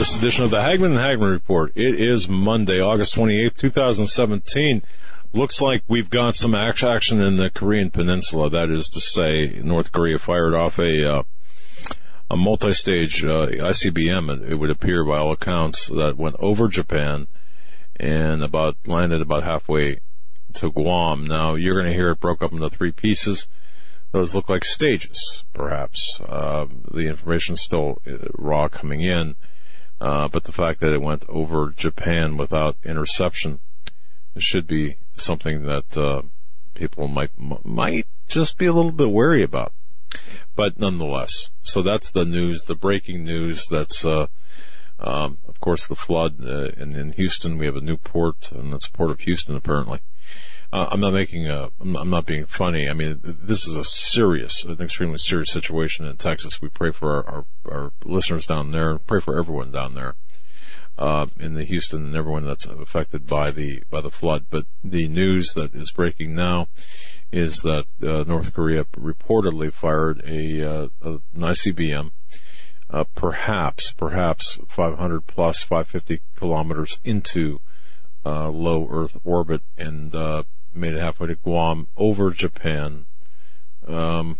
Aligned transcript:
This 0.00 0.16
edition 0.16 0.46
of 0.46 0.50
the 0.50 0.62
Hagmann 0.62 0.92
and 0.92 1.00
Hagmann 1.00 1.30
Report. 1.30 1.72
It 1.74 2.00
is 2.00 2.26
Monday, 2.26 2.80
August 2.80 3.14
28th, 3.16 3.58
2017. 3.58 4.82
Looks 5.34 5.60
like 5.60 5.82
we've 5.88 6.08
got 6.08 6.34
some 6.34 6.54
action 6.54 7.20
in 7.20 7.36
the 7.36 7.50
Korean 7.50 7.90
Peninsula. 7.90 8.48
That 8.48 8.70
is 8.70 8.88
to 8.88 8.98
say, 8.98 9.60
North 9.62 9.92
Korea 9.92 10.18
fired 10.18 10.54
off 10.54 10.78
a 10.78 11.06
uh, 11.06 11.22
a 12.30 12.36
multi-stage 12.38 13.22
uh, 13.22 13.48
ICBM. 13.48 14.48
It, 14.50 14.54
would 14.54 14.70
appear, 14.70 15.04
by 15.04 15.18
all 15.18 15.32
accounts, 15.32 15.88
that 15.88 16.16
went 16.16 16.36
over 16.38 16.66
Japan 16.68 17.28
and 17.96 18.42
about 18.42 18.78
landed 18.86 19.20
about 19.20 19.42
halfway 19.42 20.00
to 20.54 20.72
Guam. 20.72 21.26
Now 21.26 21.56
you're 21.56 21.74
going 21.74 21.92
to 21.92 21.98
hear 21.98 22.12
it 22.12 22.20
broke 22.20 22.42
up 22.42 22.52
into 22.52 22.70
three 22.70 22.92
pieces. 22.92 23.46
Those 24.12 24.34
look 24.34 24.48
like 24.48 24.64
stages, 24.64 25.44
perhaps. 25.52 26.18
Uh, 26.26 26.68
the 26.90 27.06
information's 27.06 27.60
still 27.60 27.98
raw 28.38 28.66
coming 28.68 29.02
in, 29.02 29.36
uh, 30.00 30.28
but 30.28 30.44
the 30.44 30.52
fact 30.52 30.80
that 30.80 30.92
it 30.92 31.02
went 31.02 31.24
over 31.28 31.74
Japan 31.76 32.36
without 32.36 32.76
interception 32.84 33.60
should 34.38 34.66
be 34.66 34.96
something 35.16 35.64
that 35.66 35.96
uh, 35.96 36.22
people 36.74 37.08
might 37.08 37.30
might 37.64 38.06
just 38.28 38.56
be 38.56 38.66
a 38.66 38.72
little 38.72 38.92
bit 38.92 39.10
wary 39.10 39.42
about. 39.42 39.72
But 40.56 40.78
nonetheless, 40.78 41.50
so 41.62 41.82
that's 41.82 42.10
the 42.10 42.24
news, 42.24 42.64
the 42.64 42.74
breaking 42.74 43.24
news. 43.24 43.66
That's 43.68 44.04
uh, 44.04 44.26
um, 44.98 45.38
of 45.46 45.60
course 45.60 45.86
the 45.86 45.96
flood 45.96 46.36
uh, 46.44 46.70
in, 46.76 46.96
in 46.96 47.12
Houston. 47.12 47.58
We 47.58 47.66
have 47.66 47.76
a 47.76 47.80
new 47.80 47.96
port, 47.96 48.50
and 48.52 48.72
that's 48.72 48.88
port 48.88 49.10
of 49.10 49.20
Houston 49.20 49.54
apparently. 49.54 50.00
Uh, 50.72 50.86
I'm 50.92 51.00
not 51.00 51.12
making 51.12 51.48
a, 51.48 51.68
I'm 51.80 52.10
not 52.10 52.26
being 52.26 52.46
funny. 52.46 52.88
I 52.88 52.92
mean, 52.92 53.18
this 53.24 53.66
is 53.66 53.74
a 53.74 53.82
serious, 53.82 54.64
an 54.64 54.80
extremely 54.80 55.18
serious 55.18 55.50
situation 55.50 56.06
in 56.06 56.16
Texas. 56.16 56.62
We 56.62 56.68
pray 56.68 56.92
for 56.92 57.26
our, 57.26 57.26
our, 57.26 57.44
our 57.72 57.92
listeners 58.04 58.46
down 58.46 58.70
there, 58.70 58.98
pray 58.98 59.20
for 59.20 59.36
everyone 59.36 59.72
down 59.72 59.94
there, 59.94 60.14
uh, 60.96 61.26
in 61.40 61.54
the 61.54 61.64
Houston 61.64 62.04
and 62.06 62.14
everyone 62.14 62.44
that's 62.44 62.66
affected 62.66 63.26
by 63.26 63.50
the, 63.50 63.82
by 63.90 64.00
the 64.00 64.12
flood. 64.12 64.46
But 64.48 64.66
the 64.84 65.08
news 65.08 65.54
that 65.54 65.74
is 65.74 65.90
breaking 65.90 66.36
now 66.36 66.68
is 67.32 67.62
that, 67.62 67.86
uh, 68.00 68.22
North 68.22 68.54
Korea 68.54 68.84
reportedly 68.96 69.72
fired 69.72 70.22
a, 70.24 70.62
uh, 70.62 70.88
an 71.02 71.20
ICBM, 71.34 72.12
uh, 72.90 73.04
perhaps, 73.16 73.90
perhaps 73.90 74.60
500 74.68 75.26
plus 75.26 75.64
550 75.64 76.20
kilometers 76.36 77.00
into, 77.02 77.60
uh, 78.24 78.50
low 78.50 78.86
Earth 78.88 79.16
orbit 79.24 79.62
and, 79.76 80.14
uh, 80.14 80.44
made 80.74 80.94
it 80.94 81.00
halfway 81.00 81.28
to 81.28 81.36
Guam 81.36 81.88
over 81.96 82.30
Japan, 82.30 83.06
um, 83.86 84.38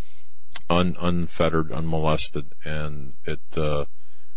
un, 0.68 0.96
unfettered, 1.00 1.72
unmolested, 1.72 2.52
and 2.64 3.14
it, 3.24 3.40
uh, 3.56 3.84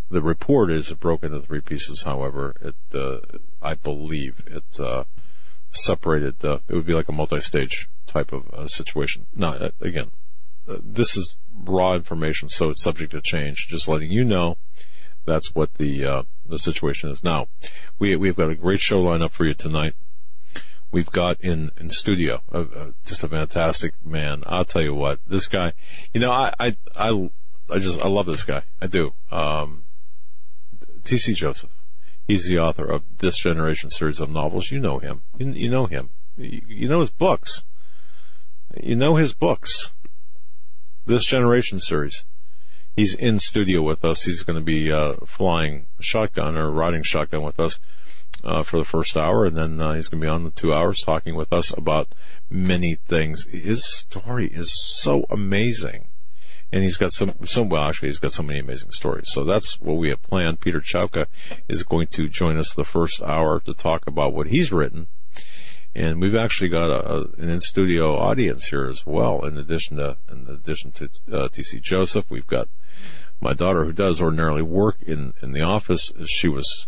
the 0.10 0.22
report 0.22 0.72
is 0.72 0.92
it 0.92 1.00
broke 1.00 1.24
into 1.24 1.40
three 1.42 1.62
pieces. 1.62 2.04
However, 2.04 2.56
it, 2.62 2.76
uh, 2.94 3.20
I 3.62 3.76
believe 3.76 4.44
it, 4.48 4.80
uh, 4.80 5.06
separated, 5.72 6.44
uh, 6.44 6.60
it 6.68 6.76
would 6.76 6.86
be 6.86 6.94
like 6.94 7.10
a 7.10 7.14
multi-stage 7.14 7.88
type 8.08 8.32
of 8.32 8.50
uh, 8.54 8.68
situation. 8.68 9.28
Not, 9.36 9.62
uh, 9.62 9.72
again, 9.82 10.12
uh, 10.68 10.78
this 10.84 11.18
is 11.18 11.38
raw 11.64 11.94
information, 11.94 12.50
so 12.50 12.70
it's 12.70 12.84
subject 12.84 13.12
to 13.12 13.22
change. 13.22 13.68
Just 13.70 13.88
letting 13.88 14.12
you 14.12 14.24
know 14.24 14.58
that's 15.26 15.56
what 15.56 15.74
the, 15.76 16.06
uh, 16.06 16.24
the 16.46 16.60
situation 16.60 17.10
is 17.10 17.24
now. 17.24 17.48
We, 18.00 18.16
we've 18.16 18.36
got 18.36 18.50
a 18.50 18.56
great 18.56 18.80
show 18.80 19.00
lined 19.00 19.24
up 19.24 19.32
for 19.32 19.46
you 19.46 19.54
tonight 19.54 19.96
we've 20.94 21.12
got 21.12 21.42
in 21.42 21.72
in 21.78 21.90
studio. 21.90 22.42
Uh, 22.54 22.66
uh, 22.74 22.92
just 23.06 23.24
a 23.24 23.28
fantastic 23.28 23.94
man. 24.06 24.44
I'll 24.46 24.64
tell 24.64 24.84
you 24.84 24.94
what, 24.94 25.20
this 25.28 25.48
guy. 25.48 25.74
You 26.14 26.22
know, 26.22 26.32
I 26.32 26.54
I 26.58 26.78
I, 26.96 27.32
I 27.70 27.80
just 27.80 28.02
I 28.02 28.08
love 28.08 28.28
this 28.28 28.46
guy. 28.46 28.64
I 28.82 28.88
do. 28.88 29.14
Um, 29.30 29.84
T.C. 31.04 31.34
Joseph. 31.34 31.72
He's 32.26 32.48
the 32.48 32.60
author 32.60 32.86
of 32.86 33.04
this 33.18 33.38
generation 33.38 33.90
series 33.90 34.22
of 34.22 34.30
novels. 34.30 34.72
You 34.72 34.80
know 34.80 35.00
him. 35.00 35.24
You, 35.38 35.52
you 35.52 35.70
know 35.70 35.88
him. 35.88 36.12
You, 36.38 36.62
you 36.66 36.88
know 36.88 37.02
his 37.02 37.10
books. 37.10 37.66
You 38.82 38.96
know 38.96 39.18
his 39.18 39.34
books. 39.34 39.92
This 41.06 41.26
generation 41.26 41.82
series. 41.82 42.24
He's 42.96 43.14
in 43.14 43.40
studio 43.40 43.82
with 43.82 44.06
us. 44.06 44.24
He's 44.24 44.44
going 44.44 44.58
to 44.58 44.64
be 44.64 44.90
uh, 44.90 45.16
flying 45.26 45.88
shotgun 46.00 46.58
or 46.58 46.72
riding 46.72 47.04
shotgun 47.04 47.42
with 47.42 47.60
us 47.60 47.80
uh, 48.44 48.64
for 48.64 48.78
the 48.78 48.86
first 48.86 49.18
hour, 49.18 49.46
and 49.46 49.56
then 49.56 49.82
uh, 49.82 49.94
he's 49.94 50.08
going 50.08 50.22
to 50.22 50.26
be 50.26 50.32
on 50.32 50.44
the 50.44 50.52
two 50.52 50.74
hours 50.74 51.02
talking 51.02 51.36
with 51.36 51.54
us 51.54 51.72
about 51.76 52.14
many 52.50 52.98
things. 53.08 53.46
His 53.46 53.86
story 53.86 54.48
is 54.48 54.72
so 54.74 55.26
amazing, 55.30 56.08
and 56.72 56.84
he's 56.84 56.98
got 56.98 57.14
some, 57.14 57.34
some. 57.46 57.70
Well, 57.70 57.84
actually, 57.84 58.10
he's 58.10 58.20
got 58.20 58.34
so 58.34 58.44
many 58.44 58.60
amazing 58.60 58.92
stories. 58.92 59.26
So 59.28 59.44
that's 59.44 59.80
what 59.80 59.98
we 59.98 60.10
have 60.10 60.22
planned. 60.22 60.60
Peter 60.60 60.82
Chowka 60.82 61.28
is 61.68 61.84
going 61.84 62.08
to 62.08 62.28
join 62.28 62.58
us 62.58 62.74
the 62.74 62.86
first 62.86 63.22
hour 63.22 63.60
to 63.62 63.74
talk 63.74 64.08
about 64.08 64.34
what 64.34 64.48
he's 64.48 64.72
written. 64.72 65.08
And 65.96 66.20
we've 66.20 66.36
actually 66.36 66.70
got 66.70 66.90
a, 66.90 67.08
a, 67.08 67.22
an 67.38 67.50
in-studio 67.50 68.18
audience 68.18 68.66
here 68.66 68.90
as 68.90 69.06
well. 69.06 69.46
In 69.46 69.60
addition 69.60 69.98
to, 69.98 70.18
in 70.32 70.48
addition 70.50 70.92
to 70.94 71.06
uh, 71.32 71.50
TC 71.50 71.80
Joseph, 71.82 72.26
we've 72.30 72.48
got 72.48 72.68
my 73.40 73.54
daughter 73.54 73.86
who 73.86 73.94
does 73.94 74.22
ordinarily 74.22 74.64
work 74.64 74.98
in 75.02 75.34
in 75.44 75.52
the 75.52 75.62
office. 75.62 76.12
She 76.26 76.48
was 76.48 76.88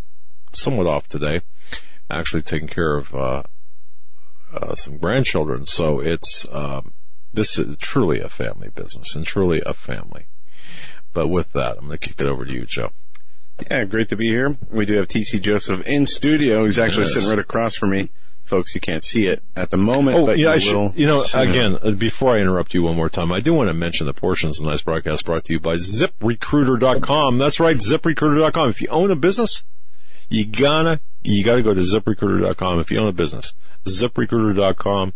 somewhat 0.57 0.87
off 0.87 1.07
today, 1.07 1.41
actually 2.09 2.41
taking 2.41 2.67
care 2.67 2.95
of 2.97 3.13
uh, 3.15 3.43
uh, 4.53 4.75
some 4.75 4.97
grandchildren. 4.97 5.65
So 5.65 5.99
it's 5.99 6.45
um, 6.51 6.93
this 7.33 7.57
is 7.59 7.77
truly 7.77 8.19
a 8.21 8.29
family 8.29 8.69
business 8.69 9.15
and 9.15 9.25
truly 9.25 9.61
a 9.65 9.73
family. 9.73 10.25
But 11.13 11.27
with 11.29 11.51
that, 11.53 11.77
I'm 11.77 11.87
going 11.87 11.97
to 11.97 12.07
kick 12.07 12.19
it 12.19 12.27
over 12.27 12.43
to 12.45 12.51
you, 12.53 12.65
Joe. 12.65 12.91
Yeah, 13.71 13.85
great 13.85 14.09
to 14.09 14.17
be 14.17 14.27
here. 14.27 14.57
We 14.69 14.85
do 14.85 14.95
have 14.95 15.07
TC 15.07 15.41
Joseph 15.41 15.81
in 15.85 16.05
studio. 16.07 16.65
He's 16.65 16.77
actually 16.77 17.03
Yes. 17.03 17.13
sitting 17.13 17.29
right 17.29 17.39
across 17.39 17.75
from 17.75 17.91
me. 17.91 18.09
Folks, 18.43 18.75
you 18.75 18.81
can't 18.81 19.03
see 19.03 19.25
it 19.27 19.41
at 19.55 19.71
the 19.71 19.77
moment, 19.77 20.17
Oh, 20.19 20.25
but 20.25 20.37
yeah, 20.37 20.49
you 20.49 20.53
I 20.53 20.57
should, 20.59 20.93
you 20.95 21.07
know, 21.07 21.23
soon. 21.23 21.49
again, 21.49 21.77
uh, 21.81 21.91
before 21.91 22.35
I 22.35 22.39
interrupt 22.41 22.73
you 22.75 22.83
one 22.83 22.95
more 22.95 23.09
time, 23.09 23.31
I 23.31 23.39
do 23.39 23.53
want 23.55 23.69
to 23.69 23.73
mention 23.73 24.05
the 24.05 24.13
portions 24.13 24.59
of 24.59 24.65
the 24.65 24.71
nice 24.71 24.81
broadcast 24.83 25.25
brought 25.25 25.45
to 25.45 25.53
you 25.53 25.59
by 25.59 25.75
ZipRecruiter.com. 25.77 27.37
That's 27.37 27.59
right, 27.59 27.77
ZipRecruiter.com. 27.77 28.69
If 28.69 28.81
you 28.81 28.87
own 28.89 29.09
a 29.09 29.15
business, 29.15 29.63
you 30.29 30.45
gotta, 30.45 30.99
you 31.23 31.43
gotta 31.43 31.63
go 31.63 31.73
to 31.73 31.81
ZipRecruiter.com 31.81 32.79
if 32.79 32.91
you 32.91 32.99
own 32.99 33.07
a 33.07 33.13
business. 33.13 33.53
ZipRecruiter.com 33.85 35.13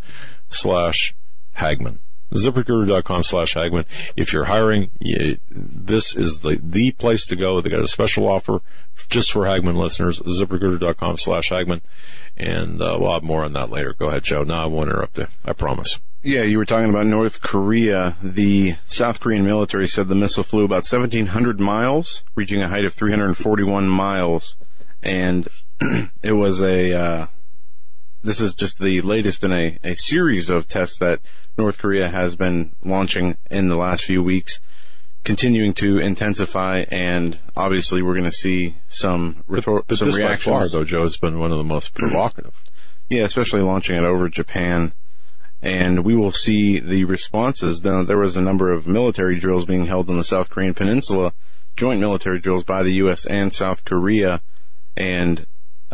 slash 0.49 1.15
Hagmann. 1.57 1.99
ZipRecruiter.com 2.31 3.23
slash 3.23 3.55
Hagmann. 3.55 3.85
If 4.15 4.33
you're 4.33 4.45
hiring, 4.45 4.91
you, 4.99 5.39
this 5.49 6.15
is 6.15 6.41
the, 6.41 6.59
the 6.61 6.91
place 6.91 7.25
to 7.25 7.35
go. 7.35 7.59
They 7.59 7.69
got 7.69 7.83
a 7.83 7.87
special 7.87 8.27
offer 8.27 8.61
just 9.09 9.31
for 9.31 9.45
Hagmann 9.45 9.75
listeners. 9.75 10.19
ZipRecruiter.com 10.19 11.17
slash 11.17 11.49
Hagmann. 11.49 11.81
And, 12.37 12.81
uh, 12.81 12.97
we'll 12.99 13.13
have 13.13 13.23
more 13.23 13.43
on 13.43 13.53
that 13.53 13.69
later. 13.69 13.95
Go 13.97 14.07
ahead, 14.07 14.23
Joe. 14.23 14.43
Now 14.43 14.63
I 14.63 14.67
won't 14.67 14.89
interrupt 14.89 15.17
you. 15.17 15.27
I 15.43 15.53
promise. 15.53 15.99
Yeah, 16.21 16.43
you 16.43 16.57
were 16.57 16.65
talking 16.65 16.89
about 16.89 17.05
North 17.05 17.39
Korea. 17.41 18.17
The 18.21 18.75
South 18.87 19.21
Korean 19.21 19.45
military 19.45 19.87
said 19.87 20.09
the 20.09 20.15
missile 20.15 20.43
flew 20.43 20.65
about 20.65 20.83
1,700 20.83 21.61
miles, 21.61 22.23
reaching 22.35 22.61
a 22.61 22.67
height 22.67 22.83
of 22.83 22.93
341 22.93 23.87
miles, 23.87 24.57
and 25.01 25.47
it 26.23 26.33
was 26.33 26.61
a. 26.61 26.93
Uh, 26.93 27.27
this 28.21 28.41
is 28.41 28.53
just 28.53 28.79
the 28.79 29.01
latest 29.01 29.43
in 29.43 29.53
a, 29.53 29.77
a 29.83 29.95
series 29.95 30.49
of 30.49 30.67
tests 30.67 30.97
that 30.99 31.21
North 31.57 31.77
Korea 31.77 32.09
has 32.09 32.35
been 32.35 32.75
launching 32.83 33.37
in 33.49 33.69
the 33.69 33.77
last 33.77 34.03
few 34.03 34.21
weeks, 34.21 34.59
continuing 35.23 35.73
to 35.75 35.99
intensify, 35.99 36.83
and 36.89 37.39
obviously 37.55 38.01
we're 38.01 38.15
going 38.15 38.25
to 38.25 38.31
see 38.31 38.75
some 38.89 39.43
retor- 39.49 39.83
But 39.87 39.97
some 39.97 40.09
this 40.09 40.17
by 40.17 40.23
reactions. 40.25 40.43
far, 40.43 40.67
though, 40.67 40.83
Joe, 40.83 41.03
has 41.03 41.15
been 41.15 41.39
one 41.39 41.51
of 41.51 41.57
the 41.57 41.63
most 41.63 41.93
provocative. 41.93 42.53
Yeah, 43.09 43.23
especially 43.23 43.61
launching 43.61 43.95
it 43.95 44.03
over 44.03 44.27
Japan. 44.29 44.93
And 45.61 46.05
we 46.05 46.15
will 46.15 46.31
see 46.31 46.79
the 46.79 47.03
responses. 47.05 47.83
Now, 47.83 48.03
there 48.03 48.17
was 48.17 48.37
a 48.37 48.41
number 48.41 48.71
of 48.71 48.87
military 48.87 49.37
drills 49.37 49.65
being 49.65 49.87
held 49.87 50.09
on 50.09 50.17
the 50.17 50.23
South 50.23 50.49
Korean 50.49 50.73
peninsula, 50.73 51.33
joint 51.75 51.99
military 51.99 52.39
drills 52.39 52.63
by 52.63 52.83
the 52.83 52.93
U.S. 52.95 53.25
and 53.25 53.53
South 53.53 53.83
Korea. 53.83 54.41
And 54.99 55.45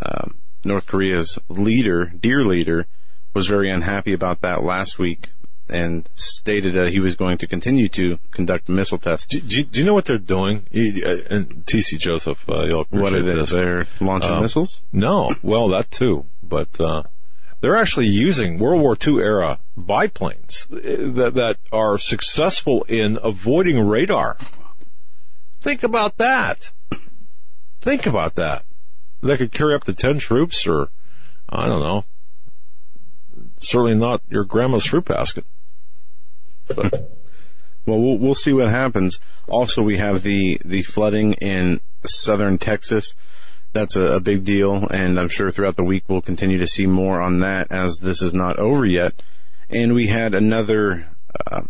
um, 0.01 0.35
North 0.63 0.87
Korea's 0.87 1.37
leader, 1.47 2.05
dear 2.19 2.43
leader, 2.43 2.87
was 3.33 3.47
very 3.47 3.69
unhappy 3.69 4.13
about 4.13 4.41
that 4.41 4.63
last 4.63 4.97
week 4.97 5.29
and 5.67 6.07
stated 6.15 6.73
that 6.75 6.89
he 6.89 6.99
was 6.99 7.15
going 7.15 7.37
to 7.39 7.47
continue 7.47 7.87
to 7.89 8.19
conduct 8.31 8.69
missile 8.69 8.97
tests. 8.99 9.25
Do, 9.27 9.39
do, 9.39 9.63
do 9.63 9.79
you 9.79 9.85
know 9.85 9.93
what 9.95 10.05
they're 10.05 10.17
doing? 10.17 10.65
He- 10.71 11.03
uh, 11.03 11.17
And 11.29 11.65
TC 11.65 11.97
Joseph, 11.99 12.37
uh, 12.49 12.65
you'll 12.67 12.85
What 12.89 13.13
are 13.13 13.23
they? 13.23 13.33
this. 13.35 13.49
They're 13.51 13.87
launching 13.99 14.31
Um, 14.31 14.41
missiles. 14.43 14.81
No, 14.91 15.33
well, 15.41 15.67
that 15.69 15.89
too, 15.91 16.25
but 16.43 16.79
uh, 16.79 17.03
they're 17.61 17.75
actually 17.77 18.07
using 18.07 18.59
World 18.59 18.81
War 18.81 18.95
II 18.95 19.15
era 19.15 19.59
biplanes 19.75 20.67
that 20.69 21.33
that 21.35 21.57
are 21.71 21.97
successful 21.97 22.83
in 22.87 23.17
avoiding 23.23 23.79
radar. 23.87 24.37
Think 25.61 25.81
about 25.83 26.17
that. 26.17 26.71
Think 27.81 28.05
about 28.05 28.35
that. 28.35 28.65
They 29.25 29.37
could 29.37 29.51
carry 29.51 29.73
up 29.73 29.83
to 29.85 29.93
ten 29.93 30.19
troops, 30.19 30.67
or 30.67 30.89
I 31.49 31.67
don't 31.67 31.81
know. 31.81 32.05
Certainly 33.57 33.95
not 33.95 34.21
your 34.29 34.43
grandma's 34.43 34.85
fruit 34.85 35.05
basket. 35.05 35.45
Well, 37.87 38.01
we'll 38.01 38.17
we'll 38.17 38.35
see 38.35 38.53
what 38.53 38.69
happens. 38.69 39.19
Also, 39.47 39.81
we 39.81 39.97
have 39.97 40.23
the 40.23 40.59
the 40.65 40.83
flooding 40.83 41.33
in 41.33 41.81
southern 42.05 42.57
Texas. 42.57 43.13
That's 43.73 43.95
a, 43.95 44.03
a 44.03 44.19
big 44.19 44.43
deal, 44.45 44.87
and 44.87 45.19
I'm 45.19 45.29
sure 45.29 45.51
throughout 45.51 45.75
the 45.75 45.83
week 45.83 46.05
we'll 46.07 46.21
continue 46.21 46.59
to 46.59 46.67
see 46.67 46.87
more 46.87 47.21
on 47.21 47.39
that 47.41 47.71
as 47.71 47.97
this 47.97 48.21
is 48.21 48.33
not 48.33 48.57
over 48.57 48.85
yet. 48.85 49.21
And 49.69 49.93
we 49.93 50.07
had 50.07 50.33
another 50.33 51.07
uh, 51.45 51.63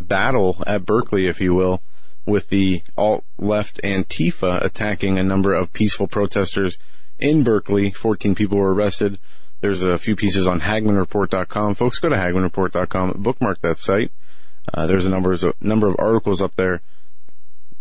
battle 0.00 0.62
at 0.66 0.84
Berkeley, 0.84 1.28
if 1.28 1.40
you 1.40 1.54
will, 1.54 1.80
with 2.26 2.48
the 2.48 2.82
alt 2.96 3.24
left 3.38 3.80
Antifa 3.82 4.62
attacking 4.64 5.18
a 5.18 5.24
number 5.24 5.52
of 5.52 5.72
peaceful 5.72 6.06
protesters 6.06 6.78
in 7.18 7.42
Berkeley. 7.42 7.90
14 7.90 8.34
people 8.34 8.58
were 8.58 8.74
arrested. 8.74 9.18
There's 9.60 9.82
a 9.82 9.98
few 9.98 10.16
pieces 10.16 10.46
on 10.46 10.60
HagmannReport.com. 10.60 11.74
Folks, 11.74 11.98
go 11.98 12.08
to 12.08 12.16
HagmannReport.com, 12.16 13.14
bookmark 13.18 13.60
that 13.62 13.78
site. 13.78 14.12
Uh, 14.72 14.86
there's 14.86 15.06
a 15.06 15.10
number 15.10 15.32
of, 15.32 15.54
number 15.60 15.86
of 15.86 15.96
articles 15.98 16.40
up 16.40 16.54
there 16.56 16.80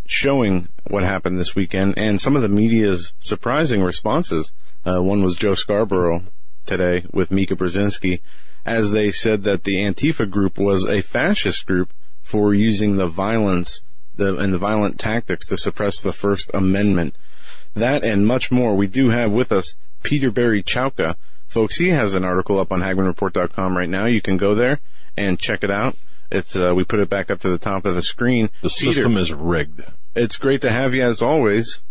showing 0.05 0.67
what 0.87 1.03
happened 1.03 1.39
this 1.39 1.55
weekend 1.55 1.97
and 1.97 2.21
some 2.21 2.35
of 2.35 2.41
the 2.41 2.49
media's 2.49 3.13
surprising 3.19 3.81
responses. 3.81 4.51
Uh, 4.85 5.01
one 5.01 5.23
was 5.23 5.35
Joe 5.35 5.55
Scarborough 5.55 6.23
today 6.65 7.05
with 7.13 7.31
Mika 7.31 7.55
Brzezinski 7.55 8.19
as 8.65 8.91
they 8.91 9.11
said 9.11 9.43
that 9.43 9.63
the 9.63 9.75
Antifa 9.75 10.29
group 10.29 10.57
was 10.57 10.85
a 10.85 11.01
fascist 11.01 11.65
group 11.65 11.93
for 12.21 12.53
using 12.53 12.95
the 12.95 13.07
violence 13.07 13.81
the, 14.15 14.35
and 14.35 14.53
the 14.53 14.57
violent 14.57 14.99
tactics 14.99 15.47
to 15.47 15.57
suppress 15.57 16.01
the 16.01 16.13
First 16.13 16.51
Amendment. 16.53 17.15
That 17.73 18.03
and 18.03 18.27
much 18.27 18.51
more. 18.51 18.75
We 18.75 18.87
do 18.87 19.09
have 19.09 19.31
with 19.31 19.51
us 19.51 19.75
Peter 20.03 20.31
Barry 20.31 20.61
Chowka. 20.61 21.15
Folks, 21.47 21.77
he 21.77 21.89
has 21.89 22.13
an 22.13 22.23
article 22.23 22.59
up 22.59 22.71
on 22.71 22.81
HagmannReport.com 22.81 23.77
right 23.77 23.89
now. 23.89 24.05
You 24.05 24.21
can 24.21 24.37
go 24.37 24.55
there 24.55 24.79
and 25.17 25.39
check 25.39 25.63
it 25.63 25.71
out. 25.71 25.95
It's 26.31 26.55
uh, 26.55 26.73
we 26.75 26.83
put 26.83 26.99
it 26.99 27.09
back 27.09 27.29
up 27.29 27.41
to 27.41 27.49
the 27.49 27.57
top 27.57 27.85
of 27.85 27.95
the 27.95 28.01
screen. 28.01 28.49
The 28.61 28.69
Peter, 28.69 28.93
system 28.93 29.17
is 29.17 29.31
rigged. 29.31 29.83
it's 30.15 30.37
great 30.37 30.61
to 30.61 30.71
have 30.71 30.93
you 30.93 31.03
as 31.03 31.21
always. 31.21 31.81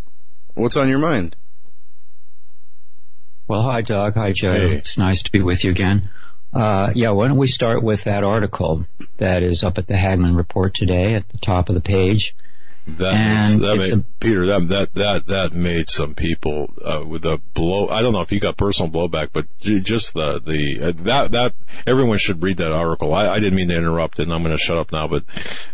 What's 0.53 0.75
on 0.75 0.89
your 0.89 0.99
mind? 0.99 1.35
Well, 3.47 3.63
hi, 3.63 3.81
Doug. 3.81 4.15
Hi, 4.15 4.31
Joe. 4.33 4.51
Hey. 4.51 4.75
It's 4.75 4.97
nice 4.97 5.23
to 5.23 5.31
be 5.31 5.41
with 5.41 5.63
you 5.63 5.71
again. 5.71 6.09
Uh, 6.53 6.91
yeah, 6.93 7.09
why 7.09 7.27
don't 7.27 7.37
we 7.37 7.47
start 7.47 7.81
with 7.81 8.03
that 8.03 8.23
article 8.23 8.85
that 9.17 9.41
is 9.43 9.63
up 9.63 9.77
at 9.77 9.87
the 9.87 9.95
Hagmann 9.95 10.35
Report 10.35 10.73
today 10.73 11.15
at 11.15 11.27
the 11.29 11.37
top 11.39 11.69
of 11.69 11.75
the 11.75 11.81
page. 11.81 12.35
That, 12.85 13.13
And 13.13 13.61
makes, 13.61 13.89
that 13.89 13.99
a- 13.99 14.05
Peter, 14.19 14.45
that, 14.47 14.67
that, 14.67 14.93
that, 14.95 15.27
that 15.27 15.53
made 15.53 15.89
some 15.89 16.15
people, 16.15 16.73
uh, 16.83 17.03
with 17.05 17.23
a 17.25 17.39
blow, 17.53 17.87
I 17.87 18.01
don't 18.01 18.11
know 18.11 18.21
if 18.21 18.31
you 18.31 18.41
got 18.41 18.57
personal 18.57 18.91
blowback, 18.91 19.29
but 19.31 19.45
just 19.59 20.13
the, 20.13 20.41
the, 20.43 20.89
uh, 20.89 21.03
that, 21.03 21.31
that, 21.31 21.55
everyone 21.87 22.17
should 22.17 22.43
read 22.43 22.57
that 22.57 22.73
article. 22.73 23.13
I, 23.13 23.29
I 23.29 23.35
didn't 23.39 23.55
mean 23.55 23.69
to 23.69 23.75
interrupt 23.77 24.19
and 24.19 24.33
I'm 24.33 24.43
going 24.43 24.55
to 24.55 24.61
shut 24.61 24.77
up 24.77 24.91
now, 24.91 25.07
but 25.07 25.23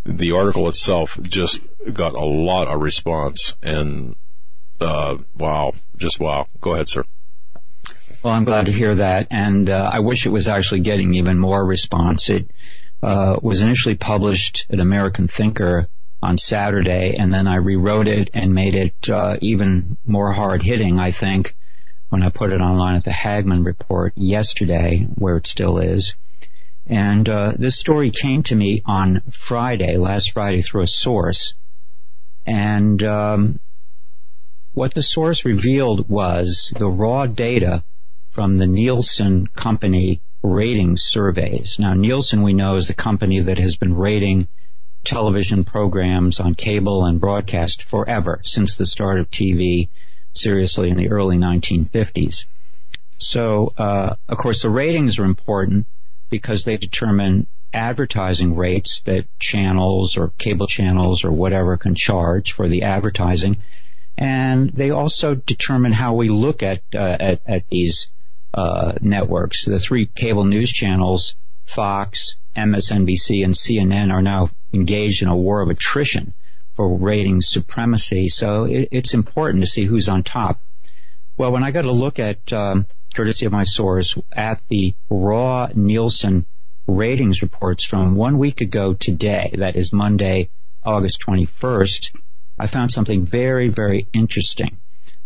the 0.05 0.33
article 0.33 0.69
itself 0.69 1.17
just 1.23 1.61
got 1.91 2.13
a 2.13 2.25
lot 2.25 2.67
of 2.67 2.79
response 2.79 3.55
and, 3.63 4.15
uh, 4.79 5.17
wow, 5.35 5.73
just 5.97 6.19
wow. 6.19 6.47
Go 6.61 6.75
ahead, 6.75 6.87
sir. 6.89 7.03
Well, 8.21 8.33
I'm 8.33 8.43
glad 8.43 8.65
to 8.65 8.73
hear 8.73 8.95
that, 8.95 9.27
and 9.31 9.69
uh, 9.69 9.89
I 9.93 10.01
wish 10.01 10.25
it 10.25 10.31
was 10.31 10.49
actually 10.49 10.81
getting 10.81 11.13
even 11.13 11.39
more 11.39 11.65
response. 11.65 12.29
It 12.29 12.51
uh, 13.01 13.39
was 13.41 13.61
initially 13.61 13.95
published 13.95 14.65
at 14.69 14.81
American 14.81 15.29
Thinker 15.29 15.87
on 16.21 16.37
Saturday, 16.37 17.15
and 17.17 17.33
then 17.33 17.47
I 17.47 17.55
rewrote 17.55 18.09
it 18.09 18.29
and 18.33 18.53
made 18.53 18.75
it 18.75 19.09
uh, 19.09 19.37
even 19.41 19.95
more 20.05 20.33
hard 20.33 20.61
hitting. 20.61 20.99
I 20.99 21.11
think 21.11 21.55
when 22.09 22.21
I 22.21 22.29
put 22.29 22.51
it 22.51 22.59
online 22.59 22.97
at 22.97 23.05
the 23.05 23.13
Hagmann 23.13 23.63
Report 23.63 24.11
yesterday, 24.17 25.07
where 25.15 25.37
it 25.37 25.47
still 25.47 25.77
is. 25.77 26.15
And 26.87 27.29
uh, 27.29 27.53
this 27.57 27.79
story 27.79 28.11
came 28.11 28.43
to 28.43 28.55
me 28.55 28.81
on 28.85 29.21
Friday, 29.31 29.95
last 29.95 30.31
Friday, 30.33 30.61
through 30.61 30.83
a 30.83 30.87
source, 30.87 31.53
and 32.45 33.01
um, 33.01 33.59
what 34.73 34.93
the 34.93 35.03
source 35.03 35.45
revealed 35.45 36.09
was 36.09 36.73
the 36.77 36.89
raw 36.89 37.25
data 37.25 37.81
from 38.39 38.55
the 38.55 38.67
Nielsen 38.67 39.47
company 39.47 40.21
rating 40.41 40.95
surveys. 40.95 41.75
Now, 41.77 41.93
Nielsen, 41.93 42.41
we 42.41 42.53
know, 42.53 42.75
is 42.75 42.87
the 42.87 42.93
company 42.93 43.41
that 43.41 43.57
has 43.57 43.75
been 43.75 43.93
rating 43.93 44.47
television 45.03 45.65
programs 45.65 46.39
on 46.39 46.55
cable 46.55 47.03
and 47.03 47.19
broadcast 47.19 47.83
forever, 47.83 48.39
since 48.45 48.77
the 48.77 48.85
start 48.85 49.19
of 49.19 49.29
TV, 49.29 49.89
seriously, 50.31 50.89
in 50.89 50.95
the 50.95 51.09
early 51.09 51.35
1950s. 51.35 52.45
So, 53.17 53.73
uh, 53.77 54.15
of 54.29 54.37
course, 54.37 54.61
the 54.61 54.69
ratings 54.69 55.19
are 55.19 55.25
important 55.25 55.85
because 56.29 56.63
they 56.63 56.77
determine 56.77 57.45
advertising 57.73 58.55
rates 58.55 59.01
that 59.01 59.25
channels 59.39 60.15
or 60.15 60.31
cable 60.37 60.67
channels 60.67 61.25
or 61.25 61.31
whatever 61.33 61.75
can 61.75 61.93
charge 61.93 62.53
for 62.53 62.69
the 62.69 62.83
advertising. 62.83 63.57
And 64.17 64.69
they 64.69 64.91
also 64.91 65.35
determine 65.35 65.91
how 65.91 66.13
we 66.13 66.29
look 66.29 66.63
at, 66.63 66.83
uh, 66.95 67.17
at, 67.19 67.41
at 67.45 67.67
these 67.67 68.07
uh, 68.59 68.93
networks. 68.99 69.65
The 69.65 69.79
three 69.79 70.05
cable 70.05 70.43
news 70.43 70.69
channels, 70.69 71.35
Fox, 71.65 72.35
MSNBC, 72.57 73.45
and 73.45 73.53
CNN, 73.53 74.11
are 74.11 74.21
now 74.21 74.49
engaged 74.73 75.21
in 75.21 75.29
a 75.29 75.35
war 75.35 75.61
of 75.61 75.69
attrition 75.69 76.33
for 76.75 76.97
ratings 76.97 77.47
supremacy. 77.47 78.27
So 78.27 78.65
it, 78.65 78.89
it's 78.91 79.13
important 79.13 79.63
to 79.63 79.69
see 79.69 79.85
who's 79.85 80.09
on 80.09 80.23
top. 80.23 80.59
Well, 81.37 81.53
when 81.53 81.63
I 81.63 81.71
got 81.71 81.83
to 81.83 81.93
look 81.93 82.19
at, 82.19 82.51
um, 82.51 82.85
courtesy 83.15 83.45
of 83.45 83.53
my 83.53 83.63
source, 83.63 84.17
at 84.33 84.59
the 84.67 84.93
raw 85.09 85.69
Nielsen 85.73 86.45
ratings 86.85 87.41
reports 87.41 87.85
from 87.85 88.15
one 88.15 88.37
week 88.37 88.59
ago 88.59 88.93
today, 88.93 89.55
that 89.57 89.77
is 89.77 89.93
Monday, 89.93 90.49
August 90.83 91.21
21st, 91.25 92.11
I 92.59 92.67
found 92.67 92.91
something 92.91 93.25
very, 93.25 93.69
very 93.69 94.07
interesting. 94.13 94.79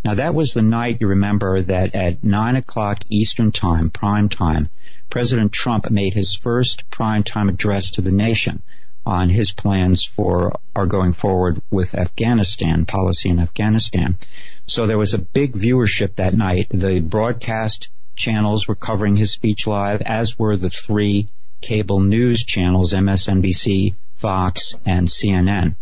Now 0.04 0.16
that 0.16 0.36
was 0.36 0.54
the 0.54 0.62
night 0.62 0.98
you 1.00 1.08
remember 1.08 1.62
that 1.62 1.96
at 1.96 2.24
nine 2.24 2.58
o'clock 2.58 3.04
Eastern 3.10 3.54
time, 3.54 3.89
prime 3.89 4.27
time, 4.27 4.70
President 5.10 5.54
Trump 5.54 5.89
made 5.89 6.13
his 6.13 6.36
first 6.36 6.84
prime 6.89 7.24
time 7.24 7.48
address 7.48 7.92
to 7.92 8.01
the 8.01 8.12
nation 8.12 8.62
on 9.06 9.30
his 9.30 9.51
plans 9.51 10.04
for 10.04 10.60
our 10.75 10.86
going 10.86 11.13
forward 11.13 11.62
with 11.72 11.96
Afghanistan, 11.96 12.86
policy 12.86 13.30
in 13.30 13.39
Afghanistan. 13.39 14.18
So 14.66 14.88
there 14.88 14.98
was 14.98 15.13
a 15.13 15.20
big 15.20 15.54
viewership 15.54 16.16
that 16.16 16.34
night. 16.34 16.68
The 16.70 17.00
broadcast 17.00 17.89
channels 18.16 18.68
were 18.68 18.75
covering 18.75 19.16
his 19.16 19.32
speech 19.32 19.68
live, 19.68 20.01
as 20.01 20.38
were 20.38 20.58
the 20.58 20.70
three 20.70 21.30
cable 21.62 22.01
news 22.01 22.44
channels, 22.44 22.94
MSNBC, 22.94 23.96
Fox, 24.18 24.75
and 24.86 25.08
CNN. 25.08 25.75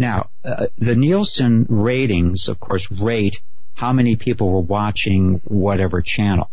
Now, 0.00 0.30
uh, 0.42 0.68
the 0.78 0.94
Nielsen 0.94 1.66
ratings, 1.68 2.48
of 2.48 2.58
course, 2.58 2.90
rate 2.90 3.38
how 3.74 3.92
many 3.92 4.16
people 4.16 4.50
were 4.50 4.62
watching 4.62 5.42
whatever 5.44 6.00
channel. 6.00 6.50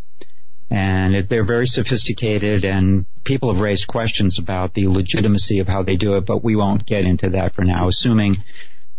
And 0.70 1.16
it, 1.16 1.30
they're 1.30 1.46
very 1.46 1.66
sophisticated 1.66 2.66
and 2.66 3.06
people 3.24 3.54
have 3.54 3.62
raised 3.62 3.88
questions 3.88 4.38
about 4.38 4.74
the 4.74 4.90
legitimacy 4.90 5.60
of 5.60 5.68
how 5.70 5.82
they 5.82 5.96
do 5.96 6.16
it, 6.18 6.26
but 6.26 6.44
we 6.44 6.58
won't 6.58 6.86
get 6.86 7.06
into 7.06 7.30
that 7.30 7.56
for 7.56 7.64
now, 7.64 7.88
assuming 7.88 8.44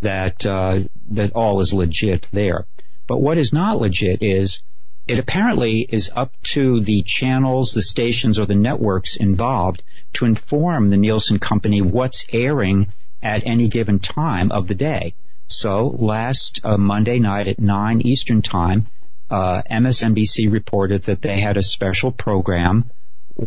that, 0.00 0.46
uh, 0.46 0.78
that 1.10 1.32
all 1.34 1.60
is 1.60 1.74
legit 1.74 2.26
there. 2.32 2.64
But 3.06 3.20
what 3.20 3.36
is 3.36 3.52
not 3.52 3.78
legit 3.78 4.22
is 4.22 4.62
it 5.06 5.18
apparently 5.18 5.86
is 5.86 6.10
up 6.16 6.32
to 6.54 6.80
the 6.80 7.02
channels, 7.02 7.74
the 7.74 7.82
stations, 7.82 8.38
or 8.38 8.46
the 8.46 8.54
networks 8.54 9.16
involved 9.16 9.82
to 10.14 10.24
inform 10.24 10.88
the 10.88 10.96
Nielsen 10.96 11.38
company 11.38 11.82
what's 11.82 12.24
airing 12.32 12.86
at 13.22 13.46
any 13.46 13.68
given 13.68 13.98
time 13.98 14.52
of 14.52 14.68
the 14.68 14.74
day. 14.74 15.14
So 15.48 15.86
last 15.98 16.60
uh, 16.62 16.76
Monday 16.76 17.18
night 17.18 17.48
at 17.48 17.58
9 17.58 18.02
Eastern 18.02 18.42
Time, 18.42 18.86
uh, 19.30 19.62
MSNBC 19.70 20.50
reported 20.52 21.04
that 21.04 21.22
they 21.22 21.40
had 21.40 21.56
a 21.56 21.62
special 21.62 22.12
program 22.12 22.90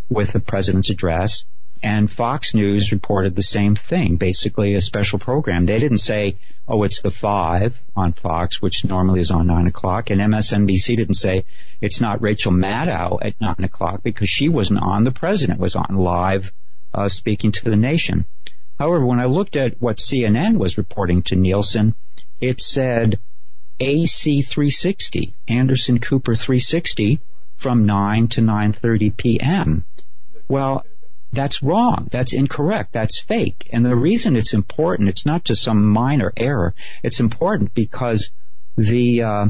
with 0.10 0.32
the 0.32 0.40
president's 0.40 0.90
address, 0.90 1.46
and 1.84 2.12
Fox 2.12 2.54
News 2.54 2.92
reported 2.92 3.36
the 3.36 3.44
same 3.44 3.76
thing, 3.76 4.18
basically 4.18 4.76
a 4.76 4.82
special 4.82 5.20
program. 5.20 5.66
They 5.66 5.80
didn't 5.80 5.98
say, 6.00 6.38
oh, 6.68 6.84
it's 6.84 7.02
the 7.02 7.12
5 7.12 7.80
on 7.96 8.14
Fox, 8.14 8.62
which 8.62 8.86
normally 8.86 9.20
is 9.20 9.32
on 9.32 9.48
9 9.48 9.68
o'clock, 9.68 10.10
and 10.10 10.22
MSNBC 10.22 10.98
didn't 10.98 11.16
say 11.16 11.46
it's 11.82 12.02
not 12.02 12.22
Rachel 12.22 12.52
Maddow 12.52 13.20
at 13.22 13.40
9 13.42 13.56
o'clock 13.64 14.04
because 14.04 14.30
she 14.30 14.50
wasn't 14.50 14.82
on, 14.82 15.04
the 15.04 15.12
president 15.12 15.60
was 15.60 15.76
on 15.76 15.96
live 15.96 16.54
uh, 16.94 17.10
speaking 17.10 17.52
to 17.52 17.64
the 17.66 17.76
nation. 17.76 18.26
However, 18.82 19.06
when 19.06 19.20
I 19.20 19.26
looked 19.26 19.56
at 19.58 19.80
what 19.80 19.98
CNN 19.98 20.58
was 20.58 20.80
reporting 20.80 21.22
to 21.26 21.36
Nielsen, 21.36 21.94
it 22.40 22.60
said 22.60 23.20
AC 23.80 24.42
360, 24.42 25.36
Anderson 25.48 26.00
Cooper 26.00 26.34
360, 26.34 27.20
from 27.58 27.86
9 27.86 28.28
to 28.30 28.42
9.30 28.42 29.16
p.m. 29.16 29.86
Well, 30.48 30.84
that's 31.32 31.62
wrong. 31.62 32.08
That's 32.10 32.34
incorrect. 32.34 32.92
That's 32.92 33.20
fake. 33.20 33.70
And 33.72 33.86
the 33.86 33.96
reason 33.96 34.36
it's 34.36 34.56
important, 34.56 35.10
it's 35.10 35.28
not 35.28 35.44
just 35.44 35.62
some 35.62 35.86
minor 35.86 36.34
error. 36.36 36.74
It's 37.04 37.20
important 37.20 37.76
because 37.76 38.32
the 38.78 39.22
uh, 39.22 39.46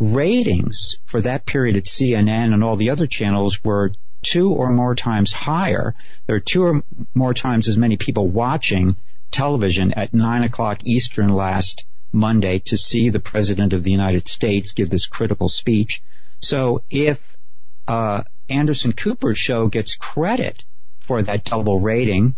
ratings 0.00 0.98
for 1.04 1.20
that 1.20 1.46
period 1.46 1.76
at 1.76 1.84
CNN 1.84 2.52
and 2.52 2.64
all 2.64 2.74
the 2.74 2.90
other 2.90 3.06
channels 3.06 3.62
were 3.62 3.92
two 4.24 4.50
or 4.50 4.72
more 4.72 4.94
times 4.94 5.32
higher. 5.32 5.94
There 6.26 6.36
are 6.36 6.40
two 6.40 6.64
or 6.64 6.82
more 7.14 7.34
times 7.34 7.68
as 7.68 7.76
many 7.76 7.96
people 7.96 8.26
watching 8.26 8.96
television 9.30 9.92
at 9.92 10.14
nine 10.14 10.42
o'clock 10.42 10.84
Eastern 10.84 11.28
last 11.28 11.84
Monday 12.12 12.60
to 12.60 12.76
see 12.76 13.10
the 13.10 13.20
President 13.20 13.72
of 13.72 13.82
the 13.82 13.90
United 13.90 14.26
States 14.26 14.72
give 14.72 14.90
this 14.90 15.06
critical 15.06 15.48
speech. 15.48 16.02
So 16.40 16.82
if 16.90 17.20
uh, 17.86 18.22
Anderson 18.48 18.92
Cooper's 18.92 19.38
show 19.38 19.68
gets 19.68 19.96
credit 19.96 20.64
for 21.00 21.22
that 21.22 21.44
double 21.44 21.80
rating, 21.80 22.34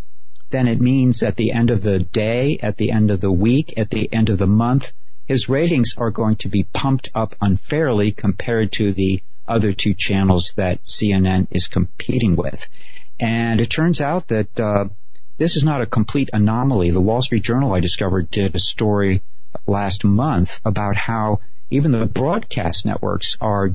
then 0.51 0.69
it 0.69 0.81
means 0.81 1.23
at 1.23 1.37
the 1.37 1.53
end 1.53 1.71
of 1.71 1.83
the 1.83 1.99
day, 1.99 2.59
at 2.63 2.77
the 2.77 2.91
end 2.91 3.11
of 3.11 3.21
the 3.21 3.33
week, 3.33 3.75
at 3.77 3.91
the 3.91 4.09
end 4.13 4.31
of 4.31 4.39
the 4.39 4.47
month, 4.47 4.93
his 5.27 5.49
ratings 5.49 5.95
are 5.97 6.11
going 6.11 6.37
to 6.37 6.49
be 6.49 6.65
pumped 6.73 7.11
up 7.15 7.35
unfairly 7.41 8.13
compared 8.13 8.73
to 8.73 8.93
the 8.93 9.23
other 9.49 9.73
two 9.73 9.95
channels 9.95 10.53
that 10.57 10.85
CNN 10.85 11.49
is 11.51 11.67
competing 11.67 12.37
with. 12.37 12.69
And 13.19 13.61
it 13.61 13.71
turns 13.71 14.01
out 14.01 14.29
that 14.29 14.61
uh, 14.61 14.87
this 15.39 15.57
is 15.57 15.65
not 15.65 15.83
a 15.83 15.87
complete 15.87 16.31
anomaly. 16.33 16.91
The 16.91 17.01
Wall 17.01 17.23
Street 17.23 17.43
Journal, 17.43 17.73
I 17.73 17.81
discovered, 17.81 18.31
did 18.31 18.55
a 18.55 18.61
story 18.61 19.23
last 19.67 20.05
month 20.05 20.61
about 20.65 20.97
how 20.97 21.41
even 21.71 21.91
the 21.91 22.07
broadcast 22.07 22.87
networks 22.87 23.37
are 23.41 23.73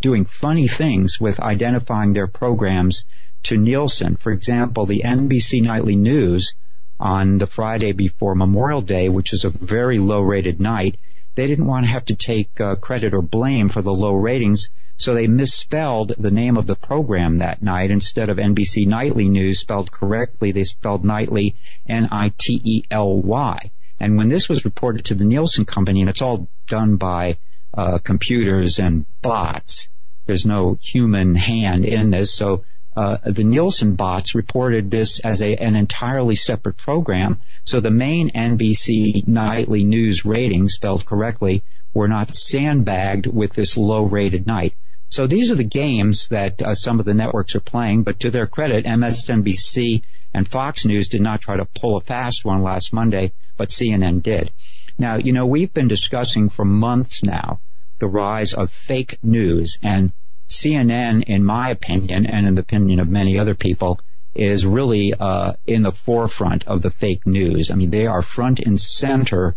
doing 0.00 0.24
funny 0.24 0.68
things 0.68 1.20
with 1.20 1.40
identifying 1.40 2.12
their 2.12 2.26
programs 2.26 3.04
to 3.44 3.56
Nielsen. 3.56 4.16
For 4.16 4.32
example, 4.32 4.86
the 4.86 5.02
NBC 5.04 5.62
Nightly 5.62 5.96
News 5.96 6.54
on 6.98 7.38
the 7.38 7.46
Friday 7.46 7.92
before 7.92 8.34
Memorial 8.34 8.80
Day, 8.80 9.08
which 9.08 9.32
is 9.32 9.44
a 9.44 9.50
very 9.50 9.98
low 9.98 10.20
rated 10.20 10.60
night, 10.60 10.98
they 11.34 11.46
didn't 11.46 11.66
want 11.66 11.84
to 11.84 11.90
have 11.90 12.04
to 12.06 12.14
take 12.14 12.60
uh, 12.60 12.76
credit 12.76 13.14
or 13.14 13.22
blame 13.22 13.68
for 13.68 13.82
the 13.82 13.92
low 13.92 14.14
ratings, 14.14 14.68
so 15.02 15.14
they 15.14 15.26
misspelled 15.26 16.14
the 16.16 16.30
name 16.30 16.56
of 16.56 16.68
the 16.68 16.76
program 16.76 17.38
that 17.38 17.60
night. 17.60 17.90
Instead 17.90 18.28
of 18.28 18.36
NBC 18.36 18.86
Nightly 18.86 19.28
News 19.28 19.58
spelled 19.58 19.90
correctly, 19.90 20.52
they 20.52 20.62
spelled 20.62 21.04
Nightly 21.04 21.56
N-I-T-E-L-Y. 21.88 23.70
And 23.98 24.16
when 24.16 24.28
this 24.28 24.48
was 24.48 24.64
reported 24.64 25.06
to 25.06 25.16
the 25.16 25.24
Nielsen 25.24 25.64
company, 25.64 26.02
and 26.02 26.08
it's 26.08 26.22
all 26.22 26.46
done 26.68 26.98
by 26.98 27.38
uh, 27.74 27.98
computers 27.98 28.78
and 28.78 29.04
bots, 29.22 29.88
there's 30.26 30.46
no 30.46 30.78
human 30.80 31.34
hand 31.34 31.84
in 31.84 32.10
this, 32.10 32.32
so 32.32 32.62
uh, 32.94 33.16
the 33.24 33.42
Nielsen 33.42 33.96
bots 33.96 34.36
reported 34.36 34.88
this 34.88 35.18
as 35.18 35.42
a, 35.42 35.56
an 35.56 35.74
entirely 35.74 36.36
separate 36.36 36.76
program. 36.76 37.40
So 37.64 37.80
the 37.80 37.90
main 37.90 38.30
NBC 38.30 39.26
nightly 39.26 39.82
news 39.82 40.24
ratings, 40.24 40.74
spelled 40.74 41.04
correctly, 41.04 41.64
were 41.92 42.06
not 42.06 42.36
sandbagged 42.36 43.26
with 43.26 43.54
this 43.54 43.76
low-rated 43.76 44.46
night. 44.46 44.74
So 45.12 45.26
these 45.26 45.50
are 45.50 45.56
the 45.56 45.62
games 45.62 46.28
that 46.28 46.62
uh, 46.62 46.74
some 46.74 46.98
of 46.98 47.04
the 47.04 47.12
networks 47.12 47.54
are 47.54 47.60
playing. 47.60 48.02
But 48.02 48.20
to 48.20 48.30
their 48.30 48.46
credit, 48.46 48.86
MSNBC 48.86 50.00
and 50.32 50.48
Fox 50.48 50.86
News 50.86 51.08
did 51.08 51.20
not 51.20 51.42
try 51.42 51.58
to 51.58 51.66
pull 51.66 51.98
a 51.98 52.00
fast 52.00 52.46
one 52.46 52.62
last 52.62 52.94
Monday, 52.94 53.32
but 53.58 53.68
CNN 53.68 54.22
did. 54.22 54.50
Now, 54.96 55.18
you 55.18 55.34
know, 55.34 55.44
we've 55.44 55.74
been 55.74 55.86
discussing 55.86 56.48
for 56.48 56.64
months 56.64 57.22
now 57.22 57.60
the 57.98 58.08
rise 58.08 58.54
of 58.54 58.72
fake 58.72 59.18
news 59.22 59.76
and 59.82 60.12
CNN, 60.48 61.24
in 61.24 61.44
my 61.44 61.68
opinion, 61.68 62.24
and 62.24 62.46
in 62.46 62.54
the 62.54 62.62
opinion 62.62 62.98
of 62.98 63.10
many 63.10 63.38
other 63.38 63.54
people, 63.54 64.00
is 64.34 64.64
really 64.64 65.12
uh, 65.12 65.52
in 65.66 65.82
the 65.82 65.92
forefront 65.92 66.66
of 66.66 66.80
the 66.80 66.90
fake 66.90 67.26
news. 67.26 67.70
I 67.70 67.74
mean, 67.74 67.90
they 67.90 68.06
are 68.06 68.22
front 68.22 68.60
and 68.60 68.80
center 68.80 69.56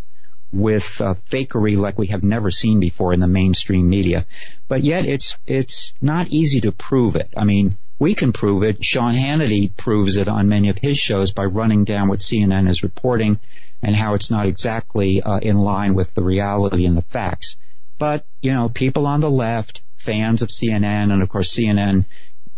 with 0.56 1.02
uh, 1.02 1.16
fakery 1.30 1.78
like 1.78 2.00
we 2.00 2.08
have 2.08 2.24
never 2.24 2.50
seen 2.50 2.80
before 2.80 3.14
in 3.14 3.20
the 3.20 3.28
mainstream 3.28 3.90
media. 3.90 4.26
But 4.68 4.84
yet, 4.84 5.06
it's 5.06 5.38
it's 5.46 5.94
not 6.02 6.30
easy 6.30 6.62
to 6.62 6.72
prove 6.72 7.16
it. 7.16 7.34
I 7.36 7.44
mean, 7.44 7.78
we 8.00 8.16
can 8.16 8.32
prove 8.32 8.64
it. 8.64 8.84
Sean 8.84 9.14
Hannity 9.14 9.76
proves 9.76 10.18
it 10.18 10.28
on 10.28 10.48
many 10.48 10.70
of 10.70 10.78
his 10.78 10.98
shows 10.98 11.34
by 11.34 11.44
running 11.44 11.84
down 11.84 12.08
what 12.08 12.20
CNN 12.20 12.70
is 12.70 12.84
reporting 12.84 13.40
and 13.84 13.96
how 13.96 14.14
it's 14.14 14.32
not 14.32 14.48
exactly 14.48 15.22
uh, 15.22 15.38
in 15.38 15.58
line 15.58 15.94
with 15.94 16.14
the 16.14 16.24
reality 16.24 16.86
and 16.86 16.98
the 16.98 17.02
facts. 17.02 17.58
But 17.98 18.26
you 18.42 18.54
know, 18.54 18.70
people 18.70 19.06
on 19.06 19.20
the 19.20 19.30
left 19.30 19.82
fans 19.98 20.42
of 20.42 20.50
CNN 20.50 21.12
and 21.12 21.22
of 21.22 21.30
course 21.30 21.54
CNN 21.54 22.06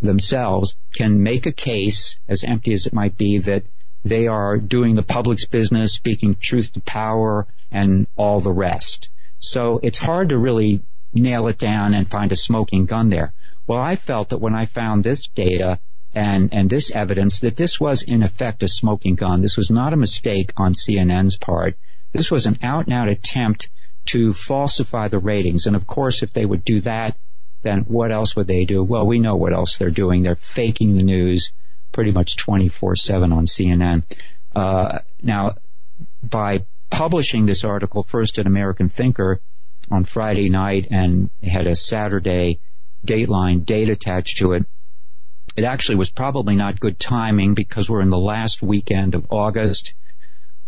themselves 0.02 0.76
can 0.96 1.24
make 1.24 1.48
a 1.48 1.52
case, 1.52 2.20
as 2.28 2.44
empty 2.44 2.74
as 2.74 2.86
it 2.86 2.94
might 2.94 3.18
be, 3.18 3.40
that 3.40 3.64
they 4.04 4.28
are 4.28 4.58
doing 4.58 4.96
the 4.96 5.04
public's 5.04 5.46
business, 5.46 5.94
speaking 5.94 6.36
truth 6.36 6.74
to 6.74 6.80
power, 6.82 7.48
and 7.72 8.08
all 8.16 8.40
the 8.40 8.52
rest. 8.52 9.10
So 9.40 9.80
it's 9.84 10.00
hard 10.00 10.30
to 10.30 10.38
really 10.38 10.82
nail 11.14 11.48
it 11.48 11.58
down 11.58 11.94
and 11.94 12.10
find 12.10 12.32
a 12.32 12.36
smoking 12.36 12.86
gun 12.86 13.10
there. 13.10 13.34
Well, 13.66 13.80
I 13.80 13.96
felt 13.96 14.30
that 14.30 14.42
when 14.42 14.56
I 14.56 14.66
found 14.66 15.04
this 15.04 15.28
data 15.28 15.80
and, 16.18 16.54
and 16.54 16.70
this 16.70 16.96
evidence 16.96 17.40
that 17.40 17.56
this 17.56 17.80
was 17.80 18.02
in 18.02 18.24
effect 18.24 18.64
a 18.64 18.68
smoking 18.68 19.16
gun. 19.16 19.42
This 19.42 19.58
was 19.58 19.70
not 19.70 19.94
a 19.94 19.98
mistake 19.98 20.52
on 20.58 20.74
CNN's 20.74 21.38
part. 21.38 21.78
This 22.12 22.32
was 22.32 22.46
an 22.46 22.58
out 22.64 22.86
and 22.86 22.94
out 22.94 23.08
attempt 23.08 23.70
to 24.06 24.34
falsify 24.34 25.10
the 25.10 25.20
ratings. 25.20 25.68
And 25.68 25.76
of 25.76 25.86
course, 25.86 26.24
if 26.24 26.34
they 26.34 26.46
would 26.46 26.64
do 26.64 26.82
that, 26.82 27.18
then 27.62 27.82
what 27.82 28.12
else 28.12 28.36
would 28.36 28.48
they 28.48 28.66
do? 28.66 28.84
Well, 28.84 29.06
we 29.06 29.20
know 29.20 29.36
what 29.36 29.54
else 29.54 29.78
they're 29.78 29.92
doing. 29.92 30.24
They're 30.24 30.36
faking 30.36 30.96
the 30.96 31.04
news 31.04 31.52
pretty 31.92 32.12
much 32.12 32.38
24-7 32.38 33.32
on 33.32 33.46
CNN. 33.46 34.04
Uh, 34.56 35.00
now, 35.22 35.56
by 36.24 36.64
publishing 36.90 37.46
this 37.46 37.64
article 37.64 38.04
first 38.04 38.40
in 38.40 38.48
American 38.48 38.90
Thinker 38.90 39.40
on 39.92 40.06
Friday 40.06 40.50
night 40.50 40.88
and 40.92 41.30
had 41.44 41.68
a 41.68 41.76
Saturday 41.76 42.60
Dateline 43.06 43.66
date 43.66 43.90
attached 43.90 44.40
to 44.40 44.54
it, 44.54 44.66
it 45.56 45.64
actually 45.64 45.96
was 45.96 46.10
probably 46.10 46.56
not 46.56 46.80
good 46.80 47.00
timing 47.00 47.54
because 47.54 47.90
we're 47.90 48.02
in 48.02 48.10
the 48.10 48.18
last 48.18 48.62
weekend 48.62 49.16
of 49.16 49.26
August. 49.32 49.94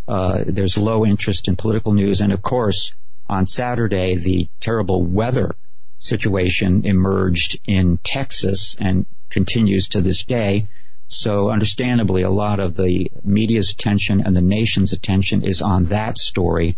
Uh, 0.07 0.43
there's 0.47 0.77
low 0.77 1.05
interest 1.05 1.47
in 1.47 1.55
political 1.55 1.93
news, 1.93 2.21
and 2.21 2.33
of 2.33 2.41
course, 2.41 2.93
on 3.29 3.47
Saturday, 3.47 4.15
the 4.15 4.49
terrible 4.59 5.03
weather 5.03 5.55
situation 5.99 6.85
emerged 6.85 7.59
in 7.65 7.99
Texas 8.03 8.75
and 8.79 9.05
continues 9.29 9.89
to 9.89 10.01
this 10.01 10.23
day. 10.23 10.67
So 11.09 11.49
understandably, 11.49 12.21
a 12.21 12.29
lot 12.29 12.59
of 12.59 12.75
the 12.75 13.11
media's 13.23 13.71
attention 13.71 14.21
and 14.23 14.35
the 14.35 14.41
nation's 14.41 14.93
attention 14.93 15.43
is 15.43 15.61
on 15.61 15.85
that 15.85 16.17
story. 16.17 16.77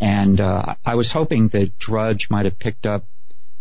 And 0.00 0.40
uh, 0.40 0.74
I 0.86 0.94
was 0.94 1.12
hoping 1.12 1.48
that 1.48 1.78
Drudge 1.78 2.30
might 2.30 2.46
have 2.46 2.58
picked 2.58 2.86
up 2.86 3.04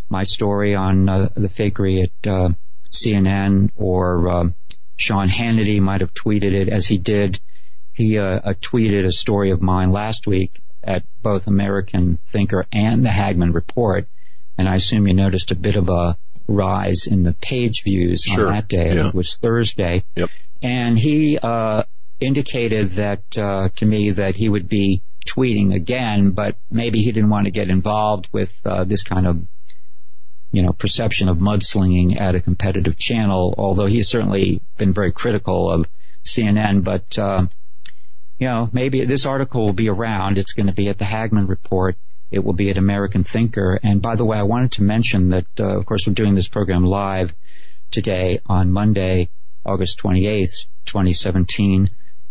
my 0.09 0.23
story 0.23 0.75
on 0.75 1.09
uh, 1.09 1.29
the 1.35 1.49
fakery 1.49 2.03
at 2.03 2.31
uh, 2.31 2.49
CNN 2.89 3.71
or 3.75 4.29
uh, 4.29 4.49
Sean 4.95 5.29
Hannity 5.29 5.81
might 5.81 5.99
have 5.99 6.13
tweeted 6.13 6.53
it 6.53 6.69
as 6.69 6.85
he 6.85 6.97
did. 6.97 7.39
He 7.93 8.17
uh, 8.17 8.23
uh, 8.23 8.53
tweeted 8.61 9.05
a 9.05 9.11
story 9.11 9.51
of 9.51 9.61
mine 9.61 9.91
last 9.91 10.25
week 10.25 10.61
at 10.81 11.03
both 11.21 11.47
American 11.47 12.17
Thinker 12.27 12.65
and 12.71 13.03
the 13.03 13.09
Hagmann 13.09 13.51
Report 13.51 14.07
and 14.57 14.67
I 14.67 14.75
assume 14.75 15.07
you 15.07 15.13
noticed 15.13 15.51
a 15.51 15.55
bit 15.55 15.75
of 15.75 15.89
a 15.89 16.17
rise 16.47 17.07
in 17.07 17.23
the 17.23 17.33
page 17.33 17.83
views 17.83 18.21
sure. 18.21 18.47
on 18.47 18.55
that 18.55 18.67
day. 18.67 18.95
Yeah. 18.95 19.07
It 19.07 19.13
was 19.13 19.37
Thursday. 19.37 20.03
Yep. 20.15 20.29
And 20.61 20.97
he 20.97 21.37
uh, 21.37 21.83
indicated 22.19 22.91
that 22.91 23.37
uh, 23.37 23.69
to 23.75 23.85
me 23.85 24.11
that 24.11 24.35
he 24.35 24.49
would 24.49 24.67
be 24.67 25.01
tweeting 25.25 25.75
again, 25.75 26.31
but 26.31 26.55
maybe 26.71 27.01
he 27.01 27.11
didn't 27.11 27.29
want 27.29 27.45
to 27.45 27.51
get 27.51 27.69
involved 27.69 28.29
with 28.31 28.57
uh, 28.65 28.83
this 28.85 29.03
kind 29.03 29.27
of 29.27 29.41
you 30.51 30.61
know 30.63 30.71
perception 30.71 31.29
of 31.29 31.37
mudslinging 31.37 32.19
at 32.19 32.35
a 32.35 32.39
competitive 32.39 32.97
channel. 32.97 33.53
Although 33.57 33.85
he's 33.85 34.07
certainly 34.07 34.61
been 34.77 34.93
very 34.93 35.11
critical 35.11 35.69
of 35.71 35.87
CNN, 36.23 36.83
but 36.83 37.17
uh, 37.19 37.45
you 38.39 38.47
know 38.47 38.69
maybe 38.71 39.05
this 39.05 39.25
article 39.25 39.65
will 39.65 39.73
be 39.73 39.89
around. 39.89 40.37
It's 40.37 40.53
going 40.53 40.67
to 40.67 40.73
be 40.73 40.87
at 40.87 40.97
the 40.97 41.05
Hagmann 41.05 41.47
Report 41.47 41.97
it 42.31 42.43
will 42.43 42.53
be 42.53 42.69
at 42.69 42.77
American 42.77 43.23
Thinker. 43.23 43.79
And 43.81 44.01
by 44.01 44.15
the 44.15 44.25
way, 44.25 44.37
I 44.37 44.43
wanted 44.43 44.73
to 44.73 44.83
mention 44.83 45.29
that, 45.29 45.45
uh, 45.59 45.77
of 45.77 45.85
course, 45.85 46.05
we're 46.05 46.13
doing 46.13 46.35
this 46.35 46.47
program 46.47 46.83
live 46.83 47.33
today 47.91 48.41
on 48.45 48.71
Monday, 48.71 49.29
August 49.65 49.99
28th, 49.99 50.65
2017. 50.85 51.89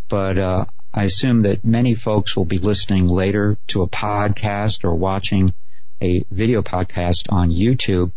But 0.09 0.39
uh, 0.39 0.65
I 0.93 1.05
assume 1.05 1.41
that 1.41 1.65
many 1.65 1.95
folks 1.95 2.37
will 2.37 2.45
be 2.45 2.59
listening 2.59 3.07
later 3.07 3.59
to 3.69 3.83
a 3.83 3.89
podcast 3.89 4.85
or 4.85 4.95
watching 4.95 5.53
a 6.03 6.25
video 6.31 6.63
podcast 6.63 7.27
on 7.31 7.51
YouTube. 7.51 8.13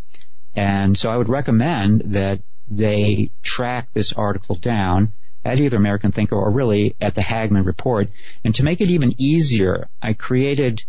And 0.55 0.98
so 0.98 1.09
I 1.09 1.17
would 1.17 1.29
recommend 1.29 2.01
that 2.13 2.41
they 2.69 3.31
track 3.41 3.88
this 3.93 4.13
article 4.13 4.55
down 4.55 5.13
at 5.45 5.59
either 5.59 5.77
American 5.77 6.12
Thinker 6.12 6.36
or 6.36 6.51
really 6.51 6.95
at 7.00 7.15
the 7.15 7.21
Hagmann 7.21 7.65
Report. 7.65 8.09
And 8.43 8.53
to 8.55 8.63
make 8.63 8.81
it 8.81 8.89
even 8.89 9.15
easier, 9.17 9.88
I 10.01 10.13
created 10.13 10.83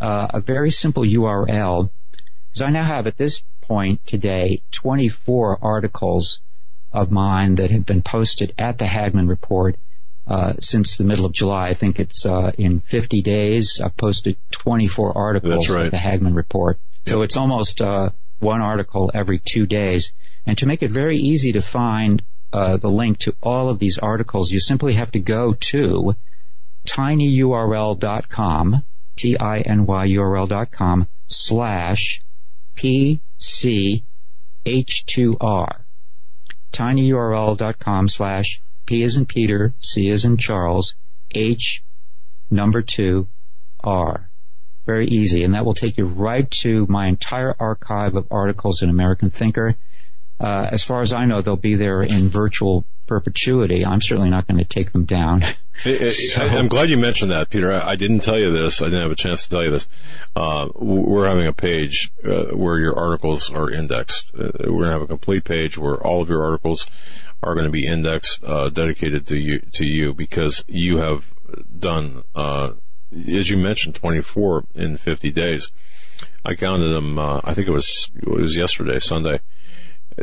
uh, 0.00 0.28
a 0.30 0.40
very 0.40 0.70
simple 0.70 1.04
URL 1.04 1.90
because 2.48 2.62
I 2.62 2.70
now 2.70 2.84
have 2.84 3.06
at 3.06 3.16
this 3.16 3.42
point 3.62 4.06
today 4.06 4.62
24 4.72 5.58
articles 5.62 6.40
of 6.92 7.10
mine 7.10 7.56
that 7.56 7.70
have 7.70 7.84
been 7.84 8.02
posted 8.02 8.54
at 8.58 8.78
the 8.78 8.86
Hagmann 8.86 9.28
Report 9.28 9.76
uh, 10.26 10.54
since 10.60 10.96
the 10.96 11.04
middle 11.04 11.26
of 11.26 11.32
July. 11.32 11.68
I 11.68 11.74
think 11.74 11.98
it's 11.98 12.24
uh, 12.26 12.52
in 12.56 12.80
50 12.80 13.22
days. 13.22 13.80
I've 13.82 13.96
posted 13.96 14.36
24 14.50 15.16
articles 15.16 15.68
right. 15.68 15.86
at 15.86 15.90
the 15.90 15.98
Hagmann 15.98 16.34
Report. 16.34 16.78
Yep. 17.04 17.12
So 17.12 17.22
it's 17.22 17.36
almost 17.36 17.80
uh, 17.80 18.10
one 18.38 18.60
article 18.60 19.10
every 19.14 19.38
two 19.38 19.66
days. 19.66 20.12
And 20.46 20.56
to 20.58 20.66
make 20.66 20.82
it 20.82 20.90
very 20.90 21.18
easy 21.18 21.52
to 21.52 21.60
find 21.60 22.22
uh, 22.52 22.76
the 22.78 22.88
link 22.88 23.18
to 23.20 23.34
all 23.42 23.68
of 23.68 23.78
these 23.78 23.98
articles, 23.98 24.50
you 24.50 24.60
simply 24.60 24.94
have 24.94 25.10
to 25.12 25.18
go 25.18 25.52
to 25.52 26.14
tinyurl.com, 26.86 28.82
T-I-N-Y-U-R-L.com 29.18 31.08
slash 31.26 32.22
PCH2R. 32.76 34.00
tinyurl.com 36.72 38.08
slash 38.08 38.60
P 38.86 39.02
is 39.02 39.16
in 39.16 39.26
Peter, 39.26 39.74
C 39.80 40.08
is 40.08 40.24
in 40.24 40.36
Charles, 40.38 40.94
H 41.34 41.82
number 42.50 42.80
two, 42.80 43.26
R. 43.80 44.30
Very 44.86 45.08
easy. 45.08 45.44
And 45.44 45.54
that 45.54 45.64
will 45.64 45.74
take 45.74 45.98
you 45.98 46.06
right 46.06 46.50
to 46.62 46.86
my 46.88 47.08
entire 47.08 47.54
archive 47.58 48.14
of 48.14 48.28
articles 48.30 48.82
in 48.82 48.88
American 48.88 49.30
Thinker. 49.30 49.74
Uh, 50.40 50.68
as 50.70 50.84
far 50.84 51.02
as 51.02 51.12
I 51.12 51.26
know, 51.26 51.42
they'll 51.42 51.56
be 51.56 51.74
there 51.74 52.00
in 52.02 52.30
virtual 52.30 52.84
perpetuity. 53.06 53.84
I'm 53.84 54.00
certainly 54.00 54.30
not 54.30 54.46
going 54.46 54.58
to 54.58 54.64
take 54.64 54.92
them 54.92 55.04
down. 55.04 55.42
so, 56.10 56.42
I'm 56.42 56.68
glad 56.68 56.90
you 56.90 56.98
mentioned 56.98 57.30
that, 57.30 57.50
Peter. 57.50 57.72
I, 57.72 57.90
I, 57.90 57.96
didn't 57.96 58.20
tell 58.20 58.38
you 58.38 58.50
this. 58.50 58.82
I 58.82 58.86
didn't 58.86 59.02
have 59.02 59.12
a 59.12 59.16
chance 59.16 59.44
to 59.44 59.50
tell 59.50 59.64
you 59.64 59.70
this. 59.70 59.86
Uh, 60.34 60.68
we're 60.74 61.26
having 61.26 61.46
a 61.46 61.52
page 61.52 62.10
uh, 62.24 62.46
where 62.46 62.78
your 62.78 62.98
articles 62.98 63.50
are 63.50 63.70
indexed. 63.70 64.32
Uh, 64.34 64.50
we're 64.58 64.86
going 64.86 64.90
to 64.90 64.92
have 64.92 65.02
a 65.02 65.06
complete 65.06 65.44
page 65.44 65.78
where 65.78 65.94
all 66.04 66.20
of 66.20 66.28
your 66.28 66.42
articles 66.42 66.86
are 67.44 67.54
going 67.54 67.66
to 67.66 67.70
be 67.70 67.86
indexed, 67.86 68.42
uh, 68.42 68.70
dedicated 68.70 69.26
to 69.28 69.36
you, 69.36 69.60
to 69.74 69.84
you, 69.84 70.14
because 70.14 70.64
you 70.66 70.98
have 70.98 71.24
done, 71.78 72.24
uh, 72.34 72.72
as 73.12 73.48
you 73.48 73.56
mentioned, 73.56 73.94
24 73.94 74.64
in 74.74 74.96
50 74.96 75.30
days. 75.30 75.70
I 76.44 76.56
counted 76.56 76.92
them. 76.92 77.18
Uh, 77.18 77.40
I 77.44 77.54
think 77.54 77.68
it 77.68 77.72
was 77.72 78.10
it 78.16 78.28
was 78.28 78.56
yesterday, 78.56 78.98
Sunday. 78.98 79.40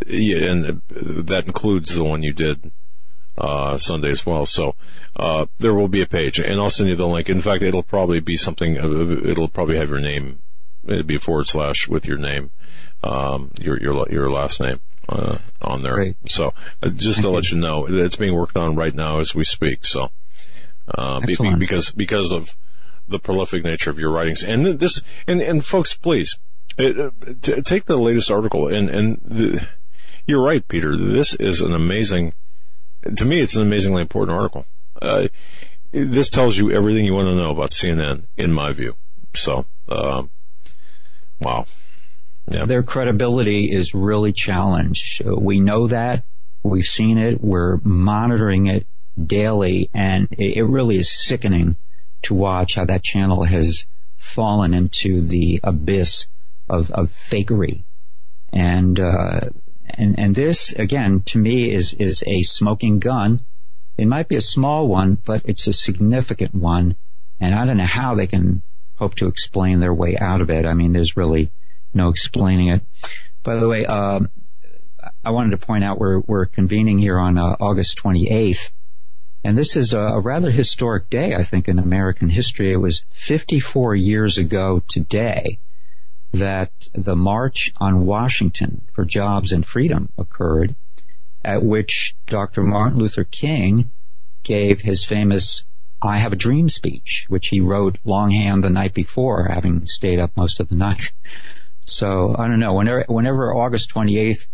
Yeah, 0.06 0.52
and 0.52 0.82
that 0.90 1.46
includes 1.46 1.96
the 1.96 2.04
one 2.04 2.22
you 2.22 2.34
did 2.34 2.72
uh, 3.38 3.77
Sunday 3.77 4.10
as 4.10 4.25
well. 4.25 4.46
So 4.46 4.75
uh, 5.15 5.46
there 5.60 5.74
will 5.74 5.88
be 5.88 6.01
a 6.01 6.08
page, 6.08 6.39
and 6.39 6.60
I'll 6.60 6.70
send 6.70 6.89
you 6.89 6.96
the 6.96 7.08
link. 7.08 7.30
In 7.30 7.42
fact, 7.42 7.63
it'll 7.63 7.84
probably 7.84 8.20
be 8.20 8.38
something. 8.38 8.75
It'll 8.75 9.48
probably 9.48 9.77
have 9.77 9.89
your 9.89 10.00
name. 10.00 10.39
It'll 10.88 11.04
be 11.04 11.18
forward 11.18 11.48
slash 11.48 11.88
with 11.88 12.06
your 12.06 12.18
name, 12.18 12.51
um, 13.04 13.51
your 13.60 13.82
your 13.82 14.10
your 14.10 14.32
last 14.32 14.60
name 14.62 14.80
uh, 15.10 15.38
on 15.62 15.82
there. 15.82 15.96
Great. 15.96 16.18
So 16.27 16.54
uh, 16.84 16.89
just 16.89 17.18
Thank 17.18 17.27
to 17.27 17.30
let 17.32 17.51
you 17.51 17.58
know, 17.58 17.88
it's 17.88 18.15
being 18.15 18.36
worked 18.36 18.58
on 18.58 18.75
right 18.75 18.94
now 18.94 19.20
as 19.20 19.34
we 19.34 19.46
speak. 19.46 19.86
So 19.86 20.12
uh, 20.88 21.20
be, 21.22 21.36
because 21.58 21.92
because 21.92 22.32
of 22.32 22.56
the 23.08 23.20
prolific 23.20 23.63
nature 23.63 23.89
of 23.89 24.00
your 24.00 24.12
writings, 24.12 24.44
and 24.44 24.80
this 24.80 25.01
and 25.27 25.42
and 25.42 25.65
folks, 25.65 25.96
please. 25.96 26.38
It, 26.77 27.00
uh, 27.00 27.12
t- 27.42 27.62
take 27.62 27.86
the 27.86 27.96
latest 27.96 28.30
article 28.30 28.68
and 28.68 28.89
and 28.89 29.22
the, 29.24 29.65
you're 30.25 30.44
right, 30.44 30.68
Peter. 30.68 30.98
This 30.98 31.34
is 31.36 31.62
an 31.62 31.74
amazing 31.74 32.34
to 33.16 33.26
me, 33.26 33.42
it's 33.42 33.56
an 33.56 33.62
amazingly 33.62 34.02
important 34.02 34.38
article. 34.38 34.66
Uh, 35.02 35.28
this 35.92 36.30
tells 36.30 36.58
you 36.58 36.72
everything 36.72 37.06
you 37.06 37.14
want 37.14 37.28
to 37.28 37.36
know 37.36 37.52
about 37.52 37.72
CNN, 37.72 38.24
in 38.38 38.52
my 38.52 38.74
view. 38.74 38.96
So, 39.34 39.66
um, 39.90 40.30
wow. 41.40 41.66
Yeah. 42.50 42.66
Their 42.66 42.84
credibility 42.84 43.72
is 43.72 43.94
really 43.94 44.34
challenged. 44.34 45.24
We 45.25 45.60
know 45.60 45.88
that. 45.88 46.24
We've 46.64 46.86
seen 46.86 47.18
it. 47.18 47.42
We're 47.42 47.77
monitoring 47.84 48.68
it 48.68 48.88
daily, 49.24 49.90
and 49.94 50.27
it 50.32 50.66
really 50.66 50.98
is 50.98 51.10
sickening 51.10 51.75
to 52.24 52.34
watch 52.34 52.75
how 52.75 52.86
that 52.86 53.03
channel 53.03 53.44
has 53.44 53.86
fallen 54.18 54.74
into 54.74 55.22
the 55.22 55.60
abyss 55.64 56.27
of, 56.70 56.92
of 56.92 57.12
fakery. 57.12 57.84
And 58.51 59.00
uh, 59.00 59.50
and, 59.98 60.20
and 60.20 60.36
this, 60.36 60.74
again, 60.74 61.22
to 61.27 61.38
me 61.38 61.72
is, 61.74 61.94
is 61.94 62.24
a 62.27 62.44
smoking 62.44 63.00
gun. 63.00 63.42
It 63.98 64.08
might 64.08 64.27
be 64.27 64.36
a 64.36 64.42
small 64.42 64.88
one, 64.88 65.16
but 65.16 65.44
it's 65.46 65.68
a 65.68 65.74
significant 65.74 66.53
one. 66.53 66.96
And 67.40 67.55
I 67.55 67.66
don't 67.66 67.77
know 67.77 67.88
how 67.88 68.16
they 68.16 68.27
can 68.27 68.62
hope 68.96 69.16
to 69.16 69.27
explain 69.27 69.79
their 69.79 69.94
way 69.94 70.18
out 70.18 70.42
of 70.42 70.50
it. 70.50 70.66
I 70.66 70.74
mean, 70.74 70.94
there's 70.94 71.18
really 71.18 71.51
no 71.94 72.10
explaining 72.10 72.70
it. 72.70 72.81
By 73.44 73.55
the 73.58 73.68
way, 73.68 73.86
um, 73.86 74.29
I 75.24 75.31
wanted 75.31 75.51
to 75.51 75.66
point 75.66 75.84
out 75.84 76.00
we're, 76.00 76.20
we're 76.20 76.46
convening 76.46 76.98
here 76.98 77.18
on 77.18 77.38
uh, 77.38 77.55
August 77.60 77.98
28th. 78.01 78.70
And 79.44 79.58
this 79.58 79.75
is 79.75 79.94
a, 79.94 80.00
a 80.00 80.20
rather 80.20 80.50
historic 80.50 81.10
day, 81.10 81.36
I 81.36 81.44
think, 81.44 81.68
in 81.68 81.77
American 81.77 82.29
history. 82.29 82.72
It 82.72 82.77
was 82.77 83.05
54 83.12 83.96
years 83.96 84.38
ago 84.38 84.81
today 84.88 85.60
that 86.33 86.72
the 86.94 87.16
March 87.16 87.74
on 87.77 88.05
Washington 88.05 88.81
for 88.94 89.05
Jobs 89.05 89.51
and 89.51 89.66
Freedom 89.66 90.09
occurred, 90.18 90.75
at 91.44 91.64
which 91.64 92.16
Dr. 92.27 92.64
Martin 92.64 93.00
Luther 93.00 93.24
King 93.24 93.92
gave 94.44 94.81
his 94.81 95.03
famous 95.03 95.64
I 96.01 96.20
Have 96.20 96.33
a 96.33 96.38
Dream 96.38 96.70
speech, 96.70 97.25
which 97.29 97.48
he 97.48 97.61
wrote 97.61 97.98
longhand 98.03 98.64
the 98.64 98.70
night 98.70 98.94
before, 98.94 99.46
having 99.46 99.88
stayed 99.88 100.20
up 100.20 100.35
most 100.35 100.59
of 100.59 100.68
the 100.68 100.75
night. 100.75 101.11
So 101.85 102.35
I 102.38 102.48
don't 102.48 102.59
know. 102.59 102.74
Whenever, 102.74 103.05
whenever 103.07 103.55
August 103.55 103.92
28th 103.92 104.46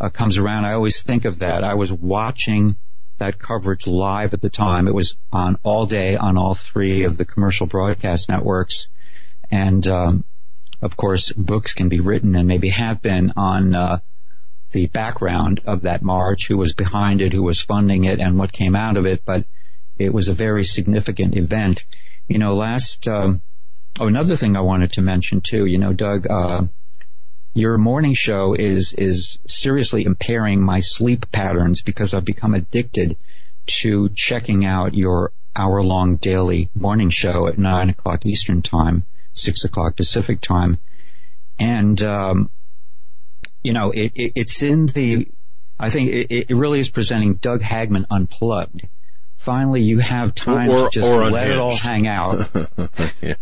uh, 0.00 0.08
comes 0.10 0.38
around, 0.38 0.64
I 0.66 0.74
always 0.74 1.02
think 1.02 1.24
of 1.24 1.38
that. 1.40 1.64
I 1.64 1.74
was 1.74 1.92
watching 1.92 2.76
that 3.18 3.38
coverage 3.38 3.86
live 3.86 4.34
at 4.34 4.40
the 4.40 4.50
time. 4.50 4.88
It 4.88 4.94
was 4.94 5.16
on 5.32 5.56
all 5.62 5.86
day 5.86 6.16
on 6.16 6.36
all 6.36 6.54
three 6.54 7.04
of 7.04 7.16
the 7.16 7.24
commercial 7.24 7.66
broadcast 7.66 8.28
networks, 8.28 8.88
and 9.50 9.86
um, 9.86 10.24
of 10.82 10.96
course, 10.96 11.30
books 11.32 11.74
can 11.74 11.88
be 11.88 12.00
written 12.00 12.34
and 12.36 12.48
maybe 12.48 12.70
have 12.70 13.02
been 13.02 13.32
on 13.36 13.74
uh, 13.74 13.98
the 14.72 14.86
background 14.86 15.60
of 15.66 15.82
that 15.82 16.02
march, 16.02 16.46
who 16.48 16.56
was 16.56 16.72
behind 16.72 17.20
it, 17.20 17.32
who 17.32 17.42
was 17.42 17.60
funding 17.60 18.04
it, 18.04 18.20
and 18.20 18.38
what 18.38 18.52
came 18.52 18.74
out 18.74 18.96
of 18.96 19.06
it. 19.06 19.24
But 19.24 19.44
it 19.98 20.12
was 20.12 20.28
a 20.28 20.34
very 20.34 20.64
significant 20.64 21.36
event. 21.36 21.84
You 22.28 22.38
know, 22.38 22.54
last 22.54 23.06
um, 23.08 23.42
oh, 23.98 24.06
another 24.06 24.36
thing 24.36 24.56
I 24.56 24.62
wanted 24.62 24.92
to 24.92 25.02
mention 25.02 25.40
too. 25.40 25.66
You 25.66 25.78
know, 25.78 25.92
Doug, 25.92 26.26
uh, 26.26 26.62
your 27.52 27.76
morning 27.76 28.14
show 28.14 28.54
is 28.54 28.94
is 28.94 29.38
seriously 29.46 30.04
impairing 30.04 30.62
my 30.62 30.80
sleep 30.80 31.30
patterns 31.30 31.82
because 31.82 32.14
I've 32.14 32.24
become 32.24 32.54
addicted 32.54 33.16
to 33.82 34.08
checking 34.10 34.64
out 34.64 34.94
your 34.94 35.32
hour 35.54 35.82
long 35.82 36.16
daily 36.16 36.70
morning 36.74 37.10
show 37.10 37.48
at 37.48 37.58
nine 37.58 37.90
o'clock 37.90 38.24
Eastern 38.24 38.62
time 38.62 39.04
six 39.32 39.64
o'clock 39.64 39.96
Pacific 39.96 40.40
time. 40.40 40.78
And, 41.58 42.02
um, 42.02 42.50
you 43.62 43.72
know, 43.72 43.90
it, 43.90 44.12
it, 44.14 44.32
it's 44.34 44.62
in 44.62 44.86
the, 44.86 45.28
I 45.78 45.90
think 45.90 46.10
it, 46.10 46.46
it, 46.50 46.54
really 46.54 46.78
is 46.78 46.88
presenting 46.88 47.34
Doug 47.34 47.60
Hagmann 47.60 48.06
unplugged. 48.10 48.86
Finally, 49.36 49.82
you 49.82 49.98
have 49.98 50.34
time 50.34 50.70
or, 50.70 50.84
to 50.84 50.90
just 50.90 51.10
let 51.10 51.28
unhinged. 51.28 51.50
it 51.50 51.58
all 51.58 51.76
hang 51.76 52.06
out. 52.06 52.50
yeah. 53.20 53.34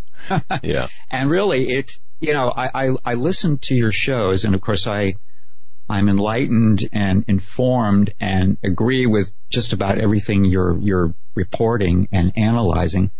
yeah. 0.62 0.88
and 1.10 1.30
really, 1.30 1.68
it's, 1.70 1.98
you 2.20 2.32
know, 2.32 2.52
I, 2.54 2.86
I, 2.86 2.96
I 3.04 3.14
listen 3.14 3.58
to 3.62 3.74
your 3.74 3.92
shows 3.92 4.44
and 4.44 4.54
of 4.54 4.60
course 4.60 4.86
I, 4.86 5.14
I'm 5.88 6.08
enlightened 6.08 6.88
and 6.92 7.24
informed 7.28 8.12
and 8.20 8.58
agree 8.62 9.06
with 9.06 9.30
just 9.48 9.72
about 9.72 9.98
everything 9.98 10.44
you're, 10.44 10.78
you're 10.78 11.14
reporting 11.34 12.08
and 12.12 12.32
analyzing. 12.36 13.10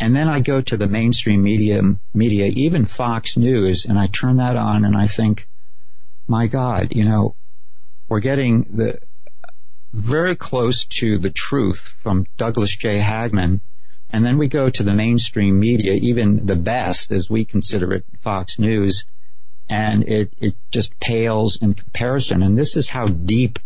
And 0.00 0.14
then 0.14 0.28
I 0.28 0.40
go 0.40 0.60
to 0.60 0.76
the 0.76 0.86
mainstream 0.86 1.42
media, 1.42 1.82
media, 2.14 2.46
even 2.46 2.86
Fox 2.86 3.36
News, 3.36 3.84
and 3.84 3.98
I 3.98 4.06
turn 4.06 4.36
that 4.36 4.56
on 4.56 4.84
and 4.84 4.96
I 4.96 5.06
think, 5.06 5.48
my 6.28 6.46
God, 6.46 6.88
you 6.92 7.04
know, 7.04 7.34
we're 8.08 8.20
getting 8.20 8.62
the 8.62 9.00
very 9.92 10.36
close 10.36 10.84
to 10.84 11.18
the 11.18 11.30
truth 11.30 11.92
from 11.98 12.26
Douglas 12.36 12.76
J. 12.76 12.98
Hagmann. 12.98 13.60
And 14.10 14.24
then 14.24 14.38
we 14.38 14.48
go 14.48 14.70
to 14.70 14.82
the 14.82 14.94
mainstream 14.94 15.58
media, 15.58 15.94
even 15.94 16.46
the 16.46 16.56
best 16.56 17.12
as 17.12 17.28
we 17.28 17.44
consider 17.44 17.92
it, 17.92 18.04
Fox 18.22 18.58
News, 18.58 19.04
and 19.68 20.08
it, 20.08 20.32
it 20.38 20.54
just 20.70 20.98
pales 20.98 21.58
in 21.60 21.74
comparison. 21.74 22.42
And 22.42 22.56
this 22.56 22.76
is 22.76 22.88
how 22.88 23.06
deep 23.06 23.58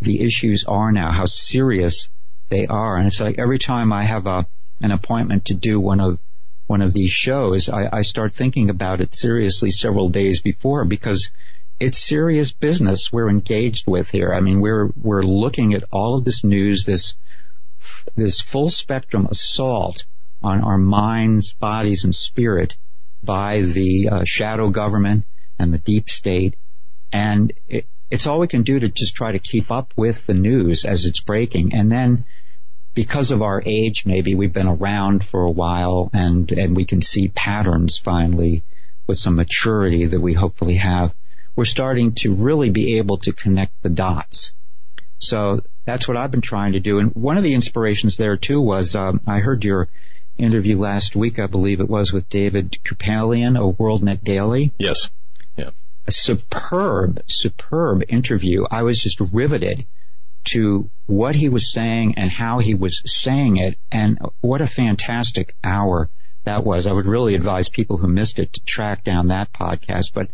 the 0.00 0.22
issues 0.22 0.64
are 0.66 0.92
now, 0.92 1.12
how 1.12 1.26
serious 1.26 2.08
they 2.48 2.66
are. 2.66 2.96
And 2.96 3.06
it's 3.06 3.20
like 3.20 3.38
every 3.38 3.58
time 3.58 3.92
I 3.92 4.06
have 4.06 4.26
a, 4.26 4.46
an 4.82 4.90
appointment 4.90 5.46
to 5.46 5.54
do 5.54 5.80
one 5.80 6.00
of 6.00 6.18
one 6.66 6.82
of 6.82 6.92
these 6.92 7.10
shows, 7.10 7.68
I, 7.68 7.88
I 7.92 8.02
start 8.02 8.34
thinking 8.34 8.70
about 8.70 9.00
it 9.00 9.14
seriously 9.14 9.70
several 9.70 10.08
days 10.08 10.40
before 10.40 10.84
because 10.84 11.30
it's 11.78 11.98
serious 11.98 12.52
business 12.52 13.12
we're 13.12 13.28
engaged 13.28 13.86
with 13.86 14.10
here. 14.10 14.32
I 14.32 14.40
mean, 14.40 14.60
we're 14.60 14.90
we're 15.00 15.22
looking 15.24 15.74
at 15.74 15.84
all 15.90 16.16
of 16.16 16.24
this 16.24 16.44
news, 16.44 16.84
this 16.84 17.16
this 18.16 18.40
full 18.40 18.68
spectrum 18.68 19.26
assault 19.30 20.04
on 20.42 20.62
our 20.62 20.78
minds, 20.78 21.52
bodies, 21.54 22.04
and 22.04 22.14
spirit 22.14 22.74
by 23.22 23.60
the 23.60 24.08
uh, 24.10 24.24
shadow 24.24 24.70
government 24.70 25.24
and 25.58 25.72
the 25.72 25.78
deep 25.78 26.08
state. 26.10 26.56
And 27.12 27.52
it, 27.68 27.86
it's 28.10 28.26
all 28.26 28.40
we 28.40 28.48
can 28.48 28.62
do 28.62 28.78
to 28.78 28.88
just 28.88 29.14
try 29.14 29.32
to 29.32 29.38
keep 29.38 29.70
up 29.70 29.92
with 29.96 30.26
the 30.26 30.34
news 30.34 30.84
as 30.84 31.04
it's 31.04 31.20
breaking. 31.20 31.74
And 31.74 31.90
then 31.90 32.24
because 32.94 33.30
of 33.30 33.42
our 33.42 33.62
age, 33.64 34.04
maybe 34.04 34.34
we've 34.34 34.52
been 34.52 34.68
around 34.68 35.24
for 35.24 35.42
a 35.42 35.50
while 35.50 36.10
and, 36.12 36.50
and 36.52 36.76
we 36.76 36.84
can 36.84 37.00
see 37.00 37.28
patterns 37.28 37.98
finally 37.98 38.62
with 39.06 39.18
some 39.18 39.36
maturity 39.36 40.06
that 40.06 40.20
we 40.20 40.34
hopefully 40.34 40.76
have. 40.76 41.14
We're 41.56 41.64
starting 41.64 42.12
to 42.16 42.34
really 42.34 42.70
be 42.70 42.98
able 42.98 43.18
to 43.18 43.32
connect 43.32 43.82
the 43.82 43.90
dots. 43.90 44.52
So 45.18 45.60
that's 45.84 46.06
what 46.08 46.16
I've 46.16 46.30
been 46.30 46.40
trying 46.40 46.72
to 46.72 46.80
do. 46.80 46.98
And 46.98 47.14
one 47.14 47.36
of 47.36 47.44
the 47.44 47.54
inspirations 47.54 48.16
there 48.16 48.36
too 48.36 48.60
was 48.60 48.94
um, 48.94 49.20
I 49.26 49.38
heard 49.38 49.64
your 49.64 49.88
interview 50.38 50.78
last 50.78 51.14
week, 51.14 51.38
I 51.38 51.46
believe 51.46 51.80
it 51.80 51.88
was 51.88 52.12
with 52.12 52.28
David 52.28 52.78
Kupelian 52.84 53.56
of 53.58 53.76
WorldNet 53.76 54.22
Daily. 54.22 54.72
Yes. 54.78 55.10
Yeah. 55.56 55.70
A 56.06 56.12
superb, 56.12 57.22
superb 57.26 58.04
interview. 58.08 58.64
I 58.70 58.82
was 58.82 58.98
just 58.98 59.20
riveted 59.20 59.86
to 60.44 60.90
what 61.06 61.34
he 61.34 61.48
was 61.48 61.72
saying 61.72 62.14
and 62.16 62.30
how 62.30 62.58
he 62.58 62.74
was 62.74 63.02
saying 63.06 63.56
it 63.56 63.78
and 63.90 64.18
what 64.40 64.60
a 64.60 64.66
fantastic 64.66 65.54
hour 65.62 66.08
that 66.44 66.64
was. 66.64 66.86
I 66.86 66.92
would 66.92 67.06
really 67.06 67.34
advise 67.34 67.68
people 67.68 67.98
who 67.98 68.08
missed 68.08 68.38
it 68.38 68.52
to 68.54 68.60
track 68.64 69.04
down 69.04 69.28
that 69.28 69.52
podcast. 69.52 70.12
But, 70.14 70.28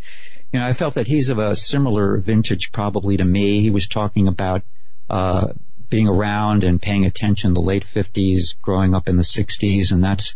you 0.53 0.61
know, 0.61 0.67
I 0.67 0.73
felt 0.73 0.95
that 0.95 1.07
he's 1.07 1.29
of 1.29 1.39
a 1.39 1.57
similar 1.57 2.19
vintage 2.19 2.73
probably 2.73 3.17
to 3.17 3.25
me. 3.25 3.61
He 3.61 3.71
was 3.71 3.89
talking 3.89 4.29
about, 4.29 4.63
uh, 5.11 5.49
being 5.91 6.09
around 6.09 6.65
and 6.65 6.81
paying 6.81 7.07
attention 7.07 7.55
the 7.55 7.61
late 7.61 7.85
50s, 7.85 8.55
growing 8.61 8.95
up 8.95 9.09
in 9.09 9.17
the 9.17 9.23
60s, 9.23 9.91
and 9.91 10.05
that's, 10.05 10.35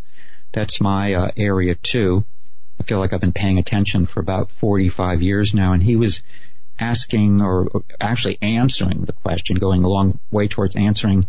that's 0.52 0.80
my 0.80 1.14
uh, 1.14 1.30
area 1.36 1.74
too. 1.74 2.24
I 2.80 2.84
feel 2.84 2.98
like 2.98 3.12
I've 3.12 3.20
been 3.20 3.32
paying 3.32 3.58
attention 3.58 4.06
for 4.06 4.20
about 4.20 4.50
45 4.50 5.22
years 5.22 5.54
now, 5.54 5.72
and 5.72 5.82
he 5.82 5.96
was 5.96 6.22
asking 6.82 7.40
or 7.40 7.68
actually 8.00 8.38
answering 8.42 9.04
the 9.04 9.12
question, 9.12 9.56
going 9.56 9.84
a 9.84 9.88
long 9.88 10.18
way 10.30 10.48
towards 10.48 10.76
answering 10.76 11.26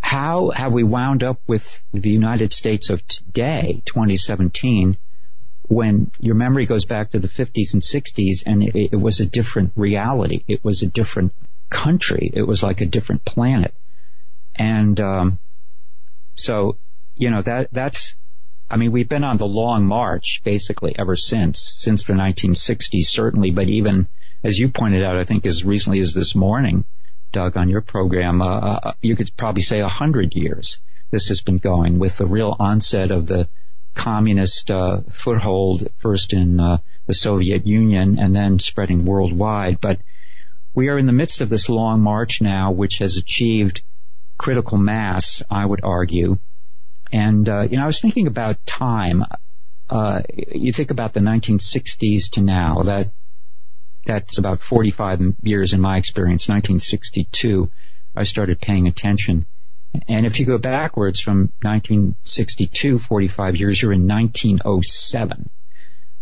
how 0.00 0.50
have 0.50 0.72
we 0.72 0.82
wound 0.82 1.22
up 1.22 1.40
with 1.46 1.82
the 1.92 2.10
United 2.10 2.52
States 2.52 2.90
of 2.90 3.06
today, 3.08 3.82
2017, 3.86 4.98
when 5.68 6.10
your 6.20 6.34
memory 6.34 6.66
goes 6.66 6.84
back 6.84 7.10
to 7.10 7.18
the 7.18 7.28
50s 7.28 7.72
and 7.72 7.82
60s 7.82 8.42
and 8.44 8.62
it, 8.62 8.90
it 8.92 8.96
was 8.96 9.20
a 9.20 9.26
different 9.26 9.72
reality. 9.76 10.44
It 10.46 10.62
was 10.62 10.82
a 10.82 10.86
different 10.86 11.32
country. 11.70 12.30
It 12.34 12.42
was 12.42 12.62
like 12.62 12.82
a 12.82 12.86
different 12.86 13.24
planet. 13.24 13.74
And, 14.54 15.00
um, 15.00 15.38
so, 16.34 16.76
you 17.16 17.30
know, 17.30 17.40
that, 17.42 17.68
that's, 17.72 18.14
I 18.70 18.76
mean, 18.76 18.92
we've 18.92 19.08
been 19.08 19.24
on 19.24 19.36
the 19.36 19.46
long 19.46 19.84
march 19.86 20.40
basically 20.44 20.94
ever 20.98 21.16
since, 21.16 21.74
since 21.78 22.04
the 22.04 22.14
1960s 22.14 23.06
certainly, 23.06 23.50
but 23.50 23.68
even 23.68 24.08
as 24.42 24.58
you 24.58 24.68
pointed 24.68 25.02
out, 25.02 25.18
I 25.18 25.24
think 25.24 25.46
as 25.46 25.64
recently 25.64 26.00
as 26.00 26.14
this 26.14 26.34
morning, 26.34 26.84
Doug, 27.32 27.56
on 27.56 27.68
your 27.68 27.80
program, 27.80 28.40
uh, 28.42 28.60
uh 28.60 28.92
you 29.00 29.16
could 29.16 29.36
probably 29.36 29.62
say 29.62 29.80
a 29.80 29.88
hundred 29.88 30.34
years 30.34 30.78
this 31.10 31.28
has 31.28 31.40
been 31.40 31.58
going 31.58 31.98
with 32.00 32.18
the 32.18 32.26
real 32.26 32.56
onset 32.58 33.12
of 33.12 33.26
the 33.28 33.46
communist 33.94 34.70
uh, 34.70 35.00
foothold 35.12 35.88
first 35.98 36.32
in 36.32 36.58
uh, 36.58 36.78
the 37.06 37.14
Soviet 37.14 37.64
Union 37.66 38.18
and 38.18 38.34
then 38.34 38.58
spreading 38.58 39.04
worldwide. 39.04 39.80
But 39.80 40.00
we 40.74 40.88
are 40.88 40.98
in 40.98 41.06
the 41.06 41.12
midst 41.12 41.40
of 41.40 41.48
this 41.48 41.68
long 41.68 42.00
march 42.00 42.40
now, 42.40 42.72
which 42.72 42.98
has 42.98 43.16
achieved 43.16 43.82
critical 44.36 44.76
mass, 44.76 45.42
I 45.48 45.64
would 45.64 45.84
argue. 45.84 46.38
And, 47.12 47.48
uh, 47.48 47.62
you 47.62 47.76
know, 47.76 47.84
I 47.84 47.86
was 47.86 48.00
thinking 48.00 48.26
about 48.26 48.64
time. 48.66 49.24
Uh, 49.88 50.22
you 50.36 50.72
think 50.72 50.90
about 50.90 51.12
the 51.12 51.20
1960s 51.20 52.30
to 52.32 52.40
now, 52.40 52.82
that, 52.82 53.10
that's 54.06 54.38
about 54.38 54.60
45 54.60 55.34
years 55.42 55.72
in 55.72 55.80
my 55.80 55.98
experience. 55.98 56.48
1962, 56.48 57.70
I 58.16 58.24
started 58.24 58.60
paying 58.60 58.86
attention. 58.86 59.46
And 60.08 60.26
if 60.26 60.40
you 60.40 60.46
go 60.46 60.58
backwards 60.58 61.20
from 61.20 61.52
1962, 61.62 62.98
45 62.98 63.56
years, 63.56 63.80
you're 63.80 63.92
in 63.92 64.08
1907. 64.08 65.50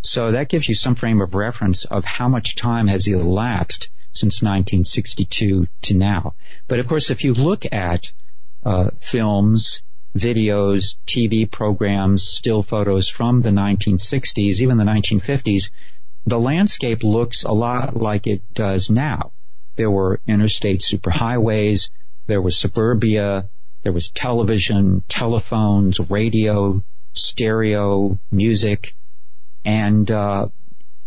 So 0.02 0.32
that 0.32 0.48
gives 0.48 0.68
you 0.68 0.74
some 0.74 0.94
frame 0.94 1.20
of 1.20 1.34
reference 1.34 1.84
of 1.84 2.04
how 2.04 2.28
much 2.28 2.56
time 2.56 2.88
has 2.88 3.06
elapsed 3.06 3.88
since 4.12 4.42
1962 4.42 5.68
to 5.82 5.94
now. 5.94 6.34
But 6.68 6.80
of 6.80 6.86
course, 6.86 7.10
if 7.10 7.24
you 7.24 7.34
look 7.34 7.64
at 7.72 8.12
uh, 8.64 8.90
films, 9.00 9.82
videos, 10.16 10.96
TV 11.06 11.50
programs, 11.50 12.22
still 12.22 12.62
photos 12.62 13.08
from 13.08 13.42
the 13.42 13.50
1960s, 13.50 14.60
even 14.60 14.76
the 14.76 14.84
1950s, 14.84 15.70
the 16.26 16.38
landscape 16.38 17.02
looks 17.02 17.44
a 17.44 17.52
lot 17.52 17.96
like 17.96 18.26
it 18.26 18.42
does 18.54 18.90
now. 18.90 19.32
There 19.76 19.90
were 19.90 20.20
interstate 20.26 20.82
superhighways, 20.82 21.90
there 22.26 22.42
was 22.42 22.56
suburbia, 22.56 23.48
there 23.82 23.92
was 23.92 24.10
television, 24.10 25.02
telephones, 25.08 25.98
radio, 25.98 26.82
stereo, 27.14 28.18
music, 28.30 28.94
and 29.64 30.10
uh, 30.10 30.46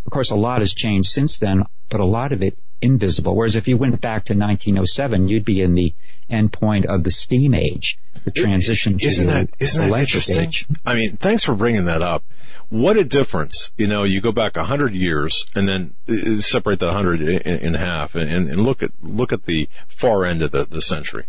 of 0.04 0.12
course 0.12 0.30
a 0.30 0.36
lot 0.36 0.60
has 0.60 0.74
changed 0.74 1.10
since 1.10 1.38
then, 1.38 1.64
but 1.88 2.00
a 2.00 2.04
lot 2.04 2.32
of 2.32 2.42
it 2.42 2.58
invisible. 2.82 3.34
Whereas 3.34 3.56
if 3.56 3.68
you 3.68 3.76
went 3.76 4.00
back 4.00 4.26
to 4.26 4.34
1907, 4.34 5.28
you'd 5.28 5.44
be 5.44 5.62
in 5.62 5.74
the 5.74 5.94
end 6.28 6.52
point 6.52 6.86
of 6.86 7.04
the 7.04 7.10
steam 7.10 7.54
age, 7.54 7.98
the 8.24 8.30
transition 8.30 8.98
isn't 9.00 9.26
to 9.26 9.32
that, 9.32 9.50
isn't 9.58 9.90
that 9.90 9.98
interesting? 9.98 10.48
Age. 10.48 10.66
I 10.84 10.94
mean, 10.94 11.16
thanks 11.16 11.44
for 11.44 11.54
bringing 11.54 11.84
that 11.86 12.02
up. 12.02 12.24
What 12.68 12.96
a 12.96 13.04
difference. 13.04 13.70
You 13.76 13.86
know, 13.86 14.02
you 14.02 14.20
go 14.20 14.32
back 14.32 14.56
a 14.56 14.64
hundred 14.64 14.94
years 14.94 15.46
and 15.54 15.68
then 15.68 15.94
uh, 16.08 16.40
separate 16.40 16.80
that 16.80 16.92
hundred 16.92 17.22
in, 17.22 17.40
in, 17.42 17.74
half 17.74 18.16
and, 18.16 18.28
and, 18.28 18.60
look 18.60 18.82
at, 18.82 18.90
look 19.00 19.32
at 19.32 19.44
the 19.44 19.68
far 19.86 20.24
end 20.24 20.42
of 20.42 20.50
the, 20.50 20.64
the 20.64 20.82
century 20.82 21.26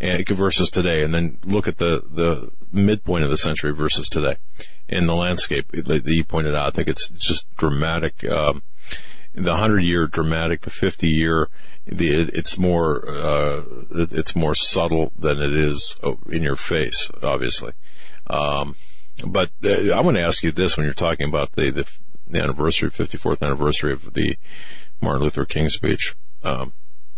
and 0.00 0.26
versus 0.28 0.70
today 0.70 1.02
and 1.02 1.14
then 1.14 1.38
look 1.44 1.66
at 1.66 1.78
the, 1.78 2.04
the 2.10 2.50
midpoint 2.72 3.24
of 3.24 3.30
the 3.30 3.36
century 3.36 3.72
versus 3.72 4.08
today 4.08 4.36
in 4.88 5.06
the 5.06 5.14
landscape 5.14 5.70
that 5.72 6.02
you 6.04 6.24
pointed 6.24 6.54
out. 6.54 6.66
I 6.66 6.70
think 6.70 6.88
it's 6.88 7.08
just 7.08 7.46
dramatic. 7.56 8.24
Um, 8.24 8.62
the 9.34 9.56
hundred 9.56 9.80
year 9.80 10.06
dramatic, 10.06 10.62
the 10.62 10.70
fifty 10.70 11.08
year, 11.08 11.48
the 11.86 12.30
it's 12.32 12.58
more 12.58 13.08
uh, 13.08 13.62
it's 13.90 14.34
more 14.34 14.54
subtle 14.54 15.12
than 15.18 15.38
it 15.38 15.52
is 15.52 15.98
in 16.28 16.42
your 16.42 16.56
face, 16.56 17.10
obviously. 17.22 17.72
Um, 18.26 18.76
but 19.26 19.50
uh, 19.62 19.92
I 19.92 20.00
want 20.00 20.16
to 20.16 20.22
ask 20.22 20.42
you 20.42 20.52
this: 20.52 20.76
when 20.76 20.84
you're 20.84 20.94
talking 20.94 21.28
about 21.28 21.52
the 21.52 21.70
the, 21.70 21.86
the 22.26 22.40
anniversary, 22.40 22.90
54th 22.90 23.42
anniversary 23.42 23.92
of 23.92 24.14
the 24.14 24.36
Martin 25.00 25.22
Luther 25.22 25.44
King 25.44 25.68
speech. 25.68 26.14
Um, 26.42 26.72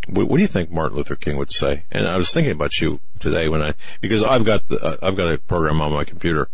what, 0.08 0.28
what, 0.28 0.36
do 0.36 0.42
you 0.42 0.48
think 0.48 0.70
Martin 0.70 0.96
Luther 0.96 1.16
King 1.16 1.36
would 1.36 1.52
say? 1.52 1.84
And 1.90 2.06
I 2.06 2.16
was 2.16 2.32
thinking 2.32 2.52
about 2.52 2.80
you 2.80 3.00
today 3.18 3.48
when 3.48 3.62
I 3.62 3.74
because 4.00 4.22
I've 4.22 4.44
got 4.44 4.68
the, 4.68 4.78
uh, 4.78 4.96
I've 5.02 5.16
got 5.16 5.32
a 5.32 5.38
program 5.38 5.80
on 5.80 5.92
my 5.92 6.04
computer, 6.04 6.48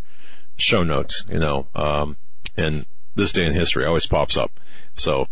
show 0.57 0.83
notes, 0.83 1.25
you 1.29 1.39
know, 1.39 1.67
um, 1.75 2.17
and 2.57 2.87
this 3.15 3.33
day 3.33 3.45
in 3.45 3.53
history 3.53 3.85
always 3.85 4.07
pops 4.07 4.37
up. 4.37 4.59
So 4.95 5.29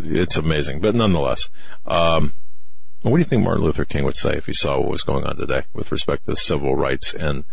it's 0.00 0.36
amazing. 0.36 0.80
But 0.80 0.94
nonetheless, 0.94 1.48
um, 1.86 2.34
what 3.02 3.12
do 3.12 3.18
you 3.18 3.24
think 3.24 3.44
Martin 3.44 3.64
Luther 3.64 3.84
King 3.84 4.04
would 4.04 4.16
say 4.16 4.34
if 4.34 4.46
he 4.46 4.52
saw 4.52 4.78
what 4.78 4.90
was 4.90 5.02
going 5.02 5.24
on 5.24 5.36
today 5.36 5.62
with 5.72 5.90
respect 5.90 6.24
to 6.26 6.36
civil 6.36 6.76
rights 6.76 7.14
and 7.14 7.44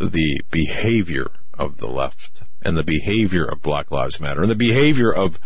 the 0.00 0.40
behavior 0.50 1.30
of 1.58 1.76
the 1.76 1.86
left 1.86 2.42
and 2.62 2.76
the 2.76 2.82
behavior 2.82 3.44
of 3.44 3.62
Black 3.62 3.90
Lives 3.90 4.20
Matter 4.20 4.42
and 4.42 4.50
the 4.50 4.56
behavior 4.56 5.12
of, 5.12 5.38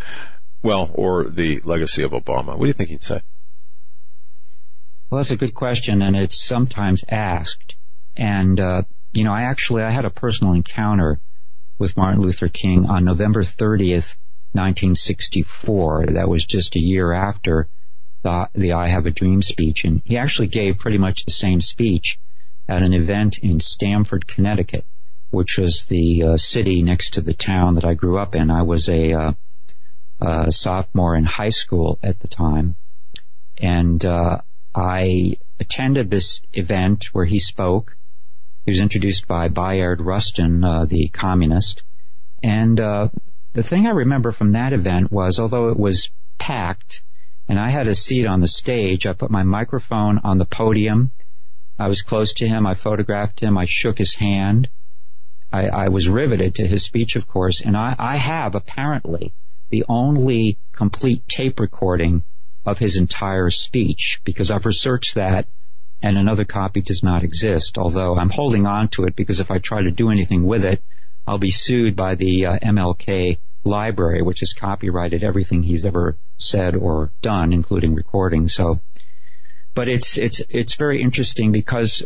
well, 0.63 0.89
or 0.93 1.25
the 1.25 1.61
legacy 1.63 2.03
of 2.03 2.11
Obama? 2.11 2.57
What 2.57 2.61
do 2.61 2.67
you 2.67 2.73
think 2.73 2.89
he'd 2.89 3.03
say? 3.03 3.21
Well, 5.09 5.19
that's 5.19 5.31
a 5.31 5.37
good 5.37 5.55
question, 5.55 6.01
and 6.01 6.15
it's 6.15 6.43
sometimes 6.43 7.03
asked. 7.09 7.75
And 8.15 8.59
uh, 8.59 8.83
you 9.11 9.23
know, 9.23 9.33
I 9.33 9.43
actually 9.43 9.83
I 9.83 9.91
had 9.91 10.05
a 10.05 10.09
personal 10.09 10.53
encounter 10.53 11.19
with 11.77 11.97
Martin 11.97 12.21
Luther 12.21 12.47
King 12.47 12.85
on 12.87 13.05
November 13.05 13.43
30th, 13.43 14.15
1964. 14.53 16.07
That 16.13 16.29
was 16.29 16.45
just 16.45 16.75
a 16.75 16.79
year 16.79 17.13
after 17.13 17.67
the, 18.23 18.49
the 18.53 18.73
I 18.73 18.89
Have 18.89 19.05
a 19.05 19.11
Dream 19.11 19.41
speech. 19.41 19.83
And 19.83 20.01
he 20.05 20.17
actually 20.17 20.47
gave 20.47 20.79
pretty 20.79 20.97
much 20.97 21.25
the 21.25 21.31
same 21.31 21.61
speech 21.61 22.19
at 22.67 22.83
an 22.83 22.93
event 22.93 23.39
in 23.39 23.59
Stamford, 23.59 24.27
Connecticut, 24.27 24.85
which 25.31 25.57
was 25.57 25.85
the 25.85 26.23
uh, 26.23 26.37
city 26.37 26.83
next 26.83 27.15
to 27.15 27.21
the 27.21 27.33
town 27.33 27.75
that 27.75 27.85
I 27.85 27.93
grew 27.93 28.17
up 28.17 28.35
in. 28.35 28.51
I 28.51 28.63
was 28.63 28.89
a, 28.89 29.13
uh, 29.13 29.33
a 30.21 30.51
sophomore 30.51 31.15
in 31.15 31.25
high 31.25 31.49
school 31.49 31.99
at 32.03 32.19
the 32.19 32.27
time. 32.27 32.75
And 33.57 34.03
uh, 34.05 34.39
I 34.73 35.37
attended 35.59 36.09
this 36.09 36.41
event 36.53 37.09
where 37.11 37.25
he 37.25 37.39
spoke. 37.39 37.95
He 38.65 38.71
was 38.71 38.79
introduced 38.79 39.27
by 39.27 39.47
Bayard 39.47 40.01
Rustin, 40.01 40.63
uh, 40.63 40.85
the 40.85 41.09
communist. 41.09 41.83
And 42.41 42.79
uh, 42.79 43.09
the 43.53 43.63
thing 43.63 43.87
I 43.87 43.91
remember 43.91 44.31
from 44.31 44.51
that 44.51 44.73
event 44.73 45.11
was, 45.11 45.39
although 45.39 45.69
it 45.69 45.79
was 45.79 46.09
packed 46.37 47.01
And 47.47 47.59
I 47.59 47.71
had 47.71 47.87
a 47.87 47.95
seat 47.95 48.27
on 48.27 48.41
the 48.41 48.47
stage. 48.47 49.07
I 49.07 49.13
put 49.13 49.31
my 49.31 49.43
microphone 49.43 50.19
on 50.19 50.37
the 50.37 50.45
podium. 50.45 51.11
I 51.79 51.87
was 51.87 52.03
close 52.03 52.33
to 52.35 52.47
him. 52.47 52.67
I 52.67 52.75
photographed 52.75 53.39
him. 53.39 53.57
I 53.57 53.65
shook 53.65 53.97
his 53.97 54.13
hand. 54.13 54.69
I, 55.51 55.67
I 55.67 55.87
was 55.87 56.07
riveted 56.07 56.55
to 56.55 56.67
his 56.67 56.83
speech, 56.83 57.15
of 57.15 57.27
course, 57.27 57.61
and 57.61 57.75
I, 57.75 57.95
I 57.97 58.17
have 58.17 58.53
apparently 58.53 59.33
the 59.71 59.85
only 59.89 60.57
complete 60.73 61.27
tape 61.27 61.59
recording 61.59 62.21
of 62.65 62.77
his 62.77 62.97
entire 62.97 63.49
speech 63.49 64.21
because 64.23 64.51
I've 64.51 64.67
researched 64.67 65.15
that 65.15 65.47
and 66.01 66.17
another 66.17 66.45
copy 66.45 66.81
does 66.81 67.03
not 67.03 67.23
exist, 67.23 67.77
although 67.77 68.15
I'm 68.15 68.29
holding 68.29 68.67
on 68.67 68.89
to 68.89 69.05
it 69.05 69.15
because 69.15 69.39
if 69.39 69.49
I 69.51 69.57
try 69.57 69.81
to 69.81 69.91
do 69.91 70.11
anything 70.11 70.45
with 70.45 70.65
it, 70.65 70.81
I'll 71.29 71.37
be 71.37 71.51
sued 71.51 71.95
by 71.95 72.15
the 72.15 72.47
uh, 72.47 72.57
MLK 72.57 73.37
library, 73.63 74.23
which 74.23 74.39
has 74.39 74.53
copyrighted 74.53 75.23
everything 75.23 75.61
he's 75.61 75.85
ever 75.85 76.17
said 76.39 76.75
or 76.75 77.11
done, 77.21 77.53
including 77.53 77.93
recording. 77.93 78.47
So, 78.47 78.79
but 79.75 79.87
it's, 79.87 80.17
it's, 80.17 80.41
it's 80.49 80.73
very 80.73 81.03
interesting 81.03 81.51
because 81.51 82.03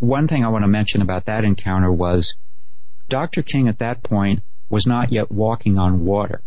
one 0.00 0.26
thing 0.26 0.44
I 0.44 0.48
want 0.48 0.64
to 0.64 0.68
mention 0.68 1.02
about 1.02 1.26
that 1.26 1.44
encounter 1.44 1.92
was 1.92 2.34
Dr. 3.08 3.42
King 3.42 3.68
at 3.68 3.78
that 3.78 4.02
point 4.02 4.42
was 4.68 4.88
not 4.88 5.12
yet 5.12 5.30
walking 5.30 5.78
on 5.78 6.04
water. 6.04 6.42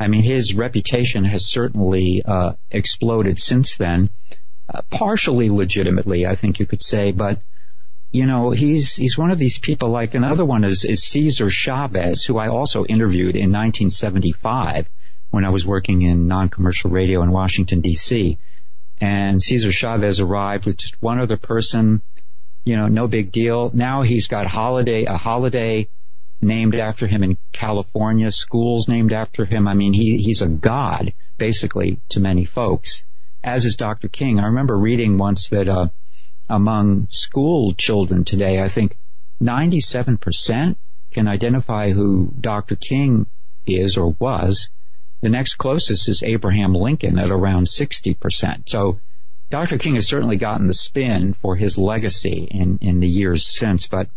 I 0.00 0.08
mean, 0.08 0.22
his 0.22 0.54
reputation 0.54 1.26
has 1.26 1.44
certainly 1.44 2.22
uh, 2.24 2.54
exploded 2.70 3.38
since 3.38 3.76
then, 3.76 4.08
uh, 4.72 4.80
partially 4.88 5.50
legitimately, 5.50 6.24
I 6.24 6.36
think 6.36 6.58
you 6.58 6.64
could 6.64 6.82
say, 6.82 7.12
but 7.12 7.38
you 8.14 8.26
know, 8.26 8.50
he's 8.50 8.94
he's 8.94 9.18
one 9.18 9.32
of 9.32 9.40
these 9.40 9.58
people. 9.58 9.90
Like 9.90 10.14
another 10.14 10.44
one 10.44 10.62
is 10.62 10.84
is 10.84 11.02
Cesar 11.02 11.50
Chavez, 11.50 12.22
who 12.22 12.38
I 12.38 12.46
also 12.46 12.84
interviewed 12.84 13.34
in 13.34 13.50
1975 13.50 14.88
when 15.32 15.44
I 15.44 15.50
was 15.50 15.66
working 15.66 16.02
in 16.02 16.28
non-commercial 16.28 16.92
radio 16.92 17.24
in 17.24 17.32
Washington 17.32 17.80
D.C. 17.80 18.38
And 19.00 19.42
Cesar 19.42 19.72
Chavez 19.72 20.20
arrived 20.20 20.64
with 20.64 20.76
just 20.76 21.02
one 21.02 21.18
other 21.18 21.36
person. 21.36 22.02
You 22.62 22.76
know, 22.76 22.86
no 22.86 23.08
big 23.08 23.32
deal. 23.32 23.72
Now 23.74 24.02
he's 24.02 24.28
got 24.28 24.46
holiday 24.46 25.06
a 25.06 25.16
holiday 25.16 25.88
named 26.40 26.76
after 26.76 27.08
him 27.08 27.24
in 27.24 27.36
California, 27.50 28.30
schools 28.30 28.86
named 28.86 29.12
after 29.12 29.44
him. 29.44 29.66
I 29.66 29.74
mean, 29.74 29.92
he 29.92 30.18
he's 30.18 30.40
a 30.40 30.46
god 30.46 31.12
basically 31.36 31.98
to 32.10 32.20
many 32.20 32.44
folks 32.44 33.04
as 33.44 33.66
is 33.66 33.76
Dr. 33.76 34.08
King. 34.08 34.38
I 34.38 34.46
remember 34.46 34.76
reading 34.76 35.18
once 35.18 35.48
that 35.48 35.68
uh, 35.68 35.88
among 36.48 37.08
school 37.10 37.74
children 37.74 38.24
today, 38.24 38.60
I 38.60 38.68
think 38.68 38.96
97% 39.42 40.76
can 41.10 41.28
identify 41.28 41.90
who 41.90 42.32
Dr. 42.40 42.76
King 42.76 43.26
is 43.66 43.96
or 43.96 44.14
was. 44.18 44.68
The 45.20 45.28
next 45.28 45.54
closest 45.54 46.08
is 46.08 46.22
Abraham 46.22 46.74
Lincoln 46.74 47.18
at 47.18 47.30
around 47.30 47.66
60%. 47.66 48.68
So 48.68 49.00
Dr. 49.50 49.78
King 49.78 49.94
has 49.94 50.06
certainly 50.06 50.36
gotten 50.36 50.66
the 50.66 50.74
spin 50.74 51.34
for 51.34 51.56
his 51.56 51.78
legacy 51.78 52.48
in, 52.50 52.78
in 52.80 53.00
the 53.00 53.08
years 53.08 53.46
since, 53.46 53.86
but 53.86 54.08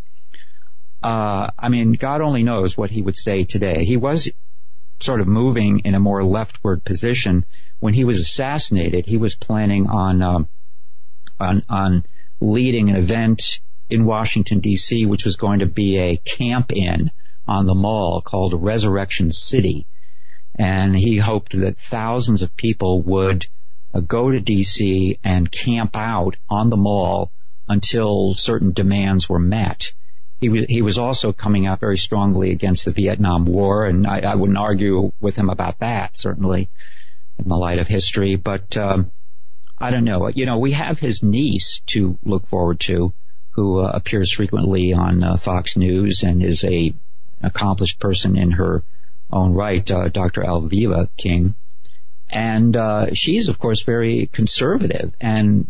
uh, 1.04 1.52
I 1.58 1.70
mean, 1.70 1.94
God 1.94 2.22
only 2.22 2.44
knows 2.44 2.76
what 2.76 2.90
he 2.90 3.02
would 3.02 3.16
say 3.16 3.44
today. 3.44 3.86
He 3.86 3.98
was 3.98 4.30
sort 5.00 5.22
of 5.22 5.28
moving 5.28 5.82
in 5.86 5.94
a 5.94 6.00
more 6.00 6.24
leftward 6.24 6.84
position 6.84 7.46
when 7.80 7.94
he 7.94 8.04
was 8.04 8.20
assassinated, 8.20 9.06
he 9.06 9.18
was 9.18 9.36
planning 9.36 9.88
on 9.88 10.22
um, 10.22 10.48
on 11.40 11.63
on 11.70 12.06
leading 12.39 12.89
an 12.89 12.95
event 12.95 13.60
in 13.89 14.06
Washington 14.06 14.60
D.C., 14.60 15.06
which 15.06 15.26
was 15.26 15.36
going 15.36 15.60
to 15.60 15.65
be 15.65 15.97
a 16.00 16.17
camp 16.17 16.71
in 16.71 17.12
on 17.47 17.65
the 17.65 17.76
mall 17.76 18.21
called 18.21 18.62
Resurrection 18.62 19.32
City, 19.32 19.86
and 20.56 20.95
he 20.95 21.17
hoped 21.17 21.58
that 21.58 21.78
thousands 21.78 22.41
of 22.41 22.56
people 22.58 23.02
would 23.04 23.47
uh, 23.93 24.02
go 24.02 24.30
to 24.30 24.39
D.C. 24.39 25.19
and 25.23 25.52
camp 25.52 25.95
out 25.95 26.36
on 26.50 26.69
the 26.69 26.78
mall 26.78 27.32
until 27.69 28.34
certain 28.34 28.73
demands 28.73 29.30
were 29.30 29.39
met. 29.39 29.93
He 30.39 30.50
was, 30.50 30.65
he 30.67 30.82
was 30.82 30.97
also 30.97 31.34
coming 31.34 31.65
out 31.65 31.80
very 31.80 31.97
strongly 31.97 32.52
against 32.52 32.86
the 32.86 32.91
Vietnam 32.91 33.45
War, 33.45 33.86
and 33.86 34.06
I, 34.06 34.19
I 34.19 34.36
wouldn't 34.36 34.58
argue 34.58 35.12
with 35.19 35.36
him 35.36 35.50
about 35.50 35.80
that, 35.80 36.17
certainly 36.17 36.69
in 37.39 37.47
the 37.47 37.58
light 37.58 37.80
of 37.80 37.88
history. 37.88 38.36
But 38.36 38.76
um, 38.78 39.12
I 39.80 39.92
don't 39.92 40.06
know. 40.06 40.28
You 40.28 40.46
know, 40.46 40.58
we 40.58 40.72
have 40.72 41.00
his 41.00 41.22
niece 41.22 41.82
to 41.88 42.18
look 42.24 42.48
forward 42.48 42.80
to, 42.82 43.13
who 43.52 43.80
uh, 43.80 43.92
appears 43.94 44.32
frequently 44.32 44.94
on 44.94 45.24
uh, 45.24 45.38
Fox 45.38 45.78
News 45.78 46.24
and 46.24 46.44
is 46.44 46.63
a 46.63 46.94
accomplished 47.42 48.00
person 48.00 48.38
in 48.38 48.52
her 48.52 48.84
own 49.32 49.54
right, 49.54 49.90
uh, 49.92 50.08
Dr. 50.08 50.42
Alveda 50.42 51.10
King. 51.18 51.54
And 52.30 52.76
uh, 52.76 53.13
she's, 53.13 53.50
of 53.50 53.60
course, 53.60 53.84
very 53.84 54.28
conservative 54.28 55.13
and 55.22 55.70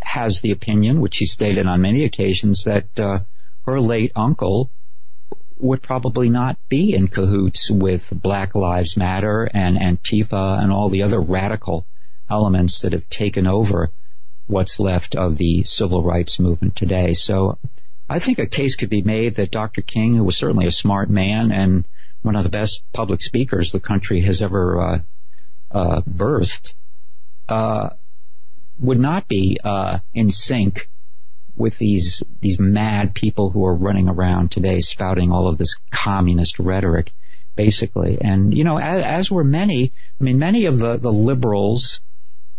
has 0.00 0.40
the 0.40 0.52
opinion, 0.52 1.00
which 1.00 1.14
she 1.14 1.26
stated 1.26 1.66
on 1.66 1.80
many 1.80 2.04
occasions, 2.04 2.64
that 2.64 2.98
uh, 2.98 3.20
her 3.64 3.80
late 3.80 4.12
uncle 4.14 4.70
would 5.58 5.82
probably 5.82 6.28
not 6.28 6.58
be 6.68 6.94
in 6.94 7.08
cahoots 7.08 7.70
with 7.70 8.10
Black 8.12 8.54
Lives 8.54 8.96
Matter 8.96 9.44
and 9.44 9.78
Antifa 9.78 10.62
and 10.62 10.70
all 10.70 10.90
the 10.90 11.02
other 11.02 11.20
radical 11.20 11.86
elements 12.30 12.80
that 12.80 12.92
have 12.92 13.08
taken 13.08 13.46
over 13.46 13.90
what's 14.46 14.78
left 14.78 15.16
of 15.16 15.36
the 15.36 15.64
civil 15.64 16.02
rights 16.02 16.38
movement 16.38 16.76
today. 16.76 17.12
So 17.14 17.58
I 18.08 18.18
think 18.18 18.38
a 18.38 18.46
case 18.46 18.76
could 18.76 18.90
be 18.90 19.02
made 19.02 19.36
that 19.36 19.50
Dr. 19.50 19.82
King, 19.82 20.14
who 20.14 20.24
was 20.24 20.36
certainly 20.36 20.66
a 20.66 20.70
smart 20.72 21.10
man 21.10 21.52
and 21.52 21.84
one 22.22 22.36
of 22.36 22.44
the 22.44 22.50
best 22.50 22.82
public 22.92 23.22
speakers 23.22 23.72
the 23.72 23.80
country 23.80 24.20
has 24.22 24.42
ever 24.42 24.80
uh, 24.80 24.98
uh, 25.70 26.00
birthed, 26.02 26.74
uh, 27.48 27.90
would 28.78 29.00
not 29.00 29.28
be 29.28 29.58
uh, 29.62 29.98
in 30.14 30.30
sync 30.30 30.88
with 31.56 31.78
these 31.78 32.22
these 32.40 32.60
mad 32.60 33.14
people 33.14 33.50
who 33.50 33.64
are 33.64 33.74
running 33.74 34.08
around 34.08 34.50
today 34.50 34.80
spouting 34.80 35.32
all 35.32 35.48
of 35.48 35.56
this 35.56 35.76
communist 35.90 36.58
rhetoric, 36.58 37.12
basically. 37.54 38.18
And 38.20 38.56
you 38.56 38.64
know, 38.64 38.78
as, 38.78 39.02
as 39.02 39.30
were 39.30 39.44
many. 39.44 39.92
I 40.20 40.24
mean, 40.24 40.38
many 40.38 40.66
of 40.66 40.78
the 40.78 40.98
the 40.98 41.12
liberals, 41.12 42.00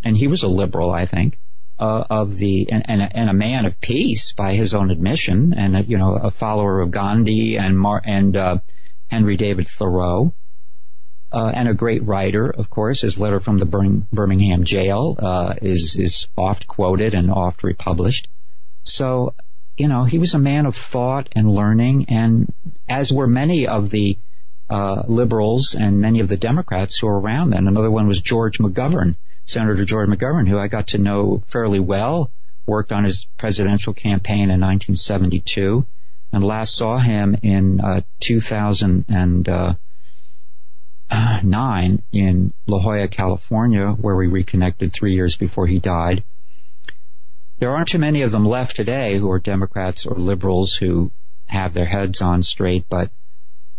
and 0.03 0.15
he 0.17 0.27
was 0.27 0.43
a 0.43 0.47
liberal, 0.47 0.91
I 0.91 1.05
think. 1.05 1.39
Uh, 1.79 2.03
of 2.09 2.35
the 2.37 2.67
and, 2.71 2.83
and, 2.89 3.07
and, 3.13 3.29
a 3.29 3.33
man 3.33 3.67
of 3.67 3.79
peace 3.79 4.33
by 4.33 4.55
his 4.55 4.73
own 4.73 4.89
admission, 4.89 5.53
and 5.53 5.77
a, 5.77 5.83
you 5.83 5.95
know 5.95 6.15
a 6.15 6.31
follower 6.31 6.81
of 6.81 6.89
Gandhi 6.89 7.55
and 7.55 7.77
Mar- 7.77 8.01
and 8.03 8.35
uh, 8.35 8.57
Henry 9.09 9.37
David 9.37 9.67
Thoreau, 9.67 10.33
uh, 11.31 11.51
and 11.53 11.67
a 11.69 11.75
great 11.75 12.03
writer, 12.03 12.49
of 12.49 12.67
course. 12.71 13.01
His 13.01 13.19
letter 13.19 13.39
from 13.39 13.59
the 13.59 13.65
Birmingham 14.11 14.63
jail 14.63 15.17
uh, 15.19 15.53
is 15.61 15.95
is 15.99 16.27
oft 16.35 16.65
quoted 16.65 17.13
and 17.13 17.29
oft 17.29 17.63
republished. 17.63 18.27
So, 18.83 19.35
you 19.77 19.87
know, 19.87 20.03
he 20.03 20.17
was 20.17 20.33
a 20.33 20.39
man 20.39 20.65
of 20.65 20.75
thought 20.75 21.29
and 21.33 21.47
learning, 21.47 22.05
and 22.09 22.51
as 22.89 23.11
were 23.11 23.27
many 23.27 23.67
of 23.67 23.91
the 23.91 24.17
uh, 24.69 25.03
liberals 25.07 25.75
and 25.75 26.01
many 26.01 26.19
of 26.19 26.27
the 26.27 26.37
Democrats 26.37 26.97
who 26.97 27.07
were 27.07 27.19
around 27.19 27.51
then. 27.51 27.67
Another 27.67 27.91
one 27.91 28.07
was 28.07 28.21
George 28.21 28.57
McGovern, 28.57 29.15
Senator 29.47 29.85
George 29.85 30.09
McGovern, 30.09 30.47
who 30.47 30.59
I 30.59 30.67
got 30.67 30.87
to 30.87 30.97
know 30.97 31.41
fairly 31.47 31.79
well, 31.79 32.29
worked 32.65 32.91
on 32.91 33.05
his 33.05 33.25
presidential 33.37 33.93
campaign 33.93 34.51
in 34.51 34.59
1972, 34.59 35.85
and 36.33 36.43
last 36.43 36.75
saw 36.75 36.99
him 36.99 37.37
in 37.41 37.79
uh, 37.79 38.01
2009 38.19 39.45
uh, 41.49 41.97
in 42.11 42.53
La 42.67 42.79
Jolla, 42.79 43.07
California, 43.07 43.87
where 43.87 44.17
we 44.17 44.27
reconnected 44.27 44.91
three 44.91 45.13
years 45.13 45.37
before 45.37 45.65
he 45.65 45.79
died. 45.79 46.25
There 47.59 47.71
aren't 47.71 47.87
too 47.87 47.99
many 47.99 48.23
of 48.23 48.31
them 48.31 48.45
left 48.45 48.75
today 48.75 49.17
who 49.17 49.31
are 49.31 49.39
Democrats 49.39 50.05
or 50.05 50.19
liberals 50.19 50.73
who 50.73 51.09
have 51.45 51.73
their 51.73 51.85
heads 51.85 52.21
on 52.21 52.43
straight, 52.43 52.85
but 52.89 53.11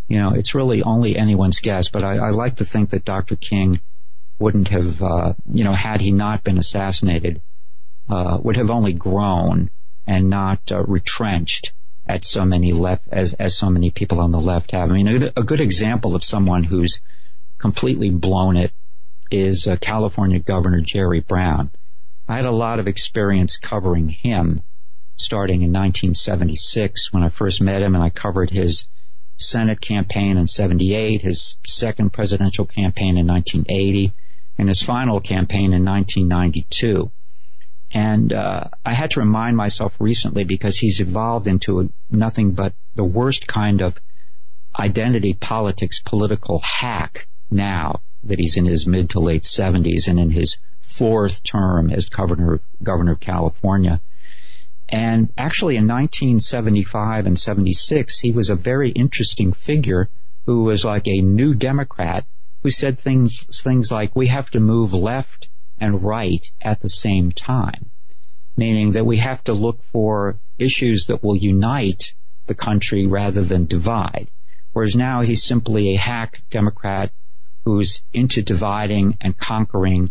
you 0.08 0.18
know, 0.18 0.32
it's 0.32 0.54
really 0.54 0.82
only 0.82 1.18
anyone's 1.18 1.60
guess. 1.60 1.90
But 1.90 2.04
I, 2.04 2.16
I 2.16 2.30
like 2.30 2.56
to 2.56 2.64
think 2.64 2.90
that 2.90 3.04
Dr. 3.04 3.36
King 3.36 3.82
wouldn't 4.38 4.68
have, 4.68 5.02
uh, 5.02 5.34
you 5.50 5.64
know, 5.64 5.72
had 5.72 6.00
he 6.00 6.12
not 6.12 6.44
been 6.44 6.58
assassinated, 6.58 7.42
uh, 8.08 8.38
would 8.40 8.56
have 8.56 8.70
only 8.70 8.92
grown 8.92 9.70
and 10.06 10.30
not 10.30 10.60
uh, 10.72 10.82
retrenched 10.84 11.72
at 12.06 12.24
so 12.24 12.44
many 12.44 12.72
left 12.72 13.06
as 13.12 13.34
as 13.34 13.56
so 13.56 13.68
many 13.68 13.90
people 13.90 14.20
on 14.20 14.32
the 14.32 14.40
left 14.40 14.70
have. 14.70 14.90
I 14.90 14.94
mean, 14.94 15.22
a, 15.22 15.40
a 15.40 15.44
good 15.44 15.60
example 15.60 16.14
of 16.14 16.24
someone 16.24 16.64
who's 16.64 17.00
completely 17.58 18.10
blown 18.10 18.56
it 18.56 18.72
is 19.30 19.66
uh, 19.66 19.76
California 19.76 20.38
Governor 20.38 20.80
Jerry 20.80 21.20
Brown. 21.20 21.70
I 22.28 22.36
had 22.36 22.46
a 22.46 22.50
lot 22.50 22.78
of 22.78 22.86
experience 22.86 23.58
covering 23.58 24.08
him 24.08 24.62
starting 25.16 25.62
in 25.62 25.72
1976 25.72 27.12
when 27.12 27.24
I 27.24 27.28
first 27.28 27.60
met 27.60 27.82
him 27.82 27.94
and 27.94 28.04
I 28.04 28.10
covered 28.10 28.50
his 28.50 28.86
Senate 29.36 29.80
campaign 29.80 30.36
in 30.36 30.48
78, 30.48 31.22
his 31.22 31.56
second 31.66 32.12
presidential 32.12 32.64
campaign 32.64 33.16
in 33.18 33.26
1980, 33.26 34.12
and 34.58 34.68
his 34.68 34.82
final 34.82 35.20
campaign 35.20 35.72
in 35.72 35.84
1992. 35.84 37.10
And 37.92 38.32
uh, 38.32 38.64
I 38.84 38.94
had 38.94 39.10
to 39.12 39.20
remind 39.20 39.56
myself 39.56 39.94
recently 39.98 40.44
because 40.44 40.76
he's 40.76 41.00
evolved 41.00 41.46
into 41.46 41.80
a, 41.80 41.88
nothing 42.10 42.52
but 42.52 42.74
the 42.94 43.04
worst 43.04 43.46
kind 43.46 43.80
of 43.80 43.96
identity 44.78 45.32
politics 45.32 46.00
political 46.00 46.60
hack 46.62 47.26
now 47.50 48.00
that 48.24 48.38
he's 48.38 48.56
in 48.56 48.66
his 48.66 48.86
mid 48.86 49.10
to 49.10 49.20
late 49.20 49.44
70s 49.44 50.08
and 50.08 50.18
in 50.18 50.30
his 50.30 50.58
fourth 50.82 51.42
term 51.44 51.90
as 51.90 52.08
governor, 52.08 52.60
governor 52.82 53.12
of 53.12 53.20
California. 53.20 54.00
And 54.88 55.32
actually 55.36 55.76
in 55.76 55.86
1975 55.86 57.26
and 57.26 57.38
76, 57.38 58.20
he 58.20 58.32
was 58.32 58.50
a 58.50 58.54
very 58.54 58.90
interesting 58.90 59.52
figure 59.52 60.08
who 60.46 60.62
was 60.62 60.84
like 60.84 61.06
a 61.06 61.20
new 61.20 61.54
Democrat 61.54 62.24
who 62.68 62.72
said 62.72 62.98
things, 62.98 63.62
things 63.62 63.90
like, 63.90 64.14
we 64.14 64.28
have 64.28 64.50
to 64.50 64.60
move 64.60 64.92
left 64.92 65.48
and 65.80 66.04
right 66.04 66.44
at 66.60 66.82
the 66.82 66.90
same 66.90 67.32
time. 67.32 67.88
Meaning 68.58 68.90
that 68.90 69.06
we 69.06 69.16
have 69.16 69.42
to 69.44 69.54
look 69.54 69.82
for 69.84 70.38
issues 70.58 71.06
that 71.06 71.24
will 71.24 71.34
unite 71.34 72.12
the 72.44 72.54
country 72.54 73.06
rather 73.06 73.42
than 73.42 73.64
divide. 73.64 74.28
Whereas 74.74 74.94
now 74.94 75.22
he's 75.22 75.42
simply 75.42 75.94
a 75.94 75.98
hack 75.98 76.42
Democrat 76.50 77.10
who's 77.64 78.02
into 78.12 78.42
dividing 78.42 79.16
and 79.22 79.34
conquering 79.38 80.10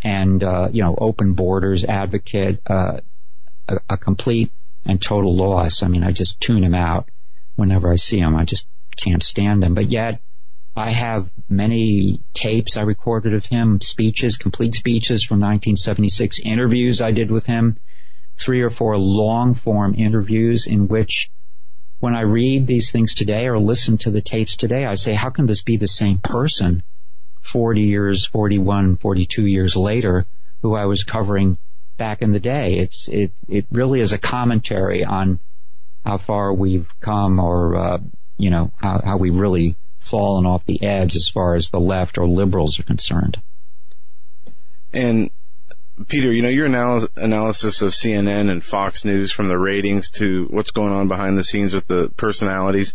and, 0.00 0.44
uh, 0.44 0.68
you 0.70 0.84
know, 0.84 0.94
open 0.96 1.32
borders 1.32 1.82
advocate, 1.82 2.60
uh, 2.70 3.00
a, 3.66 3.78
a 3.90 3.96
complete 3.96 4.52
and 4.84 5.02
total 5.02 5.34
loss. 5.34 5.82
I 5.82 5.88
mean, 5.88 6.04
I 6.04 6.12
just 6.12 6.40
tune 6.40 6.62
him 6.62 6.74
out 6.76 7.08
whenever 7.56 7.90
I 7.90 7.96
see 7.96 8.20
him. 8.20 8.36
I 8.36 8.44
just 8.44 8.68
can't 8.94 9.24
stand 9.24 9.64
him. 9.64 9.74
But 9.74 9.90
yet, 9.90 10.20
I 10.76 10.92
have 10.92 11.30
many 11.48 12.20
tapes 12.34 12.76
I 12.76 12.82
recorded 12.82 13.34
of 13.34 13.46
him, 13.46 13.80
speeches, 13.80 14.36
complete 14.36 14.74
speeches 14.74 15.24
from 15.24 15.40
1976, 15.40 16.40
interviews 16.44 17.00
I 17.00 17.12
did 17.12 17.30
with 17.30 17.46
him, 17.46 17.76
three 18.38 18.60
or 18.60 18.70
four 18.70 18.98
long 18.98 19.54
form 19.54 19.94
interviews 19.94 20.66
in 20.66 20.88
which 20.88 21.30
when 21.98 22.14
I 22.14 22.22
read 22.22 22.66
these 22.66 22.92
things 22.92 23.14
today 23.14 23.46
or 23.46 23.58
listen 23.58 23.96
to 23.98 24.10
the 24.10 24.20
tapes 24.20 24.56
today, 24.56 24.84
I 24.84 24.96
say, 24.96 25.14
how 25.14 25.30
can 25.30 25.46
this 25.46 25.62
be 25.62 25.78
the 25.78 25.88
same 25.88 26.18
person 26.18 26.82
40 27.40 27.80
years, 27.80 28.26
41, 28.26 28.96
42 28.96 29.46
years 29.46 29.76
later 29.76 30.26
who 30.62 30.74
I 30.74 30.86
was 30.86 31.04
covering 31.04 31.58
back 31.96 32.22
in 32.22 32.32
the 32.32 32.40
day. 32.40 32.78
It's 32.78 33.08
it 33.08 33.32
it 33.48 33.66
really 33.70 34.00
is 34.00 34.12
a 34.12 34.18
commentary 34.18 35.04
on 35.04 35.38
how 36.04 36.18
far 36.18 36.52
we've 36.52 36.88
come, 37.00 37.38
or 37.38 37.76
uh, 37.76 37.98
you 38.36 38.50
know 38.50 38.72
how 38.76 39.00
how 39.04 39.16
we've 39.16 39.36
really 39.36 39.76
fallen 40.06 40.46
off 40.46 40.64
the 40.64 40.82
edge 40.82 41.16
as 41.16 41.28
far 41.28 41.54
as 41.54 41.70
the 41.70 41.80
left 41.80 42.18
or 42.18 42.28
liberals 42.28 42.78
are 42.78 42.84
concerned. 42.84 43.40
And 44.92 45.30
Peter, 46.08 46.32
you 46.32 46.42
know 46.42 46.48
your 46.48 46.66
anal- 46.66 47.08
analysis 47.16 47.82
of 47.82 47.92
CNN 47.92 48.50
and 48.50 48.62
Fox 48.62 49.04
News 49.04 49.32
from 49.32 49.48
the 49.48 49.58
ratings 49.58 50.10
to 50.12 50.46
what's 50.50 50.70
going 50.70 50.92
on 50.92 51.08
behind 51.08 51.36
the 51.36 51.44
scenes 51.44 51.74
with 51.74 51.86
the 51.88 52.10
personalities. 52.16 52.94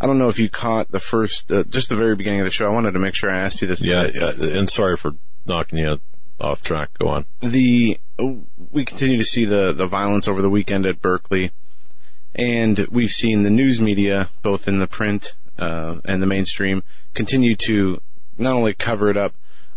I 0.00 0.06
don't 0.06 0.18
know 0.18 0.28
if 0.28 0.38
you 0.38 0.48
caught 0.48 0.90
the 0.90 1.00
first, 1.00 1.50
uh, 1.50 1.64
just 1.64 1.88
the 1.88 1.96
very 1.96 2.14
beginning 2.16 2.40
of 2.40 2.46
the 2.46 2.52
show. 2.52 2.66
I 2.66 2.72
wanted 2.72 2.92
to 2.92 2.98
make 2.98 3.14
sure 3.14 3.30
I 3.30 3.38
asked 3.38 3.62
you 3.62 3.68
this. 3.68 3.82
Yeah, 3.82 4.06
yeah, 4.12 4.32
and 4.38 4.68
sorry 4.68 4.96
for 4.96 5.12
knocking 5.46 5.78
you 5.78 5.98
off 6.40 6.62
track. 6.62 6.90
Go 6.98 7.08
on. 7.08 7.26
The 7.40 7.98
we 8.70 8.84
continue 8.84 9.18
to 9.18 9.24
see 9.24 9.44
the 9.44 9.72
the 9.72 9.86
violence 9.86 10.28
over 10.28 10.42
the 10.42 10.50
weekend 10.50 10.86
at 10.86 11.00
Berkeley, 11.00 11.50
and 12.34 12.86
we've 12.90 13.10
seen 13.10 13.42
the 13.42 13.50
news 13.50 13.80
media, 13.80 14.28
both 14.42 14.68
in 14.68 14.78
the 14.78 14.86
print 14.86 15.34
uh, 15.58 15.96
and 16.04 16.22
the 16.22 16.26
mainstream, 16.26 16.82
continue 17.14 17.56
to 17.56 18.00
not 18.38 18.54
only 18.54 18.74
cover 18.74 19.08
it 19.08 19.16
up, 19.16 19.34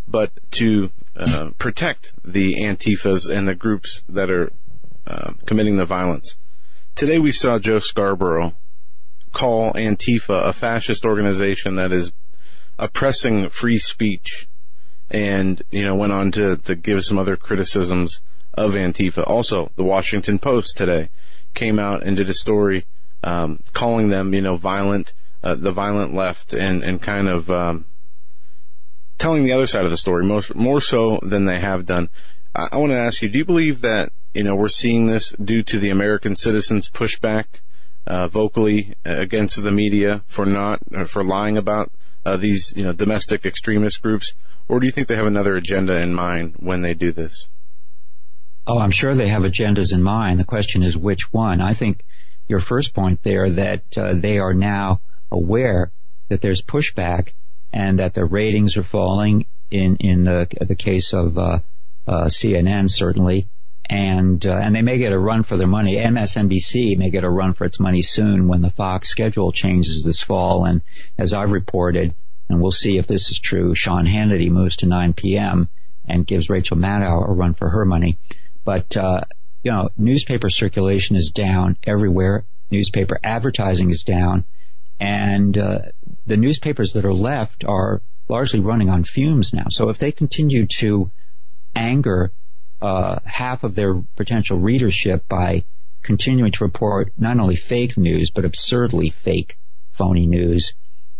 but 0.08 0.32
to 0.52 0.92
uh, 1.16 1.52
protect 1.58 2.14
the 2.24 2.56
Antifas 2.64 3.30
and 3.30 3.48
the 3.48 3.56
groups 3.56 4.04
that 4.10 4.30
are 4.30 4.52
uh, 5.08 5.34
committing 5.46 5.78
the 5.78 5.86
violence. 5.86 6.36
Today 6.96 7.20
we 7.20 7.32
saw 7.32 7.60
Joe 7.60 7.80
Scarborough 7.80 8.54
call 9.32 9.74
Antifa 9.74 10.48
a 10.48 10.54
fascist 10.54 11.06
organization 11.06 11.76
that 11.76 11.92
is 11.92 12.12
oppressing 12.78 13.50
free 13.50 13.78
speech 13.78 14.48
and 15.12 15.62
you 15.72 15.84
know 15.84 15.96
went 15.96 16.14
on 16.14 16.32
to 16.32 16.58
to 16.58 16.76
give 16.76 17.04
some 17.04 17.18
other 17.18 17.36
criticisms 17.36 18.22
of 18.54 18.74
Antifa. 18.74 19.24
Also, 19.28 19.72
the 19.76 19.84
Washington 19.84 20.40
Post 20.40 20.78
today 20.78 21.10
came 21.54 21.80
out 21.80 22.04
and 22.04 22.18
did 22.18 22.30
a 22.30 22.34
story 22.34 22.86
um, 23.24 23.60
calling 23.74 24.10
them 24.10 24.34
you 24.34 24.42
know 24.42 24.56
violent, 24.56 25.14
uh, 25.44 25.56
the 25.56 25.72
violent 25.72 26.14
left, 26.14 26.54
and 26.54 26.84
and 26.84 27.02
kind 27.02 27.28
of 27.28 27.50
um, 27.50 27.86
telling 29.18 29.44
the 29.44 29.54
other 29.54 29.68
side 29.68 29.86
of 29.86 29.92
the 29.92 29.98
story 29.98 30.26
more 30.26 30.42
more 30.56 30.82
so 30.82 31.20
than 31.22 31.46
they 31.46 31.60
have 31.60 31.86
done. 31.86 32.10
I, 32.56 32.70
I 32.72 32.78
want 32.78 32.92
to 32.92 32.98
ask 32.98 33.22
you: 33.22 33.30
Do 33.30 33.38
you 33.38 33.46
believe 33.46 33.82
that 33.82 34.12
you 34.34 34.44
know 34.44 34.56
we're 34.56 34.70
seeing 34.70 35.08
this 35.08 35.32
due 35.32 35.64
to 35.64 35.80
the 35.80 35.90
American 35.90 36.36
citizens' 36.36 36.90
pushback? 36.90 37.46
Uh, 38.08 38.28
vocally 38.28 38.96
against 39.06 39.62
the 39.62 39.70
media 39.70 40.24
for 40.28 40.44
not 40.44 40.80
for 41.08 41.24
lying 41.24 41.58
about 41.58 41.92
uh, 42.26 42.38
these 42.38 42.74
you 42.76 42.84
know 42.84 42.94
domestic 42.94 43.46
extremist 43.46 44.02
groups, 44.02 44.34
or 44.68 44.80
do 44.80 44.88
you 44.88 44.92
think 44.92 45.08
they 45.08 45.16
have 45.16 45.28
another 45.28 45.56
agenda 45.56 45.96
in 45.96 46.14
mind 46.14 46.56
when 46.58 46.82
they 46.82 46.96
do 46.96 47.12
this? 47.12 47.48
Oh, 48.66 48.80
I'm 48.80 48.92
sure 48.92 49.16
they 49.16 49.30
have 49.30 49.44
agendas 49.44 49.94
in 49.94 50.02
mind. 50.02 50.40
The 50.40 50.46
question 50.46 50.84
is 50.84 50.96
which 50.96 51.32
one. 51.34 51.62
I 51.62 51.74
think 51.74 52.04
your 52.48 52.60
first 52.60 52.94
point 52.94 53.24
there 53.24 53.50
that 53.50 53.98
uh, 53.98 54.14
they 54.14 54.38
are 54.38 54.54
now 54.54 55.02
aware 55.32 55.92
that 56.30 56.42
there's 56.42 56.62
pushback 56.62 57.34
and 57.72 58.00
that 58.00 58.14
their 58.14 58.26
ratings 58.26 58.78
are 58.78 58.84
falling 58.84 59.46
in 59.72 59.98
in 59.98 60.24
the 60.24 60.48
the 60.62 60.76
case 60.76 61.14
of 61.14 61.38
uh, 61.38 61.60
uh, 62.08 62.26
CNN 62.26 62.90
certainly, 62.90 63.48
and 63.90 64.46
uh, 64.46 64.54
and 64.54 64.76
they 64.76 64.82
may 64.82 64.98
get 64.98 65.14
a 65.14 65.20
run 65.20 65.44
for 65.44 65.58
their 65.58 65.68
money. 65.68 65.96
MSNBC 65.96 66.98
may 66.98 67.10
get 67.10 67.24
a 67.24 67.30
run 67.30 67.54
for 67.54 67.66
its 67.66 67.80
money 67.80 68.02
soon 68.02 68.48
when 68.48 68.62
the 68.62 68.72
Fox 68.72 69.10
schedule 69.10 69.52
changes 69.52 70.04
this 70.04 70.22
fall. 70.22 70.66
And 70.66 70.82
as 71.18 71.34
I've 71.34 71.52
reported, 71.52 72.16
and 72.50 72.60
we'll 72.60 72.72
see 72.72 72.98
if 72.98 73.08
this 73.08 73.30
is 73.30 73.40
true. 73.40 73.76
Sean 73.76 74.06
Hannity 74.06 74.50
moves 74.50 74.78
to 74.78 74.88
9 74.88 75.14
p.m. 75.14 75.70
and 76.08 76.26
gives 76.26 76.50
Rachel 76.50 76.78
Maddow 76.78 77.30
a 77.30 77.32
run 77.32 77.54
for 77.54 77.70
her 77.70 77.86
money. 77.86 78.18
But, 78.66 78.98
uh, 78.98 79.22
you 79.64 79.72
know, 79.72 79.90
newspaper 79.98 80.50
circulation 80.50 81.16
is 81.16 81.30
down 81.30 81.78
everywhere. 81.84 82.46
Newspaper 82.72 83.20
advertising 83.24 83.92
is 83.92 84.04
down. 84.04 84.46
And, 85.00 85.58
uh, 85.58 85.80
the 86.26 86.38
newspapers 86.38 86.94
that 86.94 87.06
are 87.06 87.14
left 87.14 87.66
are 87.66 88.02
largely 88.28 88.60
running 88.60 88.90
on 88.90 89.04
fumes 89.04 89.54
now. 89.54 89.66
So 89.70 89.90
if 89.90 89.98
they 89.98 90.12
continue 90.12 90.68
to 90.78 91.10
anger, 91.76 92.32
uh, 92.82 93.20
half 93.26 93.64
of 93.64 93.76
their 93.76 93.96
potential 94.16 94.58
readership 94.58 95.28
by 95.28 95.64
continuing 96.04 96.52
to 96.52 96.64
report 96.64 97.12
not 97.18 97.40
only 97.40 97.56
fake 97.56 97.98
news, 97.98 98.32
but 98.32 98.46
absurdly 98.46 99.10
fake 99.10 99.58
phony 99.92 100.28
news, 100.28 100.74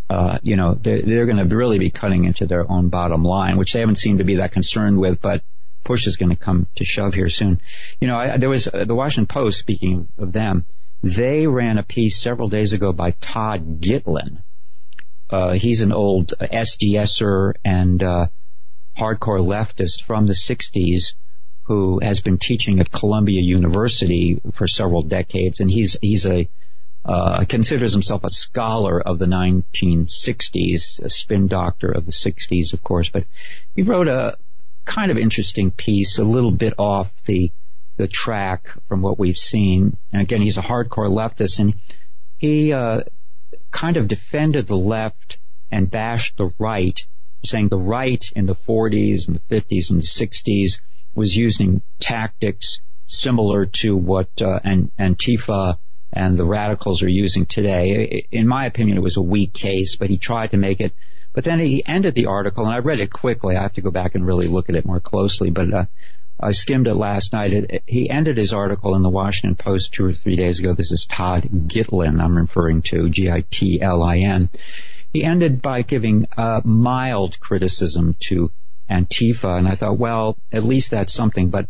uh, 0.10 0.40
you 0.42 0.56
know, 0.56 0.76
they're, 0.76 1.02
they're 1.02 1.26
going 1.26 1.38
to 1.38 1.56
really 1.56 1.80
be 1.80 1.90
cutting 1.90 2.24
into 2.24 2.46
their 2.46 2.70
own 2.72 2.90
bottom 2.90 3.24
line, 3.24 3.58
which 3.58 3.74
they 3.74 3.80
haven't 3.80 3.98
seemed 3.98 4.20
to 4.20 4.24
be 4.24 4.38
that 4.38 4.52
concerned 4.52 4.98
with, 4.98 5.22
but 5.22 5.44
push 5.84 6.08
is 6.08 6.18
going 6.18 6.30
to 6.30 6.36
come 6.36 6.68
to 6.76 6.84
shove 6.84 7.14
here 7.14 7.30
soon. 7.30 7.60
You 8.00 8.08
know, 8.08 8.18
I, 8.18 8.38
there 8.38 8.50
was 8.50 8.68
uh, 8.68 8.86
the 8.86 8.96
Washington 8.96 9.28
Post, 9.28 9.60
speaking 9.60 10.08
of 10.18 10.32
them, 10.32 10.66
they 11.02 11.48
ran 11.48 11.78
a 11.78 11.84
piece 11.84 12.22
several 12.22 12.50
days 12.50 12.74
ago 12.74 12.92
by 12.92 13.12
Todd 13.12 13.82
Gitlin. 13.82 14.42
Uh, 15.30 15.54
he's 15.54 15.82
an 15.82 15.92
old 15.92 16.34
SDSer 16.40 17.54
and, 17.64 18.02
uh, 18.04 18.28
hardcore 18.98 19.40
leftist 19.40 20.04
from 20.04 20.28
the 20.28 20.34
60s 20.34 21.14
who 21.64 22.00
has 22.00 22.20
been 22.20 22.40
teaching 22.40 22.80
at 22.80 22.92
Columbia 22.92 23.42
University 23.42 24.42
for 24.54 24.68
several 24.68 25.04
decades, 25.04 25.60
and 25.60 25.70
he's 25.70 25.96
he's 26.02 26.26
a 26.26 26.50
uh, 27.06 27.46
considers 27.46 27.94
himself 27.94 28.24
a 28.24 28.30
scholar 28.30 29.00
of 29.00 29.20
the 29.20 29.26
1960s, 29.26 31.00
a 31.00 31.10
spin 31.10 31.48
doctor 31.48 31.92
of 31.92 32.06
the 32.06 32.12
60s, 32.12 32.74
of 32.74 32.84
course, 32.84 33.10
but 33.10 33.24
he 33.76 33.84
wrote 33.84 34.08
a 34.08 34.38
kind 34.86 35.12
of 35.12 35.18
interesting 35.18 35.72
piece, 35.72 36.18
a 36.18 36.24
little 36.24 36.52
bit 36.52 36.74
off 36.78 37.12
the 37.26 37.52
the 38.00 38.08
track 38.08 38.70
from 38.88 39.02
what 39.02 39.20
we've 39.20 39.38
seen. 39.38 39.98
And 40.14 40.22
again, 40.22 40.42
he's 40.42 40.58
a 40.58 40.62
hardcore 40.62 41.12
leftist, 41.12 41.60
and 41.60 41.74
he 42.38 42.72
uh, 42.72 43.02
kind 43.72 43.98
of 43.98 44.08
defended 44.08 44.68
the 44.68 44.78
left 44.78 45.38
and 45.70 45.92
bashed 45.92 46.38
the 46.38 46.50
right, 46.58 46.98
saying 47.44 47.68
the 47.68 47.78
right 47.78 48.24
in 48.38 48.46
the 48.46 48.56
40s 48.56 49.28
and 49.28 49.36
the 49.36 49.56
50s 49.56 49.92
and 49.92 50.02
the 50.02 50.06
60s 50.06 50.80
was 51.14 51.36
using 51.36 51.82
tactics 52.00 52.80
similar 53.06 53.66
to 53.66 53.98
what 53.98 54.30
uh, 54.42 54.62
Antifa 54.98 55.78
and 56.14 56.38
the 56.38 56.46
radicals 56.46 57.04
are 57.04 57.10
using 57.10 57.46
today. 57.46 58.26
In 58.32 58.48
my 58.48 58.66
opinion, 58.66 58.98
it 58.98 59.04
was 59.04 59.18
a 59.18 59.22
weak 59.22 59.52
case, 59.52 59.98
but 59.98 60.10
he 60.10 60.18
tried 60.18 60.52
to 60.52 60.58
make 60.58 60.80
it. 60.80 60.94
But 61.34 61.44
then 61.44 61.60
he 61.60 61.84
ended 61.86 62.16
the 62.16 62.28
article, 62.28 62.64
and 62.64 62.74
I 62.74 62.80
read 62.80 63.02
it 63.02 63.12
quickly. 63.12 63.58
I 63.58 63.64
have 63.64 63.74
to 63.74 63.82
go 63.82 63.92
back 63.92 64.16
and 64.16 64.26
really 64.26 64.48
look 64.48 64.70
at 64.70 64.76
it 64.78 64.86
more 64.86 65.02
closely, 65.02 65.50
but 65.50 65.74
uh, 65.74 65.86
I 66.40 66.52
skimmed 66.52 66.88
it 66.88 66.96
last 66.96 67.34
night. 67.34 67.54
It, 67.54 67.84
he 67.86 68.10
ended 68.10 68.38
his 68.38 68.54
article 68.54 68.96
in 68.96 69.02
the 69.02 69.10
Washington 69.10 69.56
Post 69.56 69.94
two 69.94 70.06
or 70.06 70.14
three 70.14 70.36
days 70.36 70.60
ago. 70.60 70.74
This 70.74 70.92
is 70.92 71.06
Todd 71.06 71.44
Gitlin 71.44 72.22
I'm 72.22 72.38
referring 72.38 72.82
to, 72.84 73.10
G-I-T-L-I-N. 73.10 74.50
He 75.12 75.24
ended 75.24 75.62
by 75.62 75.82
giving 75.82 76.28
uh, 76.38 76.62
mild 76.64 77.40
criticism 77.40 78.16
to 78.28 78.52
Antifa, 78.90 79.58
and 79.58 79.68
I 79.68 79.76
thought, 79.76 79.98
well, 79.98 80.38
at 80.52 80.64
least 80.64 80.92
that's 80.92 81.14
something, 81.14 81.50
but 81.50 81.68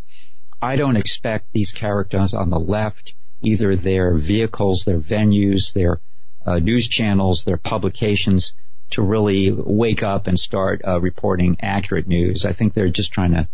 I 0.62 0.76
don't 0.76 0.98
expect 0.98 1.52
these 1.52 1.72
characters 1.72 2.34
on 2.34 2.50
the 2.50 2.60
left 2.60 3.14
either 3.42 3.76
their 3.76 4.18
vehicles, 4.18 4.84
their 4.86 5.00
venues, 5.00 5.74
their 5.74 6.00
uh, 6.46 6.60
news 6.60 6.88
channels, 6.88 7.44
their 7.44 7.58
publications 7.58 8.54
to 8.92 9.02
really 9.02 9.52
wake 9.52 10.04
up 10.04 10.28
and 10.28 10.40
start 10.40 10.82
uh, 10.86 11.00
reporting 11.00 11.58
accurate 11.62 12.08
news. 12.08 12.46
I 12.46 12.54
think 12.54 12.74
they're 12.74 12.90
just 12.90 13.14
trying 13.14 13.34
to 13.34 13.48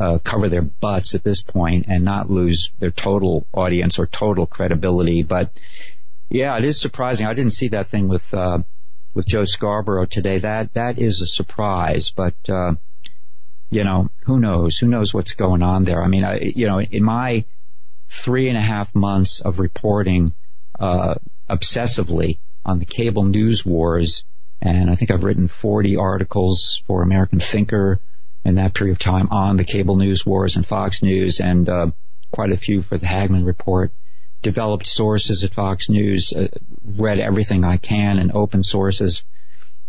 uh, 0.00 0.18
cover 0.18 0.48
their 0.48 0.62
butts 0.62 1.14
at 1.14 1.22
this 1.22 1.42
point 1.42 1.84
and 1.88 2.04
not 2.04 2.30
lose 2.30 2.70
their 2.80 2.90
total 2.90 3.46
audience 3.52 3.98
or 3.98 4.06
total 4.06 4.46
credibility. 4.46 5.22
But 5.22 5.52
yeah, 6.30 6.56
it 6.56 6.64
is 6.64 6.80
surprising. 6.80 7.26
I 7.26 7.34
didn't 7.34 7.52
see 7.52 7.68
that 7.68 7.88
thing 7.88 8.08
with 8.08 8.32
uh, 8.32 8.60
with 9.12 9.26
Joe 9.26 9.44
Scarborough 9.44 10.06
today. 10.06 10.38
That 10.38 10.72
that 10.74 10.98
is 10.98 11.20
a 11.20 11.26
surprise, 11.26 12.10
but. 12.14 12.34
Uh, 12.48 12.74
you 13.72 13.84
know, 13.84 14.10
who 14.24 14.40
knows? 14.40 14.78
Who 14.78 14.88
knows 14.88 15.14
what's 15.14 15.34
going 15.34 15.62
on 15.62 15.84
there? 15.84 16.02
I 16.02 16.08
mean, 16.08 16.24
I, 16.24 16.40
you 16.40 16.66
know, 16.66 16.80
in 16.80 17.04
my 17.04 17.44
three 18.08 18.48
and 18.48 18.58
a 18.58 18.60
half 18.60 18.92
months 18.96 19.40
of 19.40 19.60
reporting 19.60 20.34
uh, 20.80 21.14
obsessively 21.48 22.38
on 22.64 22.80
the 22.80 22.84
cable 22.84 23.22
news 23.22 23.64
wars, 23.64 24.24
and 24.60 24.90
I 24.90 24.96
think 24.96 25.12
I've 25.12 25.22
written 25.22 25.46
40 25.46 25.96
articles 25.96 26.82
for 26.88 27.02
American 27.02 27.38
Thinker 27.38 28.00
in 28.44 28.54
that 28.56 28.74
period 28.74 28.92
of 28.92 28.98
time 28.98 29.28
on 29.30 29.56
the 29.56 29.64
cable 29.64 29.96
news 29.96 30.24
wars 30.24 30.56
and 30.56 30.66
Fox 30.66 31.02
News, 31.02 31.40
and 31.40 31.68
uh, 31.68 31.90
quite 32.30 32.52
a 32.52 32.56
few 32.56 32.82
for 32.82 32.98
the 32.98 33.06
Hagmann 33.06 33.44
Report. 33.44 33.92
Developed 34.42 34.86
sources 34.86 35.44
at 35.44 35.52
Fox 35.52 35.90
News, 35.90 36.32
uh, 36.32 36.48
read 36.84 37.20
everything 37.20 37.64
I 37.64 37.76
can 37.76 38.18
in 38.18 38.32
open 38.32 38.62
sources, 38.62 39.22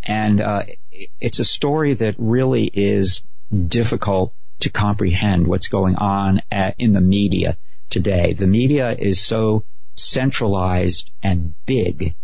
and 0.03 0.41
uh, 0.41 0.63
it's 1.21 1.39
a 1.39 1.45
story 1.45 1.93
that 1.93 2.15
really 2.17 2.65
is 2.65 3.21
difficult 3.67 4.33
to 4.59 4.69
comprehend 4.69 5.47
what's 5.47 5.69
going 5.69 5.95
on 5.95 6.41
at, 6.51 6.75
in 6.77 6.93
the 6.93 7.01
media 7.01 7.57
today. 7.89 8.33
The 8.33 8.47
media 8.47 8.91
is 8.91 9.21
so 9.21 9.63
centralized 9.95 11.09
and 11.23 11.53
big 11.65 12.15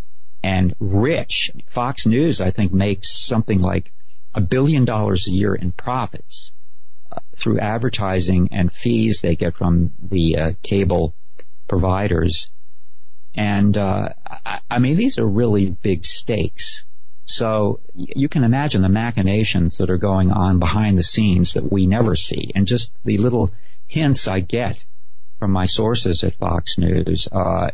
and 0.43 0.75
rich. 0.79 1.51
Fox 1.67 2.05
News, 2.05 2.41
I 2.41 2.51
think, 2.51 2.73
makes 2.73 3.11
something 3.11 3.59
like 3.59 3.91
a 4.37 4.41
billion 4.41 4.85
dollars 4.85 5.27
a 5.27 5.31
year 5.31 5.55
in 5.55 5.71
profits 5.71 6.51
uh, 7.11 7.19
through 7.35 7.59
advertising 7.59 8.49
and 8.51 8.71
fees 8.71 9.21
they 9.21 9.35
get 9.35 9.55
from 9.55 9.91
the 9.99 10.37
uh, 10.37 10.51
cable 10.61 11.15
providers. 11.67 12.47
And 13.33 13.75
uh, 13.75 14.09
I, 14.45 14.59
I 14.69 14.77
mean, 14.77 14.95
these 14.95 15.17
are 15.17 15.25
really 15.25 15.71
big 15.71 16.05
stakes. 16.05 16.85
So 17.25 17.79
you 17.95 18.29
can 18.29 18.43
imagine 18.43 18.83
the 18.83 18.89
machinations 18.89 19.79
that 19.79 19.89
are 19.89 19.97
going 19.97 20.31
on 20.31 20.59
behind 20.59 20.99
the 20.99 21.03
scenes 21.03 21.53
that 21.53 21.69
we 21.69 21.87
never 21.87 22.15
see, 22.15 22.51
and 22.55 22.67
just 22.67 22.93
the 23.03 23.17
little 23.17 23.49
hints 23.87 24.27
I 24.27 24.39
get 24.39 24.85
from 25.39 25.51
my 25.51 25.65
sources 25.65 26.23
at 26.23 26.37
Fox 26.37 26.77
News. 26.77 27.27
Uh, 27.29 27.71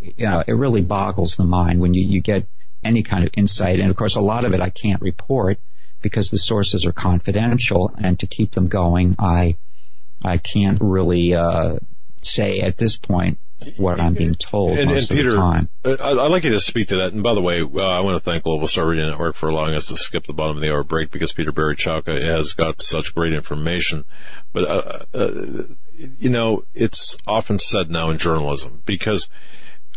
you 0.00 0.26
know, 0.26 0.42
it 0.46 0.52
really 0.52 0.82
boggles 0.82 1.36
the 1.36 1.44
mind 1.44 1.78
when 1.78 1.92
you, 1.92 2.04
you 2.08 2.20
get 2.22 2.46
any 2.82 3.02
kind 3.02 3.24
of 3.24 3.30
insight. 3.34 3.80
And 3.80 3.90
of 3.90 3.96
course, 3.96 4.16
a 4.16 4.20
lot 4.20 4.46
of 4.46 4.54
it 4.54 4.60
I 4.62 4.70
can't 4.70 5.02
report 5.02 5.58
because 6.02 6.30
the 6.30 6.38
sources 6.38 6.86
are 6.86 6.92
confidential, 6.92 7.92
and 7.96 8.18
to 8.20 8.26
keep 8.26 8.52
them 8.52 8.68
going, 8.68 9.16
I 9.18 9.56
I 10.22 10.38
can't 10.38 10.78
really 10.80 11.34
uh, 11.34 11.78
say 12.22 12.60
at 12.60 12.76
this 12.76 12.96
point 12.96 13.38
what 13.76 14.00
I'm 14.00 14.14
being 14.14 14.34
told 14.34 14.78
and, 14.78 14.90
most 14.90 15.10
and 15.10 15.18
Peter, 15.18 15.28
of 15.28 15.34
the 15.34 15.40
time. 15.40 15.68
Uh, 15.84 16.22
I'd 16.22 16.30
like 16.30 16.44
you 16.44 16.50
to 16.52 16.60
speak 16.60 16.88
to 16.88 16.96
that. 16.98 17.12
And 17.12 17.22
by 17.22 17.34
the 17.34 17.42
way, 17.42 17.60
uh, 17.60 17.80
I 17.80 18.00
want 18.00 18.22
to 18.22 18.30
thank 18.30 18.44
Global 18.44 18.66
Radio 18.84 19.10
Network 19.10 19.36
for 19.36 19.48
allowing 19.48 19.74
us 19.74 19.86
to 19.86 19.96
skip 19.96 20.26
the 20.26 20.32
bottom 20.32 20.56
of 20.56 20.62
the 20.62 20.70
hour 20.70 20.82
break 20.82 21.10
because 21.10 21.32
Peter 21.32 21.52
Barry 21.52 21.76
Chowka 21.76 22.20
has 22.20 22.54
got 22.54 22.80
such 22.80 23.14
great 23.14 23.34
information. 23.34 24.04
But, 24.52 24.64
uh, 24.64 24.98
uh, 25.14 25.62
you 26.18 26.30
know, 26.30 26.64
it's 26.74 27.16
often 27.26 27.58
said 27.58 27.90
now 27.90 28.10
in 28.10 28.18
journalism 28.18 28.82
because, 28.86 29.28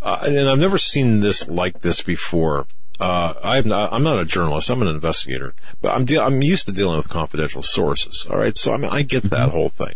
uh, 0.02 0.20
and 0.24 0.50
I've 0.50 0.60
never 0.60 0.78
seen 0.78 1.22
this 1.22 1.48
like 1.48 1.82
this 1.82 2.02
before. 2.02 2.68
Uh, 3.00 3.34
I'm 3.44 3.68
not, 3.68 3.92
I'm 3.92 4.04
not 4.04 4.20
a 4.20 4.26
journalist. 4.26 4.70
I'm 4.70 4.82
an 4.82 4.88
investigator, 4.88 5.56
but 5.82 5.96
I'm, 5.96 6.06
de- 6.06 6.22
I'm 6.22 6.42
used 6.44 6.68
to 6.68 6.72
dealing 6.72 6.98
with 6.98 7.10
confidential 7.10 7.64
sources. 7.64 8.28
All 8.30 8.38
right. 8.38 8.56
So 8.56 8.72
I 8.72 8.78
mean, 8.78 8.92
I 8.92 9.02
get 9.02 9.24
that 9.24 9.32
mm-hmm. 9.32 9.50
whole 9.50 9.70
thing. 9.70 9.96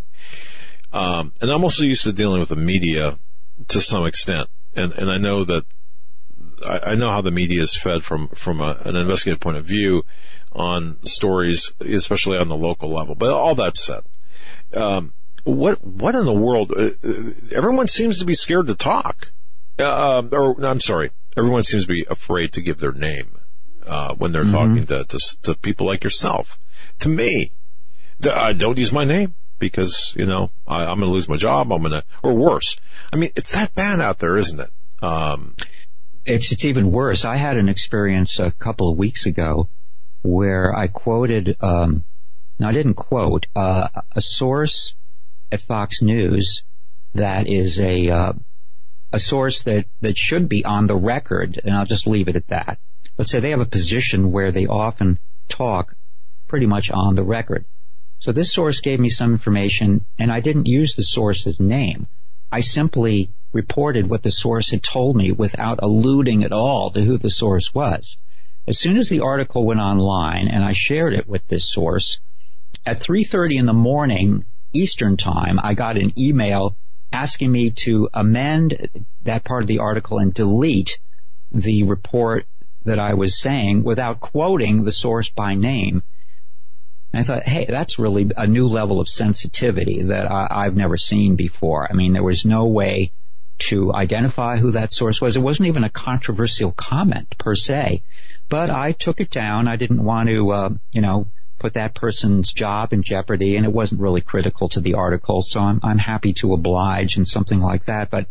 Um, 0.94 1.34
and 1.42 1.52
I'm 1.52 1.64
also 1.64 1.84
used 1.84 2.04
to 2.04 2.14
dealing 2.14 2.40
with 2.40 2.50
the 2.50 2.56
media 2.56 3.20
to 3.68 3.82
some 3.82 4.06
extent, 4.06 4.50
and 4.76 4.94
and 4.94 5.12
I 5.12 5.18
know 5.18 5.44
that 5.44 5.64
I, 6.66 6.92
I 6.92 6.96
know 6.96 7.12
how 7.12 7.22
the 7.22 7.32
media 7.32 7.62
is 7.62 7.76
fed 7.76 8.04
from 8.04 8.30
from 8.30 8.62
a, 8.62 8.80
an 8.86 8.96
investigative 8.96 9.40
point 9.40 9.58
of 9.58 9.66
view 9.66 10.04
on 10.54 10.98
stories, 11.04 11.72
especially 11.80 12.38
on 12.38 12.50
the 12.50 12.56
local 12.56 12.92
level. 12.92 13.16
But 13.16 13.32
all 13.32 13.56
that 13.56 13.78
said, 13.78 14.02
um, 14.74 15.14
what 15.44 15.84
what 15.84 16.16
in 16.16 16.26
the 16.26 16.34
world? 16.34 16.72
Uh, 16.76 16.92
uh 17.04 17.32
everyone 17.56 17.88
seems 17.88 18.20
to 18.20 18.26
be 18.26 18.36
scared 18.36 18.68
to 18.68 18.76
talk. 18.76 19.30
Uh, 19.80 20.20
um, 20.20 20.30
or 20.32 20.66
I'm 20.66 20.82
sorry, 20.82 21.12
everyone 21.38 21.64
seems 21.64 21.84
to 21.84 21.88
be 21.88 22.06
afraid 22.10 22.54
to 22.54 22.62
give 22.62 22.80
their 22.80 22.92
name 22.92 23.40
uh, 23.86 24.16
when 24.16 24.32
they're 24.32 24.44
mm-hmm. 24.44 24.52
talking 24.52 24.86
to, 24.88 25.06
to, 25.06 25.42
to 25.44 25.56
people 25.56 25.86
like 25.86 26.04
yourself. 26.04 26.60
To 27.00 27.10
me, 27.10 27.52
uh, 28.24 28.54
don't 28.54 28.78
use 28.78 28.92
my 28.92 29.06
name 29.06 29.36
because 29.60 30.14
you 30.16 30.26
know 30.26 30.52
I, 30.68 30.84
am 30.84 31.00
going 31.00 31.10
to 31.10 31.14
lose 31.14 31.30
my 31.30 31.38
job. 31.38 31.72
I'm 31.72 31.82
going 31.82 31.92
to, 31.92 32.04
or 32.24 32.34
worse. 32.34 32.78
I 33.12 33.16
mean, 33.16 33.32
it's 33.36 33.52
that 33.52 33.74
bad 33.76 34.00
out 34.02 34.20
there, 34.20 34.38
isn't 34.38 34.60
it? 34.60 34.70
Um, 35.02 35.56
it's 36.26 36.52
it's 36.52 36.66
even 36.66 36.92
worse. 36.92 37.24
I 37.24 37.38
had 37.38 37.58
an 37.58 37.70
experience 37.70 38.40
a 38.40 38.52
couple 38.52 38.92
of 38.92 38.98
weeks 38.98 39.26
ago 39.26 39.70
where 40.24 40.76
I 40.76 40.88
quoted. 40.88 41.56
Um, 41.62 42.04
no, 42.60 42.68
I 42.68 42.72
didn't 42.72 42.96
quote 42.96 43.46
uh, 43.56 43.88
a 44.12 44.22
source 44.22 44.96
at 45.52 45.62
Fox 45.62 46.02
News 46.02 46.64
that 47.14 47.48
is 47.48 47.80
a 47.80 48.10
uh, 48.10 48.34
a 49.12 49.20
source 49.20 49.64
that 49.64 49.86
that 50.02 50.18
should 50.18 50.50
be 50.50 50.66
on 50.66 50.88
the 50.88 50.96
record, 50.96 51.60
and 51.64 51.74
I'll 51.74 51.86
just 51.86 52.08
leave 52.08 52.28
it 52.28 52.36
at 52.36 52.48
that. 52.48 52.80
Let's 53.18 53.32
say 53.32 53.40
they 53.40 53.50
have 53.52 53.60
a 53.60 53.66
position 53.66 54.32
where 54.32 54.52
they 54.52 54.68
often 54.68 55.18
talk 55.48 55.96
pretty 56.48 56.66
much 56.66 56.92
on 56.92 57.16
the 57.16 57.24
record. 57.24 57.66
So 58.20 58.32
this 58.32 58.54
source 58.54 58.80
gave 58.82 59.00
me 59.00 59.10
some 59.10 59.32
information 59.32 60.06
and 60.18 60.32
I 60.32 60.40
didn't 60.40 60.68
use 60.68 60.96
the 60.96 61.04
source's 61.04 61.60
name. 61.60 62.08
I 62.52 62.62
simply 62.62 63.30
reported 63.54 64.10
what 64.10 64.24
the 64.24 64.32
source 64.32 64.70
had 64.70 64.84
told 64.84 65.16
me 65.16 65.32
without 65.32 65.80
alluding 65.82 66.44
at 66.44 66.52
all 66.52 66.92
to 66.92 67.04
who 67.04 67.18
the 67.18 67.30
source 67.30 67.74
was. 67.74 68.18
As 68.68 68.78
soon 68.78 68.98
as 68.98 69.10
the 69.10 69.22
article 69.22 69.66
went 69.66 69.80
online 69.80 70.48
and 70.48 70.64
I 70.64 70.74
shared 70.74 71.14
it 71.14 71.28
with 71.28 71.48
this 71.48 71.66
source, 71.66 72.20
at 72.86 73.00
3.30 73.00 73.60
in 73.60 73.66
the 73.66 73.74
morning 73.74 74.46
Eastern 74.74 75.18
time, 75.18 75.60
I 75.62 75.74
got 75.74 75.98
an 75.98 76.14
email 76.18 76.76
asking 77.12 77.52
me 77.52 77.72
to 77.72 78.10
amend 78.14 78.90
that 79.24 79.44
part 79.44 79.64
of 79.64 79.68
the 79.68 79.80
article 79.80 80.20
and 80.20 80.34
delete 80.34 81.00
the 81.52 81.84
report 81.84 82.46
that 82.86 83.00
I 83.00 83.14
was 83.14 83.40
saying 83.40 83.84
without 83.84 84.20
quoting 84.20 84.84
the 84.84 84.92
source 84.92 85.30
by 85.30 85.56
name 85.56 86.04
and 87.14 87.22
I 87.22 87.24
thought, 87.24 87.48
hey, 87.48 87.66
that's 87.68 88.00
really 88.00 88.30
a 88.36 88.48
new 88.48 88.68
level 88.68 89.00
of 89.00 89.08
sensitivity 89.08 90.04
that 90.04 90.30
I, 90.30 90.66
have 90.66 90.76
never 90.76 90.98
seen 90.98 91.36
before. 91.36 91.88
I 91.90 91.94
mean, 91.96 92.14
there 92.14 92.24
was 92.24 92.46
no 92.46 92.66
way 92.66 93.12
to 93.60 93.94
identify 93.94 94.58
who 94.58 94.72
that 94.72 94.94
source 94.94 95.22
was. 95.22 95.36
It 95.36 95.42
wasn't 95.42 95.68
even 95.68 95.84
a 95.84 95.90
controversial 95.90 96.72
comment 96.72 97.38
per 97.38 97.56
se, 97.56 98.04
but 98.50 98.70
I 98.70 98.92
took 98.92 99.22
it 99.22 99.32
down. 99.32 99.68
I 99.68 99.78
didn't 99.78 100.04
want 100.04 100.30
to, 100.30 100.52
uh, 100.52 100.70
you 100.92 101.02
know, 101.02 101.28
put 101.60 101.74
that 101.74 101.96
person's 101.96 102.52
job 102.54 102.94
in 102.94 103.04
jeopardy, 103.04 103.56
and 103.56 103.66
it 103.66 103.72
wasn't 103.72 104.02
really 104.02 104.22
critical 104.22 104.70
to 104.70 104.82
the 104.82 104.96
article. 104.96 105.44
So 105.44 105.60
I'm 105.60 105.80
I'm 105.84 105.98
happy 105.98 106.34
to 106.34 106.54
oblige 106.54 107.18
in 107.18 107.26
something 107.26 107.60
like 107.60 107.86
that, 107.86 108.10
but. 108.10 108.28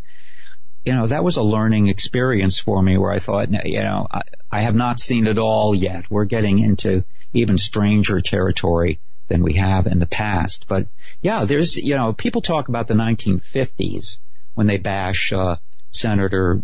You 0.85 0.95
know, 0.95 1.09
that 1.09 1.25
was 1.25 1.37
a 1.37 1.43
learning 1.43 1.89
experience 1.89 2.61
for 2.61 2.81
me 2.81 2.97
where 2.97 3.11
I 3.11 3.19
thought, 3.19 3.49
you 3.51 3.83
know, 3.83 4.07
I, 4.09 4.21
I 4.53 4.61
have 4.63 4.77
not 4.77 5.01
seen 5.01 5.27
it 5.27 5.37
all 5.37 5.75
yet. 5.75 6.09
We're 6.09 6.27
getting 6.27 6.61
into 6.61 7.03
even 7.33 7.59
stranger 7.59 8.21
territory 8.21 9.01
than 9.29 9.43
we 9.43 9.55
have 9.55 9.87
in 9.87 9.99
the 9.99 10.07
past. 10.07 10.67
But 10.69 10.87
yeah, 11.21 11.45
there's, 11.45 11.77
you 11.77 11.97
know, 11.97 12.13
people 12.13 12.43
talk 12.43 12.69
about 12.69 12.87
the 12.89 12.95
1950s 12.95 14.19
when 14.55 14.67
they 14.67 14.79
bash, 14.79 15.33
uh, 15.33 15.57
Senator 15.91 16.63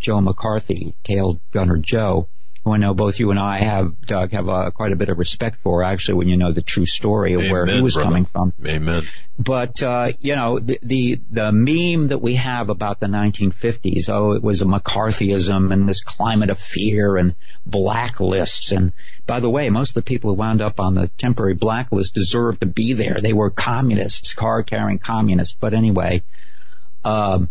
Joe 0.00 0.20
McCarthy, 0.20 0.94
tailed 1.04 1.40
Gunner 1.52 1.78
Joe, 1.78 2.28
who 2.64 2.72
I 2.72 2.76
know 2.76 2.94
both 2.94 3.18
you 3.18 3.30
and 3.30 3.40
I 3.40 3.62
have, 3.62 4.00
Doug, 4.02 4.30
have 4.32 4.48
uh, 4.48 4.70
quite 4.70 4.92
a 4.92 4.96
bit 4.96 5.08
of 5.08 5.18
respect 5.18 5.58
for, 5.62 5.82
actually, 5.82 6.14
when 6.14 6.28
you 6.28 6.36
know 6.36 6.52
the 6.52 6.62
true 6.62 6.86
story 6.86 7.34
of 7.34 7.40
Amen, 7.40 7.52
where 7.52 7.66
he 7.66 7.82
was 7.82 7.94
brother. 7.94 8.08
coming 8.08 8.24
from. 8.26 8.52
Amen. 8.64 9.08
But, 9.38 9.82
uh, 9.82 10.12
you 10.20 10.36
know, 10.36 10.60
the, 10.60 10.78
the, 10.82 11.20
the 11.30 11.50
meme 11.50 12.08
that 12.08 12.18
we 12.18 12.36
have 12.36 12.68
about 12.68 13.00
the 13.00 13.06
1950s, 13.06 14.08
oh, 14.08 14.32
it 14.32 14.42
was 14.42 14.62
a 14.62 14.66
McCarthyism 14.66 15.72
and 15.72 15.88
this 15.88 16.04
climate 16.04 16.50
of 16.50 16.60
fear 16.60 17.16
and 17.16 17.34
blacklists. 17.68 18.76
And 18.76 18.92
by 19.26 19.40
the 19.40 19.50
way, 19.50 19.68
most 19.68 19.90
of 19.90 19.94
the 19.94 20.02
people 20.02 20.30
who 20.30 20.38
wound 20.38 20.62
up 20.62 20.78
on 20.78 20.94
the 20.94 21.08
temporary 21.18 21.54
blacklist 21.54 22.14
deserved 22.14 22.60
to 22.60 22.66
be 22.66 22.92
there. 22.92 23.18
They 23.20 23.32
were 23.32 23.50
communists, 23.50 24.34
car 24.34 24.62
carrying 24.62 25.00
communists. 25.00 25.56
But 25.58 25.74
anyway, 25.74 26.22
um, 27.04 27.48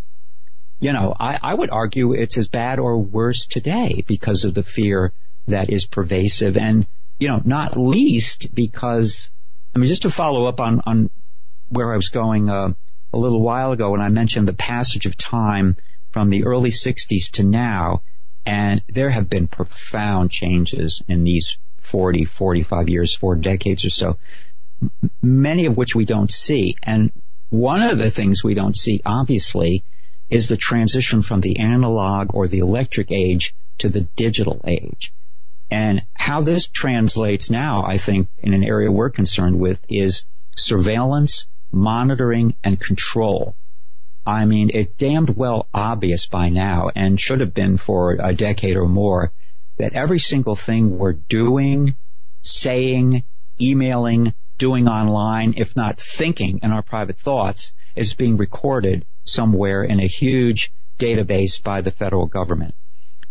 you 0.81 0.91
know, 0.93 1.15
I, 1.17 1.39
I 1.41 1.53
would 1.53 1.69
argue 1.69 2.13
it's 2.13 2.37
as 2.37 2.47
bad 2.47 2.79
or 2.79 2.97
worse 2.97 3.45
today 3.45 4.03
because 4.05 4.43
of 4.43 4.55
the 4.55 4.63
fear 4.63 5.13
that 5.47 5.69
is 5.69 5.85
pervasive 5.85 6.57
and, 6.57 6.85
you 7.19 7.27
know, 7.27 7.39
not 7.45 7.77
least 7.77 8.53
because, 8.53 9.29
I 9.75 9.79
mean, 9.79 9.87
just 9.87 10.01
to 10.01 10.09
follow 10.09 10.47
up 10.47 10.59
on, 10.59 10.81
on 10.85 11.09
where 11.69 11.93
I 11.93 11.95
was 11.95 12.09
going, 12.09 12.49
uh, 12.49 12.73
a 13.13 13.17
little 13.17 13.41
while 13.41 13.71
ago 13.71 13.91
when 13.91 14.01
I 14.01 14.09
mentioned 14.09 14.47
the 14.47 14.53
passage 14.53 15.05
of 15.05 15.17
time 15.17 15.77
from 16.11 16.29
the 16.29 16.45
early 16.45 16.71
60s 16.71 17.29
to 17.33 17.43
now, 17.43 18.01
and 18.45 18.81
there 18.89 19.11
have 19.11 19.29
been 19.29 19.47
profound 19.47 20.31
changes 20.31 21.03
in 21.07 21.23
these 21.23 21.57
40, 21.81 22.25
45 22.25 22.89
years, 22.89 23.15
four 23.15 23.35
decades 23.35 23.85
or 23.85 23.89
so. 23.89 24.17
many 25.21 25.67
of 25.67 25.77
which 25.77 25.93
we 25.93 26.05
don't 26.05 26.31
see. 26.31 26.75
And 26.81 27.11
one 27.49 27.83
of 27.83 27.99
the 27.99 28.09
things 28.09 28.43
we 28.43 28.55
don't 28.55 28.75
see, 28.75 29.01
obviously, 29.05 29.83
is 30.31 30.47
the 30.47 30.57
transition 30.57 31.21
from 31.21 31.41
the 31.41 31.59
analog 31.59 32.33
or 32.33 32.47
the 32.47 32.59
electric 32.59 33.11
age 33.11 33.53
to 33.77 33.89
the 33.89 34.01
digital 34.15 34.61
age. 34.65 35.13
And 35.69 36.03
how 36.13 36.41
this 36.41 36.67
translates 36.67 37.49
now, 37.49 37.83
I 37.85 37.97
think, 37.97 38.29
in 38.39 38.53
an 38.53 38.63
area 38.63 38.91
we're 38.91 39.09
concerned 39.09 39.59
with 39.59 39.79
is 39.89 40.23
surveillance, 40.55 41.45
monitoring, 41.71 42.55
and 42.63 42.79
control. 42.79 43.55
I 44.25 44.45
mean, 44.45 44.71
it's 44.73 44.93
damned 44.97 45.35
well 45.35 45.67
obvious 45.73 46.27
by 46.27 46.49
now 46.49 46.89
and 46.95 47.19
should 47.19 47.39
have 47.41 47.53
been 47.53 47.77
for 47.77 48.13
a 48.13 48.33
decade 48.33 48.77
or 48.77 48.87
more 48.87 49.31
that 49.77 49.93
every 49.93 50.19
single 50.19 50.55
thing 50.55 50.97
we're 50.97 51.13
doing, 51.13 51.95
saying, 52.41 53.23
emailing, 53.59 54.33
doing 54.57 54.87
online, 54.87 55.55
if 55.57 55.75
not 55.75 55.99
thinking 55.99 56.59
in 56.61 56.71
our 56.71 56.83
private 56.83 57.17
thoughts, 57.17 57.73
is 57.95 58.13
being 58.13 58.37
recorded 58.37 59.05
somewhere 59.23 59.83
in 59.83 59.99
a 59.99 60.07
huge 60.07 60.71
database 60.99 61.61
by 61.61 61.81
the 61.81 61.91
federal 61.91 62.25
government. 62.27 62.73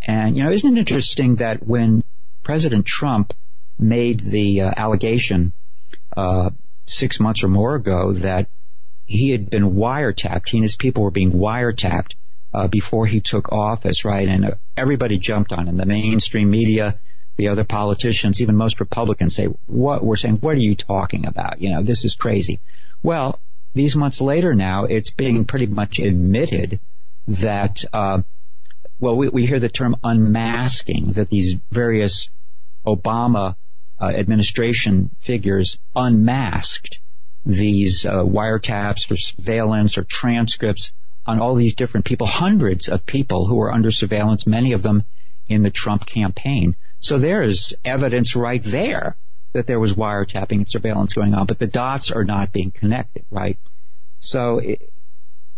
And, 0.03 0.37
you 0.37 0.43
know, 0.43 0.51
isn't 0.51 0.77
it 0.77 0.79
interesting 0.79 1.37
that 1.37 1.67
when 1.67 2.03
President 2.43 2.87
Trump 2.87 3.33
made 3.79 4.21
the 4.21 4.63
uh, 4.63 4.71
allegation 4.77 5.53
uh, 6.17 6.51
six 6.87 7.21
months 7.21 7.45
or 7.45 7.49
more 7.49 7.75
ago 7.75 8.13
that 8.15 8.49
he 9.07 9.31
had 9.31 9.51
been 9.51 9.73
wiretapped, 9.73 10.49
he 10.49 10.59
and 10.59 10.65
his 10.65 10.77
people 10.77 11.03
were 11.03 11.11
being 11.11 11.33
wiretapped 11.33 12.15
uh, 12.53 12.67
before 12.69 13.07
he 13.07 13.21
took 13.21 13.53
office, 13.53 14.05
right? 14.05 14.29
And 14.29 14.57
everybody 14.77 15.19
jumped 15.19 15.53
on 15.53 15.69
him. 15.69 15.77
The 15.77 15.87
mainstream 15.87 16.51
media, 16.51 16.99
the 17.37 17.49
other 17.49 17.65
politicians, 17.65 18.41
even 18.41 18.57
most 18.57 18.81
Republicans 18.81 19.35
say, 19.35 19.47
what, 19.67 20.05
we're 20.05 20.17
saying, 20.17 20.37
what 20.37 20.57
are 20.57 20.61
you 20.61 20.75
talking 20.75 21.27
about? 21.27 21.61
You 21.61 21.71
know, 21.71 21.83
this 21.83 22.05
is 22.05 22.15
crazy. 22.15 22.61
Well, 23.03 23.39
these 23.73 23.95
months 23.95 24.21
later 24.21 24.55
now, 24.55 24.85
it's 24.85 25.11
being 25.11 25.45
pretty 25.45 25.67
much 25.67 25.99
admitted 25.99 26.81
that, 27.29 27.85
uh, 27.93 28.23
well, 28.99 29.17
we, 29.17 29.29
we 29.29 29.47
hear 29.47 29.61
the 29.61 29.69
term 29.69 29.97
unmasking, 30.03 31.13
that 31.13 31.31
these 31.31 31.55
various 31.71 32.29
Obama 32.87 33.55
uh, 34.01 34.07
administration 34.07 35.11
figures 35.21 35.79
unmasked 35.95 37.01
these 37.47 38.05
uh, 38.07 38.23
wiretaps 38.23 39.17
surveillance 39.19 39.97
or 39.97 40.05
transcripts 40.05 40.93
on 41.27 41.39
all 41.39 41.55
these 41.55 41.75
different 41.75 42.07
people, 42.07 42.27
hundreds 42.27 42.89
of 42.89 43.07
people 43.07 43.47
who 43.47 43.57
were 43.57 43.73
under 43.73 43.91
surveillance, 43.91 44.47
many 44.47 44.73
of 44.73 44.83
them 44.83 45.05
in 45.49 45.63
the 45.63 45.71
Trump 45.71 46.07
campaign. 46.07 46.75
So 47.01 47.19
there's 47.19 47.75
evidence 47.85 48.35
right 48.37 48.63
there 48.63 49.17
that 49.53 49.67
there 49.67 49.81
was 49.81 49.95
wiretapping 49.95 50.53
and 50.53 50.71
surveillance 50.71 51.15
going 51.15 51.35
on, 51.35 51.47
but 51.47 51.59
the 51.59 51.67
dots 51.67 52.11
are 52.11 52.25
not 52.25 52.53
being 52.53 52.71
connected, 52.71 53.25
right? 53.31 53.59
So, 54.21 54.59
it, 54.59 54.93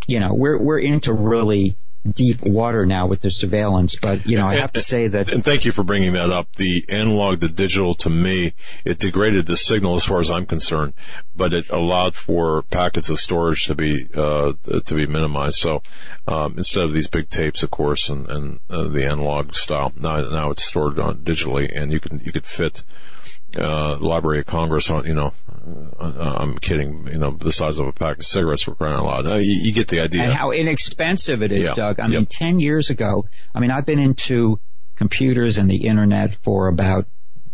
you 0.06 0.20
know, 0.20 0.34
we're, 0.34 0.58
we're 0.58 0.78
into 0.78 1.12
really 1.12 1.76
deep 2.08 2.42
water 2.42 2.84
now 2.84 3.06
with 3.06 3.20
the 3.20 3.30
surveillance, 3.30 3.96
but 4.00 4.26
you 4.26 4.36
know, 4.36 4.46
I 4.46 4.56
have 4.56 4.72
to 4.72 4.80
say 4.80 5.06
that. 5.06 5.30
And 5.30 5.44
thank 5.44 5.64
you 5.64 5.72
for 5.72 5.84
bringing 5.84 6.14
that 6.14 6.30
up. 6.30 6.48
The 6.56 6.84
analog, 6.88 7.40
the 7.40 7.48
digital, 7.48 7.94
to 7.96 8.10
me, 8.10 8.54
it 8.84 8.98
degraded 8.98 9.46
the 9.46 9.56
signal 9.56 9.94
as 9.94 10.04
far 10.04 10.20
as 10.20 10.30
I'm 10.30 10.46
concerned, 10.46 10.94
but 11.36 11.52
it 11.52 11.70
allowed 11.70 12.16
for 12.16 12.62
packets 12.62 13.08
of 13.08 13.20
storage 13.20 13.66
to 13.66 13.74
be 13.74 14.08
uh, 14.14 14.54
to 14.64 14.94
be 14.94 15.06
minimized. 15.06 15.58
So 15.58 15.82
um, 16.26 16.54
instead 16.56 16.82
of 16.84 16.92
these 16.92 17.08
big 17.08 17.30
tapes, 17.30 17.62
of 17.62 17.70
course, 17.70 18.08
and, 18.08 18.28
and 18.28 18.60
uh, 18.68 18.88
the 18.88 19.04
analog 19.04 19.54
style, 19.54 19.92
now 19.96 20.20
now 20.22 20.50
it's 20.50 20.64
stored 20.64 20.98
on 20.98 21.18
digitally, 21.18 21.70
and 21.72 21.92
you 21.92 22.00
can 22.00 22.18
you 22.18 22.32
could 22.32 22.46
fit 22.46 22.82
uh, 23.56 23.98
Library 23.98 24.40
of 24.40 24.46
Congress 24.46 24.90
on, 24.90 25.06
you 25.06 25.14
know, 25.14 25.32
uh, 25.98 26.36
I'm 26.38 26.58
kidding, 26.58 27.06
you 27.06 27.18
know, 27.18 27.30
the 27.30 27.52
size 27.52 27.78
of 27.78 27.86
a 27.86 27.92
pack 27.92 28.18
of 28.18 28.26
cigarettes 28.26 28.62
for 28.62 28.74
crying 28.74 28.94
out 28.94 29.04
loud. 29.04 29.26
Uh, 29.26 29.34
you, 29.36 29.60
you, 29.64 29.72
get 29.72 29.88
the 29.88 30.00
idea. 30.00 30.22
And 30.22 30.32
how 30.32 30.50
inexpensive 30.50 31.42
it 31.42 31.52
is, 31.52 31.64
yeah. 31.64 31.74
Doug. 31.74 32.00
I 32.00 32.08
mean, 32.08 32.26
10 32.26 32.58
years 32.58 32.90
ago, 32.90 33.26
I 33.54 33.60
mean, 33.60 33.70
I've 33.70 33.86
been 33.86 33.98
into 33.98 34.58
computers 34.96 35.58
and 35.58 35.70
the 35.70 35.86
internet 35.86 36.36
for 36.42 36.68
about 36.68 37.06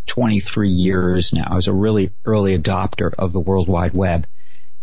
23 0.06 0.70
years 0.70 1.32
now. 1.32 1.48
I 1.50 1.54
was 1.54 1.68
a 1.68 1.72
really 1.72 2.10
early 2.24 2.58
adopter 2.58 3.12
of 3.16 3.32
the 3.32 3.40
World 3.40 3.68
Wide 3.68 3.94
Web. 3.94 4.26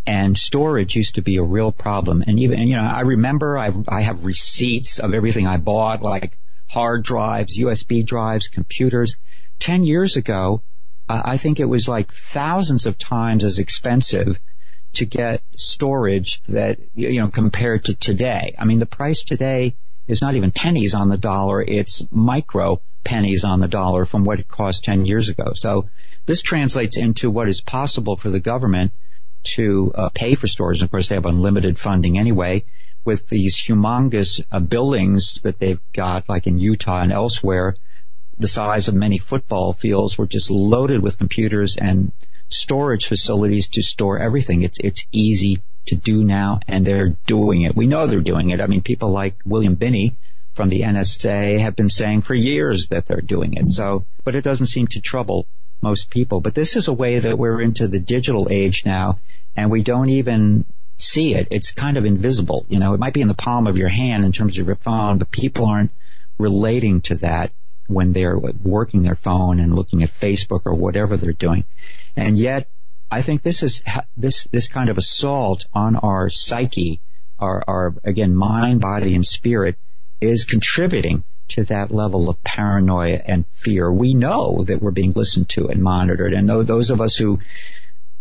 And 0.07 0.37
storage 0.37 0.95
used 0.95 1.15
to 1.15 1.23
be 1.23 1.37
a 1.37 1.43
real 1.43 1.71
problem. 1.71 2.23
And 2.25 2.39
even, 2.39 2.59
you 2.59 2.75
know, 2.75 2.83
I 2.83 3.01
remember 3.01 3.57
I, 3.57 3.71
I 3.87 4.01
have 4.01 4.23
receipts 4.23 4.99
of 4.99 5.15
everything 5.15 5.47
I 5.47 5.57
bought, 5.57 6.03
like 6.03 6.37
hard 6.67 7.03
drives, 7.03 7.57
USB 7.57 8.05
drives, 8.05 8.47
computers. 8.47 9.15
10 9.59 9.83
years 9.83 10.15
ago, 10.15 10.61
I 11.07 11.37
think 11.37 11.59
it 11.59 11.65
was 11.65 11.87
like 11.87 12.11
thousands 12.11 12.85
of 12.85 12.97
times 12.97 13.43
as 13.43 13.59
expensive 13.59 14.39
to 14.93 15.05
get 15.05 15.41
storage 15.55 16.41
that, 16.47 16.79
you 16.95 17.19
know, 17.19 17.27
compared 17.29 17.85
to 17.85 17.93
today. 17.93 18.55
I 18.57 18.65
mean, 18.65 18.79
the 18.79 18.85
price 18.85 19.23
today 19.23 19.75
is 20.07 20.21
not 20.21 20.35
even 20.35 20.51
pennies 20.51 20.93
on 20.93 21.09
the 21.09 21.17
dollar. 21.17 21.61
It's 21.61 22.03
micro 22.11 22.81
pennies 23.03 23.43
on 23.43 23.59
the 23.59 23.67
dollar 23.67 24.05
from 24.05 24.23
what 24.23 24.39
it 24.39 24.47
cost 24.47 24.83
10 24.83 25.05
years 25.05 25.29
ago. 25.29 25.53
So 25.55 25.89
this 26.25 26.41
translates 26.41 26.97
into 26.97 27.29
what 27.29 27.49
is 27.49 27.61
possible 27.61 28.15
for 28.15 28.31
the 28.31 28.39
government 28.39 28.91
to 29.55 29.91
uh, 29.93 30.09
pay 30.09 30.35
for 30.35 30.47
storage. 30.47 30.81
Of 30.81 30.89
course, 30.89 31.09
they 31.09 31.15
have 31.15 31.25
unlimited 31.25 31.77
funding 31.77 32.17
anyway 32.17 32.63
with 33.03 33.27
these 33.27 33.55
humongous 33.55 34.43
uh, 34.51 34.59
buildings 34.59 35.41
that 35.41 35.59
they've 35.59 35.81
got 35.93 36.27
like 36.27 36.47
in 36.47 36.57
Utah 36.57 37.01
and 37.01 37.11
elsewhere 37.11 37.75
the 38.37 38.47
size 38.47 38.87
of 38.87 38.93
many 38.93 39.17
football 39.17 39.73
fields 39.73 40.17
were 40.17 40.27
just 40.27 40.51
loaded 40.51 41.01
with 41.01 41.17
computers 41.17 41.77
and 41.77 42.11
storage 42.49 43.07
facilities 43.07 43.67
to 43.69 43.81
store 43.81 44.19
everything. 44.19 44.61
It's, 44.61 44.77
it's 44.79 45.05
easy 45.11 45.61
to 45.87 45.95
do 45.95 46.23
now 46.23 46.59
and 46.67 46.85
they're 46.85 47.15
doing 47.27 47.61
it. 47.61 47.75
We 47.75 47.87
know 47.87 48.07
they're 48.07 48.19
doing 48.19 48.49
it. 48.49 48.61
I 48.61 48.67
mean, 48.67 48.81
people 48.81 49.11
like 49.11 49.35
William 49.45 49.75
Binney 49.75 50.15
from 50.53 50.69
the 50.69 50.81
NSA 50.81 51.61
have 51.61 51.75
been 51.75 51.89
saying 51.89 52.21
for 52.21 52.33
years 52.33 52.87
that 52.87 53.05
they're 53.05 53.21
doing 53.21 53.53
it. 53.53 53.71
So, 53.71 54.05
but 54.23 54.35
it 54.35 54.43
doesn't 54.43 54.67
seem 54.67 54.87
to 54.87 55.01
trouble 55.01 55.47
most 55.81 56.09
people. 56.09 56.39
But 56.41 56.55
this 56.55 56.75
is 56.75 56.87
a 56.87 56.93
way 56.93 57.19
that 57.19 57.37
we're 57.37 57.61
into 57.61 57.87
the 57.87 57.99
digital 57.99 58.47
age 58.49 58.83
now 58.85 59.19
and 59.55 59.69
we 59.69 59.83
don't 59.83 60.09
even 60.09 60.65
see 60.97 61.35
it. 61.35 61.49
It's 61.51 61.71
kind 61.71 61.97
of 61.97 62.05
invisible. 62.05 62.65
You 62.69 62.79
know, 62.79 62.93
it 62.93 62.99
might 62.99 63.13
be 63.13 63.21
in 63.21 63.27
the 63.27 63.33
palm 63.33 63.67
of 63.67 63.77
your 63.77 63.89
hand 63.89 64.25
in 64.25 64.31
terms 64.31 64.57
of 64.57 64.65
your 64.65 64.77
phone, 64.77 65.19
but 65.19 65.31
people 65.31 65.65
aren't 65.65 65.91
relating 66.37 67.01
to 67.01 67.15
that 67.15 67.51
when 67.87 68.13
they're 68.13 68.37
working 68.37 69.03
their 69.03 69.15
phone 69.15 69.59
and 69.59 69.75
looking 69.75 70.03
at 70.03 70.13
Facebook 70.13 70.61
or 70.65 70.73
whatever 70.73 71.17
they're 71.17 71.33
doing. 71.33 71.63
And 72.15 72.37
yet, 72.37 72.67
I 73.11 73.21
think 73.21 73.43
this 73.43 73.63
is 73.63 73.83
this 74.17 74.45
this 74.51 74.67
kind 74.67 74.89
of 74.89 74.97
assault 74.97 75.67
on 75.73 75.95
our 75.95 76.29
psyche, 76.29 77.01
our, 77.39 77.63
our 77.67 77.93
again 78.03 78.35
mind, 78.35 78.81
body, 78.81 79.15
and 79.15 79.25
spirit, 79.25 79.77
is 80.21 80.45
contributing 80.45 81.23
to 81.47 81.63
that 81.65 81.91
level 81.91 82.29
of 82.29 82.43
paranoia 82.43 83.21
and 83.23 83.45
fear. 83.47 83.91
We 83.91 84.15
know 84.15 84.63
that 84.65 84.81
we're 84.81 84.91
being 84.91 85.11
listened 85.11 85.49
to 85.49 85.67
and 85.67 85.81
monitored, 85.81 86.33
and 86.33 86.49
those 86.49 86.89
of 86.89 87.01
us 87.01 87.15
who 87.15 87.39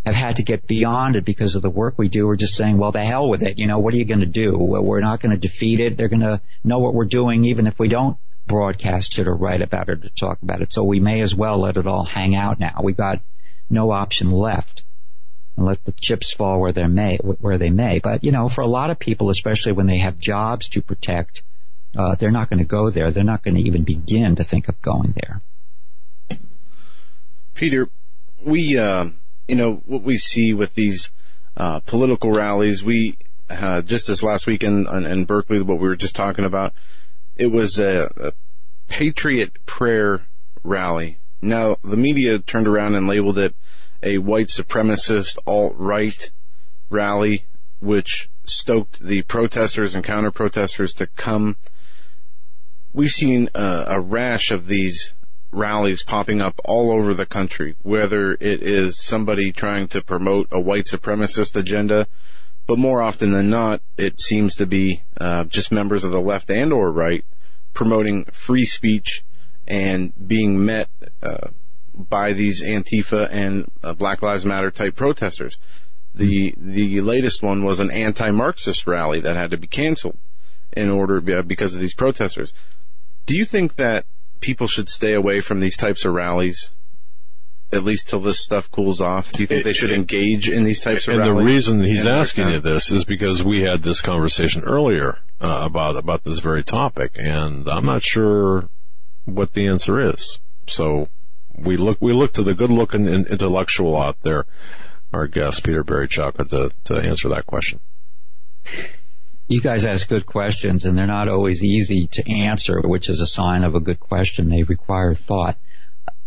have 0.05 0.15
had 0.15 0.37
to 0.37 0.43
get 0.43 0.67
beyond 0.67 1.17
it 1.17 1.25
because 1.25 1.55
of 1.55 1.62
the 1.62 1.71
work 1.71 1.99
we 1.99 2.09
do 2.09 2.29
are 2.29 2.37
just 2.37 2.55
saying, 2.55 2.77
well, 2.77 2.93
the 2.93 3.03
hell 3.03 3.27
with 3.27 3.43
it. 3.43 3.59
You 3.59 3.67
know, 3.67 3.79
what 3.79 3.95
are 3.95 3.97
you 3.97 4.05
going 4.05 4.21
to 4.21 4.27
do? 4.27 4.55
We're 4.59 5.01
not 5.01 5.21
going 5.21 5.31
to 5.31 5.39
defeat 5.39 5.81
it. 5.81 5.97
They're 5.97 6.09
going 6.09 6.21
to 6.21 6.43
know 6.62 6.79
what 6.79 6.93
we're 6.93 7.07
doing 7.07 7.47
even 7.47 7.67
if 7.67 7.79
we 7.79 7.89
don't 7.89 8.19
broadcast 8.47 9.18
it 9.18 9.26
or 9.26 9.34
write 9.34 9.62
about 9.62 9.88
it 9.88 10.05
or 10.05 10.09
talk 10.11 10.42
about 10.42 10.62
it. 10.62 10.72
So 10.72 10.84
we 10.84 11.01
may 11.01 11.20
as 11.20 11.34
well 11.34 11.59
let 11.59 11.76
it 11.76 11.86
all 11.86 12.05
hang 12.05 12.34
out 12.34 12.61
now. 12.61 12.80
We've 12.82 12.97
got 12.97 13.20
no 13.70 13.90
option 13.90 14.30
left 14.30 14.82
and 15.57 15.66
let 15.66 15.84
the 15.84 15.92
chips 15.92 16.32
fall 16.32 16.61
where 16.61 16.72
they 16.72 16.86
may, 16.86 17.16
where 17.18 17.59
they 17.59 17.70
may. 17.70 18.01
But, 18.01 18.24
you 18.24 18.32
know, 18.32 18.49
for 18.49 18.61
a 18.61 18.66
lot 18.66 18.90
of 18.90 18.99
people, 18.99 19.30
especially 19.30 19.72
when 19.72 19.86
they 19.86 19.99
have 20.01 20.18
jobs 20.18 20.68
to 20.70 20.82
protect, 20.82 21.42
uh, 21.97 22.16
they're 22.16 22.30
not 22.30 22.51
going 22.51 22.59
to 22.59 22.64
go 22.64 22.90
there. 22.90 23.11
They're 23.11 23.24
not 23.24 23.42
going 23.42 23.55
to 23.55 23.62
even 23.62 23.84
begin 23.84 24.36
to 24.36 24.45
think 24.45 24.68
of 24.68 24.80
going 24.82 25.14
there. 25.22 25.40
Peter, 27.55 27.88
we, 28.45 28.76
uh, 28.76 29.07
you 29.47 29.55
know, 29.55 29.82
what 29.86 30.03
we 30.03 30.18
see 30.18 30.53
with 30.53 30.74
these, 30.74 31.11
uh, 31.57 31.78
political 31.80 32.32
rallies, 32.32 32.82
we, 32.82 33.16
uh, 33.49 33.80
just 33.82 34.09
this 34.09 34.24
last 34.24 34.47
weekend 34.47 34.88
in, 34.88 35.07
in 35.07 35.24
Berkeley, 35.24 35.62
what 35.62 35.78
we 35.78 35.86
were 35.86 35.95
just 35.95 36.16
talking 36.16 36.45
about, 36.45 36.74
it 37.37 37.49
was 37.49 37.78
a, 37.78 38.11
a 38.16 38.32
patriot 38.89 39.64
prayer 39.66 40.26
rally. 40.62 41.18
Now, 41.43 41.76
the 41.82 41.97
media 41.97 42.39
turned 42.39 42.66
around 42.66 42.95
and 42.95 43.07
labeled 43.07 43.39
it 43.39 43.55
a 44.03 44.18
white 44.18 44.49
supremacist 44.49 45.39
alt-right 45.47 46.30
rally, 46.91 47.47
which 47.80 48.28
stoked 48.45 49.01
the 49.01 49.22
protesters 49.22 49.95
and 49.95 50.05
counter-protesters 50.05 50.93
to 50.95 51.07
come. 51.07 51.57
We've 52.93 53.11
seen 53.11 53.49
a, 53.55 53.85
a 53.89 54.01
rash 54.01 54.51
of 54.51 54.66
these 54.66 55.14
rallies 55.51 56.03
popping 56.03 56.41
up 56.41 56.61
all 56.64 56.91
over 56.91 57.14
the 57.14 57.26
country, 57.26 57.76
whether 57.82 58.32
it 58.32 58.62
is 58.62 59.03
somebody 59.03 59.53
trying 59.53 59.89
to 59.89 60.03
promote 60.03 60.49
a 60.51 60.61
white 60.61 60.87
supremacist 60.87 61.57
agenda 61.57 62.07
but 62.67 62.79
more 62.79 63.03
often 63.03 63.31
than 63.31 63.51
not, 63.51 63.83
it 63.97 64.21
seems 64.21 64.57
to 64.57 64.67
be 64.67 65.03
uh, 65.21 65.45
just 65.45 65.71
members 65.71 66.05
of 66.05 66.12
the 66.12 66.21
left 66.21 66.51
and 66.51 66.73
or 66.73 66.91
right 66.91 67.25
promoting 67.75 68.25
free 68.27 68.65
speech 68.65 69.25
and 69.67 70.12
being 70.27 70.65
met 70.65 70.89
uh, 71.23 71.49
by 71.95 72.33
these 72.33 72.62
Antifa 72.62 73.29
and 73.31 73.71
uh, 73.83 73.93
Black 73.95 74.23
Lives 74.23 74.45
Matter 74.45 74.71
type 74.71 74.97
protesters. 74.97 75.59
The 76.15 76.55
the 76.57 77.01
latest 77.01 77.43
one 77.43 77.65
was 77.65 77.81
an 77.81 77.91
anti-Marxist 77.91 78.87
rally 78.87 79.21
that 79.21 79.37
had 79.37 79.51
to 79.51 79.57
be 79.57 79.67
canceled 79.67 80.17
in 80.73 80.89
order 80.89 81.21
because 81.43 81.75
of 81.75 81.81
these 81.81 81.95
protesters. 81.95 82.53
Do 83.27 83.37
you 83.37 83.45
think 83.45 83.77
that 83.77 84.07
people 84.41 84.69
should 84.69 84.89
stay 84.89 85.15
away 85.15 85.41
from 85.41 85.61
these 85.61 85.77
types 85.77 86.05
of 86.05 86.15
rallies 86.15 86.75
at 87.75 87.85
least 87.85 88.09
till 88.09 88.20
this 88.20 88.41
stuff 88.41 88.70
cools 88.70 89.01
off? 89.01 89.33
Do 89.33 89.43
you 89.43 89.47
think 89.47 89.64
they 89.64 89.72
should 89.72 89.91
engage 89.91 90.49
in 90.49 90.64
these 90.64 90.81
types 90.81 91.09
of 91.09 91.14
and 91.14 91.22
rallies? 91.22 91.39
the 91.39 91.45
reason 91.45 91.81
he's 91.83 92.07
asking 92.07 92.49
you 92.49 92.61
this 92.61 92.91
is 92.91 93.05
because 93.05 93.43
we 93.43 93.62
had 93.62 93.83
this 93.83 94.01
conversation 94.01 94.62
earlier 94.64 95.18
uh, 95.41 95.61
about 95.62 95.97
about 95.97 96.25
this 96.25 96.39
very 96.39 96.64
topic, 96.64 97.12
and 97.16 97.68
I'm 97.68 97.87
not 97.87 98.03
sure 98.03 98.68
what 99.25 99.53
the 99.53 99.66
answer 99.66 100.01
is. 100.01 100.39
So 100.66 101.09
we 101.57 101.77
look 101.77 101.99
we 102.01 102.12
look 102.12 102.33
to 102.35 102.43
the 102.43 102.55
good 102.55 102.70
looking 102.70 103.07
intellectual 103.07 103.97
out 103.97 104.22
there, 104.22 104.47
our 105.12 105.27
guest 105.27 105.64
Peter 105.64 105.85
Barry 105.85 106.09
Chowka, 106.09 106.49
to 106.51 106.72
to 106.85 107.01
answer 107.01 107.29
that 107.29 107.47
question. 107.47 107.81
You 109.47 109.61
guys 109.61 109.85
ask 109.85 110.09
good 110.09 110.25
questions, 110.25 110.87
and 110.87 110.97
they're 110.97 111.07
not 111.07 111.29
always 111.29 111.62
easy 111.62 112.07
to 112.12 112.31
answer, 112.31 112.81
which 112.81 113.11
is 113.11 113.20
a 113.20 113.27
sign 113.27 113.62
of 113.62 113.75
a 113.75 113.81
good 113.81 114.01
question. 114.01 114.49
They 114.49 114.62
require 114.62 115.14
thought 115.14 115.59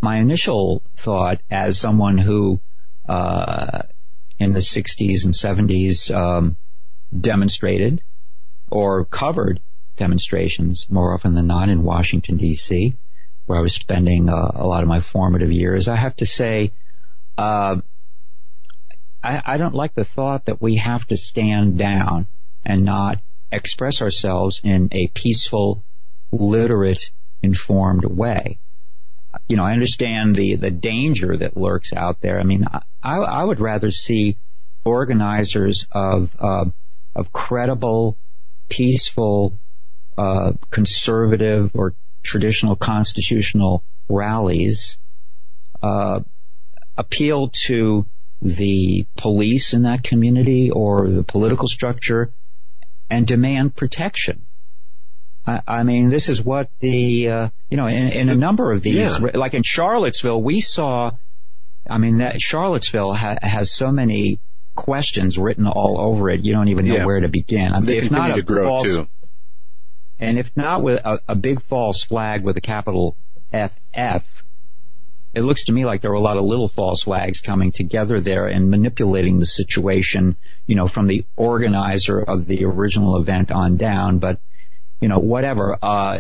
my 0.02 0.18
initial 0.18 0.84
thought 0.96 1.42
as 1.50 1.80
someone 1.80 2.18
who 2.18 2.60
uh, 3.08 3.84
in 4.40 4.52
the 4.52 4.60
60s 4.60 5.26
and 5.26 5.34
70s 5.34 6.14
um, 6.14 6.56
demonstrated 7.20 8.04
or 8.70 9.06
covered 9.06 9.60
demonstrations 9.96 10.86
more 10.90 11.14
often 11.14 11.34
than 11.34 11.48
not 11.48 11.70
in 11.70 11.82
Washington 11.84 12.38
D.C., 12.38 12.96
where 13.46 13.58
I 13.58 13.62
was 13.62 13.74
spending 13.74 14.30
uh, 14.30 14.52
a 14.54 14.68
lot 14.68 14.84
of 14.84 14.90
my 14.90 15.00
formative 15.00 15.52
years. 15.52 15.88
I 15.88 15.96
have 15.96 16.16
to 16.18 16.26
say, 16.26 16.72
uh, 17.38 17.78
I, 19.24 19.42
I 19.46 19.58
don't 19.58 19.74
like 19.74 19.94
the 19.94 20.04
thought 20.04 20.46
that 20.46 20.62
we 20.62 20.76
have 20.76 21.08
to 21.08 21.18
stand 21.18 21.78
down 21.78 22.28
and 22.66 22.84
not 22.84 23.20
express 23.52 24.02
ourselves 24.02 24.62
in 24.64 24.90
a 24.92 25.08
peaceful, 25.08 25.82
literate, 26.32 27.10
informed 27.42 28.04
way 28.04 28.60
you 29.48 29.58
know, 29.58 29.64
I 29.64 29.74
understand 29.74 30.36
the, 30.36 30.56
the 30.56 30.72
danger 30.72 31.38
that 31.38 31.58
lurks 31.58 31.94
out 31.94 32.22
there. 32.22 32.40
I 32.40 32.44
mean, 32.44 32.66
I, 33.04 33.18
I 33.18 33.44
would 33.44 33.60
rather 33.60 33.92
see 33.92 34.38
organizers 34.84 35.88
of, 35.92 36.30
uh, 36.40 36.66
of 37.16 37.32
credible, 37.34 38.18
peaceful, 38.70 39.54
uh, 40.18 40.54
conservative 40.72 41.72
or 41.74 41.94
traditional 42.24 42.76
constitutional 42.76 43.84
rallies, 44.10 44.98
uh, 45.84 46.22
appeal 46.98 47.50
to 47.66 48.06
the 48.42 49.06
police 49.16 49.74
in 49.74 49.84
that 49.84 50.04
community 50.04 50.70
or 50.72 51.10
the 51.10 51.24
political 51.24 51.68
structure 51.68 52.32
and 53.10 53.26
demand 53.26 53.76
protection. 53.76 54.47
I, 55.48 55.62
I 55.66 55.84
mean, 55.84 56.10
this 56.10 56.28
is 56.28 56.44
what 56.44 56.70
the, 56.80 57.30
uh, 57.30 57.50
you 57.70 57.78
know, 57.78 57.88
in, 57.88 58.12
in, 58.12 58.30
a 58.30 58.36
number 58.36 58.72
of 58.72 58.82
these, 58.82 58.96
yeah. 58.96 59.18
like 59.34 59.54
in 59.54 59.64
Charlottesville, 59.64 60.42
we 60.42 60.60
saw, 60.60 61.12
I 61.90 61.98
mean, 61.98 62.18
that 62.18 62.42
Charlottesville 62.42 63.14
ha- 63.14 63.38
has 63.42 63.72
so 63.72 63.90
many 63.90 64.40
questions 64.76 65.38
written 65.38 65.66
all 65.66 66.00
over 66.00 66.30
it. 66.30 66.44
You 66.44 66.52
don't 66.52 66.68
even 66.68 66.86
know 66.86 66.96
yeah. 66.96 67.06
where 67.06 67.22
to 67.22 67.30
begin. 67.30 67.74
I 67.74 67.80
mean, 67.80 67.86
they 67.86 67.98
if 67.98 68.12
not 68.12 68.36
to 68.36 68.42
grow 68.42 68.68
false, 68.68 68.88
too. 68.88 69.08
And 70.20 70.38
if 70.38 70.56
not 70.58 70.84
with 70.84 71.00
a, 71.06 71.20
a 71.30 71.36
big 71.36 71.64
false 71.64 72.04
flag 72.04 72.44
with 72.44 72.58
a 72.58 72.62
capital 72.62 73.16
FF, 73.52 74.44
it 75.34 75.42
looks 75.42 75.66
to 75.66 75.72
me 75.72 75.86
like 75.86 76.02
there 76.02 76.12
were 76.12 76.18
a 76.18 76.22
lot 76.22 76.38
of 76.38 76.44
little 76.44 76.68
false 76.68 77.04
flags 77.04 77.40
coming 77.40 77.72
together 77.72 78.20
there 78.20 78.48
and 78.48 78.70
manipulating 78.70 79.40
the 79.40 79.46
situation, 79.46 80.36
you 80.66 80.76
know, 80.76 80.88
from 80.88 81.08
the 81.08 81.26
organizer 81.36 82.20
of 82.20 82.48
the 82.48 82.66
original 82.66 83.18
event 83.18 83.52
on 83.52 83.78
down. 83.78 84.18
But 84.18 84.40
you 85.00 85.08
know, 85.08 85.20
whatever. 85.20 85.78
Uh, 85.82 86.18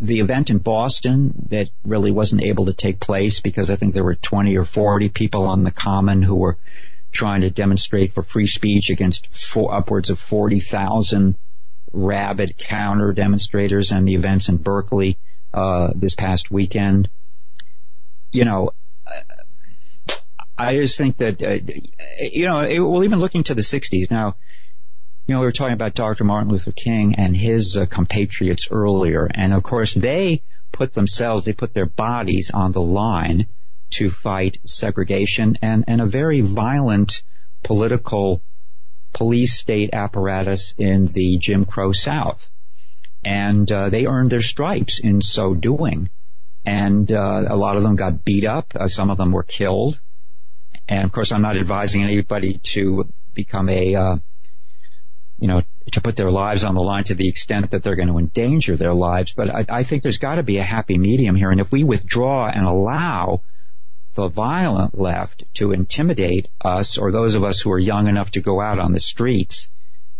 the 0.00 0.20
event 0.20 0.50
in 0.50 0.58
Boston 0.58 1.34
that 1.50 1.70
really 1.84 2.10
wasn't 2.10 2.42
able 2.42 2.66
to 2.66 2.72
take 2.72 2.98
place 3.00 3.40
because 3.40 3.70
I 3.70 3.76
think 3.76 3.94
there 3.94 4.04
were 4.04 4.14
20 4.14 4.56
or 4.56 4.64
40 4.64 5.10
people 5.10 5.44
on 5.44 5.64
the 5.64 5.70
common 5.70 6.22
who 6.22 6.36
were 6.36 6.56
trying 7.12 7.42
to 7.42 7.50
demonstrate 7.50 8.14
for 8.14 8.22
free 8.22 8.46
speech 8.46 8.90
against 8.90 9.34
four, 9.34 9.74
upwards 9.74 10.10
of 10.10 10.18
40,000 10.18 11.36
rabid 11.92 12.56
counter 12.58 13.12
demonstrators 13.12 13.90
and 13.90 14.06
the 14.06 14.14
events 14.14 14.48
in 14.48 14.56
Berkeley, 14.56 15.18
uh, 15.52 15.88
this 15.94 16.14
past 16.14 16.50
weekend. 16.50 17.08
You 18.32 18.44
know, 18.44 18.72
I 20.58 20.76
just 20.76 20.96
think 20.96 21.18
that, 21.18 21.42
uh, 21.42 21.58
you 22.20 22.46
know, 22.46 22.60
it, 22.60 22.80
well, 22.80 23.04
even 23.04 23.18
looking 23.18 23.44
to 23.44 23.54
the 23.54 23.62
60s 23.62 24.10
now, 24.10 24.36
you 25.26 25.34
know, 25.34 25.40
we 25.40 25.46
were 25.46 25.52
talking 25.52 25.74
about 25.74 25.94
Dr. 25.94 26.24
Martin 26.24 26.50
Luther 26.50 26.72
King 26.72 27.16
and 27.16 27.36
his 27.36 27.76
uh, 27.76 27.86
compatriots 27.86 28.68
earlier, 28.70 29.28
and 29.32 29.52
of 29.52 29.62
course 29.62 29.92
they 29.92 30.42
put 30.70 30.94
themselves, 30.94 31.44
they 31.44 31.52
put 31.52 31.74
their 31.74 31.86
bodies 31.86 32.50
on 32.52 32.72
the 32.72 32.80
line 32.80 33.46
to 33.90 34.10
fight 34.10 34.58
segregation 34.64 35.58
and, 35.62 35.84
and 35.88 36.00
a 36.00 36.06
very 36.06 36.40
violent 36.42 37.22
political 37.62 38.40
police 39.12 39.54
state 39.54 39.90
apparatus 39.92 40.74
in 40.78 41.06
the 41.06 41.38
Jim 41.38 41.64
Crow 41.64 41.92
South. 41.92 42.52
And 43.24 43.70
uh, 43.72 43.88
they 43.88 44.06
earned 44.06 44.30
their 44.30 44.42
stripes 44.42 45.00
in 45.00 45.20
so 45.20 45.54
doing. 45.54 46.10
And 46.64 47.10
uh, 47.10 47.44
a 47.48 47.56
lot 47.56 47.76
of 47.76 47.82
them 47.82 47.96
got 47.96 48.24
beat 48.24 48.44
up. 48.44 48.72
Uh, 48.74 48.86
some 48.86 49.10
of 49.10 49.16
them 49.16 49.32
were 49.32 49.42
killed. 49.42 49.98
And 50.88 51.04
of 51.04 51.12
course, 51.12 51.32
I'm 51.32 51.42
not 51.42 51.56
advising 51.56 52.02
anybody 52.02 52.60
to 52.74 53.08
become 53.34 53.68
a 53.68 53.94
uh, 53.94 54.16
you 55.38 55.48
know, 55.48 55.62
to 55.92 56.00
put 56.00 56.16
their 56.16 56.30
lives 56.30 56.64
on 56.64 56.74
the 56.74 56.82
line 56.82 57.04
to 57.04 57.14
the 57.14 57.28
extent 57.28 57.70
that 57.70 57.82
they're 57.82 57.96
going 57.96 58.08
to 58.08 58.18
endanger 58.18 58.76
their 58.76 58.94
lives. 58.94 59.34
But 59.34 59.50
I, 59.50 59.64
I 59.68 59.82
think 59.82 60.02
there's 60.02 60.18
got 60.18 60.36
to 60.36 60.42
be 60.42 60.58
a 60.58 60.64
happy 60.64 60.98
medium 60.98 61.36
here. 61.36 61.50
And 61.50 61.60
if 61.60 61.70
we 61.70 61.84
withdraw 61.84 62.48
and 62.48 62.66
allow 62.66 63.42
the 64.14 64.28
violent 64.28 64.98
left 64.98 65.44
to 65.54 65.72
intimidate 65.72 66.48
us 66.62 66.96
or 66.96 67.12
those 67.12 67.34
of 67.34 67.44
us 67.44 67.60
who 67.60 67.70
are 67.70 67.78
young 67.78 68.08
enough 68.08 68.30
to 68.32 68.40
go 68.40 68.60
out 68.60 68.78
on 68.78 68.92
the 68.92 69.00
streets 69.00 69.68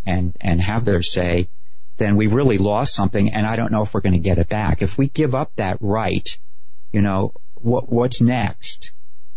and, 0.05 0.37
and 0.41 0.61
have 0.61 0.85
their 0.85 1.03
say, 1.03 1.49
then 1.97 2.17
we 2.17 2.27
really 2.27 2.59
lost 2.59 2.95
something 2.95 3.33
and 3.33 3.47
I 3.47 3.57
don't 3.57 3.73
know 3.73 3.83
if 3.83 3.95
we're 3.95 4.03
going 4.03 4.13
to 4.13 4.19
get 4.19 4.39
it 4.39 4.51
back. 4.51 4.83
If 4.83 4.99
we 4.99 5.09
give 5.09 5.35
up 5.35 5.51
that 5.57 5.79
right, 5.81 6.29
you 6.93 7.01
know, 7.01 7.33
what, 7.55 7.91
what's 7.91 8.21
next? 8.21 8.91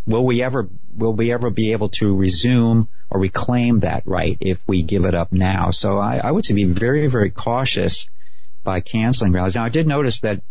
Will 0.06 0.24
we 0.24 0.42
ever, 0.42 0.68
will 0.96 1.12
we 1.12 1.32
ever 1.32 1.50
be 1.50 1.72
able 1.72 1.88
to 1.88 2.14
resume 2.14 2.88
or 3.10 3.20
reclaim 3.20 3.80
that 3.80 4.02
right 4.06 4.36
if 4.40 4.60
we 4.66 4.82
give 4.82 5.04
it 5.04 5.14
up 5.14 5.32
now. 5.32 5.70
So 5.70 5.98
I, 5.98 6.18
I 6.18 6.30
would 6.30 6.44
say 6.44 6.54
be 6.54 6.64
very, 6.64 7.08
very 7.08 7.30
cautious 7.30 8.08
by 8.62 8.80
canceling 8.80 9.32
rallies. 9.32 9.54
Now 9.54 9.64
I 9.64 9.68
did 9.68 9.86
notice 9.86 10.20
that 10.20 10.42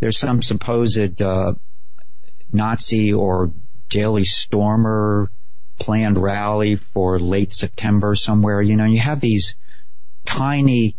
there's 0.00 0.18
some 0.18 0.42
supposed 0.42 1.20
uh, 1.20 1.54
Nazi 2.52 3.12
or 3.12 3.52
Daily 3.88 4.24
Stormer 4.24 5.30
planned 5.78 6.20
rally 6.20 6.76
for 6.76 7.18
late 7.18 7.52
September 7.52 8.14
somewhere. 8.14 8.60
You 8.62 8.76
know, 8.76 8.84
you 8.84 9.00
have 9.00 9.20
these 9.20 9.54
tiny, 10.24 10.96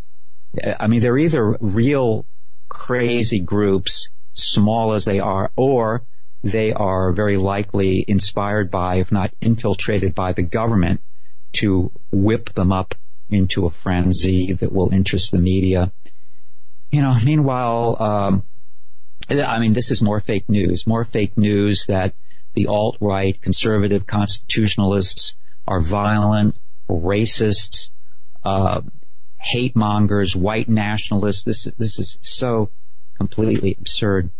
I 0.78 0.86
mean, 0.86 1.00
they're 1.00 1.18
either 1.18 1.56
real 1.60 2.24
crazy 2.68 3.40
groups, 3.40 4.08
small 4.32 4.94
as 4.94 5.04
they 5.04 5.18
are, 5.18 5.50
or 5.56 6.02
they 6.42 6.72
are 6.72 7.12
very 7.12 7.36
likely 7.36 8.04
inspired 8.06 8.70
by, 8.70 8.96
if 8.96 9.12
not 9.12 9.32
infiltrated 9.40 10.14
by 10.14 10.32
the 10.32 10.42
government 10.42 11.00
to 11.52 11.92
whip 12.10 12.54
them 12.54 12.72
up 12.72 12.94
into 13.28 13.66
a 13.66 13.70
frenzy 13.70 14.52
that 14.52 14.72
will 14.72 14.92
interest 14.92 15.30
the 15.30 15.38
media. 15.38 15.92
You 16.90 17.02
know, 17.02 17.14
meanwhile, 17.22 18.02
um, 18.02 18.42
I 19.28 19.58
mean, 19.60 19.74
this 19.74 19.90
is 19.90 20.02
more 20.02 20.20
fake 20.20 20.48
news, 20.48 20.86
more 20.86 21.04
fake 21.04 21.36
news 21.36 21.86
that 21.86 22.14
the 22.54 22.66
alt-right 22.66 23.40
conservative 23.40 24.06
constitutionalists 24.06 25.34
are 25.68 25.80
violent, 25.80 26.56
racists, 26.88 27.90
uh, 28.44 28.80
hate 29.38 29.76
mongers, 29.76 30.34
white 30.34 30.68
nationalists. 30.68 31.44
This, 31.44 31.68
this 31.78 31.98
is 31.98 32.18
so 32.22 32.70
completely 33.16 33.76
absurd. 33.78 34.30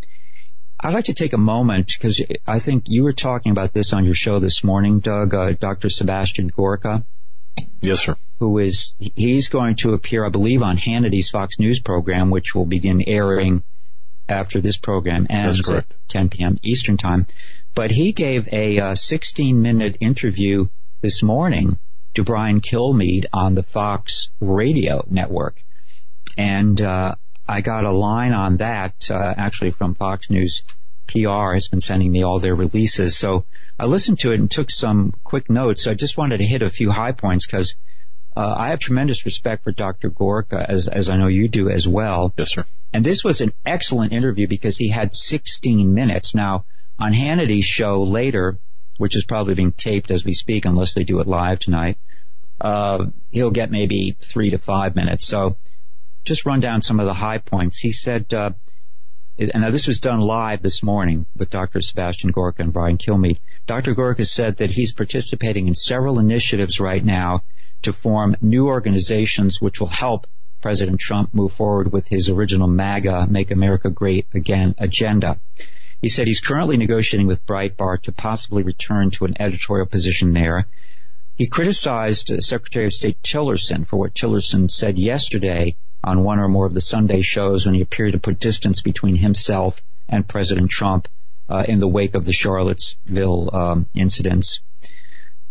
I'd 0.82 0.94
like 0.94 1.04
to 1.04 1.14
take 1.14 1.34
a 1.34 1.38
moment 1.38 1.92
because 1.94 2.22
I 2.46 2.58
think 2.58 2.84
you 2.86 3.04
were 3.04 3.12
talking 3.12 3.52
about 3.52 3.74
this 3.74 3.92
on 3.92 4.06
your 4.06 4.14
show 4.14 4.38
this 4.38 4.64
morning, 4.64 5.00
Doug, 5.00 5.34
uh, 5.34 5.52
Dr. 5.52 5.90
Sebastian 5.90 6.48
Gorka. 6.48 7.04
Yes, 7.82 8.00
sir. 8.00 8.16
Who 8.38 8.58
is, 8.58 8.94
he's 8.98 9.48
going 9.48 9.76
to 9.76 9.92
appear, 9.92 10.24
I 10.24 10.30
believe, 10.30 10.62
on 10.62 10.78
Hannity's 10.78 11.28
Fox 11.28 11.58
News 11.58 11.80
program, 11.80 12.30
which 12.30 12.54
will 12.54 12.64
begin 12.64 13.04
airing 13.06 13.62
after 14.26 14.62
this 14.62 14.78
program 14.78 15.26
ends 15.28 15.68
at 15.70 15.84
10 16.08 16.30
p.m. 16.30 16.58
Eastern 16.62 16.96
Time. 16.96 17.26
But 17.74 17.90
he 17.90 18.12
gave 18.12 18.48
a 18.50 18.78
uh, 18.78 18.94
16 18.94 19.60
minute 19.60 19.98
interview 20.00 20.68
this 21.02 21.22
morning 21.22 21.78
to 22.14 22.24
Brian 22.24 22.60
Kilmeade 22.60 23.26
on 23.32 23.54
the 23.54 23.62
Fox 23.62 24.30
radio 24.40 25.04
network. 25.10 25.60
And, 26.38 26.80
uh, 26.80 27.16
I 27.50 27.62
got 27.62 27.84
a 27.84 27.92
line 27.92 28.32
on 28.32 28.58
that, 28.58 29.10
uh, 29.10 29.34
actually 29.36 29.72
from 29.72 29.96
Fox 29.96 30.30
News 30.30 30.62
PR 31.08 31.54
has 31.54 31.66
been 31.66 31.80
sending 31.80 32.12
me 32.12 32.22
all 32.22 32.38
their 32.38 32.54
releases. 32.54 33.18
So 33.18 33.44
I 33.76 33.86
listened 33.86 34.20
to 34.20 34.30
it 34.30 34.38
and 34.38 34.48
took 34.48 34.70
some 34.70 35.12
quick 35.24 35.50
notes. 35.50 35.88
I 35.88 35.94
just 35.94 36.16
wanted 36.16 36.38
to 36.38 36.46
hit 36.46 36.62
a 36.62 36.70
few 36.70 36.92
high 36.92 37.10
points 37.10 37.46
because 37.46 37.74
uh, 38.36 38.54
I 38.56 38.68
have 38.68 38.78
tremendous 38.78 39.24
respect 39.24 39.64
for 39.64 39.72
Dr. 39.72 40.10
Gorka, 40.10 40.64
as, 40.68 40.86
as 40.86 41.08
I 41.08 41.16
know 41.16 41.26
you 41.26 41.48
do 41.48 41.68
as 41.68 41.88
well. 41.88 42.32
Yes, 42.38 42.52
sir. 42.52 42.64
And 42.92 43.04
this 43.04 43.24
was 43.24 43.40
an 43.40 43.52
excellent 43.66 44.12
interview 44.12 44.46
because 44.46 44.76
he 44.76 44.88
had 44.88 45.16
16 45.16 45.92
minutes. 45.92 46.36
Now, 46.36 46.66
on 47.00 47.12
Hannity's 47.12 47.64
show 47.64 48.04
later, 48.04 48.58
which 48.98 49.16
is 49.16 49.24
probably 49.24 49.54
being 49.54 49.72
taped 49.72 50.12
as 50.12 50.24
we 50.24 50.34
speak, 50.34 50.66
unless 50.66 50.94
they 50.94 51.02
do 51.02 51.18
it 51.18 51.26
live 51.26 51.58
tonight, 51.58 51.98
uh, 52.60 53.06
he'll 53.32 53.50
get 53.50 53.72
maybe 53.72 54.16
three 54.20 54.50
to 54.50 54.58
five 54.58 54.94
minutes. 54.94 55.26
So 55.26 55.56
just 56.24 56.46
run 56.46 56.60
down 56.60 56.82
some 56.82 57.00
of 57.00 57.06
the 57.06 57.14
high 57.14 57.38
points. 57.38 57.78
He 57.78 57.92
said, 57.92 58.32
uh, 58.32 58.50
and 59.38 59.62
now 59.62 59.70
this 59.70 59.86
was 59.86 60.00
done 60.00 60.20
live 60.20 60.62
this 60.62 60.82
morning 60.82 61.24
with 61.36 61.50
Dr. 61.50 61.80
Sebastian 61.80 62.30
Gorka 62.30 62.62
and 62.62 62.72
Brian 62.72 62.98
Kilmeade. 62.98 63.38
Dr. 63.66 63.94
Gorka 63.94 64.26
said 64.26 64.58
that 64.58 64.70
he's 64.70 64.92
participating 64.92 65.66
in 65.66 65.74
several 65.74 66.18
initiatives 66.18 66.78
right 66.78 67.02
now 67.02 67.42
to 67.82 67.92
form 67.92 68.36
new 68.42 68.66
organizations 68.66 69.60
which 69.60 69.80
will 69.80 69.88
help 69.88 70.26
President 70.60 71.00
Trump 71.00 71.32
move 71.32 71.54
forward 71.54 71.90
with 71.90 72.06
his 72.06 72.28
original 72.28 72.68
MAGA, 72.68 73.26
Make 73.30 73.50
America 73.50 73.88
Great 73.88 74.26
Again 74.34 74.74
agenda. 74.76 75.40
He 76.02 76.10
said 76.10 76.26
he's 76.26 76.40
currently 76.40 76.76
negotiating 76.76 77.26
with 77.26 77.46
Breitbart 77.46 78.02
to 78.02 78.12
possibly 78.12 78.62
return 78.62 79.10
to 79.12 79.24
an 79.24 79.40
editorial 79.40 79.86
position 79.86 80.34
there. 80.34 80.66
He 81.36 81.46
criticized 81.46 82.30
Secretary 82.40 82.84
of 82.84 82.92
State 82.92 83.22
Tillerson 83.22 83.86
for 83.86 83.96
what 83.96 84.14
Tillerson 84.14 84.70
said 84.70 84.98
yesterday 84.98 85.76
on 86.02 86.24
one 86.24 86.38
or 86.38 86.48
more 86.48 86.66
of 86.66 86.74
the 86.74 86.80
Sunday 86.80 87.22
shows 87.22 87.66
when 87.66 87.74
he 87.74 87.82
appeared 87.82 88.12
to 88.12 88.18
put 88.18 88.40
distance 88.40 88.80
between 88.82 89.16
himself 89.16 89.80
and 90.08 90.26
President 90.26 90.70
Trump 90.70 91.08
uh, 91.48 91.64
in 91.66 91.80
the 91.80 91.88
wake 91.88 92.14
of 92.14 92.24
the 92.24 92.32
Charlottesville 92.32 93.54
um, 93.54 93.86
incidents. 93.94 94.60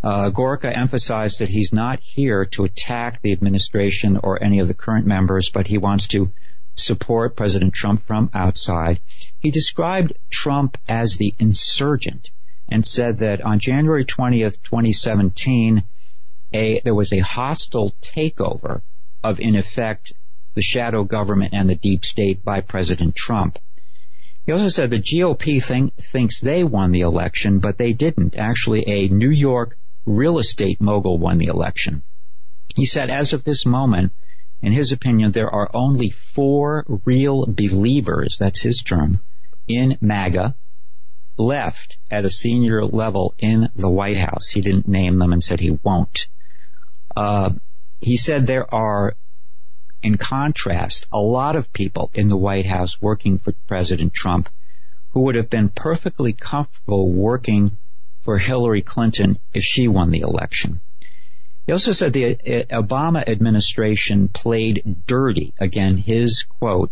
Uh, 0.01 0.29
Gorka 0.29 0.75
emphasized 0.75 1.39
that 1.39 1.49
he's 1.49 1.73
not 1.73 1.99
here 1.99 2.45
to 2.45 2.63
attack 2.63 3.21
the 3.21 3.33
administration 3.33 4.17
or 4.23 4.41
any 4.41 4.59
of 4.59 4.67
the 4.67 4.73
current 4.73 5.05
members, 5.05 5.49
but 5.49 5.67
he 5.67 5.77
wants 5.77 6.07
to 6.07 6.31
support 6.75 7.35
President 7.35 7.73
Trump 7.73 8.05
from 8.05 8.29
outside. 8.33 8.99
He 9.39 9.51
described 9.51 10.13
Trump 10.29 10.77
as 10.87 11.17
the 11.17 11.35
insurgent 11.37 12.31
and 12.69 12.85
said 12.85 13.17
that 13.17 13.41
on 13.41 13.59
January 13.59 14.05
20th, 14.05 14.61
2017, 14.63 15.83
a, 16.53 16.79
there 16.81 16.95
was 16.95 17.11
a 17.11 17.19
hostile 17.19 17.93
takeover 18.01 18.81
of, 19.23 19.39
in 19.39 19.57
effect, 19.57 20.13
the 20.55 20.61
shadow 20.61 21.03
government 21.03 21.53
and 21.53 21.69
the 21.69 21.75
deep 21.75 22.05
state 22.05 22.43
by 22.43 22.61
President 22.61 23.15
Trump. 23.15 23.59
He 24.45 24.51
also 24.51 24.69
said 24.69 24.89
the 24.89 24.99
GOP 24.99 25.63
think, 25.63 25.95
thinks 25.95 26.41
they 26.41 26.63
won 26.63 26.91
the 26.91 27.01
election, 27.01 27.59
but 27.59 27.77
they 27.77 27.93
didn't. 27.93 28.37
Actually, 28.37 28.83
a 28.87 29.07
New 29.07 29.29
York 29.29 29.77
real 30.05 30.39
estate 30.39 30.81
mogul 30.81 31.17
won 31.17 31.37
the 31.37 31.47
election. 31.47 32.01
He 32.75 32.85
said, 32.85 33.09
as 33.09 33.33
of 33.33 33.43
this 33.43 33.65
moment, 33.65 34.11
in 34.61 34.73
his 34.73 34.91
opinion, 34.91 35.31
there 35.31 35.49
are 35.49 35.69
only 35.73 36.09
four 36.09 36.85
real 37.05 37.45
believers, 37.45 38.37
that's 38.39 38.61
his 38.61 38.81
term, 38.81 39.19
in 39.67 39.97
MAGA 40.01 40.55
left 41.37 41.97
at 42.11 42.25
a 42.25 42.29
senior 42.29 42.85
level 42.85 43.33
in 43.39 43.69
the 43.75 43.89
White 43.89 44.17
House. 44.17 44.49
He 44.49 44.61
didn't 44.61 44.87
name 44.87 45.17
them 45.17 45.31
and 45.31 45.43
said 45.43 45.59
he 45.59 45.77
won't. 45.83 46.27
Uh, 47.15 47.51
he 48.01 48.17
said 48.17 48.45
there 48.45 48.73
are, 48.73 49.15
in 50.01 50.17
contrast, 50.17 51.05
a 51.11 51.19
lot 51.19 51.55
of 51.55 51.73
people 51.73 52.09
in 52.13 52.29
the 52.29 52.37
White 52.37 52.65
House 52.65 53.01
working 53.01 53.37
for 53.37 53.53
President 53.67 54.13
Trump 54.13 54.49
who 55.11 55.21
would 55.21 55.35
have 55.35 55.49
been 55.49 55.69
perfectly 55.69 56.33
comfortable 56.33 57.09
working 57.09 57.77
for 58.23 58.37
Hillary 58.37 58.81
Clinton 58.81 59.39
if 59.53 59.63
she 59.63 59.87
won 59.87 60.11
the 60.11 60.19
election. 60.19 60.81
He 61.65 61.71
also 61.71 61.91
said 61.91 62.13
the 62.13 62.35
uh, 62.35 62.81
Obama 62.81 63.27
administration 63.27 64.27
played 64.27 65.03
dirty, 65.07 65.53
again 65.59 65.97
his 65.97 66.43
quote, 66.43 66.91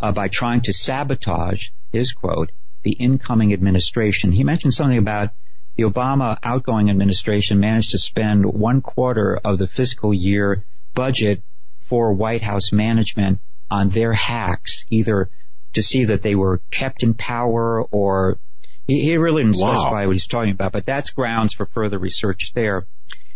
uh, 0.00 0.12
by 0.12 0.28
trying 0.28 0.62
to 0.62 0.72
sabotage, 0.72 1.68
his 1.92 2.12
quote, 2.12 2.50
the 2.82 2.92
incoming 2.92 3.52
administration. 3.52 4.32
He 4.32 4.44
mentioned 4.44 4.74
something 4.74 4.98
about 4.98 5.30
the 5.76 5.84
Obama 5.84 6.38
outgoing 6.42 6.90
administration 6.90 7.60
managed 7.60 7.90
to 7.90 7.98
spend 7.98 8.44
one 8.46 8.80
quarter 8.80 9.38
of 9.44 9.58
the 9.58 9.66
fiscal 9.66 10.14
year 10.14 10.64
budget 10.94 11.42
for 11.90 12.12
White 12.12 12.40
House 12.40 12.72
management 12.72 13.40
on 13.70 13.90
their 13.90 14.12
hacks, 14.12 14.86
either 14.88 15.28
to 15.74 15.82
see 15.82 16.04
that 16.04 16.22
they 16.22 16.34
were 16.34 16.62
kept 16.70 17.02
in 17.02 17.14
power 17.14 17.82
or 17.90 18.38
he, 18.86 19.02
he 19.02 19.16
really 19.16 19.42
didn't 19.42 19.58
wow. 19.58 19.74
specify 19.74 20.06
what 20.06 20.12
he's 20.12 20.26
talking 20.26 20.52
about, 20.52 20.72
but 20.72 20.86
that's 20.86 21.10
grounds 21.10 21.52
for 21.52 21.66
further 21.66 21.98
research 21.98 22.52
there. 22.54 22.86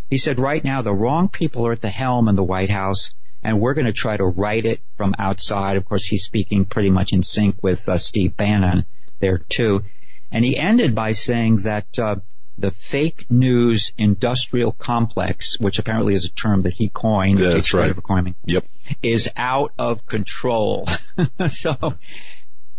He 0.09 0.19
said 0.19 0.39
right 0.39 0.65
now 0.65 0.83
the 0.83 0.93
wrong 0.93 1.29
people 1.29 1.67
are 1.67 1.73
at 1.73 1.83
the 1.83 1.91
helm 1.91 2.29
in 2.29 2.37
the 2.37 2.43
White 2.43 2.71
House 2.71 3.13
and 3.43 3.61
we're 3.61 3.75
going 3.75 3.87
to 3.87 3.93
try 3.93 4.17
to 4.17 4.25
right 4.25 4.65
it 4.65 4.81
from 4.97 5.15
outside. 5.19 5.77
Of 5.77 5.85
course, 5.85 6.07
he's 6.07 6.25
speaking 6.25 6.65
pretty 6.65 6.91
much 6.91 7.13
in 7.13 7.23
sync 7.23 7.57
with 7.63 7.89
uh, 7.89 7.99
Steve 7.99 8.37
Bannon 8.37 8.87
there 9.21 9.39
too. 9.39 9.85
And 10.33 10.45
he 10.45 10.57
ended 10.57 10.95
by 10.95 11.13
saying 11.13 11.63
that 11.63 11.87
uh, 11.99 12.17
the 12.57 12.71
fake 12.71 13.27
news 13.31 13.93
industrial 13.99 14.73
complex, 14.73 15.59
which 15.59 15.79
apparently 15.79 16.15
is 16.15 16.25
a 16.25 16.31
term 16.31 16.63
that 16.63 16.75
he 16.75 16.89
coined, 16.89 17.39
that's 17.39 17.75
right, 17.75 17.95
coining, 18.03 18.35
yep, 18.45 18.65
is 19.03 19.29
out 19.37 19.73
of 19.79 20.07
control. 20.07 20.89
so 21.49 21.95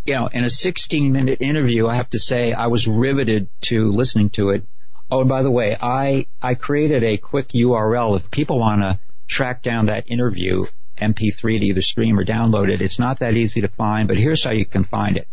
you 0.06 0.14
know, 0.14 0.28
in 0.32 0.44
a 0.44 0.50
16 0.50 1.12
minute 1.12 1.42
interview, 1.42 1.88
I 1.88 1.96
have 1.96 2.10
to 2.12 2.20
say 2.20 2.54
I 2.54 2.68
was 2.68 2.88
riveted 2.88 3.50
to 3.62 3.92
listening 3.92 4.30
to 4.32 4.50
it. 4.50 4.64
Oh, 5.10 5.22
and 5.22 5.30
by 5.30 5.42
the 5.42 5.52
way, 5.52 5.76
I, 5.80 6.28
I 6.42 6.56
created 6.56 7.04
a 7.04 7.18
quick 7.18 7.50
URL. 7.50 8.16
If 8.16 8.32
people 8.32 8.60
want 8.60 8.82
to 8.82 9.00
track 9.28 9.62
down 9.62 9.86
that 9.86 10.10
interview, 10.10 10.66
MP3 11.02 11.60
to 11.60 11.66
either 11.66 11.82
stream 11.82 12.20
or 12.20 12.26
download 12.26 12.70
it, 12.70 12.82
it's 12.82 13.00
not 13.00 13.20
that 13.20 13.36
easy 13.36 13.62
to 13.62 13.68
find, 13.68 14.08
but 14.08 14.18
here's 14.18 14.44
how 14.44 14.52
you 14.52 14.66
can 14.66 14.84
find 14.84 15.18
it. 15.18 15.28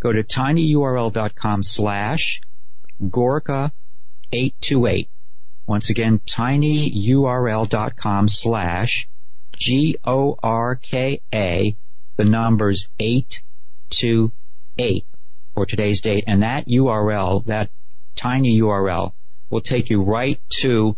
Go 0.00 0.12
to 0.12 0.22
tinyurl.com 0.22 1.62
slash 1.62 2.40
Gorka 3.10 3.72
828. 4.32 5.08
Once 5.66 5.90
again, 5.90 6.20
tinyurl.com 6.20 8.28
slash 8.28 9.08
G-O-R-K-A, 9.56 11.26
the 12.16 12.24
numbers 12.24 12.88
8 13.00 13.42
to 13.90 14.32
8 14.78 15.04
for 15.54 15.66
today's 15.66 16.00
date. 16.00 16.24
And 16.26 16.42
that 16.42 16.68
URL, 16.68 17.44
that 17.46 17.70
tiny 18.14 18.60
URL, 18.60 19.12
will 19.50 19.60
take 19.60 19.90
you 19.90 20.02
right 20.02 20.40
to 20.60 20.96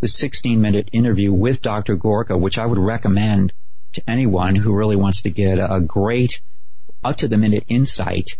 the 0.00 0.08
16 0.08 0.60
minute 0.60 0.90
interview 0.92 1.32
with 1.32 1.62
Dr. 1.62 1.96
Gorka, 1.96 2.36
which 2.36 2.58
I 2.58 2.66
would 2.66 2.78
recommend 2.78 3.52
to 3.94 4.02
anyone 4.08 4.54
who 4.54 4.74
really 4.74 4.96
wants 4.96 5.22
to 5.22 5.30
get 5.30 5.58
a 5.58 5.80
great 5.80 6.40
up 7.02 7.16
to 7.18 7.28
the 7.28 7.38
minute 7.38 7.64
insight 7.68 8.36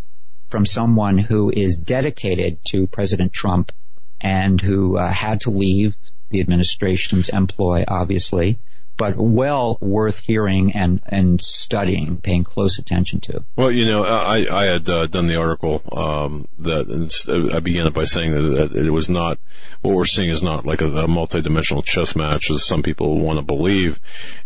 from 0.51 0.67
someone 0.67 1.19
who 1.19 1.51
is 1.51 1.77
dedicated 1.77 2.59
to 2.65 2.87
President 2.87 3.33
Trump 3.33 3.73
and 4.21 4.61
who 4.61 4.97
uh, 4.97 5.13
had 5.13 5.41
to 5.43 5.51
leave 5.51 5.95
the 6.31 6.41
administration's 6.41 7.29
employ, 7.29 7.85
obviously, 7.87 8.59
but 8.97 9.17
well 9.17 9.77
worth 9.81 10.19
hearing 10.21 10.73
and, 10.75 11.01
and 11.07 11.41
studying, 11.43 12.17
paying 12.17 12.45
close 12.45 12.79
attention 12.79 13.21
to. 13.21 13.45
Well, 13.55 13.71
you 13.71 13.87
know, 13.87 14.05
I, 14.05 14.47
I 14.51 14.65
had 14.65 14.89
uh, 14.89 15.07
done 15.07 15.27
the 15.27 15.37
article 15.37 15.83
um, 15.93 16.49
that 16.59 17.51
I 17.55 17.61
began 17.61 17.87
it 17.87 17.95
by 17.95 18.05
saying 18.05 18.33
that, 18.33 18.73
it 18.75 18.91
was 18.91 19.09
not 19.09 19.39
what 19.83 19.95
we're 19.95 20.07
seeing 20.07 20.31
is 20.31 20.43
not 20.43 20.65
like 20.65 20.81
a, 20.81 20.87
a 20.87 21.09
multi-dimensional 21.09 21.83
chess 21.83 22.17
match, 22.17 22.51
as 22.51 22.65
some 22.65 22.83
people 22.83 23.21
want 23.21 23.39
to 23.39 23.43
believe. 23.43 24.01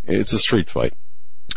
It's 0.05 0.33
a 0.33 0.39
street 0.39 0.68
fight 0.68 0.95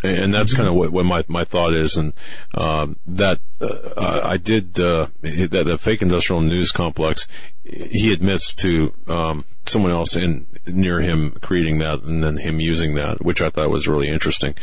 and 0.02 0.32
that's 0.34 0.54
kind 0.54 0.68
of 0.68 0.74
what, 0.74 0.90
what 0.90 1.04
my, 1.04 1.24
my 1.28 1.44
thought 1.44 1.74
is. 1.74 1.96
And 1.96 2.12
um, 2.54 2.96
that 3.06 3.40
uh, 3.60 4.20
I 4.24 4.36
did 4.36 4.78
uh, 4.78 5.08
that 5.22 5.64
the 5.66 5.78
fake 5.78 6.02
industrial 6.02 6.42
news 6.42 6.72
complex. 6.72 7.26
He 7.62 8.12
admits 8.12 8.54
to 8.56 8.92
um, 9.08 9.44
someone 9.64 9.92
else 9.92 10.16
in 10.16 10.46
near 10.66 11.00
him 11.00 11.30
creating 11.42 11.78
that, 11.78 12.02
and 12.02 12.22
then 12.22 12.36
him 12.36 12.60
using 12.60 12.94
that, 12.94 13.24
which 13.24 13.40
I 13.40 13.50
thought 13.50 13.70
was 13.70 13.88
really 13.88 14.08
interesting. 14.08 14.54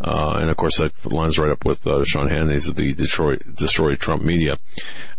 Uh, 0.00 0.36
and 0.40 0.50
of 0.50 0.56
course, 0.56 0.78
that 0.78 0.92
lines 1.04 1.38
right 1.38 1.50
up 1.50 1.64
with 1.64 1.86
uh, 1.86 2.04
Sean 2.04 2.28
Hannity's 2.28 2.72
the 2.72 2.94
Detroit 2.94 3.42
Destroy 3.54 3.96
Trump 3.96 4.22
Media. 4.22 4.58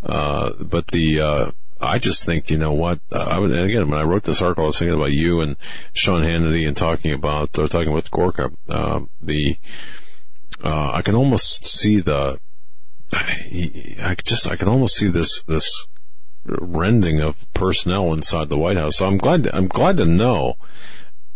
Uh, 0.04 0.52
but 0.60 0.88
the 0.88 1.22
uh, 1.22 1.52
I 1.80 2.00
just 2.00 2.26
think, 2.26 2.50
you 2.50 2.58
know 2.58 2.74
what, 2.74 3.00
uh, 3.12 3.18
I 3.18 3.40
was, 3.40 3.52
again, 3.52 3.90
when 3.90 4.00
I 4.00 4.04
wrote 4.04 4.24
this 4.24 4.42
article, 4.42 4.64
I 4.64 4.68
was 4.68 4.80
thinking 4.80 4.96
about 4.96 5.12
you 5.12 5.42
and 5.42 5.56
Sean 5.94 6.22
Hannity 6.22 6.68
and 6.68 6.76
talking 6.76 7.14
about, 7.14 7.58
uh, 7.58 7.68
talking 7.68 7.94
with 7.94 8.12
Gorka, 8.12 8.52
uh, 8.70 9.02
the, 9.22 9.58
uh, 10.64 10.92
I 10.94 11.02
can 11.02 11.16
almost 11.16 11.66
see 11.66 12.00
the, 12.00 12.40
I 13.14 14.16
just, 14.24 14.48
I 14.48 14.56
can 14.56 14.68
almost 14.68 14.96
see 14.96 15.08
this, 15.08 15.44
this 15.44 15.88
rending 16.46 17.22
of 17.22 17.36
personnel 17.54 18.14
inside 18.14 18.50
the 18.50 18.58
White 18.58 18.78
House. 18.78 18.98
So 18.98 19.08
I'm 19.08 19.18
glad, 19.18 19.44
to, 19.44 19.56
I'm 19.56 19.68
glad 19.68 19.98
to 19.98 20.06
know, 20.06 20.58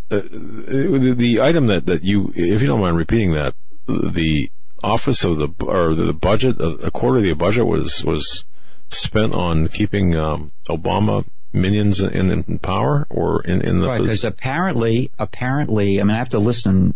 uh, 0.10 0.22
the, 0.22 1.14
the 1.18 1.42
item 1.42 1.68
that, 1.68 1.86
that 1.86 2.04
you, 2.04 2.34
if 2.36 2.62
you 2.62 2.68
don't 2.68 2.82
mind 2.82 2.98
repeating 2.98 3.34
that, 3.34 3.56
the 3.88 4.50
office 4.84 5.24
of 5.24 5.38
the 5.38 5.50
or 5.66 5.94
the 5.94 6.14
budget, 6.14 6.60
a 6.60 6.92
quarter 6.92 7.20
of 7.20 7.24
the 7.24 7.34
budget 7.34 7.66
was 7.66 8.04
was 8.04 8.46
spent 8.94 9.34
on 9.34 9.68
keeping 9.68 10.16
um, 10.16 10.52
Obama 10.70 11.26
minions 11.54 12.00
in, 12.00 12.32
in, 12.32 12.60
power 12.60 13.06
or 13.10 13.42
in, 13.44 13.62
in 13.62 13.80
the 13.82 13.88
right 13.88 14.02
because 14.02 14.24
apparently 14.24 15.12
apparently 15.20 16.00
I 16.00 16.04
mean 16.04 16.16
I 16.16 16.20
have 16.20 16.30
to 16.30 16.40
listen 16.40 16.94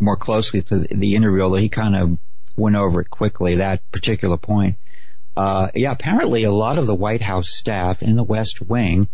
more 0.00 0.16
closely 0.16 0.62
to 0.62 0.78
the, 0.78 1.14
interview 1.14 1.42
although 1.42 1.56
he 1.56 1.68
kind 1.68 1.96
of 1.96 2.18
went 2.56 2.76
over 2.76 3.02
it 3.02 3.10
quickly 3.10 3.56
that 3.56 3.90
particular 3.92 4.36
point. 4.36 4.76
Uh, 5.36 5.68
yeah, 5.74 5.92
apparently 5.92 6.44
a 6.44 6.52
lot 6.52 6.78
of 6.78 6.86
the 6.86 6.94
White 6.94 7.20
House 7.20 7.50
staff 7.50 8.02
in 8.02 8.16
the 8.16 8.22
West 8.22 8.62
Wing 8.62 9.08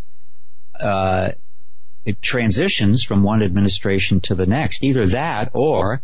uh, 0.78 1.30
it 2.04 2.20
transitions 2.20 3.02
from 3.02 3.22
one 3.22 3.42
administration 3.42 4.20
to 4.20 4.34
the 4.34 4.46
next. 4.46 4.82
Either 4.82 5.06
that 5.08 5.50
or 5.52 6.02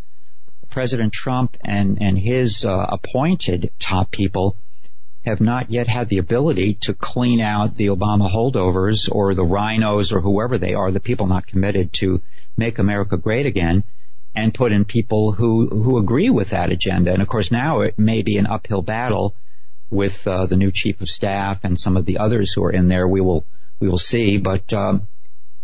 President 0.71 1.13
Trump 1.13 1.57
and 1.65 1.99
and 2.01 2.19
his 2.19 2.65
uh, 2.65 2.87
appointed 2.89 3.71
top 3.79 4.11
people 4.11 4.57
have 5.25 5.41
not 5.41 5.71
yet 5.71 5.89
had 5.89 6.09
the 6.09 6.19
ability 6.19 6.75
to 6.75 6.95
clean 6.95 7.41
out 7.41 7.77
the 7.77 7.89
Obama 7.89 8.31
holdovers 8.31 9.09
or 9.11 9.35
the 9.35 9.45
rhinos 9.45 10.13
or 10.13 10.21
whoever 10.21 10.59
they 10.59 10.75
are, 10.75 10.91
the 10.91 11.01
people 11.01 11.27
not 11.27 11.47
committed 11.47 11.93
to 11.93 12.23
make 12.57 12.79
America 12.79 13.17
great 13.17 13.47
again, 13.47 13.85
and 14.35 14.55
put 14.55 14.73
in 14.73 14.85
people 14.85 15.33
who 15.33 15.69
who 15.69 15.99
agree 15.99 16.31
with 16.31 16.51
that 16.51 16.71
agenda. 16.71 17.13
And 17.13 17.23
of 17.23 17.29
course, 17.29 17.51
now 17.51 17.81
it 17.81 17.99
may 17.99 18.23
be 18.23 18.37
an 18.37 18.47
uphill 18.47 18.83
battle 18.83 19.35
with 19.91 20.27
uh, 20.27 20.47
the 20.47 20.57
new 20.57 20.71
chief 20.73 21.01
of 21.01 21.09
staff 21.09 21.61
and 21.63 21.81
some 21.81 21.97
of 21.97 22.05
the 22.05 22.19
others 22.19 22.53
who 22.53 22.65
are 22.65 22.73
in 22.73 22.89
there. 22.89 23.07
We 23.07 23.21
will 23.21 23.45
we 23.81 23.89
will 23.89 23.99
see, 23.99 24.37
but. 24.39 24.73
Um, 24.73 25.09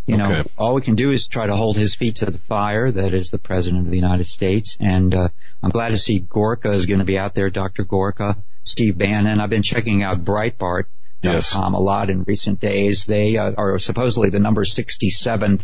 you 0.07 0.19
know, 0.19 0.31
okay. 0.31 0.51
all 0.59 0.75
we 0.75 0.83
can 0.83 0.97
do 0.97 1.13
is 1.13 1.27
try 1.29 1.47
to 1.47 1.57
hold 1.57 1.79
his 1.79 1.95
feet 1.95 2.17
to 2.17 2.27
the 2.27 2.37
fire. 2.37 2.93
That 2.93 3.15
is 3.15 3.31
the 3.31 3.39
president 3.39 3.87
of 3.87 3.91
the 3.91 3.97
United 3.97 4.27
States, 4.27 4.77
and 4.79 5.15
uh, 5.15 5.29
I'm 5.63 5.71
glad 5.71 5.93
to 5.93 5.97
see 5.97 6.19
Gorka 6.19 6.73
is 6.73 6.85
going 6.85 6.99
to 6.99 7.07
be 7.07 7.17
out 7.17 7.35
there. 7.35 7.49
Dr. 7.49 7.85
Gorka, 7.85 8.37
Steve 8.65 8.99
Bannon. 8.99 9.41
I've 9.41 9.51
been 9.51 9.63
checking 9.63 10.03
out 10.03 10.25
Breitbart. 10.25 10.85
Yes. 11.23 11.55
a 11.55 11.71
lot 11.71 12.11
in 12.11 12.23
recent 12.25 12.61
days. 12.61 13.07
They 13.07 13.39
uh, 13.39 13.53
are 13.57 13.79
supposedly 13.79 14.29
the 14.29 14.39
number 14.39 14.63
67th 14.65 15.63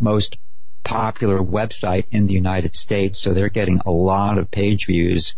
most 0.00 0.36
popular 0.82 1.38
website 1.38 2.06
in 2.10 2.26
the 2.26 2.34
United 2.34 2.74
States, 2.74 3.18
so 3.18 3.32
they're 3.32 3.48
getting 3.48 3.80
a 3.86 3.90
lot 3.90 4.38
of 4.38 4.50
page 4.50 4.86
views. 4.86 5.34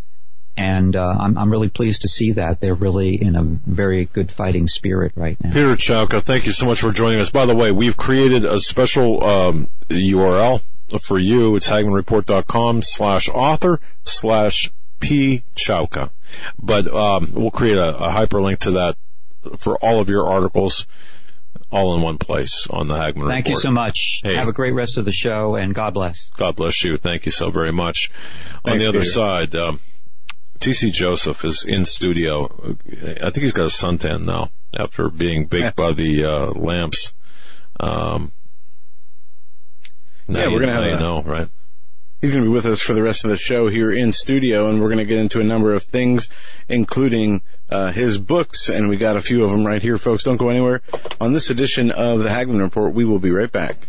And 0.57 0.95
uh, 0.95 1.16
I'm, 1.18 1.37
I'm 1.37 1.51
really 1.51 1.68
pleased 1.68 2.03
to 2.03 2.09
see 2.09 2.33
that 2.33 2.61
they're 2.61 2.77
really 2.77 3.20
in 3.20 3.35
a 3.35 3.43
very 3.43 4.05
good 4.07 4.31
fighting 4.31 4.68
spirit 4.68 5.12
right 5.16 5.37
now. 5.43 5.51
Peter 5.51 5.75
Chowka, 5.75 6.22
thank 6.22 6.47
you 6.47 6.53
so 6.53 6.64
much 6.66 6.81
for 6.81 6.93
joining 6.93 7.18
us. 7.18 7.31
By 7.31 7.45
the 7.45 7.57
way, 7.57 7.72
we've 7.72 7.97
created 7.97 8.45
a 8.45 8.61
special 8.61 9.25
um, 9.25 9.68
URL 9.89 10.62
for 11.03 11.18
you. 11.18 11.57
It's 11.57 11.68
HagmannReport.com 11.68 12.85
slash 12.85 13.29
author 13.29 13.81
slash 14.05 14.70
P. 15.05 15.45
Chowka. 15.55 16.11
But 16.59 16.93
um, 16.93 17.33
we'll 17.35 17.51
create 17.51 17.77
a, 17.77 17.97
a 17.97 18.09
hyperlink 18.11 18.61
to 18.61 18.71
that 18.73 18.97
for 19.59 19.77
all 19.85 20.01
of 20.01 20.09
your 20.09 20.27
articles 20.27 20.87
all 21.71 21.95
in 21.95 22.03
one 22.03 22.17
place 22.19 22.67
on 22.71 22.89
the 22.89 22.95
Hagmann 22.95 23.29
Thank 23.29 23.47
Report. 23.47 23.49
you 23.49 23.57
so 23.57 23.71
much. 23.71 24.21
Hey. 24.23 24.35
Have 24.37 24.49
a 24.49 24.53
great 24.53 24.73
rest 24.73 24.97
of 24.97 25.05
the 25.05 25.13
show, 25.13 25.57
and 25.57 25.75
God 25.75 25.93
bless. 25.93 26.31
God 26.37 26.57
bless 26.57 26.83
you. 26.83 26.97
Thank 26.97 27.27
you 27.27 27.33
so 27.33 27.51
very 27.51 27.73
much. 27.73 28.11
Thanks, 28.11 28.61
on 28.65 28.79
the 28.79 28.87
other 28.89 29.01
Peter. 29.01 29.11
side, 29.11 29.55
um, 29.55 29.81
TC 30.61 30.93
Joseph 30.93 31.45
is 31.45 31.65
in 31.65 31.85
studio. 31.85 32.77
I 32.91 33.31
think 33.31 33.39
he's 33.39 33.53
got 33.53 33.65
a 33.65 33.67
suntan 33.67 34.25
now 34.25 34.51
after 34.79 35.11
being 35.11 35.47
baked 35.47 35.77
by 35.77 35.93
the 35.93 36.25
uh, 36.25 36.59
lamps. 36.59 37.13
Um, 37.79 38.33
yeah, 40.29 40.47
we're 40.47 40.61
gonna 40.61 40.73
have 40.73 40.87
you 40.87 40.97
know, 40.97 41.23
right? 41.23 41.49
He's 42.25 42.33
going 42.33 42.43
to 42.43 42.49
be 42.49 42.55
with 42.55 42.64
us 42.64 42.81
for 42.81 42.95
the 42.95 43.03
rest 43.03 43.25
of 43.25 43.31
the 43.31 43.37
show 43.37 43.68
here 43.68 43.93
in 43.93 44.11
studio, 44.11 44.66
and 44.66 44.81
we're 44.81 44.89
going 44.89 44.97
to 44.97 45.05
get 45.05 45.18
into 45.18 45.41
a 45.41 45.45
number 45.45 45.75
of 45.75 45.83
things, 45.83 46.31
including 46.70 47.43
uh, 47.68 47.93
his 47.93 48.16
books, 48.16 48.70
and 48.70 48.89
we 48.89 48.97
got 48.97 49.18
a 49.18 49.20
few 49.20 49.45
of 49.45 49.51
them 49.51 49.66
right 49.66 49.83
here, 49.83 49.99
folks. 49.99 50.25
Don't 50.25 50.39
go 50.39 50.49
anywhere. 50.49 50.81
On 51.20 51.35
this 51.35 51.51
edition 51.51 51.91
of 51.91 52.20
the 52.20 52.31
Hagmann 52.31 52.62
Report, 52.62 52.95
we 52.95 53.05
will 53.05 53.18
be 53.18 53.31
right 53.31 53.53
back. 53.53 53.89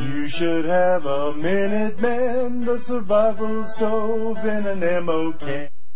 You 0.00 0.28
should 0.28 0.64
have 0.64 1.04
a 1.04 1.34
Minuteman, 1.34 2.64
the 2.64 2.78
survival 2.78 3.64
stove 3.64 4.38
and 4.38 4.66
an 4.66 4.82
ammo 4.82 5.32
can. 5.32 5.68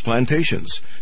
plantations. 0.00 0.80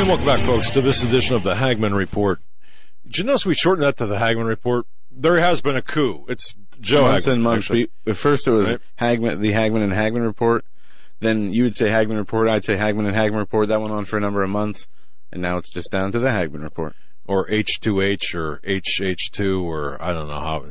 And 0.00 0.08
welcome 0.08 0.24
back, 0.24 0.40
folks, 0.40 0.70
to 0.70 0.80
this 0.80 1.02
edition 1.02 1.36
of 1.36 1.42
the 1.42 1.56
Hagmann 1.56 1.92
Report. 1.92 2.40
Did 3.04 3.18
you 3.18 3.24
notice 3.24 3.44
we 3.44 3.54
shortened 3.54 3.86
that 3.86 3.98
to 3.98 4.06
the 4.06 4.16
Hagmann 4.16 4.46
Report? 4.46 4.86
There 5.10 5.38
has 5.38 5.60
been 5.60 5.76
a 5.76 5.82
coup. 5.82 6.24
It's 6.26 6.54
Joe 6.80 7.02
months 7.02 7.26
Hagmann. 7.26 7.34
and 7.34 7.42
months. 7.42 7.68
We, 7.68 7.88
at 8.06 8.16
first 8.16 8.48
it 8.48 8.50
was 8.50 8.66
Right. 8.66 8.80
Hagmann, 8.96 9.42
the 9.42 9.52
Hagmann 9.52 9.82
and 9.82 9.92
Hagmann 9.92 10.22
report. 10.22 10.64
Then 11.20 11.52
you 11.52 11.64
would 11.64 11.76
say 11.76 11.90
Hagmann 11.90 12.16
report. 12.16 12.48
I'd 12.48 12.64
say 12.64 12.78
Hagmann 12.78 13.04
and 13.04 13.14
Hagmann 13.14 13.40
report. 13.40 13.68
That 13.68 13.82
went 13.82 13.92
on 13.92 14.06
for 14.06 14.16
a 14.16 14.20
number 14.20 14.42
of 14.42 14.48
months, 14.48 14.88
and 15.30 15.42
now 15.42 15.58
it's 15.58 15.68
just 15.68 15.90
down 15.90 16.12
to 16.12 16.18
the 16.18 16.30
Hagmann 16.30 16.62
report. 16.62 16.94
or 17.26 17.46
H2H 17.48 18.34
or 18.34 18.62
HH2 18.66 19.62
or 19.62 20.02
I 20.02 20.14
don't 20.14 20.28
know 20.28 20.40
how. 20.40 20.64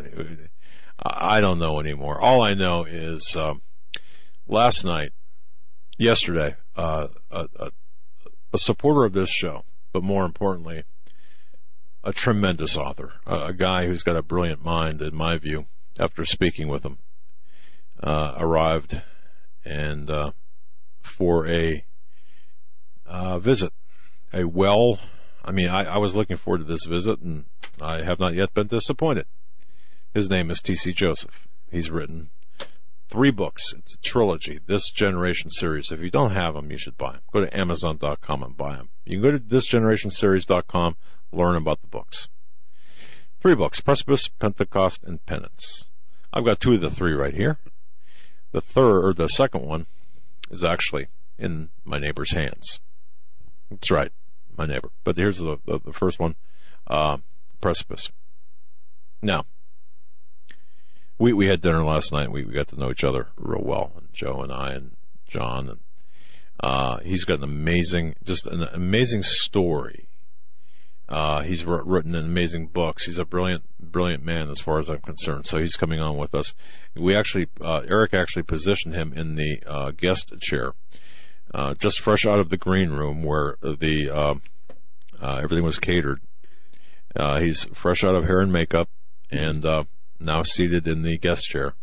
I 1.03 1.39
don't 1.39 1.59
know 1.59 1.79
anymore. 1.79 2.19
All 2.19 2.41
I 2.41 2.55
know 2.55 2.83
is 2.83 3.35
um, 3.35 3.61
last 4.47 4.83
night, 4.83 5.11
yesterday, 5.99 6.55
uh, 6.75 7.09
a, 7.29 7.47
a, 7.59 7.69
a 8.53 8.57
supporter 8.57 9.05
of 9.05 9.13
this 9.13 9.29
show, 9.29 9.63
but 9.93 10.03
more 10.03 10.25
importantly, 10.25 10.83
a 12.03 12.13
tremendous 12.13 12.77
author, 12.77 13.13
a, 13.25 13.47
a 13.47 13.53
guy 13.53 13.85
who's 13.85 14.03
got 14.03 14.15
a 14.15 14.23
brilliant 14.23 14.63
mind, 14.63 15.01
in 15.01 15.15
my 15.15 15.37
view. 15.37 15.65
After 15.99 16.23
speaking 16.23 16.69
with 16.69 16.85
him, 16.85 16.97
uh, 18.01 18.35
arrived 18.37 19.01
and 19.65 20.09
uh, 20.09 20.31
for 21.01 21.47
a 21.47 21.83
uh, 23.05 23.39
visit, 23.39 23.73
a 24.31 24.45
well. 24.45 24.99
I 25.43 25.51
mean, 25.51 25.67
I, 25.67 25.83
I 25.83 25.97
was 25.97 26.15
looking 26.15 26.37
forward 26.37 26.59
to 26.59 26.63
this 26.63 26.85
visit, 26.85 27.19
and 27.19 27.45
I 27.81 28.03
have 28.03 28.19
not 28.19 28.35
yet 28.35 28.53
been 28.53 28.67
disappointed. 28.67 29.25
His 30.13 30.29
name 30.29 30.49
is 30.49 30.61
T.C. 30.61 30.93
Joseph. 30.93 31.47
He's 31.69 31.91
written 31.91 32.29
three 33.09 33.31
books. 33.31 33.73
It's 33.73 33.95
a 33.95 33.97
trilogy. 33.97 34.59
This 34.65 34.89
Generation 34.89 35.49
series. 35.49 35.91
If 35.91 35.99
you 35.99 36.09
don't 36.09 36.31
have 36.31 36.53
them, 36.53 36.71
you 36.71 36.77
should 36.77 36.97
buy 36.97 37.13
them. 37.13 37.21
Go 37.33 37.41
to 37.41 37.57
Amazon.com 37.57 38.43
and 38.43 38.55
buy 38.55 38.75
them. 38.75 38.89
You 39.05 39.19
can 39.19 39.23
go 39.23 39.37
to 39.37 39.43
thisgenerationseries.com, 39.43 40.95
learn 41.31 41.55
about 41.55 41.81
the 41.81 41.87
books. 41.87 42.27
Three 43.41 43.55
books: 43.55 43.79
Precipice, 43.79 44.27
Pentecost, 44.27 45.03
and 45.03 45.25
Penance. 45.25 45.85
I've 46.31 46.45
got 46.45 46.59
two 46.59 46.73
of 46.73 46.81
the 46.81 46.91
three 46.91 47.13
right 47.13 47.33
here. 47.33 47.57
The 48.51 48.61
third, 48.61 49.05
or 49.05 49.13
the 49.13 49.27
second 49.27 49.65
one, 49.65 49.87
is 50.51 50.63
actually 50.63 51.07
in 51.37 51.69
my 51.85 51.97
neighbor's 51.97 52.31
hands. 52.31 52.79
That's 53.69 53.89
right, 53.91 54.11
my 54.57 54.65
neighbor. 54.65 54.91
But 55.03 55.17
here's 55.17 55.37
the 55.37 55.57
the, 55.65 55.79
the 55.79 55.93
first 55.93 56.19
one, 56.19 56.35
uh, 56.87 57.17
Precipice. 57.61 58.09
Now, 59.21 59.45
we 61.19 61.33
we 61.33 61.47
had 61.47 61.61
dinner 61.61 61.83
last 61.83 62.11
night. 62.11 62.31
We, 62.31 62.43
we 62.43 62.53
got 62.53 62.69
to 62.69 62.79
know 62.79 62.89
each 62.89 63.03
other 63.03 63.27
real 63.37 63.63
well, 63.63 63.91
and 63.97 64.07
Joe 64.13 64.41
and 64.41 64.51
I 64.51 64.71
and 64.71 64.95
John 65.27 65.69
and 65.69 65.79
uh, 66.61 66.97
he's 66.99 67.23
got 67.23 67.37
an 67.37 67.43
amazing, 67.43 68.15
just 68.23 68.45
an 68.45 68.63
amazing 68.73 69.23
story. 69.23 70.07
Uh, 71.07 71.41
he's 71.41 71.65
written 71.65 72.13
an 72.13 72.25
amazing 72.25 72.67
books. 72.67 73.05
He's 73.05 73.17
a 73.17 73.25
brilliant, 73.25 73.63
brilliant 73.79 74.23
man 74.23 74.49
as 74.49 74.59
far 74.59 74.77
as 74.77 74.89
I'm 74.89 74.99
concerned. 74.99 75.47
So 75.47 75.59
he's 75.59 75.75
coming 75.75 75.99
on 75.99 76.17
with 76.17 76.35
us. 76.35 76.53
We 76.95 77.15
actually, 77.15 77.47
uh, 77.61 77.81
Eric 77.87 78.13
actually 78.13 78.43
positioned 78.43 78.93
him 78.93 79.13
in 79.13 79.35
the 79.35 79.63
uh, 79.65 79.91
guest 79.91 80.33
chair, 80.41 80.73
uh, 81.53 81.73
just 81.75 81.99
fresh 81.99 82.27
out 82.27 82.39
of 82.39 82.49
the 82.49 82.57
green 82.57 82.91
room 82.91 83.23
where 83.23 83.55
the 83.61 84.09
uh, 84.11 84.35
uh, 85.19 85.39
everything 85.41 85.65
was 85.65 85.79
catered. 85.79 86.21
Uh, 87.15 87.39
he's 87.39 87.63
fresh 87.73 88.03
out 88.03 88.13
of 88.15 88.25
hair 88.25 88.39
and 88.41 88.53
makeup, 88.53 88.89
and 89.31 89.65
now 90.19 90.43
seated 90.43 90.87
in 90.87 91.01
the 91.03 91.17
guest 91.17 91.45
chair. 91.45 91.73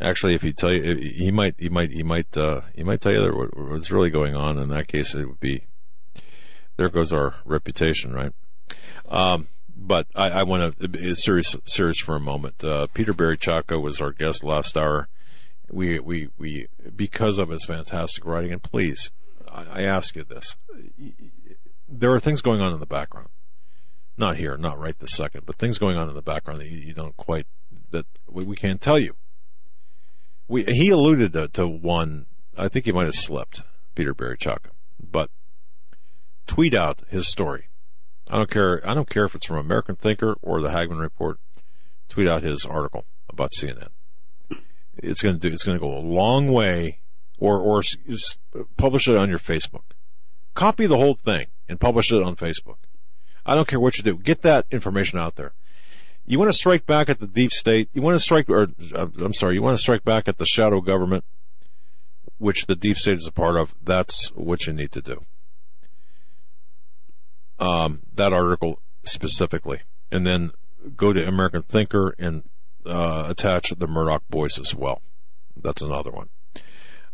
Actually, 0.00 0.34
if 0.34 0.42
he 0.42 0.52
tell 0.52 0.72
you, 0.72 0.96
he 0.96 1.30
might, 1.30 1.54
he 1.58 1.68
might, 1.68 1.90
he 1.90 2.02
might, 2.02 2.36
uh, 2.36 2.62
he 2.74 2.82
might 2.82 3.00
tell 3.00 3.12
you 3.12 3.34
what, 3.34 3.56
what's 3.56 3.90
really 3.90 4.10
going 4.10 4.34
on. 4.34 4.58
In 4.58 4.68
that 4.70 4.88
case, 4.88 5.14
it 5.14 5.26
would 5.26 5.40
be 5.40 5.64
there 6.76 6.88
goes 6.88 7.12
our 7.12 7.34
reputation, 7.44 8.12
right? 8.12 8.32
Um, 9.08 9.48
but 9.76 10.06
I, 10.14 10.30
I 10.30 10.42
want 10.44 10.78
to 10.78 11.14
serious, 11.14 11.56
serious 11.64 11.98
for 11.98 12.16
a 12.16 12.20
moment. 12.20 12.64
Uh, 12.64 12.86
Peter 12.92 13.12
Barry 13.12 13.36
Chowka 13.36 13.80
was 13.80 14.00
our 14.00 14.12
guest 14.12 14.44
last 14.44 14.76
hour. 14.76 15.08
We, 15.70 15.98
we, 15.98 16.28
we, 16.38 16.68
because 16.94 17.38
of 17.38 17.48
his 17.48 17.64
fantastic 17.64 18.24
writing, 18.24 18.52
and 18.52 18.62
please, 18.62 19.10
I, 19.48 19.64
I 19.64 19.82
ask 19.82 20.14
you 20.14 20.24
this: 20.24 20.56
there 21.88 22.12
are 22.12 22.20
things 22.20 22.42
going 22.42 22.60
on 22.60 22.72
in 22.72 22.80
the 22.80 22.86
background, 22.86 23.28
not 24.16 24.36
here, 24.36 24.56
not 24.56 24.78
right 24.78 24.98
this 24.98 25.12
second, 25.12 25.46
but 25.46 25.56
things 25.56 25.78
going 25.78 25.96
on 25.96 26.08
in 26.08 26.14
the 26.14 26.22
background 26.22 26.60
that 26.60 26.68
you, 26.68 26.78
you 26.78 26.94
don't 26.94 27.16
quite 27.16 27.46
that 27.90 28.06
we, 28.28 28.44
we 28.44 28.56
can't 28.56 28.80
tell 28.80 28.98
you. 28.98 29.14
We, 30.48 30.64
he 30.64 30.90
alluded 30.90 31.32
to, 31.32 31.48
to 31.48 31.66
one. 31.66 32.26
I 32.56 32.68
think 32.68 32.84
he 32.84 32.92
might 32.92 33.06
have 33.06 33.14
slipped, 33.14 33.62
Peter 33.94 34.14
Barry 34.14 34.36
Chowka, 34.36 34.70
but 35.00 35.30
tweet 36.46 36.74
out 36.74 37.02
his 37.08 37.28
story. 37.28 37.68
I 38.28 38.38
don't 38.38 38.50
care. 38.50 38.80
I 38.88 38.94
don't 38.94 39.08
care 39.08 39.24
if 39.24 39.34
it's 39.34 39.46
from 39.46 39.56
American 39.56 39.96
Thinker 39.96 40.34
or 40.42 40.60
the 40.60 40.70
Hagmann 40.70 40.98
Report. 40.98 41.38
Tweet 42.08 42.28
out 42.28 42.42
his 42.42 42.64
article 42.64 43.04
about 43.28 43.52
CNN. 43.52 43.88
It's 44.96 45.22
going 45.22 45.34
to 45.34 45.40
do. 45.40 45.52
It's 45.52 45.64
going 45.64 45.76
to 45.76 45.80
go 45.80 45.92
a 45.92 45.98
long 45.98 46.48
way, 46.48 47.00
or 47.38 47.58
or 47.58 47.82
publish 48.76 49.08
it 49.08 49.16
on 49.16 49.28
your 49.28 49.38
Facebook. 49.38 49.82
Copy 50.54 50.86
the 50.86 50.96
whole 50.96 51.14
thing 51.14 51.46
and 51.68 51.80
publish 51.80 52.12
it 52.12 52.22
on 52.22 52.36
Facebook. 52.36 52.76
I 53.46 53.54
don't 53.54 53.68
care 53.68 53.80
what 53.80 53.96
you 53.98 54.04
do. 54.04 54.16
Get 54.16 54.42
that 54.42 54.66
information 54.70 55.18
out 55.18 55.36
there. 55.36 55.52
You 56.26 56.38
want 56.38 56.50
to 56.50 56.56
strike 56.56 56.86
back 56.86 57.08
at 57.10 57.20
the 57.20 57.26
deep 57.26 57.52
state. 57.52 57.90
You 57.92 58.00
want 58.00 58.14
to 58.14 58.20
strike, 58.20 58.48
or 58.48 58.68
uh, 58.94 59.06
I'm 59.18 59.34
sorry, 59.34 59.54
you 59.54 59.62
want 59.62 59.76
to 59.76 59.82
strike 59.82 60.04
back 60.04 60.26
at 60.26 60.38
the 60.38 60.46
shadow 60.46 60.80
government, 60.80 61.24
which 62.38 62.66
the 62.66 62.74
deep 62.74 62.96
state 62.96 63.16
is 63.16 63.26
a 63.26 63.32
part 63.32 63.56
of. 63.56 63.74
That's 63.82 64.28
what 64.28 64.66
you 64.66 64.72
need 64.72 64.92
to 64.92 65.02
do 65.02 65.26
um, 67.58 68.00
that 68.14 68.32
article 68.32 68.80
specifically, 69.04 69.82
and 70.10 70.26
then 70.26 70.52
go 70.96 71.12
to 71.12 71.26
American 71.26 71.62
Thinker 71.62 72.14
and 72.18 72.42
uh, 72.86 73.24
attach 73.26 73.70
the 73.70 73.86
Murdoch 73.86 74.22
Boys 74.28 74.58
as 74.58 74.74
well. 74.74 75.02
That's 75.56 75.82
another 75.82 76.10
one. 76.10 76.28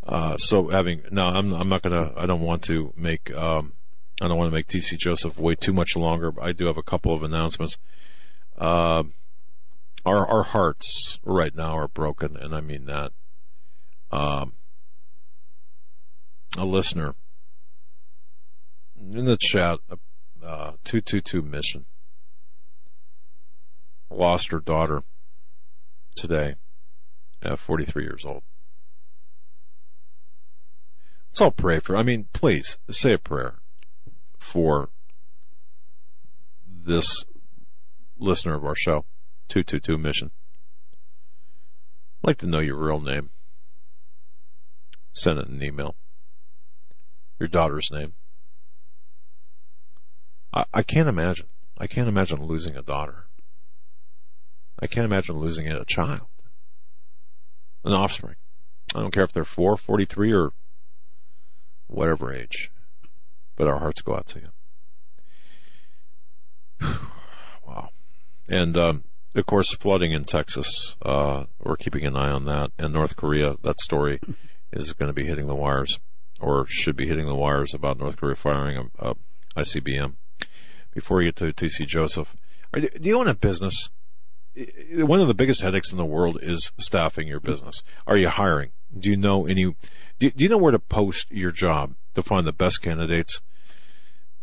Uh, 0.05 0.37
so 0.37 0.69
having 0.69 1.03
no, 1.11 1.23
I'm 1.23 1.53
I'm 1.53 1.69
not 1.69 1.83
gonna. 1.83 2.13
I 2.17 2.25
don't 2.25 2.41
want 2.41 2.63
to 2.63 2.93
make. 2.97 3.33
Um, 3.35 3.73
I 4.21 4.27
don't 4.27 4.37
want 4.37 4.51
to 4.51 4.55
make 4.55 4.67
TC 4.67 4.99
Joseph 4.99 5.39
wait 5.39 5.59
too 5.59 5.73
much 5.73 5.95
longer. 5.95 6.31
But 6.31 6.43
I 6.43 6.51
do 6.51 6.67
have 6.67 6.77
a 6.77 6.83
couple 6.83 7.13
of 7.13 7.23
announcements. 7.23 7.77
Uh, 8.55 9.03
our 10.05 10.27
our 10.27 10.43
hearts 10.43 11.17
right 11.25 11.55
now 11.55 11.75
are 11.75 11.87
broken, 11.87 12.37
and 12.37 12.55
I 12.55 12.61
mean 12.61 12.85
that. 12.85 13.11
Um, 14.11 14.53
a 16.57 16.65
listener 16.65 17.15
in 18.99 19.25
the 19.25 19.37
chat, 19.37 19.79
uh, 20.43 20.73
222 20.83 21.41
mission. 21.41 21.85
Lost 24.09 24.51
her 24.51 24.59
daughter 24.59 25.03
today 26.15 26.55
at 27.41 27.57
43 27.57 28.03
years 28.03 28.25
old. 28.25 28.43
Let's 31.29 31.41
all 31.41 31.51
pray 31.51 31.79
for, 31.79 31.95
I 31.95 32.03
mean, 32.03 32.27
please 32.33 32.77
say 32.89 33.13
a 33.13 33.17
prayer 33.17 33.60
for 34.41 34.89
this 36.67 37.23
listener 38.17 38.55
of 38.55 38.65
our 38.65 38.75
show, 38.75 39.05
222 39.47 39.97
mission. 39.97 40.31
I'd 42.23 42.27
like 42.27 42.37
to 42.39 42.47
know 42.47 42.59
your 42.59 42.75
real 42.75 42.99
name. 42.99 43.29
Send 45.13 45.39
it 45.39 45.47
in 45.47 45.55
an 45.55 45.63
email. 45.63 45.95
Your 47.39 47.47
daughter's 47.47 47.89
name. 47.91 48.13
I, 50.53 50.65
I 50.73 50.83
can't 50.83 51.07
imagine. 51.07 51.47
I 51.77 51.87
can't 51.87 52.07
imagine 52.07 52.43
losing 52.43 52.75
a 52.75 52.81
daughter. 52.81 53.27
I 54.79 54.87
can't 54.87 55.05
imagine 55.05 55.37
losing 55.37 55.67
a 55.67 55.85
child. 55.85 56.27
An 57.83 57.93
offspring. 57.93 58.35
I 58.95 59.01
don't 59.01 59.11
care 59.11 59.23
if 59.23 59.31
they're 59.31 59.43
4, 59.43 59.77
43, 59.77 60.33
or 60.33 60.51
whatever 61.87 62.33
age. 62.33 62.71
But 63.55 63.67
our 63.67 63.79
hearts 63.79 64.01
go 64.01 64.15
out 64.15 64.27
to 64.27 64.39
you. 64.39 64.47
wow. 67.67 67.89
And, 68.47 68.77
um, 68.77 69.03
of 69.35 69.45
course, 69.45 69.73
flooding 69.73 70.11
in 70.11 70.23
Texas, 70.23 70.95
uh, 71.03 71.45
we're 71.59 71.77
keeping 71.77 72.05
an 72.05 72.15
eye 72.15 72.31
on 72.31 72.45
that. 72.45 72.71
And 72.77 72.93
North 72.93 73.15
Korea, 73.15 73.55
that 73.63 73.79
story 73.79 74.19
is 74.71 74.93
going 74.93 75.07
to 75.07 75.13
be 75.13 75.25
hitting 75.25 75.47
the 75.47 75.55
wires, 75.55 75.99
or 76.39 76.65
should 76.67 76.95
be 76.95 77.07
hitting 77.07 77.27
the 77.27 77.35
wires 77.35 77.73
about 77.73 77.99
North 77.99 78.17
Korea 78.17 78.35
firing 78.35 78.89
a, 78.99 79.11
a 79.11 79.15
ICBM. 79.55 80.15
Before 80.93 81.17
we 81.17 81.25
get 81.25 81.35
to 81.37 81.53
TC 81.53 81.87
Joseph, 81.87 82.35
do 82.73 82.89
you 83.01 83.19
own 83.19 83.27
a 83.27 83.33
business? 83.33 83.89
One 84.93 85.21
of 85.21 85.27
the 85.27 85.33
biggest 85.33 85.61
headaches 85.61 85.91
in 85.91 85.97
the 85.97 86.05
world 86.05 86.37
is 86.41 86.71
staffing 86.77 87.27
your 87.27 87.39
business. 87.39 87.83
Are 88.05 88.17
you 88.17 88.27
hiring? 88.27 88.71
Do 88.97 89.09
you 89.09 89.15
know 89.15 89.45
any? 89.45 89.75
Do 90.19 90.31
you 90.35 90.49
know 90.49 90.57
where 90.57 90.71
to 90.71 90.79
post 90.79 91.31
your 91.31 91.51
job? 91.51 91.95
To 92.15 92.23
find 92.23 92.45
the 92.45 92.51
best 92.51 92.81
candidates? 92.81 93.41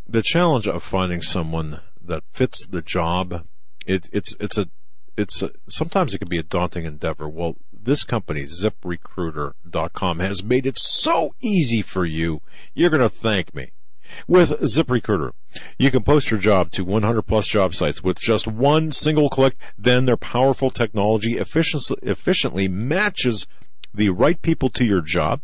The 0.08 0.22
challenge 0.22 0.66
of 0.66 0.82
finding 0.82 1.22
someone 1.22 1.80
that 2.02 2.24
fits 2.32 2.66
the 2.66 2.82
job, 2.82 3.44
it, 3.86 4.08
it's 4.12 4.34
it's 4.40 4.56
a 4.56 4.68
it's 5.16 5.42
a, 5.42 5.50
sometimes 5.68 6.14
it 6.14 6.18
can 6.18 6.28
be 6.28 6.38
a 6.38 6.44
daunting 6.44 6.84
endeavor. 6.84 7.28
Well, 7.28 7.56
this 7.72 8.04
company, 8.04 8.44
ZipRecruiter.com, 8.44 10.20
has 10.20 10.42
made 10.42 10.66
it 10.66 10.78
so 10.78 11.34
easy 11.40 11.82
for 11.82 12.04
you. 12.04 12.40
You're 12.74 12.90
going 12.90 13.02
to 13.02 13.08
thank 13.08 13.54
me. 13.54 13.72
With 14.26 14.50
ZipRecruiter, 14.50 15.32
you 15.78 15.90
can 15.90 16.02
post 16.02 16.30
your 16.30 16.40
job 16.40 16.70
to 16.72 16.84
100 16.84 17.22
plus 17.22 17.46
job 17.46 17.74
sites 17.74 18.02
with 18.02 18.18
just 18.18 18.46
one 18.46 18.92
single 18.92 19.28
click. 19.28 19.56
Then 19.76 20.06
their 20.06 20.16
powerful 20.16 20.70
technology 20.70 21.36
efficiently 21.36 22.68
matches 22.68 23.46
the 23.92 24.10
right 24.10 24.40
people 24.40 24.70
to 24.70 24.84
your 24.84 25.02
job 25.02 25.40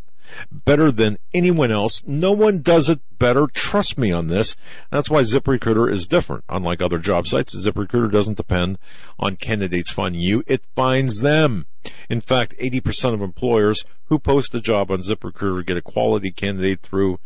better 0.51 0.91
than 0.91 1.19
anyone 1.33 1.71
else. 1.71 2.03
No 2.07 2.33
one 2.33 2.63
does 2.63 2.89
it 2.89 3.01
better. 3.19 3.47
Trust 3.47 3.99
me 3.99 4.13
on 4.13 4.29
this. 4.29 4.57
That's 4.91 5.11
why 5.11 5.23
ZipRecruiter 5.23 5.91
is 5.91 6.07
different. 6.07 6.45
Unlike 6.49 6.83
other 6.83 6.99
job 6.99 7.27
sites, 7.27 7.55
ZipRecruiter 7.55 8.11
doesn't 8.11 8.37
depend 8.37 8.79
on 9.19 9.37
candidates 9.37 9.93
finding 9.93 10.21
you. 10.21 10.43
It 10.47 10.63
finds 10.75 11.21
them. 11.21 11.67
In 12.09 12.21
fact, 12.21 12.55
80% 12.61 13.15
of 13.15 13.23
employers 13.23 13.85
who 14.07 14.19
post 14.19 14.55
a 14.55 14.61
job 14.61 14.91
on 14.91 15.03
ZipRecruiter 15.03 15.67
get 15.67 15.77
a 15.77 15.83
quality 15.83 16.31
candidate 16.31 16.81
through 16.81 17.19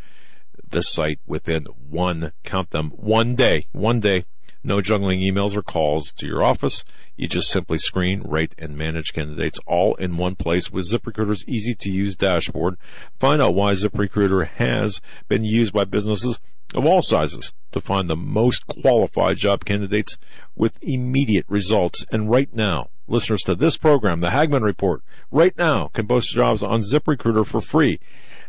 the 0.70 0.82
site 0.82 1.20
within 1.26 1.64
one, 1.88 2.32
count 2.44 2.70
them, 2.70 2.90
one 2.90 3.34
day, 3.34 3.66
one 3.72 4.00
day. 4.00 4.24
No 4.62 4.80
juggling 4.80 5.20
emails 5.20 5.56
or 5.56 5.62
calls 5.62 6.12
to 6.12 6.26
your 6.26 6.42
office. 6.42 6.84
You 7.16 7.28
just 7.28 7.48
simply 7.48 7.78
screen, 7.78 8.22
rate, 8.22 8.54
and 8.58 8.76
manage 8.76 9.12
candidates 9.12 9.58
all 9.66 9.94
in 9.94 10.16
one 10.16 10.34
place 10.34 10.70
with 10.70 10.90
ZipRecruiter's 10.90 11.44
easy 11.46 11.74
to 11.76 11.90
use 11.90 12.16
dashboard. 12.16 12.76
Find 13.18 13.40
out 13.40 13.54
why 13.54 13.72
ZipRecruiter 13.72 14.48
has 14.48 15.00
been 15.28 15.44
used 15.44 15.72
by 15.72 15.84
businesses 15.84 16.40
of 16.74 16.84
all 16.84 17.00
sizes 17.00 17.52
to 17.72 17.80
find 17.80 18.08
the 18.08 18.16
most 18.16 18.66
qualified 18.66 19.36
job 19.36 19.64
candidates 19.64 20.18
with 20.54 20.78
immediate 20.82 21.46
results. 21.48 22.04
And 22.10 22.30
right 22.30 22.52
now, 22.54 22.90
listeners 23.06 23.42
to 23.42 23.54
this 23.54 23.76
program, 23.76 24.20
the 24.20 24.30
Hagmann 24.30 24.62
Report, 24.62 25.02
right 25.30 25.56
now 25.56 25.88
can 25.88 26.06
post 26.06 26.32
jobs 26.32 26.62
on 26.62 26.80
ZipRecruiter 26.80 27.46
for 27.46 27.60
free. 27.60 28.00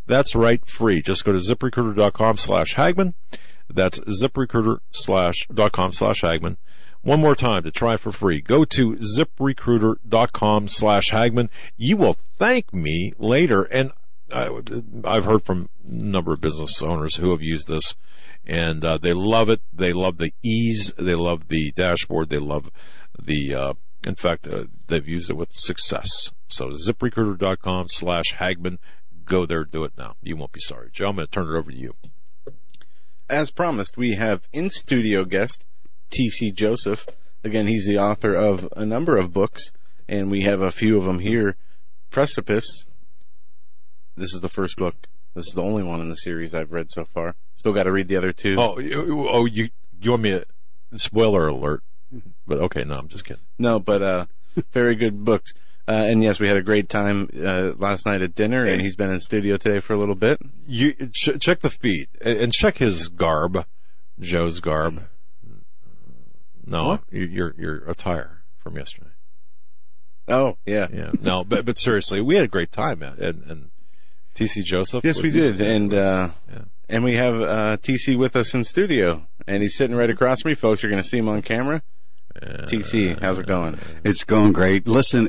That's 0.06 0.36
right, 0.36 0.66
free. 0.68 1.02
Just 1.02 1.24
go 1.24 1.32
to 1.32 1.38
ziprecruiter.com 1.38 2.38
slash 2.38 2.76
Hagmann. 2.76 3.14
That's 3.70 4.00
ziprecruiter 4.00 4.80
slash 4.92 5.48
dot 5.54 5.72
com 5.72 5.94
slash 5.94 6.22
Hagmann. 6.22 6.58
One 7.02 7.22
more 7.22 7.36
time 7.36 7.64
to 7.64 7.72
try 7.72 7.96
for 7.96 8.12
free. 8.12 8.42
Go 8.42 8.66
to 8.66 8.98
ziprecruiter.com 8.98 10.68
slash 10.68 11.12
Hagmann. 11.12 11.50
You 11.78 11.96
will 11.96 12.16
thank 12.38 12.74
me 12.74 13.14
later. 13.18 13.64
And 13.64 13.92
I, 14.32 14.50
I've 15.06 15.26
heard 15.26 15.46
from 15.46 15.70
a 15.88 15.94
number 15.94 16.34
of 16.34 16.42
business 16.42 16.82
owners 16.82 17.16
who 17.16 17.32
have 17.32 17.42
used 17.42 17.70
this 17.70 17.96
and 18.46 18.84
uh, 18.84 18.98
they 18.98 19.14
love 19.14 19.50
it. 19.50 19.62
They 19.72 19.94
love 19.94 20.18
the 20.18 20.34
ease. 20.44 20.94
They 20.98 21.16
love 21.16 21.48
the 21.48 21.72
dashboard. 21.72 22.30
They 22.30 22.40
love 22.40 22.70
the, 23.22 23.56
uh, 23.56 23.74
in 24.06 24.16
fact, 24.16 24.48
uh, 24.48 24.66
they've 24.88 25.08
used 25.08 25.30
it 25.30 25.38
with 25.38 25.54
success. 25.54 26.32
So 26.48 26.70
ziprecruiter.com 26.70 27.90
slash 27.90 28.34
Hagmann. 28.34 28.80
go 29.26 29.46
there, 29.46 29.64
do 29.64 29.84
it 29.84 29.94
now. 29.98 30.16
You 30.22 30.36
won't 30.36 30.52
be 30.52 30.60
sorry. 30.60 30.90
Joe, 30.92 31.10
I'm 31.10 31.16
going 31.16 31.28
to 31.28 31.32
turn 31.32 31.48
it 31.48 31.58
over 31.58 31.72
to 31.72 31.78
you. 31.78 31.94
As 33.30 33.52
promised, 33.52 33.96
we 33.96 34.16
have 34.16 34.48
in 34.52 34.72
studio 34.72 35.24
guest 35.24 35.64
T.C. 36.10 36.52
Joseph. 36.52 37.06
Again, 37.44 37.68
he's 37.68 37.86
the 37.86 37.98
author 38.00 38.34
of 38.34 38.68
a 38.76 38.86
number 38.86 39.18
of 39.18 39.32
books, 39.32 39.72
and 40.08 40.32
we 40.32 40.42
have 40.42 40.62
a 40.62 40.72
few 40.72 40.98
of 40.98 41.04
them 41.04 41.20
here. 41.20 41.56
Precipice. 42.10 42.86
This 44.18 44.34
is 44.34 44.42
the 44.42 44.50
first 44.50 44.78
book. 44.78 44.96
This 45.36 45.46
is 45.46 45.54
the 45.54 45.62
only 45.62 45.84
one 45.84 46.02
in 46.02 46.10
the 46.10 46.16
series 46.16 46.56
I've 46.56 46.72
read 46.72 46.92
so 46.92 47.06
far. 47.06 47.36
Still 47.56 47.72
got 47.72 47.84
to 47.84 47.92
read 47.92 48.08
the 48.08 48.18
other 48.18 48.34
two. 48.34 48.56
Oh, 48.58 48.76
oh, 49.30 49.46
you 49.46 49.70
you 50.02 50.10
want 50.10 50.24
me 50.24 50.32
to 50.32 50.46
spoiler 50.96 51.48
alert? 51.48 51.84
But 52.48 52.58
okay, 52.58 52.84
no, 52.84 52.98
I'm 52.98 53.10
just 53.10 53.26
kidding. 53.26 53.44
No, 53.60 53.80
but 53.80 54.02
uh, 54.02 54.26
very 54.74 54.96
good 54.96 55.24
books. 55.24 55.54
Uh, 55.90 56.04
and 56.04 56.22
yes, 56.22 56.40
we 56.40 56.48
had 56.48 56.56
a 56.56 56.62
great 56.62 56.88
time 56.88 57.28
uh, 57.36 57.72
last 57.80 58.06
night 58.06 58.22
at 58.22 58.36
dinner, 58.36 58.64
and 58.64 58.80
he's 58.80 58.96
been 58.96 59.10
in 59.10 59.20
studio 59.20 59.58
today 59.58 59.80
for 59.80 59.94
a 59.94 59.98
little 59.98 60.14
bit. 60.14 60.40
You 60.68 60.94
ch- 60.94 61.40
check 61.40 61.62
the 61.62 61.72
feed 61.72 62.10
and 62.22 62.54
check 62.54 62.78
his 62.78 63.10
garb, 63.10 63.66
Joe's 64.20 64.60
garb. 64.60 65.08
No, 66.64 66.90
what? 66.90 67.02
your 67.12 67.56
your 67.58 67.78
attire 67.90 68.44
from 68.60 68.78
yesterday. 68.78 69.10
Oh 70.28 70.58
yeah, 70.64 70.86
yeah. 70.94 71.10
No, 71.22 71.44
but 71.44 71.66
but 71.66 71.80
seriously, 71.80 72.22
we 72.22 72.36
had 72.36 72.44
a 72.44 72.50
great 72.50 72.72
time, 72.72 73.00
man. 73.00 73.18
And, 73.20 73.44
and 73.50 73.70
TC 74.36 74.64
Joseph. 74.64 75.04
Yes, 75.04 75.20
we 75.20 75.32
did, 75.32 75.60
and 75.60 75.92
uh, 75.92 76.30
yeah. 76.52 76.60
and 76.88 77.04
we 77.04 77.16
have 77.16 77.42
uh, 77.42 77.78
TC 77.78 78.16
with 78.16 78.36
us 78.36 78.54
in 78.54 78.64
studio, 78.64 79.26
and 79.48 79.64
he's 79.64 79.76
sitting 79.76 79.96
right 79.96 80.12
across 80.12 80.42
from 80.42 80.52
me. 80.52 80.56
Folks 80.56 80.84
you're 80.84 80.92
going 80.92 81.02
to 81.02 81.10
see 81.10 81.18
him 81.18 81.30
on 81.30 81.42
camera. 81.42 81.82
TC, 82.40 83.20
how's 83.20 83.40
it 83.40 83.48
going? 83.48 83.80
It's 84.04 84.24
going 84.24 84.54
great. 84.54 84.88
Listen, 84.88 85.28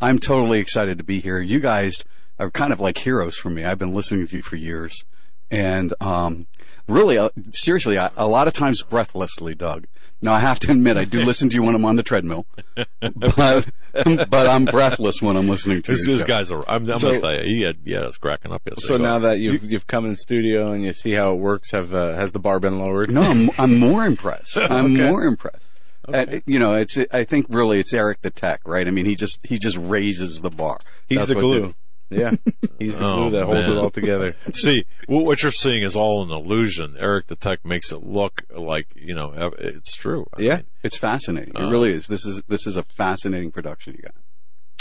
I'm 0.00 0.18
totally 0.18 0.58
excited 0.58 0.98
to 0.98 1.04
be 1.04 1.20
here. 1.20 1.40
You 1.40 1.60
guys 1.60 2.04
are 2.38 2.50
kind 2.50 2.72
of 2.72 2.80
like 2.80 2.98
heroes 2.98 3.36
for 3.36 3.50
me. 3.50 3.64
I've 3.64 3.78
been 3.78 3.94
listening 3.94 4.26
to 4.26 4.36
you 4.36 4.42
for 4.42 4.56
years. 4.56 5.04
And, 5.50 5.92
um, 6.00 6.46
really, 6.88 7.18
uh, 7.18 7.30
seriously, 7.52 7.98
I, 7.98 8.10
a 8.16 8.26
lot 8.26 8.48
of 8.48 8.54
times 8.54 8.82
breathlessly, 8.82 9.54
Doug. 9.54 9.86
Now 10.22 10.34
I 10.34 10.40
have 10.40 10.60
to 10.60 10.70
admit, 10.70 10.96
I 10.96 11.04
do 11.04 11.20
listen 11.24 11.48
to 11.48 11.54
you 11.54 11.62
when 11.62 11.74
I'm 11.74 11.84
on 11.84 11.96
the 11.96 12.02
treadmill, 12.02 12.46
but, 13.00 13.68
but 13.92 14.46
I'm 14.46 14.64
breathless 14.66 15.22
when 15.22 15.36
I'm 15.36 15.48
listening 15.48 15.82
to 15.82 15.92
this, 15.92 16.06
you. 16.06 16.16
These 16.16 16.24
guys 16.24 16.50
are, 16.50 16.62
I'm, 16.68 16.88
I'm 16.90 16.98
so, 16.98 17.08
gonna 17.08 17.20
tell 17.20 17.34
you, 17.34 17.42
he 17.42 17.62
had, 17.62 17.78
yeah, 17.84 18.06
it's 18.06 18.18
cracking 18.18 18.52
up 18.52 18.62
yesterday. 18.66 18.86
So 18.86 18.96
now 18.98 19.18
that 19.20 19.38
you've, 19.38 19.64
you've 19.64 19.86
come 19.86 20.04
in 20.06 20.16
studio 20.16 20.72
and 20.72 20.84
you 20.84 20.92
see 20.92 21.12
how 21.12 21.32
it 21.32 21.38
works, 21.38 21.70
have, 21.72 21.94
uh, 21.94 22.14
has 22.14 22.32
the 22.32 22.38
bar 22.38 22.60
been 22.60 22.78
lowered? 22.78 23.10
No, 23.10 23.22
I'm, 23.22 23.50
I'm 23.58 23.78
more 23.78 24.04
impressed. 24.04 24.56
I'm 24.58 24.94
okay. 24.94 25.08
more 25.08 25.24
impressed. 25.24 25.69
Okay. 26.14 26.42
you 26.46 26.58
know, 26.58 26.74
it's 26.74 26.98
I 27.12 27.24
think 27.24 27.46
really 27.48 27.80
it's 27.80 27.92
Eric 27.92 28.22
the 28.22 28.30
Tech, 28.30 28.60
right? 28.64 28.86
I 28.86 28.90
mean, 28.90 29.06
he 29.06 29.14
just 29.14 29.44
he 29.46 29.58
just 29.58 29.76
raises 29.76 30.40
the 30.40 30.50
bar. 30.50 30.80
He's 31.08 31.18
That's 31.18 31.28
the 31.28 31.34
glue. 31.36 31.74
Yeah, 32.10 32.32
he's 32.78 32.94
the 32.94 33.00
glue 33.00 33.26
oh, 33.26 33.30
that 33.30 33.44
holds 33.44 33.60
man. 33.60 33.72
it 33.72 33.78
all 33.78 33.90
together. 33.90 34.34
See, 34.52 34.84
what 35.06 35.42
you're 35.42 35.52
seeing 35.52 35.82
is 35.82 35.94
all 35.94 36.22
an 36.22 36.30
illusion. 36.30 36.96
Eric 36.98 37.28
the 37.28 37.36
Tech 37.36 37.64
makes 37.64 37.92
it 37.92 38.04
look 38.04 38.42
like 38.50 38.88
you 38.96 39.14
know 39.14 39.52
it's 39.58 39.94
true. 39.94 40.26
I 40.34 40.42
yeah, 40.42 40.56
mean, 40.56 40.66
it's 40.82 40.96
fascinating. 40.96 41.56
Uh, 41.56 41.66
it 41.66 41.70
really 41.70 41.92
is. 41.92 42.08
This 42.08 42.26
is 42.26 42.42
this 42.48 42.66
is 42.66 42.76
a 42.76 42.82
fascinating 42.82 43.52
production 43.52 43.94
you 43.94 44.02
got. 44.02 44.14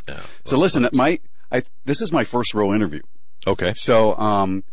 Yeah. 0.07 0.26
So 0.45 0.57
listen, 0.57 0.89
my 0.93 1.19
I 1.51 1.64
this 1.85 2.01
is 2.01 2.11
my 2.11 2.23
first 2.23 2.53
real 2.53 2.72
interview. 2.72 3.01
Okay. 3.45 3.73
So 3.76 4.15
um, 4.15 4.64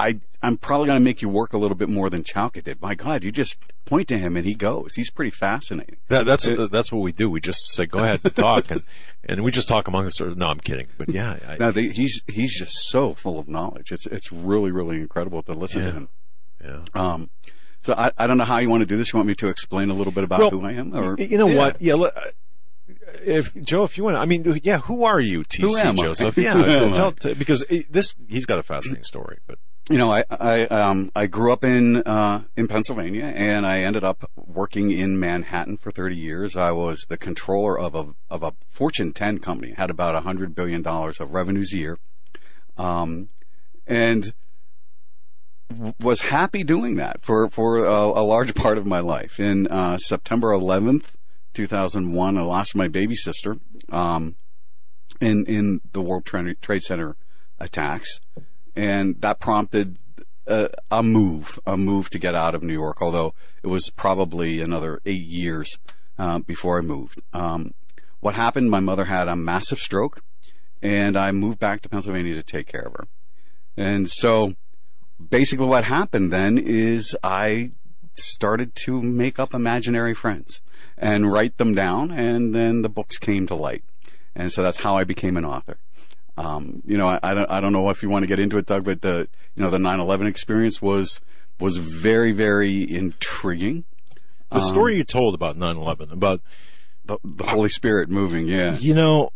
I, 0.00 0.20
I'm 0.42 0.56
probably 0.56 0.86
going 0.86 0.98
to 0.98 1.04
make 1.04 1.20
you 1.20 1.28
work 1.28 1.52
a 1.52 1.58
little 1.58 1.76
bit 1.76 1.88
more 1.88 2.08
than 2.08 2.22
Chowka 2.22 2.64
did. 2.64 2.80
My 2.80 2.94
God, 2.94 3.22
you 3.22 3.30
just 3.30 3.58
point 3.84 4.08
to 4.08 4.18
him 4.18 4.36
and 4.36 4.46
he 4.46 4.54
goes. 4.54 4.94
He's 4.94 5.10
pretty 5.10 5.30
fascinating. 5.30 5.98
That, 6.08 6.24
that's 6.24 6.46
it, 6.46 6.70
that's 6.70 6.90
what 6.90 7.02
we 7.02 7.12
do. 7.12 7.28
We 7.28 7.40
just 7.40 7.72
say, 7.72 7.86
"Go 7.86 7.98
ahead, 7.98 8.22
talk," 8.34 8.70
and 8.70 8.82
and 9.24 9.44
we 9.44 9.50
just 9.50 9.68
talk 9.68 9.88
among 9.88 10.06
us. 10.06 10.20
No, 10.20 10.46
I'm 10.46 10.60
kidding, 10.60 10.86
but 10.96 11.10
yeah. 11.10 11.38
I, 11.46 11.56
no, 11.58 11.70
they, 11.70 11.88
he's 11.88 12.22
he's 12.26 12.58
just 12.58 12.72
so 12.88 13.14
full 13.14 13.38
of 13.38 13.48
knowledge. 13.48 13.92
It's 13.92 14.06
it's 14.06 14.32
really 14.32 14.70
really 14.70 15.00
incredible 15.00 15.42
to 15.42 15.52
listen 15.52 15.82
yeah, 15.82 15.86
to 15.88 15.92
him. 15.92 16.08
Yeah. 16.64 16.80
Um, 16.94 17.30
so 17.82 17.94
I, 17.96 18.12
I 18.16 18.26
don't 18.26 18.38
know 18.38 18.44
how 18.44 18.58
you 18.58 18.70
want 18.70 18.82
to 18.82 18.86
do 18.86 18.96
this. 18.96 19.12
You 19.12 19.18
want 19.18 19.28
me 19.28 19.34
to 19.36 19.48
explain 19.48 19.90
a 19.90 19.94
little 19.94 20.12
bit 20.12 20.24
about 20.24 20.40
well, 20.40 20.50
who 20.50 20.64
I 20.64 20.72
am, 20.72 20.94
or 20.94 21.18
you 21.18 21.36
know 21.36 21.48
yeah. 21.48 21.56
what? 21.56 21.82
Yeah. 21.82 21.94
Look, 21.94 22.14
if 23.22 23.54
Joe, 23.54 23.84
if 23.84 23.96
you 23.98 24.04
want, 24.04 24.16
to, 24.16 24.20
I 24.20 24.24
mean, 24.26 24.60
yeah, 24.62 24.78
who 24.78 25.04
are 25.04 25.20
you, 25.20 25.44
TC 25.44 25.96
Joseph? 25.96 26.34
I? 26.38 26.40
Yeah, 26.40 26.92
tell, 26.92 27.34
because 27.34 27.64
this 27.90 28.14
he's 28.28 28.46
got 28.46 28.58
a 28.58 28.62
fascinating 28.62 29.04
story, 29.04 29.38
but 29.46 29.58
you 29.90 29.98
know, 29.98 30.12
I 30.12 30.24
I 30.30 30.62
um 30.66 31.10
I 31.16 31.26
grew 31.26 31.52
up 31.52 31.64
in 31.64 31.96
uh 32.04 32.44
in 32.56 32.68
Pennsylvania 32.68 33.24
and 33.24 33.66
I 33.66 33.80
ended 33.80 34.04
up 34.04 34.30
working 34.36 34.92
in 34.92 35.18
Manhattan 35.18 35.78
for 35.78 35.90
30 35.90 36.16
years. 36.16 36.56
I 36.56 36.70
was 36.70 37.06
the 37.08 37.18
controller 37.18 37.76
of 37.76 37.96
a 37.96 38.14
of 38.30 38.44
a 38.44 38.54
Fortune 38.70 39.12
10 39.12 39.40
company, 39.40 39.74
had 39.76 39.90
about 39.90 40.14
a 40.14 40.20
hundred 40.20 40.54
billion 40.54 40.80
dollars 40.80 41.18
of 41.18 41.32
revenues 41.32 41.74
a 41.74 41.78
year, 41.78 41.98
um, 42.78 43.26
and 43.84 44.32
was 46.00 46.20
happy 46.22 46.62
doing 46.62 46.94
that 46.94 47.20
for 47.22 47.50
for 47.50 47.78
a, 47.78 48.04
a 48.20 48.22
large 48.22 48.54
part 48.64 48.78
of 48.78 48.86
my 48.86 49.00
life. 49.00 49.40
In 49.40 49.66
uh, 49.66 49.98
September 49.98 50.52
11th, 50.52 51.06
2001, 51.54 52.38
I 52.38 52.42
lost 52.42 52.76
my 52.76 52.86
baby 52.86 53.16
sister 53.16 53.56
um, 53.90 54.36
in 55.20 55.44
in 55.46 55.80
the 55.92 56.00
World 56.00 56.24
Trade 56.26 56.82
Center 56.84 57.16
attacks 57.58 58.20
and 58.76 59.20
that 59.20 59.40
prompted 59.40 59.98
a, 60.46 60.70
a, 60.90 61.02
move, 61.02 61.58
a 61.66 61.76
move 61.76 62.10
to 62.10 62.18
get 62.18 62.34
out 62.34 62.54
of 62.54 62.62
New 62.62 62.72
York. 62.72 63.02
Although 63.02 63.34
it 63.62 63.68
was 63.68 63.90
probably 63.90 64.60
another 64.60 65.00
eight 65.04 65.26
years 65.26 65.78
uh, 66.18 66.38
before 66.40 66.78
I 66.78 66.82
moved. 66.82 67.20
Um, 67.32 67.72
what 68.20 68.34
happened? 68.34 68.70
My 68.70 68.80
mother 68.80 69.06
had 69.06 69.28
a 69.28 69.36
massive 69.36 69.78
stroke, 69.78 70.22
and 70.82 71.16
I 71.16 71.30
moved 71.30 71.58
back 71.58 71.80
to 71.82 71.88
Pennsylvania 71.88 72.34
to 72.34 72.42
take 72.42 72.66
care 72.66 72.82
of 72.82 72.92
her. 72.92 73.08
And 73.76 74.10
so, 74.10 74.54
basically, 75.30 75.66
what 75.66 75.84
happened 75.84 76.32
then 76.32 76.58
is 76.58 77.16
I 77.22 77.72
started 78.16 78.74
to 78.84 79.00
make 79.00 79.38
up 79.38 79.54
imaginary 79.54 80.14
friends 80.14 80.60
and 80.98 81.32
write 81.32 81.56
them 81.56 81.74
down, 81.74 82.10
and 82.10 82.54
then 82.54 82.82
the 82.82 82.88
books 82.88 83.18
came 83.18 83.46
to 83.46 83.54
light. 83.54 83.84
And 84.34 84.52
so 84.52 84.62
that's 84.62 84.80
how 84.82 84.96
I 84.96 85.04
became 85.04 85.36
an 85.36 85.44
author. 85.44 85.78
Um, 86.40 86.82
you 86.86 86.96
know, 86.96 87.06
I, 87.06 87.18
I, 87.22 87.34
don't, 87.34 87.50
I 87.50 87.60
don't 87.60 87.72
know 87.72 87.90
if 87.90 88.02
you 88.02 88.08
want 88.08 88.22
to 88.22 88.26
get 88.26 88.38
into 88.40 88.56
it, 88.58 88.66
Doug, 88.66 88.84
but 88.84 89.02
the, 89.02 89.28
you 89.54 89.62
know, 89.62 89.70
the 89.70 89.78
9/11 89.78 90.26
experience 90.26 90.80
was 90.80 91.20
was 91.58 91.76
very, 91.76 92.32
very 92.32 92.82
intriguing. 92.90 93.84
The 94.50 94.60
story 94.60 94.96
you 94.96 95.04
told 95.04 95.34
about 95.34 95.56
9/11, 95.56 96.12
about 96.12 96.40
The, 97.04 97.18
the 97.22 97.44
Holy 97.44 97.68
Spirit 97.68 98.08
moving, 98.08 98.46
yeah. 98.48 98.76
you 98.78 98.94
know, 98.94 99.30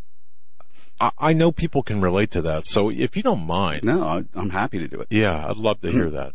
I, 1.00 1.10
I 1.18 1.32
know 1.34 1.52
people 1.52 1.82
can 1.82 2.00
relate 2.00 2.30
to 2.32 2.42
that. 2.42 2.66
So 2.66 2.88
if 2.90 3.16
you 3.16 3.22
don't 3.22 3.46
mind, 3.46 3.84
No, 3.84 4.02
I, 4.02 4.24
I'm 4.34 4.50
happy 4.50 4.78
to 4.78 4.88
do 4.88 5.00
it. 5.00 5.08
yeah, 5.10 5.46
I'd 5.48 5.56
love 5.56 5.80
to 5.82 5.90
hear 5.90 6.08
that. 6.10 6.32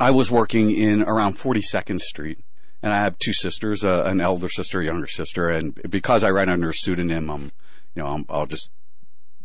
I 0.00 0.10
was 0.12 0.30
working 0.30 0.70
in 0.70 1.02
around 1.02 1.38
42nd 1.38 2.00
Street, 2.00 2.38
and 2.82 2.92
I 2.92 2.98
have 3.00 3.18
two 3.18 3.32
sisters, 3.32 3.84
uh, 3.84 4.04
an 4.06 4.20
elder 4.20 4.48
sister, 4.48 4.80
a 4.80 4.84
younger 4.84 5.08
sister, 5.08 5.48
and 5.48 5.74
because 5.90 6.22
I 6.22 6.30
write 6.30 6.48
under 6.48 6.70
a 6.70 6.74
pseudonym, 6.74 7.28
I'm, 7.30 7.50
you 7.94 8.02
know, 8.02 8.06
I'm, 8.06 8.24
I'll 8.28 8.46
just 8.46 8.70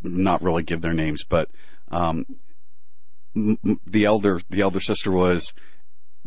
not 0.03 0.41
really 0.41 0.63
give 0.63 0.81
their 0.81 0.93
names, 0.93 1.23
but 1.23 1.49
um, 1.91 2.25
the 3.35 4.05
elder, 4.05 4.41
the 4.49 4.61
elder 4.61 4.79
sister 4.79 5.11
was 5.11 5.53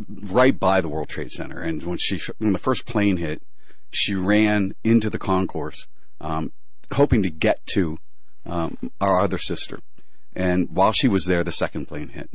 right 0.08 0.58
by 0.58 0.80
the 0.80 0.88
World 0.88 1.08
Trade 1.08 1.30
Center, 1.30 1.60
and 1.60 1.82
when 1.82 1.98
she, 1.98 2.20
when 2.38 2.52
the 2.52 2.58
first 2.58 2.86
plane 2.86 3.16
hit, 3.16 3.42
she 3.90 4.14
ran 4.14 4.74
into 4.84 5.08
the 5.08 5.18
concourse, 5.18 5.86
um, 6.20 6.52
hoping 6.92 7.22
to 7.22 7.30
get 7.30 7.64
to 7.66 7.98
um, 8.44 8.90
our 9.00 9.20
other 9.20 9.38
sister, 9.38 9.80
and 10.34 10.68
while 10.70 10.92
she 10.92 11.08
was 11.08 11.24
there, 11.24 11.44
the 11.44 11.52
second 11.52 11.86
plane 11.86 12.08
hit. 12.08 12.30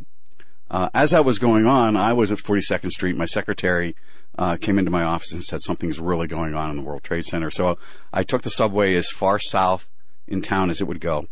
Uh, 0.69 0.89
as 0.93 1.11
that 1.11 1.25
was 1.25 1.37
going 1.37 1.67
on, 1.67 1.97
I 1.97 2.13
was 2.13 2.31
at 2.31 2.37
42nd 2.37 2.91
Street. 2.91 3.17
My 3.17 3.25
secretary 3.25 3.93
uh, 4.37 4.55
came 4.55 4.79
into 4.79 4.89
my 4.89 5.03
office 5.03 5.33
and 5.33 5.43
said 5.43 5.61
something's 5.61 5.99
really 5.99 6.27
going 6.27 6.55
on 6.55 6.69
in 6.69 6.77
the 6.77 6.81
World 6.81 7.03
Trade 7.03 7.25
Center. 7.25 7.51
So 7.51 7.77
I 8.13 8.23
took 8.23 8.43
the 8.43 8.49
subway 8.49 8.95
as 8.95 9.09
far 9.09 9.37
south 9.37 9.89
in 10.31 10.41
town 10.41 10.69
as 10.69 10.81
it 10.81 10.87
would 10.87 11.01
go. 11.01 11.27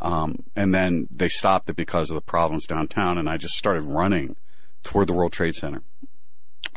Um, 0.00 0.44
and 0.54 0.74
then 0.74 1.08
they 1.10 1.28
stopped 1.28 1.68
it 1.68 1.76
because 1.76 2.10
of 2.10 2.14
the 2.14 2.20
problems 2.20 2.66
downtown, 2.66 3.18
and 3.18 3.28
I 3.28 3.36
just 3.36 3.56
started 3.56 3.84
running 3.84 4.36
toward 4.84 5.08
the 5.08 5.12
World 5.12 5.32
Trade 5.32 5.54
Center. 5.54 5.82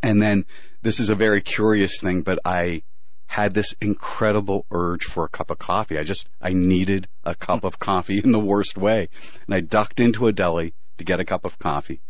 And 0.01 0.21
then 0.21 0.45
this 0.81 0.99
is 0.99 1.09
a 1.09 1.15
very 1.15 1.41
curious 1.41 1.99
thing, 2.01 2.21
but 2.21 2.39
I 2.43 2.81
had 3.27 3.53
this 3.53 3.73
incredible 3.79 4.65
urge 4.71 5.05
for 5.05 5.23
a 5.23 5.29
cup 5.29 5.49
of 5.49 5.59
coffee. 5.59 5.97
I 5.97 6.03
just, 6.03 6.27
I 6.41 6.51
needed 6.51 7.07
a 7.23 7.35
cup 7.35 7.63
of 7.63 7.79
coffee 7.79 8.19
in 8.19 8.31
the 8.31 8.39
worst 8.39 8.77
way. 8.77 9.07
And 9.45 9.55
I 9.55 9.61
ducked 9.61 9.99
into 9.99 10.27
a 10.27 10.33
deli 10.33 10.73
to 10.97 11.05
get 11.05 11.19
a 11.19 11.25
cup 11.25 11.45
of 11.45 11.57
coffee. 11.57 12.01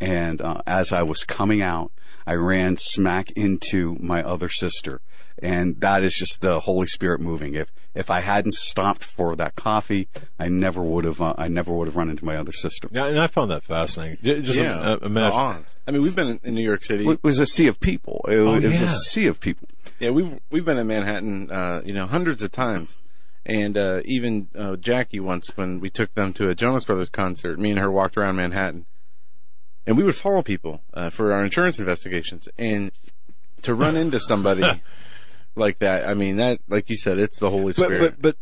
And 0.00 0.40
uh, 0.40 0.62
as 0.66 0.92
I 0.92 1.02
was 1.02 1.24
coming 1.24 1.62
out, 1.62 1.90
I 2.26 2.34
ran 2.34 2.76
smack 2.76 3.32
into 3.32 3.96
my 3.98 4.22
other 4.22 4.48
sister. 4.48 5.00
And 5.42 5.80
that 5.80 6.04
is 6.04 6.14
just 6.14 6.42
the 6.42 6.60
Holy 6.60 6.86
Spirit 6.86 7.20
moving. 7.20 7.54
If 7.54 7.72
if 7.98 8.10
I 8.10 8.20
hadn't 8.20 8.54
stopped 8.54 9.02
for 9.02 9.34
that 9.36 9.56
coffee, 9.56 10.08
I 10.38 10.46
never 10.48 10.80
would 10.82 11.04
have. 11.04 11.20
Uh, 11.20 11.34
I 11.36 11.48
never 11.48 11.72
would 11.72 11.88
have 11.88 11.96
run 11.96 12.10
into 12.10 12.24
my 12.24 12.36
other 12.36 12.52
sister. 12.52 12.88
Yeah, 12.92 13.06
and 13.06 13.18
I 13.18 13.26
found 13.26 13.50
that 13.50 13.64
fascinating. 13.64 14.18
Just 14.44 14.60
yeah, 14.60 14.78
uh, 14.78 14.96
imagine. 15.02 15.14
the 15.14 15.20
odds. 15.32 15.76
I 15.86 15.90
mean, 15.90 16.02
we've 16.02 16.14
been 16.14 16.28
in- 16.28 16.40
in 16.44 16.54
New 16.54 16.62
York 16.62 16.84
City. 16.84 17.08
It 17.08 17.22
was 17.24 17.40
a 17.40 17.46
sea 17.46 17.66
of 17.66 17.80
people. 17.80 18.24
It, 18.28 18.38
was- 18.38 18.62
it 18.64 18.68
was 18.68 18.80
yeah. 18.80 18.86
a 18.86 18.88
sea 18.90 19.26
of 19.26 19.40
people. 19.40 19.68
Yeah, 19.98 20.10
we've 20.10 20.38
we've 20.50 20.64
been 20.64 20.78
in 20.78 20.86
Manhattan, 20.86 21.50
uh, 21.50 21.82
you 21.84 21.92
know, 21.92 22.06
hundreds 22.06 22.40
of 22.40 22.52
times, 22.52 22.96
and 23.44 23.76
uh, 23.76 24.00
even 24.04 24.48
uh, 24.56 24.76
Jackie 24.76 25.18
once 25.18 25.56
when 25.56 25.80
we 25.80 25.90
took 25.90 26.14
them 26.14 26.32
to 26.34 26.48
a 26.48 26.54
Jonas 26.54 26.84
Brothers 26.84 27.08
concert. 27.08 27.58
Me 27.58 27.70
and 27.70 27.80
her 27.80 27.90
walked 27.90 28.16
around 28.16 28.36
Manhattan, 28.36 28.86
and 29.88 29.96
we 29.96 30.04
would 30.04 30.14
follow 30.14 30.42
people 30.42 30.82
uh, 30.94 31.10
for 31.10 31.32
our 31.32 31.44
insurance 31.44 31.80
investigations, 31.80 32.48
and 32.56 32.92
to 33.62 33.74
run 33.74 33.96
into 33.96 34.20
somebody 34.20 34.62
like 35.54 35.78
that, 35.80 36.08
I 36.08 36.14
mean, 36.14 36.36
that 36.36 36.60
like 36.68 36.88
you 36.90 36.96
said, 36.96 37.18
it's 37.18 37.38
the 37.38 37.50
Holy 37.50 37.72
Spirit. 37.72 38.16
but, 38.20 38.36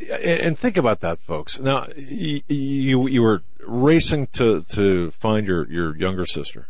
but, 0.00 0.20
and 0.24 0.58
think 0.58 0.76
about 0.76 1.00
that, 1.00 1.20
folks. 1.20 1.58
Now, 1.60 1.86
you, 1.96 2.42
you, 2.48 3.08
you 3.08 3.22
were 3.22 3.42
racing 3.66 4.26
to, 4.28 4.62
to 4.70 5.10
find 5.12 5.46
your, 5.46 5.70
your 5.70 5.96
younger 5.96 6.26
sister 6.26 6.66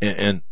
and, 0.00 0.18
and 0.18 0.42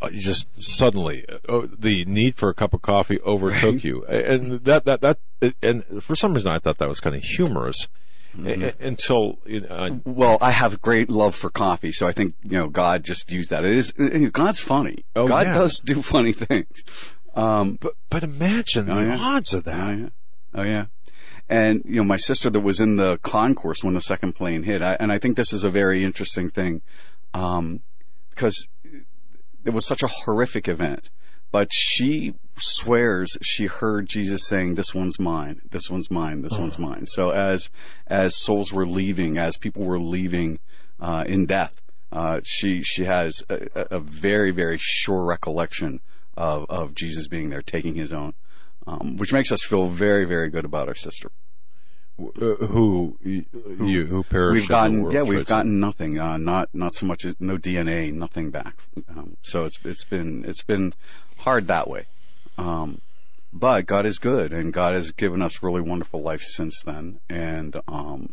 uh, 0.00 0.08
you 0.12 0.20
just 0.20 0.46
suddenly, 0.62 1.24
uh, 1.28 1.38
oh, 1.48 1.66
the 1.66 2.04
need 2.04 2.36
for 2.36 2.48
a 2.48 2.54
cup 2.54 2.74
of 2.74 2.82
coffee 2.82 3.18
overtook 3.22 3.82
you. 3.82 4.04
And 4.04 4.62
that, 4.64 4.84
that, 4.84 5.00
that, 5.00 5.18
and 5.62 5.84
for 6.02 6.14
some 6.14 6.34
reason 6.34 6.52
I 6.52 6.58
thought 6.58 6.78
that 6.78 6.88
was 6.88 7.00
kind 7.00 7.16
of 7.16 7.22
humorous 7.22 7.88
a- 8.44 8.68
a- 8.68 8.74
until, 8.80 9.38
you 9.46 9.62
know, 9.62 9.68
I- 9.74 10.00
Well, 10.04 10.36
I 10.40 10.50
have 10.50 10.82
great 10.82 11.08
love 11.08 11.34
for 11.34 11.48
coffee, 11.50 11.92
so 11.92 12.06
I 12.06 12.12
think 12.12 12.34
you 12.42 12.58
know 12.58 12.68
God 12.68 13.02
just 13.02 13.30
used 13.30 13.50
that. 13.50 13.64
It 13.64 13.74
is 13.74 13.92
God's 14.32 14.60
funny. 14.60 15.04
Oh, 15.16 15.26
God 15.26 15.46
yeah. 15.46 15.54
does 15.54 15.80
do 15.80 16.02
funny 16.02 16.32
things. 16.34 16.84
Um, 17.36 17.78
but, 17.80 17.92
but 18.10 18.22
imagine 18.22 18.90
Oh, 18.90 18.94
the 18.96 19.06
yeah. 19.06 19.18
odds 19.20 19.52
of 19.54 19.64
that. 19.64 19.84
Oh 19.86 19.90
yeah, 19.92 20.08
oh 20.54 20.62
yeah. 20.62 20.86
And 21.48 21.82
you 21.84 21.96
know, 21.96 22.04
my 22.04 22.16
sister 22.16 22.50
that 22.50 22.60
was 22.60 22.80
in 22.80 22.96
the 22.96 23.18
concourse 23.18 23.84
when 23.84 23.94
the 23.94 24.00
second 24.00 24.32
plane 24.34 24.62
hit, 24.64 24.82
I, 24.82 24.94
and 24.98 25.12
I 25.12 25.18
think 25.18 25.36
this 25.36 25.52
is 25.52 25.62
a 25.62 25.70
very 25.70 26.02
interesting 26.02 26.50
thing, 26.50 26.82
um, 27.34 27.80
because 28.30 28.66
it 29.64 29.70
was 29.70 29.86
such 29.86 30.02
a 30.02 30.08
horrific 30.08 30.66
event. 30.66 31.10
But 31.52 31.68
she 31.72 32.34
swears 32.58 33.36
she 33.42 33.66
heard 33.66 34.08
Jesus 34.08 34.46
saying, 34.46 34.74
"This 34.74 34.94
one's 34.94 35.20
mine. 35.20 35.60
This 35.70 35.88
one's 35.88 36.10
mine. 36.10 36.42
This 36.42 36.58
one's 36.58 36.78
mine." 36.78 37.06
So 37.06 37.30
as 37.30 37.70
as 38.08 38.34
souls 38.34 38.72
were 38.72 38.86
leaving, 38.86 39.38
as 39.38 39.56
people 39.56 39.84
were 39.84 40.00
leaving 40.00 40.58
uh, 40.98 41.22
in 41.26 41.46
death, 41.46 41.80
uh, 42.10 42.40
she 42.42 42.82
she 42.82 43.04
has 43.04 43.44
a, 43.48 43.68
a- 43.76 43.96
a 43.96 44.00
very 44.00 44.50
very 44.50 44.78
sure 44.80 45.24
recollection 45.24 46.00
of 46.36 46.66
of 46.68 46.94
Jesus 46.94 47.28
being 47.28 47.50
there, 47.50 47.62
taking 47.62 47.94
his 47.94 48.12
own 48.12 48.34
um, 48.86 49.16
which 49.16 49.32
makes 49.32 49.50
us 49.50 49.62
feel 49.64 49.88
very, 49.88 50.24
very 50.24 50.48
good 50.48 50.64
about 50.64 50.86
our 50.88 50.94
sister. 50.94 51.30
Uh, 52.18 52.54
who, 52.66 53.18
you, 53.22 53.44
you- 53.80 54.06
who 54.06 54.22
perished 54.22 54.52
We've 54.54 54.62
in 54.62 54.68
the 54.68 54.68
gotten, 54.68 55.10
yeah, 55.10 55.22
we've 55.22 55.44
gotten 55.44 55.80
nothing, 55.80 56.18
uh, 56.18 56.36
not 56.38 56.70
not 56.72 56.94
so 56.94 57.04
much 57.04 57.24
as 57.26 57.34
no 57.40 57.58
DNA, 57.58 58.12
nothing 58.12 58.50
back. 58.50 58.76
Um, 59.08 59.36
so 59.42 59.64
it's 59.64 59.78
it's 59.84 60.04
been 60.04 60.44
it's 60.46 60.62
been 60.62 60.94
hard 61.38 61.66
that 61.68 61.88
way, 61.90 62.06
um, 62.56 63.00
but 63.52 63.84
God 63.86 64.06
is 64.06 64.18
good, 64.18 64.52
and 64.52 64.72
God 64.72 64.94
has 64.94 65.10
given 65.12 65.42
us 65.42 65.62
really 65.62 65.82
wonderful 65.82 66.22
life 66.22 66.42
since 66.42 66.80
then, 66.86 67.20
and 67.28 67.78
um, 67.88 68.30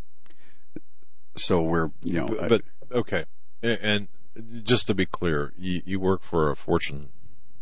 so 1.36 1.62
we're 1.62 1.90
you 2.04 2.14
know, 2.22 2.28
But, 2.28 2.50
but 2.50 2.62
okay, 2.92 3.26
A- 3.64 3.84
and 3.86 4.08
just 4.64 4.88
to 4.88 4.94
be 4.94 5.06
clear, 5.06 5.52
you, 5.58 5.82
you 5.86 6.00
work 6.00 6.24
for 6.24 6.50
a 6.52 6.56
Fortune 6.56 7.10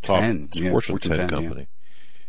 top 0.01 0.21
10, 0.21 0.49
yeah, 0.53 0.71
Fortune, 0.71 0.93
Fortune 0.93 1.11
10, 1.11 1.19
10, 1.19 1.29
company. 1.29 1.67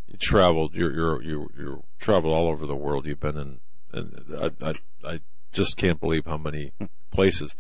You 0.09 0.19
traveled. 0.19 0.74
You're 0.74 0.93
you're 0.93 1.23
you 1.23 1.51
you 1.57 1.85
traveled 1.99 2.35
all 2.35 2.49
over 2.49 2.66
the 2.66 2.77
world. 2.77 3.07
You've 3.07 3.20
been 3.20 3.36
in, 3.36 3.61
and 3.93 4.53
I, 4.62 4.69
I 4.69 4.74
I 5.05 5.20
just 5.53 5.77
can't 5.77 6.01
believe 6.01 6.27
how 6.27 6.36
many 6.36 6.73
places. 7.11 7.55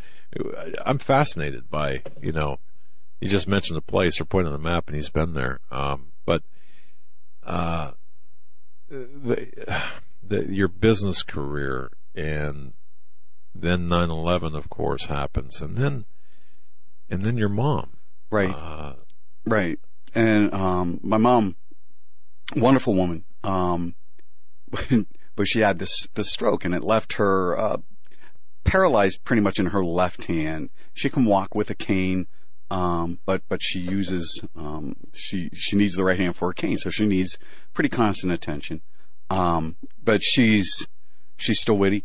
I'm 0.84 0.98
fascinated 0.98 1.70
by 1.70 2.02
you 2.20 2.32
know. 2.32 2.58
You 3.20 3.28
just 3.28 3.46
mentioned 3.46 3.76
the 3.76 3.82
place 3.82 4.20
or 4.20 4.24
point 4.24 4.48
on 4.48 4.52
the 4.52 4.58
map, 4.58 4.88
and 4.88 4.96
he's 4.96 5.08
been 5.08 5.34
there. 5.34 5.60
Um, 5.70 6.08
but 6.24 6.42
uh, 7.44 7.92
the, 8.92 9.82
the 10.22 10.52
your 10.52 10.68
business 10.68 11.22
career 11.22 11.90
and 12.14 12.72
then 13.54 13.88
9/11 13.88 14.54
of 14.54 14.68
course 14.70 15.06
happens 15.06 15.60
and 15.60 15.76
then 15.76 16.02
and 17.10 17.22
then 17.22 17.36
your 17.36 17.48
mom 17.48 17.96
right, 18.30 18.50
uh, 18.50 18.94
right, 19.46 19.78
and 20.14 20.52
um, 20.52 21.00
my 21.02 21.16
mom, 21.16 21.56
wonderful 22.56 22.94
woman, 22.94 23.24
um, 23.44 23.94
but 25.36 25.46
she 25.46 25.60
had 25.60 25.78
this 25.78 26.06
this 26.14 26.30
stroke, 26.30 26.64
and 26.64 26.74
it 26.74 26.82
left 26.82 27.14
her 27.14 27.58
uh, 27.58 27.76
paralyzed 28.64 29.24
pretty 29.24 29.42
much 29.42 29.58
in 29.58 29.66
her 29.66 29.84
left 29.84 30.24
hand. 30.24 30.70
She 30.94 31.08
can 31.08 31.24
walk 31.24 31.54
with 31.54 31.70
a 31.70 31.74
cane, 31.74 32.26
um, 32.70 33.18
but 33.24 33.42
but 33.48 33.60
she 33.62 33.78
uses 33.78 34.42
um, 34.56 34.96
she 35.12 35.50
she 35.54 35.76
needs 35.76 35.94
the 35.94 36.04
right 36.04 36.18
hand 36.18 36.36
for 36.36 36.50
a 36.50 36.54
cane, 36.54 36.78
so 36.78 36.90
she 36.90 37.06
needs 37.06 37.38
pretty 37.74 37.90
constant 37.90 38.32
attention. 38.32 38.82
Um, 39.30 39.76
but 40.02 40.22
she's 40.22 40.86
she's 41.36 41.60
still 41.60 41.78
witty, 41.78 42.04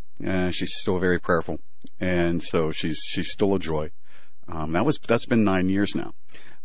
she's 0.51 0.73
still 0.75 0.99
very 0.99 1.19
prayerful, 1.19 1.59
and 1.99 2.41
so 2.41 2.71
she's 2.71 3.01
she's 3.05 3.31
still 3.31 3.53
a 3.55 3.59
joy. 3.59 3.91
Um, 4.49 4.71
that 4.71 4.85
was 4.85 4.97
that's 5.05 5.25
been 5.25 5.43
nine 5.43 5.67
years 5.67 5.93
now. 5.93 6.13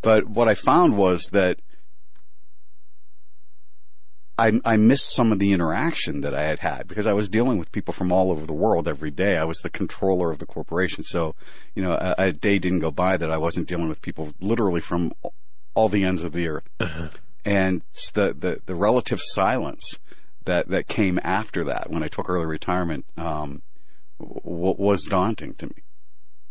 But 0.02 0.28
what 0.28 0.48
I 0.48 0.54
found 0.54 0.96
was 0.96 1.30
that 1.32 1.60
I, 4.38 4.60
I 4.64 4.76
missed 4.76 5.14
some 5.14 5.30
of 5.30 5.38
the 5.38 5.52
interaction 5.52 6.22
that 6.22 6.34
I 6.34 6.42
had 6.42 6.58
had 6.58 6.88
because 6.88 7.06
I 7.06 7.12
was 7.12 7.28
dealing 7.28 7.58
with 7.58 7.70
people 7.70 7.94
from 7.94 8.10
all 8.10 8.32
over 8.32 8.46
the 8.46 8.52
world 8.52 8.88
every 8.88 9.10
day. 9.10 9.36
I 9.36 9.44
was 9.44 9.58
the 9.58 9.70
controller 9.70 10.30
of 10.30 10.38
the 10.38 10.46
corporation. 10.46 11.04
So, 11.04 11.34
you 11.74 11.82
know, 11.82 11.92
a, 11.92 12.14
a 12.18 12.32
day 12.32 12.58
didn't 12.58 12.80
go 12.80 12.90
by 12.90 13.16
that 13.16 13.30
I 13.30 13.36
wasn't 13.36 13.68
dealing 13.68 13.88
with 13.88 14.02
people 14.02 14.34
literally 14.40 14.80
from 14.80 15.12
all 15.74 15.88
the 15.88 16.04
ends 16.04 16.24
of 16.24 16.32
the 16.32 16.48
earth. 16.48 16.68
and 17.44 17.82
the, 18.14 18.34
the, 18.36 18.60
the 18.66 18.74
relative 18.74 19.20
silence 19.22 19.98
that, 20.44 20.68
that 20.68 20.88
came 20.88 21.20
after 21.22 21.64
that 21.64 21.90
when 21.90 22.02
I 22.02 22.08
took 22.08 22.28
early 22.28 22.46
retirement, 22.46 23.04
um, 23.16 23.62
w- 24.18 24.76
was 24.76 25.04
daunting 25.04 25.54
to 25.54 25.66
me. 25.66 25.82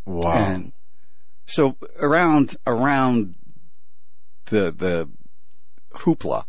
Wow. 0.06 0.32
And 0.32 0.72
so 1.44 1.76
around, 1.98 2.56
around 2.66 3.34
the, 4.46 4.72
the 4.72 5.08
hoopla 5.94 6.44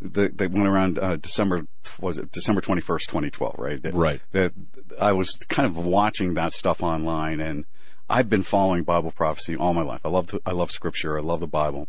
that, 0.00 0.38
went 0.50 0.66
around, 0.66 0.98
uh, 0.98 1.16
December, 1.16 1.66
was 2.00 2.18
it 2.18 2.30
December 2.32 2.60
21st, 2.60 3.06
2012, 3.06 3.54
right? 3.58 3.82
That, 3.82 3.94
Right. 3.94 4.20
That 4.32 4.52
I 4.98 5.12
was 5.12 5.36
kind 5.48 5.66
of 5.66 5.84
watching 5.84 6.34
that 6.34 6.52
stuff 6.52 6.82
online 6.82 7.40
and 7.40 7.64
I've 8.08 8.28
been 8.28 8.42
following 8.42 8.82
Bible 8.82 9.12
prophecy 9.12 9.56
all 9.56 9.72
my 9.72 9.82
life. 9.82 10.00
I 10.04 10.08
love, 10.08 10.28
the, 10.28 10.40
I 10.44 10.50
love 10.50 10.72
scripture. 10.72 11.16
I 11.16 11.20
love 11.20 11.38
the 11.40 11.46
Bible. 11.46 11.86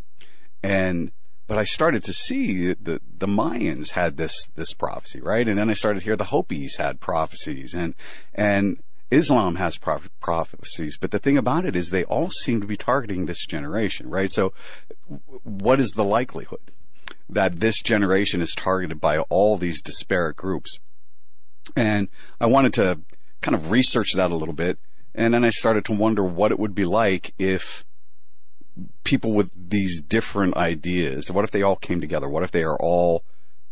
And, 0.62 1.12
but 1.48 1.58
I 1.58 1.64
started 1.64 2.04
to 2.04 2.14
see 2.14 2.74
that 2.74 3.02
the 3.18 3.28
Mayans 3.28 3.90
had 3.90 4.18
this, 4.18 4.48
this 4.56 4.74
prophecy, 4.74 5.20
right? 5.20 5.48
And 5.48 5.58
then 5.58 5.70
I 5.70 5.74
started 5.74 6.00
to 6.00 6.06
hear 6.06 6.16
the 6.16 6.26
Hopis 6.26 6.78
had 6.78 7.00
prophecies 7.00 7.74
and, 7.74 7.96
and 8.36 8.84
Islam 9.12 9.56
has 9.56 9.78
proph- 9.78 10.10
prophecies. 10.22 10.98
But 10.98 11.12
the 11.12 11.20
thing 11.20 11.38
about 11.38 11.66
it 11.66 11.76
is 11.76 11.90
they 11.90 12.06
all 12.06 12.32
seem 12.32 12.62
to 12.62 12.68
be 12.68 12.78
targeting 12.78 13.26
this 13.26 13.46
generation, 13.46 14.10
right? 14.10 14.32
So 14.32 14.54
what 15.44 15.80
is 15.80 15.92
the 15.92 16.06
likelihood 16.06 16.72
that 17.30 17.60
this 17.60 17.82
generation 17.82 18.42
is 18.42 18.54
targeted 18.56 19.00
by 19.02 19.20
all 19.20 19.58
these 19.58 19.82
disparate 19.82 20.38
groups? 20.38 20.80
And 21.76 22.08
I 22.40 22.46
wanted 22.48 22.74
to 22.74 23.02
kind 23.42 23.56
of 23.56 23.70
research 23.70 24.14
that 24.14 24.32
a 24.32 24.36
little 24.36 24.54
bit. 24.54 24.80
And 25.14 25.34
then 25.34 25.44
I 25.44 25.50
started 25.50 25.84
to 25.86 25.94
wonder 25.94 26.24
what 26.24 26.52
it 26.52 26.60
would 26.60 26.74
be 26.74 26.86
like 26.86 27.34
if 27.38 27.84
people 29.04 29.34
with 29.34 29.52
these 29.70 30.02
different 30.02 30.56
ideas, 30.56 31.30
what 31.30 31.44
if 31.44 31.52
they 31.52 31.62
all 31.62 31.76
came 31.76 32.00
together? 32.00 32.30
What 32.30 32.44
if 32.44 32.52
they 32.52 32.64
are 32.64 32.78
all 32.78 33.26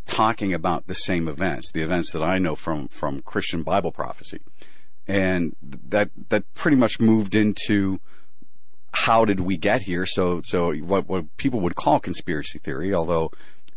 talking 0.05 0.53
about 0.53 0.87
the 0.87 0.95
same 0.95 1.29
events, 1.29 1.71
the 1.71 1.81
events 1.81 2.11
that 2.11 2.23
I 2.23 2.39
know 2.39 2.55
from, 2.55 2.89
from 2.89 3.21
Christian 3.21 3.63
Bible 3.63 3.91
prophecy? 3.91 4.39
And 5.09 5.55
that, 5.89 6.11
that 6.29 6.43
pretty 6.53 6.77
much 6.77 6.99
moved 6.99 7.33
into 7.33 7.99
how 8.93 9.25
did 9.25 9.39
we 9.39 9.57
get 9.57 9.81
here? 9.81 10.05
So, 10.05 10.41
so 10.43 10.71
what, 10.73 11.09
what 11.09 11.35
people 11.37 11.61
would 11.61 11.75
call 11.75 11.99
conspiracy 11.99 12.59
theory, 12.59 12.93
although, 12.93 13.31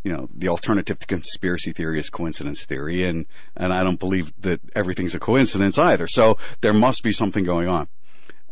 you 0.05 0.13
know, 0.13 0.29
the 0.35 0.49
alternative 0.49 0.99
to 0.99 1.07
conspiracy 1.07 1.73
theory 1.73 1.99
is 1.99 2.11
coincidence 2.11 2.67
theory, 2.67 3.07
and, 3.09 3.25
and 3.57 3.73
I 3.73 3.83
don't 3.83 3.99
believe 3.99 4.31
that 4.43 4.61
everything's 4.75 5.15
a 5.15 5.19
coincidence 5.19 5.79
either. 5.79 6.07
So 6.07 6.37
there 6.61 6.75
must 6.75 7.03
be 7.03 7.13
something 7.13 7.45
going 7.45 7.67
on. 7.67 7.89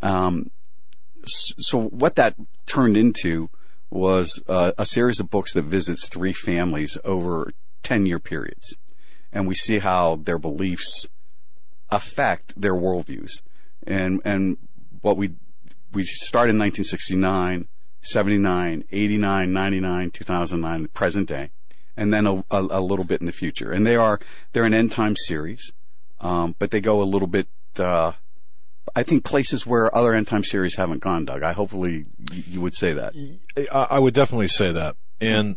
Um, 0.01 0.51
so 1.27 1.82
what 1.82 2.15
that 2.15 2.35
turned 2.65 2.97
into 2.97 3.51
was 3.90 4.43
uh, 4.48 4.73
a 4.78 4.86
series 4.86 5.20
of 5.20 5.28
books 5.28 5.52
that 5.52 5.65
visits 5.65 6.09
three 6.09 6.32
families 6.32 6.97
over 7.05 7.52
10 7.82 8.07
year 8.07 8.19
periods. 8.19 8.74
And 9.35 9.47
we 9.47 9.55
see 9.55 9.81
how 9.81 10.16
their 10.16 10.39
beliefs 10.39 11.07
affect 11.91 12.61
their 12.61 12.75
worldviews. 12.75 13.43
And, 13.87 14.21
and 14.25 14.59
what 15.01 15.17
we, 15.17 15.35
we 15.93 16.05
started 16.05 16.55
in 16.55 16.59
1969, 16.59 17.69
79, 18.03 18.85
89, 18.91 19.53
99, 19.53 20.11
2009, 20.11 20.89
present 20.89 21.29
day, 21.29 21.51
and 21.97 22.12
then 22.12 22.27
a, 22.27 22.37
a, 22.51 22.61
a 22.61 22.81
little 22.81 23.05
bit 23.05 23.21
in 23.21 23.27
the 23.27 23.33
future. 23.33 23.73
And 23.73 23.87
they 23.87 23.97
are, 23.97 24.21
they're 24.53 24.65
an 24.65 24.75
end 24.75 24.93
time 24.93 25.17
series, 25.17 25.73
um, 26.21 26.55
but 26.59 26.71
they 26.71 26.81
go 26.81 27.03
a 27.03 27.05
little 27.05 27.29
bit, 27.29 27.49
uh, 27.79 28.12
I 28.95 29.03
think 29.03 29.25
places 29.25 29.67
where 29.67 29.95
other 29.95 30.15
end 30.15 30.27
time 30.27 30.45
series 30.45 30.77
haven't 30.77 31.03
gone, 31.03 31.25
Doug. 31.25 31.43
I 31.43 31.53
hopefully 31.53 32.07
you, 32.33 32.61
would 32.61 32.75
say 32.75 32.95
that. 32.95 33.15
I 33.71 33.99
would 33.99 34.15
definitely 34.15 34.49
say 34.49 34.73
that. 34.73 34.97
And 35.21 35.57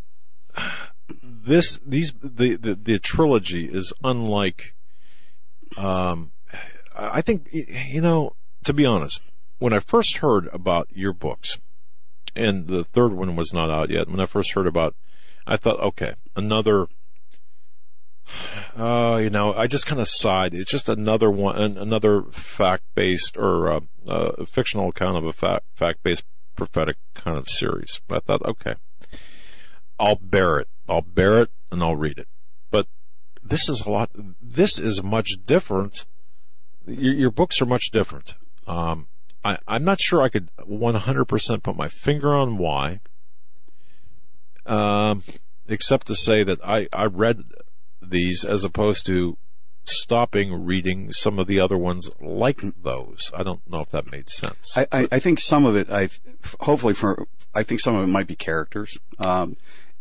this, 1.24 1.80
these, 1.86 2.14
the, 2.22 2.56
the, 2.56 2.76
the 2.76 3.00
trilogy 3.00 3.66
is 3.66 3.94
unlike, 4.04 4.76
um, 5.78 6.32
I 6.96 7.22
think, 7.22 7.50
you 7.52 8.02
know, 8.02 8.36
to 8.66 8.74
be 8.74 8.86
honest, 8.86 9.22
when 9.60 9.74
I 9.74 9.80
first 9.80 10.18
heard 10.18 10.50
about 10.54 10.88
your 10.94 11.14
books, 11.14 11.58
and 12.36 12.68
the 12.68 12.84
third 12.84 13.14
one 13.14 13.36
was 13.36 13.54
not 13.54 13.70
out 13.70 13.90
yet, 13.90 14.08
when 14.08 14.20
I 14.20 14.26
first 14.26 14.54
heard 14.54 14.68
about, 14.68 14.96
I 15.46 15.58
thought, 15.58 15.80
okay, 15.80 16.14
another, 16.36 16.88
uh, 18.78 19.20
you 19.22 19.30
know, 19.30 19.54
I 19.54 19.68
just 19.68 19.86
kind 19.86 20.02
of 20.02 20.08
sighed. 20.08 20.54
It's 20.54 20.72
just 20.72 20.90
another 20.90 21.30
one, 21.30 21.78
another 21.78 22.24
fact-based 22.32 23.38
or 23.38 23.72
uh, 23.72 23.80
uh, 24.08 24.46
fictional 24.46 24.90
account 24.90 25.18
of 25.18 25.26
a 25.26 25.34
fact, 25.34 25.66
fact-based 25.76 26.24
prophetic 26.56 26.98
kind 27.14 27.38
of 27.38 27.50
series. 27.50 28.00
But 28.08 28.16
I 28.16 28.20
thought, 28.20 28.46
okay, 28.46 28.76
I'll 30.00 30.16
bear 30.16 30.60
it. 30.60 30.68
I'll 30.88 31.02
bear 31.02 31.42
it 31.42 31.50
and 31.72 31.82
I'll 31.84 31.96
read 31.96 32.18
it. 32.18 32.28
This 33.44 33.68
is 33.70 33.82
a 33.82 33.90
lot. 33.92 34.10
This 34.42 34.80
is 34.80 35.04
much 35.04 35.32
different. 35.46 36.06
Your, 36.88 37.14
your 37.14 37.32
books 37.32 37.62
are 37.62 37.66
much 37.66 37.92
different. 37.92 38.36
Um, 38.68 39.08
I, 39.44 39.58
I'm 39.68 39.84
not 39.84 40.00
sure 40.00 40.22
I 40.22 40.30
could 40.30 40.50
100% 40.58 41.64
put 41.64 41.76
my 41.76 41.90
finger 41.90 42.34
on 42.34 42.58
why. 42.58 43.02
Um, 44.66 45.24
except 45.68 46.08
to 46.08 46.16
say 46.16 46.44
that 46.44 46.60
I, 46.64 46.88
I 46.94 47.06
read 47.06 47.44
these 48.02 48.46
as 48.46 48.64
opposed 48.64 49.06
to 49.08 49.38
stopping 49.86 50.64
reading 50.66 51.12
some 51.12 51.38
of 51.40 51.48
the 51.48 51.60
other 51.60 51.78
ones 51.78 52.10
like 52.22 52.62
those. 52.82 53.30
I 53.36 53.44
don't 53.44 53.60
know 53.70 53.82
if 53.82 53.90
that 53.90 54.10
made 54.10 54.30
sense. 54.30 54.78
I, 54.78 54.88
I, 54.92 55.08
I 55.12 55.20
think 55.20 55.42
some 55.42 55.66
of 55.66 55.76
it, 55.76 55.90
I 55.92 56.10
hopefully 56.62 56.94
for, 56.94 57.28
I 57.54 57.64
think 57.64 57.82
some 57.82 57.96
of 57.96 58.04
it 58.04 58.08
might 58.08 58.28
be 58.28 58.36
characters, 58.36 58.98
um, 59.20 59.58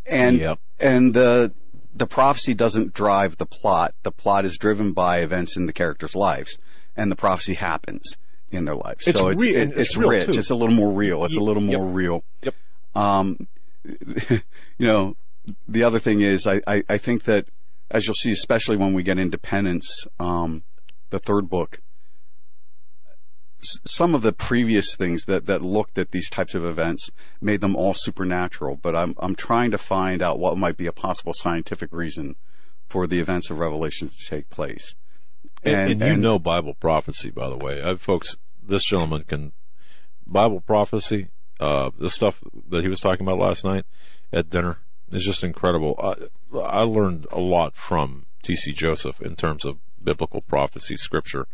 and 0.06 0.38
Yep. 0.38 0.58
and 0.78 1.14
the 1.14 1.52
the 1.94 2.06
prophecy 2.06 2.54
doesn't 2.54 2.94
drive 2.94 3.36
the 3.36 3.46
plot. 3.46 3.94
The 4.02 4.12
plot 4.12 4.44
is 4.44 4.56
driven 4.56 4.92
by 4.92 5.18
events 5.18 5.56
in 5.56 5.66
the 5.66 5.72
characters' 5.72 6.14
lives, 6.14 6.58
and 6.96 7.10
the 7.10 7.16
prophecy 7.16 7.54
happens 7.54 8.16
in 8.50 8.64
their 8.64 8.74
lives. 8.74 9.06
It's 9.06 9.18
so 9.18 9.28
it's 9.28 9.40
re- 9.40 9.54
it- 9.54 9.72
it's, 9.72 9.80
it's 9.90 9.96
real, 9.96 10.10
rich. 10.10 10.26
too. 10.26 10.38
It's 10.38 10.50
a 10.50 10.54
little 10.54 10.74
more 10.74 10.92
real. 10.92 11.24
It's 11.24 11.36
a 11.36 11.40
little 11.40 11.62
yep. 11.62 11.80
more 11.80 11.90
real. 11.90 12.24
Yep. 12.42 12.54
Um, 12.94 13.48
you 13.84 14.40
know, 14.86 15.16
the 15.66 15.84
other 15.84 15.98
thing 15.98 16.20
is, 16.20 16.46
I, 16.46 16.60
I, 16.66 16.82
I 16.88 16.98
think 16.98 17.24
that 17.24 17.46
as 17.90 18.06
you'll 18.06 18.14
see, 18.14 18.32
especially 18.32 18.76
when 18.76 18.94
we 18.94 19.02
get 19.02 19.18
Independence, 19.18 20.06
um, 20.18 20.62
the 21.10 21.18
third 21.18 21.48
book, 21.48 21.80
some 23.62 24.14
of 24.14 24.22
the 24.22 24.32
previous 24.32 24.96
things 24.96 25.24
that, 25.26 25.46
that 25.46 25.62
looked 25.62 25.98
at 25.98 26.10
these 26.10 26.28
types 26.28 26.54
of 26.54 26.64
events 26.64 27.10
made 27.40 27.60
them 27.60 27.76
all 27.76 27.94
supernatural, 27.94 28.76
but 28.76 28.96
I'm, 28.96 29.14
I'm 29.18 29.34
trying 29.34 29.70
to 29.70 29.78
find 29.78 30.22
out 30.22 30.38
what 30.38 30.58
might 30.58 30.76
be 30.76 30.86
a 30.86 30.92
possible 30.92 31.32
scientific 31.34 31.92
reason 31.92 32.36
for 32.88 33.06
the 33.06 33.20
events 33.20 33.50
of 33.50 33.58
Revelation 33.58 34.08
to 34.08 34.26
take 34.26 34.50
place. 34.50 34.94
And, 35.62 35.90
and 35.90 36.00
you 36.00 36.16
know 36.16 36.38
Bible 36.38 36.74
prophecy, 36.74 37.30
by 37.30 37.48
the 37.48 37.56
way. 37.56 37.82
I, 37.82 37.94
folks, 37.94 38.36
this 38.62 38.84
gentleman 38.84 39.24
can 39.24 39.52
Bible 40.26 40.60
prophecy. 40.60 41.28
Uh, 41.60 41.90
the 41.96 42.10
stuff 42.10 42.42
that 42.68 42.82
he 42.82 42.88
was 42.88 43.00
talking 43.00 43.24
about 43.24 43.38
last 43.38 43.64
night 43.64 43.84
at 44.32 44.50
dinner 44.50 44.78
is 45.12 45.24
just 45.24 45.44
incredible. 45.44 45.94
I, 46.02 46.58
I 46.58 46.82
learned 46.82 47.26
a 47.30 47.38
lot 47.38 47.76
from 47.76 48.26
T.C. 48.42 48.72
Joseph 48.72 49.20
in 49.20 49.36
terms 49.36 49.64
of 49.64 49.78
biblical 50.02 50.40
prophecy, 50.40 50.96
scripture, 50.96 51.46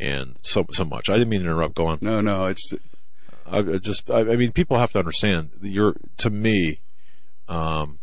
and 0.00 0.36
so 0.42 0.66
so 0.72 0.84
much. 0.84 1.08
I 1.08 1.14
didn't 1.14 1.28
mean 1.28 1.40
to 1.40 1.46
interrupt. 1.46 1.74
Go 1.74 1.86
on. 1.86 1.98
No, 2.00 2.20
no, 2.20 2.46
it's, 2.46 2.72
I 3.46 3.58
I 3.58 3.78
just, 3.78 4.10
I, 4.10 4.20
I 4.20 4.36
mean, 4.36 4.52
people 4.52 4.78
have 4.78 4.92
to 4.92 4.98
understand. 4.98 5.50
that 5.60 5.68
You're 5.68 5.96
to 6.18 6.30
me, 6.30 6.80
um, 7.48 7.98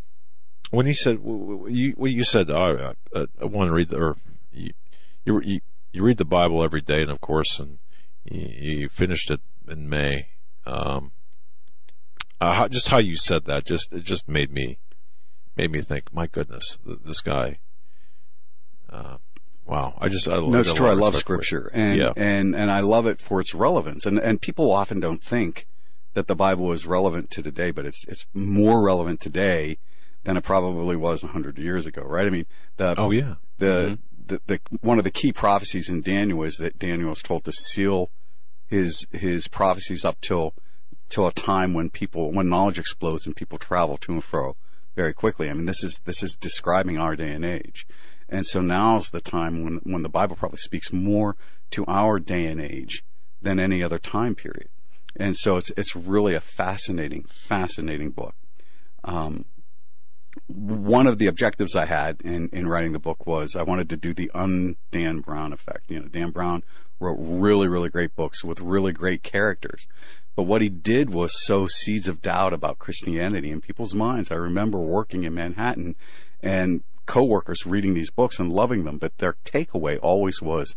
when 0.72 0.86
he 0.86 0.94
said, 0.94 1.20
you, 1.24 1.94
when 1.96 2.14
you 2.14 2.24
said, 2.24 2.50
oh, 2.50 2.94
I, 3.16 3.26
I 3.42 3.46
want 3.46 3.70
to 3.70 3.74
read, 3.74 3.90
the, 3.90 3.98
or 3.98 4.18
you, 4.52 4.72
you, 5.24 5.42
you, 5.42 5.60
you 5.94 6.04
read 6.04 6.18
the 6.18 6.26
Bible 6.26 6.64
every 6.64 6.82
day, 6.82 7.02
and 7.02 7.12
of 7.12 7.22
course, 7.22 7.60
and 7.60 7.78
you, 8.24 8.80
you 8.82 8.90
finished 8.90 9.30
it 9.32 9.42
in 9.68 9.88
May. 9.88 10.30
Um, 10.66 11.12
uh, 12.42 12.54
how, 12.54 12.68
just 12.68 12.90
how 12.90 12.98
you 12.98 13.16
said 13.16 13.46
that, 13.46 13.66
just 13.66 13.94
it 13.94 14.04
just 14.04 14.28
made 14.28 14.52
me, 14.52 14.80
made 15.56 15.72
me 15.72 15.82
think. 15.82 16.14
My 16.14 16.28
goodness, 16.28 16.78
this 17.06 17.22
guy. 17.22 17.60
Uh, 18.90 19.18
wow, 19.66 19.98
I 20.00 20.10
just, 20.10 20.28
I, 20.28 20.36
No, 20.38 20.60
it's 20.60 20.74
true. 20.74 20.88
I 20.88 20.94
love 20.94 21.14
respect 21.14 21.28
for 21.28 21.36
it. 21.36 21.46
scripture 21.46 21.72
and, 21.74 21.98
Yeah. 21.98 22.14
and, 22.16 22.56
and 22.56 22.72
I 22.72 22.82
love 22.82 23.06
it 23.08 23.22
for 23.22 23.40
its 23.40 23.54
relevance. 23.54 24.06
And, 24.06 24.20
and 24.20 24.42
people 24.42 24.72
often 24.72 25.00
don't 25.00 25.24
think 25.24 25.68
that 26.14 26.28
the 26.28 26.36
Bible 26.36 26.72
is 26.72 26.86
relevant 26.86 27.30
to 27.32 27.42
today, 27.44 27.72
but 27.72 27.86
it's, 27.86 28.06
it's 28.08 28.26
more 28.34 28.84
relevant 28.84 29.20
today 29.20 29.78
than 30.24 30.38
it 30.38 30.44
probably 30.44 30.96
was 30.96 31.24
a 31.24 31.28
hundred 31.28 31.58
years 31.58 31.86
ago, 31.86 32.02
right? 32.04 32.26
I 32.26 32.30
mean, 32.30 32.46
the, 32.78 32.96
Oh 32.98 33.12
yeah, 33.12 33.36
the, 33.58 33.66
mm-hmm. 33.66 33.96
the, 34.28 34.42
the, 34.48 34.60
one 34.82 34.98
of 34.98 35.04
the 35.04 35.12
key 35.12 35.32
prophecies 35.34 35.90
in 35.90 36.02
Daniel 36.02 36.44
is 36.44 36.58
that 36.58 36.80
Daniel 36.80 37.12
is 37.12 37.22
told 37.22 37.44
to 37.46 37.52
seal 37.52 38.10
his, 38.68 39.06
his 39.12 39.48
prophecies 39.48 40.04
up 40.06 40.20
till, 40.22 40.54
till 41.10 41.28
a 41.28 41.32
time 41.32 41.74
when 41.74 41.90
people, 41.90 42.32
when 42.32 42.50
knowledge 42.50 42.80
explodes 42.80 43.26
and 43.26 43.36
people 43.36 43.58
travel 43.58 43.98
to 43.98 44.14
and 44.14 44.24
fro 44.24 44.56
very 44.96 45.14
quickly. 45.14 45.50
I 45.50 45.54
mean, 45.54 45.66
this 45.66 45.84
is, 45.84 46.00
this 46.06 46.24
is 46.24 46.36
describing 46.36 46.98
our 46.98 47.16
day 47.16 47.32
and 47.32 47.46
age. 47.46 47.86
And 48.30 48.46
so 48.46 48.62
now's 48.62 49.10
the 49.10 49.22
time 49.22 49.64
when, 49.64 49.80
when 49.84 50.04
the 50.04 50.10
Bible 50.10 50.36
probably 50.36 50.58
speaks 50.58 50.92
more 50.92 51.36
to 51.72 51.86
our 51.88 52.20
day 52.20 52.46
and 52.46 52.60
age 52.62 53.04
than 53.42 53.60
any 53.60 53.84
other 53.84 54.00
time 54.00 54.36
period. 54.36 54.70
And 55.16 55.38
so 55.38 55.56
it's, 55.56 55.72
it's 55.78 55.96
really 55.96 56.34
a 56.34 56.42
fascinating, 56.42 57.26
fascinating 57.30 58.12
book. 58.12 58.36
Um, 59.04 59.46
one 60.48 61.08
of 61.08 61.18
the 61.18 61.28
objectives 61.28 61.76
I 61.76 61.86
had 61.86 62.22
in, 62.22 62.50
in 62.52 62.68
writing 62.68 62.92
the 62.92 63.00
book 63.00 63.26
was 63.26 63.56
I 63.56 63.64
wanted 63.64 63.90
to 63.90 63.98
do 63.98 64.14
the 64.14 64.30
un 64.34 64.76
Dan 64.92 65.20
Brown 65.20 65.54
effect. 65.54 65.90
You 65.90 66.02
know, 66.02 66.08
Dan 66.08 66.32
Brown 66.32 66.64
wrote 67.00 67.18
really, 67.20 67.68
really 67.68 67.90
great 67.90 68.16
books 68.16 68.44
with 68.44 68.60
really 68.60 68.92
great 68.92 69.24
characters. 69.24 69.88
But 70.36 70.44
what 70.44 70.62
he 70.62 70.70
did 70.70 71.12
was 71.12 71.46
sow 71.46 71.68
seeds 71.68 72.08
of 72.08 72.22
doubt 72.22 72.54
about 72.54 72.80
Christianity 72.80 73.50
in 73.50 73.62
people's 73.62 73.96
minds. 73.96 74.32
I 74.32 74.36
remember 74.36 74.80
working 74.80 75.24
in 75.24 75.34
Manhattan 75.34 75.96
and 76.42 76.84
coworkers 77.06 77.66
reading 77.66 77.94
these 77.94 78.12
books 78.12 78.40
and 78.40 78.52
loving 78.52 78.84
them, 78.84 78.98
but 78.98 79.18
their 79.18 79.36
takeaway 79.46 80.00
always 80.02 80.42
was, 80.42 80.76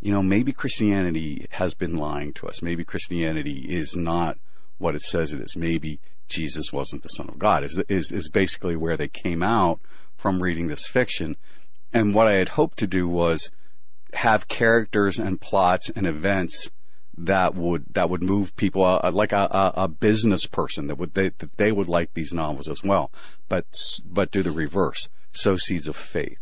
you 0.00 0.12
know, 0.12 0.22
maybe 0.22 0.52
Christianity 0.52 1.46
has 1.50 1.74
been 1.74 1.96
lying 1.96 2.32
to 2.34 2.48
us. 2.48 2.62
Maybe 2.62 2.84
Christianity 2.84 3.66
is 3.68 3.96
not 3.96 4.38
what 4.78 4.94
it 4.94 5.02
says 5.02 5.32
it 5.32 5.40
is. 5.40 5.56
Maybe 5.56 6.00
Jesus 6.28 6.72
wasn't 6.72 7.02
the 7.02 7.08
Son 7.08 7.28
of 7.28 7.38
God. 7.38 7.64
Is 7.64 7.82
is 7.88 8.10
is 8.10 8.28
basically 8.28 8.76
where 8.76 8.96
they 8.96 9.08
came 9.08 9.42
out 9.42 9.80
from 10.16 10.42
reading 10.42 10.68
this 10.68 10.86
fiction. 10.86 11.36
And 11.92 12.14
what 12.14 12.28
I 12.28 12.32
had 12.32 12.50
hoped 12.50 12.78
to 12.78 12.86
do 12.86 13.06
was 13.08 13.50
have 14.14 14.48
characters 14.48 15.18
and 15.18 15.40
plots 15.40 15.90
and 15.90 16.06
events 16.06 16.70
that 17.16 17.54
would 17.54 17.84
that 17.92 18.08
would 18.08 18.22
move 18.22 18.56
people 18.56 18.84
uh, 18.84 19.10
like 19.12 19.32
a, 19.32 19.48
a, 19.50 19.82
a, 19.82 19.88
business 19.88 20.46
person 20.46 20.86
that 20.86 20.96
would 20.96 21.14
they 21.14 21.28
that 21.38 21.56
they 21.58 21.70
would 21.70 21.88
like 21.88 22.14
these 22.14 22.32
novels 22.32 22.68
as 22.68 22.82
well, 22.82 23.10
but 23.48 23.66
but 24.06 24.30
do 24.30 24.42
the 24.42 24.50
reverse, 24.50 25.08
sow 25.32 25.56
seeds 25.56 25.88
of 25.88 25.96
faith, 25.96 26.38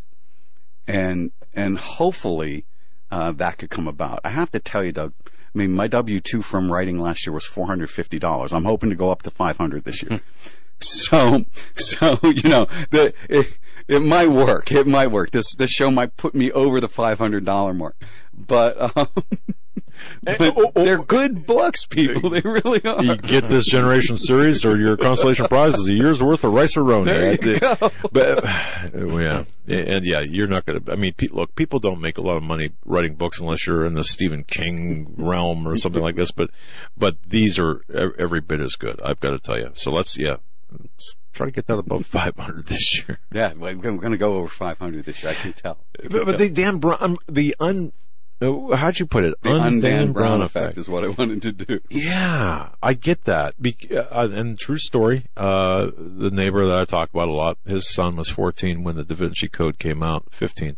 and 0.87 1.31
and 1.53 1.77
hopefully 1.77 2.65
uh, 3.11 3.31
that 3.33 3.57
could 3.57 3.69
come 3.69 3.87
about. 3.87 4.19
I 4.23 4.29
have 4.29 4.51
to 4.51 4.59
tell 4.59 4.83
you, 4.83 4.91
Doug. 4.91 5.13
I 5.27 5.57
mean, 5.57 5.73
my 5.73 5.87
W 5.87 6.19
two 6.19 6.41
from 6.41 6.71
writing 6.71 6.99
last 6.99 7.25
year 7.25 7.33
was 7.33 7.45
four 7.45 7.67
hundred 7.67 7.89
fifty 7.89 8.19
dollars. 8.19 8.53
I'm 8.53 8.65
hoping 8.65 8.89
to 8.89 8.95
go 8.95 9.11
up 9.11 9.23
to 9.23 9.31
five 9.31 9.57
hundred 9.57 9.83
this 9.83 10.03
year. 10.03 10.21
so 10.79 11.45
so 11.75 12.19
you 12.23 12.49
know 12.49 12.67
the. 12.89 13.13
It, 13.29 13.57
it 13.87 14.01
might 14.01 14.29
work. 14.29 14.71
It 14.71 14.87
might 14.87 15.07
work. 15.07 15.31
This 15.31 15.53
this 15.55 15.71
show 15.71 15.91
might 15.91 16.15
put 16.15 16.33
me 16.33 16.51
over 16.51 16.79
the 16.79 16.87
five 16.87 17.17
hundred 17.17 17.43
dollar 17.43 17.73
mark, 17.73 17.95
but 18.33 18.97
um, 18.97 19.07
but 20.23 20.41
oh, 20.41 20.71
oh, 20.75 20.83
they're 20.83 20.97
good 20.97 21.45
books, 21.45 21.85
people. 21.85 22.29
They 22.29 22.41
really 22.41 22.83
are. 22.83 23.03
You 23.03 23.15
get 23.17 23.49
this 23.49 23.65
generation 23.65 24.17
series, 24.17 24.65
or 24.65 24.77
your 24.77 24.97
consolation 24.97 25.47
prize 25.47 25.75
is 25.75 25.87
a 25.87 25.93
year's 25.93 26.21
worth 26.21 26.43
of 26.43 26.53
rice 26.53 26.75
roni. 26.75 27.05
There 27.05 27.31
you 27.31 27.59
go. 27.59 27.91
But 28.11 28.43
yeah, 28.93 29.43
and 29.67 30.05
yeah, 30.05 30.21
you're 30.21 30.47
not 30.47 30.65
going 30.65 30.81
to. 30.81 30.91
I 30.91 30.95
mean, 30.95 31.13
look, 31.31 31.55
people 31.55 31.79
don't 31.79 32.01
make 32.01 32.17
a 32.17 32.21
lot 32.21 32.37
of 32.37 32.43
money 32.43 32.71
writing 32.85 33.15
books 33.15 33.39
unless 33.39 33.67
you're 33.67 33.85
in 33.85 33.93
the 33.93 34.03
Stephen 34.03 34.43
King 34.43 35.13
realm 35.17 35.67
or 35.67 35.77
something 35.77 36.01
like 36.01 36.15
this. 36.15 36.31
But 36.31 36.49
but 36.97 37.17
these 37.27 37.59
are 37.59 37.81
every 38.17 38.41
bit 38.41 38.59
as 38.59 38.75
good. 38.75 39.01
I've 39.01 39.19
got 39.19 39.31
to 39.31 39.39
tell 39.39 39.57
you. 39.57 39.71
So 39.75 39.91
let's 39.91 40.17
yeah, 40.17 40.37
let's 40.71 41.15
try 41.33 41.47
to 41.47 41.51
get 41.51 41.67
that 41.67 41.77
above 41.77 42.05
500 42.05 42.65
this 42.65 42.97
year. 42.97 43.19
Yeah, 43.31 43.51
I'm 43.51 43.79
going 43.79 43.99
to 44.11 44.17
go 44.17 44.33
over 44.33 44.47
500 44.47 45.05
this 45.05 45.23
year. 45.23 45.31
I 45.31 45.35
can 45.35 45.53
tell. 45.53 45.77
I 45.97 46.01
can 46.03 46.11
but, 46.11 46.25
but 46.25 46.37
the 46.37 46.49
Dan 46.49 46.77
Brown, 46.77 47.17
the 47.27 47.55
un 47.59 47.93
how'd 48.41 48.99
you 48.99 49.05
put 49.05 49.23
it? 49.23 49.35
The 49.41 49.51
un 49.51 49.79
Dan 49.79 50.11
Brown, 50.11 50.13
Brown 50.13 50.41
effect. 50.41 50.65
effect. 50.65 50.77
is 50.79 50.89
what 50.89 51.05
I 51.05 51.09
wanted 51.09 51.41
to 51.43 51.51
do. 51.51 51.79
Yeah, 51.89 52.69
I 52.81 52.93
get 52.93 53.25
that. 53.25 53.61
Be- 53.61 53.77
uh, 53.95 54.29
and 54.31 54.57
true 54.57 54.79
story. 54.79 55.25
Uh, 55.37 55.91
the 55.95 56.31
neighbor 56.31 56.65
that 56.65 56.79
I 56.79 56.85
talk 56.85 57.09
about 57.13 57.27
a 57.27 57.33
lot, 57.33 57.57
his 57.65 57.87
son 57.87 58.15
was 58.15 58.29
14 58.29 58.83
when 58.83 58.95
the 58.95 59.03
Da 59.03 59.15
Vinci 59.15 59.47
Code 59.47 59.77
came 59.77 60.01
out. 60.01 60.25
15, 60.31 60.77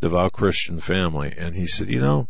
devout 0.00 0.32
Christian 0.32 0.80
family, 0.80 1.32
and 1.36 1.54
he 1.54 1.66
said, 1.66 1.90
you 1.90 2.00
know, 2.00 2.28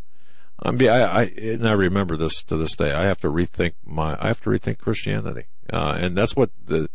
I'm, 0.59 0.79
I, 0.81 1.03
I, 1.03 1.23
and 1.23 1.67
I 1.67 1.73
remember 1.73 2.17
this 2.17 2.43
to 2.43 2.57
this 2.57 2.75
day. 2.75 2.91
I 2.91 3.05
have 3.05 3.19
to 3.21 3.29
rethink 3.29 3.73
my, 3.85 4.15
I 4.19 4.27
have 4.27 4.41
to 4.41 4.49
rethink 4.49 4.79
Christianity, 4.79 5.45
uh, 5.71 5.97
and 5.99 6.15
that's 6.15 6.35
what 6.35 6.51
the, 6.65 6.89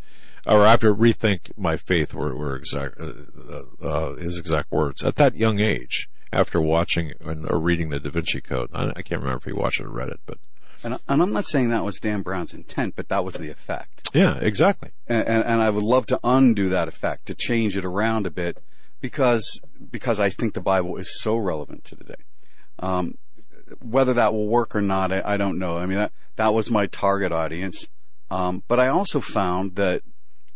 or 0.46 0.62
I 0.62 0.70
have 0.72 0.80
to 0.80 0.94
rethink 0.94 1.56
my 1.56 1.76
faith. 1.76 2.14
Were, 2.14 2.36
were 2.36 2.56
exact, 2.56 3.00
uh, 3.00 3.62
uh, 3.80 4.16
his 4.16 4.38
exact 4.38 4.72
words 4.72 5.02
at 5.04 5.16
that 5.16 5.36
young 5.36 5.60
age 5.60 6.08
after 6.32 6.60
watching 6.60 7.12
or 7.20 7.58
reading 7.58 7.90
the 7.90 8.00
Da 8.00 8.10
Vinci 8.10 8.40
Code. 8.40 8.70
I, 8.72 8.90
I 8.96 9.02
can't 9.02 9.20
remember 9.20 9.38
if 9.38 9.44
he 9.44 9.52
watched 9.52 9.80
it 9.80 9.86
or 9.86 9.90
read 9.90 10.08
it, 10.08 10.20
but. 10.26 10.38
And, 10.84 10.98
and, 11.08 11.22
I'm 11.22 11.32
not 11.32 11.44
saying 11.44 11.68
that 11.68 11.84
was 11.84 12.00
Dan 12.00 12.22
Brown's 12.22 12.52
intent, 12.52 12.94
but 12.96 13.08
that 13.08 13.24
was 13.24 13.34
the 13.34 13.50
effect. 13.50 14.10
Yeah, 14.12 14.36
exactly. 14.40 14.90
And, 15.06 15.28
and, 15.28 15.44
and, 15.44 15.62
I 15.62 15.70
would 15.70 15.84
love 15.84 16.06
to 16.06 16.18
undo 16.24 16.70
that 16.70 16.88
effect, 16.88 17.26
to 17.26 17.36
change 17.36 17.76
it 17.76 17.84
around 17.84 18.26
a 18.26 18.30
bit, 18.30 18.58
because 19.00 19.60
because 19.92 20.18
I 20.18 20.30
think 20.30 20.54
the 20.54 20.60
Bible 20.60 20.96
is 20.96 21.20
so 21.20 21.36
relevant 21.36 21.84
to 21.84 21.96
today. 21.96 22.22
Um, 22.80 23.16
whether 23.80 24.14
that 24.14 24.32
will 24.32 24.48
work 24.48 24.74
or 24.74 24.80
not, 24.80 25.12
I, 25.12 25.22
I, 25.24 25.36
don't 25.36 25.58
know. 25.58 25.76
I 25.76 25.86
mean, 25.86 25.98
that 25.98 26.12
that 26.36 26.52
was 26.52 26.70
my 26.70 26.86
target 26.86 27.30
audience. 27.30 27.86
Um, 28.30 28.62
but 28.66 28.80
I 28.80 28.88
also 28.88 29.20
found 29.20 29.76
that 29.76 30.02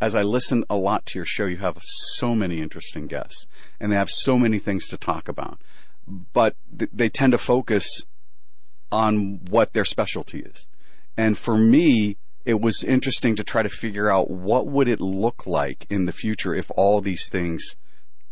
as 0.01 0.15
I 0.15 0.23
listen 0.23 0.65
a 0.69 0.77
lot 0.77 1.07
to 1.07 1.19
your 1.19 1.27
show, 1.27 1.47
you 1.47 1.57
have 1.59 1.79
so 1.83 2.35
many 2.35 2.61
interesting 2.61 3.07
guests 3.07 3.47
and 3.81 3.91
they 3.91 3.97
have 3.97 4.11
so 4.11 4.39
many 4.39 4.59
things 4.59 4.89
to 4.89 4.97
talk 4.97 5.29
about, 5.29 5.61
but 6.07 6.55
th- 6.77 6.91
they 6.93 7.09
tend 7.09 7.33
to 7.33 7.39
focus 7.39 8.05
on 8.93 9.41
what 9.49 9.73
their 9.73 9.85
specialty 9.85 10.41
is. 10.41 10.67
And 11.17 11.39
for 11.39 11.57
me, 11.57 12.19
it 12.45 12.61
was 12.61 12.85
interesting 12.85 13.35
to 13.37 13.45
try 13.45 13.63
to 13.63 13.69
figure 13.69 14.11
out 14.11 14.31
what 14.31 14.67
would 14.67 14.89
it 14.89 15.01
look 15.01 15.47
like 15.47 15.87
in 15.91 16.05
the 16.05 16.13
future 16.13 16.55
if 16.55 16.71
all 16.77 17.01
these 17.01 17.29
things 17.29 17.75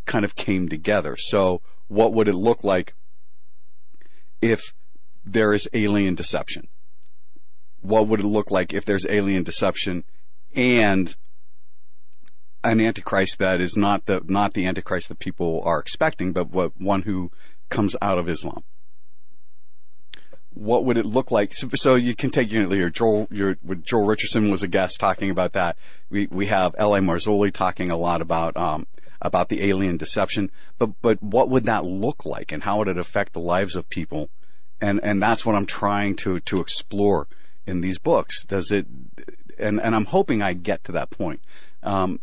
kind 0.04 0.24
of 0.24 0.36
came 0.36 0.68
together. 0.68 1.16
So 1.16 1.62
what 1.88 2.12
would 2.12 2.28
it 2.28 2.34
look 2.34 2.62
like 2.62 2.94
if 4.42 4.74
there 5.24 5.54
is 5.54 5.68
alien 5.72 6.14
deception? 6.14 6.68
What 7.80 8.06
would 8.06 8.20
it 8.20 8.26
look 8.26 8.50
like 8.50 8.72
if 8.72 8.84
there's 8.84 9.06
alien 9.06 9.42
deception 9.42 10.04
and 10.54 11.16
an 12.64 12.80
antichrist 12.80 13.38
that 13.38 13.60
is 13.60 13.76
not 13.76 14.06
the 14.06 14.22
not 14.26 14.54
the 14.54 14.66
antichrist 14.66 15.08
that 15.08 15.18
people 15.18 15.62
are 15.64 15.78
expecting, 15.78 16.32
but 16.32 16.50
what 16.50 16.72
one 16.80 17.02
who 17.02 17.30
comes 17.68 17.94
out 18.00 18.18
of 18.18 18.28
Islam. 18.28 18.64
What 20.54 20.84
would 20.84 20.96
it 20.96 21.06
look 21.06 21.30
like? 21.30 21.52
So, 21.52 21.68
so 21.74 21.94
you 21.96 22.14
can 22.14 22.30
take 22.30 22.52
your, 22.52 22.72
your 22.74 22.88
Joel, 22.88 23.26
your 23.30 23.56
Joel 23.82 24.06
Richardson 24.06 24.50
was 24.50 24.62
a 24.62 24.68
guest 24.68 25.00
talking 25.00 25.30
about 25.30 25.52
that. 25.52 25.76
We 26.10 26.26
we 26.26 26.46
have 26.46 26.74
L.A. 26.78 27.00
Marzulli 27.00 27.52
talking 27.52 27.90
a 27.90 27.96
lot 27.96 28.22
about 28.22 28.56
um, 28.56 28.86
about 29.20 29.48
the 29.48 29.68
alien 29.68 29.96
deception. 29.96 30.50
But 30.78 31.00
but 31.02 31.22
what 31.22 31.50
would 31.50 31.64
that 31.64 31.84
look 31.84 32.24
like, 32.24 32.52
and 32.52 32.62
how 32.62 32.78
would 32.78 32.88
it 32.88 32.98
affect 32.98 33.32
the 33.32 33.40
lives 33.40 33.74
of 33.74 33.88
people? 33.88 34.30
And 34.80 35.00
and 35.02 35.20
that's 35.20 35.44
what 35.44 35.56
I'm 35.56 35.66
trying 35.66 36.14
to 36.16 36.38
to 36.40 36.60
explore 36.60 37.26
in 37.66 37.80
these 37.80 37.98
books. 37.98 38.44
Does 38.44 38.70
it? 38.70 38.86
And 39.58 39.80
and 39.80 39.94
I'm 39.94 40.06
hoping 40.06 40.40
I 40.40 40.52
get 40.52 40.84
to 40.84 40.92
that 40.92 41.10
point. 41.10 41.40
Um, 41.82 42.20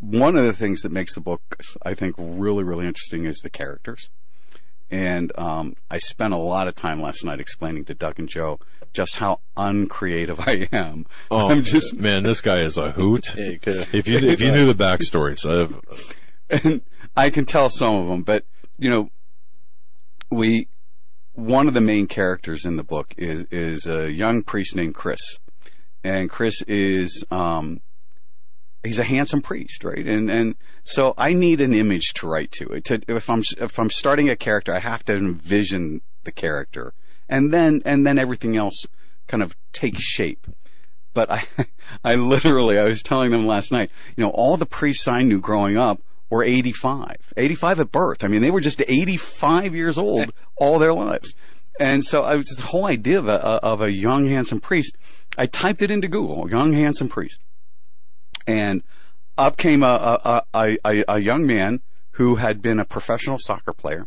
one 0.00 0.36
of 0.36 0.44
the 0.44 0.52
things 0.52 0.82
that 0.82 0.92
makes 0.92 1.14
the 1.14 1.20
book, 1.20 1.40
I 1.84 1.94
think, 1.94 2.16
really, 2.18 2.64
really 2.64 2.86
interesting 2.86 3.24
is 3.24 3.38
the 3.38 3.50
characters. 3.50 4.10
And 4.90 5.32
um, 5.38 5.74
I 5.90 5.98
spent 5.98 6.34
a 6.34 6.38
lot 6.38 6.68
of 6.68 6.74
time 6.74 7.00
last 7.00 7.24
night 7.24 7.40
explaining 7.40 7.86
to 7.86 7.94
Doug 7.94 8.18
and 8.18 8.28
Joe 8.28 8.58
just 8.92 9.16
how 9.16 9.40
uncreative 9.56 10.40
I 10.40 10.68
am. 10.72 11.06
Oh, 11.30 11.48
I'm 11.48 11.62
just 11.62 11.94
man, 11.94 12.24
this 12.24 12.40
guy 12.40 12.60
is 12.62 12.76
a 12.76 12.90
hoot. 12.90 13.34
if 13.36 14.06
you 14.06 14.18
if 14.18 14.40
you 14.40 14.52
knew 14.52 14.70
the 14.70 14.84
backstories, 14.84 15.46
I've... 15.46 16.64
and 16.64 16.82
I 17.16 17.30
can 17.30 17.46
tell 17.46 17.70
some 17.70 17.94
of 17.94 18.06
them, 18.06 18.22
but 18.22 18.44
you 18.78 18.90
know, 18.90 19.10
we 20.30 20.68
one 21.34 21.68
of 21.68 21.74
the 21.74 21.80
main 21.80 22.06
characters 22.06 22.64
in 22.64 22.76
the 22.76 22.84
book 22.84 23.14
is 23.16 23.46
is 23.50 23.86
a 23.86 24.12
young 24.12 24.42
priest 24.42 24.76
named 24.76 24.94
Chris, 24.94 25.38
and 26.04 26.28
Chris 26.28 26.60
is 26.62 27.24
um, 27.30 27.80
he's 28.82 28.98
a 28.98 29.04
handsome 29.04 29.42
priest, 29.42 29.84
right? 29.84 30.06
And 30.06 30.30
and 30.30 30.54
so 30.84 31.14
I 31.16 31.32
need 31.32 31.60
an 31.60 31.74
image 31.74 32.14
to 32.14 32.26
write 32.26 32.52
to. 32.52 32.80
to 32.80 33.00
if 33.08 33.30
I'm 33.30 33.42
if 33.58 33.78
I'm 33.78 33.90
starting 33.90 34.28
a 34.28 34.36
character, 34.36 34.74
I 34.74 34.80
have 34.80 35.04
to 35.06 35.14
envision 35.14 36.02
the 36.24 36.32
character, 36.32 36.92
and 37.28 37.52
then 37.52 37.82
and 37.84 38.06
then 38.06 38.18
everything 38.18 38.56
else 38.56 38.86
kind 39.28 39.42
of 39.42 39.56
takes 39.72 40.02
shape. 40.02 40.46
But 41.14 41.30
I 41.30 41.46
I 42.04 42.14
literally 42.16 42.78
I 42.78 42.84
was 42.84 43.02
telling 43.02 43.30
them 43.30 43.46
last 43.46 43.72
night, 43.72 43.90
you 44.16 44.24
know, 44.24 44.30
all 44.30 44.56
the 44.56 44.66
priests 44.66 45.08
I 45.08 45.22
knew 45.22 45.40
growing 45.40 45.76
up 45.76 46.00
were 46.30 46.42
85, 46.42 47.34
85 47.36 47.80
at 47.80 47.92
birth. 47.92 48.24
I 48.24 48.28
mean, 48.28 48.40
they 48.40 48.50
were 48.50 48.62
just 48.62 48.80
85 48.80 49.74
years 49.74 49.98
old 49.98 50.32
all 50.56 50.78
their 50.78 50.94
lives. 50.94 51.34
And 51.78 52.04
so 52.04 52.22
I 52.22 52.36
was 52.36 52.46
the 52.48 52.62
whole 52.62 52.86
idea 52.86 53.18
of 53.18 53.28
a, 53.28 53.34
of 53.34 53.82
a 53.82 53.92
young 53.92 54.26
handsome 54.26 54.60
priest. 54.60 54.96
I 55.36 55.46
typed 55.46 55.82
it 55.82 55.90
into 55.90 56.08
Google, 56.08 56.48
young 56.50 56.72
handsome 56.72 57.08
priest 57.08 57.40
and 58.46 58.82
up 59.38 59.56
came 59.56 59.82
a, 59.82 60.42
a, 60.54 60.76
a, 60.84 61.04
a, 61.08 61.20
young 61.20 61.46
man 61.46 61.80
who 62.12 62.36
had 62.36 62.60
been 62.60 62.78
a 62.78 62.84
professional 62.84 63.38
soccer 63.38 63.72
player 63.72 64.06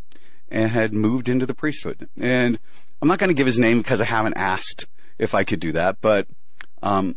and 0.49 0.71
had 0.71 0.93
moved 0.93 1.27
into 1.27 1.45
the 1.45 1.53
priesthood. 1.53 2.07
And 2.17 2.59
I'm 3.01 3.07
not 3.07 3.17
going 3.17 3.29
to 3.29 3.33
give 3.33 3.47
his 3.47 3.59
name 3.59 3.79
because 3.79 3.99
I 3.99 4.05
haven't 4.05 4.37
asked 4.37 4.87
if 5.17 5.33
I 5.33 5.43
could 5.43 5.59
do 5.59 5.71
that. 5.73 5.97
But 6.01 6.27
um, 6.83 7.15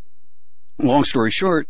long 0.79 1.05
story 1.05 1.31
short, 1.31 1.69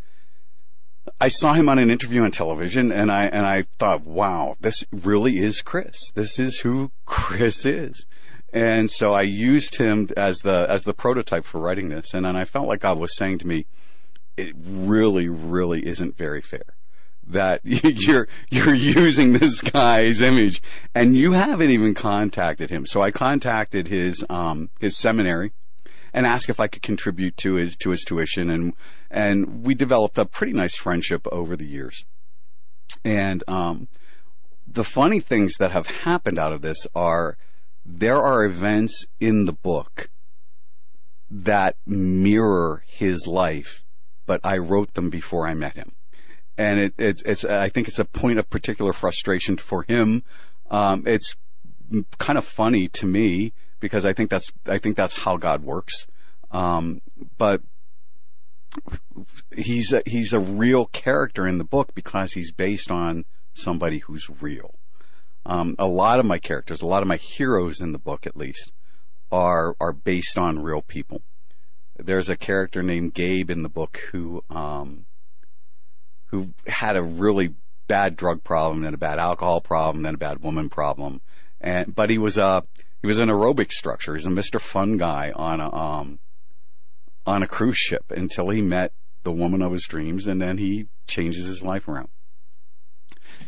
I 1.20 1.28
saw 1.28 1.52
him 1.54 1.68
on 1.68 1.78
an 1.78 1.90
interview 1.90 2.22
on 2.22 2.30
television, 2.30 2.92
and 2.92 3.10
I 3.10 3.24
and 3.24 3.46
I 3.46 3.64
thought, 3.78 4.04
wow, 4.04 4.56
this 4.60 4.84
really 4.92 5.38
is 5.38 5.62
Chris. 5.62 6.10
This 6.14 6.38
is 6.38 6.60
who 6.60 6.92
Chris 7.06 7.64
is. 7.64 8.06
And 8.52 8.90
so 8.90 9.12
I 9.12 9.22
used 9.22 9.76
him 9.76 10.08
as 10.16 10.38
the 10.40 10.66
as 10.68 10.84
the 10.84 10.94
prototype 10.94 11.44
for 11.44 11.60
writing 11.60 11.88
this, 11.88 12.14
and 12.14 12.24
then 12.24 12.36
I 12.36 12.44
felt 12.44 12.68
like 12.68 12.80
God 12.80 12.98
was 12.98 13.16
saying 13.16 13.38
to 13.38 13.46
me, 13.46 13.66
it 14.38 14.54
really, 14.56 15.28
really 15.28 15.86
isn't 15.86 16.16
very 16.16 16.40
fair. 16.42 16.64
that 17.26 17.60
you're 17.64 18.26
you're 18.50 18.74
using 18.74 19.32
this 19.32 19.60
guy's 19.60 20.22
image 20.22 20.62
and 20.94 21.16
you 21.16 21.32
haven't 21.32 21.70
even 21.70 21.94
contacted 21.94 22.70
him. 22.70 22.86
So 22.86 23.02
I 23.02 23.10
contacted 23.10 23.88
his 23.88 24.24
um 24.30 24.70
his 24.80 24.96
seminary 24.96 25.52
and 26.14 26.24
asked 26.26 26.48
if 26.48 26.58
I 26.60 26.68
could 26.68 26.82
contribute 26.82 27.36
to 27.38 27.54
his 27.54 27.76
to 27.76 27.90
his 27.90 28.02
tuition 28.04 28.48
and 28.50 28.72
and 29.10 29.64
we 29.66 29.74
developed 29.74 30.16
a 30.18 30.24
pretty 30.24 30.52
nice 30.54 30.76
friendship 30.76 31.26
over 31.30 31.56
the 31.56 31.66
years. 31.66 32.04
And 33.04 33.44
um 33.46 33.88
the 34.66 34.84
funny 34.84 35.20
things 35.20 35.56
that 35.58 35.72
have 35.72 35.86
happened 35.86 36.38
out 36.38 36.52
of 36.52 36.62
this 36.62 36.86
are 36.94 37.36
there 37.84 38.22
are 38.22 38.44
events 38.44 39.06
in 39.18 39.44
the 39.46 39.52
book 39.52 40.10
that 41.30 41.76
mirror 41.86 42.84
his 42.86 43.26
life, 43.26 43.84
but 44.28 44.40
I 44.44 44.58
wrote 44.58 44.92
them 44.92 45.08
before 45.08 45.48
I 45.48 45.54
met 45.54 45.74
him. 45.74 45.92
And 46.58 46.78
it, 46.78 46.94
it's, 46.98 47.22
it's, 47.22 47.44
I 47.44 47.70
think 47.70 47.88
it's 47.88 47.98
a 47.98 48.04
point 48.04 48.38
of 48.38 48.50
particular 48.50 48.92
frustration 48.92 49.56
for 49.56 49.84
him. 49.84 50.22
Um, 50.70 51.04
it's 51.06 51.34
kind 52.18 52.38
of 52.38 52.44
funny 52.44 52.88
to 52.88 53.06
me 53.06 53.54
because 53.80 54.04
I 54.04 54.12
think 54.12 54.28
that's, 54.28 54.52
I 54.66 54.76
think 54.76 54.96
that's 54.96 55.18
how 55.20 55.38
God 55.38 55.64
works. 55.64 56.06
Um, 56.50 57.00
but 57.38 57.62
he's 59.56 59.94
a, 59.94 60.02
he's 60.04 60.34
a 60.34 60.40
real 60.40 60.84
character 60.84 61.46
in 61.46 61.56
the 61.56 61.64
book 61.64 61.94
because 61.94 62.34
he's 62.34 62.52
based 62.52 62.90
on 62.90 63.24
somebody 63.54 63.98
who's 64.00 64.28
real. 64.42 64.74
Um, 65.46 65.74
a 65.78 65.86
lot 65.86 66.18
of 66.18 66.26
my 66.26 66.38
characters, 66.38 66.82
a 66.82 66.86
lot 66.86 67.00
of 67.00 67.08
my 67.08 67.16
heroes 67.16 67.80
in 67.80 67.92
the 67.92 67.98
book, 67.98 68.26
at 68.26 68.36
least, 68.36 68.72
are 69.32 69.74
are 69.80 69.92
based 69.92 70.36
on 70.36 70.58
real 70.58 70.82
people. 70.82 71.22
There's 71.98 72.28
a 72.28 72.36
character 72.36 72.82
named 72.82 73.14
Gabe 73.14 73.50
in 73.50 73.62
the 73.62 73.68
book 73.68 74.00
who 74.12 74.42
um, 74.50 75.06
who 76.26 76.54
had 76.66 76.96
a 76.96 77.02
really 77.02 77.54
bad 77.88 78.16
drug 78.16 78.44
problem, 78.44 78.82
then 78.82 78.94
a 78.94 78.98
bad 78.98 79.18
alcohol 79.18 79.60
problem, 79.60 80.02
then 80.02 80.14
a 80.14 80.18
bad 80.18 80.40
woman 80.42 80.68
problem, 80.68 81.20
and 81.60 81.94
but 81.94 82.10
he 82.10 82.18
was 82.18 82.38
a 82.38 82.64
he 83.02 83.06
was 83.08 83.18
an 83.18 83.28
aerobic 83.28 83.72
structure. 83.72 84.14
He's 84.14 84.26
a 84.26 84.30
Mr. 84.30 84.60
Fun 84.60 84.96
guy 84.96 85.32
on 85.34 85.60
a 85.60 85.74
um, 85.74 86.18
on 87.26 87.42
a 87.42 87.48
cruise 87.48 87.78
ship 87.78 88.04
until 88.10 88.50
he 88.50 88.60
met 88.60 88.92
the 89.24 89.32
woman 89.32 89.62
of 89.62 89.72
his 89.72 89.84
dreams, 89.84 90.26
and 90.26 90.40
then 90.40 90.58
he 90.58 90.86
changes 91.06 91.46
his 91.46 91.62
life 91.62 91.88
around 91.88 92.08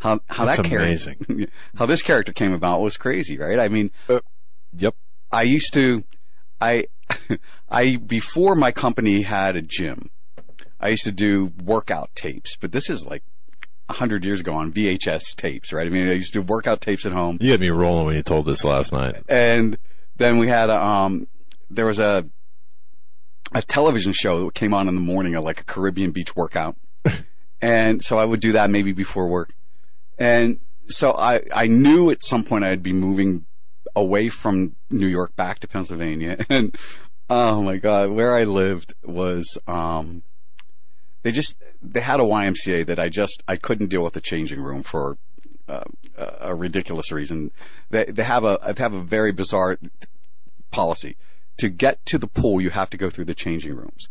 how 0.01 0.21
how 0.29 0.45
That's 0.45 0.59
that 0.59 0.65
character, 0.67 0.87
amazing. 0.87 1.49
how 1.77 1.87
this 1.87 2.03
character 2.03 2.33
came 2.33 2.53
about 2.53 2.81
was 2.81 2.97
crazy, 2.97 3.39
right? 3.39 3.59
I 3.59 3.69
mean, 3.69 3.91
Yep. 4.77 4.95
I 5.33 5.43
used 5.43 5.73
to, 5.75 6.05
I, 6.61 6.87
I 7.71 7.97
before 7.97 8.55
my 8.55 8.73
company 8.73 9.23
had 9.23 9.57
a 9.57 9.63
gym, 9.63 10.11
I 10.81 10.89
used 10.89 11.05
to 11.05 11.13
do 11.13 11.53
workout 11.63 12.11
tapes, 12.15 12.57
but 12.57 12.73
this 12.73 12.91
is 12.91 13.05
like 13.07 13.23
a 13.89 13.93
hundred 13.95 14.25
years 14.25 14.41
ago 14.41 14.55
on 14.55 14.73
VHS 14.73 15.35
tapes, 15.37 15.73
right? 15.73 15.87
I 15.87 15.91
mean, 15.91 16.09
I 16.09 16.13
used 16.13 16.33
to 16.35 16.41
do 16.41 16.47
workout 16.47 16.81
tapes 16.81 17.07
at 17.07 17.13
home, 17.13 17.39
You 17.41 17.51
had 17.51 17.61
me 17.61 17.71
rolling 17.71 18.07
when 18.07 18.15
you 18.17 18.23
told 18.23 18.47
this 18.47 18.65
last 18.65 18.93
night. 18.93 19.23
and 19.29 19.77
then 20.17 20.39
we 20.39 20.49
had 20.49 20.71
a, 20.71 20.81
um, 20.81 21.27
there 21.71 21.87
was 21.87 21.99
a 22.01 22.29
a 23.53 23.63
television 23.63 24.13
show 24.13 24.45
that 24.45 24.55
came 24.55 24.73
on 24.73 24.87
in 24.87 24.95
the 24.95 25.01
morning, 25.01 25.35
of 25.35 25.43
like 25.43 25.61
a 25.61 25.65
Caribbean 25.65 26.13
beach 26.13 26.37
workout, 26.37 26.77
and 27.61 28.03
so 28.03 28.17
I 28.17 28.25
would 28.25 28.41
do 28.41 28.53
that 28.53 28.71
maybe 28.71 28.93
before 28.93 29.27
work, 29.27 29.53
and 30.19 30.61
so 30.87 31.13
I 31.13 31.43
I 31.53 31.67
knew 31.67 32.11
at 32.11 32.25
some 32.25 32.45
point 32.45 32.65
I'd 32.65 32.83
be 32.83 32.93
moving 32.93 33.45
away 33.97 34.29
from 34.29 34.77
New 34.91 35.07
York 35.07 35.35
back 35.37 35.59
to 35.61 35.69
Pennsylvania, 35.69 36.45
and 36.49 36.77
oh 37.29 37.63
my 37.63 37.77
god, 37.77 38.11
where 38.11 38.35
I 38.35 38.45
lived 38.45 38.95
was 39.05 39.59
um, 39.67 40.23
they 41.23 41.33
just 41.33 41.57
they 41.83 42.01
had 42.01 42.21
a 42.21 42.25
YMCA 42.25 42.87
that 42.87 42.99
I 42.99 43.09
just 43.09 43.43
I 43.47 43.57
couldn't 43.57 43.89
deal 43.89 44.03
with 44.03 44.15
the 44.15 44.21
changing 44.21 44.63
room 44.63 44.83
for 44.83 45.19
uh, 45.69 45.85
a 46.17 46.55
ridiculous 46.55 47.13
reason. 47.13 47.51
They 47.91 48.05
they 48.05 48.25
have 48.25 48.45
a 48.45 48.59
they 48.75 48.83
have 48.83 48.95
a 48.95 49.03
very 49.03 49.33
bizarre 49.33 49.79
policy. 50.71 51.17
To 51.59 51.69
get 51.69 52.05
to 52.07 52.17
the 52.17 52.27
pool, 52.27 52.61
you 52.61 52.71
have 52.71 52.89
to 52.91 52.97
go 52.97 53.11
through 53.11 53.27
the 53.27 53.35
changing 53.35 53.77
rooms. 53.77 54.09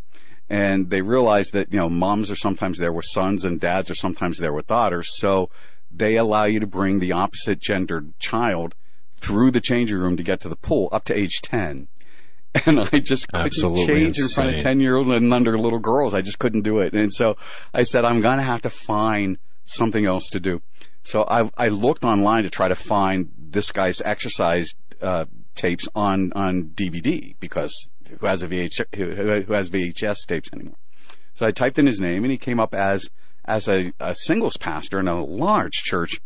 And 0.52 0.90
they 0.90 1.02
realize 1.02 1.50
that, 1.50 1.72
you 1.72 1.80
know, 1.80 1.90
moms 1.90 2.30
are 2.30 2.36
sometimes 2.36 2.78
there 2.78 2.92
with 2.92 3.06
sons 3.06 3.46
and 3.46 3.60
dads 3.60 3.90
are 3.90 3.96
sometimes 3.96 4.38
there 4.38 4.54
with 4.54 4.68
daughters. 4.68 5.08
So 5.20 5.50
they 5.92 6.16
allow 6.16 6.46
you 6.46 6.60
to 6.60 6.68
bring 6.68 7.00
the 7.00 7.12
opposite 7.12 7.60
gendered 7.60 8.14
child 8.20 8.76
through 9.20 9.52
the 9.52 9.62
changing 9.62 9.98
room 9.98 10.18
to 10.18 10.24
get 10.24 10.42
to 10.42 10.50
the 10.50 10.56
pool 10.56 10.90
up 10.92 11.06
to 11.06 11.18
age 11.18 11.42
10. 11.42 11.88
And 12.66 12.80
I 12.80 13.00
just 13.00 13.28
couldn't 13.28 13.46
Absolutely 13.46 13.86
change 13.86 14.18
in 14.18 14.28
front 14.28 14.56
of 14.56 14.62
10 14.64 14.80
year 14.80 14.96
old 14.96 15.10
and 15.10 15.32
under 15.32 15.56
little 15.56 15.78
girls. 15.78 16.16
I 16.16 16.22
just 16.22 16.40
couldn't 16.40 16.64
do 16.64 16.80
it. 16.80 16.94
And 16.94 17.14
so 17.14 17.38
I 17.76 17.84
said, 17.84 18.06
I'm 18.06 18.22
going 18.22 18.38
to 18.38 18.44
have 18.44 18.64
to 18.64 18.72
find 18.72 19.38
something 19.66 20.04
else 20.04 20.30
to 20.32 20.40
do. 20.40 20.64
So 21.04 21.26
I, 21.30 21.52
I 21.58 21.68
looked 21.68 22.04
online 22.04 22.44
to 22.44 22.50
try 22.50 22.68
to 22.68 22.76
find 22.76 23.32
this 23.38 23.72
guy's 23.72 24.02
exercise, 24.02 24.74
uh, 25.00 25.26
tapes 25.54 25.88
on, 25.94 26.32
on 26.34 26.72
DVD 26.74 27.36
because 27.40 27.92
who 28.20 28.26
has 28.26 28.42
a 28.42 28.48
VH, 28.48 28.84
who, 28.96 29.44
who 29.44 29.54
has 29.54 29.70
VHS 29.70 30.26
tapes 30.28 30.50
anymore? 30.52 30.78
So 31.36 31.46
I 31.46 31.52
typed 31.52 31.78
in 31.78 31.86
his 31.86 32.00
name 32.00 32.24
and 32.24 32.32
he 32.32 32.38
came 32.40 32.60
up 32.60 32.74
as, 32.74 33.12
as 33.46 33.68
a, 33.68 33.94
a 34.00 34.16
singles 34.16 34.58
pastor 34.58 35.00
in 35.00 35.08
a 35.08 35.24
large 35.24 35.84
church 35.84 36.20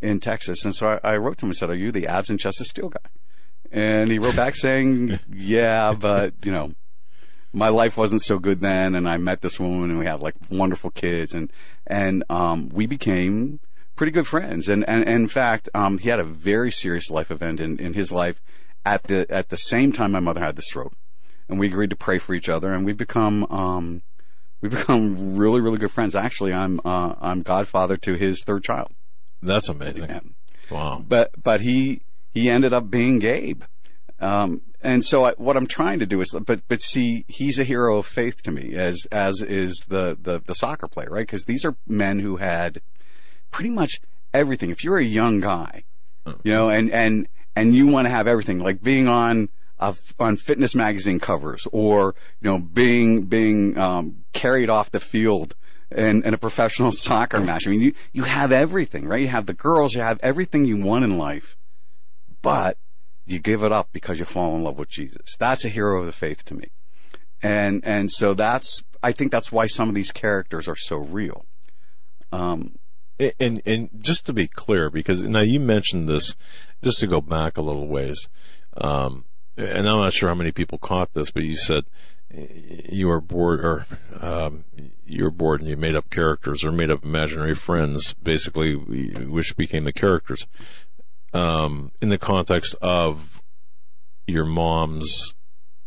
in 0.00 0.20
Texas. 0.20 0.64
And 0.64 0.74
so 0.74 0.98
I, 1.02 1.12
I 1.12 1.16
wrote 1.16 1.38
to 1.38 1.46
him 1.46 1.50
and 1.50 1.56
said, 1.56 1.70
are 1.70 1.76
you 1.76 1.92
the 1.92 2.06
abs 2.06 2.30
and 2.30 2.38
chest 2.38 2.60
of 2.60 2.66
steel 2.66 2.88
guy? 2.88 3.10
And 3.70 4.10
he 4.10 4.18
wrote 4.18 4.36
back 4.36 4.56
saying, 4.56 5.18
yeah, 5.32 5.92
but 5.92 6.34
you 6.42 6.52
know, 6.52 6.72
my 7.52 7.68
life 7.68 7.96
wasn't 7.96 8.22
so 8.22 8.38
good 8.38 8.60
then 8.60 8.94
and 8.94 9.08
I 9.08 9.16
met 9.16 9.40
this 9.40 9.58
woman 9.58 9.90
and 9.90 9.98
we 9.98 10.06
had 10.06 10.20
like 10.20 10.34
wonderful 10.50 10.90
kids 10.90 11.34
and, 11.34 11.50
and, 11.86 12.24
um, 12.30 12.68
we 12.68 12.86
became 12.86 13.60
pretty 13.96 14.12
good 14.12 14.26
friends. 14.26 14.68
And, 14.68 14.88
and, 14.88 15.06
and 15.06 15.22
in 15.22 15.28
fact, 15.28 15.68
um, 15.74 15.98
he 15.98 16.08
had 16.08 16.20
a 16.20 16.24
very 16.24 16.70
serious 16.70 17.10
life 17.10 17.30
event 17.30 17.60
in, 17.60 17.78
in 17.78 17.94
his 17.94 18.12
life 18.12 18.40
at 18.84 19.04
the, 19.04 19.26
at 19.30 19.48
the 19.48 19.56
same 19.56 19.92
time 19.92 20.12
my 20.12 20.20
mother 20.20 20.40
had 20.40 20.56
the 20.56 20.62
stroke 20.62 20.94
and 21.48 21.58
we 21.58 21.66
agreed 21.66 21.90
to 21.90 21.96
pray 21.96 22.18
for 22.18 22.34
each 22.34 22.48
other 22.48 22.72
and 22.72 22.84
we've 22.84 22.96
become, 22.96 23.44
um, 23.50 24.02
we've 24.60 24.72
become 24.72 25.36
really, 25.36 25.60
really 25.60 25.78
good 25.78 25.90
friends. 25.90 26.14
Actually, 26.14 26.52
I'm, 26.52 26.80
uh, 26.84 27.14
I'm 27.20 27.42
godfather 27.42 27.96
to 27.98 28.14
his 28.14 28.44
third 28.44 28.62
child. 28.62 28.92
That's 29.42 29.68
amazing. 29.68 30.04
And, 30.04 30.34
Wow. 30.70 31.02
but 31.06 31.30
but 31.42 31.60
he 31.60 32.02
he 32.34 32.50
ended 32.50 32.72
up 32.72 32.90
being 32.90 33.18
Gabe. 33.18 33.62
Um, 34.20 34.62
and 34.82 35.04
so 35.04 35.24
I, 35.24 35.32
what 35.38 35.56
I'm 35.56 35.66
trying 35.66 36.00
to 36.00 36.06
do 36.06 36.20
is, 36.20 36.34
but 36.44 36.60
but 36.68 36.82
see, 36.82 37.24
he's 37.28 37.58
a 37.58 37.64
hero 37.64 37.98
of 37.98 38.06
faith 38.06 38.42
to 38.42 38.50
me, 38.50 38.74
as 38.74 39.06
as 39.10 39.40
is 39.40 39.86
the 39.88 40.16
the, 40.20 40.40
the 40.40 40.54
soccer 40.54 40.88
player, 40.88 41.08
right? 41.10 41.26
Because 41.26 41.44
these 41.44 41.64
are 41.64 41.74
men 41.86 42.18
who 42.18 42.36
had 42.36 42.80
pretty 43.50 43.70
much 43.70 44.00
everything. 44.34 44.70
If 44.70 44.84
you're 44.84 44.98
a 44.98 45.04
young 45.04 45.40
guy, 45.40 45.84
you 46.44 46.52
know, 46.52 46.68
and 46.68 46.90
and 46.90 47.28
and 47.56 47.74
you 47.74 47.86
want 47.86 48.06
to 48.06 48.10
have 48.10 48.28
everything, 48.28 48.58
like 48.58 48.82
being 48.82 49.08
on 49.08 49.48
on 50.18 50.36
fitness 50.36 50.74
magazine 50.74 51.20
covers, 51.20 51.66
or 51.72 52.14
you 52.40 52.50
know, 52.50 52.58
being 52.58 53.24
being 53.24 53.78
um, 53.78 54.24
carried 54.32 54.68
off 54.68 54.90
the 54.90 55.00
field 55.00 55.54
in, 55.90 56.24
in 56.24 56.34
a 56.34 56.38
professional 56.38 56.92
soccer 57.06 57.40
match. 57.40 57.66
I 57.66 57.70
mean, 57.70 57.80
you 57.80 57.94
you 58.12 58.24
have 58.24 58.52
everything, 58.52 59.06
right? 59.06 59.20
You 59.20 59.28
have 59.28 59.46
the 59.46 59.54
girls, 59.54 59.94
you 59.94 60.00
have 60.00 60.20
everything 60.22 60.64
you 60.64 60.76
want 60.76 61.04
in 61.04 61.18
life, 61.18 61.56
but 62.42 62.78
you 63.26 63.38
give 63.38 63.62
it 63.62 63.72
up 63.72 63.88
because 63.92 64.18
you 64.18 64.24
fall 64.24 64.56
in 64.56 64.62
love 64.64 64.78
with 64.78 64.88
Jesus. 64.88 65.36
That's 65.38 65.64
a 65.64 65.68
hero 65.68 66.00
of 66.00 66.06
the 66.06 66.12
faith 66.12 66.44
to 66.46 66.54
me. 66.54 66.70
And, 67.42 67.84
and 67.84 68.10
so 68.10 68.34
that's, 68.34 68.82
I 69.02 69.12
think 69.12 69.30
that's 69.30 69.52
why 69.52 69.66
some 69.66 69.88
of 69.88 69.94
these 69.94 70.10
characters 70.10 70.66
are 70.66 70.76
so 70.76 70.96
real. 70.96 71.44
Um, 72.32 72.78
And, 73.38 73.60
and 73.66 73.90
just 73.98 74.26
to 74.26 74.32
be 74.32 74.46
clear, 74.46 74.90
because 74.90 75.22
now 75.22 75.40
you 75.40 75.60
mentioned 75.60 76.08
this, 76.08 76.36
just 76.82 77.00
to 77.00 77.06
go 77.06 77.20
back 77.20 77.56
a 77.56 77.62
little 77.62 77.88
ways, 77.88 78.28
um, 78.76 79.24
and 79.56 79.88
I'm 79.88 79.98
not 79.98 80.12
sure 80.12 80.28
how 80.28 80.34
many 80.36 80.52
people 80.52 80.78
caught 80.78 81.14
this, 81.14 81.30
but 81.30 81.42
you 81.42 81.56
said 81.56 81.84
you 82.30 83.08
were 83.08 83.20
bored, 83.20 83.60
or 83.64 83.86
um, 84.20 84.64
you 85.06 85.24
were 85.24 85.30
bored, 85.30 85.60
and 85.60 85.68
you 85.68 85.76
made 85.76 85.96
up 85.96 86.10
characters 86.10 86.64
or 86.64 86.72
made 86.72 86.90
up 86.90 87.04
imaginary 87.04 87.54
friends, 87.54 88.14
basically, 88.14 88.74
which 88.74 89.56
became 89.56 89.84
the 89.84 89.92
characters, 89.92 90.46
um, 91.32 91.90
in 92.02 92.10
the 92.10 92.18
context 92.18 92.74
of 92.82 93.42
your 94.26 94.44
mom's 94.44 95.34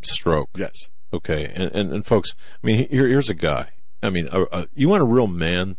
stroke. 0.03 0.49
yes. 0.55 0.89
Okay, 1.13 1.45
and, 1.45 1.71
and, 1.73 1.93
and 1.93 2.05
folks, 2.05 2.33
I 2.63 2.67
mean, 2.67 2.87
here, 2.89 3.05
here's 3.07 3.29
a 3.29 3.33
guy. 3.33 3.69
I 4.01 4.09
mean, 4.09 4.29
uh, 4.29 4.45
uh, 4.51 4.65
you 4.73 4.87
want 4.87 5.03
a 5.03 5.05
real 5.05 5.27
man? 5.27 5.75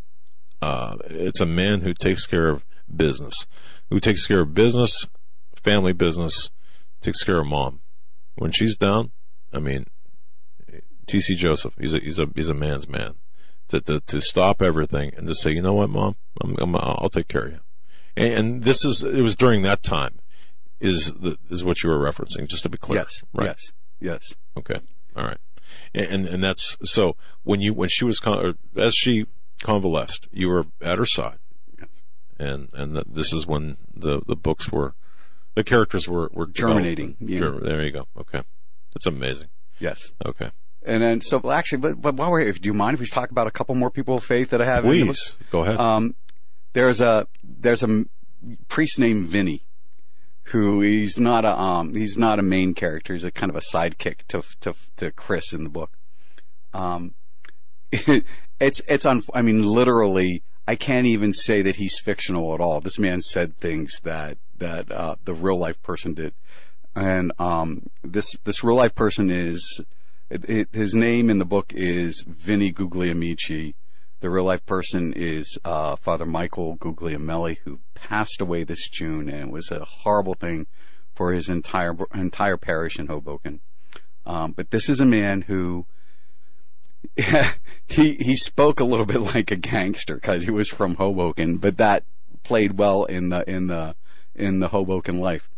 Uh, 0.61 0.97
it's 1.07 1.41
a 1.41 1.47
man 1.47 1.81
who 1.81 1.95
takes 1.95 2.27
care 2.27 2.51
of 2.51 2.65
business, 2.95 3.47
who 3.89 3.99
takes 3.99 4.27
care 4.27 4.43
of 4.43 4.55
business, 4.55 5.07
family 5.55 5.93
business, 5.93 6.51
takes 7.01 7.25
care 7.25 7.41
of 7.41 7.47
mom. 7.47 7.81
When 8.37 8.53
she's 8.53 8.77
down, 8.77 9.11
I 9.53 9.59
mean, 9.59 9.87
T.C. 11.07 11.35
Joseph, 11.35 11.75
he's 11.81 11.95
a, 11.95 11.99
he's 11.99 12.19
a, 12.19 12.27
he's 12.35 12.49
a 12.49 12.55
man's 12.55 12.89
man. 12.89 13.15
To, 13.69 13.81
to, 13.81 14.01
to 14.01 14.21
stop 14.21 14.61
everything 14.61 15.13
and 15.17 15.27
to 15.27 15.35
say, 15.35 15.51
you 15.53 15.63
know 15.63 15.73
what, 15.73 15.89
mom, 15.89 16.17
I'm, 16.43 16.57
I'm, 16.61 16.77
I'll 16.77 17.09
take 17.11 17.29
care 17.29 17.47
of 17.47 17.53
you. 17.53 17.59
And, 18.17 18.35
and 18.35 18.65
this 18.65 18.85
is, 18.85 19.03
it 19.03 19.23
was 19.23 19.35
during 19.35 19.63
that 19.63 19.83
time 19.83 20.19
is 20.79 21.07
the, 21.07 21.39
is 21.49 21.65
what 21.65 21.83
you 21.83 21.89
were 21.89 21.99
referencing, 21.99 22.49
just 22.49 22.65
to 22.65 22.69
be 22.69 22.77
clear. 22.77 23.01
Yes. 23.01 23.23
Right. 23.33 23.47
Yes. 23.47 23.73
Yes. 24.01 24.35
Okay. 24.59 24.81
All 25.17 25.25
right. 25.25 25.39
And, 25.95 26.27
and 26.27 26.43
that's 26.43 26.77
so 26.85 27.17
when 27.45 27.63
you 27.63 27.73
when 27.73 27.89
she 27.89 28.05
was 28.05 28.19
con- 28.19 28.59
as 28.77 28.95
she 28.95 29.25
convalesced, 29.63 30.29
you 30.31 30.49
were 30.49 30.67
at 30.83 30.99
her 30.99 31.07
side, 31.07 31.39
Yes. 31.79 31.89
and 32.39 32.69
and 32.75 32.95
th- 32.95 33.07
this 33.11 33.33
is 33.33 33.47
when 33.47 33.79
the 33.95 34.21
the 34.27 34.37
books 34.37 34.71
were, 34.71 34.95
the 35.55 35.65
characters 35.65 36.07
were 36.09 36.29
were 36.35 36.47
Germinating, 36.47 37.17
yeah. 37.21 37.39
Germ- 37.39 37.65
there 37.65 37.83
you 37.83 37.91
go. 37.93 38.07
Okay, 38.19 38.43
that's 38.93 39.07
amazing. 39.07 39.49
Yes. 39.79 40.13
Okay, 40.27 40.51
And 40.85 41.03
then, 41.03 41.21
so 41.21 41.41
well, 41.43 41.53
actually, 41.53 41.79
but, 41.79 42.01
but 42.01 42.15
while 42.17 42.31
we're 42.31 42.41
here, 42.41 42.53
do 42.53 42.67
you 42.67 42.75
mind 42.75 42.95
if 42.95 43.01
we 43.01 43.07
talk 43.07 43.31
about 43.31 43.47
a 43.47 43.53
couple 43.53 43.75
more 43.75 43.91
people 43.91 44.17
of 44.17 44.25
faith 44.25 44.51
that 44.51 44.61
I 44.61 44.65
have? 44.65 44.85
in 44.85 44.91
the 44.91 45.07
book? 45.07 45.17
please 45.17 45.35
go 45.51 45.63
ahead. 45.63 45.79
Um, 45.79 46.15
there's 46.73 47.01
a 47.01 47.29
there's 47.45 47.83
a 47.83 48.05
priest 48.69 48.99
named 48.99 49.27
Vinny, 49.27 49.65
who 50.45 50.81
he's 50.81 51.19
not 51.19 51.45
a 51.45 51.57
um 51.59 51.95
he's 51.95 52.17
not 52.17 52.39
a 52.39 52.43
main 52.43 52.75
character. 52.75 53.15
He's 53.15 53.25
a 53.25 53.31
kind 53.31 53.51
of 53.51 53.57
a 53.57 53.61
sidekick 53.61 54.27
to 54.29 54.43
to 54.61 54.75
to 54.97 55.11
Chris 55.13 55.53
in 55.53 55.65
the 55.65 55.71
book. 55.71 55.93
Um, 56.73 57.15
it's 57.93 58.83
it's 58.89 59.07
on. 59.07 59.23
I 59.35 59.43
mean, 59.43 59.63
literally, 59.63 60.43
I 60.67 60.77
can't 60.77 61.07
even 61.07 61.33
say 61.33 61.63
that 61.63 61.77
he's 61.77 61.99
fictional 62.01 62.55
at 62.55 62.61
all. 62.61 62.81
This 62.81 62.99
man 62.99 63.21
said 63.21 63.57
things 63.59 64.01
that 64.05 64.39
that 64.59 64.91
uh, 64.91 65.17
the 65.25 65.35
real 65.35 65.59
life 65.59 65.83
person 65.83 66.15
did, 66.15 66.35
and 66.95 67.33
um, 67.39 67.91
this 68.03 68.35
this 68.45 68.65
real 68.65 68.77
life 68.77 68.95
person 68.95 69.31
is. 69.31 69.81
It, 70.33 70.49
it, 70.49 70.69
his 70.73 70.95
name 70.95 71.29
in 71.29 71.39
the 71.39 71.45
book 71.45 71.75
is 71.75 72.25
Vinny 72.27 72.73
Guglielmici. 72.73 73.75
The 74.21 74.31
real 74.31 74.45
life 74.45 74.65
person 74.65 75.13
is 75.15 75.59
uh, 75.63 75.97
Father 75.97 76.25
Michael 76.25 76.79
Guglielmelli, 76.79 77.59
who 77.65 77.81
passed 77.93 78.41
away 78.41 78.65
this 78.65 78.89
June, 78.89 79.29
and 79.29 79.49
it 79.49 79.51
was 79.51 79.71
a 79.71 79.85
horrible 79.85 80.33
thing 80.33 80.67
for 81.15 81.33
his 81.33 81.51
entire 81.51 81.95
entire 82.15 82.57
parish 82.57 82.99
in 82.99 83.09
Hoboken. 83.09 83.61
Um, 84.25 84.53
but 84.53 84.71
this 84.71 84.89
is 84.89 85.03
a 85.03 85.05
man 85.05 85.43
who 85.43 85.85
he 87.89 88.15
he 88.15 88.35
spoke 88.35 88.81
a 88.81 88.85
little 88.85 89.05
bit 89.05 89.21
like 89.21 89.51
a 89.51 89.57
gangster 89.57 90.15
because 90.15 90.45
he 90.45 90.51
was 90.51 90.71
from 90.71 90.95
Hoboken, 90.95 91.59
but 91.59 91.77
that 91.77 92.05
played 92.43 92.79
well 92.79 93.05
in 93.05 93.29
the 93.29 93.45
in 93.47 93.67
the 93.67 93.97
in 94.35 94.61
the 94.61 94.69
Hoboken 94.69 95.21
life 95.21 95.51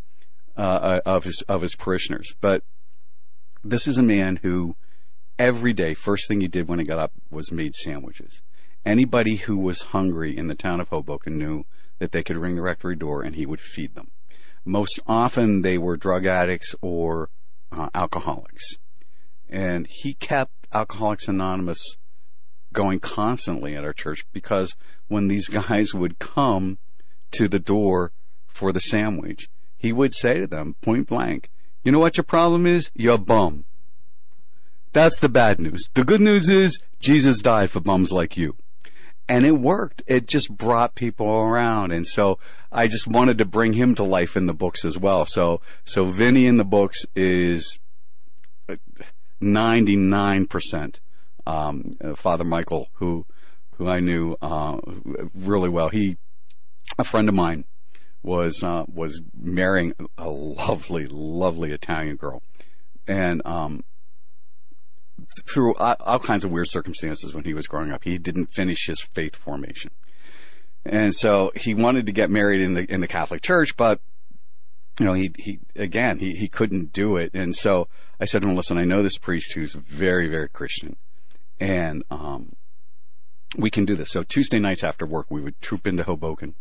uh, 0.56 0.98
of 1.06 1.22
his 1.22 1.42
of 1.42 1.62
his 1.62 1.76
parishioners. 1.76 2.34
But 2.40 2.64
this 3.64 3.88
is 3.88 3.98
a 3.98 4.02
man 4.02 4.36
who 4.42 4.76
every 5.38 5.72
day, 5.72 5.94
first 5.94 6.28
thing 6.28 6.40
he 6.40 6.48
did 6.48 6.68
when 6.68 6.78
he 6.78 6.84
got 6.84 6.98
up 6.98 7.12
was 7.30 7.50
made 7.50 7.74
sandwiches. 7.74 8.42
Anybody 8.84 9.36
who 9.36 9.56
was 9.56 9.82
hungry 9.82 10.36
in 10.36 10.46
the 10.48 10.54
town 10.54 10.80
of 10.80 10.88
Hoboken 10.88 11.38
knew 11.38 11.64
that 11.98 12.12
they 12.12 12.22
could 12.22 12.36
ring 12.36 12.56
the 12.56 12.62
rectory 12.62 12.96
door 12.96 13.22
and 13.22 13.34
he 13.34 13.46
would 13.46 13.60
feed 13.60 13.94
them. 13.94 14.10
Most 14.64 15.00
often 15.06 15.62
they 15.62 15.78
were 15.78 15.96
drug 15.96 16.26
addicts 16.26 16.74
or 16.82 17.30
uh, 17.72 17.88
alcoholics. 17.94 18.76
And 19.48 19.86
he 19.88 20.14
kept 20.14 20.52
Alcoholics 20.72 21.28
Anonymous 21.28 21.96
going 22.72 22.98
constantly 23.00 23.76
at 23.76 23.84
our 23.84 23.92
church 23.92 24.26
because 24.32 24.76
when 25.08 25.28
these 25.28 25.48
guys 25.68 25.94
would 25.94 26.18
come 26.18 26.78
to 27.32 27.48
the 27.48 27.58
door 27.58 28.12
for 28.46 28.72
the 28.72 28.80
sandwich, 28.80 29.48
he 29.76 29.92
would 29.92 30.14
say 30.14 30.34
to 30.34 30.46
them 30.46 30.76
point 30.80 31.08
blank, 31.08 31.50
you 31.84 31.92
know 31.92 31.98
what 31.98 32.16
your 32.16 32.24
problem 32.24 32.66
is? 32.66 32.90
You're 32.94 33.14
a 33.14 33.18
bum. 33.18 33.64
That's 34.92 35.20
the 35.20 35.28
bad 35.28 35.60
news. 35.60 35.88
The 35.94 36.04
good 36.04 36.20
news 36.20 36.48
is 36.48 36.80
Jesus 36.98 37.42
died 37.42 37.70
for 37.70 37.80
bums 37.80 38.10
like 38.10 38.36
you. 38.36 38.56
And 39.28 39.44
it 39.44 39.52
worked. 39.52 40.02
It 40.06 40.26
just 40.26 40.54
brought 40.54 40.94
people 40.94 41.28
around. 41.28 41.92
And 41.92 42.06
so 42.06 42.38
I 42.72 42.86
just 42.86 43.06
wanted 43.06 43.38
to 43.38 43.44
bring 43.44 43.72
him 43.74 43.94
to 43.96 44.04
life 44.04 44.36
in 44.36 44.46
the 44.46 44.54
books 44.54 44.84
as 44.84 44.98
well. 44.98 45.26
So, 45.26 45.60
so 45.84 46.06
Vinny 46.06 46.46
in 46.46 46.56
the 46.56 46.64
books 46.64 47.04
is 47.14 47.78
99%. 49.42 50.98
Um, 51.46 51.96
Father 52.16 52.44
Michael, 52.44 52.88
who, 52.94 53.26
who 53.72 53.88
I 53.88 54.00
knew, 54.00 54.36
uh, 54.40 54.78
really 55.34 55.68
well. 55.68 55.90
He, 55.90 56.16
a 56.98 57.04
friend 57.04 57.28
of 57.28 57.34
mine 57.34 57.64
was, 58.24 58.62
uh, 58.62 58.84
was 58.92 59.22
marrying 59.38 59.92
a 60.18 60.28
lovely, 60.28 61.06
lovely 61.06 61.72
Italian 61.72 62.16
girl. 62.16 62.42
And, 63.06 63.42
um, 63.44 63.84
through 65.48 65.74
all, 65.76 66.18
kinds 66.18 66.44
of 66.44 66.50
weird 66.50 66.68
circumstances 66.68 67.34
when 67.34 67.44
he 67.44 67.54
was 67.54 67.68
growing 67.68 67.92
up, 67.92 68.02
he 68.04 68.18
didn't 68.18 68.46
finish 68.46 68.86
his 68.86 69.00
faith 69.00 69.36
formation. 69.36 69.90
And 70.84 71.14
so 71.14 71.52
he 71.54 71.74
wanted 71.74 72.06
to 72.06 72.12
get 72.12 72.30
married 72.30 72.60
in 72.60 72.74
the, 72.74 72.84
in 72.92 73.00
the 73.00 73.06
Catholic 73.06 73.42
Church, 73.42 73.76
but 73.76 74.00
you 74.98 75.06
know, 75.06 75.12
he, 75.12 75.32
he, 75.38 75.60
again, 75.76 76.18
he, 76.18 76.32
he 76.34 76.48
couldn't 76.48 76.92
do 76.92 77.16
it. 77.16 77.30
And 77.34 77.54
so 77.54 77.88
I 78.20 78.26
said 78.26 78.42
to 78.42 78.48
him, 78.48 78.56
listen, 78.56 78.78
I 78.78 78.84
know 78.84 79.02
this 79.02 79.18
priest 79.18 79.52
who's 79.52 79.74
very, 79.74 80.28
very 80.28 80.48
Christian 80.48 80.96
and, 81.60 82.02
um, 82.10 82.56
we 83.56 83.70
can 83.70 83.84
do 83.84 83.94
this. 83.94 84.10
So 84.10 84.22
Tuesday 84.22 84.58
nights 84.58 84.82
after 84.82 85.06
work, 85.06 85.26
we 85.30 85.40
would 85.40 85.60
troop 85.60 85.86
into 85.86 86.02
Hoboken. 86.02 86.54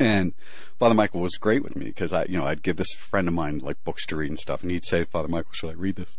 And 0.00 0.32
Father 0.78 0.94
Michael 0.94 1.20
was 1.20 1.36
great 1.36 1.62
with 1.62 1.76
me 1.76 1.84
because 1.84 2.12
I, 2.12 2.24
you 2.24 2.38
know, 2.38 2.46
I'd 2.46 2.62
give 2.62 2.76
this 2.76 2.92
friend 2.94 3.28
of 3.28 3.34
mine 3.34 3.58
like 3.58 3.84
books 3.84 4.06
to 4.06 4.16
read 4.16 4.30
and 4.30 4.38
stuff. 4.38 4.62
And 4.62 4.70
he'd 4.70 4.84
say, 4.84 5.04
Father 5.04 5.28
Michael, 5.28 5.52
should 5.52 5.70
I 5.70 5.74
read 5.74 5.96
this? 5.96 6.16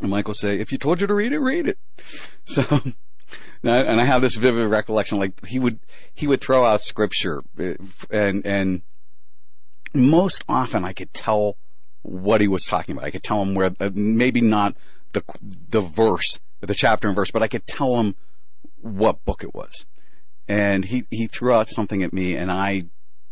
And 0.00 0.10
Michael 0.10 0.34
say, 0.34 0.60
if 0.60 0.70
you 0.70 0.78
told 0.78 1.00
you 1.00 1.08
to 1.08 1.14
read 1.14 1.32
it, 1.32 1.40
read 1.40 1.68
it. 1.68 1.78
So, 2.46 2.64
and 3.62 4.00
I 4.00 4.04
have 4.04 4.22
this 4.22 4.34
vivid 4.34 4.68
recollection, 4.70 5.18
like 5.18 5.46
he 5.46 5.60
would, 5.60 5.78
he 6.12 6.26
would 6.26 6.40
throw 6.40 6.64
out 6.64 6.80
scripture 6.80 7.44
uh, 7.60 7.74
and, 8.10 8.44
and 8.44 8.82
most 9.94 10.42
often 10.48 10.84
I 10.84 10.92
could 10.92 11.14
tell 11.14 11.56
what 12.02 12.40
he 12.40 12.48
was 12.48 12.64
talking 12.64 12.96
about. 12.96 13.06
I 13.06 13.12
could 13.12 13.22
tell 13.22 13.42
him 13.42 13.54
where, 13.54 13.70
uh, 13.78 13.90
maybe 13.94 14.40
not 14.40 14.74
the, 15.12 15.22
the 15.68 15.80
verse, 15.80 16.40
the 16.60 16.74
chapter 16.74 17.06
and 17.06 17.14
verse, 17.14 17.30
but 17.30 17.42
I 17.42 17.48
could 17.48 17.66
tell 17.68 18.00
him 18.00 18.16
what 18.80 19.24
book 19.24 19.44
it 19.44 19.54
was. 19.54 19.84
And 20.50 20.84
he, 20.84 21.04
he 21.12 21.28
threw 21.28 21.54
out 21.54 21.68
something 21.68 22.02
at 22.02 22.12
me 22.12 22.34
and 22.34 22.50
I, 22.50 22.86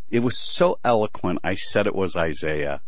it 0.08 0.20
was 0.20 0.38
so 0.38 0.78
eloquent. 0.84 1.40
I 1.42 1.56
said 1.56 1.88
it 1.88 1.94
was 1.94 2.14
Isaiah, 2.14 2.80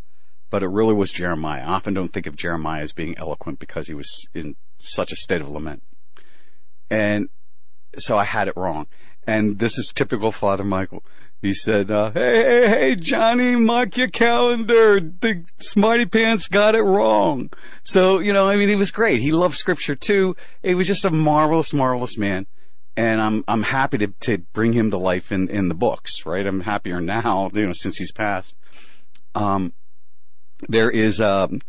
but 0.51 0.63
it 0.63 0.69
really 0.69 0.95
was 0.95 1.11
Jeremiah. 1.11 1.65
I 1.67 1.73
often 1.73 1.95
don't 1.95 2.13
think 2.13 2.29
of 2.29 2.37
Jeremiah 2.37 2.83
as 2.83 2.93
being 2.93 3.19
eloquent 3.19 3.59
because 3.59 3.89
he 3.89 3.95
was 3.95 4.29
in 4.33 4.55
such 4.79 5.11
a 5.11 5.17
state 5.17 5.41
of 5.41 5.49
lament. 5.49 5.83
And 6.89 7.29
so 7.99 8.17
I 8.17 8.23
had 8.23 8.47
it 8.47 8.57
wrong. 8.57 8.87
And 9.27 9.59
this 9.59 9.77
is 9.77 9.93
typical 9.93 10.31
Father 10.31 10.63
Michael. 10.63 11.03
He 11.43 11.53
said, 11.53 11.91
uh, 11.91 12.13
hey, 12.13 12.45
hey, 12.45 12.69
hey, 12.69 12.95
Johnny, 12.95 13.57
mark 13.57 13.97
your 13.97 14.09
calendar. 14.09 15.01
The 15.01 15.45
smarty 15.59 16.07
pants 16.07 16.47
got 16.47 16.77
it 16.77 16.83
wrong. 16.83 17.51
So, 17.83 18.21
you 18.21 18.33
know, 18.33 18.49
I 18.49 18.55
mean, 18.55 18.69
he 18.69 18.77
was 18.77 18.93
great. 18.93 19.23
He 19.23 19.33
loved 19.33 19.57
scripture 19.57 19.97
too. 19.97 20.37
He 20.63 20.77
was 20.77 20.87
just 20.87 21.05
a 21.05 21.11
marvelous, 21.11 21.73
marvelous 21.73 22.17
man. 22.17 22.47
And 22.97 23.21
I'm, 23.21 23.45
I'm 23.47 23.63
happy 23.63 23.99
to, 23.99 24.09
to 24.09 24.39
bring 24.53 24.73
him 24.73 24.91
to 24.91 24.99
life 24.99 25.33
in, 25.33 25.49
in 25.49 25.69
the 25.69 25.75
books, 25.75 26.27
right? 26.27 26.47
I'm 26.47 26.61
happier 26.61 27.01
now, 27.01 27.49
you 27.55 27.67
know, 27.67 27.73
since 27.73 27.97
he's 27.97 28.13
passed. 28.13 28.55
Um, 29.35 29.73
there 30.69 30.91
is, 30.91 31.21
um, 31.21 31.63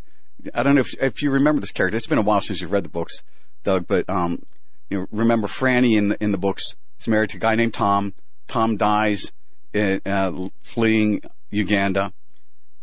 I 0.53 0.64
don't 0.64 0.76
know 0.76 0.81
if, 0.81 0.93
if 1.02 1.22
you 1.22 1.31
remember 1.31 1.61
this 1.61 1.72
character. 1.72 1.95
It's 1.95 2.07
been 2.07 2.18
a 2.18 2.23
while 2.23 2.41
since 2.41 2.60
you've 2.60 2.72
read 2.72 2.84
the 2.84 2.89
books, 2.89 3.23
Doug, 3.64 3.88
but, 3.88 4.10
um, 4.10 4.43
you 4.89 4.99
know, 4.99 5.07
remember 5.11 5.48
Franny 5.48 5.95
in 5.95 6.10
the, 6.10 6.22
in 6.22 6.31
the 6.31 6.38
books 6.38 6.76
is 6.99 7.07
married 7.07 7.30
to 7.30 7.38
a 7.38 7.39
guy 7.39 7.56
named 7.56 7.76
Tom. 7.76 8.14
Tom 8.48 8.76
dies, 8.76 9.31
in, 9.73 10.02
uh, 10.06 10.49
fleeing 10.64 11.22
Uganda, 11.52 12.11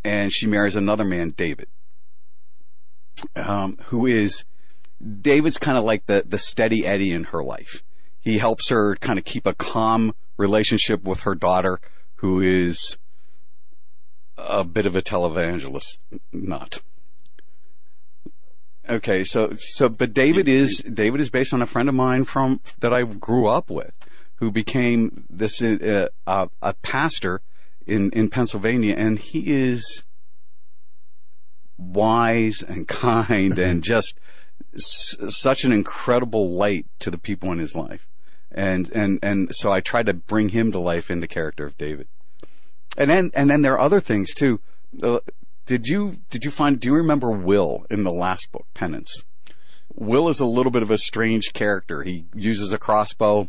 and 0.05 0.32
she 0.32 0.47
marries 0.47 0.77
another 0.77 1.05
man, 1.05 1.35
David, 1.36 1.69
um, 3.36 3.78
who 3.86 4.06
is, 4.06 4.44
David's 5.20 5.59
kind 5.59 5.77
of 5.77 5.85
like 5.85 6.06
the, 6.06 6.24
the 6.27 6.39
steady 6.39 6.86
Eddie 6.86 7.12
in 7.12 7.24
her 7.24 7.43
life. 7.43 7.82
He 8.28 8.36
helps 8.36 8.68
her 8.68 8.94
kind 8.96 9.18
of 9.18 9.24
keep 9.24 9.46
a 9.46 9.55
calm 9.55 10.14
relationship 10.36 11.02
with 11.02 11.20
her 11.20 11.34
daughter, 11.34 11.80
who 12.16 12.42
is 12.42 12.98
a 14.36 14.64
bit 14.64 14.84
of 14.84 14.94
a 14.94 15.00
televangelist 15.00 15.96
nut. 16.30 16.82
Okay, 18.86 19.24
so 19.24 19.55
so 19.59 19.88
but 19.88 20.12
David 20.12 20.46
is 20.46 20.82
David 20.82 21.22
is 21.22 21.30
based 21.30 21.55
on 21.55 21.62
a 21.62 21.66
friend 21.66 21.88
of 21.88 21.94
mine 21.94 22.24
from 22.24 22.60
that 22.80 22.92
I 22.92 23.05
grew 23.05 23.46
up 23.46 23.70
with, 23.70 23.96
who 24.34 24.50
became 24.50 25.24
this 25.30 25.62
uh, 25.62 26.09
uh, 26.26 26.48
a 26.60 26.74
pastor 26.74 27.40
in 27.86 28.10
in 28.10 28.28
Pennsylvania, 28.28 28.94
and 28.94 29.18
he 29.18 29.55
is 29.55 30.02
wise 31.78 32.62
and 32.62 32.86
kind 33.06 33.59
and 33.59 33.82
just 33.94 34.18
s- 34.74 35.16
such 35.28 35.64
an 35.64 35.72
incredible 35.72 36.50
light 36.50 36.84
to 36.98 37.10
the 37.10 37.18
people 37.18 37.50
in 37.52 37.59
his 37.59 37.74
life, 37.74 38.06
and 38.50 38.90
and 38.92 39.18
and 39.22 39.54
so 39.54 39.70
I 39.72 39.80
tried 39.80 40.06
to 40.06 40.14
bring 40.14 40.50
him 40.50 40.72
to 40.72 40.78
life 40.78 41.10
in 41.10 41.20
the 41.20 41.28
character 41.28 41.66
of 41.66 41.76
David, 41.76 42.08
and 42.96 43.10
then 43.10 43.30
and 43.34 43.50
then 43.50 43.62
there 43.62 43.74
are 43.74 43.80
other 43.80 44.00
things 44.00 44.32
too. 44.34 44.60
Uh, 45.02 45.20
did 45.66 45.86
you 45.86 46.16
did 46.30 46.44
you 46.44 46.50
find? 46.50 46.80
Do 46.80 46.88
you 46.88 46.94
remember 46.94 47.30
Will 47.30 47.84
in 47.90 48.02
the 48.02 48.10
last 48.10 48.50
book, 48.52 48.66
Penance? 48.74 49.22
Will 49.94 50.28
is 50.28 50.40
a 50.40 50.46
little 50.46 50.72
bit 50.72 50.82
of 50.82 50.90
a 50.90 50.98
strange 50.98 51.52
character. 51.52 52.02
He 52.02 52.24
uses 52.34 52.72
a 52.72 52.78
crossbow, 52.78 53.48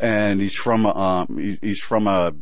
and 0.00 0.40
he's 0.40 0.54
from 0.54 0.86
um 0.86 1.58
he's, 1.60 1.80
from 1.80 2.06
a 2.06 2.34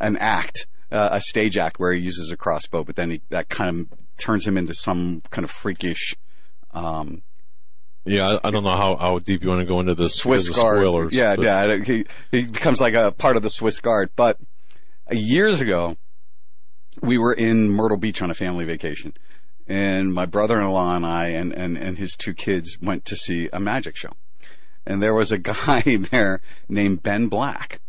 an 0.00 0.16
act, 0.18 0.66
uh, 0.90 1.10
a 1.12 1.20
stage 1.20 1.56
act 1.56 1.78
where 1.78 1.92
he 1.92 2.00
uses 2.00 2.30
a 2.30 2.36
crossbow, 2.36 2.82
but 2.82 2.96
then 2.96 3.10
he, 3.12 3.22
that 3.30 3.48
kind 3.48 3.70
of 3.70 3.98
turns 4.18 4.46
him 4.46 4.58
into 4.58 4.74
some 4.74 5.22
kind 5.30 5.44
of 5.44 5.50
freakish 5.50 6.14
um 6.72 7.22
Yeah, 8.04 8.38
I, 8.42 8.48
I 8.48 8.50
don't 8.50 8.64
know 8.64 8.76
how, 8.76 8.96
how 8.96 9.18
deep 9.20 9.42
you 9.42 9.48
want 9.48 9.60
to 9.60 9.66
go 9.66 9.80
into 9.80 9.94
this. 9.94 10.16
Swiss 10.16 10.48
Guard. 10.48 10.84
Spoilers, 10.84 11.12
yeah, 11.12 11.36
but- 11.36 11.44
yeah. 11.44 11.76
He, 11.84 12.04
he 12.30 12.44
becomes 12.46 12.80
like 12.80 12.94
a 12.94 13.12
part 13.12 13.36
of 13.36 13.42
the 13.42 13.50
Swiss 13.50 13.80
Guard. 13.80 14.10
But 14.16 14.38
years 15.10 15.60
ago, 15.60 15.96
we 17.00 17.18
were 17.18 17.32
in 17.32 17.70
Myrtle 17.70 17.98
Beach 17.98 18.20
on 18.22 18.30
a 18.30 18.34
family 18.34 18.64
vacation, 18.64 19.14
and 19.68 20.12
my 20.12 20.26
brother-in-law 20.26 20.96
and 20.96 21.06
I 21.06 21.28
and, 21.28 21.52
and, 21.52 21.78
and 21.78 21.98
his 21.98 22.16
two 22.16 22.34
kids 22.34 22.78
went 22.82 23.04
to 23.06 23.16
see 23.16 23.48
a 23.52 23.60
magic 23.60 23.96
show. 23.96 24.10
And 24.84 25.00
there 25.02 25.14
was 25.14 25.30
a 25.30 25.38
guy 25.38 25.82
there 26.10 26.40
named 26.68 27.02
Ben 27.02 27.28
Black 27.28 27.80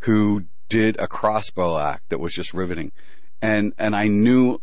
who 0.00 0.44
did 0.68 0.98
a 0.98 1.06
crossbow 1.06 1.78
act 1.78 2.08
that 2.10 2.20
was 2.20 2.34
just 2.34 2.52
riveting. 2.52 2.92
And, 3.40 3.72
and 3.78 3.96
I 3.96 4.08
knew 4.08 4.60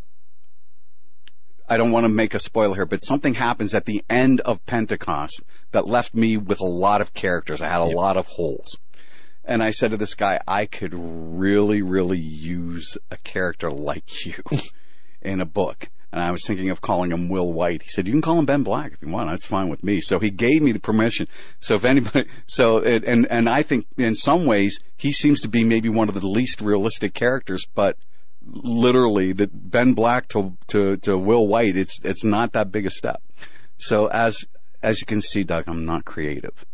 I 1.70 1.76
don't 1.76 1.92
want 1.92 2.02
to 2.02 2.08
make 2.08 2.34
a 2.34 2.40
spoiler 2.40 2.74
here, 2.74 2.84
but 2.84 3.04
something 3.04 3.34
happens 3.34 3.74
at 3.74 3.84
the 3.84 4.04
end 4.10 4.40
of 4.40 4.66
Pentecost 4.66 5.40
that 5.70 5.86
left 5.86 6.16
me 6.16 6.36
with 6.36 6.58
a 6.58 6.66
lot 6.66 7.00
of 7.00 7.14
characters. 7.14 7.62
I 7.62 7.68
had 7.68 7.80
a 7.80 7.84
lot 7.84 8.16
of 8.16 8.26
holes. 8.26 8.76
And 9.44 9.62
I 9.62 9.70
said 9.70 9.92
to 9.92 9.96
this 9.96 10.16
guy, 10.16 10.40
I 10.48 10.66
could 10.66 10.92
really, 10.92 11.80
really 11.80 12.18
use 12.18 12.98
a 13.12 13.16
character 13.18 13.70
like 13.70 14.26
you 14.26 14.34
in 15.22 15.40
a 15.40 15.46
book. 15.46 15.88
And 16.12 16.20
I 16.20 16.32
was 16.32 16.44
thinking 16.44 16.70
of 16.70 16.80
calling 16.80 17.12
him 17.12 17.28
Will 17.28 17.52
White. 17.52 17.82
He 17.82 17.88
said, 17.88 18.08
you 18.08 18.12
can 18.12 18.20
call 18.20 18.40
him 18.40 18.46
Ben 18.46 18.64
Black 18.64 18.94
if 18.94 19.00
you 19.00 19.08
want. 19.08 19.30
That's 19.30 19.46
fine 19.46 19.68
with 19.68 19.84
me. 19.84 20.00
So 20.00 20.18
he 20.18 20.30
gave 20.30 20.62
me 20.62 20.72
the 20.72 20.80
permission. 20.80 21.28
So 21.60 21.76
if 21.76 21.84
anybody, 21.84 22.28
so, 22.46 22.78
it, 22.78 23.04
and, 23.04 23.28
and 23.30 23.48
I 23.48 23.62
think 23.62 23.86
in 23.96 24.16
some 24.16 24.44
ways 24.44 24.76
he 24.96 25.12
seems 25.12 25.40
to 25.42 25.48
be 25.48 25.62
maybe 25.62 25.88
one 25.88 26.08
of 26.08 26.20
the 26.20 26.26
least 26.26 26.60
realistic 26.60 27.14
characters, 27.14 27.64
but 27.76 27.96
literally 28.44 29.32
that 29.34 29.70
Ben 29.70 29.92
Black 29.94 30.28
to, 30.28 30.56
to, 30.68 30.96
to 30.98 31.16
Will 31.18 31.46
White, 31.46 31.76
it's, 31.76 31.98
it's 32.02 32.24
not 32.24 32.52
that 32.52 32.70
big 32.72 32.86
a 32.86 32.90
step. 32.90 33.22
So 33.78 34.06
as, 34.08 34.44
as 34.82 35.00
you 35.00 35.06
can 35.06 35.20
see, 35.20 35.42
Doug, 35.44 35.64
I'm 35.66 35.84
not 35.84 36.04
creative. 36.04 36.64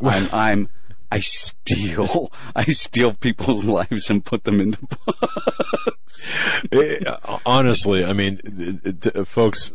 I'm, 0.00 0.28
I'm, 0.32 0.68
I 1.12 1.20
steal, 1.20 2.32
I 2.54 2.64
steal 2.64 3.14
people's 3.14 3.64
lives 3.78 4.10
and 4.10 4.24
put 4.24 4.44
them 4.44 4.60
into 4.60 4.78
books. 5.06 6.22
Honestly, 7.46 8.04
I 8.04 8.12
mean, 8.12 8.40
it- 8.44 9.06
it- 9.06 9.26
folks, 9.26 9.72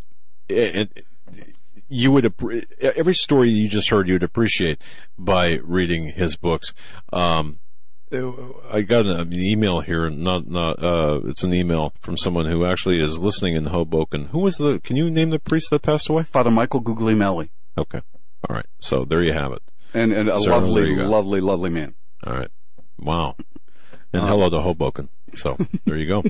you 1.90 2.12
would 2.12 2.34
every 2.82 3.14
story 3.14 3.50
you 3.50 3.68
just 3.70 3.90
heard, 3.90 4.08
you 4.08 4.14
would 4.16 4.24
appreciate 4.24 4.80
by 5.18 5.60
reading 5.64 6.08
his 6.08 6.36
books. 6.36 6.74
Um, 7.12 7.60
I 8.72 8.82
got 8.82 9.06
an 9.06 9.34
email 9.34 9.82
here, 9.82 10.10
not 10.10 10.48
not. 10.48 10.82
Uh, 10.84 11.22
it's 11.26 11.44
an 11.44 11.54
email 11.54 11.94
from 12.02 12.18
someone 12.18 12.46
who 12.46 12.66
actually 12.66 13.02
is 13.02 13.20
listening 13.20 13.56
in 13.56 13.66
Hoboken. 13.66 14.26
Who 14.26 14.40
was 14.40 14.58
the? 14.58 14.80
Can 14.80 14.96
you 14.96 15.10
name 15.10 15.30
the 15.30 15.40
priest 15.40 15.70
that 15.72 15.82
passed 15.82 16.10
away? 16.10 16.24
Father 16.24 16.52
Michael 16.52 16.82
Guglielmelli. 16.82 17.50
Okay, 17.78 18.02
all 18.50 18.56
right. 18.56 18.66
So 18.80 19.06
there 19.06 19.22
you 19.22 19.34
have 19.34 19.52
it. 19.52 19.62
And, 19.94 20.12
and 20.12 20.30
a 20.30 20.38
Sir, 20.40 20.50
lovely, 20.52 20.96
lovely, 20.96 21.42
lovely 21.42 21.70
man. 21.70 21.96
All 22.26 22.34
right. 22.34 22.50
Wow. 23.00 23.36
And 24.14 24.24
hello 24.24 24.50
to 24.50 24.62
Hoboken. 24.62 25.10
So 25.36 25.58
there 25.86 25.98
you 25.98 26.08
go. 26.08 26.24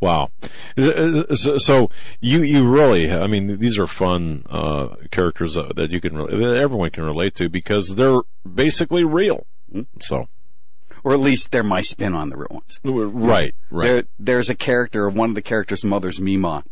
Wow. 0.00 0.30
Is 0.76 0.86
it- 0.86 0.98
is 1.30 1.46
it- 1.46 1.60
So 1.60 1.90
you 2.20 2.42
you 2.42 2.66
really 2.68 3.10
I 3.10 3.26
mean 3.28 3.58
these 3.58 3.78
are 3.78 3.86
fun 3.86 4.44
uh, 4.50 4.96
characters 5.12 5.56
uh, 5.56 5.72
that 5.76 5.90
you 5.92 6.00
can 6.00 6.14
that 6.16 6.58
everyone 6.60 6.90
can 6.90 7.04
relate 7.04 7.34
to 7.36 7.48
because 7.48 7.94
they're 7.94 8.20
basically 8.52 9.04
real. 9.04 9.46
So 10.00 10.26
Or 11.04 11.12
at 11.12 11.20
least 11.20 11.50
they're 11.50 11.62
my 11.64 11.80
spin 11.80 12.14
on 12.14 12.28
the 12.30 12.36
real 12.36 12.48
ones. 12.50 12.78
right 12.84 13.54
right 13.70 13.86
There, 13.86 14.04
there's 14.18 14.48
a 14.50 14.54
character, 14.54 15.08
one 15.08 15.30
of 15.30 15.34
the 15.34 15.42
character's 15.42 15.84
mother's 15.84 16.20
Mima 16.20 16.64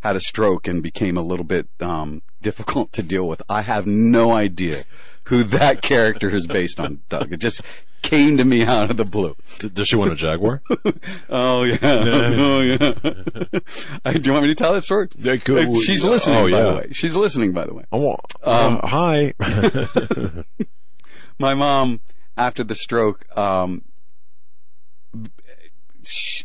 had 0.00 0.16
a 0.16 0.20
stroke 0.20 0.68
and 0.68 0.82
became 0.82 1.16
a 1.16 1.22
little 1.22 1.44
bit, 1.44 1.66
um, 1.80 2.22
difficult 2.42 2.92
to 2.92 3.02
deal 3.02 3.26
with. 3.26 3.42
I 3.48 3.62
have 3.62 3.86
no 3.86 4.32
idea 4.32 4.84
who 5.24 5.42
that 5.44 5.80
character 5.82 6.34
is 6.34 6.46
based 6.46 6.78
on, 6.78 7.00
Doug. 7.08 7.32
It 7.32 7.40
just 7.40 7.62
came 8.02 8.36
to 8.36 8.44
me 8.44 8.62
out 8.64 8.90
of 8.90 8.98
the 8.98 9.04
blue. 9.04 9.34
Does 9.58 9.88
she 9.88 9.96
want 9.96 10.12
a 10.12 10.14
jaguar? 10.14 10.60
Oh 11.30 11.62
yeah. 11.62 11.78
oh 11.82 12.60
yeah. 12.60 12.76
Uh, 14.04 14.12
Do 14.12 14.20
you 14.24 14.32
want 14.32 14.42
me 14.44 14.48
to 14.48 14.54
tell 14.54 14.74
that 14.74 14.84
story? 14.84 15.08
Yeah, 15.16 15.32
Uh, 15.48 15.80
She's 15.80 16.04
listening, 16.04 16.38
oh, 16.38 16.50
by 16.50 16.58
yeah. 16.58 16.64
the 16.64 16.74
way. 16.74 16.88
She's 16.92 17.16
listening, 17.16 17.52
by 17.52 17.64
the 17.64 17.72
way. 17.74 17.84
I 17.90 17.96
want. 17.96 18.20
Um, 18.42 18.80
uh, 18.82 18.86
hi. 18.86 19.34
my 21.38 21.54
mom 21.54 22.00
after 22.36 22.64
the 22.64 22.74
stroke 22.74 23.26
um 23.36 23.82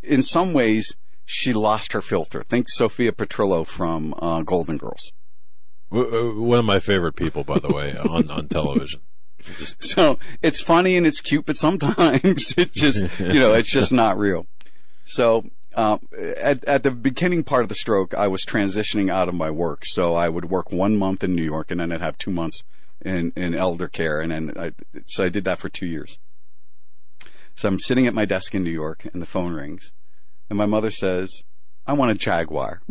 in 0.04 0.24
some 0.24 0.54
ways 0.54 0.96
she 1.26 1.54
lost 1.54 1.94
her 1.94 2.02
filter. 2.02 2.44
Think 2.44 2.68
sophia 2.70 3.12
petrillo 3.12 3.66
from 3.66 4.16
uh, 4.20 4.42
golden 4.42 4.78
girls. 4.78 5.14
Uh, 5.92 6.04
One 6.04 6.60
of 6.60 6.66
my 6.66 6.80
favorite 6.80 7.16
people, 7.16 7.44
by 7.44 7.60
the 7.60 7.72
way, 7.72 7.96
on 7.96 8.30
on 8.30 8.48
television. 8.48 9.02
Just, 9.58 9.84
so 9.84 10.20
it's 10.42 10.62
funny 10.62 10.98
and 10.98 11.06
it's 11.08 11.22
cute 11.22 11.46
but 11.46 11.56
sometimes 11.56 12.54
it 12.58 12.74
just 12.74 13.06
you 13.20 13.40
know 13.40 13.54
it's 13.54 13.72
just 13.72 13.94
not 13.94 14.18
real. 14.18 14.48
So 15.04 15.46
um, 15.76 16.00
at, 16.18 16.66
at 16.66 16.84
the 16.84 16.92
beginning 16.92 17.44
part 17.44 17.62
of 17.64 17.70
the 17.70 17.76
stroke 17.76 18.14
i 18.16 18.28
was 18.28 18.44
transitioning 18.44 19.12
out 19.12 19.30
of 19.30 19.36
my 19.36 19.52
work. 19.52 19.86
So 19.86 20.16
i 20.16 20.28
would 20.28 20.46
work 20.46 20.72
one 20.72 20.98
month 20.98 21.24
in 21.24 21.36
new 21.36 21.44
york 21.44 21.70
and 21.72 21.80
then 21.80 21.92
i'd 21.92 22.02
have 22.02 22.18
two 22.18 22.32
months 22.32 22.64
in, 23.02 23.32
in 23.36 23.56
elder 23.56 23.88
care 23.88 24.22
and 24.22 24.32
then 24.32 24.54
I, 24.58 24.72
so 25.06 25.26
i 25.26 25.30
did 25.30 25.46
that 25.46 25.60
for 25.60 25.70
two 25.70 25.88
years 25.88 26.20
so 27.56 27.68
i'm 27.68 27.80
sitting 27.80 28.08
at 28.08 28.14
my 28.14 28.26
desk 28.26 28.54
in 28.56 28.64
new 28.64 28.72
york 28.72 29.06
and 29.14 29.22
the 29.22 29.26
phone 29.26 29.54
rings 29.54 29.94
and 30.50 30.58
my 30.58 30.66
mother 30.66 30.92
says 30.92 31.44
i 31.88 31.94
want 31.94 32.12
a 32.12 32.16
jaguar 32.16 32.82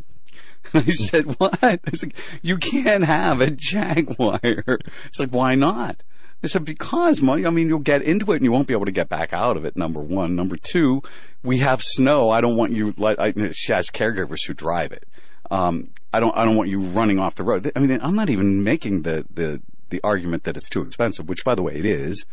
I 0.75 0.85
said, 0.91 1.39
what? 1.39 1.59
I 1.63 1.79
was 1.91 2.03
like, 2.03 2.17
you 2.43 2.59
can't 2.59 3.05
have 3.05 3.41
a 3.41 3.51
Jaguar. 3.51 4.41
It's 4.43 5.19
like, 5.19 5.31
why 5.31 5.55
not? 5.55 6.03
I 6.43 6.47
said, 6.47 6.65
because, 6.65 7.21
Mom, 7.21 7.45
I 7.47 7.51
mean, 7.51 7.69
you'll 7.69 7.81
get 7.81 8.03
into 8.03 8.31
it 8.33 8.37
and 8.37 8.45
you 8.45 8.53
won't 8.53 8.69
be 8.69 8.75
able 8.75 8.85
to 8.85 8.93
get 8.93 9.09
back 9.09 9.33
out 9.33 9.57
of 9.57 9.65
it, 9.65 9.77
number 9.77 10.01
one. 10.01 10.37
Number 10.37 10.57
two, 10.57 11.03
we 11.43 11.59
have 11.59 11.83
snow. 11.83 12.31
I 12.31 12.41
don't 12.41 12.57
want 12.57 12.73
you, 12.73 12.95
like, 12.97 13.19
I, 13.19 13.33
she 13.53 13.73
has 13.73 13.91
caregivers 13.91 14.47
who 14.47 14.55
drive 14.55 14.93
it. 14.93 15.09
Um, 15.51 15.91
I 16.13 16.21
don't, 16.21 16.37
I 16.37 16.45
don't 16.45 16.57
want 16.57 16.69
you 16.69 16.81
running 16.81 17.19
off 17.19 17.35
the 17.35 17.43
road. 17.43 17.73
I 17.75 17.81
mean, 17.81 17.99
I'm 18.01 18.15
not 18.15 18.31
even 18.31 18.63
making 18.63 19.03
the, 19.03 19.27
the, 19.33 19.61
the 19.91 20.01
argument 20.03 20.45
that 20.45 20.57
it's 20.57 20.69
too 20.69 20.83
expensive, 20.83 21.29
which 21.29 21.45
by 21.45 21.55
the 21.55 21.63
way 21.63 21.75
it 21.75 21.87
is. 21.87 22.25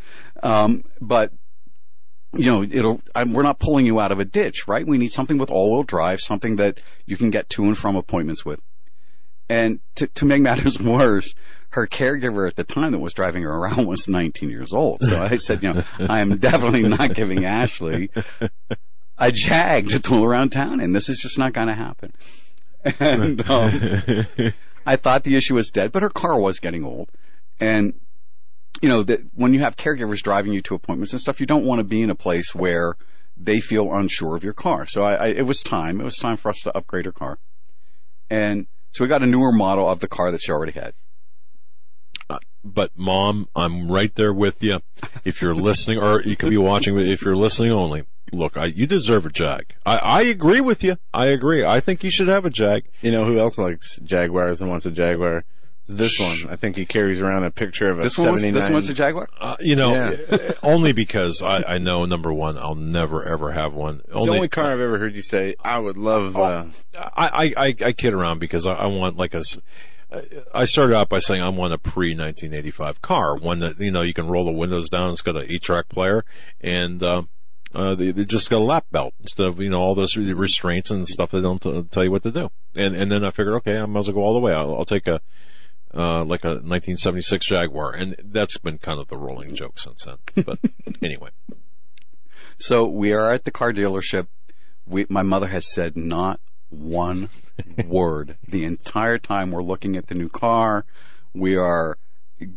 Um, 0.43 0.83
but 1.01 1.31
you 2.33 2.51
know, 2.51 2.63
it'll, 2.63 3.01
I'm, 3.13 3.33
we're 3.33 3.43
not 3.43 3.59
pulling 3.59 3.85
you 3.85 3.99
out 3.99 4.11
of 4.11 4.19
a 4.19 4.25
ditch, 4.25 4.67
right? 4.67 4.85
We 4.85 4.97
need 4.97 5.11
something 5.11 5.37
with 5.37 5.49
all-wheel 5.49 5.83
drive, 5.83 6.19
something 6.19 6.57
that 6.57 6.81
you 7.05 7.17
can 7.17 7.29
get 7.29 7.49
to 7.51 7.63
and 7.63 7.77
from 7.77 7.95
appointments 7.95 8.45
with. 8.45 8.59
And 9.47 9.79
to, 9.95 10.07
to 10.07 10.25
make 10.25 10.41
matters 10.41 10.79
worse, 10.81 11.33
her 11.69 11.87
caregiver 11.87 12.47
at 12.47 12.55
the 12.55 12.63
time 12.63 12.91
that 12.91 12.99
was 12.99 13.13
driving 13.13 13.43
her 13.43 13.53
around 13.53 13.85
was 13.85 14.07
19 14.07 14.49
years 14.49 14.73
old. 14.73 15.03
So 15.03 15.21
I 15.21 15.37
said, 15.37 15.63
you 15.63 15.73
know, 15.73 15.83
I 15.99 16.21
am 16.21 16.37
definitely 16.37 16.83
not 16.83 17.13
giving 17.13 17.45
Ashley 17.45 18.09
a 19.17 19.31
jag 19.31 19.89
to 19.89 19.99
tool 19.99 20.23
around 20.23 20.49
town 20.49 20.79
and 20.79 20.95
this 20.95 21.09
is 21.09 21.19
just 21.19 21.37
not 21.37 21.53
going 21.53 21.67
to 21.67 21.75
happen. 21.75 22.13
And, 22.99 23.49
um, 23.49 24.53
I 24.85 24.95
thought 24.97 25.23
the 25.23 25.35
issue 25.35 25.55
was 25.55 25.71
dead, 25.71 25.91
but 25.91 26.03
her 26.03 26.09
car 26.09 26.39
was 26.39 26.59
getting 26.59 26.83
old. 26.83 27.09
And 27.59 27.93
you 28.81 28.89
know, 28.89 29.03
that 29.03 29.21
when 29.33 29.53
you 29.53 29.61
have 29.61 29.77
caregivers 29.77 30.21
driving 30.21 30.53
you 30.53 30.61
to 30.63 30.75
appointments 30.75 31.13
and 31.13 31.21
stuff, 31.21 31.39
you 31.39 31.45
don't 31.45 31.65
want 31.65 31.79
to 31.79 31.83
be 31.83 32.01
in 32.01 32.09
a 32.09 32.15
place 32.15 32.53
where 32.53 32.95
they 33.37 33.59
feel 33.59 33.93
unsure 33.93 34.35
of 34.35 34.43
your 34.43 34.53
car. 34.53 34.85
So 34.85 35.03
I, 35.03 35.13
I, 35.13 35.27
it 35.27 35.45
was 35.45 35.61
time. 35.61 35.99
It 35.99 36.03
was 36.03 36.17
time 36.17 36.37
for 36.37 36.49
us 36.49 36.61
to 36.61 36.77
upgrade 36.77 37.05
her 37.05 37.11
car. 37.11 37.37
And 38.29 38.67
so 38.91 39.03
we 39.03 39.07
got 39.07 39.23
a 39.23 39.27
newer 39.27 39.51
model 39.51 39.89
of 39.89 39.99
the 39.99 40.07
car 40.07 40.31
that 40.31 40.41
she 40.41 40.51
already 40.51 40.73
had. 40.73 40.93
Uh, 42.29 42.39
but 42.63 42.91
mom, 42.97 43.47
I'm 43.55 43.91
right 43.91 44.13
there 44.15 44.33
with 44.33 44.61
you. 44.63 44.79
If 45.23 45.41
you're 45.41 45.55
listening, 45.55 45.99
or 45.99 46.21
you 46.23 46.35
could 46.35 46.49
be 46.49 46.57
watching, 46.57 46.95
but 46.95 47.07
if 47.07 47.21
you're 47.21 47.35
listening 47.35 47.71
only, 47.71 48.03
look, 48.31 48.57
I, 48.57 48.65
you 48.65 48.87
deserve 48.87 49.25
a 49.25 49.29
Jag. 49.29 49.75
I, 49.85 49.97
I 49.97 50.21
agree 50.23 50.61
with 50.61 50.83
you. 50.83 50.97
I 51.13 51.27
agree. 51.27 51.63
I 51.63 51.79
think 51.79 52.03
you 52.03 52.11
should 52.11 52.27
have 52.27 52.45
a 52.45 52.49
Jag. 52.49 52.85
You 53.01 53.11
know 53.11 53.25
who 53.25 53.37
else 53.37 53.57
likes 53.57 53.97
Jaguars 53.97 54.61
and 54.61 54.69
wants 54.69 54.85
a 54.85 54.91
Jaguar? 54.91 55.43
This 55.87 56.19
one. 56.19 56.47
I 56.49 56.55
think 56.55 56.75
he 56.75 56.85
carries 56.85 57.21
around 57.21 57.43
a 57.43 57.51
picture 57.51 57.89
of 57.89 57.99
a 57.99 58.03
This 58.03 58.17
one 58.17 58.31
was, 58.31 58.41
79. 58.41 58.61
this 58.63 58.71
one's 58.73 58.89
a 58.89 58.93
Jaguar? 58.93 59.27
Uh, 59.39 59.55
you 59.59 59.75
know, 59.75 59.93
Yeah. 59.93 60.15
uh, 60.31 60.53
only 60.63 60.93
because 60.93 61.43
I, 61.43 61.61
I 61.63 61.77
know 61.77 62.05
number 62.05 62.33
one, 62.33 62.57
I'll 62.57 62.75
never 62.75 63.23
ever 63.23 63.51
have 63.51 63.73
one. 63.73 64.01
It's 64.07 64.25
the 64.25 64.31
only 64.31 64.47
car 64.47 64.65
I've 64.73 64.79
ever 64.79 64.97
heard 64.97 65.15
you 65.15 65.21
say, 65.21 65.55
I 65.63 65.77
would 65.77 65.97
love, 65.97 66.35
uh, 66.35 66.65
I, 66.95 67.27
I, 67.27 67.53
I, 67.67 67.75
I 67.85 67.91
kid 67.91 68.13
around 68.13 68.39
because 68.39 68.65
I, 68.65 68.73
I 68.73 68.85
want 68.87 69.15
like 69.17 69.33
a. 69.33 69.41
I 70.53 70.63
started 70.65 70.95
out 70.95 71.09
by 71.09 71.19
saying 71.19 71.41
I 71.41 71.49
want 71.49 71.73
a 71.73 71.77
pre 71.77 72.11
1985 72.11 73.01
car, 73.01 73.35
one 73.35 73.59
that 73.59 73.79
you 73.81 73.91
know 73.91 74.01
you 74.01 74.13
can 74.13 74.27
roll 74.27 74.45
the 74.45 74.51
windows 74.51 74.89
down. 74.89 75.11
It's 75.11 75.21
got 75.21 75.35
an 75.35 75.45
eight 75.49 75.61
track 75.61 75.89
player, 75.89 76.23
and 76.61 77.03
uh, 77.03 77.23
uh, 77.73 77.95
they, 77.95 78.11
they 78.11 78.23
just 78.23 78.49
got 78.49 78.59
a 78.59 78.63
lap 78.63 78.85
belt 78.91 79.13
instead 79.19 79.45
of 79.47 79.59
you 79.59 79.69
know 79.69 79.81
all 79.81 79.93
those 79.93 80.15
restraints 80.15 80.89
and 80.89 81.05
stuff 81.07 81.31
that 81.31 81.41
don't 81.41 81.61
t- 81.61 81.83
tell 81.91 82.03
you 82.03 82.11
what 82.11 82.23
to 82.23 82.31
do. 82.31 82.49
And 82.75 82.95
and 82.95 83.11
then 83.11 83.25
I 83.25 83.31
figured, 83.31 83.55
okay, 83.55 83.77
I 83.77 83.85
might 83.87 83.99
as 83.99 84.07
well 84.07 84.15
go 84.15 84.21
all 84.23 84.33
the 84.33 84.39
way. 84.39 84.53
I'll, 84.53 84.75
I'll 84.75 84.85
take 84.85 85.07
a 85.07 85.19
uh, 85.95 86.25
like 86.25 86.43
a 86.43 86.49
1976 86.49 87.45
Jaguar, 87.45 87.93
and 87.93 88.15
that's 88.23 88.57
been 88.57 88.77
kind 88.77 88.99
of 88.99 89.07
the 89.07 89.17
rolling 89.17 89.55
joke 89.55 89.79
since 89.79 90.05
then. 90.05 90.45
But 90.45 90.59
anyway, 91.01 91.29
So 92.57 92.85
we 92.85 93.13
are 93.13 93.31
at 93.31 93.45
the 93.45 93.51
car 93.51 93.71
dealership. 93.71 94.27
We, 94.85 95.05
my 95.09 95.23
mother 95.23 95.47
has 95.47 95.71
said 95.71 95.95
not 95.95 96.39
one 96.69 97.29
word 97.85 98.37
the 98.47 98.65
entire 98.65 99.17
time 99.17 99.51
we're 99.51 99.63
looking 99.63 99.95
at 99.95 100.07
the 100.07 100.15
new 100.15 100.29
car. 100.29 100.85
We 101.33 101.55
are 101.55 101.97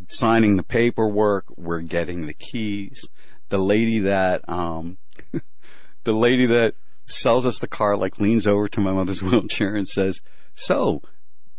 signing 0.08 0.56
the 0.56 0.62
paperwork. 0.62 1.44
We're 1.56 1.80
getting 1.80 2.26
the 2.26 2.34
keys. 2.34 3.06
The 3.50 3.58
lady 3.58 4.00
that, 4.00 4.48
um, 4.48 4.98
the 6.04 6.12
lady 6.12 6.46
that 6.46 6.74
sells 7.06 7.46
us 7.46 7.58
the 7.60 7.68
car 7.68 7.96
like 7.96 8.18
leans 8.18 8.46
over 8.46 8.68
to 8.68 8.80
my 8.80 8.92
mother's 8.92 9.22
wheelchair 9.22 9.74
and 9.74 9.88
says, 9.88 10.20
so 10.54 11.02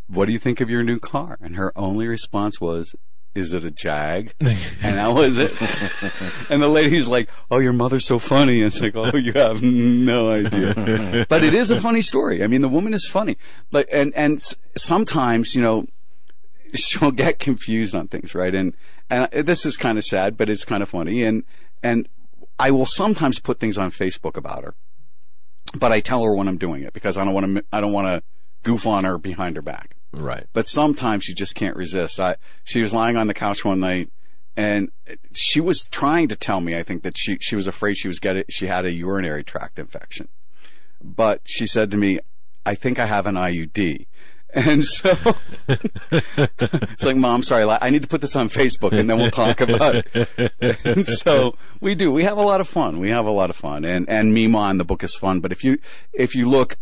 what 0.10 0.26
do 0.26 0.34
you 0.34 0.40
think 0.40 0.60
of 0.60 0.70
your 0.70 0.84
new 0.84 1.00
car? 1.00 1.38
And 1.40 1.56
her 1.56 1.72
only 1.78 2.08
response 2.08 2.60
was, 2.60 2.96
is 3.36 3.54
it 3.54 3.64
a 3.64 3.72
Jag? 3.72 4.34
And 4.82 4.98
that 4.98 5.14
was 5.14 5.38
it. 5.38 5.52
And 6.50 6.62
the 6.62 6.68
lady's 6.68 7.08
like, 7.08 7.30
oh, 7.52 7.60
your 7.60 7.74
mother's 7.74 8.06
so 8.06 8.18
funny. 8.18 8.60
And 8.60 8.68
it's 8.68 8.82
like, 8.82 8.96
oh, 8.96 9.18
you 9.18 9.34
have 9.34 9.62
no 9.62 10.32
idea. 10.32 11.26
But 11.30 11.44
it 11.44 11.54
is 11.54 11.70
a 11.70 11.80
funny 11.80 12.02
story. 12.02 12.44
I 12.44 12.48
mean, 12.48 12.62
the 12.62 12.70
woman 12.70 12.94
is 12.94 13.06
funny. 13.06 13.38
But, 13.72 13.88
and, 13.92 14.14
and 14.16 14.42
sometimes, 14.76 15.54
you 15.54 15.62
know, 15.62 15.86
she'll 16.74 17.12
get 17.12 17.40
confused 17.40 17.94
on 17.94 18.08
things, 18.08 18.34
right? 18.34 18.56
And, 18.56 18.74
and 19.10 19.30
this 19.32 19.66
is 19.66 19.78
kind 19.78 19.98
of 19.98 20.06
sad, 20.06 20.38
but 20.38 20.50
it's 20.50 20.66
kind 20.66 20.82
of 20.82 20.90
funny. 20.90 21.24
And, 21.24 21.44
and 21.84 22.08
I 22.58 22.72
will 22.72 22.86
sometimes 22.86 23.40
put 23.40 23.60
things 23.60 23.78
on 23.78 23.92
Facebook 23.92 24.38
about 24.38 24.64
her, 24.64 24.74
but 25.76 25.92
I 25.92 26.00
tell 26.00 26.24
her 26.24 26.34
when 26.34 26.48
I'm 26.48 26.58
doing 26.58 26.82
it 26.84 26.94
because 26.94 27.18
I 27.18 27.26
don't 27.26 27.34
want 27.34 27.58
to, 27.58 27.66
I 27.72 27.82
don't 27.82 27.94
want 27.94 28.08
to 28.08 28.24
goof 28.64 28.88
on 28.88 29.04
her 29.04 29.18
behind 29.18 29.56
her 29.56 29.62
back 29.62 29.96
Right. 30.12 30.48
but 30.54 30.66
sometimes 30.66 31.28
you 31.28 31.36
just 31.36 31.54
can't 31.56 31.76
resist. 31.76 32.20
I, 32.20 32.38
she 32.64 32.82
was 32.82 32.94
lying 32.94 33.16
on 33.16 33.28
the 33.28 33.34
couch 33.34 33.64
one 33.64 33.80
night 33.80 34.10
and 34.58 34.90
she 35.34 35.62
was 35.62 35.86
trying 35.86 36.28
to 36.30 36.36
tell 36.36 36.60
me, 36.60 36.76
I 36.76 36.84
think 36.84 37.04
that 37.04 37.18
she, 37.18 37.38
she 37.40 37.56
was 37.56 37.68
afraid 37.68 37.96
she 37.96 38.08
was 38.08 38.20
getting, 38.20 38.44
she 38.50 38.66
had 38.68 38.86
a 38.86 38.92
urinary 38.92 39.44
tract 39.44 39.80
infection. 39.80 40.28
But 41.02 41.42
she 41.46 41.66
said 41.66 41.92
to 41.92 41.98
me, 41.98 42.20
I 42.66 42.76
think 42.76 43.00
I 43.00 43.06
have 43.06 43.26
an 43.26 43.36
IUD. 43.36 44.06
And 44.52 44.84
so 44.84 45.16
it's 46.10 47.04
like, 47.04 47.16
mom, 47.16 47.44
sorry, 47.44 47.66
I 47.70 47.92
need 47.92 48.02
to 48.02 48.08
put 48.08 48.20
this 48.20 48.36
on 48.36 48.50
Facebook 48.50 48.94
and 48.94 49.08
then 49.08 49.20
we'll 49.20 49.30
talk 49.30 49.62
about 49.62 50.04
it. 50.12 50.52
And 50.84 51.06
so 51.06 51.56
we 51.80 51.94
do. 51.94 52.12
We 52.12 52.24
have 52.24 52.40
a 52.40 52.42
lot 52.42 52.60
of 52.60 52.68
fun. 52.68 52.98
We 52.98 53.12
have 53.12 53.28
a 53.28 53.32
lot 53.32 53.52
of 53.52 53.56
fun. 53.56 53.86
And, 53.86 54.10
and 54.10 54.34
Mima 54.34 54.72
in 54.72 54.80
the 54.80 54.84
book 54.84 55.04
is 55.04 55.16
fun. 55.16 55.40
But 55.40 55.52
if 55.52 55.64
you, 55.64 55.78
if 56.14 56.34
you 56.36 56.50
look, 56.50 56.78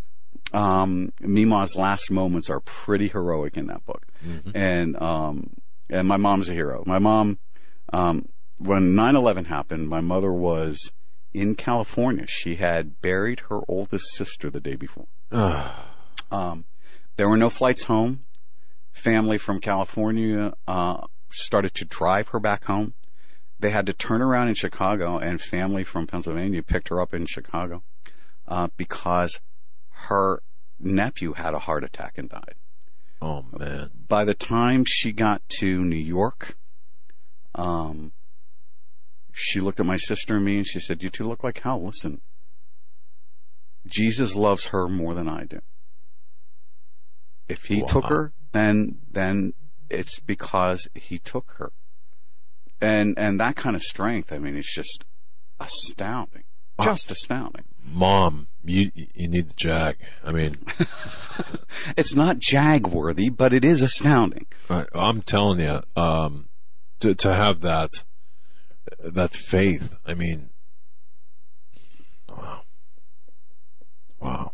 um, 0.53 1.11
Mima's 1.21 1.75
last 1.75 2.09
moments 2.11 2.49
are 2.49 2.59
pretty 2.59 3.07
heroic 3.07 3.57
in 3.57 3.67
that 3.67 3.85
book. 3.85 4.05
And, 4.55 5.01
um, 5.01 5.51
and 5.89 6.07
my 6.07 6.17
mom's 6.17 6.49
a 6.49 6.53
hero. 6.53 6.83
My 6.85 6.99
mom, 6.99 7.37
um, 7.93 8.29
when 8.57 8.93
9-11 8.93 9.47
happened, 9.47 9.87
my 9.87 10.01
mother 10.01 10.31
was 10.31 10.91
in 11.33 11.55
California. 11.55 12.25
She 12.27 12.55
had 12.55 13.01
buried 13.01 13.41
her 13.49 13.59
oldest 13.67 14.05
sister 14.15 14.49
the 14.49 14.59
day 14.61 14.75
before. 14.75 15.07
Um, 16.29 16.65
there 17.15 17.29
were 17.29 17.37
no 17.37 17.49
flights 17.49 17.83
home. 17.83 18.25
Family 18.91 19.37
from 19.37 19.61
California 19.61 20.51
uh, 20.67 21.07
started 21.29 21.73
to 21.75 21.85
drive 21.85 22.27
her 22.29 22.39
back 22.41 22.65
home. 22.65 22.95
They 23.59 23.69
had 23.69 23.85
to 23.85 23.93
turn 23.93 24.21
around 24.21 24.49
in 24.49 24.55
Chicago, 24.55 25.17
and 25.17 25.39
family 25.39 25.85
from 25.85 26.05
Pennsylvania 26.05 26.61
picked 26.63 26.89
her 26.89 26.99
up 26.99 27.13
in 27.13 27.25
Chicago 27.25 27.81
uh, 28.47 28.67
because 28.75 29.39
her 30.07 30.41
nephew 30.79 31.33
had 31.33 31.53
a 31.53 31.59
heart 31.59 31.83
attack 31.83 32.17
and 32.17 32.29
died. 32.29 32.55
oh 33.21 33.45
man. 33.57 33.89
By 34.07 34.23
the 34.25 34.33
time 34.33 34.85
she 34.87 35.11
got 35.11 35.41
to 35.59 35.83
New 35.83 35.95
York, 35.95 36.55
um, 37.55 38.11
she 39.33 39.59
looked 39.59 39.79
at 39.79 39.85
my 39.85 39.97
sister 39.97 40.35
and 40.35 40.45
me, 40.45 40.57
and 40.57 40.67
she 40.67 40.79
said, 40.79 41.03
"You 41.03 41.09
two 41.09 41.27
look 41.27 41.43
like 41.43 41.59
hell. 41.59 41.83
Listen, 41.83 42.21
Jesus 43.85 44.35
loves 44.35 44.67
her 44.67 44.87
more 44.87 45.13
than 45.13 45.27
I 45.27 45.43
do." 45.45 45.59
If 47.47 47.65
he 47.65 47.81
took 47.81 48.05
her, 48.05 48.33
then 48.51 48.99
then 49.09 49.53
it's 49.89 50.19
because 50.19 50.87
he 50.93 51.17
took 51.19 51.53
her. 51.57 51.71
And 52.81 53.17
and 53.17 53.39
that 53.39 53.55
kind 53.55 53.75
of 53.75 53.81
strength, 53.81 54.31
I 54.31 54.37
mean, 54.37 54.55
it's 54.55 54.73
just 54.73 55.05
astounding. 55.59 56.43
Just 56.83 57.09
astounding. 57.11 57.65
Mom, 57.89 58.47
you 58.63 58.91
you 58.93 59.27
need 59.27 59.49
the 59.49 59.53
Jag. 59.55 59.95
I 60.23 60.31
mean, 60.31 60.57
It's 61.97 62.15
not 62.15 62.39
jag 62.39 62.87
worthy, 62.87 63.29
but 63.29 63.53
it 63.53 63.63
is 63.63 63.81
astounding. 63.81 64.47
I, 64.69 64.85
I'm 64.93 65.21
telling 65.21 65.59
you, 65.59 65.81
um, 65.95 66.49
to 66.99 67.13
to 67.15 67.33
have 67.33 67.61
that 67.61 68.03
that 68.99 69.35
faith. 69.35 69.97
I 70.05 70.13
mean, 70.13 70.49
wow, 72.29 72.61
wow, 74.19 74.51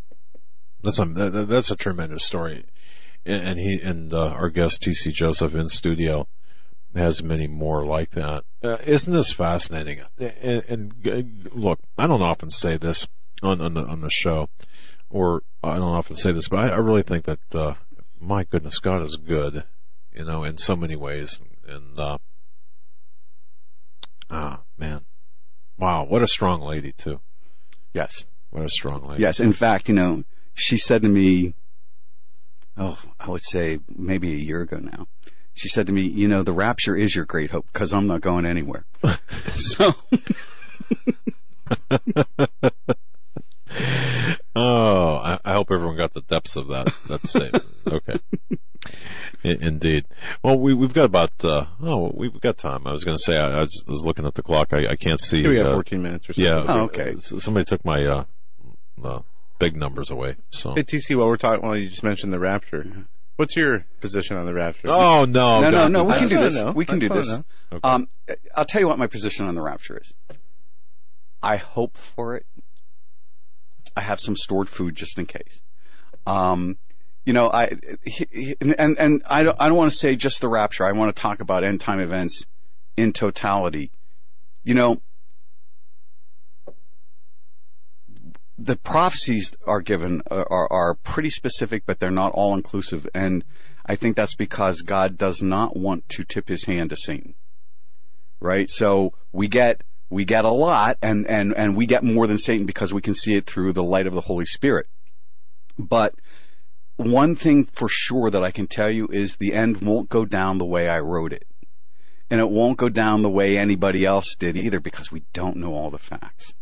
that's 0.82 0.98
a 0.98 1.04
that, 1.06 1.32
that- 1.32 1.48
that's 1.48 1.70
a 1.70 1.76
tremendous 1.76 2.24
story, 2.24 2.64
and, 3.24 3.48
and 3.48 3.58
he 3.58 3.80
and 3.82 4.12
uh, 4.12 4.28
our 4.28 4.50
guest 4.50 4.82
TC 4.82 5.12
Joseph 5.12 5.54
in 5.54 5.68
studio 5.68 6.26
has 6.94 7.22
many 7.22 7.48
more 7.48 7.84
like 7.84 8.10
that. 8.10 8.44
Uh, 8.62 8.76
isn't 8.86 9.12
this 9.12 9.32
fascinating? 9.32 10.00
And, 10.18 10.62
and 10.68 11.50
look, 11.52 11.80
I 11.98 12.06
don't 12.06 12.22
often 12.22 12.50
say 12.50 12.76
this 12.76 13.06
on 13.42 13.60
on 13.60 13.74
the 13.74 13.84
on 13.84 14.00
the 14.00 14.10
show, 14.10 14.48
or 15.10 15.42
I 15.62 15.76
don't 15.76 15.96
often 15.96 16.16
say 16.16 16.32
this, 16.32 16.48
but 16.48 16.58
I, 16.58 16.68
I 16.70 16.76
really 16.76 17.02
think 17.02 17.24
that 17.24 17.54
uh, 17.54 17.74
my 18.20 18.44
goodness, 18.44 18.78
God 18.78 19.02
is 19.02 19.16
good, 19.16 19.64
you 20.12 20.24
know, 20.24 20.44
in 20.44 20.58
so 20.58 20.76
many 20.76 20.96
ways. 20.96 21.40
And 21.66 21.98
uh, 21.98 22.18
ah, 24.30 24.60
man, 24.78 25.02
wow, 25.78 26.04
what 26.04 26.22
a 26.22 26.26
strong 26.26 26.60
lady 26.60 26.92
too. 26.92 27.20
Yes. 27.92 28.26
What 28.50 28.64
a 28.64 28.68
strong 28.68 29.04
lady. 29.06 29.22
Yes, 29.22 29.40
in 29.40 29.52
fact, 29.52 29.88
you 29.88 29.94
know, 29.94 30.22
she 30.54 30.78
said 30.78 31.02
to 31.02 31.08
me, 31.08 31.54
oh, 32.76 33.00
I 33.18 33.30
would 33.30 33.42
say 33.42 33.80
maybe 33.94 34.32
a 34.32 34.36
year 34.36 34.60
ago 34.60 34.78
now. 34.78 35.08
She 35.54 35.68
said 35.68 35.86
to 35.88 35.92
me, 35.92 36.02
you 36.02 36.28
know, 36.28 36.42
the 36.42 36.52
rapture 36.52 36.96
is 36.96 37.14
your 37.14 37.24
great 37.24 37.50
hope 37.50 37.66
because 37.72 37.92
I'm 37.92 38.06
not 38.06 38.20
going 38.20 38.46
anywhere. 38.46 38.84
so, 39.54 39.94
Oh, 44.56 45.16
I, 45.16 45.38
I 45.44 45.54
hope 45.54 45.68
everyone 45.72 45.96
got 45.96 46.14
the 46.14 46.20
depths 46.20 46.56
of 46.56 46.68
that 46.68 46.92
that 47.08 47.26
statement. 47.26 47.64
Okay, 47.86 48.18
indeed. 49.42 50.06
Well, 50.42 50.58
we 50.58 50.74
we've 50.74 50.94
got 50.94 51.06
about 51.06 51.32
uh, 51.44 51.66
oh 51.82 52.12
we've 52.14 52.40
got 52.40 52.56
time. 52.56 52.86
I 52.86 52.92
was 52.92 53.04
going 53.04 53.16
to 53.16 53.22
say 53.22 53.36
I, 53.36 53.50
I 53.50 53.60
was, 53.60 53.84
was 53.86 54.04
looking 54.04 54.26
at 54.26 54.34
the 54.34 54.42
clock. 54.42 54.72
I, 54.72 54.92
I 54.92 54.96
can't 54.96 55.20
see. 55.20 55.40
Here 55.40 55.50
we 55.50 55.58
have 55.58 55.68
uh, 55.68 55.72
14 55.72 56.02
minutes 56.02 56.30
or 56.30 56.34
so. 56.34 56.42
Yeah. 56.42 56.64
Oh, 56.66 56.80
okay. 56.82 57.16
Somebody 57.18 57.64
took 57.64 57.84
my 57.84 58.04
uh, 59.02 59.22
big 59.58 59.76
numbers 59.76 60.10
away. 60.10 60.36
So. 60.50 60.74
Hey, 60.74 60.82
TC, 60.82 61.16
while 61.16 61.28
we're 61.28 61.36
talking, 61.36 61.66
well, 61.66 61.76
you 61.76 61.88
just 61.88 62.04
mentioned 62.04 62.32
the 62.32 62.38
rapture. 62.38 63.06
What's 63.36 63.56
your 63.56 63.84
position 64.00 64.36
on 64.36 64.46
the 64.46 64.54
rapture? 64.54 64.88
Oh 64.88 65.24
no! 65.24 65.60
no, 65.60 65.70
no, 65.70 65.88
no, 65.88 66.04
we 66.04 66.14
can 66.14 66.28
do 66.28 66.38
this. 66.38 66.54
know. 66.54 66.70
We 66.70 66.86
can 66.86 67.00
do 67.00 67.08
this. 67.08 67.28
wanna. 67.28 67.44
Okay. 67.72 67.80
Um, 67.82 68.08
I'll 68.54 68.64
tell 68.64 68.80
you 68.80 68.86
what 68.86 68.98
my 68.98 69.08
position 69.08 69.46
on 69.46 69.56
the 69.56 69.62
rapture 69.62 69.98
is. 69.98 70.14
I 71.42 71.56
hope 71.56 71.96
for 71.96 72.36
it. 72.36 72.46
I 73.96 74.00
have 74.00 74.20
some 74.20 74.36
stored 74.36 74.68
food 74.68 74.96
just 74.96 75.18
in 75.18 75.26
case. 75.26 75.60
Um, 76.26 76.78
you 77.24 77.32
know, 77.32 77.50
I 77.50 77.70
and 78.60 78.98
and 78.98 79.22
I 79.26 79.42
don't 79.44 79.56
I 79.58 79.68
don't 79.68 79.78
want 79.78 79.90
to 79.90 79.96
say 79.96 80.14
just 80.16 80.40
the 80.40 80.48
rapture. 80.48 80.84
I 80.84 80.92
want 80.92 81.14
to 81.14 81.20
talk 81.20 81.40
about 81.40 81.64
end 81.64 81.80
time 81.80 82.00
events 82.00 82.44
in 82.96 83.12
totality. 83.12 83.90
You 84.62 84.74
know, 84.74 85.00
the 88.58 88.76
prophecies 88.76 89.56
are 89.66 89.80
given 89.80 90.22
are, 90.30 90.46
are, 90.50 90.72
are 90.72 90.94
pretty 90.94 91.30
specific, 91.30 91.84
but 91.86 91.98
they're 91.98 92.10
not 92.10 92.32
all 92.32 92.54
inclusive. 92.54 93.08
And 93.14 93.44
I 93.86 93.96
think 93.96 94.16
that's 94.16 94.34
because 94.34 94.80
God 94.82 95.18
does 95.18 95.42
not 95.42 95.76
want 95.76 96.08
to 96.10 96.24
tip 96.24 96.48
his 96.48 96.64
hand 96.64 96.90
to 96.90 96.96
Satan. 96.96 97.34
Right? 98.40 98.70
So 98.70 99.14
we 99.32 99.48
get, 99.48 99.82
we 100.10 100.24
get 100.24 100.44
a 100.44 100.50
lot 100.50 100.98
and, 101.02 101.26
and, 101.26 101.54
and 101.54 101.76
we 101.76 101.86
get 101.86 102.04
more 102.04 102.26
than 102.26 102.38
Satan 102.38 102.66
because 102.66 102.92
we 102.92 103.02
can 103.02 103.14
see 103.14 103.34
it 103.34 103.46
through 103.46 103.72
the 103.72 103.82
light 103.82 104.06
of 104.06 104.14
the 104.14 104.22
Holy 104.22 104.46
Spirit. 104.46 104.86
But 105.78 106.14
one 106.96 107.34
thing 107.34 107.64
for 107.64 107.88
sure 107.88 108.30
that 108.30 108.44
I 108.44 108.50
can 108.50 108.66
tell 108.66 108.90
you 108.90 109.08
is 109.10 109.36
the 109.36 109.54
end 109.54 109.82
won't 109.82 110.08
go 110.08 110.24
down 110.24 110.58
the 110.58 110.64
way 110.64 110.88
I 110.88 111.00
wrote 111.00 111.32
it. 111.32 111.46
And 112.30 112.40
it 112.40 112.50
won't 112.50 112.78
go 112.78 112.88
down 112.88 113.22
the 113.22 113.30
way 113.30 113.58
anybody 113.58 114.04
else 114.04 114.34
did 114.34 114.56
either 114.56 114.80
because 114.80 115.12
we 115.12 115.24
don't 115.32 115.56
know 115.56 115.74
all 115.74 115.90
the 115.90 115.98
facts. 115.98 116.54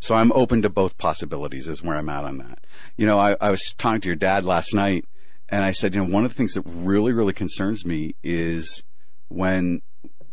So 0.00 0.14
I'm 0.14 0.32
open 0.32 0.62
to 0.62 0.68
both 0.68 0.96
possibilities 0.96 1.66
is 1.66 1.82
where 1.82 1.96
I'm 1.96 2.08
at 2.08 2.24
on 2.24 2.38
that. 2.38 2.64
You 2.96 3.06
know, 3.06 3.18
I, 3.18 3.36
I 3.40 3.50
was 3.50 3.74
talking 3.76 4.00
to 4.02 4.08
your 4.08 4.16
dad 4.16 4.44
last 4.44 4.72
night 4.74 5.04
and 5.48 5.64
I 5.64 5.72
said, 5.72 5.94
you 5.94 6.04
know, 6.04 6.12
one 6.12 6.24
of 6.24 6.30
the 6.30 6.36
things 6.36 6.54
that 6.54 6.62
really, 6.66 7.12
really 7.12 7.32
concerns 7.32 7.84
me 7.84 8.14
is 8.22 8.84
when 9.28 9.82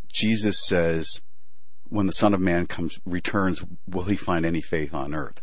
Jesus 0.08 0.66
says, 0.66 1.22
when 1.96 2.08
the 2.08 2.14
Son 2.14 2.34
of 2.34 2.42
Man 2.42 2.68
comes, 2.68 3.00
returns, 3.06 3.64
will 3.88 4.04
he 4.04 4.18
find 4.18 4.46
any 4.46 4.62
faith 4.62 4.94
on 4.94 5.16
earth? 5.16 5.42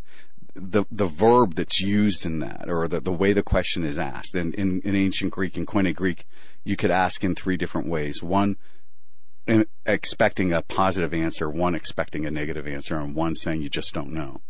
The, 0.55 0.85
the 0.91 1.07
verb 1.07 1.55
that's 1.55 1.81
used 1.81 2.27
in 2.27 2.41
that, 2.41 2.67
or 2.69 2.87
the, 2.87 3.01
the 3.01 3.11
way 3.11 3.33
the 3.33 3.43
question 3.43 3.85
is 3.85 3.99
asked, 3.99 4.35
and 4.35 4.55
in, 4.55 4.83
in 4.83 4.95
ancient 4.95 5.33
Greek 5.33 5.57
and 5.57 5.67
Koine 5.67 5.95
Greek, 5.95 6.27
you 6.63 6.77
could 6.77 6.91
ask 6.91 7.25
in 7.25 7.35
three 7.35 7.57
different 7.57 7.89
ways. 7.89 8.23
One, 8.23 8.57
in- 9.47 9.65
expecting 9.87 10.53
a 10.53 10.61
positive 10.61 11.15
answer, 11.15 11.49
one 11.49 11.75
expecting 11.75 12.27
a 12.27 12.31
negative 12.31 12.67
answer, 12.67 12.99
and 12.99 13.15
one 13.15 13.35
saying 13.35 13.63
you 13.63 13.71
just 13.71 13.95
don't 13.95 14.13
know. 14.13 14.43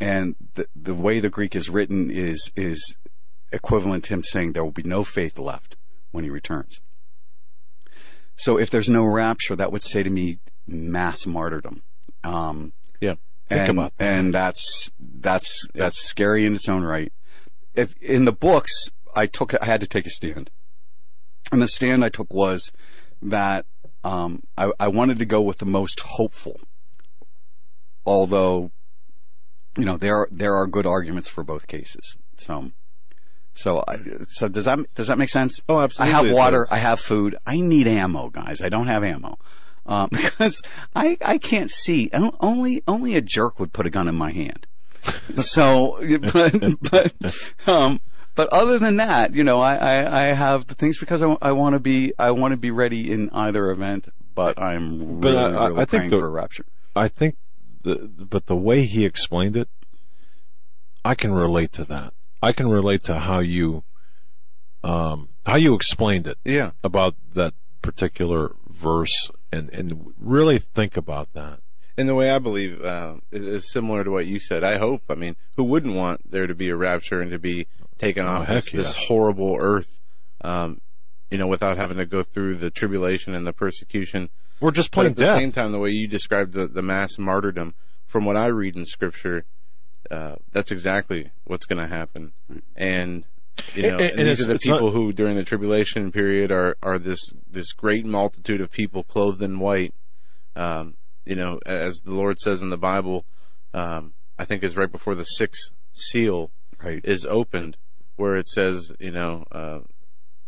And 0.00 0.36
the 0.54 0.66
the 0.74 0.94
way 0.94 1.20
the 1.20 1.30
Greek 1.30 1.54
is 1.54 1.68
written 1.68 2.10
is 2.10 2.50
is 2.56 2.96
equivalent 3.52 4.04
to 4.04 4.14
him 4.14 4.24
saying 4.24 4.52
there 4.52 4.64
will 4.64 4.72
be 4.72 4.82
no 4.82 5.04
faith 5.04 5.38
left 5.38 5.76
when 6.12 6.24
he 6.24 6.30
returns. 6.30 6.80
so 8.36 8.58
if 8.58 8.70
there's 8.70 8.90
no 8.90 9.04
rapture, 9.04 9.56
that 9.56 9.72
would 9.72 9.82
say 9.82 10.02
to 10.02 10.10
me 10.10 10.38
mass 10.66 11.26
martyrdom. 11.26 11.82
Um, 12.24 12.72
Yeah. 13.00 13.14
And, 13.48 13.90
and 13.98 14.34
that's 14.34 14.90
that's 14.98 15.68
that's 15.72 16.02
scary 16.02 16.46
in 16.46 16.54
its 16.54 16.68
own 16.68 16.82
right. 16.82 17.12
If 17.74 17.94
in 18.02 18.24
the 18.24 18.32
books, 18.32 18.90
I 19.14 19.26
took 19.26 19.54
I 19.60 19.64
had 19.64 19.80
to 19.82 19.86
take 19.86 20.06
a 20.06 20.10
stand, 20.10 20.50
and 21.52 21.62
the 21.62 21.68
stand 21.68 22.04
I 22.04 22.08
took 22.08 22.32
was 22.32 22.72
that 23.22 23.64
um, 24.02 24.42
I, 24.58 24.72
I 24.80 24.88
wanted 24.88 25.18
to 25.20 25.26
go 25.26 25.40
with 25.40 25.58
the 25.58 25.66
most 25.66 26.00
hopeful, 26.00 26.60
although 28.04 28.72
you 29.78 29.84
know 29.84 29.96
there 29.96 30.16
are, 30.16 30.28
there 30.32 30.56
are 30.56 30.66
good 30.66 30.86
arguments 30.86 31.28
for 31.28 31.44
both 31.44 31.66
cases. 31.66 32.16
So. 32.38 32.72
So, 33.58 33.82
I, 33.88 33.96
so 34.28 34.48
does 34.48 34.66
that 34.66 34.80
does 34.94 35.06
that 35.06 35.16
make 35.16 35.30
sense? 35.30 35.62
Oh, 35.66 35.80
absolutely 35.80 36.12
I 36.12 36.16
have 36.18 36.34
water. 36.34 36.66
I 36.70 36.76
have 36.76 37.00
food. 37.00 37.36
I 37.46 37.58
need 37.58 37.86
ammo, 37.86 38.28
guys. 38.28 38.60
I 38.60 38.68
don't 38.68 38.88
have 38.88 39.02
ammo 39.02 39.38
um, 39.86 40.08
because 40.12 40.62
I 40.94 41.16
I 41.24 41.38
can't 41.38 41.70
see. 41.70 42.10
Only 42.40 42.82
only 42.86 43.16
a 43.16 43.20
jerk 43.20 43.58
would 43.60 43.72
put 43.72 43.86
a 43.86 43.90
gun 43.90 44.08
in 44.08 44.14
my 44.14 44.32
hand. 44.32 44.66
So, 45.36 45.98
but 46.32 46.80
but 46.90 47.12
um, 47.66 48.00
but 48.34 48.48
other 48.52 48.78
than 48.78 48.96
that, 48.96 49.34
you 49.34 49.44
know, 49.44 49.60
I 49.60 49.76
I, 49.76 50.22
I 50.22 50.32
have 50.32 50.66
the 50.66 50.74
things 50.74 50.98
because 50.98 51.22
I, 51.22 51.36
I 51.40 51.52
want 51.52 51.74
to 51.74 51.80
be 51.80 52.12
I 52.18 52.30
want 52.32 52.52
to 52.52 52.56
be 52.56 52.70
ready 52.70 53.10
in 53.12 53.30
either 53.30 53.70
event. 53.70 54.08
But 54.34 54.60
I'm 54.60 55.20
But 55.20 55.28
really, 55.32 55.38
I- 55.38 55.42
I- 55.64 55.66
really 55.68 55.80
I 55.80 55.84
think 55.84 55.88
praying 55.90 56.10
the- 56.10 56.18
for 56.18 56.26
a 56.26 56.30
rapture. 56.30 56.66
I 56.94 57.08
think 57.08 57.36
the 57.82 57.94
but 57.96 58.46
the 58.46 58.56
way 58.56 58.84
he 58.84 59.04
explained 59.04 59.56
it, 59.56 59.68
I 61.04 61.14
can 61.14 61.32
relate 61.32 61.72
to 61.72 61.84
that. 61.84 62.12
I 62.42 62.52
can 62.52 62.68
relate 62.68 63.04
to 63.04 63.18
how 63.18 63.38
you 63.40 63.84
um 64.84 65.28
how 65.46 65.56
you 65.56 65.74
explained 65.74 66.26
it 66.26 66.38
Yeah. 66.44 66.72
about 66.82 67.14
that 67.34 67.54
particular 67.82 68.52
verse 68.68 69.30
and 69.52 69.70
and 69.70 70.14
really 70.18 70.58
think 70.58 70.96
about 70.96 71.32
that. 71.34 71.60
And 71.98 72.08
the 72.08 72.14
way 72.14 72.30
I 72.30 72.38
believe 72.38 72.84
uh, 72.84 73.14
is, 73.32 73.46
is 73.46 73.70
similar 73.72 74.04
to 74.04 74.10
what 74.10 74.26
you 74.26 74.38
said. 74.38 74.62
I 74.62 74.78
hope. 74.78 75.02
I 75.08 75.14
mean, 75.14 75.36
who 75.56 75.64
wouldn't 75.64 75.94
want 75.94 76.30
there 76.30 76.46
to 76.46 76.54
be 76.54 76.68
a 76.68 76.76
rapture 76.76 77.22
and 77.22 77.30
to 77.30 77.38
be 77.38 77.68
taken 77.98 78.26
Oh, 78.26 78.28
off 78.28 78.48
this, 78.48 78.70
this 78.70 78.94
horrible 78.94 79.56
earth, 79.58 80.02
um, 80.42 80.80
you 81.30 81.38
know, 81.38 81.46
without 81.46 81.78
having 81.78 81.96
to 81.96 82.04
go 82.06 82.22
through 82.22 82.56
the 82.56 82.70
tribulation 82.70 83.34
and 83.34 83.46
the 83.46 83.52
persecution. 83.54 84.28
We're 84.60 84.72
just 84.72 84.90
But 84.90 84.94
plain 84.94 85.06
at 85.12 85.16
the 85.16 85.26
same 85.38 85.52
time, 85.52 85.72
the 85.72 85.78
way 85.78 85.90
you 85.90 86.06
described 86.06 86.52
the, 86.52 86.66
the 86.66 86.82
mass 86.82 87.18
martyrdom, 87.18 87.74
from 88.06 88.24
what 88.24 88.36
I 88.36 88.46
read 88.46 88.76
in 88.76 88.84
Scripture, 88.84 89.44
uh, 90.10 90.36
that's 90.52 90.70
exactly 90.70 91.30
what's 91.44 91.66
going 91.66 91.80
to 91.80 91.88
happen. 91.88 92.32
And 92.74 93.24
you 93.74 93.82
know, 93.82 93.96
And- 93.98 94.18
and 94.20 94.28
these 94.28 94.40
are 94.46 94.52
the 94.52 94.58
people 94.58 94.86
not- 94.86 94.92
who, 94.94 95.12
during 95.12 95.36
the 95.36 95.44
tribulation 95.44 96.12
period, 96.12 96.50
are 96.50 96.76
are 96.82 96.98
this 96.98 97.20
this 97.50 97.72
great 97.72 98.04
multitude 98.04 98.60
of 98.60 98.70
people 98.70 99.02
clothed 99.04 99.42
in 99.42 99.58
white. 99.58 99.94
Um, 100.54 100.94
you 101.24 101.34
know, 101.36 101.58
as 101.66 102.00
the 102.04 102.12
Lord 102.12 102.38
says 102.38 102.62
in 102.62 102.70
the 102.70 102.76
Bible, 102.78 103.24
um, 103.74 104.14
I 104.38 104.44
think 104.44 104.62
it's 104.62 104.76
right 104.76 104.90
before 104.90 105.14
the 105.14 105.24
sixth 105.24 105.70
seal 105.92 106.50
Right. 106.82 107.00
is 107.04 107.24
opened, 107.26 107.76
where 108.16 108.36
it 108.36 108.48
says, 108.48 108.92
you 109.00 109.10
know, 109.10 109.44
uh, 109.50 109.80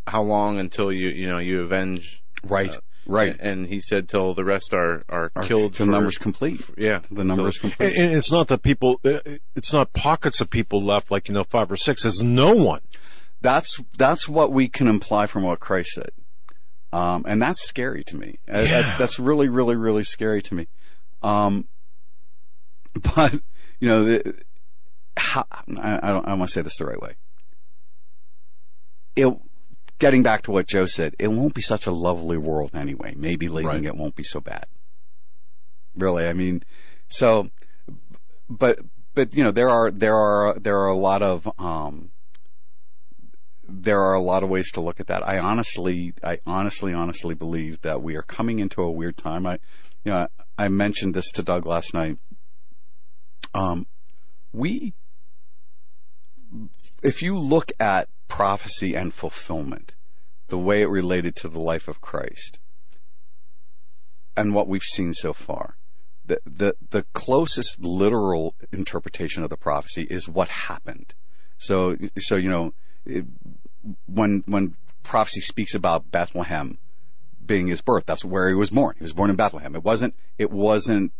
how 0.06 0.22
long 0.22 0.58
until 0.60 0.92
you 0.92 1.08
you 1.08 1.26
know 1.26 1.38
you 1.38 1.62
avenge 1.62 2.22
Right. 2.42 2.74
uh, 2.74 2.78
right. 3.08 3.36
and 3.40 3.66
he 3.66 3.80
said 3.80 4.08
till 4.08 4.34
the 4.34 4.44
rest 4.44 4.72
are 4.72 5.02
are, 5.08 5.32
Are 5.34 5.42
killed. 5.42 5.72
The 5.72 5.78
for- 5.78 5.86
number's 5.86 6.18
complete. 6.18 6.62
yeah, 6.76 7.00
The 7.10 7.24
number's 7.24 7.56
So- 7.56 7.62
complete. 7.62 7.96
And, 7.96 8.06
and 8.06 8.14
it's 8.14 8.30
not 8.30 8.46
that 8.48 8.62
people. 8.62 9.00
uh, 9.04 9.18
It's 9.56 9.72
not 9.72 9.92
pockets 9.92 10.40
of 10.40 10.48
people 10.50 10.84
left, 10.84 11.10
like 11.10 11.28
you 11.28 11.34
know, 11.34 11.42
five 11.44 11.72
or 11.72 11.76
six. 11.76 12.04
It's 12.04 12.22
no 12.22 12.52
one. 12.54 12.82
That's 13.40 13.80
that's 13.96 14.28
what 14.28 14.52
we 14.52 14.68
can 14.68 14.86
imply 14.88 15.26
from 15.26 15.42
what 15.42 15.58
Christ 15.60 15.90
said, 15.94 16.10
um, 16.92 17.24
and 17.26 17.40
that's 17.42 17.62
scary 17.66 18.04
to 18.04 18.16
me. 18.16 18.38
Uh, 18.52 18.58
Yeah. 18.60 18.82
That's 18.82 18.96
that's 18.96 19.18
really 19.18 19.48
really 19.48 19.76
really 19.76 20.04
scary 20.04 20.42
to 20.42 20.54
me. 20.54 20.68
Um, 21.22 21.66
but 23.14 23.34
you 23.80 23.88
know, 23.88 24.04
the, 24.04 24.34
how, 25.16 25.44
I, 25.80 26.00
I 26.02 26.08
don't 26.12 26.26
I 26.28 26.34
want 26.34 26.48
to 26.50 26.52
say 26.52 26.62
this 26.62 26.76
the 26.78 26.86
right 26.86 27.00
way. 27.00 27.14
It 29.16 29.28
getting 29.98 30.22
back 30.22 30.42
to 30.42 30.50
what 30.50 30.66
Joe 30.66 30.86
said, 30.86 31.14
it 31.18 31.28
won't 31.28 31.54
be 31.54 31.62
such 31.62 31.86
a 31.86 31.92
lovely 31.92 32.38
world 32.38 32.70
anyway. 32.74 33.14
Maybe 33.16 33.48
leaving 33.48 33.68
Right. 33.68 33.84
it 33.84 33.96
won't 33.96 34.14
be 34.14 34.24
so 34.24 34.40
bad. 34.40 34.66
Really, 35.96 36.26
I 36.26 36.32
mean, 36.32 36.62
so, 37.08 37.50
but 38.48 38.78
but 39.14 39.34
you 39.34 39.42
know, 39.42 39.50
there 39.50 39.68
are 39.68 39.90
there 39.90 40.16
are 40.16 40.58
there 40.58 40.78
are 40.78 40.86
a 40.88 40.96
lot 40.96 41.22
of 41.22 41.50
um, 41.58 42.10
there 43.68 44.00
are 44.00 44.14
a 44.14 44.20
lot 44.20 44.42
of 44.42 44.48
ways 44.48 44.70
to 44.72 44.80
look 44.80 45.00
at 45.00 45.08
that. 45.08 45.26
I 45.26 45.38
honestly, 45.38 46.14
I 46.22 46.38
honestly, 46.46 46.94
honestly 46.94 47.34
believe 47.34 47.80
that 47.82 48.00
we 48.02 48.16
are 48.16 48.22
coming 48.22 48.60
into 48.60 48.80
a 48.82 48.90
weird 48.90 49.16
time. 49.16 49.44
I, 49.46 49.58
you 50.04 50.12
know, 50.12 50.28
I 50.56 50.68
mentioned 50.68 51.14
this 51.14 51.30
to 51.32 51.42
Doug 51.42 51.66
last 51.66 51.92
night. 51.92 52.18
Um, 53.54 53.86
we, 54.52 54.94
if 57.02 57.22
you 57.22 57.38
look 57.38 57.72
at 57.78 58.08
prophecy 58.28 58.94
and 58.94 59.12
fulfillment, 59.14 59.94
the 60.48 60.58
way 60.58 60.82
it 60.82 60.88
related 60.88 61.36
to 61.36 61.48
the 61.48 61.58
life 61.58 61.88
of 61.88 62.00
Christ, 62.00 62.58
and 64.36 64.54
what 64.54 64.68
we've 64.68 64.82
seen 64.82 65.14
so 65.14 65.32
far, 65.32 65.76
the 66.24 66.38
the 66.44 66.74
the 66.90 67.04
closest 67.12 67.80
literal 67.80 68.54
interpretation 68.72 69.42
of 69.42 69.50
the 69.50 69.56
prophecy 69.56 70.06
is 70.10 70.28
what 70.28 70.48
happened. 70.48 71.14
So 71.58 71.96
so 72.18 72.36
you 72.36 72.48
know 72.48 72.74
it, 73.04 73.24
when 74.06 74.44
when 74.46 74.76
prophecy 75.02 75.40
speaks 75.40 75.74
about 75.74 76.10
Bethlehem 76.10 76.78
being 77.44 77.66
his 77.66 77.80
birth, 77.80 78.04
that's 78.06 78.24
where 78.24 78.48
he 78.48 78.54
was 78.54 78.70
born. 78.70 78.94
He 78.98 79.04
was 79.04 79.12
born 79.12 79.30
in 79.30 79.36
Bethlehem. 79.36 79.74
It 79.74 79.82
wasn't 79.82 80.14
it 80.38 80.50
wasn't 80.50 81.12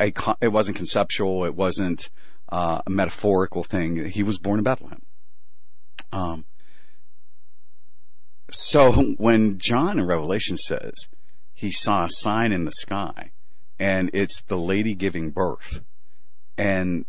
a 0.00 0.12
it 0.40 0.48
wasn't 0.48 0.76
conceptual. 0.76 1.44
It 1.44 1.54
wasn't 1.54 2.10
uh, 2.48 2.80
a 2.86 2.90
metaphorical 2.90 3.62
thing. 3.62 4.06
He 4.06 4.22
was 4.22 4.38
born 4.38 4.58
in 4.58 4.64
Bethlehem. 4.64 5.02
Um. 6.12 6.44
So 8.50 8.92
when 9.18 9.58
John 9.58 9.98
in 9.98 10.06
Revelation 10.06 10.56
says 10.56 10.94
he 11.54 11.70
saw 11.70 12.04
a 12.04 12.10
sign 12.10 12.52
in 12.52 12.64
the 12.64 12.72
sky, 12.72 13.32
and 13.78 14.10
it's 14.12 14.42
the 14.42 14.56
lady 14.56 14.94
giving 14.94 15.30
birth, 15.30 15.80
and 16.56 17.04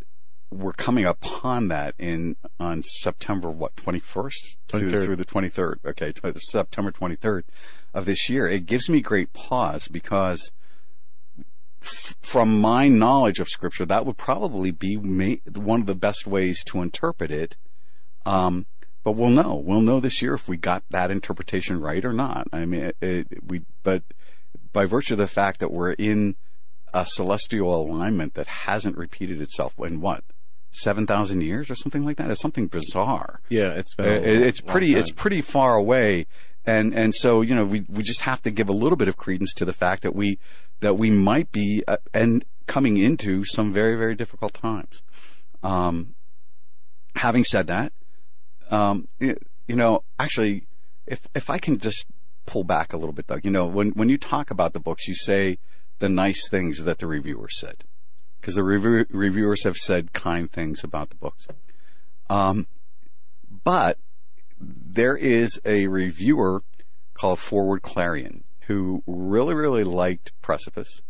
we're 0.51 0.73
coming 0.73 1.05
upon 1.05 1.67
that 1.67 1.93
in 1.99 2.35
on 2.59 2.81
September 2.83 3.49
what 3.49 3.75
twenty 3.77 3.99
first 3.99 4.57
through, 4.67 4.91
23rd. 4.91 5.03
through 5.03 5.15
the 5.15 5.25
twenty 5.25 5.49
third. 5.49 5.79
Okay, 5.85 6.13
September 6.37 6.91
twenty 6.91 7.15
third 7.15 7.45
of 7.93 8.05
this 8.05 8.29
year. 8.29 8.47
It 8.47 8.65
gives 8.65 8.89
me 8.89 9.01
great 9.01 9.33
pause 9.33 9.87
because 9.87 10.51
from 11.81 12.59
my 12.59 12.87
knowledge 12.87 13.39
of 13.39 13.47
Scripture, 13.47 13.85
that 13.85 14.05
would 14.05 14.17
probably 14.17 14.71
be 14.71 14.97
ma- 14.97 15.35
one 15.55 15.81
of 15.81 15.87
the 15.87 15.95
best 15.95 16.27
ways 16.27 16.63
to 16.65 16.81
interpret 16.81 17.31
it. 17.31 17.55
Um, 18.25 18.65
but 19.03 19.13
we'll 19.13 19.29
know. 19.29 19.55
We'll 19.55 19.81
know 19.81 19.99
this 19.99 20.21
year 20.21 20.33
if 20.33 20.47
we 20.47 20.57
got 20.57 20.83
that 20.89 21.09
interpretation 21.09 21.79
right 21.79 22.03
or 22.03 22.13
not. 22.13 22.47
I 22.51 22.65
mean, 22.65 22.83
it, 22.83 22.97
it, 23.01 23.27
we. 23.47 23.61
But 23.83 24.03
by 24.73 24.85
virtue 24.85 25.13
of 25.13 25.19
the 25.19 25.27
fact 25.27 25.61
that 25.61 25.71
we're 25.71 25.93
in 25.93 26.35
a 26.93 27.05
celestial 27.05 27.73
alignment 27.81 28.33
that 28.33 28.47
hasn't 28.47 28.97
repeated 28.97 29.41
itself 29.41 29.73
in 29.79 30.01
what 30.01 30.23
seven 30.71 31.07
thousand 31.07 31.41
years 31.41 31.71
or 31.71 31.75
something 31.75 32.03
like 32.03 32.17
that, 32.17 32.29
it's 32.29 32.41
something 32.41 32.67
bizarre. 32.67 33.39
Yeah, 33.49 33.71
it's 33.71 33.95
been. 33.95 34.23
It- 34.23 34.33
long- 34.39 34.43
it's 34.43 34.61
pretty 34.61 34.95
it's 34.95 35.11
pretty 35.11 35.41
far 35.41 35.75
away 35.75 36.27
and 36.65 36.93
and 36.93 37.13
so 37.15 37.41
you 37.41 37.55
know 37.55 37.63
we 37.65 37.85
we 37.89 38.03
just 38.03 38.21
have 38.21 38.41
to 38.43 38.51
give 38.51 38.69
a 38.69 38.73
little 38.73 38.97
bit 38.97 39.07
of 39.07 39.17
credence 39.17 39.53
to 39.55 39.65
the 39.65 39.73
fact 39.73 40.03
that 40.03 40.15
we 40.15 40.37
that 40.79 40.97
we 40.97 41.09
might 41.09 41.51
be 41.51 41.83
uh, 41.87 41.97
and 42.13 42.45
coming 42.67 42.97
into 42.97 43.43
some 43.43 43.73
very 43.73 43.95
very 43.95 44.15
difficult 44.15 44.53
times. 44.53 45.03
Um 45.63 46.15
having 47.15 47.43
said 47.43 47.67
that 47.67 47.91
um 48.69 49.07
y- 49.19 49.35
you 49.67 49.75
know 49.75 50.03
actually 50.19 50.67
if 51.05 51.27
if 51.35 51.49
I 51.49 51.57
can 51.57 51.79
just 51.79 52.05
pull 52.45 52.63
back 52.63 52.93
a 52.93 52.97
little 52.97 53.13
bit 53.13 53.27
Doug 53.27 53.43
you 53.43 53.51
know 53.51 53.65
when 53.65 53.89
when 53.91 54.09
you 54.09 54.17
talk 54.17 54.51
about 54.51 54.73
the 54.73 54.79
books 54.79 55.07
you 55.07 55.15
say 55.15 55.57
the 55.99 56.09
nice 56.09 56.47
things 56.49 56.83
that 56.83 56.99
the 56.99 57.07
reviewers 57.07 57.59
said 57.59 57.83
because 58.39 58.55
the 58.55 58.63
review, 58.63 59.05
reviewers 59.09 59.63
have 59.63 59.75
said 59.75 60.13
kind 60.13 60.49
things 60.51 60.83
about 60.83 61.09
the 61.09 61.15
books. 61.15 61.47
Um 62.29 62.67
but 63.63 63.97
there 64.61 65.17
is 65.17 65.59
a 65.65 65.87
reviewer 65.87 66.61
called 67.13 67.39
Foreword 67.39 67.81
Clarion 67.81 68.43
who 68.69 69.01
really, 69.07 69.55
really 69.55 69.83
liked 69.83 70.31
Precipice. 70.43 71.01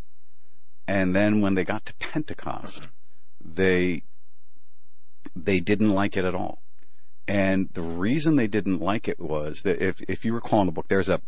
And 0.88 1.14
then 1.14 1.42
when 1.42 1.56
they 1.56 1.66
got 1.66 1.86
to 1.88 1.94
Pentecost, 1.96 2.88
they, 3.44 4.04
they 5.36 5.60
didn't 5.60 5.92
like 5.92 6.16
it 6.16 6.24
at 6.24 6.34
all. 6.34 6.62
And 7.28 7.68
the 7.74 7.82
reason 7.82 8.38
they 8.38 8.48
didn't 8.48 8.80
like 8.80 9.10
it 9.10 9.20
was 9.20 9.62
that 9.66 9.82
if, 9.82 10.02
if 10.08 10.24
you 10.24 10.34
recall 10.34 10.62
in 10.62 10.68
the 10.68 10.72
book, 10.72 10.88
there's 10.88 11.10
a, 11.10 11.22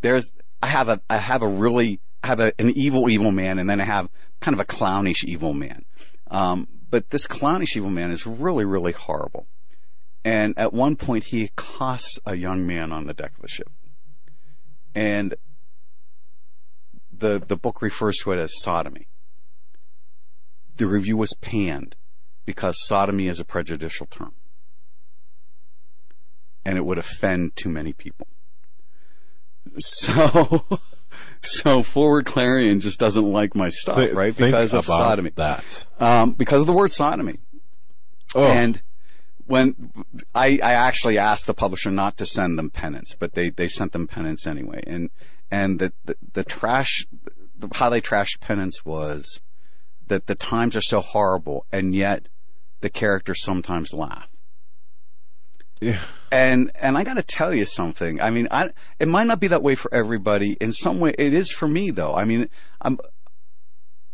there's, 0.00 0.32
I 0.62 0.68
have 0.68 0.88
a, 0.88 1.02
I 1.08 1.18
have 1.18 1.42
a 1.42 1.48
really, 1.48 2.00
I 2.22 2.28
have 2.28 2.40
a, 2.40 2.52
an 2.58 2.70
evil, 2.70 3.10
evil 3.10 3.30
man 3.30 3.58
and 3.58 3.68
then 3.68 3.78
I 3.78 3.84
have 3.84 4.08
kind 4.40 4.54
of 4.54 4.60
a 4.60 4.64
clownish 4.64 5.22
evil 5.24 5.52
man. 5.52 5.84
Um, 6.30 6.66
but 6.88 7.10
this 7.10 7.26
clownish 7.26 7.76
evil 7.76 7.90
man 7.90 8.10
is 8.10 8.26
really, 8.26 8.64
really 8.64 8.92
horrible. 8.92 9.46
And 10.24 10.58
at 10.58 10.72
one 10.72 10.96
point, 10.96 11.24
he 11.24 11.44
accosts 11.44 12.18
a 12.24 12.34
young 12.34 12.66
man 12.66 12.90
on 12.90 13.06
the 13.06 13.12
deck 13.12 13.32
of 13.36 13.44
a 13.44 13.48
ship. 13.48 13.68
And 14.94 15.34
the 17.18 17.38
the 17.38 17.56
book 17.56 17.82
refers 17.82 18.18
to 18.18 18.32
it 18.32 18.38
as 18.38 18.52
sodomy. 18.60 19.06
The 20.76 20.86
review 20.86 21.16
was 21.16 21.32
panned 21.40 21.94
because 22.44 22.76
sodomy 22.86 23.28
is 23.28 23.40
a 23.40 23.44
prejudicial 23.44 24.06
term, 24.06 24.32
and 26.64 26.76
it 26.76 26.84
would 26.84 26.98
offend 26.98 27.56
too 27.56 27.68
many 27.68 27.92
people. 27.92 28.26
So, 29.78 30.66
so 31.42 31.82
Foreword 31.82 32.26
Clarion 32.26 32.80
just 32.80 32.98
doesn't 32.98 33.24
like 33.24 33.54
my 33.54 33.68
stuff, 33.68 33.96
Th- 33.96 34.12
right? 34.12 34.36
Because 34.36 34.74
of 34.74 34.84
about 34.84 34.98
sodomy. 34.98 35.30
That. 35.36 35.84
Um, 35.98 36.32
because 36.32 36.62
of 36.62 36.66
the 36.66 36.72
word 36.72 36.90
sodomy. 36.90 37.38
Oh, 38.34 38.42
And 38.44 38.82
when 39.46 39.92
I, 40.34 40.58
I 40.62 40.72
actually 40.72 41.18
asked 41.18 41.46
the 41.46 41.54
publisher 41.54 41.90
not 41.90 42.16
to 42.18 42.26
send 42.26 42.58
them 42.58 42.70
Penance, 42.70 43.14
but 43.18 43.34
they, 43.34 43.50
they 43.50 43.68
sent 43.68 43.92
them 43.92 44.08
Penance 44.08 44.46
anyway. 44.46 44.82
And, 44.86 45.10
and 45.54 45.78
the, 45.78 45.92
the, 46.04 46.16
the 46.32 46.44
trash, 46.44 47.06
the, 47.56 47.68
how 47.74 47.88
they 47.88 48.00
trashed 48.00 48.40
Penance 48.40 48.84
was 48.84 49.40
that 50.08 50.26
the 50.26 50.34
times 50.34 50.74
are 50.74 50.80
so 50.80 50.98
horrible 50.98 51.64
and 51.70 51.94
yet 51.94 52.26
the 52.80 52.90
characters 52.90 53.40
sometimes 53.42 53.94
laugh. 53.94 54.28
yeah. 55.80 56.00
And, 56.32 56.72
and 56.74 56.98
I 56.98 57.04
gotta 57.04 57.22
tell 57.22 57.54
you 57.54 57.64
something. 57.64 58.20
I 58.20 58.30
mean, 58.30 58.48
I, 58.50 58.70
it 58.98 59.06
might 59.06 59.28
not 59.28 59.38
be 59.38 59.46
that 59.48 59.62
way 59.62 59.76
for 59.76 59.94
everybody. 59.94 60.56
In 60.60 60.72
some 60.72 60.98
way, 60.98 61.14
it 61.16 61.32
is 61.32 61.52
for 61.52 61.68
me 61.68 61.92
though. 61.92 62.14
I 62.14 62.24
mean, 62.24 62.48
I'm, 62.82 62.98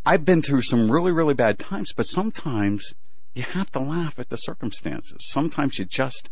I've 0.04 0.26
been 0.26 0.42
through 0.42 0.62
some 0.62 0.92
really, 0.92 1.10
really 1.10 1.34
bad 1.34 1.58
times, 1.58 1.94
but 1.96 2.06
sometimes 2.06 2.94
you 3.34 3.42
have 3.42 3.70
to 3.72 3.80
laugh 3.80 4.18
at 4.18 4.28
the 4.28 4.36
circumstances. 4.36 5.26
Sometimes 5.30 5.78
you 5.78 5.86
just 5.86 6.28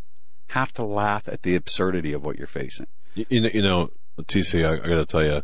have 0.49 0.71
to 0.73 0.83
laugh 0.83 1.27
at 1.27 1.41
the 1.41 1.55
absurdity 1.55 2.13
of 2.13 2.23
what 2.23 2.37
you're 2.37 2.47
facing. 2.47 2.87
You, 3.15 3.25
you 3.29 3.41
know, 3.41 3.49
you 3.51 3.61
know, 3.63 3.89
TC, 4.23 4.65
I, 4.65 4.73
I 4.73 4.87
got 4.87 4.97
to 4.97 5.05
tell 5.05 5.23
you, 5.23 5.43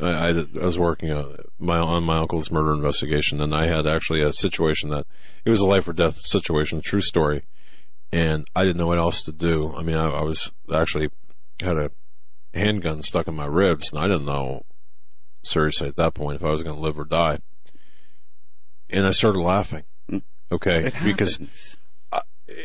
I, 0.00 0.28
I, 0.28 0.28
I 0.30 0.64
was 0.64 0.78
working 0.78 1.10
on 1.12 1.36
my 1.58 1.78
on 1.78 2.04
my 2.04 2.18
uncle's 2.18 2.50
murder 2.50 2.72
investigation, 2.72 3.40
and 3.40 3.54
I 3.54 3.66
had 3.66 3.86
actually 3.86 4.22
a 4.22 4.32
situation 4.32 4.90
that 4.90 5.06
it 5.44 5.50
was 5.50 5.60
a 5.60 5.66
life 5.66 5.88
or 5.88 5.92
death 5.92 6.18
situation, 6.18 6.80
true 6.80 7.00
story, 7.00 7.42
and 8.12 8.46
I 8.54 8.64
didn't 8.64 8.78
know 8.78 8.86
what 8.86 8.98
else 8.98 9.22
to 9.24 9.32
do. 9.32 9.74
I 9.76 9.82
mean, 9.82 9.96
I, 9.96 10.06
I 10.06 10.22
was 10.22 10.50
actually 10.72 11.10
had 11.60 11.76
a 11.76 11.90
handgun 12.54 13.02
stuck 13.02 13.28
in 13.28 13.34
my 13.34 13.46
ribs, 13.46 13.90
and 13.90 14.00
I 14.00 14.06
didn't 14.06 14.26
know 14.26 14.64
seriously 15.42 15.88
at 15.88 15.96
that 15.96 16.14
point 16.14 16.36
if 16.36 16.44
I 16.44 16.50
was 16.50 16.62
going 16.62 16.76
to 16.76 16.82
live 16.82 16.98
or 16.98 17.04
die, 17.04 17.38
and 18.88 19.06
I 19.06 19.12
started 19.12 19.40
laughing. 19.40 19.84
Mm. 20.10 20.22
Okay, 20.52 20.90
because 21.04 21.36
happens. 21.36 21.76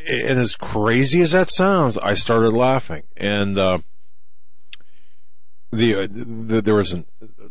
and 0.07 0.40
as 0.40 0.56
crazy 0.56 1.22
as 1.22 1.32
that 1.32 1.49
sounds, 1.49 1.98
I 1.98 2.14
started 2.14 2.52
laughing, 2.52 3.03
and 3.18 3.57
uh, 3.57 3.80
the, 5.72 5.96
uh, 5.96 6.08
the 6.10 6.62
there 6.62 6.76
was 6.76 6.94
an, 6.94 7.06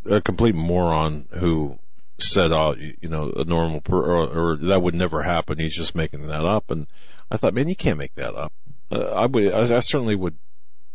a 0.09 0.21
complete 0.21 0.55
moron 0.55 1.27
who 1.31 1.79
said, 2.19 2.53
"Oh, 2.53 2.75
you, 2.77 3.09
know, 3.09 3.33
a 3.37 3.45
normal 3.45 3.81
per, 3.81 3.97
or, 3.97 4.53
or 4.53 4.57
that 4.57 4.83
would 4.83 4.95
never 4.95 5.23
happen. 5.23 5.59
He's 5.59 5.77
just 5.77 5.95
making 5.95 6.27
that 6.27 6.45
up." 6.45 6.71
And 6.71 6.87
I 7.31 7.37
thought, 7.37 7.55
man, 7.55 7.69
you 7.69 7.77
can't 7.77 7.99
make 7.99 8.15
that 8.15 8.35
up. 8.35 8.53
Uh, 8.91 9.01
I 9.01 9.27
would, 9.27 9.53
I, 9.53 9.77
I 9.77 9.81
certainly 9.81 10.15
would 10.15 10.37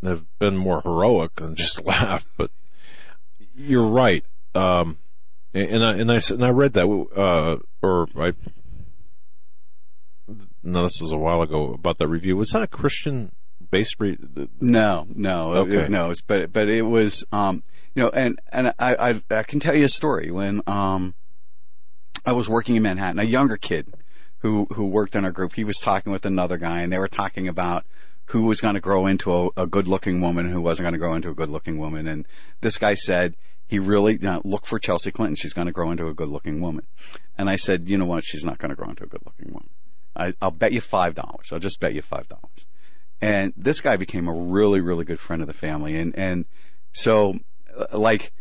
have 0.02 0.24
been 0.38 0.56
more 0.56 0.80
heroic 0.82 1.36
than 1.36 1.54
just 1.54 1.84
laugh, 1.84 2.26
but 2.36 2.50
you're 3.54 3.86
right. 3.86 4.24
Um, 4.54 4.98
and 5.52 5.84
I 5.84 5.94
and 5.94 6.12
I 6.12 6.20
and 6.30 6.44
I 6.44 6.50
read 6.50 6.74
that, 6.74 6.86
uh, 6.86 7.58
or 7.82 8.08
I 8.16 8.32
no, 10.62 10.84
this 10.84 11.00
was 11.00 11.10
a 11.10 11.16
while 11.16 11.42
ago 11.42 11.72
about 11.72 11.98
that 11.98 12.08
review. 12.08 12.36
Was 12.36 12.50
that 12.50 12.62
a 12.62 12.68
Christian 12.68 13.32
re- 13.98 14.18
No, 14.60 15.06
no, 15.14 15.52
Okay. 15.54 15.82
it- 15.84 15.90
no. 15.90 16.10
It's, 16.10 16.20
but 16.20 16.52
but 16.52 16.68
it 16.68 16.82
was, 16.82 17.24
um, 17.32 17.62
you 17.94 18.02
know, 18.02 18.08
and 18.10 18.38
and 18.52 18.68
I, 18.78 19.10
I 19.10 19.22
I 19.30 19.42
can 19.42 19.60
tell 19.60 19.76
you 19.76 19.84
a 19.84 19.88
story 19.88 20.30
when 20.30 20.62
um, 20.66 21.14
I 22.24 22.32
was 22.32 22.48
working 22.48 22.76
in 22.76 22.82
Manhattan. 22.82 23.18
A 23.18 23.24
younger 23.24 23.56
kid 23.56 23.92
who 24.38 24.66
who 24.72 24.86
worked 24.86 25.14
in 25.16 25.24
our 25.24 25.32
group. 25.32 25.54
He 25.54 25.64
was 25.64 25.76
talking 25.78 26.12
with 26.12 26.24
another 26.24 26.56
guy, 26.56 26.80
and 26.80 26.92
they 26.92 26.98
were 26.98 27.08
talking 27.08 27.48
about 27.48 27.84
who 28.26 28.42
was 28.42 28.60
going 28.60 28.74
to 28.74 28.80
grow 28.80 29.06
into 29.06 29.32
a, 29.34 29.48
a 29.56 29.66
good-looking 29.66 30.20
woman, 30.20 30.44
and 30.46 30.54
who 30.54 30.60
wasn't 30.60 30.84
going 30.84 30.92
to 30.92 30.98
grow 30.98 31.14
into 31.14 31.30
a 31.30 31.34
good-looking 31.34 31.78
woman. 31.78 32.06
And 32.06 32.26
this 32.60 32.78
guy 32.78 32.94
said 32.94 33.34
he 33.66 33.78
really 33.80 34.12
you 34.14 34.18
know, 34.30 34.40
look 34.44 34.66
for 34.66 34.78
Chelsea 34.78 35.10
Clinton. 35.10 35.34
She's 35.36 35.52
going 35.52 35.66
to 35.66 35.72
grow 35.72 35.90
into 35.90 36.06
a 36.06 36.14
good-looking 36.14 36.60
woman. 36.60 36.86
And 37.36 37.50
I 37.50 37.56
said, 37.56 37.88
you 37.88 37.98
know 37.98 38.04
what? 38.04 38.22
She's 38.24 38.44
not 38.44 38.58
going 38.58 38.70
to 38.70 38.76
grow 38.76 38.88
into 38.88 39.02
a 39.04 39.06
good-looking 39.08 39.52
woman. 39.52 39.70
I, 40.14 40.34
I'll 40.40 40.50
bet 40.52 40.72
you 40.72 40.80
five 40.80 41.14
dollars. 41.14 41.48
I'll 41.52 41.58
just 41.58 41.80
bet 41.80 41.94
you 41.94 42.02
five 42.02 42.28
dollars. 42.28 42.66
And 43.22 43.52
this 43.56 43.80
guy 43.80 43.96
became 43.96 44.28
a 44.28 44.32
really, 44.32 44.80
really 44.80 45.04
good 45.04 45.20
friend 45.20 45.42
of 45.42 45.48
the 45.48 45.54
family. 45.54 45.96
And, 45.96 46.16
and 46.16 46.46
so, 46.92 47.38
like, 47.92 48.32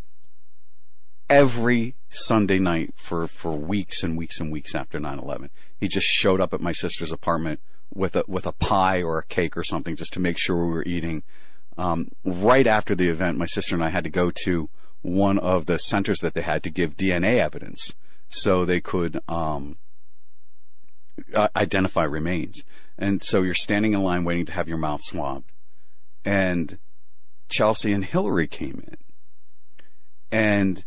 every 1.29 1.95
Sunday 2.09 2.59
night 2.59 2.93
for, 2.95 3.27
for 3.27 3.51
weeks 3.51 4.03
and 4.03 4.17
weeks 4.17 4.39
and 4.39 4.51
weeks 4.51 4.73
after 4.73 4.99
9-11, 4.99 5.49
he 5.79 5.87
just 5.87 6.07
showed 6.07 6.41
up 6.41 6.53
at 6.53 6.61
my 6.61 6.71
sister's 6.71 7.11
apartment 7.11 7.59
with 7.93 8.15
a, 8.15 8.23
with 8.27 8.45
a 8.45 8.51
pie 8.51 9.01
or 9.01 9.19
a 9.19 9.25
cake 9.25 9.57
or 9.57 9.63
something 9.63 9.95
just 9.95 10.13
to 10.13 10.19
make 10.19 10.37
sure 10.37 10.55
we 10.55 10.71
were 10.71 10.85
eating. 10.85 11.23
Um, 11.77 12.07
right 12.23 12.67
after 12.67 12.95
the 12.95 13.09
event, 13.09 13.37
my 13.37 13.45
sister 13.45 13.75
and 13.75 13.83
I 13.83 13.89
had 13.89 14.03
to 14.03 14.09
go 14.09 14.31
to 14.45 14.69
one 15.01 15.39
of 15.39 15.65
the 15.65 15.77
centers 15.77 16.19
that 16.19 16.33
they 16.33 16.41
had 16.41 16.63
to 16.63 16.69
give 16.69 16.97
DNA 16.97 17.37
evidence 17.37 17.93
so 18.27 18.65
they 18.65 18.81
could, 18.81 19.19
um, 19.27 19.77
Uh, 21.33 21.47
identify 21.55 22.03
remains. 22.03 22.63
And 22.97 23.23
so 23.23 23.41
you're 23.41 23.53
standing 23.53 23.93
in 23.93 24.03
line 24.03 24.25
waiting 24.25 24.45
to 24.47 24.53
have 24.53 24.67
your 24.67 24.77
mouth 24.77 25.01
swabbed. 25.01 25.51
And 26.25 26.77
Chelsea 27.49 27.93
and 27.93 28.03
Hillary 28.03 28.47
came 28.47 28.83
in. 28.87 28.97
And 30.31 30.83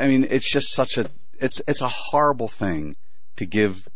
I 0.00 0.08
mean, 0.08 0.26
it's 0.28 0.50
just 0.50 0.72
such 0.72 0.98
a, 0.98 1.10
it's, 1.34 1.60
it's 1.68 1.80
a 1.80 1.88
horrible 1.88 2.48
thing 2.48 2.96
to 3.36 3.46
give 3.46 3.86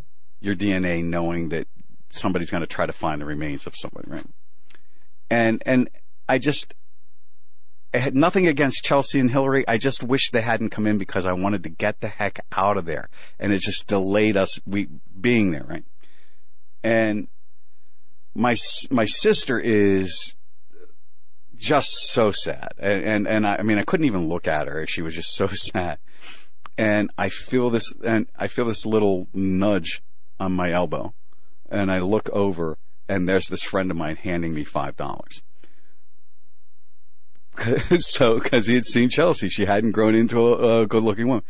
your 0.41 0.55
DNA 0.55 1.05
knowing 1.05 1.49
that 1.49 1.67
somebody's 2.11 2.51
going 2.51 2.61
to 2.61 2.67
try 2.67 2.87
to 2.87 2.93
find 2.93 3.21
the 3.21 3.27
remains 3.27 3.67
of 3.67 3.75
somebody, 3.77 4.11
right? 4.11 4.27
And, 5.31 5.63
and 5.67 5.89
I 6.29 6.39
just, 6.39 6.75
I 7.93 7.99
had 7.99 8.15
nothing 8.15 8.47
against 8.47 8.85
Chelsea 8.85 9.19
and 9.19 9.31
Hillary. 9.31 9.67
I 9.67 9.79
just 9.79 10.03
wish 10.03 10.31
they 10.31 10.43
hadn't 10.43 10.71
come 10.71 10.87
in 10.87 10.99
because 10.99 11.25
I 11.25 11.33
wanted 11.33 11.63
to 11.63 11.71
get 11.71 12.01
the 12.01 12.09
heck 12.09 12.41
out 12.53 12.77
of 12.77 12.85
there. 12.85 13.09
And 13.39 13.53
it 13.53 13.61
just 13.61 13.87
delayed 13.87 14.37
us 14.37 14.61
we 14.67 14.89
being 15.19 15.53
there, 15.53 15.65
right? 15.65 15.85
And 16.83 17.29
my 18.35 18.55
my 18.91 19.07
sister 19.07 19.59
is 19.59 20.35
just 21.57 21.91
so 22.13 22.31
sad, 22.31 22.73
and 22.79 23.05
and, 23.05 23.27
and 23.27 23.47
I, 23.47 23.57
I 23.57 23.63
mean 23.63 23.79
I 23.79 23.83
couldn't 23.83 24.07
even 24.07 24.29
look 24.29 24.47
at 24.47 24.69
her; 24.69 24.87
she 24.87 25.03
was 25.03 25.15
just 25.15 25.35
so 25.35 25.47
sad. 25.49 25.99
And 26.77 27.11
I 27.19 27.29
feel 27.31 27.71
this, 27.71 27.93
and 28.05 28.29
I 28.37 28.47
feel 28.47 28.65
this 28.65 28.87
little 28.87 29.27
nudge 29.35 30.03
on 30.39 30.53
my 30.53 30.71
elbow, 30.71 31.13
and 31.69 31.91
I 31.91 31.99
look 31.99 32.31
over, 32.31 32.79
and 33.09 33.29
there's 33.29 33.49
this 33.49 33.65
friend 33.65 33.91
of 33.91 33.97
mine 33.97 34.15
handing 34.17 34.55
me 34.55 34.63
five 34.63 34.97
dollars. 34.97 35.43
so, 37.99 38.39
because 38.39 38.67
he 38.67 38.75
had 38.75 38.85
seen 38.87 39.09
Chelsea, 39.11 39.49
she 39.49 39.65
hadn't 39.65 39.93
grown 39.93 40.15
into 40.15 40.39
a, 40.55 40.83
a 40.83 40.87
good-looking 40.87 41.27
woman, 41.29 41.43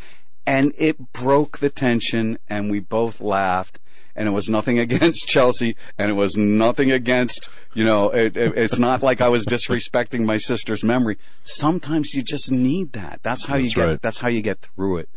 and 0.47 0.73
it 0.79 1.13
broke 1.13 1.59
the 1.59 1.71
tension, 1.71 2.39
and 2.49 2.71
we 2.71 2.81
both 2.81 3.21
laughed. 3.21 3.79
And 4.17 4.27
it 4.27 4.33
was 4.33 4.49
nothing 4.49 4.79
against 4.87 5.29
Chelsea, 5.29 5.77
and 5.97 6.11
it 6.11 6.15
was 6.15 6.37
nothing 6.37 6.91
against, 6.91 7.49
you 7.75 7.85
know, 7.85 8.11
it, 8.11 8.37
it, 8.37 8.59
it's 8.59 8.77
not 8.79 9.01
like 9.01 9.21
I 9.21 9.29
was 9.29 9.47
disrespecting 9.47 10.25
my 10.25 10.39
sister's 10.39 10.83
memory. 10.83 11.19
Sometimes 11.45 12.13
you 12.15 12.23
just 12.23 12.51
need 12.51 12.95
that. 12.95 13.21
That's 13.23 13.45
how 13.47 13.55
That's 13.59 13.69
you 13.69 13.75
get. 13.77 13.85
right. 13.87 14.03
That's 14.03 14.19
how 14.19 14.27
you 14.29 14.43
get 14.43 14.59
through 14.59 14.99
it. 14.99 15.09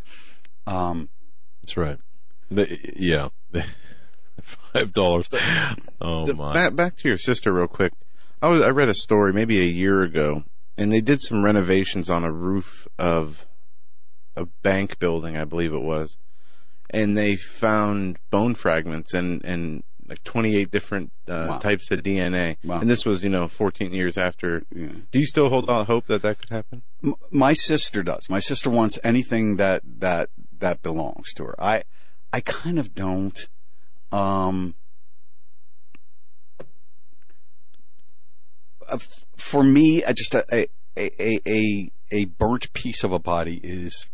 Um, 0.68 1.10
That's 1.64 1.78
right. 1.78 1.98
The- 2.52 2.78
yeah, 2.96 3.30
five 4.42 4.94
dollars. 4.94 5.28
Oh 6.00 6.26
The- 6.28 6.34
my! 6.36 6.54
back 6.54 6.76
back 6.76 6.98
to 6.98 7.08
your 7.08 7.18
sister 7.18 7.52
real 7.54 7.68
quick. 7.68 7.94
I 8.42 8.50
was 8.50 8.62
I 8.62 8.70
read 8.70 8.90
a 8.90 8.94
story 8.94 9.34
maybe 9.34 9.60
a 9.62 9.66
year 9.66 10.04
ago, 10.04 10.44
and 10.78 10.92
they 10.92 11.02
did 11.02 11.22
some 11.22 11.44
renovations 11.44 12.10
on 12.10 12.24
a 12.24 12.32
roof 12.32 12.88
of 12.98 13.46
a 14.36 14.46
bank 14.64 14.98
building, 15.00 15.38
I 15.38 15.44
believe 15.44 15.74
it 15.74 15.82
was, 15.84 16.18
and 16.90 17.18
they 17.18 17.36
found 17.36 18.18
bone 18.30 18.56
fragments 18.56 19.14
and 19.14 19.44
and 19.44 19.84
like 20.08 20.24
28 20.26 20.70
different 20.72 21.12
uh, 21.30 21.46
Wow. 21.52 21.58
types 21.60 21.90
of 21.90 22.02
DNA. 22.04 22.58
Wow. 22.66 22.82
And 22.82 22.90
this 22.90 23.06
was 23.06 23.24
you 23.24 23.30
know 23.30 23.48
14 23.48 23.94
years 23.94 24.18
after. 24.18 24.64
yeah. 24.76 24.88
Do 25.12 25.20
you 25.20 25.26
still 25.26 25.48
hold 25.50 25.70
out 25.70 25.88
hope 25.88 26.08
that 26.08 26.22
that 26.24 26.40
could 26.40 26.50
happen? 26.50 26.82
M- 27.04 27.16
my 27.30 27.54
sister 27.54 28.04
does. 28.04 28.30
My 28.30 28.40
sister 28.40 28.70
wants 28.70 29.00
anything 29.04 29.56
that 29.58 29.84
that 29.86 30.30
that 30.60 30.82
belongs 30.82 31.34
to 31.36 31.46
her. 31.46 31.56
I 31.64 31.84
I 32.34 32.42
kind 32.42 32.80
of 32.80 32.94
don't. 32.96 33.48
Um, 34.12 34.74
uh, 36.60 36.64
f- 36.64 36.68
for 39.38 39.64
me, 39.64 40.04
uh, 40.04 40.14
just 40.14 40.36
a 40.36 40.44
a, 40.52 40.68
a 40.98 41.40
a 41.48 41.92
a 42.12 42.26
burnt 42.26 42.72
piece 42.74 43.04
of 43.04 43.12
a 43.12 43.20
body 43.20 43.60
is 43.64 44.10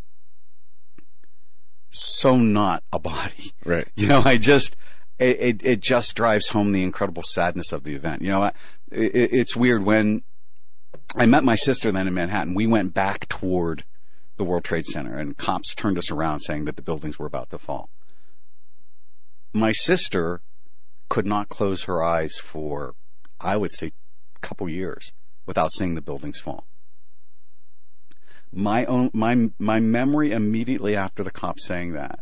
so 1.90 2.38
not 2.38 2.84
a 2.92 3.00
body. 3.00 3.52
Right. 3.66 3.88
You 3.96 4.08
know, 4.08 4.22
I 4.24 4.38
just 4.38 4.76
it, 5.20 5.40
it 5.40 5.66
it 5.66 5.80
just 5.80 6.16
drives 6.16 6.50
home 6.50 6.72
the 6.72 6.84
incredible 6.84 7.24
sadness 7.24 7.72
of 7.72 7.84
the 7.84 7.96
event. 7.96 8.22
You 8.22 8.30
know, 8.30 8.44
I, 8.44 8.52
it, 8.92 9.34
it's 9.34 9.56
weird 9.56 9.84
when 9.84 10.22
I 11.16 11.26
met 11.26 11.44
my 11.44 11.56
sister 11.56 11.92
then 11.92 12.08
in 12.08 12.14
Manhattan. 12.14 12.54
We 12.54 12.68
went 12.68 12.94
back 12.94 13.28
toward 13.28 13.84
the 14.38 14.44
World 14.44 14.64
Trade 14.64 14.86
Center, 14.86 15.18
and 15.18 15.36
cops 15.36 15.74
turned 15.74 15.98
us 15.98 16.12
around 16.12 16.42
saying 16.42 16.66
that 16.66 16.76
the 16.76 16.82
buildings 16.82 17.18
were 17.18 17.26
about 17.26 17.50
to 17.50 17.58
fall. 17.58 17.90
My 19.54 19.72
sister 19.72 20.42
could 21.10 21.26
not 21.26 21.50
close 21.50 21.84
her 21.84 22.04
eyes 22.04 22.38
for, 22.38 22.94
I 23.40 23.58
would 23.58 23.72
say, 23.72 23.94
couple 24.42 24.70
years 24.70 25.12
without 25.46 25.72
seeing 25.72 25.96
the 25.96 26.02
buildings 26.02 26.40
fall. 26.40 26.66
My 28.52 28.86
own, 28.86 29.12
my, 29.14 29.50
my 29.60 29.80
memory 29.80 30.32
immediately 30.32 30.96
after 30.96 31.24
the 31.24 31.32
cops 31.32 31.66
saying 31.66 31.94
that 31.94 32.20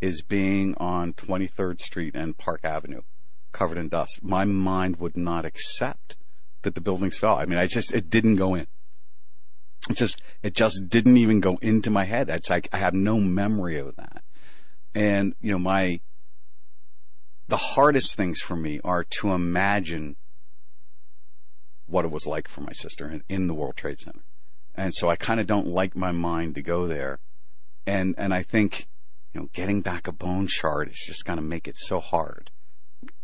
is 0.00 0.22
being 0.22 0.74
on 0.76 1.12
23rd 1.12 1.80
Street 1.80 2.14
and 2.14 2.36
Park 2.36 2.60
Avenue 2.64 3.02
covered 3.52 3.78
in 3.78 3.88
dust. 3.88 4.20
My 4.22 4.44
mind 4.44 4.96
would 4.96 5.16
not 5.16 5.44
accept 5.44 6.16
that 6.62 6.74
the 6.74 6.80
buildings 6.80 7.18
fell. 7.18 7.36
I 7.36 7.44
mean, 7.44 7.58
I 7.58 7.66
just, 7.66 7.92
it 7.92 8.10
didn't 8.10 8.36
go 8.36 8.54
in. 8.54 8.66
It 9.90 9.96
just, 9.96 10.22
it 10.42 10.54
just 10.54 10.88
didn't 10.88 11.16
even 11.16 11.40
go 11.40 11.58
into 11.60 11.90
my 11.90 12.04
head. 12.04 12.28
It's 12.30 12.50
like, 12.50 12.68
I 12.72 12.78
have 12.78 12.94
no 12.94 13.18
memory 13.18 13.78
of 13.78 13.94
that. 13.96 14.22
And, 14.94 15.34
you 15.40 15.52
know, 15.52 15.58
my, 15.58 16.00
the 17.48 17.56
hardest 17.56 18.16
things 18.16 18.40
for 18.40 18.56
me 18.56 18.80
are 18.84 19.04
to 19.20 19.32
imagine 19.32 20.16
what 21.92 22.04
it 22.04 22.10
was 22.10 22.26
like 22.26 22.48
for 22.48 22.62
my 22.62 22.72
sister 22.72 23.08
in, 23.08 23.22
in 23.28 23.46
the 23.46 23.54
World 23.54 23.76
Trade 23.76 24.00
Center. 24.00 24.22
And 24.74 24.94
so 24.94 25.08
I 25.08 25.16
kind 25.16 25.38
of 25.38 25.46
don't 25.46 25.68
like 25.68 25.94
my 25.94 26.10
mind 26.10 26.54
to 26.54 26.62
go 26.62 26.86
there. 26.86 27.18
And, 27.86 28.14
and 28.16 28.32
I 28.32 28.42
think, 28.42 28.86
you 29.32 29.40
know, 29.40 29.48
getting 29.52 29.82
back 29.82 30.08
a 30.08 30.12
bone 30.12 30.46
shard 30.46 30.88
is 30.88 31.04
just 31.06 31.24
going 31.24 31.36
to 31.36 31.44
make 31.44 31.68
it 31.68 31.76
so 31.76 32.00
hard. 32.00 32.50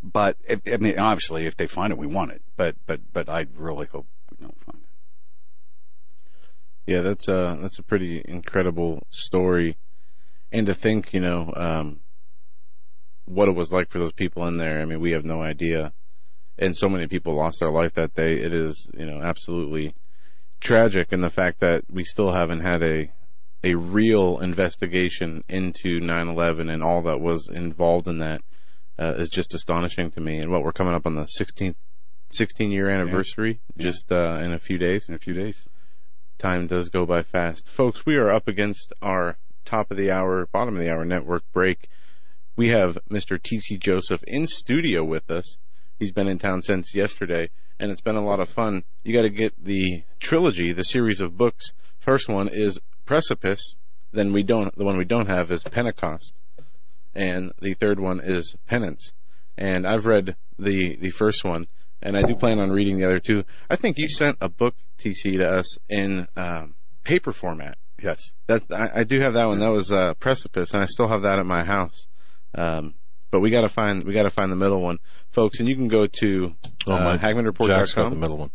But 0.03 0.37
I 0.49 0.77
mean, 0.77 0.99
obviously, 0.99 1.45
if 1.45 1.55
they 1.55 1.65
find 1.65 1.91
it, 1.91 1.97
we 1.97 2.07
want 2.07 2.31
it. 2.31 2.41
But 2.57 2.75
but 2.85 2.99
but 3.13 3.29
I 3.29 3.47
really 3.57 3.87
hope 3.87 4.07
we 4.29 4.45
don't 4.45 4.59
find 4.65 4.83
it. 4.83 6.91
Yeah, 6.91 7.01
that's 7.01 7.29
a 7.29 7.57
that's 7.61 7.79
a 7.79 7.83
pretty 7.83 8.21
incredible 8.25 9.03
story, 9.09 9.77
and 10.51 10.67
to 10.67 10.73
think, 10.73 11.13
you 11.13 11.21
know, 11.21 11.53
um, 11.55 12.01
what 13.25 13.47
it 13.47 13.55
was 13.55 13.71
like 13.71 13.89
for 13.89 13.99
those 13.99 14.11
people 14.11 14.45
in 14.47 14.57
there. 14.57 14.81
I 14.81 14.85
mean, 14.85 14.99
we 14.99 15.11
have 15.11 15.23
no 15.23 15.41
idea, 15.41 15.93
and 16.59 16.75
so 16.75 16.87
many 16.87 17.07
people 17.07 17.35
lost 17.35 17.59
their 17.59 17.69
life 17.69 17.93
that 17.93 18.13
day. 18.13 18.33
It 18.33 18.53
is, 18.53 18.89
you 18.93 19.05
know, 19.05 19.21
absolutely 19.21 19.95
tragic, 20.59 21.11
and 21.11 21.23
the 21.23 21.29
fact 21.29 21.59
that 21.61 21.85
we 21.89 22.03
still 22.03 22.31
haven't 22.31 22.59
had 22.61 22.83
a 22.83 23.11
a 23.63 23.75
real 23.75 24.39
investigation 24.39 25.43
into 25.49 25.99
9/11 25.99 26.71
and 26.71 26.83
all 26.83 27.01
that 27.01 27.19
was 27.19 27.47
involved 27.49 28.07
in 28.07 28.19
that 28.19 28.41
uh, 28.97 29.15
is 29.17 29.29
just 29.29 29.53
astonishing 29.53 30.11
to 30.11 30.21
me. 30.21 30.39
And 30.39 30.51
what 30.51 30.63
we're 30.63 30.71
coming 30.71 30.93
up 30.93 31.05
on 31.05 31.15
the 31.15 31.27
16th, 31.39 31.75
16 32.29 32.71
year 32.71 32.89
anniversary, 32.89 33.59
yeah. 33.75 33.83
just 33.83 34.11
uh, 34.11 34.39
in 34.43 34.53
a 34.53 34.59
few 34.59 34.77
days. 34.77 35.09
In 35.09 35.15
a 35.15 35.19
few 35.19 35.33
days, 35.33 35.67
time 36.37 36.67
does 36.67 36.89
go 36.89 37.05
by 37.05 37.23
fast, 37.23 37.67
folks. 37.67 38.05
We 38.05 38.15
are 38.15 38.29
up 38.29 38.47
against 38.47 38.93
our 39.01 39.37
top 39.65 39.91
of 39.91 39.97
the 39.97 40.11
hour, 40.11 40.47
bottom 40.51 40.75
of 40.75 40.81
the 40.81 40.91
hour 40.91 41.05
network 41.05 41.43
break. 41.51 41.89
We 42.55 42.69
have 42.69 42.97
Mr. 43.09 43.39
TC 43.39 43.79
Joseph 43.79 44.23
in 44.23 44.47
studio 44.47 45.03
with 45.03 45.29
us. 45.31 45.57
He's 45.99 46.11
been 46.11 46.27
in 46.27 46.39
town 46.39 46.61
since 46.61 46.95
yesterday, 46.95 47.49
and 47.79 47.91
it's 47.91 48.01
been 48.01 48.15
a 48.15 48.25
lot 48.25 48.39
of 48.39 48.49
fun. 48.49 48.83
You 49.03 49.13
got 49.13 49.23
to 49.23 49.29
get 49.29 49.63
the 49.63 50.03
trilogy, 50.19 50.71
the 50.71 50.83
series 50.85 51.21
of 51.21 51.37
books. 51.37 51.73
First 51.99 52.29
one 52.29 52.47
is 52.47 52.79
Precipice. 53.05 53.75
Then 54.11 54.33
we 54.33 54.41
don't. 54.41 54.75
The 54.75 54.85
one 54.85 54.97
we 54.97 55.05
don't 55.05 55.27
have 55.27 55.51
is 55.51 55.63
Pentecost 55.63 56.33
and 57.13 57.51
the 57.59 57.73
third 57.73 57.99
one 57.99 58.21
is 58.23 58.55
Penance. 58.67 59.13
And 59.57 59.85
I've 59.85 60.05
read 60.05 60.35
the 60.57 60.95
the 60.95 61.11
first 61.11 61.43
one, 61.43 61.67
and 62.01 62.17
I 62.17 62.21
do 62.21 62.35
plan 62.35 62.59
on 62.59 62.71
reading 62.71 62.97
the 62.97 63.05
other 63.05 63.19
two. 63.19 63.43
I 63.69 63.75
think 63.75 63.97
you 63.97 64.07
sent 64.07 64.37
a 64.39 64.47
book 64.47 64.75
TC 64.97 65.37
to 65.37 65.49
us 65.49 65.77
in 65.89 66.27
um, 66.37 66.75
paper 67.03 67.33
format. 67.33 67.77
Yes, 68.01 68.33
that 68.47 68.63
I, 68.71 69.01
I, 69.01 69.03
do 69.03 69.19
have 69.19 69.33
that 69.33 69.47
one. 69.47 69.59
That 69.59 69.71
was 69.71 69.91
uh, 69.91 70.13
Precipice, 70.13 70.73
and 70.73 70.81
I 70.81 70.85
still 70.85 71.09
have 71.09 71.23
that 71.23 71.39
at 71.39 71.45
my 71.45 71.65
house. 71.65 72.07
Um, 72.55 72.95
but 73.31 73.39
we 73.39 73.49
got 73.49 73.61
to 73.61 73.69
find 73.69 74.03
we 74.03 74.13
got 74.13 74.23
to 74.23 74.31
find 74.31 74.51
the 74.51 74.55
middle 74.55 74.81
one, 74.81 74.99
folks. 75.31 75.59
And 75.59 75.67
you 75.67 75.75
can 75.75 75.87
go 75.87 76.07
to 76.07 76.55
uh, 76.87 76.91
oh, 76.91 77.17
HagmannReport.com. 77.17 78.09
the 78.11 78.15
middle 78.15 78.37
one. 78.37 78.51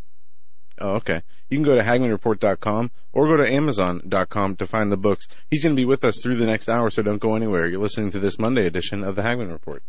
Oh, 0.80 0.94
okay. 0.94 1.22
You 1.51 1.59
can 1.59 1.64
go 1.64 1.76
to 1.76 1.82
HagmannReport.com 1.82 2.90
or 3.12 3.28
go 3.28 3.36
to 3.36 3.48
Amazon.com 3.48 4.56
to 4.56 4.66
find 4.66 4.90
the 4.90 4.96
books. 4.96 5.28
He's 5.51 5.62
going 5.62 5.76
to 5.76 5.80
be 5.80 5.84
with 5.84 6.05
us 6.05 6.20
through 6.22 6.36
the 6.36 6.46
next 6.46 6.68
hour, 6.68 6.90
so 6.90 7.02
don't 7.02 7.20
go 7.20 7.36
anywhere. 7.36 7.68
You're 7.68 7.80
listening 7.80 8.10
to 8.12 8.18
this 8.18 8.38
Monday 8.38 8.66
edition 8.66 9.05
of 9.05 9.14
the 9.14 9.22
Hagmann 9.22 9.52
Report. 9.52 9.82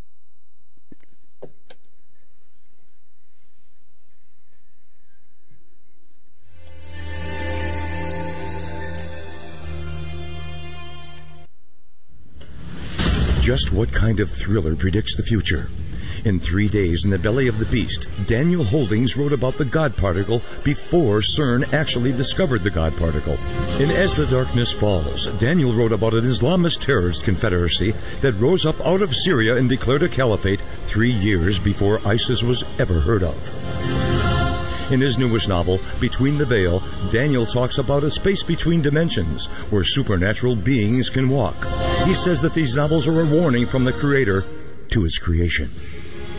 Just 13.46 13.72
what 13.72 13.94
kind 13.94 14.20
of 14.22 14.32
thriller 14.32 14.76
predicts 14.76 15.16
the 15.16 15.22
future? 15.22 15.68
In 16.24 16.40
three 16.40 16.68
days 16.68 17.06
in 17.06 17.12
the 17.12 17.20
belly 17.20 17.48
of 17.48 17.60
the 17.60 17.68
beast, 17.68 18.08
Daniel 18.26 18.64
Holdings 18.64 19.16
wrote 19.16 19.34
about 19.34 19.60
the 19.60 19.66
God 19.66 19.96
particle 19.96 20.42
before 20.64 21.20
CERN 21.20 21.72
actually 21.72 22.12
discovered 22.12 22.64
the 22.64 22.72
God 22.72 22.98
particle. 22.98 23.38
In 23.80 23.92
As 23.92 24.16
the 24.16 24.26
Darkness 24.26 24.72
Falls, 24.72 25.28
Daniel 25.38 25.76
wrote 25.76 25.92
about 25.92 26.16
an 26.16 26.26
Islamist 26.26 26.80
terrorist 26.82 27.24
confederacy 27.24 27.94
that 28.22 28.34
rose 28.34 28.66
up 28.66 28.84
out 28.84 29.04
of 29.04 29.16
Syria 29.16 29.58
and 29.58 29.70
declared 29.70 30.02
a 30.02 30.10
caliphate 30.10 30.64
three 30.86 31.12
years 31.12 31.60
before 31.60 32.02
ISIS 32.04 32.42
was 32.42 32.64
ever 32.80 33.00
heard 33.00 33.22
of. 33.22 34.45
In 34.92 35.02
his 35.02 35.18
newest 35.18 35.48
novel, 35.48 35.80
Between 36.00 36.38
the 36.38 36.46
Veil, 36.46 36.84
Daniel 37.12 37.46
talks 37.46 37.80
about 37.80 38.04
a 38.04 38.12
space 38.12 38.44
between 38.44 38.82
dimensions 38.82 39.48
where 39.72 39.84
supernatural 39.84 40.56
beings 40.56 41.10
can 41.10 41.28
walk. 41.28 41.56
He 42.06 42.14
says 42.14 42.42
that 42.42 42.54
these 42.54 42.76
novels 42.76 43.08
are 43.08 43.22
a 43.22 43.26
warning 43.26 43.66
from 43.66 43.84
the 43.84 43.94
Creator 43.94 44.46
to 44.90 45.04
his 45.04 45.18
creation. 45.18 45.72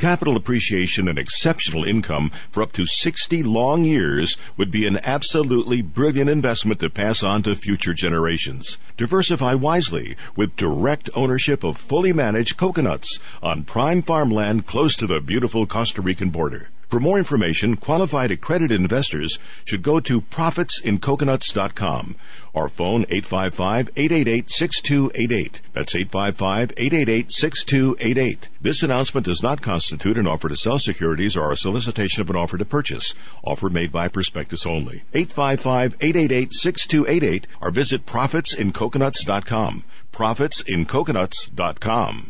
Capital 0.00 0.34
appreciation 0.34 1.08
and 1.08 1.18
exceptional 1.18 1.84
income 1.84 2.30
for 2.50 2.62
up 2.62 2.72
to 2.72 2.86
60 2.86 3.42
long 3.42 3.84
years 3.84 4.38
would 4.56 4.70
be 4.70 4.86
an 4.86 4.98
absolutely 5.04 5.82
brilliant 5.82 6.30
investment 6.30 6.80
to 6.80 6.88
pass 6.88 7.22
on 7.22 7.42
to 7.42 7.54
future 7.54 7.92
generations. 7.92 8.78
Diversify 8.96 9.52
wisely 9.52 10.16
with 10.34 10.56
direct 10.56 11.10
ownership 11.14 11.62
of 11.62 11.76
fully 11.76 12.14
managed 12.14 12.56
coconuts 12.56 13.20
on 13.42 13.62
prime 13.62 14.00
farmland 14.00 14.66
close 14.66 14.96
to 14.96 15.06
the 15.06 15.20
beautiful 15.20 15.66
Costa 15.66 16.00
Rican 16.00 16.30
border. 16.30 16.70
For 16.90 16.98
more 16.98 17.18
information, 17.18 17.76
qualified 17.76 18.32
accredited 18.32 18.80
investors 18.80 19.38
should 19.64 19.80
go 19.80 20.00
to 20.00 20.20
profitsincoconuts.com 20.20 22.16
or 22.52 22.68
phone 22.68 23.04
855-888-6288. 23.04 25.60
That's 25.72 25.94
855-888-6288. 25.94 28.38
This 28.60 28.82
announcement 28.82 29.26
does 29.26 29.40
not 29.40 29.62
constitute 29.62 30.18
an 30.18 30.26
offer 30.26 30.48
to 30.48 30.56
sell 30.56 30.80
securities 30.80 31.36
or 31.36 31.52
a 31.52 31.56
solicitation 31.56 32.22
of 32.22 32.30
an 32.30 32.34
offer 32.34 32.58
to 32.58 32.64
purchase. 32.64 33.14
Offer 33.44 33.70
made 33.70 33.92
by 33.92 34.08
prospectus 34.08 34.66
only. 34.66 35.04
855-888-6288 35.14 37.44
or 37.60 37.70
visit 37.70 38.04
profitsincoconuts.com. 38.04 39.84
Profitsincoconuts.com. 40.12 42.29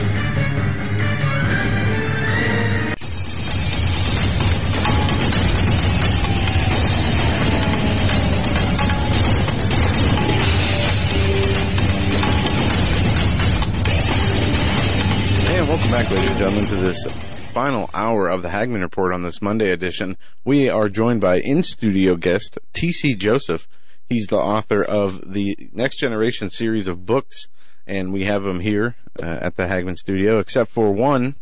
Welcome 15.91 16.09
back, 16.09 16.17
ladies 16.17 16.29
and 16.29 16.39
gentlemen, 16.39 16.69
to 16.69 16.75
this 16.77 17.05
final 17.51 17.89
hour 17.93 18.29
of 18.29 18.43
the 18.43 18.47
Hagmann 18.47 18.79
Report 18.81 19.11
on 19.13 19.23
this 19.23 19.41
Monday 19.41 19.71
edition. 19.73 20.15
We 20.45 20.69
are 20.69 20.87
joined 20.87 21.19
by 21.19 21.41
in-studio 21.41 22.15
guest 22.15 22.57
T.C. 22.71 23.13
Joseph. 23.15 23.67
He's 24.07 24.27
the 24.27 24.37
author 24.37 24.81
of 24.81 25.33
the 25.33 25.69
Next 25.73 25.97
Generation 25.97 26.49
series 26.49 26.87
of 26.87 27.05
books, 27.05 27.47
and 27.85 28.13
we 28.13 28.23
have 28.23 28.47
him 28.47 28.61
here 28.61 28.95
uh, 29.21 29.39
at 29.41 29.57
the 29.57 29.67
Hagmann 29.67 29.95
Studio, 29.97 30.39
except 30.39 30.71
for 30.71 30.93
one, 30.93 31.35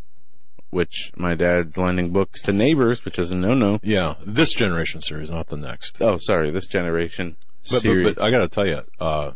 which 0.72 1.12
my 1.16 1.36
dad's 1.36 1.78
lending 1.78 2.12
books 2.12 2.42
to 2.42 2.52
neighbors, 2.52 3.06
which 3.06 3.20
is 3.20 3.30
a 3.30 3.36
no-no. 3.36 3.80
Yeah, 3.84 4.16
this 4.26 4.52
generation 4.54 5.04
series, 5.04 5.30
not 5.30 5.50
the 5.50 5.58
next. 5.58 6.02
Oh, 6.02 6.18
sorry, 6.18 6.50
this 6.50 6.66
generation 6.66 7.38
But, 7.66 7.72
but, 7.72 7.82
series. 7.84 8.16
but 8.16 8.24
I 8.24 8.32
got 8.32 8.40
to 8.40 8.48
tell 8.48 8.66
you, 8.66 8.82
uh, 9.00 9.34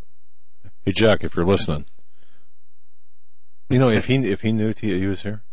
hey 0.86 0.92
Jack, 0.92 1.24
if 1.24 1.36
you're 1.36 1.46
listening, 1.46 1.86
you 3.74 3.80
know 3.80 3.90
if 3.90 4.06
he 4.06 4.16
if 4.30 4.42
he 4.42 4.52
knew 4.52 4.74
he, 4.80 5.00
he 5.00 5.08
was 5.08 5.22
here, 5.22 5.44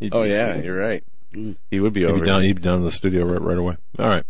he'd 0.00 0.14
oh 0.14 0.24
be- 0.24 0.30
yeah, 0.30 0.56
you're 0.56 0.76
right. 0.76 1.04
He 1.70 1.80
would 1.80 1.92
be 1.92 2.00
he'd 2.00 2.06
over. 2.06 2.20
be 2.20 2.26
down 2.26 2.42
he'd 2.42 2.56
be 2.56 2.62
down 2.62 2.76
in 2.76 2.84
the 2.84 2.90
studio 2.90 3.24
right 3.24 3.42
right 3.42 3.58
away. 3.58 3.76
All 3.98 4.08
right, 4.08 4.24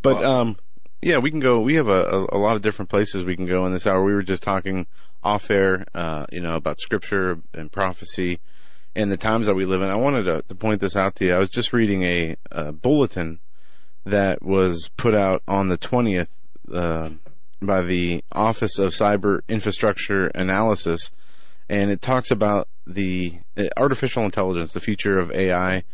But 0.00 0.22
um, 0.24 0.56
yeah, 1.02 1.18
we 1.18 1.30
can 1.30 1.40
go. 1.40 1.60
We 1.60 1.74
have 1.74 1.88
a, 1.88 2.02
a, 2.02 2.36
a 2.36 2.38
lot 2.38 2.56
of 2.56 2.62
different 2.62 2.88
places 2.88 3.24
we 3.24 3.36
can 3.36 3.46
go 3.46 3.66
in 3.66 3.72
this 3.72 3.86
hour. 3.86 4.04
We 4.04 4.14
were 4.14 4.22
just 4.22 4.42
talking 4.42 4.86
off 5.22 5.50
air, 5.50 5.84
uh, 5.94 6.26
you 6.32 6.40
know, 6.40 6.56
about 6.56 6.80
scripture 6.80 7.40
and 7.52 7.70
prophecy 7.70 8.38
and 8.94 9.10
the 9.10 9.16
times 9.16 9.46
that 9.46 9.54
we 9.54 9.64
live 9.64 9.82
in. 9.82 9.88
I 9.88 9.96
wanted 9.96 10.24
to, 10.24 10.42
to 10.42 10.54
point 10.54 10.80
this 10.80 10.96
out 10.96 11.16
to 11.16 11.26
you. 11.26 11.34
I 11.34 11.38
was 11.38 11.50
just 11.50 11.72
reading 11.72 12.02
a, 12.02 12.36
a 12.50 12.72
bulletin 12.72 13.40
that 14.04 14.42
was 14.42 14.90
put 14.96 15.14
out 15.14 15.42
on 15.46 15.68
the 15.68 15.76
twentieth 15.76 16.28
uh, 16.72 17.10
by 17.62 17.82
the 17.82 18.24
Office 18.32 18.78
of 18.78 18.92
Cyber 18.92 19.40
Infrastructure 19.48 20.26
Analysis, 20.28 21.10
and 21.70 21.92
it 21.92 22.02
talks 22.02 22.32
about 22.32 22.66
the 22.84 23.38
uh, 23.56 23.66
artificial 23.76 24.24
intelligence, 24.24 24.72
the 24.72 24.80
future 24.80 25.20
of 25.20 25.30
AI, 25.30 25.84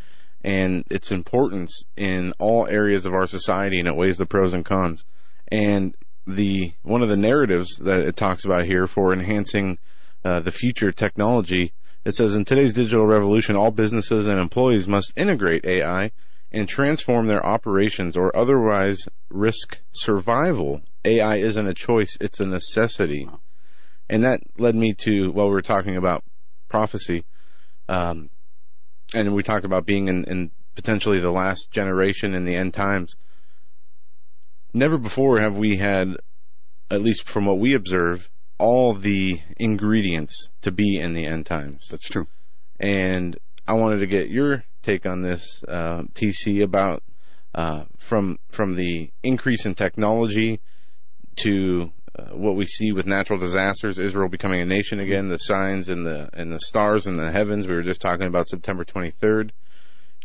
and 0.42 0.84
its 0.90 1.12
importance 1.12 1.84
in 1.98 2.32
all 2.38 2.66
areas 2.66 3.04
of 3.04 3.12
our 3.12 3.26
society, 3.26 3.78
and 3.78 3.86
it 3.86 3.94
weighs 3.94 4.16
the 4.16 4.24
pros 4.24 4.54
and 4.54 4.64
cons. 4.64 5.04
And 5.48 5.94
the 6.26 6.72
one 6.82 7.02
of 7.02 7.10
the 7.10 7.16
narratives 7.16 7.76
that 7.76 7.98
it 7.98 8.16
talks 8.16 8.42
about 8.42 8.64
here 8.64 8.86
for 8.86 9.12
enhancing 9.12 9.78
uh, 10.24 10.40
the 10.40 10.50
future 10.50 10.92
technology, 10.92 11.74
it 12.06 12.14
says 12.14 12.34
in 12.34 12.46
today's 12.46 12.72
digital 12.72 13.06
revolution, 13.06 13.54
all 13.54 13.70
businesses 13.70 14.26
and 14.26 14.40
employees 14.40 14.88
must 14.88 15.12
integrate 15.14 15.66
AI 15.66 16.10
and 16.50 16.70
transform 16.70 17.26
their 17.26 17.44
operations 17.44 18.16
or 18.16 18.34
otherwise 18.34 19.06
risk 19.28 19.80
survival. 19.92 20.80
AI 21.04 21.36
isn't 21.36 21.66
a 21.68 21.74
choice; 21.74 22.16
it's 22.18 22.40
a 22.40 22.46
necessity. 22.46 23.28
And 24.08 24.24
that 24.24 24.40
led 24.58 24.74
me 24.74 24.94
to 25.04 25.30
while 25.32 25.46
we 25.46 25.52
were 25.52 25.62
talking 25.62 25.96
about 25.96 26.22
prophecy, 26.68 27.24
um, 27.88 28.30
and 29.14 29.34
we 29.34 29.42
talked 29.42 29.64
about 29.64 29.86
being 29.86 30.08
in, 30.08 30.24
in 30.24 30.50
potentially 30.74 31.20
the 31.20 31.30
last 31.30 31.70
generation 31.70 32.34
in 32.34 32.44
the 32.44 32.54
end 32.54 32.74
times. 32.74 33.16
Never 34.72 34.98
before 34.98 35.40
have 35.40 35.56
we 35.56 35.76
had, 35.76 36.16
at 36.90 37.02
least 37.02 37.28
from 37.28 37.46
what 37.46 37.58
we 37.58 37.74
observe, 37.74 38.30
all 38.58 38.94
the 38.94 39.40
ingredients 39.56 40.50
to 40.62 40.70
be 40.70 40.98
in 40.98 41.14
the 41.14 41.26
end 41.26 41.46
times. 41.46 41.88
That's 41.90 42.08
true. 42.08 42.26
And 42.78 43.38
I 43.66 43.74
wanted 43.74 43.98
to 44.00 44.06
get 44.06 44.28
your 44.28 44.64
take 44.82 45.06
on 45.06 45.22
this, 45.22 45.62
uh, 45.66 46.02
TC, 46.14 46.62
about 46.62 47.02
uh, 47.54 47.84
from 47.98 48.38
from 48.50 48.76
the 48.76 49.10
increase 49.22 49.64
in 49.64 49.74
technology 49.74 50.60
to 51.36 51.92
uh, 52.18 52.34
what 52.34 52.56
we 52.56 52.66
see 52.66 52.92
with 52.92 53.06
natural 53.06 53.38
disasters, 53.38 53.98
Israel 53.98 54.28
becoming 54.28 54.60
a 54.60 54.66
nation 54.66 55.00
again, 55.00 55.28
the 55.28 55.38
signs 55.38 55.88
and 55.88 56.06
the 56.06 56.28
and 56.32 56.52
the 56.52 56.60
stars 56.60 57.06
in 57.06 57.16
the 57.16 57.30
heavens. 57.30 57.66
We 57.66 57.74
were 57.74 57.82
just 57.82 58.00
talking 58.00 58.26
about 58.26 58.48
September 58.48 58.84
23rd. 58.84 59.50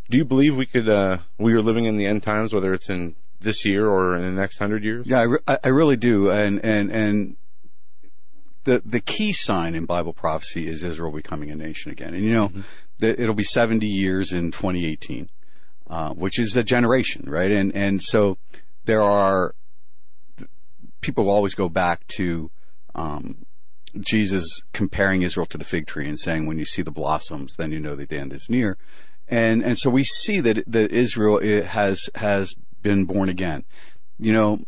Do 0.10 0.18
you 0.18 0.26
believe 0.26 0.58
we 0.58 0.66
could 0.66 0.88
uh, 0.88 1.20
we 1.38 1.54
are 1.54 1.62
living 1.62 1.86
in 1.86 1.98
the 1.98 2.06
end 2.06 2.24
times, 2.24 2.54
whether 2.54 2.74
it's 2.74 2.90
in 2.90 3.16
this 3.40 3.66
year 3.66 3.88
or 3.88 4.16
in 4.16 4.24
the 4.24 4.42
next 4.42 4.58
hundred 4.58 4.84
years? 4.84 5.06
Yeah, 5.08 5.20
I, 5.20 5.24
re- 5.24 5.58
I 5.64 5.70
really 5.70 5.98
do, 5.98 6.30
and 6.30 6.64
and 6.64 6.92
and 6.92 7.36
the 8.64 8.82
the 8.86 9.00
key 9.00 9.34
sign 9.34 9.76
in 9.76 9.86
Bible 9.86 10.14
prophecy 10.14 10.68
is 10.68 10.84
Israel 10.84 11.12
becoming 11.12 11.50
a 11.52 11.56
nation 11.56 11.92
again, 11.92 12.14
and 12.14 12.24
you 12.24 12.32
know, 12.32 12.52
that 13.00 13.20
it'll 13.20 13.36
be 13.36 13.44
seventy 13.44 13.88
years 13.88 14.32
in 14.32 14.52
2018, 14.52 15.30
uh, 15.90 16.14
which 16.14 16.40
is 16.40 16.56
a 16.56 16.64
generation, 16.64 17.26
right? 17.28 17.52
And 17.52 17.76
and 17.76 18.02
so 18.02 18.38
there 18.86 19.02
are 19.02 19.56
people 21.02 21.30
always 21.30 21.56
go 21.56 21.70
back 21.70 22.06
to 22.08 22.52
um, 22.96 23.46
Jesus 24.00 24.62
comparing 24.74 25.24
Israel 25.24 25.46
to 25.48 25.58
the 25.58 25.64
fig 25.64 25.88
tree 25.88 26.08
and 26.08 26.20
saying, 26.20 26.46
"When 26.46 26.58
you 26.58 26.66
see 26.66 26.82
the 26.82 26.92
blossoms, 26.92 27.56
then 27.58 27.72
you 27.72 27.80
know 27.80 27.96
that 27.96 28.10
the 28.10 28.18
end 28.18 28.34
is 28.34 28.50
near." 28.50 28.78
And 29.28 29.64
and 29.64 29.78
so 29.78 29.90
we 29.90 30.04
see 30.04 30.40
that 30.42 30.64
that 30.68 30.92
Israel 30.92 31.40
eh, 31.44 31.64
has 31.64 32.10
has 32.16 32.54
been 32.82 33.06
born 33.06 33.30
again. 33.30 33.64
You 34.20 34.34
know, 34.34 34.60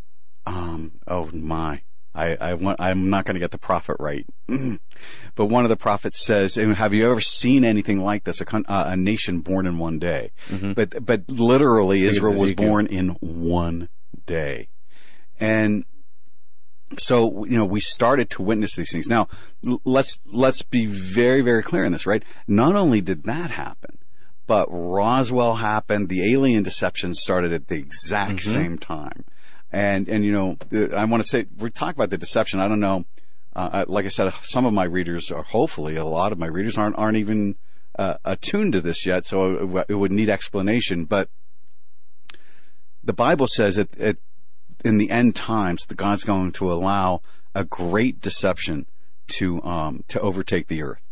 um, 0.45 0.93
oh 1.07 1.29
my, 1.31 1.81
I, 2.15 2.37
I 2.39 2.53
want, 2.53 2.79
I'm 2.79 3.09
not 3.09 3.25
going 3.25 3.35
to 3.35 3.39
get 3.39 3.51
the 3.51 3.57
prophet 3.57 3.97
right. 3.99 4.25
but 5.35 5.45
one 5.45 5.63
of 5.63 5.69
the 5.69 5.77
prophets 5.77 6.23
says, 6.23 6.55
have 6.55 6.93
you 6.93 7.09
ever 7.09 7.21
seen 7.21 7.65
anything 7.65 7.99
like 7.99 8.23
this? 8.23 8.39
A, 8.39 8.45
con- 8.45 8.65
uh, 8.67 8.85
a 8.87 8.95
nation 8.95 9.39
born 9.39 9.65
in 9.65 9.77
one 9.79 9.99
day. 9.99 10.31
But, 10.73 11.03
but 11.05 11.29
literally 11.29 12.05
Israel 12.05 12.33
was 12.33 12.51
born 12.53 12.85
in 12.87 13.09
one 13.19 13.89
day. 14.25 14.69
And 15.39 15.85
so, 16.97 17.45
you 17.45 17.57
know, 17.57 17.65
we 17.65 17.79
started 17.79 18.29
to 18.31 18.41
witness 18.41 18.75
these 18.75 18.91
things. 18.91 19.07
Now, 19.07 19.27
let's, 19.83 20.19
let's 20.25 20.61
be 20.61 20.85
very, 20.85 21.41
very 21.41 21.63
clear 21.63 21.83
in 21.83 21.91
this, 21.91 22.05
right? 22.05 22.23
Not 22.47 22.75
only 22.75 23.01
did 23.01 23.23
that 23.23 23.51
happen, 23.51 23.97
but 24.47 24.67
Roswell 24.69 25.55
happened. 25.55 26.09
The 26.09 26.33
alien 26.33 26.63
deception 26.63 27.13
started 27.13 27.53
at 27.53 27.67
the 27.67 27.77
exact 27.77 28.41
same 28.41 28.77
time. 28.77 29.23
And, 29.71 30.07
and, 30.07 30.23
you 30.23 30.31
know, 30.31 30.57
I 30.95 31.05
want 31.05 31.23
to 31.23 31.27
say, 31.27 31.45
we 31.57 31.69
talk 31.71 31.95
about 31.95 32.09
the 32.09 32.17
deception. 32.17 32.59
I 32.59 32.67
don't 32.67 32.79
know. 32.79 33.05
Uh, 33.55 33.85
like 33.87 34.05
I 34.05 34.09
said, 34.09 34.33
some 34.43 34.65
of 34.65 34.73
my 34.73 34.83
readers 34.83 35.31
are, 35.31 35.43
hopefully, 35.43 35.95
a 35.95 36.05
lot 36.05 36.31
of 36.31 36.39
my 36.39 36.47
readers 36.47 36.77
aren't, 36.77 36.97
aren't 36.97 37.17
even, 37.17 37.55
uh, 37.97 38.15
attuned 38.25 38.73
to 38.73 38.81
this 38.81 39.05
yet. 39.05 39.25
So 39.25 39.77
it, 39.77 39.85
it 39.89 39.95
would 39.95 40.11
need 40.11 40.29
explanation. 40.29 41.05
But 41.05 41.29
the 43.03 43.13
Bible 43.13 43.47
says 43.47 43.75
that 43.75 43.95
it, 43.97 44.19
in 44.83 44.97
the 44.97 45.11
end 45.11 45.35
times, 45.35 45.85
that 45.87 45.95
God's 45.95 46.23
going 46.23 46.51
to 46.53 46.71
allow 46.71 47.21
a 47.55 47.63
great 47.63 48.21
deception 48.21 48.85
to, 49.27 49.61
um, 49.63 50.03
to 50.09 50.19
overtake 50.19 50.67
the 50.67 50.81
earth 50.81 51.03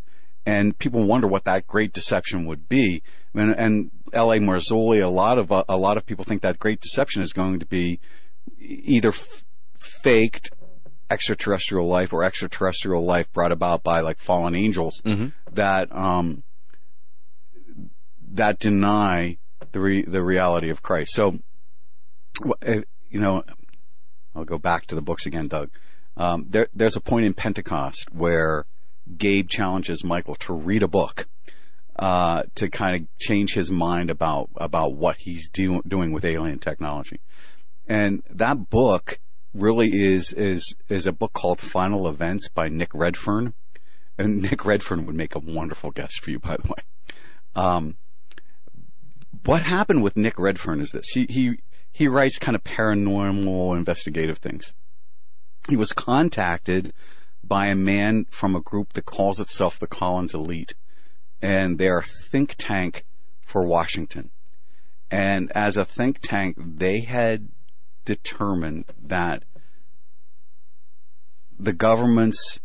and 0.45 0.77
people 0.77 1.03
wonder 1.03 1.27
what 1.27 1.45
that 1.45 1.67
great 1.67 1.93
deception 1.93 2.45
would 2.45 2.67
be. 2.67 3.03
And, 3.33 3.51
and 3.55 3.91
L.A. 4.13 4.39
Marzulli, 4.39 5.03
a 5.03 5.07
lot 5.07 5.37
of 5.37 5.51
uh, 5.51 5.63
a 5.69 5.77
lot 5.77 5.97
of 5.97 6.05
people 6.05 6.25
think 6.25 6.41
that 6.41 6.59
great 6.59 6.81
deception 6.81 7.21
is 7.21 7.33
going 7.33 7.59
to 7.59 7.65
be 7.65 7.99
either 8.59 9.09
f- 9.09 9.43
faked 9.77 10.51
extraterrestrial 11.09 11.87
life 11.87 12.11
or 12.11 12.23
extraterrestrial 12.23 13.05
life 13.05 13.31
brought 13.31 13.51
about 13.51 13.83
by 13.83 14.01
like 14.01 14.19
fallen 14.19 14.55
angels 14.55 15.01
that 15.51 15.93
um, 15.95 16.43
that 18.31 18.59
deny 18.59 19.37
the 19.71 19.79
re- 19.79 20.03
the 20.03 20.23
reality 20.23 20.69
of 20.69 20.81
Christ. 20.81 21.13
So 21.13 21.39
uh, 22.67 22.81
you 23.09 23.19
know, 23.19 23.43
I'll 24.35 24.45
go 24.45 24.57
back 24.57 24.87
to 24.87 24.95
the 24.95 25.01
books 25.01 25.25
again, 25.25 25.47
Doug. 25.47 25.69
Um, 26.17 26.45
there, 26.49 26.67
there's 26.73 26.95
a 26.95 27.01
point 27.01 27.25
in 27.25 27.33
Pentecost 27.33 28.11
where 28.11 28.65
Gabe 29.17 29.49
challenges 29.49 30.03
Michael 30.03 30.35
to 30.35 30.53
read 30.53 30.83
a 30.83 30.87
book 30.87 31.27
uh, 31.97 32.43
to 32.55 32.69
kind 32.69 32.95
of 32.95 33.17
change 33.17 33.53
his 33.53 33.71
mind 33.71 34.09
about 34.09 34.49
about 34.55 34.93
what 34.93 35.17
he's 35.17 35.49
do, 35.49 35.81
doing 35.87 36.11
with 36.11 36.25
alien 36.25 36.59
technology, 36.59 37.19
and 37.87 38.23
that 38.29 38.69
book 38.69 39.19
really 39.53 39.89
is 39.89 40.33
is 40.33 40.75
is 40.89 41.05
a 41.05 41.11
book 41.11 41.33
called 41.33 41.59
Final 41.59 42.07
Events 42.07 42.49
by 42.49 42.69
Nick 42.69 42.93
Redfern, 42.93 43.53
and 44.17 44.41
Nick 44.41 44.65
Redfern 44.65 45.05
would 45.05 45.15
make 45.15 45.35
a 45.35 45.39
wonderful 45.39 45.91
guest 45.91 46.21
for 46.21 46.31
you, 46.31 46.39
by 46.39 46.57
the 46.57 46.67
way. 46.67 46.83
Um, 47.55 47.97
what 49.45 49.63
happened 49.63 50.03
with 50.03 50.15
Nick 50.15 50.39
Redfern 50.39 50.81
is 50.81 50.91
this: 50.91 51.07
he 51.13 51.25
he 51.29 51.59
he 51.91 52.07
writes 52.07 52.39
kind 52.39 52.55
of 52.55 52.63
paranormal 52.63 53.75
investigative 53.77 54.37
things. 54.37 54.73
He 55.69 55.75
was 55.75 55.93
contacted 55.93 56.93
by 57.43 57.67
a 57.67 57.75
man 57.75 58.25
from 58.29 58.55
a 58.55 58.61
group 58.61 58.93
that 58.93 59.05
calls 59.05 59.39
itself 59.39 59.77
the 59.77 59.87
Collins 59.87 60.33
Elite, 60.33 60.73
and 61.41 61.77
they're 61.77 61.99
a 61.99 62.03
think 62.03 62.55
tank 62.57 63.05
for 63.41 63.65
Washington. 63.65 64.31
And 65.09 65.51
as 65.51 65.75
a 65.75 65.85
think 65.85 66.19
tank, 66.21 66.55
they 66.57 67.01
had 67.01 67.49
determined 68.05 68.85
that 69.03 69.43
the 71.59 71.73
government's 71.73 72.59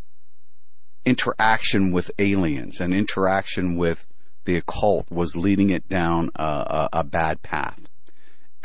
interaction 1.04 1.92
with 1.92 2.10
aliens 2.18 2.80
and 2.80 2.94
interaction 2.94 3.76
with 3.76 4.06
the 4.44 4.56
occult 4.56 5.10
was 5.10 5.36
leading 5.36 5.70
it 5.70 5.88
down 5.88 6.30
a, 6.36 6.42
a, 6.44 6.88
a 7.00 7.04
bad 7.04 7.42
path. 7.42 7.80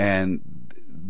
And 0.02 0.42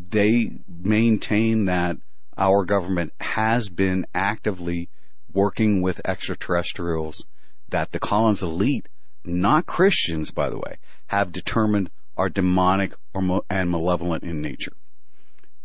they 0.10 0.52
maintain 0.68 1.64
that 1.66 1.96
our 2.38 2.66
government 2.66 3.14
has 3.22 3.70
been 3.70 4.06
actively 4.14 4.90
working 5.32 5.82
with 5.82 6.02
extraterrestrials 6.04 7.26
that 7.70 7.94
the 7.94 8.00
Collins 8.00 8.44
elite, 8.44 8.90
not 9.24 9.66
Christians, 9.66 10.32
by 10.32 10.50
the 10.50 10.58
way, 10.58 10.76
have 11.08 11.32
determined 11.32 11.90
are 12.18 12.28
demonic 12.28 12.94
or 13.14 13.42
and 13.50 13.72
malevolent 13.72 14.24
in 14.24 14.42
nature. 14.42 14.74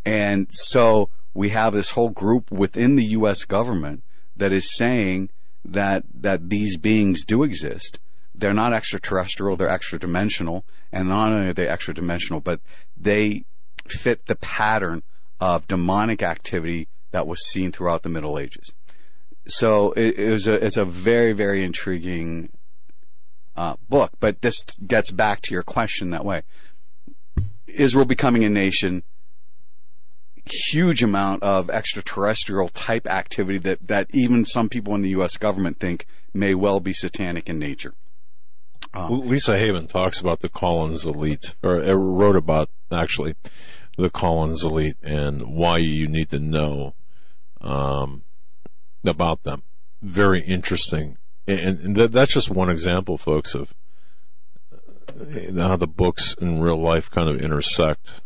And 0.05 0.47
so 0.53 1.11
we 1.35 1.49
have 1.49 1.73
this 1.73 1.91
whole 1.91 2.11
group 2.11 2.53
within 2.53 2.95
the 2.95 3.07
U.S. 3.07 3.45
government 3.45 4.05
that 4.37 4.53
is 4.53 4.77
saying 4.77 5.31
that 5.65 6.05
that 6.15 6.49
these 6.49 6.77
beings 6.77 7.25
do 7.25 7.43
exist. 7.43 7.99
They're 8.37 8.53
not 8.53 8.73
extraterrestrial; 8.73 9.57
they're 9.57 9.69
extra 9.69 9.99
dimensional, 9.99 10.65
and 10.93 11.09
not 11.09 11.33
only 11.33 11.49
are 11.49 11.53
they 11.55 11.67
extra 11.67 11.93
dimensional, 11.93 12.41
but 12.41 12.61
they 12.97 13.45
fit 13.87 14.27
the 14.27 14.37
pattern 14.37 15.03
of 15.41 15.67
demonic 15.67 16.23
activity 16.23 16.89
that 17.11 17.27
was 17.27 17.47
seen 17.49 17.73
throughout 17.73 18.03
the 18.03 18.09
Middle 18.09 18.39
Ages. 18.39 18.73
So 19.47 19.93
it, 19.93 20.19
it 20.19 20.31
was 20.31 20.49
a 20.49 20.55
it's 20.55 20.77
a 20.77 20.85
very 20.85 21.33
very 21.33 21.65
intriguing 21.65 22.51
uh, 23.57 23.77
book. 23.89 24.13
But 24.19 24.43
this 24.43 24.63
gets 24.87 25.11
back 25.11 25.43
to 25.43 25.55
your 25.55 25.63
question 25.63 26.11
that 26.11 26.25
way. 26.25 26.43
Israel 27.67 28.05
becoming 28.05 28.45
a 28.45 28.49
nation 28.49 29.03
huge 30.71 31.03
amount 31.03 31.43
of 31.43 31.71
extraterrestrial 31.71 32.69
type 32.69 33.07
activity 33.09 33.59
that, 33.59 33.87
that 33.87 34.07
even 34.13 34.45
some 34.45 34.69
people 34.69 34.95
in 34.95 35.03
the 35.03 35.11
U.S. 35.11 35.37
government 35.37 35.79
think 35.79 36.07
may 36.33 36.55
well 36.55 36.81
be 36.81 36.93
satanic 36.93 37.49
in 37.49 37.59
nature. 37.59 37.95
Um, 38.95 39.29
Lisa 39.29 39.59
Haven 39.59 39.87
talks 39.87 40.21
about 40.21 40.41
the 40.41 40.49
Collins 40.49 41.05
elite, 41.05 41.55
or 41.63 41.83
uh, 41.83 41.93
wrote 41.93 42.37
about 42.37 42.71
actually 42.91 43.35
the 43.97 44.11
Collins 44.11 44.63
elite 44.63 44.97
and 45.03 45.55
why 45.55 45.79
you 45.79 46.07
need 46.07 46.31
to 46.31 46.39
know 46.39 46.95
um, 47.61 48.23
about 49.05 49.43
them. 49.43 49.63
Very 50.03 50.43
interesting, 50.43 51.19
and, 51.47 51.79
and 51.81 51.95
th- 51.97 52.11
that's 52.11 52.33
just 52.33 52.51
one 52.51 52.71
example, 52.71 53.19
folks, 53.19 53.55
of 53.55 53.75
uh, 55.09 55.53
how 55.57 55.77
the 55.77 55.87
books 55.87 56.35
in 56.41 56.61
real 56.61 56.81
life 56.81 57.11
kind 57.11 57.29
of 57.29 57.41
intersect. 57.41 58.21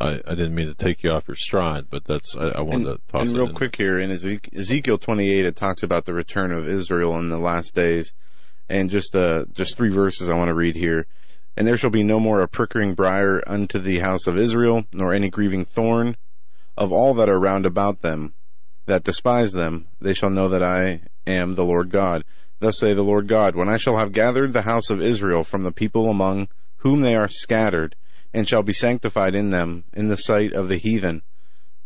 I, 0.00 0.20
I 0.26 0.34
didn't 0.34 0.54
mean 0.54 0.66
to 0.66 0.74
take 0.74 1.02
you 1.02 1.10
off 1.10 1.26
your 1.26 1.36
stride, 1.36 1.86
but 1.90 2.04
that's 2.04 2.36
I, 2.36 2.48
I 2.48 2.60
wanted 2.60 2.86
and, 2.86 2.98
to 2.98 3.00
toss 3.08 3.22
and 3.22 3.30
it 3.30 3.38
real 3.38 3.48
in. 3.48 3.54
quick 3.54 3.76
here 3.76 3.98
in 3.98 4.10
Ezekiel 4.10 4.98
28, 4.98 5.46
it 5.46 5.56
talks 5.56 5.82
about 5.82 6.04
the 6.04 6.12
return 6.12 6.52
of 6.52 6.68
Israel 6.68 7.18
in 7.18 7.30
the 7.30 7.38
last 7.38 7.74
days, 7.74 8.12
and 8.68 8.90
just 8.90 9.14
uh 9.14 9.44
just 9.52 9.76
three 9.76 9.90
verses 9.90 10.28
I 10.28 10.34
want 10.34 10.48
to 10.48 10.54
read 10.54 10.76
here. 10.76 11.06
And 11.56 11.66
there 11.66 11.76
shall 11.76 11.90
be 11.90 12.02
no 12.02 12.20
more 12.20 12.40
a 12.40 12.48
prickling 12.48 12.94
briar 12.94 13.42
unto 13.46 13.78
the 13.78 14.00
house 14.00 14.26
of 14.26 14.36
Israel, 14.36 14.84
nor 14.92 15.14
any 15.14 15.30
grieving 15.30 15.64
thorn 15.64 16.16
of 16.76 16.92
all 16.92 17.14
that 17.14 17.30
are 17.30 17.40
round 17.40 17.64
about 17.64 18.02
them, 18.02 18.34
that 18.86 19.04
despise 19.04 19.52
them. 19.52 19.86
They 20.00 20.12
shall 20.12 20.30
know 20.30 20.48
that 20.50 20.62
I 20.62 21.00
am 21.26 21.54
the 21.54 21.64
Lord 21.64 21.90
God. 21.90 22.24
Thus 22.60 22.78
say 22.78 22.94
the 22.94 23.02
Lord 23.02 23.28
God, 23.28 23.54
when 23.54 23.68
I 23.68 23.76
shall 23.76 23.98
have 23.98 24.12
gathered 24.12 24.52
the 24.52 24.62
house 24.62 24.90
of 24.90 25.00
Israel 25.00 25.44
from 25.44 25.62
the 25.62 25.72
people 25.72 26.10
among 26.10 26.48
whom 26.78 27.00
they 27.00 27.14
are 27.14 27.28
scattered, 27.28 27.96
and 28.32 28.48
shall 28.48 28.62
be 28.62 28.72
sanctified 28.72 29.34
in 29.34 29.50
them 29.50 29.84
in 29.94 30.08
the 30.08 30.16
sight 30.16 30.52
of 30.52 30.68
the 30.68 30.76
heathen. 30.76 31.22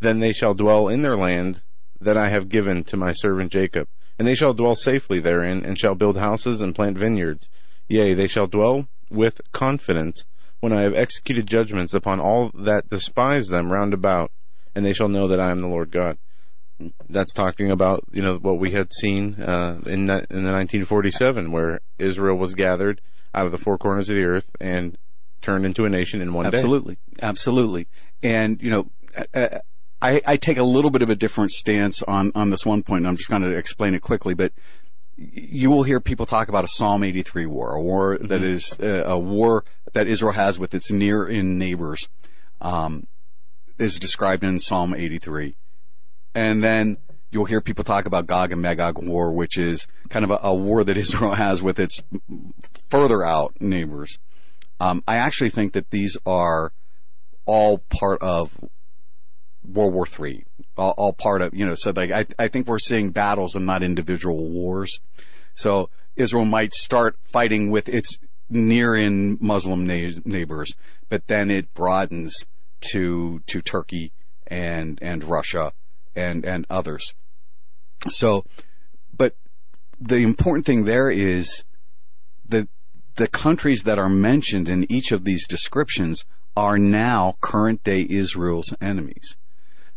Then 0.01 0.19
they 0.19 0.31
shall 0.31 0.53
dwell 0.53 0.87
in 0.87 1.01
their 1.01 1.15
land 1.15 1.61
that 1.99 2.17
I 2.17 2.29
have 2.29 2.49
given 2.49 2.83
to 2.85 2.97
my 2.97 3.11
servant 3.13 3.51
Jacob, 3.51 3.87
and 4.17 4.27
they 4.27 4.35
shall 4.35 4.53
dwell 4.53 4.75
safely 4.75 5.19
therein, 5.19 5.65
and 5.65 5.77
shall 5.77 5.95
build 5.95 6.17
houses 6.17 6.61
and 6.61 6.75
plant 6.75 6.97
vineyards. 6.97 7.49
Yea, 7.87 8.13
they 8.13 8.27
shall 8.27 8.47
dwell 8.47 8.87
with 9.09 9.41
confidence 9.51 10.25
when 10.59 10.71
I 10.71 10.81
have 10.81 10.93
executed 10.93 11.47
judgments 11.47 11.93
upon 11.93 12.19
all 12.19 12.51
that 12.53 12.89
despise 12.89 13.47
them 13.47 13.71
round 13.71 13.93
about, 13.93 14.31
and 14.75 14.85
they 14.85 14.93
shall 14.93 15.09
know 15.09 15.27
that 15.27 15.39
I 15.39 15.51
am 15.51 15.61
the 15.61 15.67
Lord 15.67 15.91
God. 15.91 16.17
That's 17.09 17.33
talking 17.33 17.69
about 17.69 18.03
you 18.11 18.21
know 18.21 18.37
what 18.37 18.57
we 18.57 18.71
had 18.71 18.91
seen 18.93 19.35
uh, 19.35 19.81
in 19.85 20.07
that, 20.07 20.27
in 20.31 20.43
the 20.43 20.51
1947, 20.51 21.51
where 21.51 21.81
Israel 21.99 22.37
was 22.37 22.53
gathered 22.53 23.01
out 23.35 23.45
of 23.45 23.51
the 23.51 23.57
four 23.57 23.77
corners 23.77 24.09
of 24.09 24.15
the 24.15 24.23
earth 24.23 24.49
and 24.59 24.97
turned 25.41 25.65
into 25.65 25.85
a 25.85 25.89
nation 25.89 26.21
in 26.21 26.33
one 26.33 26.45
absolutely. 26.45 26.95
day. 26.95 27.01
Absolutely, 27.21 27.83
absolutely. 27.83 27.87
And 28.23 28.61
you 28.61 28.71
know, 28.71 29.61
I, 30.01 30.21
I 30.25 30.37
take 30.37 30.57
a 30.57 30.63
little 30.63 30.91
bit 30.91 31.01
of 31.01 31.09
a 31.09 31.15
different 31.15 31.51
stance 31.51 32.01
on 32.03 32.31
on 32.35 32.49
this 32.49 32.65
one 32.65 32.83
point. 32.83 33.05
I'm 33.05 33.17
just 33.17 33.29
going 33.29 33.43
to 33.43 33.55
explain 33.55 33.93
it 33.93 34.01
quickly, 34.01 34.33
but 34.33 34.51
you 35.17 35.69
will 35.69 35.83
hear 35.83 35.99
people 35.99 36.25
talk 36.25 36.47
about 36.47 36.63
a 36.63 36.67
Psalm 36.67 37.03
83 37.03 37.45
war, 37.45 37.75
a 37.75 37.81
war 37.81 38.15
mm-hmm. 38.15 38.27
that 38.27 38.43
is 38.43 38.77
uh, 38.79 39.03
a 39.05 39.19
war 39.19 39.63
that 39.93 40.07
Israel 40.07 40.33
has 40.33 40.57
with 40.57 40.73
its 40.73 40.91
near 40.91 41.27
in 41.27 41.57
neighbors, 41.57 42.09
um, 42.61 43.05
is 43.77 43.99
described 43.99 44.43
in 44.43 44.59
Psalm 44.59 44.95
83. 44.95 45.55
And 46.33 46.63
then 46.63 46.97
you'll 47.29 47.45
hear 47.45 47.61
people 47.61 47.83
talk 47.83 48.05
about 48.05 48.25
Gog 48.25 48.51
and 48.51 48.61
Magog 48.61 48.97
war, 48.97 49.31
which 49.31 49.57
is 49.57 49.87
kind 50.09 50.25
of 50.25 50.31
a, 50.31 50.39
a 50.41 50.53
war 50.53 50.83
that 50.83 50.97
Israel 51.05 51.35
has 51.35 51.61
with 51.61 51.79
its 51.79 52.01
further 52.89 53.23
out 53.23 53.53
neighbors. 53.59 54.17
Um, 54.79 55.03
I 55.07 55.17
actually 55.17 55.51
think 55.51 55.73
that 55.73 55.91
these 55.91 56.17
are 56.25 56.73
all 57.45 57.77
part 57.77 58.21
of 58.21 58.51
World 59.63 59.93
War 59.93 60.05
Three, 60.05 60.45
all, 60.77 60.93
all, 60.97 61.13
part 61.13 61.41
of 61.41 61.53
you 61.53 61.65
know. 61.65 61.75
So 61.75 61.91
like 61.95 62.11
I, 62.11 62.25
I 62.39 62.47
think 62.47 62.67
we're 62.67 62.79
seeing 62.79 63.11
battles 63.11 63.55
and 63.55 63.65
not 63.65 63.83
individual 63.83 64.49
wars. 64.49 64.99
So 65.53 65.89
Israel 66.15 66.45
might 66.45 66.73
start 66.73 67.17
fighting 67.23 67.69
with 67.69 67.87
its 67.89 68.17
near 68.49 68.95
in 68.95 69.37
Muslim 69.39 69.87
na- 69.87 70.19
neighbors, 70.25 70.73
but 71.09 71.27
then 71.27 71.49
it 71.49 71.73
broadens 71.73 72.45
to 72.91 73.41
to 73.47 73.61
Turkey 73.61 74.11
and 74.47 74.99
and 75.01 75.23
Russia 75.23 75.73
and 76.15 76.45
and 76.45 76.65
others. 76.69 77.13
So, 78.09 78.43
but 79.15 79.35
the 79.99 80.17
important 80.17 80.65
thing 80.65 80.85
there 80.85 81.09
is 81.09 81.63
that 82.49 82.67
the 83.15 83.27
countries 83.27 83.83
that 83.83 83.99
are 83.99 84.09
mentioned 84.09 84.67
in 84.67 84.91
each 84.91 85.11
of 85.11 85.23
these 85.23 85.47
descriptions 85.47 86.25
are 86.57 86.77
now 86.77 87.37
current 87.41 87.83
day 87.83 88.05
Israel's 88.09 88.73
enemies. 88.81 89.37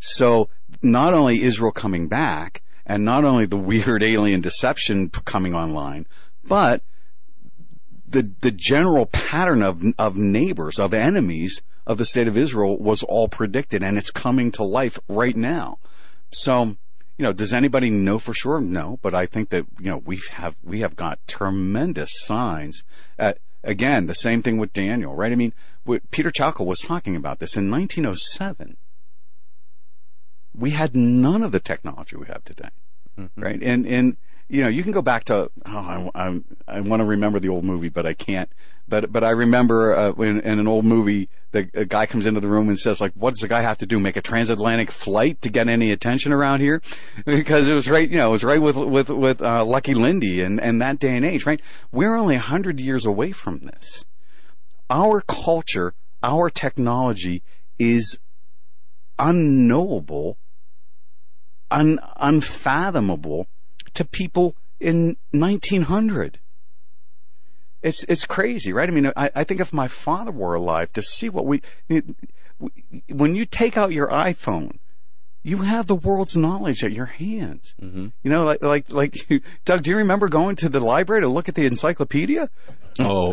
So 0.04 0.50
not 0.82 1.14
only 1.14 1.42
Israel 1.42 1.72
coming 1.72 2.08
back 2.08 2.62
and 2.84 3.04
not 3.04 3.24
only 3.24 3.46
the 3.46 3.56
weird 3.56 4.02
alien 4.02 4.42
deception 4.42 5.08
coming 5.08 5.54
online, 5.54 6.06
but 6.46 6.82
the, 8.06 8.30
the 8.42 8.50
general 8.50 9.06
pattern 9.06 9.62
of, 9.62 9.82
of 9.98 10.16
neighbors, 10.16 10.78
of 10.78 10.92
enemies 10.92 11.62
of 11.86 11.96
the 11.96 12.04
state 12.04 12.28
of 12.28 12.36
Israel 12.36 12.76
was 12.78 13.02
all 13.02 13.28
predicted 13.28 13.82
and 13.82 13.96
it's 13.96 14.10
coming 14.10 14.52
to 14.52 14.62
life 14.62 14.98
right 15.08 15.36
now. 15.36 15.78
So, 16.30 16.76
you 17.16 17.22
know, 17.24 17.32
does 17.32 17.54
anybody 17.54 17.88
know 17.88 18.18
for 18.18 18.34
sure? 18.34 18.60
No, 18.60 18.98
but 19.00 19.14
I 19.14 19.24
think 19.24 19.48
that, 19.48 19.64
you 19.80 19.90
know, 19.90 20.02
we 20.04 20.20
have, 20.32 20.54
we 20.62 20.80
have 20.80 20.96
got 20.96 21.18
tremendous 21.26 22.10
signs. 22.26 22.84
Uh, 23.18 23.32
again, 23.62 24.04
the 24.04 24.14
same 24.14 24.42
thing 24.42 24.58
with 24.58 24.74
Daniel, 24.74 25.14
right? 25.14 25.32
I 25.32 25.34
mean, 25.34 25.54
Peter 26.10 26.30
Chowka 26.30 26.64
was 26.64 26.80
talking 26.80 27.16
about 27.16 27.38
this 27.38 27.56
in 27.56 27.70
1907. 27.70 28.76
We 30.56 30.70
had 30.70 30.94
none 30.96 31.42
of 31.42 31.52
the 31.52 31.60
technology 31.60 32.16
we 32.16 32.26
have 32.26 32.44
today, 32.44 32.68
mm-hmm. 33.18 33.40
right? 33.40 33.60
And, 33.62 33.86
and, 33.86 34.16
you 34.48 34.62
know, 34.62 34.68
you 34.68 34.82
can 34.82 34.92
go 34.92 35.02
back 35.02 35.24
to, 35.24 35.50
oh, 35.66 35.72
I, 35.72 36.10
I, 36.14 36.40
I 36.68 36.80
want 36.80 37.00
to 37.00 37.04
remember 37.04 37.40
the 37.40 37.48
old 37.48 37.64
movie, 37.64 37.88
but 37.88 38.06
I 38.06 38.14
can't. 38.14 38.48
But, 38.86 39.10
but 39.10 39.24
I 39.24 39.30
remember, 39.30 39.96
uh, 39.96 40.12
when, 40.12 40.40
in 40.40 40.58
an 40.58 40.68
old 40.68 40.84
movie, 40.84 41.30
the 41.52 41.70
a 41.72 41.84
guy 41.86 42.04
comes 42.04 42.26
into 42.26 42.40
the 42.40 42.48
room 42.48 42.68
and 42.68 42.78
says, 42.78 43.00
like, 43.00 43.12
what 43.14 43.30
does 43.30 43.40
the 43.40 43.48
guy 43.48 43.62
have 43.62 43.78
to 43.78 43.86
do? 43.86 43.98
Make 43.98 44.16
a 44.16 44.20
transatlantic 44.20 44.90
flight 44.90 45.40
to 45.42 45.48
get 45.48 45.68
any 45.68 45.90
attention 45.90 46.32
around 46.32 46.60
here? 46.60 46.82
Because 47.24 47.68
it 47.68 47.74
was 47.74 47.88
right, 47.88 48.08
you 48.08 48.18
know, 48.18 48.28
it 48.28 48.32
was 48.32 48.44
right 48.44 48.60
with, 48.60 48.76
with, 48.76 49.08
with, 49.08 49.40
uh, 49.40 49.64
Lucky 49.64 49.94
Lindy 49.94 50.42
and, 50.42 50.60
and 50.60 50.82
that 50.82 50.98
day 50.98 51.16
and 51.16 51.24
age, 51.24 51.46
right? 51.46 51.60
We're 51.90 52.16
only 52.16 52.36
a 52.36 52.40
hundred 52.40 52.78
years 52.78 53.06
away 53.06 53.32
from 53.32 53.60
this. 53.60 54.04
Our 54.90 55.22
culture, 55.22 55.94
our 56.22 56.50
technology 56.50 57.42
is 57.78 58.18
unknowable, 59.18 60.36
un, 61.74 61.98
unfathomable 62.16 63.46
to 63.94 64.04
people 64.04 64.54
in 64.80 65.16
1900. 65.32 66.38
It's 67.82 68.04
it's 68.08 68.24
crazy, 68.24 68.72
right? 68.72 68.88
I 68.88 68.92
mean, 68.92 69.12
I, 69.14 69.30
I 69.34 69.44
think 69.44 69.60
if 69.60 69.72
my 69.72 69.88
father 69.88 70.30
were 70.32 70.54
alive, 70.54 70.92
to 70.94 71.02
see 71.02 71.28
what 71.28 71.44
we, 71.44 71.60
it, 71.88 72.04
when 73.08 73.34
you 73.34 73.44
take 73.44 73.76
out 73.76 73.92
your 73.92 74.08
iPhone, 74.08 74.78
you 75.42 75.58
have 75.58 75.86
the 75.86 75.94
world's 75.94 76.34
knowledge 76.34 76.82
at 76.82 76.92
your 76.92 77.04
hands. 77.06 77.74
Mm-hmm. 77.82 78.06
You 78.22 78.30
know, 78.30 78.44
like 78.44 78.62
like 78.62 78.90
like 78.90 79.28
Doug. 79.66 79.82
Do 79.82 79.90
you 79.90 79.98
remember 79.98 80.28
going 80.28 80.56
to 80.56 80.70
the 80.70 80.80
library 80.80 81.20
to 81.22 81.28
look 81.28 81.48
at 81.50 81.54
the 81.54 81.66
encyclopedia? 81.66 82.48
Oh, 82.98 83.32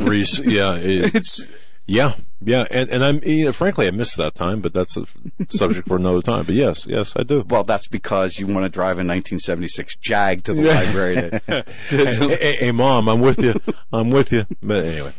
Reese, 0.00 0.40
yeah, 0.40 0.74
it- 0.76 1.14
It's 1.14 1.40
yeah, 1.86 2.14
yeah, 2.40 2.66
and 2.70 2.90
and 2.90 3.04
I'm 3.04 3.22
you 3.24 3.46
know, 3.46 3.52
frankly 3.52 3.86
I 3.86 3.90
missed 3.90 4.16
that 4.16 4.34
time, 4.34 4.60
but 4.60 4.72
that's 4.72 4.96
a 4.96 5.06
subject 5.48 5.88
for 5.88 5.96
another 5.96 6.22
time. 6.22 6.44
But 6.44 6.54
yes, 6.54 6.86
yes, 6.86 7.14
I 7.16 7.22
do. 7.22 7.44
well, 7.48 7.64
that's 7.64 7.88
because 7.88 8.38
you 8.38 8.46
want 8.46 8.64
to 8.64 8.68
drive 8.68 8.96
a 8.96 9.04
1976 9.04 9.96
Jag 9.96 10.44
to 10.44 10.54
the 10.54 10.62
library. 10.62 11.16
To, 11.16 11.30
to- 11.30 11.64
Hey, 11.88 12.04
to- 12.04 12.28
hey, 12.36 12.56
hey, 12.60 12.70
mom, 12.72 13.08
I'm 13.08 13.20
with 13.20 13.38
you. 13.38 13.54
I'm 13.92 14.10
with 14.10 14.32
you. 14.32 14.44
But 14.62 14.84
anyway, 14.86 15.12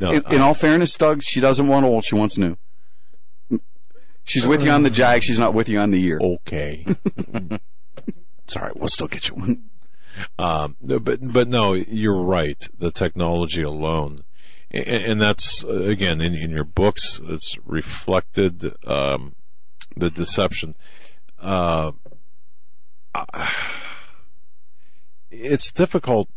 No, 0.00 0.10
in, 0.10 0.24
in 0.32 0.40
all 0.40 0.54
fairness, 0.54 0.96
Doug, 0.96 1.22
she 1.22 1.40
doesn't 1.40 1.66
want 1.68 1.84
old. 1.86 2.04
She 2.04 2.14
wants 2.14 2.36
new. 2.36 2.56
She's 4.24 4.46
with 4.46 4.62
you 4.64 4.70
on 4.70 4.82
the 4.84 4.90
Jag. 4.90 5.24
She's 5.24 5.38
not 5.38 5.52
with 5.54 5.68
you 5.68 5.78
on 5.80 5.90
the 5.90 6.00
year. 6.00 6.18
okay. 6.20 6.86
right. 8.56 8.76
We'll 8.76 8.88
still 8.88 9.08
get 9.08 9.28
you 9.28 9.34
one. 9.36 9.62
Um, 10.38 10.76
but 10.82 11.18
but 11.32 11.48
no, 11.48 11.72
you're 11.72 12.20
right. 12.22 12.68
The 12.78 12.90
technology 12.90 13.62
alone, 13.62 14.18
and, 14.72 14.86
and 14.86 15.20
that's 15.20 15.64
uh, 15.64 15.82
again 15.82 16.20
in, 16.20 16.34
in 16.34 16.50
your 16.50 16.64
books. 16.64 17.20
It's 17.24 17.56
reflected 17.64 18.74
um, 18.86 19.34
the 19.96 20.10
deception. 20.10 20.74
Uh, 21.38 21.92
it's 25.30 25.70
difficult. 25.72 26.28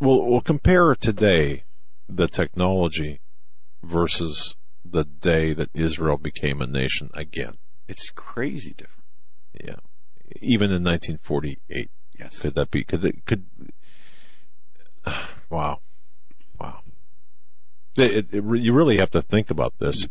We'll, 0.00 0.24
we'll 0.24 0.40
compare 0.40 0.94
today 0.94 1.64
the 2.08 2.26
technology 2.26 3.20
versus 3.82 4.56
the 4.84 5.04
day 5.04 5.52
that 5.52 5.68
Israel 5.74 6.16
became 6.16 6.62
a 6.62 6.66
nation 6.66 7.10
again. 7.14 7.58
It's 7.86 8.10
crazy 8.10 8.72
different. 8.72 9.04
Yeah. 9.62 9.76
Even 10.40 10.70
in 10.70 10.82
1948. 10.84 11.90
Yes. 12.18 12.38
Could 12.38 12.54
that 12.54 12.70
be, 12.70 12.84
could 12.84 13.04
it, 13.04 13.26
could, 13.26 13.44
wow. 15.06 15.18
Wow. 15.50 15.80
It, 17.96 18.26
it, 18.32 18.44
you 18.44 18.72
really 18.72 18.98
have 18.98 19.10
to 19.10 19.22
think 19.22 19.50
about 19.50 19.78
this. 19.78 20.08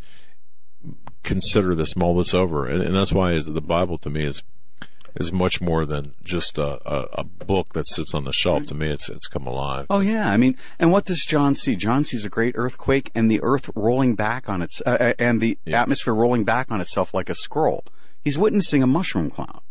Consider 1.23 1.75
this, 1.75 1.95
mull 1.95 2.15
this 2.15 2.33
over. 2.33 2.65
And, 2.65 2.81
and 2.81 2.95
that's 2.95 3.11
why 3.11 3.39
the 3.39 3.61
Bible 3.61 3.97
to 3.99 4.09
me 4.09 4.25
is, 4.25 4.41
is 5.15 5.33
much 5.33 5.59
more 5.59 5.85
than 5.85 6.13
just 6.23 6.57
a, 6.57 6.79
a, 6.85 7.07
a 7.19 7.23
book 7.23 7.73
that 7.73 7.87
sits 7.87 8.13
on 8.13 8.23
the 8.25 8.33
shelf. 8.33 8.65
To 8.67 8.75
me, 8.75 8.89
it's, 8.89 9.09
it's 9.09 9.27
come 9.27 9.47
alive. 9.47 9.85
Oh 9.89 9.99
yeah, 9.99 10.29
I 10.29 10.37
mean, 10.37 10.57
and 10.77 10.91
what 10.91 11.05
does 11.05 11.25
John 11.27 11.55
see? 11.55 11.75
John 11.75 12.03
sees 12.03 12.25
a 12.25 12.29
great 12.29 12.55
earthquake 12.57 13.11
and 13.15 13.29
the 13.29 13.39
earth 13.43 13.69
rolling 13.75 14.15
back 14.15 14.49
on 14.49 14.61
its, 14.61 14.81
uh, 14.85 14.97
uh, 14.99 15.13
and 15.19 15.41
the 15.41 15.57
Yeah. 15.65 15.81
atmosphere 15.81 16.13
rolling 16.13 16.43
back 16.43 16.71
on 16.71 16.79
itself 16.81 17.13
like 17.13 17.29
a 17.29 17.35
scroll. 17.35 17.83
He's 18.23 18.37
witnessing 18.37 18.83
a 18.83 18.87
mushroom 18.87 19.29
cloud. 19.29 19.61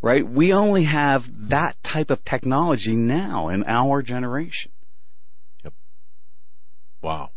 Right? 0.00 0.26
We 0.26 0.52
only 0.52 0.84
have 0.84 1.48
that 1.48 1.82
type 1.82 2.10
of 2.10 2.24
technology 2.24 2.94
now 2.94 3.48
in 3.48 3.64
our 3.64 4.00
generation. 4.00 4.70
Wow. 7.00 7.30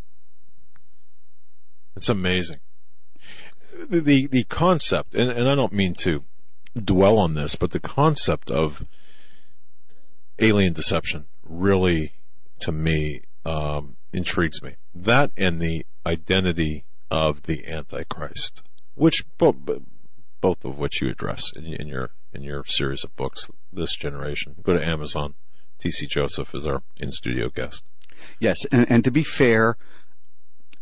It's 1.96 2.10
amazing. 2.10 2.60
The, 3.90 4.00
the, 4.00 4.28
the 4.28 4.44
concept, 4.46 5.16
and, 5.16 5.30
and 5.30 5.50
I 5.50 5.56
don't 5.56 5.74
mean 5.74 5.94
to 5.96 6.24
dwell 6.76 7.18
on 7.18 7.34
this, 7.34 7.56
but 7.56 7.72
the 7.72 7.80
concept 7.80 8.50
of 8.50 8.86
alien 10.40 10.74
deception 10.74 11.26
really, 11.44 12.14
to 12.60 12.72
me, 12.72 13.22
um, 13.46 13.98
intrigues 14.14 14.62
me. 14.62 14.76
That 14.94 15.32
and 15.38 15.60
the 15.60 15.86
identity 16.06 16.86
of 17.10 17.44
the 17.44 17.68
Antichrist, 17.68 18.62
which 18.96 19.26
both, 19.38 19.56
both 20.40 20.64
of 20.64 20.78
which 20.78 21.02
you 21.02 21.10
address 21.10 21.52
in, 21.56 21.66
in 21.66 21.88
your 21.88 22.12
in 22.34 22.44
your 22.44 22.64
series 22.66 23.04
of 23.04 23.14
books, 23.16 23.50
this 23.74 23.96
generation. 23.96 24.56
Go 24.64 24.74
to 24.74 24.86
Amazon. 24.86 25.34
T.C. 25.80 26.08
Joseph 26.08 26.56
is 26.56 26.66
our 26.66 26.82
in 27.00 27.12
studio 27.12 27.50
guest. 27.50 27.84
Yes, 28.39 28.65
and, 28.72 28.89
and 28.89 29.03
to 29.03 29.11
be 29.11 29.23
fair, 29.23 29.77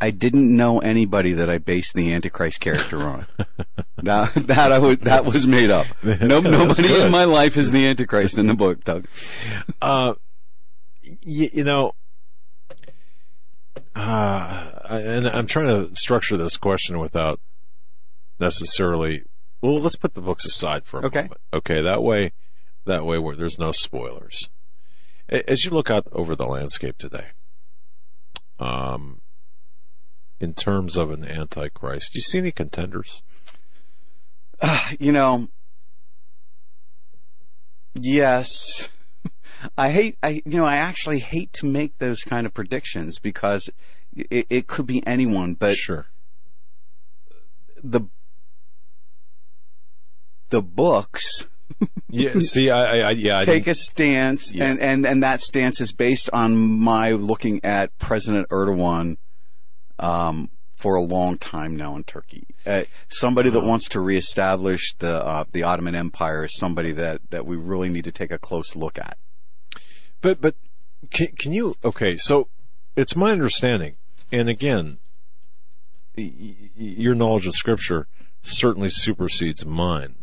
I 0.01 0.11
didn't 0.11 0.55
know 0.55 0.79
anybody 0.79 1.33
that 1.33 1.49
I 1.49 1.57
based 1.57 1.93
the 1.93 2.13
Antichrist 2.13 2.59
character 2.61 2.99
on. 3.01 3.27
that 3.97 4.33
that 4.47 4.71
I 4.71 4.79
would, 4.79 5.01
that 5.01 5.25
was 5.25 5.45
made 5.47 5.69
up. 5.69 5.87
No, 6.03 6.39
nobody 6.39 7.01
in 7.01 7.11
my 7.11 7.25
life 7.25 7.57
is 7.57 7.71
the 7.71 7.85
Antichrist 7.87 8.37
in 8.37 8.47
the 8.47 8.53
book, 8.53 8.83
Doug. 8.83 9.07
Uh, 9.81 10.13
y- 11.25 11.49
you 11.53 11.63
know, 11.65 11.93
uh, 13.95 14.71
I- 14.89 15.01
and 15.01 15.27
I'm 15.27 15.47
trying 15.47 15.67
to 15.67 15.95
structure 15.95 16.37
this 16.37 16.57
question 16.57 16.99
without 16.99 17.39
necessarily. 18.39 19.23
Well, 19.61 19.81
let's 19.81 19.97
put 19.97 20.13
the 20.13 20.21
books 20.21 20.45
aside 20.45 20.85
for 20.85 21.01
a 21.01 21.05
Okay. 21.07 21.23
moment. 21.23 21.41
Okay, 21.53 21.81
that 21.81 22.01
way, 22.01 22.31
that 22.85 23.03
way, 23.05 23.17
where 23.17 23.35
there's 23.35 23.59
no 23.59 23.71
spoilers. 23.73 24.49
As 25.29 25.63
you 25.63 25.71
look 25.71 25.91
out 25.91 26.07
over 26.11 26.35
the 26.35 26.47
landscape 26.47 26.97
today, 26.97 27.27
um, 28.59 29.21
in 30.39 30.53
terms 30.53 30.97
of 30.97 31.11
an 31.11 31.23
antichrist, 31.23 32.13
do 32.13 32.17
you 32.17 32.21
see 32.21 32.39
any 32.39 32.51
contenders? 32.51 33.21
you 34.99 35.11
know, 35.11 35.47
yes. 37.93 38.89
I 39.77 39.91
hate, 39.91 40.17
I, 40.23 40.41
you 40.45 40.57
know, 40.57 40.65
I 40.65 40.77
actually 40.77 41.19
hate 41.19 41.53
to 41.53 41.67
make 41.67 41.97
those 41.99 42.21
kind 42.21 42.47
of 42.47 42.53
predictions 42.53 43.19
because 43.19 43.69
it, 44.15 44.47
it 44.49 44.67
could 44.67 44.87
be 44.87 45.05
anyone, 45.05 45.53
but 45.53 45.77
sure. 45.77 46.07
the, 47.83 48.01
the 50.49 50.63
books 50.63 51.45
Yeah. 52.09 52.39
see, 52.39 52.69
I, 52.69 53.09
I, 53.09 53.11
yeah, 53.11 53.39
I 53.39 53.45
take 53.45 53.67
a 53.67 53.75
stance 53.75 54.51
Yeah. 54.51 54.65
and, 54.65 54.79
and, 54.79 55.05
and 55.05 55.23
that 55.23 55.41
stance 55.41 55.79
is 55.79 55.93
based 55.93 56.29
on 56.33 56.55
my 56.57 57.11
looking 57.11 57.63
at 57.63 57.97
President 57.99 58.49
Erdogan, 58.49 59.17
um, 59.99 60.49
for 60.75 60.95
a 60.95 61.01
long 61.03 61.37
time 61.37 61.75
now 61.75 61.95
in 61.97 62.03
Turkey. 62.03 62.47
Uh, 62.65 62.83
somebody 63.09 63.49
that 63.49 63.63
wants 63.63 63.89
to 63.89 63.99
reestablish 63.99 64.93
the, 64.99 65.23
uh, 65.23 65.43
the 65.51 65.63
Ottoman 65.63 65.93
Empire 65.93 66.45
is 66.45 66.55
somebody 66.55 66.93
that, 66.93 67.21
that 67.29 67.45
we 67.45 67.57
really 67.57 67.89
need 67.89 68.05
to 68.05 68.11
take 68.11 68.31
a 68.31 68.39
close 68.39 68.75
look 68.75 68.97
at. 68.97 69.17
But 70.21 70.41
but 70.41 70.55
can 71.11 71.27
can 71.27 71.53
you 71.53 71.75
okay? 71.83 72.17
So 72.17 72.49
it's 72.95 73.15
my 73.15 73.31
understanding, 73.31 73.95
and 74.31 74.49
again, 74.49 74.97
your 76.15 77.15
knowledge 77.15 77.47
of 77.47 77.53
Scripture 77.55 78.07
certainly 78.41 78.89
supersedes 78.89 79.65
mine. 79.65 80.15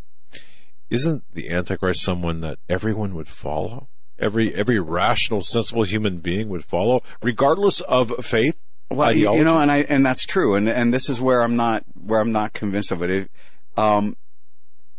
Isn't 0.89 1.25
the 1.35 1.51
Antichrist 1.51 2.03
someone 2.03 2.41
that 2.43 2.59
everyone 2.69 3.15
would 3.15 3.29
follow? 3.29 3.89
Every 4.19 4.55
every 4.55 4.79
rational, 4.81 5.43
sensible 5.43 5.85
human 5.85 6.19
being 6.19 6.49
would 6.49 6.65
follow, 6.65 7.03
regardless 7.23 7.81
of 7.83 8.13
faith. 8.25 8.57
Well, 8.91 9.13
you, 9.13 9.27
ideology? 9.27 9.39
you 9.39 9.45
know, 9.45 9.59
and 9.59 9.71
I 9.71 9.79
and 9.79 10.07
that's 10.07 10.25
true, 10.25 10.55
and 10.55 10.69
and 10.69 10.95
this 10.95 11.11
is 11.11 11.21
where 11.21 11.43
I'm 11.43 11.57
not 11.57 11.85
where 11.95 12.21
I'm 12.21 12.33
not 12.33 12.53
convinced 12.53 12.93
of 12.93 13.03
it. 13.03 13.11
it 13.11 13.31
um, 13.77 14.17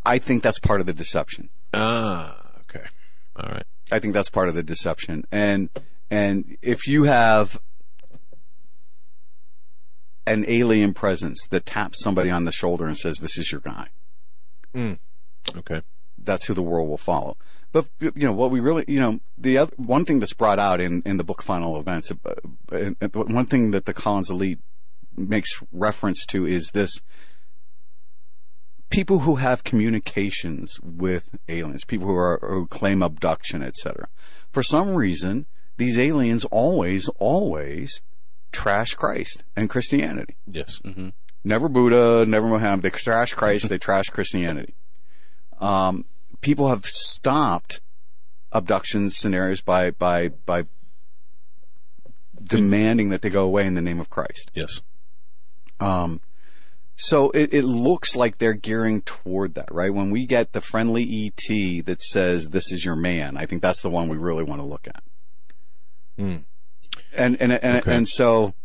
I 0.06 0.20
think 0.20 0.44
that's 0.44 0.60
part 0.60 0.82
of 0.82 0.88
the 0.88 0.94
deception. 0.94 1.50
Ah, 1.74 2.38
okay, 2.62 2.86
all 3.36 3.50
right. 3.50 3.66
I 3.92 4.00
think 4.00 4.14
that's 4.14 4.30
part 4.30 4.50
of 4.50 4.56
the 4.56 4.64
deception, 4.64 5.26
and 5.32 5.70
and 6.12 6.58
if 6.62 6.88
you 6.88 7.04
have 7.06 7.60
an 10.28 10.44
alien 10.48 10.94
presence 10.94 11.48
that 11.48 11.66
taps 11.66 12.04
somebody 12.04 12.30
on 12.30 12.44
the 12.44 12.52
shoulder 12.52 12.86
and 12.86 12.98
says, 12.98 13.18
"This 13.20 13.38
is 13.38 13.52
your 13.52 13.62
guy," 13.62 13.88
Okay. 15.56 15.82
that's 16.18 16.46
who 16.46 16.54
the 16.54 16.62
world 16.62 16.90
will 16.90 16.98
follow. 16.98 17.38
But 17.72 17.88
you 18.00 18.12
know 18.16 18.32
what 18.32 18.52
we 18.52 18.60
really, 18.60 18.86
you 18.88 19.00
know, 19.00 19.20
the 19.38 19.58
other 19.58 19.74
one 19.78 20.06
thing 20.06 20.20
that's 20.20 20.34
brought 20.34 20.60
out 20.60 20.80
in 20.82 21.02
in 21.06 21.18
the 21.18 21.24
book 21.24 21.44
Final 21.44 21.80
Events, 21.80 22.12
uh, 22.12 22.78
one 23.14 23.46
thing 23.46 23.72
that 23.72 23.86
the 23.86 23.94
Collins 23.94 24.30
Elite 24.30 24.60
makes 25.16 25.50
reference 25.72 26.26
to 26.28 26.46
is 26.46 26.72
this 26.72 27.02
people 28.90 29.20
who 29.20 29.36
have 29.36 29.64
communications 29.64 30.80
with 30.82 31.36
aliens, 31.50 31.84
people 31.84 32.08
who 32.08 32.16
are 32.16 32.40
who 32.42 32.68
claim 32.68 33.04
abduction, 33.04 33.62
etc. 33.62 34.08
For 34.52 34.64
some 34.64 34.96
reason, 34.96 35.46
these 35.78 36.00
aliens 36.00 36.46
always, 36.46 37.10
always 37.20 38.02
trash 38.52 38.94
Christ 38.94 39.44
and 39.56 39.70
Christianity. 39.70 40.36
Yes. 40.50 40.80
Never 41.44 41.70
Buddha, 41.70 42.26
never 42.26 42.48
Muhammad. 42.48 42.84
They 42.84 42.90
trash 42.90 43.34
Christ, 43.34 43.70
they 43.70 43.78
trash 43.78 44.06
Christianity. 44.06 44.74
Um, 45.60 46.06
people 46.42 46.70
have 46.70 46.86
stopped 46.86 47.82
abduction 48.52 49.10
scenarios 49.10 49.62
by 49.62 49.92
by 49.92 50.30
by 50.30 50.66
demanding 52.44 53.10
that 53.10 53.22
they 53.22 53.30
go 53.30 53.44
away 53.44 53.66
in 53.66 53.74
the 53.74 53.82
name 53.82 54.00
of 54.00 54.10
Christ. 54.10 54.52
Yes. 54.54 54.82
Um, 55.80 56.22
so 56.96 57.30
it, 57.32 57.54
it 57.54 57.64
looks 57.64 58.16
like 58.16 58.40
they're 58.40 58.54
gearing 58.54 59.02
toward 59.02 59.54
that, 59.56 59.72
right? 59.72 59.94
When 59.94 60.10
we 60.10 60.26
get 60.26 60.54
the 60.54 60.62
friendly 60.62 61.04
ET 61.28 61.86
that 61.86 62.02
says 62.02 62.50
this 62.50 62.72
is 62.72 62.84
your 62.84 62.96
man, 62.96 63.38
I 63.38 63.46
think 63.46 63.62
that's 63.62 63.82
the 63.82 63.90
one 63.90 64.08
we 64.08 64.18
really 64.18 64.44
want 64.44 64.62
to 64.62 64.66
look 64.66 64.88
at. 64.88 65.04
Hmm. 66.18 66.38
And 67.16 67.40
and 67.40 67.52
and, 67.52 67.78
Okay. 67.78 67.96
and 67.96 68.10
so 68.10 68.56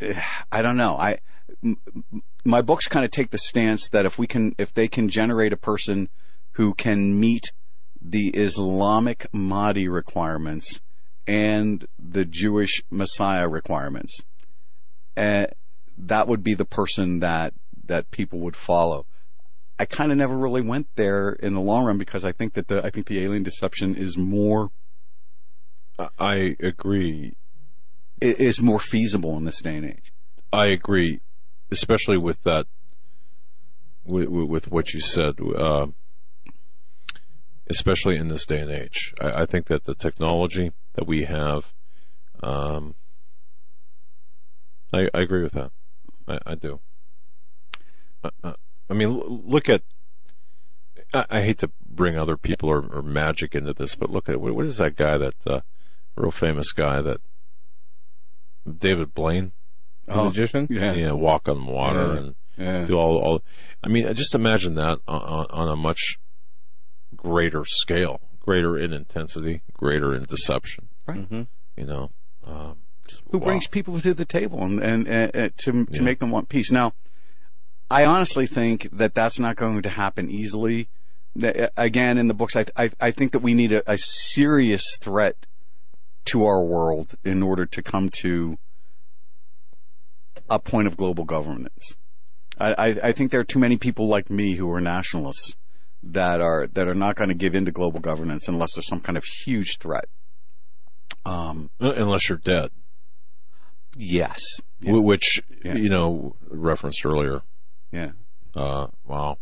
eh, 0.00 0.20
I 0.50 0.62
don't 0.62 0.76
know. 0.76 0.96
I 0.96 1.18
my 2.44 2.62
books 2.62 2.86
kind 2.88 3.04
of 3.04 3.10
take 3.10 3.30
the 3.30 3.38
stance 3.38 3.88
that 3.90 4.06
if 4.06 4.18
we 4.18 4.26
can 4.26 4.54
if 4.58 4.72
they 4.72 4.88
can 4.88 5.08
generate 5.08 5.52
a 5.52 5.56
person 5.56 6.08
who 6.52 6.74
can 6.74 7.18
meet 7.18 7.52
the 8.02 8.28
Islamic 8.28 9.26
Mahdi 9.32 9.88
requirements 9.88 10.80
and 11.26 11.86
the 11.98 12.24
Jewish 12.24 12.82
Messiah 12.90 13.46
requirements, 13.48 14.22
uh, 15.16 15.46
that 15.98 16.26
would 16.26 16.42
be 16.42 16.54
the 16.54 16.64
person 16.64 17.20
that 17.20 17.52
that 17.86 18.10
people 18.10 18.38
would 18.40 18.56
follow. 18.56 19.04
I 19.78 19.84
kind 19.84 20.12
of 20.12 20.18
never 20.18 20.36
really 20.36 20.60
went 20.60 20.88
there 20.96 21.30
in 21.32 21.54
the 21.54 21.60
long 21.60 21.84
run 21.84 21.98
because 21.98 22.24
I 22.24 22.32
think 22.32 22.54
that 22.54 22.68
the 22.68 22.84
I 22.84 22.90
think 22.90 23.06
the 23.06 23.22
alien 23.22 23.42
deception 23.42 23.94
is 23.94 24.16
more 24.16 24.70
I- 26.18 26.56
agree. 26.60 27.34
i- 28.22 28.26
is 28.38 28.60
more 28.60 28.80
feasible 28.80 29.36
in 29.36 29.44
this 29.44 29.60
day 29.60 29.76
and 29.76 29.86
age. 29.86 30.12
I 30.52 30.66
agree, 30.66 31.20
especially 31.70 32.18
with 32.18 32.42
that, 32.42 32.66
with, 34.04 34.28
with 34.28 34.70
what 34.70 34.92
you 34.92 35.00
said, 35.00 35.34
uh, 35.40 35.86
especially 37.68 38.16
in 38.16 38.28
this 38.28 38.44
day 38.46 38.60
and 38.60 38.70
age. 38.70 39.14
I, 39.20 39.42
I 39.42 39.46
think 39.46 39.66
that 39.66 39.84
the 39.84 39.94
technology 39.94 40.72
that 40.94 41.06
we 41.06 41.24
have, 41.24 41.72
um, 42.42 42.94
I, 44.92 45.08
I 45.14 45.20
agree 45.20 45.42
with 45.42 45.52
that. 45.52 45.70
I, 46.26 46.38
I 46.46 46.54
do. 46.54 46.80
Uh, 48.22 48.30
uh, 48.42 48.52
I 48.88 48.94
mean, 48.94 49.20
look 49.46 49.68
at. 49.68 49.82
I, 51.14 51.26
I 51.30 51.42
hate 51.42 51.58
to 51.58 51.70
bring 51.88 52.16
other 52.16 52.36
people 52.36 52.68
or, 52.68 52.84
or 52.92 53.02
magic 53.02 53.54
into 53.54 53.72
this, 53.72 53.94
but 53.94 54.10
look 54.10 54.28
at 54.28 54.40
what, 54.40 54.54
what 54.54 54.66
is 54.66 54.78
that 54.78 54.96
guy 54.96 55.18
that 55.18 55.34
uh, 55.46 55.60
real 56.16 56.30
famous 56.30 56.72
guy 56.72 57.00
that 57.00 57.20
David 58.78 59.14
Blaine. 59.14 59.52
The 60.10 60.20
oh, 60.20 60.24
magician? 60.26 60.66
Yeah. 60.70 60.92
Yeah, 60.92 61.12
walk 61.12 61.48
on 61.48 61.66
water 61.66 62.14
Yeah. 62.14 62.18
and 62.18 62.34
Yeah. 62.56 62.84
do 62.86 62.94
all, 62.96 63.18
all. 63.18 63.42
I 63.84 63.88
mean, 63.88 64.12
just 64.14 64.34
imagine 64.34 64.74
that 64.74 64.98
on, 65.06 65.22
on, 65.22 65.46
on 65.50 65.68
a 65.68 65.76
much 65.76 66.18
greater 67.16 67.64
scale, 67.64 68.20
greater 68.40 68.76
in 68.76 68.92
intensity, 68.92 69.62
greater 69.72 70.14
in 70.14 70.24
deception. 70.24 70.88
Right. 71.06 71.18
Mm-hmm. 71.18 71.42
You 71.76 71.86
know, 71.86 72.10
um, 72.46 72.76
just- 73.08 73.22
who 73.30 73.38
wow. 73.38 73.46
brings 73.46 73.66
people 73.66 74.00
to 74.00 74.14
the 74.14 74.24
table 74.24 74.62
and, 74.62 74.80
and, 74.80 75.08
and, 75.08 75.34
and 75.34 75.58
to 75.58 75.72
to 75.86 75.86
Yeah. 75.92 76.02
make 76.02 76.18
them 76.18 76.30
want 76.30 76.48
peace. 76.48 76.70
Now, 76.70 76.92
I 77.90 78.04
honestly 78.04 78.46
think 78.46 78.88
that 78.92 79.14
that's 79.14 79.38
not 79.38 79.56
going 79.56 79.82
to 79.82 79.88
happen 79.90 80.30
easily. 80.30 80.88
Uh, 81.40 81.68
again, 81.76 82.18
in 82.18 82.28
the 82.28 82.34
books, 82.34 82.56
I 82.56 82.66
I, 82.76 82.90
I 83.00 83.10
think 83.12 83.32
that 83.32 83.40
we 83.40 83.54
need 83.54 83.72
a, 83.72 83.90
a 83.90 83.96
serious 83.98 84.96
threat 85.00 85.46
to 86.26 86.44
our 86.44 86.62
world 86.64 87.14
in 87.24 87.42
order 87.42 87.66
to 87.66 87.82
come 87.82 88.10
to 88.22 88.58
a 90.50 90.58
point 90.58 90.86
of 90.86 90.96
global 90.96 91.24
governance. 91.24 91.94
I, 92.58 92.72
I, 92.72 92.86
I 93.04 93.12
think 93.12 93.30
there 93.30 93.40
are 93.40 93.44
too 93.44 93.58
many 93.58 93.76
people 93.78 94.06
like 94.08 94.28
me 94.28 94.56
who 94.56 94.70
are 94.72 94.80
nationalists 94.80 95.56
that 96.02 96.40
are 96.40 96.66
that 96.72 96.88
are 96.88 96.94
not 96.94 97.14
going 97.16 97.28
to 97.28 97.34
give 97.34 97.54
in 97.54 97.64
to 97.66 97.70
global 97.70 98.00
governance 98.00 98.48
unless 98.48 98.74
there's 98.74 98.86
some 98.86 99.00
kind 99.00 99.16
of 99.16 99.24
huge 99.24 99.78
threat. 99.78 100.06
Um, 101.24 101.70
unless 101.78 102.28
you're 102.28 102.38
dead, 102.38 102.70
yes. 103.96 104.40
Wh- 104.82 105.02
which 105.04 105.42
Yeah. 105.64 105.74
you 105.76 105.88
know 105.90 106.36
referenced 106.48 107.04
earlier. 107.04 107.42
Yeah. 107.92 108.12
Uh, 108.54 108.88
wow. 109.06 109.38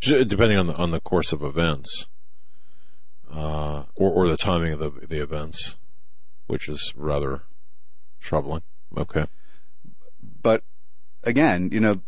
Depending 0.00 0.58
on 0.58 0.68
the 0.68 0.74
on 0.76 0.92
the 0.92 1.00
course 1.00 1.32
of 1.32 1.42
events, 1.42 2.06
uh, 3.32 3.82
or 3.96 4.10
or 4.12 4.28
the 4.28 4.36
timing 4.36 4.72
of 4.72 4.78
the 4.78 4.90
the 5.08 5.20
events, 5.20 5.76
which 6.46 6.68
is 6.68 6.92
rather 6.96 7.42
troubling. 8.20 8.62
Okay. 8.96 9.24
But 10.48 10.62
again, 11.24 11.68
you 11.72 11.80
know, 11.80 12.00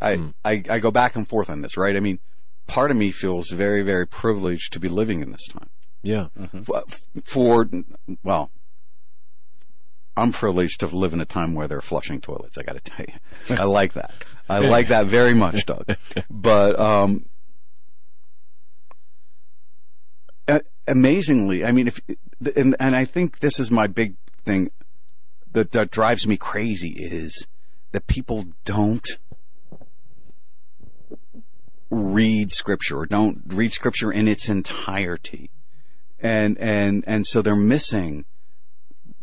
I, 0.00 0.14
Hmm. 0.16 0.28
I 0.44 0.62
I 0.70 0.78
go 0.78 0.92
back 0.92 1.16
and 1.16 1.26
forth 1.26 1.50
on 1.50 1.60
this, 1.62 1.76
right? 1.76 1.96
I 1.96 2.00
mean, 2.00 2.20
part 2.68 2.92
of 2.92 2.96
me 2.96 3.10
feels 3.10 3.50
very 3.50 3.82
very 3.82 4.06
privileged 4.06 4.72
to 4.74 4.78
be 4.80 4.88
living 4.88 5.20
in 5.20 5.32
this 5.32 5.46
time. 5.48 5.70
Yeah. 6.02 6.28
F- 6.54 7.00
For 7.24 7.68
well, 8.22 8.52
I'm 10.16 10.30
privileged 10.30 10.78
to 10.80 10.86
live 10.86 11.12
in 11.12 11.20
a 11.20 11.24
time 11.24 11.56
where 11.56 11.66
they're 11.66 11.80
flushing 11.80 12.20
toilets. 12.20 12.56
I 12.56 12.62
got 12.62 12.74
to 12.74 12.80
tell 12.80 13.06
you, 13.08 13.56
I 13.56 13.64
like 13.64 13.94
that. 13.94 14.12
I 14.48 14.58
like 14.60 14.88
that 14.88 15.06
very 15.06 15.34
much, 15.34 15.66
Doug. 15.66 15.84
But 16.30 16.78
um, 16.78 17.24
amazingly, 20.86 21.64
I 21.64 21.72
mean, 21.72 21.88
if 21.88 22.00
and 22.56 22.76
and 22.78 22.94
I 22.94 23.04
think 23.04 23.40
this 23.40 23.58
is 23.58 23.70
my 23.72 23.88
big 23.88 24.14
thing 24.44 24.70
that 25.52 25.72
that 25.72 25.90
drives 25.90 26.26
me 26.26 26.36
crazy 26.36 26.90
is 26.90 27.46
that 27.92 28.06
people 28.06 28.44
don't 28.64 29.06
read 31.90 32.52
scripture 32.52 32.98
or 32.98 33.06
don't 33.06 33.42
read 33.46 33.72
scripture 33.72 34.12
in 34.12 34.28
its 34.28 34.48
entirety 34.48 35.50
and 36.20 36.58
and 36.58 37.02
and 37.06 37.26
so 37.26 37.40
they're 37.40 37.56
missing 37.56 38.24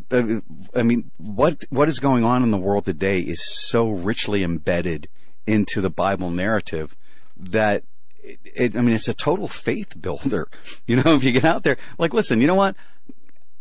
the, 0.09 0.43
I 0.75 0.83
mean, 0.83 1.11
what 1.17 1.63
what 1.69 1.89
is 1.89 1.99
going 1.99 2.23
on 2.23 2.43
in 2.43 2.51
the 2.51 2.57
world 2.57 2.85
today 2.85 3.19
is 3.19 3.43
so 3.43 3.89
richly 3.89 4.43
embedded 4.43 5.07
into 5.47 5.81
the 5.81 5.89
Bible 5.89 6.29
narrative 6.29 6.95
that 7.37 7.83
it, 8.23 8.39
it, 8.43 8.77
I 8.77 8.81
mean, 8.81 8.95
it's 8.95 9.07
a 9.07 9.13
total 9.13 9.47
faith 9.47 9.99
builder. 9.99 10.47
You 10.87 10.97
know, 10.97 11.15
if 11.15 11.23
you 11.23 11.31
get 11.31 11.45
out 11.45 11.63
there, 11.63 11.77
like, 11.97 12.13
listen, 12.13 12.41
you 12.41 12.45
know 12.45 12.53
what? 12.53 12.75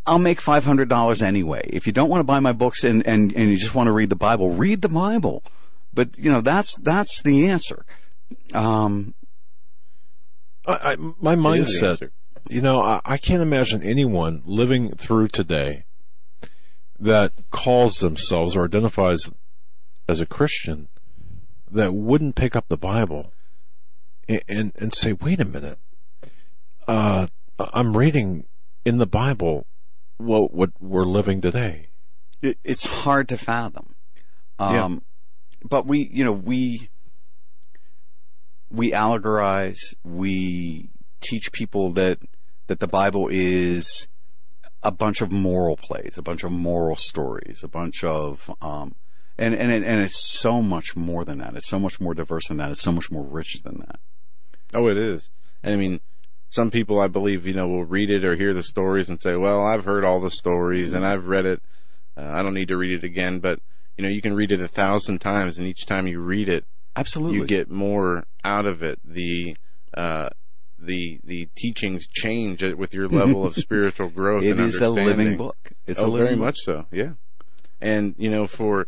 I'll 0.07 0.19
make 0.19 0.41
five 0.41 0.65
hundred 0.65 0.89
dollars 0.89 1.23
anyway. 1.23 1.69
If 1.73 1.87
you 1.87 1.93
don't 1.93 2.11
want 2.11 2.21
to 2.21 2.25
buy 2.25 2.41
my 2.41 2.53
books 2.53 2.85
and, 2.85 3.07
and 3.07 3.33
and 3.33 3.51
you 3.51 3.57
just 3.57 3.75
want 3.75 3.87
to 3.87 3.93
read 3.93 4.11
the 4.11 4.17
Bible, 4.17 4.51
read 4.51 4.83
the 4.83 4.89
Bible. 4.89 5.43
But 5.93 6.19
you 6.19 6.31
know, 6.31 6.41
that's 6.41 6.75
that's 6.75 7.23
the 7.23 7.49
answer. 7.49 7.85
Um, 8.53 9.15
I, 10.67 10.73
I, 10.73 10.97
my 10.97 11.37
mindset, 11.37 12.11
you 12.49 12.61
know, 12.61 12.83
I, 12.83 13.01
I 13.05 13.17
can't 13.17 13.43
imagine 13.43 13.83
anyone 13.83 14.43
living 14.45 14.95
through 14.97 15.29
today 15.29 15.85
that 16.99 17.33
calls 17.51 17.99
themselves 17.99 18.57
or 18.57 18.65
identifies 18.65 19.31
as 20.09 20.21
a 20.21 20.27
Christian 20.27 20.89
that 21.71 21.95
wouldn't 21.95 22.37
pick 22.37 22.55
up 22.55 22.69
the 22.69 22.77
Bible 22.77 23.33
and, 24.29 24.43
and, 24.49 24.73
and 24.77 24.95
say, 24.95 25.13
wait 25.13 25.41
a 25.41 25.45
minute, 25.45 25.79
uh, 26.87 27.27
I'm 27.59 27.97
reading 27.97 28.45
in 28.85 28.99
the 28.99 29.07
Bible 29.07 29.67
what, 30.17 30.53
what 30.53 30.71
we're 30.81 31.05
living 31.05 31.41
today. 31.41 31.89
it, 32.45 32.59
it's 32.63 32.85
hard 32.85 33.29
to 33.29 33.37
fathom. 33.37 33.95
Yeah. 34.61 34.85
Um, 34.85 35.03
but 35.65 35.87
we, 35.87 36.09
you 36.13 36.25
know, 36.25 36.33
we, 36.33 36.91
we 38.71 38.93
allegorize, 38.93 39.95
we 40.05 40.91
teach 41.21 41.53
people 41.53 41.91
that, 41.93 42.19
that 42.67 42.81
the 42.81 42.87
Bible 42.87 43.29
is 43.31 44.09
a 44.83 44.91
bunch 44.91 45.23
of 45.23 45.33
moral 45.33 45.77
plays, 45.77 46.15
a 46.19 46.23
bunch 46.23 46.45
of 46.45 46.53
moral 46.53 46.97
stories, 46.97 47.63
a 47.65 47.69
bunch 47.69 48.05
of, 48.05 48.51
um, 48.61 48.95
and, 49.39 49.55
and, 49.55 49.73
it, 49.73 49.83
and 49.83 50.01
it's 50.01 50.19
so 50.19 50.61
much 50.61 50.95
more 50.95 51.25
than 51.25 51.39
that. 51.39 51.57
It's 51.57 51.69
so 51.69 51.79
much 51.79 52.01
more 52.01 52.15
diverse 52.15 52.49
than 52.49 52.59
that. 52.59 52.71
It's 52.71 52.83
so 52.83 52.93
much 52.93 53.11
more 53.11 53.25
rich 53.25 53.63
than 53.65 53.79
that. 53.79 53.99
Oh, 54.75 54.89
it 54.89 54.99
is. 54.99 55.31
And 55.63 55.73
I 55.73 55.77
mean, 55.77 56.01
some 56.55 56.71
people, 56.71 57.01
I 57.01 57.09
believe, 57.09 57.49
you 57.49 57.53
know, 57.53 57.67
will 57.67 57.85
read 57.85 58.11
it 58.11 58.25
or 58.25 58.37
hear 58.37 58.55
the 58.55 58.63
stories 58.63 59.09
and 59.09 59.21
say, 59.21 59.35
well, 59.35 59.61
I've 59.61 59.85
heard 59.85 60.05
all 60.05 60.21
the 60.21 60.31
stories 60.31 60.93
and 60.93 61.05
I've 61.05 61.27
read 61.27 61.47
it. 61.47 61.61
Uh, 62.17 62.31
I 62.33 62.43
don't 62.43 62.55
need 62.55 62.69
to 62.69 62.77
read 62.77 62.93
it 62.93 63.05
again. 63.05 63.41
But, 63.41 63.59
you 63.97 64.05
know, 64.05 64.09
you 64.09 64.23
can 64.23 64.35
read 64.35 64.53
it 64.53 64.61
a 64.61 64.69
thousand 64.69 65.19
times 65.19 65.59
and 65.59 65.67
each 65.67 65.85
time 65.85 66.07
you 66.07 66.21
read 66.21 66.49
it, 66.49 66.65
Absolutely. 66.95 67.39
you 67.39 67.47
get 67.47 67.73
more 67.73 68.25
out 68.45 68.67
of 68.67 68.85
it. 68.85 69.01
The, 69.05 69.57
uh, 69.95 70.29
the, 70.79 71.19
the 71.25 71.49
teachings 71.57 72.07
change 72.07 72.63
with 72.63 72.95
your 72.95 73.09
level 73.09 73.45
of 73.45 73.55
spiritual 73.57 74.11
growth 74.11 74.45
it 74.45 74.53
and 74.53 74.61
is 74.61 74.81
a 74.81 74.89
living 74.89 75.37
book. 75.37 75.73
It's 75.89 75.99
oh, 75.99 76.07
a 76.07 76.07
living 76.07 76.25
very 76.25 76.37
book. 76.37 76.45
much 76.45 76.59
so. 76.61 76.87
Yeah. 76.93 77.15
And, 77.81 78.15
you 78.17 78.31
know, 78.31 78.47
for, 78.47 78.87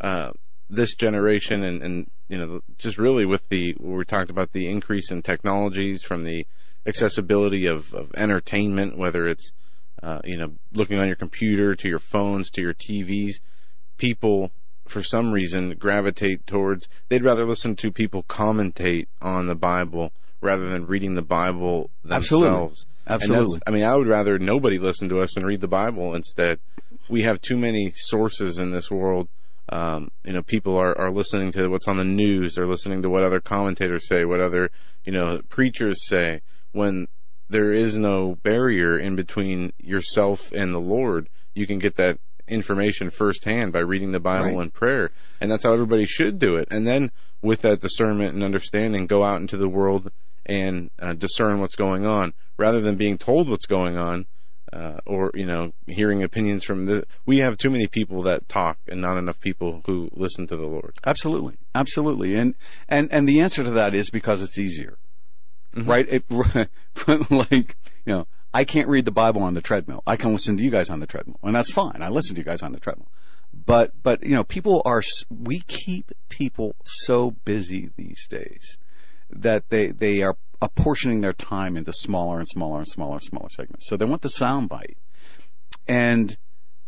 uh, 0.00 0.30
this 0.70 0.94
generation 0.94 1.62
and, 1.62 1.82
and, 1.82 2.10
you 2.30 2.38
know, 2.38 2.60
just 2.78 2.96
really 2.96 3.26
with 3.26 3.46
the, 3.50 3.76
we 3.78 4.02
talked 4.06 4.30
about 4.30 4.52
the 4.52 4.66
increase 4.66 5.10
in 5.10 5.20
technologies 5.20 6.02
from 6.02 6.24
the 6.24 6.46
accessibility 6.86 7.66
of, 7.66 7.92
of 7.94 8.12
entertainment, 8.14 8.98
whether 8.98 9.26
it's, 9.26 9.52
uh, 10.02 10.20
you 10.24 10.36
know, 10.36 10.52
looking 10.72 10.98
on 10.98 11.06
your 11.06 11.16
computer 11.16 11.74
to 11.74 11.88
your 11.88 11.98
phones 11.98 12.50
to 12.50 12.60
your 12.60 12.74
TVs, 12.74 13.36
people 13.98 14.50
for 14.86 15.02
some 15.02 15.32
reason 15.32 15.74
gravitate 15.78 16.46
towards, 16.46 16.88
they'd 17.08 17.24
rather 17.24 17.44
listen 17.44 17.76
to 17.76 17.90
people 17.90 18.22
commentate 18.24 19.06
on 19.20 19.46
the 19.46 19.54
Bible 19.54 20.12
rather 20.40 20.68
than 20.68 20.86
reading 20.86 21.14
the 21.14 21.22
Bible 21.22 21.90
themselves. 22.04 22.86
Absolutely. 23.06 23.40
Absolutely. 23.40 23.60
I 23.66 23.70
mean, 23.70 23.84
I 23.84 23.96
would 23.96 24.06
rather 24.06 24.38
nobody 24.38 24.78
listen 24.78 25.08
to 25.08 25.20
us 25.20 25.36
and 25.36 25.46
read 25.46 25.60
the 25.60 25.68
Bible 25.68 26.14
instead. 26.14 26.58
We 27.08 27.22
have 27.22 27.40
too 27.40 27.56
many 27.56 27.92
sources 27.96 28.58
in 28.58 28.70
this 28.70 28.90
world. 28.90 29.28
Um, 29.68 30.10
you 30.24 30.32
know, 30.32 30.42
people 30.42 30.76
are, 30.76 30.96
are 30.98 31.10
listening 31.10 31.52
to 31.52 31.68
what's 31.68 31.88
on 31.88 31.96
the 31.96 32.04
news. 32.04 32.54
They're 32.54 32.66
listening 32.66 33.02
to 33.02 33.10
what 33.10 33.22
other 33.22 33.40
commentators 33.40 34.06
say, 34.06 34.24
what 34.24 34.40
other, 34.40 34.70
you 35.04 35.12
know, 35.12 35.40
preachers 35.48 36.06
say. 36.06 36.42
When 36.72 37.08
there 37.48 37.72
is 37.72 37.98
no 37.98 38.36
barrier 38.42 38.96
in 38.96 39.14
between 39.16 39.72
yourself 39.78 40.50
and 40.52 40.72
the 40.72 40.80
Lord, 40.80 41.28
you 41.54 41.66
can 41.66 41.78
get 41.78 41.96
that 41.96 42.18
information 42.48 43.10
firsthand 43.10 43.72
by 43.72 43.78
reading 43.80 44.12
the 44.12 44.20
Bible 44.20 44.56
Right. 44.56 44.62
and 44.62 44.72
prayer. 44.74 45.10
And 45.40 45.50
that's 45.50 45.64
how 45.64 45.72
everybody 45.72 46.04
should 46.06 46.38
do 46.38 46.56
it. 46.56 46.68
And 46.70 46.86
then 46.86 47.10
with 47.40 47.62
that 47.62 47.80
discernment 47.80 48.34
and 48.34 48.42
understanding, 48.42 49.06
go 49.06 49.22
out 49.22 49.40
into 49.40 49.56
the 49.56 49.68
world 49.68 50.10
and 50.46 50.90
uh, 50.98 51.12
discern 51.12 51.60
what's 51.60 51.76
going 51.76 52.04
on 52.06 52.34
rather 52.56 52.80
than 52.80 52.96
being 52.96 53.18
told 53.18 53.48
what's 53.48 53.66
going 53.66 53.96
on. 53.96 54.26
Uh, 54.72 54.96
or 55.04 55.30
you 55.34 55.44
know, 55.44 55.70
hearing 55.86 56.22
opinions 56.22 56.64
from 56.64 56.86
the. 56.86 57.04
We 57.26 57.38
have 57.40 57.58
too 57.58 57.68
many 57.68 57.86
people 57.86 58.22
that 58.22 58.48
talk, 58.48 58.78
and 58.88 59.02
not 59.02 59.18
enough 59.18 59.38
people 59.38 59.82
who 59.84 60.08
listen 60.14 60.46
to 60.46 60.56
the 60.56 60.64
Lord. 60.64 60.94
Absolutely, 61.04 61.56
absolutely, 61.74 62.36
and 62.36 62.54
and 62.88 63.12
and 63.12 63.28
the 63.28 63.40
answer 63.40 63.62
to 63.64 63.70
that 63.72 63.94
is 63.94 64.08
because 64.08 64.40
it's 64.40 64.56
easier, 64.58 64.96
Mm-hmm. 65.74 65.90
right? 65.90 66.06
It, 66.08 66.24
like 67.30 67.76
you 68.04 68.14
know, 68.14 68.26
I 68.52 68.64
can't 68.64 68.88
read 68.88 69.04
the 69.04 69.10
Bible 69.10 69.42
on 69.42 69.54
the 69.54 69.62
treadmill. 69.62 70.02
I 70.06 70.16
can 70.16 70.32
listen 70.32 70.56
to 70.56 70.62
you 70.62 70.70
guys 70.70 70.90
on 70.90 71.00
the 71.00 71.06
treadmill, 71.06 71.38
and 71.42 71.54
that's 71.54 71.72
fine. 71.72 71.98
I 72.00 72.08
listen 72.08 72.34
to 72.34 72.40
you 72.40 72.44
guys 72.44 72.62
on 72.62 72.72
the 72.72 72.80
treadmill, 72.80 73.08
but 73.52 73.92
but 74.02 74.22
you 74.24 74.34
know, 74.34 74.44
people 74.44 74.82
are 74.84 75.02
we 75.30 75.60
keep 75.60 76.12
people 76.28 76.76
so 76.84 77.32
busy 77.44 77.90
these 77.96 78.26
days 78.28 78.78
that 79.30 79.70
they 79.70 79.88
they 79.88 80.22
are 80.22 80.36
apportioning 80.60 81.22
their 81.22 81.32
time 81.32 81.76
into 81.76 81.92
smaller 81.92 82.38
and 82.38 82.48
smaller 82.48 82.78
and 82.78 82.88
smaller 82.88 83.14
and 83.14 83.22
smaller 83.22 83.48
segments. 83.50 83.88
So 83.88 83.96
they 83.96 84.04
want 84.04 84.22
the 84.22 84.28
sound 84.28 84.68
bite, 84.68 84.98
and 85.88 86.36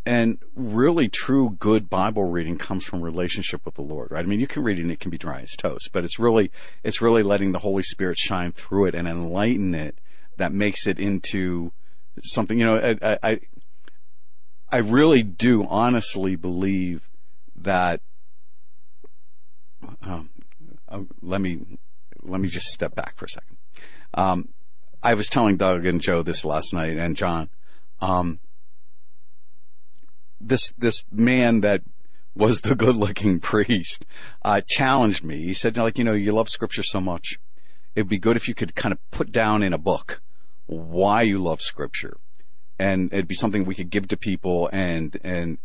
and 0.07 0.39
really 0.55 1.09
true 1.09 1.57
good 1.59 1.89
Bible 1.89 2.25
reading 2.25 2.59
comes 2.59 2.85
from 2.85 3.01
relationship 3.01 3.65
with 3.65 3.75
the 3.75 3.83
Lord, 3.83 4.11
right? 4.11 4.25
I 4.25 4.29
mean, 4.29 4.41
you 4.41 4.47
can 4.47 4.63
read 4.63 4.79
it 4.79 4.83
and 4.83 4.93
it 4.93 5.01
can 5.01 5.11
be 5.11 5.19
dry 5.19 5.41
as 5.41 5.53
toast, 5.57 5.91
but 5.93 6.05
it's 6.05 6.19
really, 6.19 6.51
it's 6.83 7.01
really 7.01 7.23
letting 7.23 7.53
the 7.53 7.59
Holy 7.59 7.83
Spirit 7.83 8.19
shine 8.19 8.53
through 8.53 8.87
it 8.87 8.95
and 8.95 9.09
enlighten 9.09 9.75
it 9.75 9.99
that 10.37 10.53
makes 10.53 10.87
it 10.87 10.99
into 10.99 11.73
something, 12.23 12.59
you 12.59 12.67
know, 12.67 12.97
I, 13.03 13.19
I, 13.23 13.41
I 14.71 14.79
really 14.79 15.23
do 15.23 15.65
honestly 15.67 16.37
believe 16.37 17.09
that, 17.57 18.01
um, 20.03 20.31
uh, 20.89 21.01
let 21.23 21.41
me, 21.41 21.61
let 22.23 22.41
me 22.41 22.49
just 22.49 22.67
step 22.67 22.95
back 22.95 23.17
for 23.17 23.25
a 23.25 23.29
second. 23.29 23.57
Um, 24.13 24.49
I 25.03 25.15
was 25.15 25.29
telling 25.29 25.57
Doug 25.57 25.87
and 25.87 26.01
Joe 26.01 26.23
this 26.23 26.45
last 26.45 26.75
night 26.75 26.97
and 26.97 27.17
John, 27.17 27.49
um, 28.01 28.39
this 30.49 30.73
this 30.79 31.05
man 31.11 31.61
that 31.61 31.83
was 32.35 32.61
the 32.61 32.75
good 32.75 32.97
looking 32.97 33.41
priest 33.41 34.05
uh, 34.45 34.61
challenged 34.67 35.25
me. 35.25 35.43
He 35.45 35.55
said, 35.55 35.77
like, 35.77 35.99
you 35.99 36.05
know, 36.05 36.13
you 36.13 36.33
love 36.33 36.49
scripture 36.49 36.83
so 36.83 37.01
much. 37.01 37.39
It'd 37.95 38.09
be 38.09 38.19
good 38.19 38.37
if 38.37 38.49
you 38.49 38.55
could 38.55 38.75
kind 38.75 38.93
of 38.93 38.99
put 39.11 39.31
down 39.31 39.63
in 39.63 39.73
a 39.73 39.79
book 39.79 40.21
why 40.67 41.23
you 41.23 41.39
love 41.39 41.61
scripture. 41.61 42.17
And 42.79 43.13
it'd 43.13 43.29
be 43.29 43.37
something 43.37 43.65
we 43.65 43.77
could 43.77 43.91
give 43.91 44.09
to 44.09 44.17
people 44.17 44.69
and 44.73 45.17
and 45.23 45.59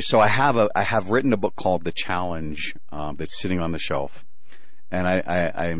so 0.00 0.20
I 0.20 0.28
have 0.28 0.56
a 0.56 0.68
I 0.74 0.82
have 0.82 1.10
written 1.10 1.32
a 1.32 1.36
book 1.36 1.56
called 1.56 1.84
The 1.84 1.92
Challenge 1.92 2.74
um, 2.90 3.16
that's 3.16 3.40
sitting 3.40 3.60
on 3.60 3.72
the 3.72 3.78
shelf, 3.78 4.24
and 4.90 5.08
I, 5.08 5.22
I 5.26 5.66
I 5.66 5.74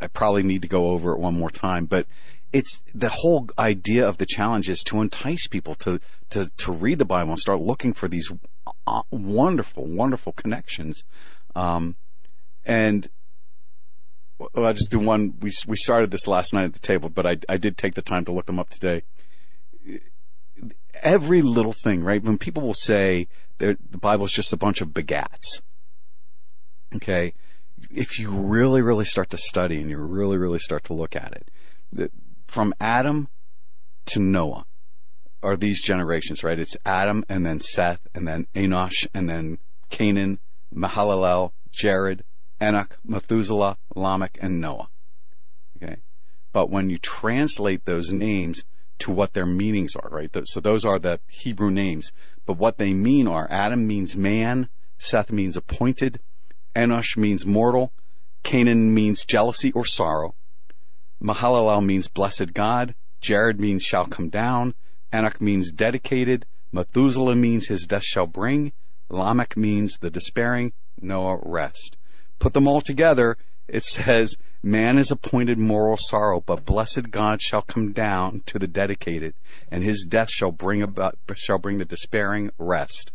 I 0.00 0.06
probably 0.06 0.42
need 0.42 0.62
to 0.62 0.68
go 0.68 0.86
over 0.86 1.12
it 1.12 1.18
one 1.18 1.38
more 1.38 1.50
time, 1.50 1.84
but 1.84 2.06
it's 2.54 2.78
the 2.94 3.08
whole 3.08 3.48
idea 3.58 4.08
of 4.08 4.18
the 4.18 4.26
challenge 4.26 4.70
is 4.70 4.84
to 4.84 5.00
entice 5.00 5.48
people 5.48 5.74
to 5.74 6.00
to 6.30 6.48
to 6.56 6.72
read 6.72 7.00
the 7.00 7.04
Bible 7.04 7.30
and 7.30 7.38
start 7.38 7.60
looking 7.60 7.92
for 7.92 8.06
these 8.06 8.30
uh, 8.86 9.02
wonderful 9.10 9.84
wonderful 9.84 10.32
connections, 10.32 11.04
um, 11.56 11.96
and 12.64 13.08
well, 14.38 14.66
I'll 14.66 14.72
just 14.72 14.92
do 14.92 15.00
one. 15.00 15.34
We 15.40 15.50
we 15.66 15.76
started 15.76 16.12
this 16.12 16.28
last 16.28 16.54
night 16.54 16.66
at 16.66 16.74
the 16.74 16.78
table, 16.78 17.08
but 17.08 17.26
I 17.26 17.38
I 17.48 17.56
did 17.56 17.76
take 17.76 17.94
the 17.94 18.02
time 18.02 18.24
to 18.26 18.32
look 18.32 18.46
them 18.46 18.60
up 18.60 18.70
today. 18.70 19.02
Every 21.02 21.42
little 21.42 21.74
thing, 21.84 22.04
right? 22.04 22.22
When 22.22 22.38
people 22.38 22.62
will 22.62 22.72
say 22.72 23.26
the 23.58 23.76
Bible 23.90 24.26
is 24.26 24.32
just 24.32 24.52
a 24.52 24.56
bunch 24.56 24.80
of 24.80 24.90
begats, 24.90 25.60
okay, 26.94 27.34
if 27.90 28.20
you 28.20 28.30
really 28.30 28.80
really 28.80 29.04
start 29.04 29.30
to 29.30 29.38
study 29.38 29.80
and 29.80 29.90
you 29.90 29.98
really 29.98 30.36
really 30.36 30.60
start 30.60 30.84
to 30.84 30.94
look 30.94 31.16
at 31.16 31.32
it, 31.32 32.12
from 32.54 32.72
Adam 32.78 33.26
to 34.06 34.20
Noah 34.20 34.64
are 35.42 35.56
these 35.56 35.82
generations, 35.82 36.44
right? 36.44 36.60
It's 36.60 36.76
Adam 36.86 37.24
and 37.28 37.44
then 37.44 37.58
Seth 37.58 38.06
and 38.14 38.28
then 38.28 38.46
Enosh 38.54 39.08
and 39.12 39.28
then 39.28 39.58
Canaan, 39.90 40.38
Mahalalel, 40.72 41.50
Jared, 41.72 42.22
Enoch, 42.62 42.96
Methuselah, 43.04 43.76
Lamech, 43.96 44.38
and 44.40 44.60
Noah. 44.60 44.88
Okay. 45.76 45.96
But 46.52 46.70
when 46.70 46.90
you 46.90 46.98
translate 46.98 47.86
those 47.86 48.12
names 48.12 48.64
to 49.00 49.10
what 49.10 49.32
their 49.32 49.46
meanings 49.46 49.96
are, 49.96 50.08
right? 50.08 50.30
So 50.44 50.60
those 50.60 50.84
are 50.84 51.00
the 51.00 51.18
Hebrew 51.26 51.72
names. 51.72 52.12
But 52.46 52.56
what 52.56 52.78
they 52.78 52.94
mean 52.94 53.26
are 53.26 53.48
Adam 53.50 53.84
means 53.84 54.16
man, 54.16 54.68
Seth 54.96 55.32
means 55.32 55.56
appointed, 55.56 56.20
Enosh 56.76 57.16
means 57.16 57.44
mortal, 57.44 57.92
Canaan 58.44 58.94
means 58.94 59.24
jealousy 59.24 59.72
or 59.72 59.84
sorrow, 59.84 60.36
Mahalalel 61.24 61.84
means 61.84 62.06
blessed 62.06 62.52
God, 62.52 62.94
Jared 63.22 63.58
means 63.58 63.82
shall 63.82 64.04
come 64.04 64.28
down, 64.28 64.74
Enoch 65.14 65.40
means 65.40 65.72
dedicated, 65.72 66.44
Methuselah 66.70 67.34
means 67.34 67.68
his 67.68 67.86
death 67.86 68.04
shall 68.04 68.26
bring, 68.26 68.72
Lamech 69.08 69.56
means 69.56 69.96
the 69.98 70.10
despairing, 70.10 70.72
Noah 71.00 71.38
rest. 71.42 71.96
Put 72.38 72.52
them 72.52 72.68
all 72.68 72.82
together, 72.82 73.38
it 73.68 73.84
says, 73.84 74.36
man 74.62 74.98
is 74.98 75.10
appointed 75.10 75.56
moral 75.58 75.96
sorrow, 75.98 76.40
but 76.40 76.66
blessed 76.66 77.10
God 77.10 77.40
shall 77.40 77.62
come 77.62 77.92
down 77.92 78.42
to 78.46 78.58
the 78.58 78.66
dedicated, 78.66 79.32
and 79.70 79.82
his 79.82 80.04
death 80.06 80.30
shall 80.30 80.52
bring 80.52 80.82
about, 80.82 81.16
shall 81.34 81.58
bring 81.58 81.78
the 81.78 81.86
despairing 81.86 82.50
rest. 82.58 83.12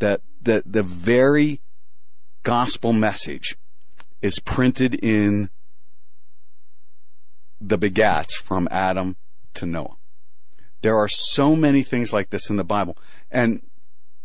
That, 0.00 0.20
the, 0.42 0.64
the 0.66 0.82
very 0.82 1.60
gospel 2.42 2.92
message 2.92 3.56
is 4.20 4.40
printed 4.40 4.94
in 4.94 5.50
the 7.60 7.78
begats 7.78 8.32
from 8.34 8.68
Adam 8.70 9.16
to 9.54 9.66
Noah. 9.66 9.96
There 10.82 10.96
are 10.96 11.08
so 11.08 11.56
many 11.56 11.82
things 11.82 12.12
like 12.12 12.30
this 12.30 12.50
in 12.50 12.56
the 12.56 12.64
Bible. 12.64 12.96
And, 13.30 13.62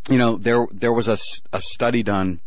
you 0.09 0.17
know, 0.17 0.37
there, 0.37 0.67
there 0.71 0.93
was 0.93 1.07
a, 1.07 1.17
a 1.53 1.61
study 1.61 2.03
done. 2.03 2.41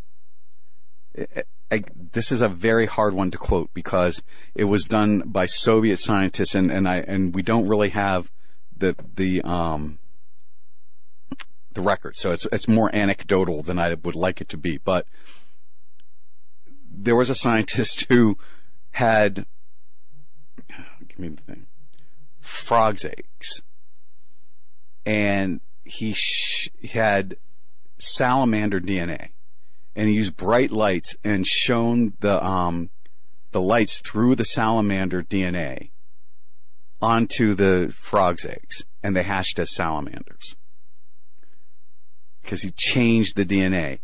I- 1.17 1.43
I- 1.71 1.83
this 2.13 2.31
is 2.31 2.41
a 2.41 2.47
very 2.47 2.85
hard 2.85 3.15
one 3.15 3.31
to 3.31 3.37
quote 3.37 3.73
because 3.73 4.21
it 4.53 4.65
was 4.65 4.85
done 4.85 5.23
by 5.25 5.47
Soviet 5.47 5.97
scientists 5.97 6.53
and, 6.53 6.71
and 6.71 6.87
I, 6.87 6.97
and 6.99 7.33
we 7.33 7.41
don't 7.41 7.67
really 7.67 7.89
have 7.89 8.31
the, 8.77 8.95
the, 9.15 9.41
um, 9.41 9.97
the 11.73 11.81
record. 11.81 12.15
So 12.15 12.31
it's, 12.31 12.47
it's 12.51 12.67
more 12.67 12.93
anecdotal 12.95 13.63
than 13.63 13.79
I 13.79 13.95
would 13.95 14.15
like 14.15 14.41
it 14.41 14.49
to 14.49 14.57
be. 14.57 14.77
But 14.77 15.07
there 16.89 17.15
was 17.15 17.29
a 17.29 17.35
scientist 17.35 18.05
who 18.09 18.37
had, 18.91 19.45
give 21.15 21.19
me 21.19 21.35
the 21.35 21.41
thing, 21.41 21.65
frog's 22.39 23.05
eggs. 23.05 23.61
And 25.05 25.61
he, 25.83 26.13
sh- 26.13 26.69
had 26.91 27.37
salamander 27.97 28.79
DNA. 28.79 29.29
And 29.95 30.09
he 30.09 30.15
used 30.15 30.35
bright 30.35 30.71
lights 30.71 31.15
and 31.23 31.45
shone 31.45 32.13
the, 32.19 32.43
um, 32.43 32.89
the 33.51 33.61
lights 33.61 34.01
through 34.01 34.35
the 34.35 34.43
salamander 34.43 35.23
DNA 35.23 35.89
onto 37.01 37.53
the 37.53 37.93
frog's 37.95 38.45
eggs. 38.45 38.83
And 39.03 39.15
they 39.15 39.23
hatched 39.23 39.59
as 39.59 39.73
salamanders. 39.73 40.55
Because 42.41 42.61
he 42.61 42.71
changed 42.71 43.35
the 43.35 43.45
DNA. 43.45 43.99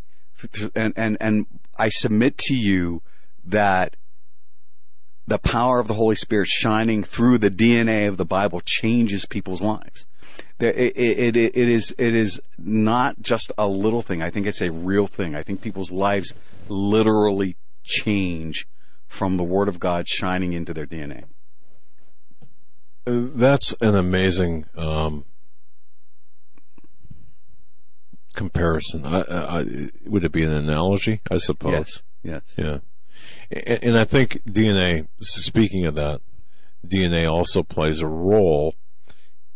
And, 0.75 0.93
and, 0.95 1.17
and 1.19 1.45
I 1.77 1.89
submit 1.89 2.37
to 2.39 2.55
you 2.55 3.01
that 3.43 3.95
the 5.27 5.37
power 5.39 5.79
of 5.79 5.87
the 5.87 5.93
Holy 5.93 6.15
Spirit 6.15 6.47
shining 6.47 7.03
through 7.03 7.37
the 7.37 7.49
DNA 7.49 8.07
of 8.07 8.17
the 8.17 8.25
Bible 8.25 8.61
changes 8.65 9.25
people's 9.25 9.61
lives. 9.61 10.05
It, 10.59 10.75
it, 10.95 11.35
it, 11.35 11.57
it 11.57 11.69
is 11.69 11.93
it 11.97 12.13
is 12.15 12.39
not 12.59 13.19
just 13.21 13.51
a 13.57 13.67
little 13.67 14.01
thing. 14.01 14.21
I 14.21 14.29
think 14.29 14.45
it's 14.45 14.61
a 14.61 14.71
real 14.71 15.07
thing. 15.07 15.35
I 15.35 15.41
think 15.43 15.61
people's 15.61 15.91
lives 15.91 16.33
literally 16.69 17.55
change 17.83 18.67
from 19.07 19.37
the 19.37 19.43
Word 19.43 19.67
of 19.67 19.79
God 19.79 20.07
shining 20.07 20.53
into 20.53 20.73
their 20.73 20.85
DNA. 20.85 21.23
Uh, 23.07 23.27
That's 23.33 23.73
an 23.81 23.95
amazing 23.95 24.65
um, 24.77 25.25
comparison. 28.35 29.05
I, 29.05 29.21
I, 29.21 29.59
I- 29.61 29.89
would 30.05 30.23
it 30.23 30.31
be 30.31 30.43
an 30.43 30.51
analogy? 30.51 31.21
I 31.31 31.37
suppose. 31.37 31.71
Yes. 31.73 32.03
Yes. 32.23 32.41
Yeah. 32.57 32.77
And, 33.51 33.83
and 33.83 33.97
I 33.97 34.03
think 34.03 34.41
DNA, 34.45 35.07
speaking 35.19 35.85
of 35.85 35.95
that, 35.95 36.21
DNA 36.85 37.31
also 37.31 37.63
plays 37.63 38.01
a 38.01 38.07
role 38.07 38.75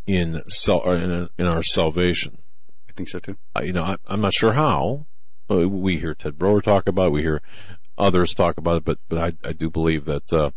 in 0.05 0.41
sal- 0.47 0.91
in, 0.91 1.29
in 1.37 1.47
our 1.47 1.63
salvation. 1.63 2.37
I 2.89 2.93
think 2.93 3.09
so 3.09 3.19
too. 3.19 3.37
Uh, 3.55 3.63
you 3.63 3.73
know, 3.73 3.83
I, 3.83 3.95
I'm 4.07 4.21
not 4.21 4.33
sure 4.33 4.53
how. 4.53 5.05
We 5.49 5.97
hear 5.97 6.15
Ted 6.15 6.37
Brower 6.37 6.61
talk 6.61 6.87
about 6.87 7.07
it. 7.07 7.11
We 7.11 7.21
hear 7.21 7.41
others 7.97 8.33
talk 8.33 8.57
about 8.57 8.77
it, 8.77 8.85
but, 8.85 8.97
but 9.09 9.19
I, 9.19 9.47
I 9.47 9.53
do 9.53 9.69
believe 9.69 10.05
that, 10.05 10.31
uh, 10.33 10.51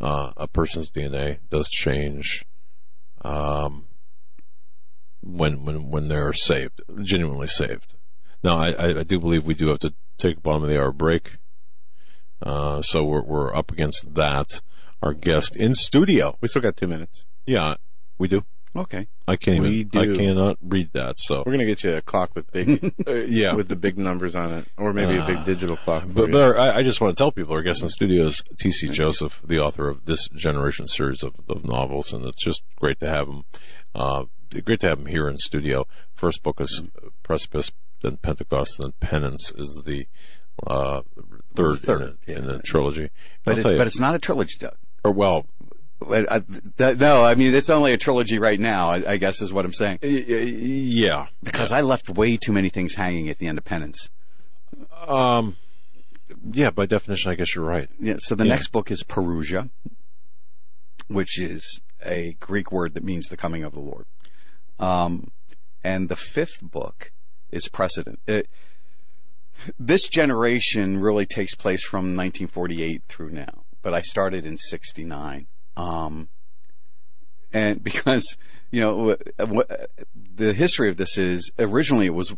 uh, 0.00 0.32
a 0.36 0.46
person's 0.48 0.90
DNA 0.90 1.38
does 1.48 1.68
change, 1.68 2.44
um, 3.24 3.86
when, 5.22 5.64
when, 5.64 5.90
when 5.90 6.08
they're 6.08 6.32
saved, 6.32 6.82
genuinely 7.02 7.46
saved. 7.46 7.94
Now, 8.42 8.58
I, 8.58 8.70
I, 8.72 8.98
I 9.00 9.02
do 9.02 9.18
believe 9.18 9.44
we 9.44 9.54
do 9.54 9.68
have 9.68 9.78
to 9.80 9.94
take 10.18 10.38
a 10.38 10.40
bottom 10.40 10.64
of 10.64 10.70
the 10.70 10.78
hour 10.78 10.92
break. 10.92 11.36
Uh, 12.42 12.82
so 12.82 13.04
we're, 13.04 13.22
we're 13.22 13.54
up 13.54 13.70
against 13.70 14.14
that. 14.14 14.60
Our 15.02 15.12
guest 15.12 15.56
in 15.56 15.74
studio. 15.74 16.36
We 16.40 16.48
still 16.48 16.62
got 16.62 16.76
two 16.76 16.86
minutes. 16.86 17.24
Yeah, 17.46 17.74
we 18.18 18.28
do. 18.28 18.44
Okay. 18.74 19.06
I 19.26 19.36
can't 19.36 19.62
We 19.62 19.86
even, 19.90 19.98
I 19.98 20.16
cannot 20.16 20.58
read 20.62 20.90
that. 20.92 21.18
So, 21.18 21.42
We're 21.46 21.52
gonna 21.52 21.64
get 21.64 21.82
you 21.82 21.94
a 21.94 22.02
clock 22.02 22.34
with 22.34 22.50
big, 22.52 22.94
uh, 23.06 23.14
yeah. 23.14 23.54
with 23.54 23.68
the 23.68 23.76
big 23.76 23.96
numbers 23.96 24.36
on 24.36 24.52
it, 24.52 24.68
or 24.76 24.92
maybe 24.92 25.16
a 25.16 25.26
big 25.26 25.38
Uh, 25.38 25.44
digital 25.44 25.76
clock. 25.76 26.04
But, 26.06 26.30
but 26.30 26.58
I, 26.58 26.78
I 26.78 26.82
just 26.82 27.00
want 27.00 27.16
to 27.16 27.20
tell 27.20 27.32
people 27.32 27.54
our 27.54 27.62
guest 27.62 27.82
in 27.82 27.88
studio 27.88 28.26
is 28.26 28.42
T.C. 28.58 28.88
Joseph, 28.90 29.40
the 29.44 29.58
author 29.58 29.88
of 29.88 30.04
this 30.04 30.28
generation 30.28 30.88
series 30.88 31.22
of, 31.22 31.34
of 31.48 31.64
novels, 31.64 32.12
and 32.12 32.24
it's 32.26 32.42
just 32.42 32.62
great 32.76 32.98
to 33.00 33.08
have 33.08 33.28
him. 33.28 33.44
Uh, 33.94 34.24
great 34.64 34.80
to 34.80 34.88
have 34.88 34.98
him 34.98 35.06
here 35.06 35.28
in 35.28 35.38
studio. 35.38 35.86
First 36.14 36.42
book 36.42 36.60
is 36.60 36.82
Precipice, 37.22 37.70
then 38.02 38.18
Pentecost, 38.18 38.76
then 38.78 38.92
Penance 39.00 39.52
is 39.56 39.82
the 39.86 40.06
uh, 40.66 41.02
third, 41.56 41.78
Third, 41.78 42.00
in, 42.26 42.34
the, 42.34 42.38
in 42.38 42.46
the 42.46 42.58
trilogy. 42.62 43.10
But 43.44 43.58
it's, 43.58 43.64
but 43.64 43.86
it's 43.86 43.98
not 44.00 44.14
a 44.14 44.18
trilogy, 44.18 44.56
Doug. 44.58 44.76
or 45.04 45.10
well, 45.12 45.46
I, 46.08 46.42
that, 46.76 46.98
no, 46.98 47.22
I 47.22 47.34
mean 47.36 47.54
it's 47.54 47.70
only 47.70 47.92
a 47.92 47.96
trilogy 47.96 48.38
right 48.38 48.60
now. 48.60 48.90
I, 48.90 49.12
I 49.12 49.16
guess 49.16 49.40
is 49.40 49.52
what 49.52 49.64
I'm 49.64 49.72
saying. 49.72 49.98
yeah. 50.02 51.26
Because 51.42 51.72
I 51.72 51.80
left 51.80 52.10
way 52.10 52.36
too 52.36 52.52
many 52.52 52.68
things 52.68 52.94
hanging 52.94 53.28
at 53.30 53.38
the 53.38 53.46
end 53.48 53.56
of 53.58 53.64
Penance. 53.64 54.10
Um, 55.06 55.56
yeah, 56.52 56.70
by 56.70 56.86
definition, 56.86 57.30
I 57.30 57.34
guess 57.34 57.54
you're 57.54 57.64
right. 57.64 57.88
Yeah. 57.98 58.16
So 58.18 58.34
the 58.34 58.44
Yeah. 58.44 58.50
next 58.54 58.68
book 58.68 58.90
is 58.90 59.02
Parousia, 59.04 59.70
which 61.08 61.38
is 61.40 61.80
a 62.04 62.36
Greek 62.40 62.70
word 62.72 62.94
that 62.94 63.04
means 63.04 63.28
the 63.28 63.36
coming 63.36 63.62
of 63.64 63.72
the 63.72 63.80
Lord. 63.80 64.06
Um, 64.78 65.30
and 65.82 66.08
the 66.08 66.16
fifth 66.16 66.60
book 66.62 67.10
is 67.50 67.68
Precedent. 67.68 68.18
It, 68.26 68.48
this 69.78 70.08
generation 70.08 70.98
really 70.98 71.26
takes 71.26 71.54
place 71.54 71.84
from 71.84 72.16
1948 72.16 73.02
through 73.08 73.30
now, 73.30 73.64
but 73.82 73.94
I 73.94 74.00
started 74.00 74.46
in 74.46 74.56
69. 74.56 75.46
Um, 75.76 76.28
and 77.52 77.82
because, 77.82 78.36
you 78.70 78.80
know, 78.80 79.16
the 80.34 80.52
history 80.52 80.88
of 80.88 80.96
this 80.96 81.18
is 81.18 81.50
originally 81.58 82.06
it 82.06 82.14
was 82.14 82.34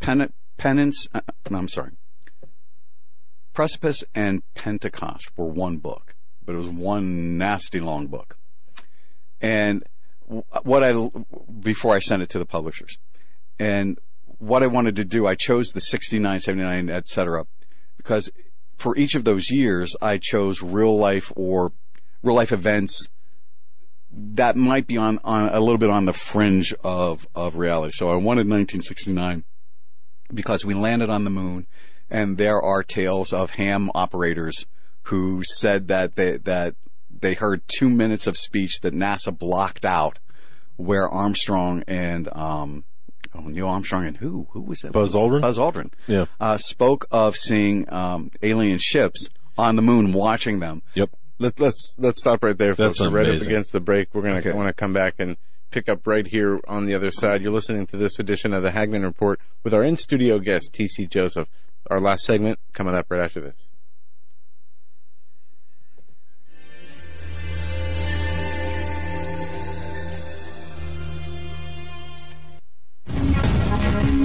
pen, 0.00 0.32
penance, 0.56 1.06
uh, 1.14 1.20
no, 1.50 1.58
I'm 1.58 1.68
sorry. 1.68 1.92
Precipice 3.52 4.02
and 4.14 4.42
Pentecost 4.54 5.30
were 5.36 5.48
one 5.48 5.76
book, 5.76 6.14
but 6.44 6.54
it 6.54 6.56
was 6.56 6.68
one 6.68 7.36
nasty 7.36 7.80
long 7.80 8.06
book. 8.06 8.38
And 9.42 9.84
what 10.62 10.82
I, 10.82 11.10
before 11.60 11.94
I 11.94 11.98
sent 11.98 12.22
it 12.22 12.30
to 12.30 12.38
the 12.38 12.46
publishers, 12.46 12.96
and 13.58 13.98
what 14.42 14.64
I 14.64 14.66
wanted 14.66 14.96
to 14.96 15.04
do, 15.04 15.24
I 15.24 15.36
chose 15.36 15.68
the 15.68 15.80
69, 15.80 16.40
79, 16.40 16.90
et 16.90 17.06
cetera, 17.06 17.44
because 17.96 18.28
for 18.76 18.96
each 18.96 19.14
of 19.14 19.22
those 19.22 19.52
years, 19.52 19.94
I 20.02 20.18
chose 20.18 20.62
real 20.62 20.96
life 20.98 21.32
or 21.36 21.70
real 22.24 22.34
life 22.34 22.50
events 22.50 23.06
that 24.10 24.56
might 24.56 24.88
be 24.88 24.96
on, 24.96 25.20
on 25.22 25.48
a 25.50 25.60
little 25.60 25.78
bit 25.78 25.90
on 25.90 26.06
the 26.06 26.12
fringe 26.12 26.74
of, 26.82 27.26
of 27.36 27.56
reality. 27.56 27.92
So 27.94 28.08
I 28.08 28.16
wanted 28.16 28.48
1969 28.48 29.44
because 30.34 30.64
we 30.64 30.74
landed 30.74 31.08
on 31.08 31.22
the 31.22 31.30
moon 31.30 31.68
and 32.10 32.36
there 32.36 32.60
are 32.60 32.82
tales 32.82 33.32
of 33.32 33.52
ham 33.52 33.92
operators 33.94 34.66
who 35.02 35.44
said 35.44 35.86
that 35.86 36.16
they, 36.16 36.38
that 36.38 36.74
they 37.08 37.34
heard 37.34 37.62
two 37.68 37.88
minutes 37.88 38.26
of 38.26 38.36
speech 38.36 38.80
that 38.80 38.92
NASA 38.92 39.36
blocked 39.36 39.84
out 39.84 40.18
where 40.76 41.08
Armstrong 41.08 41.84
and, 41.86 42.28
um, 42.32 42.84
oh, 43.34 43.40
Neil 43.42 43.68
Armstrong 43.68 44.06
and 44.06 44.16
who? 44.16 44.46
Who 44.50 44.60
was 44.62 44.80
that? 44.80 44.92
Buzz 44.92 45.14
Aldrin? 45.14 45.40
Buzz 45.42 45.58
Aldrin. 45.58 45.92
Yeah. 46.06 46.26
Uh, 46.40 46.56
spoke 46.58 47.06
of 47.10 47.36
seeing, 47.36 47.92
um, 47.92 48.30
alien 48.42 48.78
ships 48.78 49.28
on 49.58 49.76
the 49.76 49.82
moon 49.82 50.12
watching 50.12 50.60
them. 50.60 50.82
Yep. 50.94 51.10
Let, 51.38 51.58
let's 51.58 51.94
let's 51.98 52.20
stop 52.20 52.44
right 52.44 52.56
there, 52.56 52.74
folks. 52.74 52.98
That's 52.98 53.10
We're 53.10 53.18
right 53.24 53.34
up 53.34 53.42
against 53.42 53.72
the 53.72 53.80
break. 53.80 54.14
We're 54.14 54.22
gonna 54.22 54.38
Okay. 54.38 54.52
want 54.52 54.68
to 54.68 54.74
come 54.74 54.92
back 54.92 55.14
and 55.18 55.36
pick 55.70 55.88
up 55.88 56.06
right 56.06 56.26
here 56.26 56.60
on 56.68 56.84
the 56.84 56.94
other 56.94 57.10
side. 57.10 57.42
You're 57.42 57.50
listening 57.52 57.86
to 57.88 57.96
this 57.96 58.18
edition 58.18 58.52
of 58.52 58.62
the 58.62 58.70
Hagmann 58.70 59.02
Report 59.02 59.40
with 59.64 59.74
our 59.74 59.82
in 59.82 59.96
studio 59.96 60.38
guest 60.38 60.72
TC 60.72 61.08
Joseph. 61.08 61.48
Our 61.90 62.00
last 62.00 62.24
segment 62.24 62.60
coming 62.72 62.94
up 62.94 63.06
right 63.10 63.20
after 63.20 63.40
this. 63.40 63.68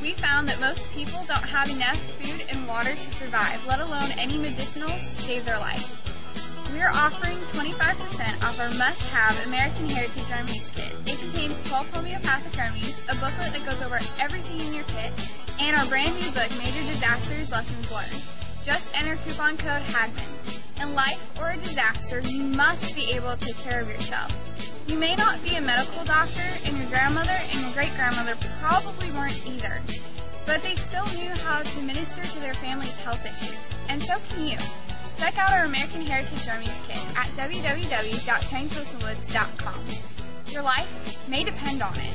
We 0.00 0.12
found 0.14 0.48
that 0.48 0.60
most 0.60 0.88
people 0.92 1.24
don't 1.26 1.42
have 1.42 1.68
enough 1.70 1.98
food 2.20 2.46
and 2.50 2.68
water 2.68 2.94
to 2.94 3.14
survive, 3.14 3.66
let 3.66 3.80
alone 3.80 4.12
any 4.16 4.38
medicinals 4.38 5.00
to 5.00 5.22
save 5.22 5.44
their 5.44 5.58
life. 5.58 5.98
We 6.72 6.80
are 6.82 6.92
offering 6.94 7.38
25% 7.50 8.44
off 8.44 8.60
our 8.60 8.70
must-have 8.78 9.46
American 9.46 9.88
Heritage 9.88 10.30
Remedies 10.30 10.70
kit. 10.74 10.92
It 11.04 11.18
contains 11.18 11.54
12 11.68 11.90
homeopathic 11.90 12.56
remedies, 12.56 12.94
a 13.08 13.14
booklet 13.16 13.52
that 13.52 13.66
goes 13.66 13.82
over 13.82 13.98
everything 14.20 14.60
in 14.60 14.74
your 14.74 14.84
kit, 14.84 15.12
and 15.58 15.76
our 15.76 15.86
brand 15.86 16.14
new 16.14 16.30
book, 16.30 16.50
Major 16.58 16.82
Disasters 16.92 17.50
Lessons 17.50 17.90
Learned. 17.90 18.22
Just 18.64 18.94
enter 18.94 19.16
coupon 19.24 19.56
code 19.56 19.82
HAGMAN. 19.82 20.24
In 20.80 20.94
life 20.94 21.40
or 21.40 21.50
a 21.50 21.56
disaster, 21.56 22.20
you 22.20 22.44
must 22.44 22.94
be 22.94 23.10
able 23.12 23.36
to 23.36 23.46
take 23.46 23.56
care 23.58 23.80
of 23.80 23.88
yourself. 23.88 24.47
You 24.88 24.98
may 24.98 25.14
not 25.16 25.42
be 25.44 25.54
a 25.54 25.60
medical 25.60 26.04
doctor, 26.04 26.42
and 26.64 26.76
your 26.76 26.88
grandmother 26.88 27.36
and 27.52 27.60
your 27.60 27.70
great 27.72 27.94
grandmother 27.94 28.34
probably 28.60 29.10
weren't 29.12 29.46
either. 29.46 29.80
but 30.48 30.62
they 30.62 30.74
still 30.76 31.04
knew 31.18 31.28
how 31.44 31.60
to 31.60 31.80
minister 31.82 32.22
to 32.22 32.40
their 32.40 32.54
family's 32.54 32.96
health 33.00 33.22
issues. 33.22 33.58
And 33.90 34.02
so 34.02 34.14
can 34.30 34.46
you. 34.46 34.56
Check 35.18 35.36
out 35.36 35.52
our 35.52 35.66
American 35.66 36.06
Heritage 36.06 36.46
Remedies 36.46 36.72
kit 36.88 36.96
at 37.18 37.26
www.trainpostalwoods.com. 37.36 39.84
Your 40.50 40.62
life 40.62 41.28
may 41.28 41.44
depend 41.44 41.82
on 41.82 41.94
it. 41.98 42.14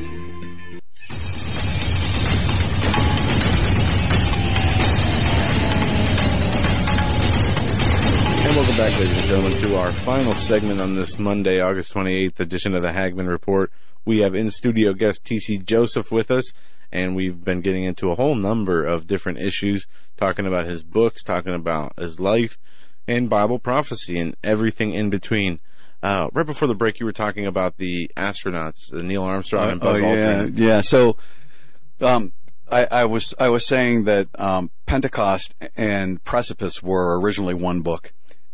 And 8.51 8.57
welcome 8.57 8.75
back, 8.75 8.99
ladies 8.99 9.17
and 9.17 9.27
gentlemen, 9.27 9.61
to 9.61 9.77
our 9.77 9.93
final 9.93 10.33
segment 10.33 10.81
on 10.81 10.93
this 10.93 11.17
Monday, 11.17 11.61
August 11.61 11.93
28th 11.93 12.37
edition 12.41 12.75
of 12.75 12.81
the 12.81 12.91
Hagmann 12.91 13.29
Report. 13.29 13.71
We 14.03 14.19
have 14.19 14.35
in 14.35 14.51
studio 14.51 14.91
guest 14.91 15.23
TC 15.23 15.63
Joseph 15.63 16.11
with 16.11 16.29
us, 16.29 16.51
and 16.91 17.15
we've 17.15 17.45
been 17.45 17.61
getting 17.61 17.85
into 17.85 18.11
a 18.11 18.15
whole 18.15 18.35
number 18.35 18.83
of 18.83 19.07
different 19.07 19.39
issues, 19.39 19.87
talking 20.17 20.45
about 20.45 20.65
his 20.65 20.83
books, 20.83 21.23
talking 21.23 21.53
about 21.53 21.97
his 21.97 22.19
life, 22.19 22.57
and 23.07 23.29
Bible 23.29 23.57
prophecy, 23.57 24.19
and 24.19 24.35
everything 24.43 24.93
in 24.93 25.09
between. 25.09 25.61
Uh, 26.03 26.27
right 26.33 26.45
before 26.45 26.67
the 26.67 26.75
break, 26.75 26.99
you 26.99 27.05
were 27.05 27.13
talking 27.13 27.45
about 27.45 27.77
the 27.77 28.11
astronauts, 28.17 28.93
uh, 28.93 29.01
Neil 29.01 29.23
Armstrong 29.23 29.71
and 29.71 29.79
Buzz 29.79 30.01
oh, 30.01 30.13
yeah, 30.13 30.43
Aldrin. 30.43 30.59
yeah. 30.59 30.81
So, 30.81 31.15
um, 32.01 32.33
I, 32.69 32.85
I 32.91 33.05
was 33.05 33.33
I 33.39 33.47
was 33.47 33.65
saying 33.65 34.05
that 34.05 34.27
um, 34.37 34.71
Pentecost 34.85 35.53
and 35.77 36.21
Precipice 36.25 36.83
were 36.83 37.17
originally 37.17 37.53
one 37.53 37.79
book, 37.81 38.11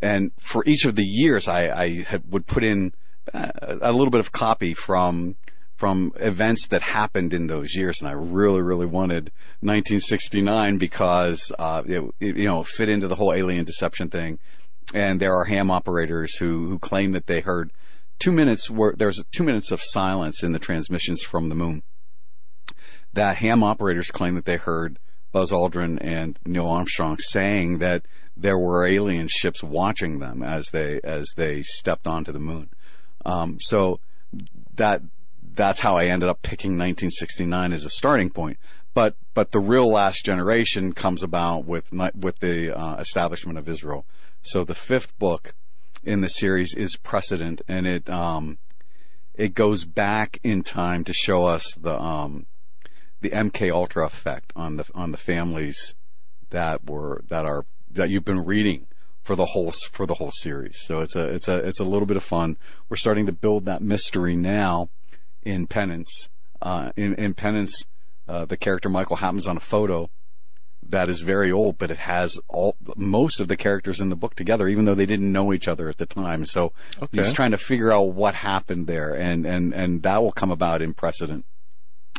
and 0.07 0.31
for 0.39 0.63
each 0.65 0.85
of 0.85 0.95
the 0.95 1.03
years, 1.03 1.47
I, 1.47 1.69
I 1.69 2.03
had, 2.03 2.31
would 2.31 2.47
put 2.47 2.63
in 2.63 2.93
uh, 3.33 3.51
a 3.81 3.91
little 3.91 4.09
bit 4.09 4.19
of 4.19 4.31
copy 4.31 4.73
from 4.73 5.35
from 5.75 6.11
events 6.15 6.67
that 6.67 6.81
happened 6.81 7.33
in 7.33 7.45
those 7.45 7.75
years, 7.75 7.99
and 7.99 8.09
I 8.09 8.13
really, 8.13 8.63
really 8.63 8.87
wanted 8.87 9.31
1969 9.59 10.79
because 10.79 11.51
uh, 11.59 11.83
it, 11.85 12.03
it, 12.19 12.37
you 12.37 12.45
know 12.45 12.63
fit 12.63 12.89
into 12.89 13.07
the 13.07 13.15
whole 13.15 13.33
alien 13.33 13.65
deception 13.65 14.09
thing, 14.09 14.39
and 14.93 15.19
there 15.19 15.35
are 15.35 15.45
ham 15.45 15.69
operators 15.69 16.35
who 16.35 16.69
who 16.69 16.79
claim 16.79 17.11
that 17.11 17.27
they 17.27 17.41
heard 17.41 17.71
two 18.17 18.31
minutes 18.31 18.69
where 18.69 18.93
there's 18.97 19.23
two 19.35 19.43
minutes 19.43 19.71
of 19.71 19.81
silence 19.83 20.41
in 20.41 20.53
the 20.53 20.59
transmissions 20.59 21.21
from 21.21 21.49
the 21.49 21.55
moon. 21.55 21.83
That 23.13 23.37
ham 23.37 23.61
operators 23.61 24.09
claim 24.09 24.35
that 24.35 24.45
they 24.45 24.57
heard 24.57 24.99
Buzz 25.33 25.51
Aldrin 25.51 25.97
and 25.99 26.39
Neil 26.45 26.67
Armstrong 26.67 27.17
saying 27.19 27.79
that 27.79 28.03
there 28.39 28.57
were 28.57 28.85
alien 28.85 29.27
ships 29.27 29.63
watching 29.63 30.19
them 30.19 30.43
as 30.43 30.69
they 30.71 30.99
as 31.03 31.33
they 31.35 31.63
stepped 31.63 32.07
onto 32.07 32.31
the 32.31 32.39
moon. 32.39 32.69
Um, 33.25 33.57
so 33.59 33.99
that 34.75 35.01
that's 35.53 35.79
how 35.79 35.97
I 35.97 36.05
ended 36.05 36.29
up 36.29 36.41
picking 36.41 36.71
1969 36.71 37.73
as 37.73 37.85
a 37.85 37.89
starting 37.89 38.29
point. 38.29 38.57
But 38.93 39.15
but 39.33 39.51
the 39.51 39.59
real 39.59 39.91
last 39.91 40.23
generation 40.25 40.93
comes 40.93 41.23
about 41.23 41.65
with 41.65 41.91
with 42.15 42.39
the 42.39 42.77
uh, 42.77 42.97
establishment 42.97 43.57
of 43.57 43.67
Israel. 43.67 44.05
So 44.41 44.63
the 44.63 44.75
fifth 44.75 45.17
book 45.17 45.53
in 46.03 46.21
the 46.21 46.29
series 46.29 46.73
is 46.73 46.95
Precedent, 46.95 47.61
and 47.67 47.85
it 47.87 48.09
um, 48.09 48.59
it 49.33 49.53
goes 49.53 49.83
back 49.83 50.39
in 50.43 50.63
time 50.63 51.03
to 51.03 51.13
show 51.13 51.45
us 51.45 51.75
the 51.75 51.99
um, 51.99 52.45
the 53.21 53.29
MK 53.31 53.71
Ultra 53.71 54.05
effect 54.05 54.53
on 54.55 54.77
the 54.77 54.85
on 54.93 55.11
the 55.11 55.17
families 55.17 55.95
that 56.49 56.89
were 56.89 57.23
that 57.29 57.45
are 57.45 57.65
that 57.91 58.09
you've 58.09 58.25
been 58.25 58.43
reading 58.45 58.87
for 59.23 59.35
the 59.35 59.45
whole 59.45 59.73
for 59.91 60.05
the 60.05 60.15
whole 60.15 60.31
series. 60.31 60.79
So 60.79 60.99
it's 60.99 61.15
a 61.15 61.27
it's 61.29 61.47
a 61.47 61.55
it's 61.57 61.79
a 61.79 61.83
little 61.83 62.05
bit 62.05 62.17
of 62.17 62.23
fun. 62.23 62.57
We're 62.89 62.97
starting 62.97 63.25
to 63.25 63.31
build 63.31 63.65
that 63.65 63.81
mystery 63.81 64.35
now 64.35 64.89
in 65.43 65.67
Penance. 65.67 66.29
Uh, 66.61 66.91
in 66.95 67.13
in 67.15 67.33
Penance, 67.33 67.83
uh, 68.27 68.45
the 68.45 68.57
character 68.57 68.89
Michael 68.89 69.17
happens 69.17 69.47
on 69.47 69.57
a 69.57 69.61
photo 69.61 70.09
that 70.89 71.09
is 71.09 71.19
very 71.19 71.51
old, 71.51 71.77
but 71.77 71.91
it 71.91 71.97
has 71.97 72.39
all 72.47 72.77
most 72.95 73.41
of 73.41 73.49
the 73.49 73.57
characters 73.57 73.99
in 73.99 74.07
the 74.09 74.15
book 74.15 74.35
together, 74.35 74.67
even 74.69 74.85
though 74.85 74.95
they 74.95 75.05
didn't 75.05 75.29
know 75.31 75.51
each 75.51 75.67
other 75.67 75.89
at 75.89 75.97
the 75.97 76.05
time. 76.05 76.45
So 76.45 76.71
Okay. 77.01 77.17
he's 77.17 77.33
trying 77.33 77.51
to 77.51 77.57
figure 77.57 77.91
out 77.91 78.09
what 78.13 78.35
happened 78.35 78.87
there, 78.87 79.13
and 79.13 79.45
and 79.45 79.73
and 79.73 80.03
that 80.03 80.21
will 80.21 80.31
come 80.31 80.51
about 80.51 80.81
in 80.81 80.93
precedent. 80.93 81.45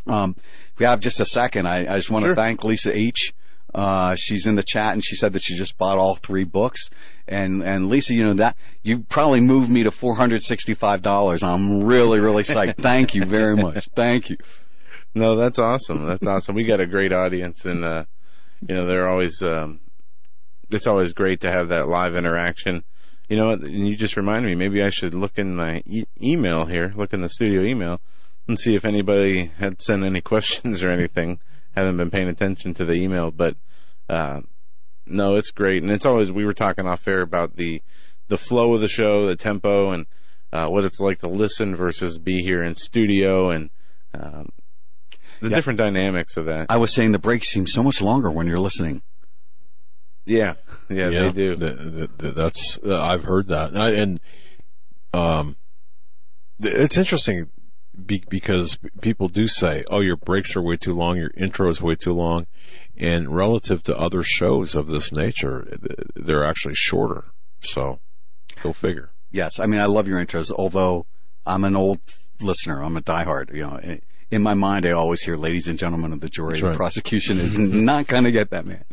Um, 0.06 0.34
if 0.72 0.78
we 0.78 0.86
have 0.86 1.00
just 1.00 1.20
a 1.20 1.24
second, 1.24 1.66
I, 1.66 1.80
I 1.92 1.96
just 1.96 2.10
want 2.10 2.24
to 2.26 2.34
thank 2.34 2.64
Lisa 2.64 2.94
H. 2.96 3.32
Uh, 3.74 4.14
she's 4.16 4.46
in 4.46 4.54
the 4.54 4.62
chat 4.62 4.94
and 4.94 5.04
she 5.04 5.14
said 5.14 5.32
that 5.34 5.42
she 5.42 5.54
just 5.54 5.76
bought 5.76 5.98
all 5.98 6.14
three 6.14 6.44
books. 6.44 6.88
And, 7.26 7.62
and 7.62 7.88
Lisa, 7.88 8.14
you 8.14 8.24
know 8.24 8.34
that, 8.34 8.56
you 8.82 9.00
probably 9.00 9.40
moved 9.40 9.70
me 9.70 9.82
to 9.82 9.90
$465. 9.90 11.42
I'm 11.42 11.84
really, 11.84 12.20
really 12.20 12.42
psyched. 12.42 12.76
Thank 12.78 13.14
you 13.14 13.24
very 13.24 13.56
much. 13.56 13.88
Thank 13.94 14.30
you. 14.30 14.38
No, 15.14 15.36
that's 15.36 15.58
awesome. 15.58 16.06
That's 16.06 16.26
awesome. 16.26 16.54
We 16.54 16.64
got 16.64 16.80
a 16.80 16.86
great 16.86 17.12
audience, 17.12 17.64
and 17.64 17.84
uh, 17.84 18.04
you 18.66 18.74
know 18.74 18.86
they're 18.86 19.08
always. 19.08 19.42
Um, 19.42 19.80
it's 20.70 20.86
always 20.86 21.12
great 21.12 21.40
to 21.40 21.50
have 21.50 21.68
that 21.68 21.88
live 21.88 22.14
interaction. 22.14 22.84
You 23.28 23.36
know, 23.36 23.46
what? 23.46 23.60
and 23.60 23.88
you 23.88 23.96
just 23.96 24.16
reminded 24.16 24.48
me. 24.48 24.54
Maybe 24.54 24.82
I 24.82 24.90
should 24.90 25.14
look 25.14 25.38
in 25.38 25.56
my 25.56 25.82
e- 25.86 26.04
email 26.22 26.66
here, 26.66 26.92
look 26.94 27.12
in 27.12 27.20
the 27.20 27.28
studio 27.28 27.62
email, 27.62 28.00
and 28.46 28.58
see 28.58 28.74
if 28.74 28.84
anybody 28.84 29.46
had 29.58 29.80
sent 29.82 30.04
any 30.04 30.20
questions 30.32 30.82
or 30.82 30.90
anything. 30.90 31.40
Haven't 31.78 31.96
been 31.96 32.10
paying 32.10 32.28
attention 32.28 32.74
to 32.74 32.84
the 32.84 32.92
email, 32.94 33.30
but 33.30 33.56
uh, 34.08 34.40
no, 35.06 35.36
it's 35.36 35.52
great, 35.52 35.82
and 35.82 35.92
it's 35.92 36.04
always. 36.04 36.30
We 36.32 36.44
were 36.44 36.52
talking 36.54 36.86
off 36.86 37.06
air 37.06 37.20
about 37.22 37.54
the 37.56 37.82
the 38.26 38.36
flow 38.36 38.74
of 38.74 38.80
the 38.80 38.88
show, 38.88 39.26
the 39.26 39.36
tempo, 39.36 39.90
and 39.92 40.06
uh, 40.52 40.66
what 40.66 40.84
it's 40.84 40.98
like 40.98 41.20
to 41.20 41.28
listen 41.28 41.76
versus 41.76 42.18
be 42.18 42.42
here 42.42 42.62
in 42.64 42.74
studio, 42.74 43.50
and 43.50 43.70
um, 44.12 44.48
the 45.40 45.50
Yeah. 45.50 45.56
different 45.56 45.78
dynamics 45.78 46.36
of 46.36 46.46
that. 46.46 46.66
I 46.68 46.78
was 46.78 46.92
saying 46.92 47.12
the 47.12 47.18
breaks 47.20 47.48
seem 47.48 47.66
so 47.68 47.82
much 47.82 48.02
longer 48.02 48.28
when 48.30 48.48
you're 48.48 48.58
listening. 48.58 49.02
Yeah, 50.26 50.54
yeah, 50.90 51.08
they 51.10 51.30
do. 51.30 51.56
Th- 51.56 51.76
th- 51.78 52.10
th- 52.18 52.34
that's 52.34 52.78
uh, 52.84 53.00
I've 53.00 53.22
heard 53.24 53.46
that, 53.48 53.70
and, 53.70 53.78
I, 53.78 53.90
and 53.92 54.20
um, 55.14 55.56
it's 56.60 56.96
interesting 56.98 57.48
be, 58.06 58.22
because 58.28 58.78
people 59.00 59.28
do 59.28 59.48
say, 59.48 59.84
"Oh, 59.90 60.00
your 60.00 60.16
breaks 60.16 60.54
are 60.56 60.62
way 60.62 60.76
too 60.76 60.94
long, 60.94 61.16
your 61.16 61.30
intro 61.36 61.68
is 61.68 61.80
way 61.82 61.94
too 61.94 62.12
long," 62.12 62.46
and 62.96 63.34
relative 63.34 63.82
to 63.84 63.96
other 63.96 64.22
shows 64.22 64.74
of 64.74 64.86
this 64.88 65.12
nature, 65.12 65.76
they're 66.14 66.44
actually 66.44 66.74
shorter. 66.74 67.24
So, 67.60 67.98
go 68.62 68.72
figure. 68.72 69.10
Yes, 69.30 69.58
I 69.58 69.66
mean 69.66 69.80
I 69.80 69.86
love 69.86 70.06
your 70.08 70.24
intros. 70.24 70.50
Although 70.50 71.06
I'm 71.46 71.64
an 71.64 71.76
old 71.76 72.00
listener, 72.40 72.82
I'm 72.82 72.96
a 72.96 73.00
diehard. 73.02 73.54
You 73.54 73.62
know, 73.66 73.76
in- 73.76 74.02
in 74.30 74.42
my 74.42 74.52
mind, 74.54 74.84
I 74.84 74.90
always 74.90 75.22
hear 75.22 75.36
"Ladies 75.36 75.66
and 75.68 75.78
gentlemen 75.78 76.12
of 76.12 76.20
the 76.20 76.28
jury." 76.28 76.60
That's 76.60 76.72
The 76.72 76.76
prosecution 76.76 77.38
is 77.38 77.58
not 77.58 78.06
going 78.06 78.24
to 78.24 78.30
get 78.32 78.50
that 78.50 78.66
man. 78.66 78.84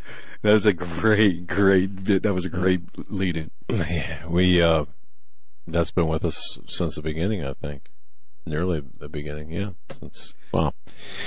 That 0.42 0.52
was 0.52 0.64
a 0.66 0.72
great, 0.72 1.46
great 1.46 2.04
bit. 2.04 2.22
That 2.22 2.32
was 2.34 2.44
a 2.44 2.48
great 2.48 2.80
lead 3.10 3.36
in. 3.36 3.50
Yeah, 3.68 4.26
we 4.26 4.62
uh, 4.62 4.84
that's 5.66 5.90
been 5.90 6.06
with 6.08 6.24
us 6.24 6.58
since 6.68 6.94
the 6.94 7.02
beginning, 7.02 7.44
I 7.44 7.52
think, 7.52 7.82
nearly 8.46 8.82
the 8.98 9.08
beginning. 9.08 9.50
Yeah, 9.52 9.70
since 9.98 10.32
wow. 10.52 10.72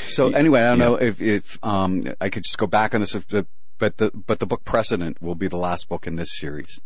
So 0.06 0.30
anyway, 0.30 0.61
I 0.61 0.69
don't 0.69 0.80
Yeah. 0.80 0.85
know 0.85 0.95
if 0.95 1.22
if 1.22 1.59
um 1.64 2.03
I 2.19 2.30
could 2.30 2.43
just 2.43 2.57
go 2.57 2.67
back 2.67 2.93
on 2.93 3.01
this, 3.01 3.15
if 3.15 3.27
the, 3.27 3.45
but 3.77 3.98
the 3.98 4.11
but 4.11 4.39
the 4.39 4.45
book 4.45 4.64
precedent 4.64 5.22
will 5.22 5.35
be 5.35 5.48
the 5.48 5.57
last 5.57 5.89
book 5.89 6.07
in 6.07 6.15
this 6.15 6.38
series, 6.38 6.80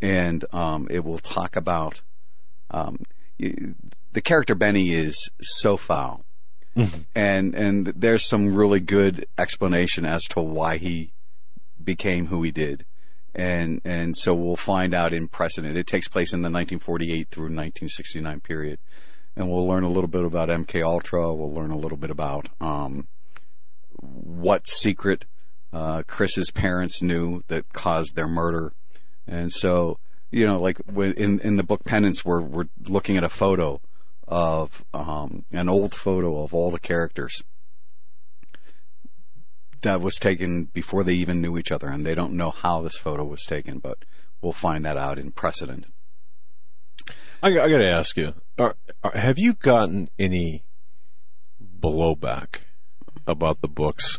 and 0.00 0.44
um 0.52 0.88
it 0.90 1.04
will 1.04 1.18
talk 1.18 1.56
about 1.56 2.00
um 2.70 2.98
the 3.38 4.20
character 4.20 4.54
Benny 4.54 4.94
is 4.94 5.30
so 5.40 5.76
foul. 5.76 6.24
Mm-hmm. 6.76 7.02
And, 7.14 7.54
and 7.54 7.86
there's 7.86 8.24
some 8.24 8.54
really 8.54 8.80
good 8.80 9.26
explanation 9.38 10.04
as 10.04 10.22
to 10.30 10.40
why 10.40 10.76
he 10.76 11.12
became 11.82 12.26
who 12.26 12.42
he 12.42 12.50
did. 12.50 12.84
And, 13.34 13.80
and 13.84 14.16
so 14.16 14.34
we'll 14.34 14.56
find 14.56 14.94
out 14.94 15.12
in 15.12 15.26
precedent. 15.28 15.76
It 15.76 15.86
takes 15.86 16.06
place 16.08 16.32
in 16.32 16.42
the 16.42 16.46
1948 16.46 17.28
through 17.30 17.44
1969 17.44 18.40
period. 18.40 18.78
And 19.36 19.48
we'll 19.48 19.66
learn 19.66 19.82
a 19.82 19.88
little 19.88 20.08
bit 20.08 20.24
about 20.24 20.48
MK 20.48 20.84
Ultra. 20.84 21.34
We'll 21.34 21.52
learn 21.52 21.70
a 21.70 21.76
little 21.76 21.98
bit 21.98 22.10
about, 22.10 22.48
um, 22.60 23.08
what 23.96 24.68
secret, 24.68 25.24
uh, 25.72 26.02
Chris's 26.06 26.50
parents 26.50 27.02
knew 27.02 27.42
that 27.48 27.72
caused 27.72 28.14
their 28.14 28.28
murder. 28.28 28.72
And 29.26 29.52
so, 29.52 29.98
you 30.30 30.46
know, 30.46 30.60
like 30.60 30.78
when 30.86 31.12
in, 31.14 31.40
in 31.40 31.56
the 31.56 31.64
book 31.64 31.84
Penance, 31.84 32.24
we're, 32.24 32.42
we're 32.42 32.68
looking 32.86 33.16
at 33.16 33.24
a 33.24 33.28
photo 33.28 33.80
of, 34.28 34.84
um, 34.94 35.44
an 35.50 35.68
old 35.68 35.94
photo 35.94 36.42
of 36.42 36.54
all 36.54 36.70
the 36.70 36.78
characters 36.78 37.42
that 39.84 40.00
was 40.00 40.16
taken 40.16 40.64
before 40.64 41.04
they 41.04 41.14
even 41.14 41.40
knew 41.40 41.56
each 41.58 41.70
other, 41.70 41.88
and 41.88 42.04
they 42.04 42.14
don't 42.14 42.32
know 42.32 42.50
how 42.50 42.80
this 42.80 42.96
photo 42.96 43.22
was 43.22 43.44
taken, 43.44 43.78
but 43.78 43.98
we'll 44.40 44.52
find 44.52 44.84
that 44.84 44.96
out 44.96 45.18
in 45.18 45.30
precedent. 45.30 45.86
I, 47.44 47.48
I 47.48 47.68
got 47.68 47.78
to 47.78 47.90
ask 47.90 48.16
you: 48.16 48.32
are, 48.58 48.74
are, 49.02 49.16
Have 49.16 49.38
you 49.38 49.52
gotten 49.52 50.08
any 50.18 50.64
blowback 51.62 52.60
about 53.26 53.60
the 53.60 53.68
books, 53.68 54.18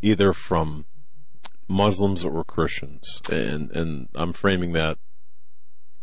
either 0.00 0.32
from 0.32 0.86
Muslims 1.66 2.24
or 2.24 2.44
Christians? 2.44 3.20
And 3.28 3.72
and 3.72 4.08
I'm 4.14 4.32
framing 4.32 4.74
that. 4.74 4.98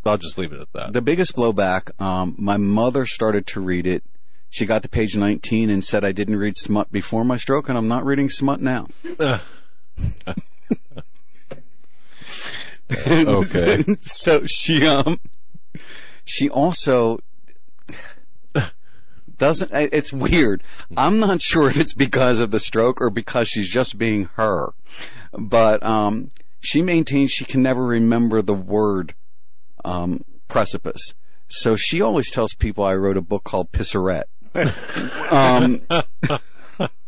I'll 0.05 0.17
just 0.17 0.37
leave 0.37 0.51
it 0.51 0.59
at 0.59 0.71
that. 0.73 0.91
The 0.91 1.01
biggest 1.01 1.35
blowback. 1.35 1.91
Um, 2.01 2.35
my 2.37 2.57
mother 2.57 3.05
started 3.05 3.47
to 3.47 3.61
read 3.61 3.87
it. 3.87 4.03
She 4.49 4.65
got 4.65 4.81
to 4.83 4.89
page 4.89 5.15
19 5.15 5.69
and 5.69 5.83
said 5.83 6.03
I 6.03 6.11
didn't 6.11 6.37
read 6.37 6.57
smut 6.57 6.91
before 6.91 7.23
my 7.23 7.37
stroke, 7.37 7.69
and 7.69 7.77
I'm 7.77 7.87
not 7.87 8.03
reading 8.05 8.29
smut 8.29 8.59
now. 8.59 8.87
okay. 12.91 13.85
so 14.01 14.45
she 14.47 14.87
um 14.87 15.19
she 16.23 16.49
also 16.49 17.19
doesn't 19.37 19.71
it's 19.73 20.13
weird. 20.13 20.63
I'm 20.95 21.19
not 21.19 21.41
sure 21.41 21.67
if 21.67 21.77
it's 21.77 21.93
because 21.93 22.39
of 22.39 22.51
the 22.51 22.59
stroke 22.59 23.01
or 23.01 23.09
because 23.09 23.47
she's 23.47 23.69
just 23.69 23.97
being 23.97 24.29
her. 24.35 24.73
But 25.31 25.81
um 25.83 26.31
she 26.59 26.81
maintains 26.81 27.31
she 27.31 27.45
can 27.45 27.61
never 27.61 27.85
remember 27.85 28.41
the 28.41 28.53
word 28.53 29.15
um 29.83 30.23
precipice. 30.47 31.13
So 31.47 31.75
she 31.75 32.01
always 32.01 32.29
tells 32.29 32.53
people 32.53 32.83
I 32.83 32.95
wrote 32.95 33.17
a 33.17 33.21
book 33.21 33.43
called 33.43 33.71
Pisserette. 33.71 34.25
um 35.31 35.81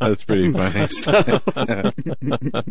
That's 0.00 0.24
pretty 0.24 0.52
funny. 0.52 0.86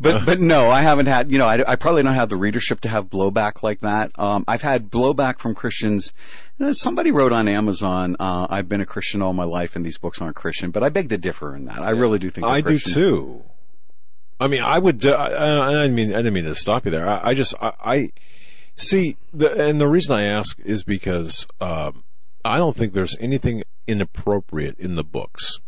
but 0.00 0.24
but 0.24 0.40
no, 0.40 0.70
I 0.70 0.82
haven't 0.82 1.06
had. 1.06 1.30
You 1.30 1.38
know, 1.38 1.46
I, 1.46 1.72
I 1.72 1.76
probably 1.76 2.02
don't 2.02 2.14
have 2.14 2.28
the 2.28 2.36
readership 2.36 2.80
to 2.82 2.88
have 2.88 3.08
blowback 3.10 3.62
like 3.62 3.80
that. 3.80 4.12
Um, 4.18 4.44
I've 4.46 4.62
had 4.62 4.90
blowback 4.90 5.38
from 5.38 5.54
Christians. 5.54 6.12
Uh, 6.60 6.72
Somebody 6.72 7.10
wrote 7.10 7.32
on 7.32 7.48
Amazon, 7.48 8.16
uh, 8.20 8.46
"I've 8.48 8.68
been 8.68 8.80
a 8.80 8.86
Christian 8.86 9.22
all 9.22 9.32
my 9.32 9.44
life, 9.44 9.76
and 9.76 9.84
these 9.84 9.98
books 9.98 10.20
aren't 10.20 10.36
Christian." 10.36 10.70
But 10.70 10.84
I 10.84 10.90
beg 10.90 11.08
to 11.08 11.18
differ 11.18 11.56
in 11.56 11.64
that. 11.64 11.80
I 11.82 11.90
really 11.90 12.18
do 12.18 12.30
think 12.30 12.46
they're 12.46 12.54
I 12.54 12.60
do 12.60 12.78
too. 12.78 13.42
I 14.38 14.48
mean, 14.48 14.62
I 14.62 14.78
would. 14.78 15.04
Uh, 15.04 15.12
I, 15.12 15.84
I 15.84 15.88
mean. 15.88 16.12
I 16.12 16.18
didn't 16.18 16.34
mean 16.34 16.44
to 16.44 16.54
stop 16.54 16.84
you 16.84 16.90
there. 16.90 17.08
I, 17.08 17.30
I 17.30 17.34
just. 17.34 17.54
I, 17.60 17.72
I 17.84 18.10
see. 18.76 19.16
The, 19.32 19.52
and 19.52 19.80
the 19.80 19.88
reason 19.88 20.14
I 20.14 20.26
ask 20.26 20.58
is 20.60 20.84
because 20.84 21.46
um, 21.60 22.04
I 22.44 22.56
don't 22.56 22.76
think 22.76 22.92
there's 22.92 23.16
anything 23.20 23.64
inappropriate 23.90 24.78
in 24.78 24.94
the 24.94 25.04
books. 25.04 25.58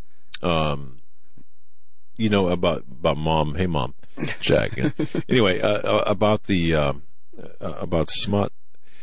Um, 0.42 1.01
you 2.17 2.28
know 2.28 2.49
about 2.49 2.84
about 2.91 3.17
mom. 3.17 3.55
Hey, 3.55 3.67
mom, 3.67 3.94
Jack. 4.41 4.78
anyway, 5.28 5.60
uh, 5.60 5.68
uh, 5.68 6.05
about 6.07 6.44
the 6.44 6.75
um, 6.75 7.02
uh, 7.60 7.68
about 7.73 8.10
smut. 8.10 8.52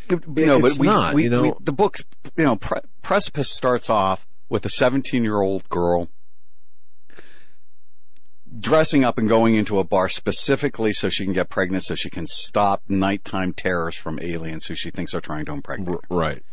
You 0.10 0.20
know, 0.46 0.66
It's 0.66 0.78
but 0.78 0.82
we, 0.82 0.88
not, 0.88 1.14
we, 1.14 1.24
you 1.24 1.30
know. 1.30 1.42
we- 1.44 1.54
the 1.60 1.72
book, 1.72 1.98
you 2.36 2.44
know, 2.44 2.56
Pre- 2.56 2.80
Precipice 3.04 3.52
starts 3.52 3.90
off 3.92 4.26
with 4.50 4.66
a 4.66 4.70
17 4.70 5.24
year 5.24 5.40
old 5.42 5.70
girl 5.70 6.10
dressing 8.60 9.04
up 9.04 9.18
and 9.20 9.30
going 9.30 9.54
into 9.56 9.78
a 9.78 9.84
bar 9.84 10.10
specifically 10.10 10.92
so 10.94 11.08
she 11.10 11.24
can 11.24 11.34
get 11.34 11.50
pregnant 11.50 11.84
so 11.84 11.94
she 11.94 12.10
can 12.10 12.26
stop 12.26 12.82
nighttime 12.88 13.54
terrors 13.54 13.96
from 13.96 14.20
aliens 14.20 14.66
who 14.66 14.74
she 14.76 14.90
thinks 14.90 15.14
are 15.14 15.22
trying 15.22 15.46
to 15.46 15.52
impregnate 15.52 16.00
her. 16.10 16.16
Right. 16.16 16.44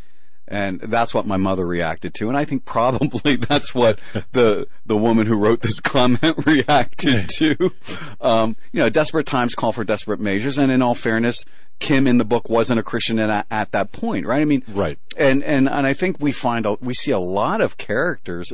And 0.48 0.80
that's 0.80 1.12
what 1.12 1.26
my 1.26 1.36
mother 1.36 1.66
reacted 1.66 2.14
to. 2.14 2.28
And 2.28 2.36
I 2.36 2.44
think 2.44 2.64
probably 2.64 3.36
that's 3.48 3.74
what 3.74 3.98
the, 4.32 4.68
the 4.84 4.96
woman 4.96 5.26
who 5.26 5.36
wrote 5.36 5.60
this 5.60 5.80
comment 5.80 6.36
reacted 6.46 7.28
to. 7.36 7.72
Um, 8.20 8.56
you 8.72 8.80
know, 8.80 8.88
desperate 8.88 9.26
times 9.26 9.54
call 9.54 9.72
for 9.72 9.84
desperate 9.84 10.20
measures. 10.20 10.58
And 10.58 10.70
in 10.70 10.82
all 10.82 10.94
fairness, 10.94 11.44
Kim 11.78 12.06
in 12.06 12.18
the 12.18 12.24
book 12.24 12.48
wasn't 12.48 12.80
a 12.80 12.82
Christian 12.82 13.18
at, 13.18 13.46
at 13.50 13.72
that 13.72 13.92
point, 13.92 14.26
right? 14.26 14.40
I 14.40 14.44
mean, 14.44 14.62
right. 14.68 14.98
And, 15.16 15.42
and, 15.42 15.68
and 15.68 15.86
I 15.86 15.94
think 15.94 16.18
we 16.20 16.32
find, 16.32 16.64
a, 16.64 16.76
we 16.80 16.94
see 16.94 17.10
a 17.10 17.18
lot 17.18 17.60
of 17.60 17.76
characters, 17.76 18.52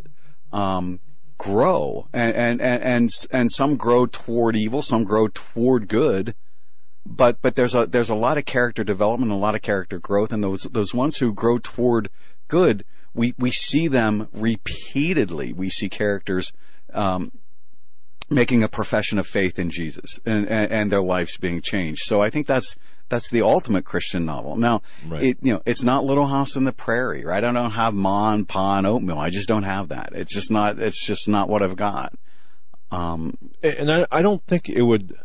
um, 0.52 1.00
grow 1.38 2.06
and, 2.12 2.34
and, 2.34 2.60
and, 2.60 2.82
and, 2.82 3.10
and 3.32 3.50
some 3.50 3.76
grow 3.76 4.06
toward 4.06 4.54
evil, 4.54 4.80
some 4.80 5.04
grow 5.04 5.28
toward 5.28 5.88
good 5.88 6.34
but 7.04 7.40
but 7.42 7.56
there's 7.56 7.74
a 7.74 7.86
there's 7.86 8.10
a 8.10 8.14
lot 8.14 8.38
of 8.38 8.44
character 8.44 8.84
development, 8.84 9.32
a 9.32 9.36
lot 9.36 9.54
of 9.54 9.62
character 9.62 9.98
growth, 9.98 10.32
and 10.32 10.42
those 10.42 10.62
those 10.70 10.94
ones 10.94 11.16
who 11.18 11.32
grow 11.32 11.58
toward 11.58 12.08
good, 12.48 12.84
we 13.14 13.34
we 13.38 13.50
see 13.50 13.88
them 13.88 14.28
repeatedly. 14.32 15.52
We 15.52 15.68
see 15.68 15.88
characters 15.88 16.52
um, 16.92 17.32
making 18.30 18.62
a 18.62 18.68
profession 18.68 19.18
of 19.18 19.26
faith 19.26 19.58
in 19.58 19.70
Jesus, 19.70 20.20
and, 20.24 20.48
and 20.48 20.70
and 20.70 20.92
their 20.92 21.02
lives 21.02 21.36
being 21.36 21.60
changed. 21.60 22.02
So 22.04 22.22
I 22.22 22.30
think 22.30 22.46
that's 22.46 22.76
that's 23.08 23.30
the 23.30 23.42
ultimate 23.42 23.84
Christian 23.84 24.24
novel. 24.24 24.56
Now, 24.56 24.80
Right. 25.06 25.22
it 25.22 25.38
you 25.42 25.52
know 25.54 25.62
it's 25.66 25.82
not 25.82 26.04
Little 26.04 26.28
House 26.28 26.56
in 26.56 26.64
the 26.64 26.72
Prairie, 26.72 27.24
right? 27.24 27.44
I 27.44 27.52
don't 27.52 27.70
have 27.72 27.94
Ma 27.94 28.32
and 28.32 28.48
Pa 28.48 28.78
and 28.78 28.86
oatmeal. 28.86 29.18
I 29.18 29.30
just 29.30 29.48
don't 29.48 29.64
have 29.64 29.88
that. 29.88 30.10
It's 30.12 30.32
just 30.32 30.50
not. 30.50 30.78
It's 30.78 31.04
just 31.04 31.28
not 31.28 31.48
what 31.48 31.62
I've 31.62 31.76
got. 31.76 32.14
Um, 32.90 33.36
and 33.62 33.90
I, 33.90 34.06
I 34.10 34.22
don't 34.22 34.44
think 34.46 34.68
it 34.68 34.82
would. 34.82 35.16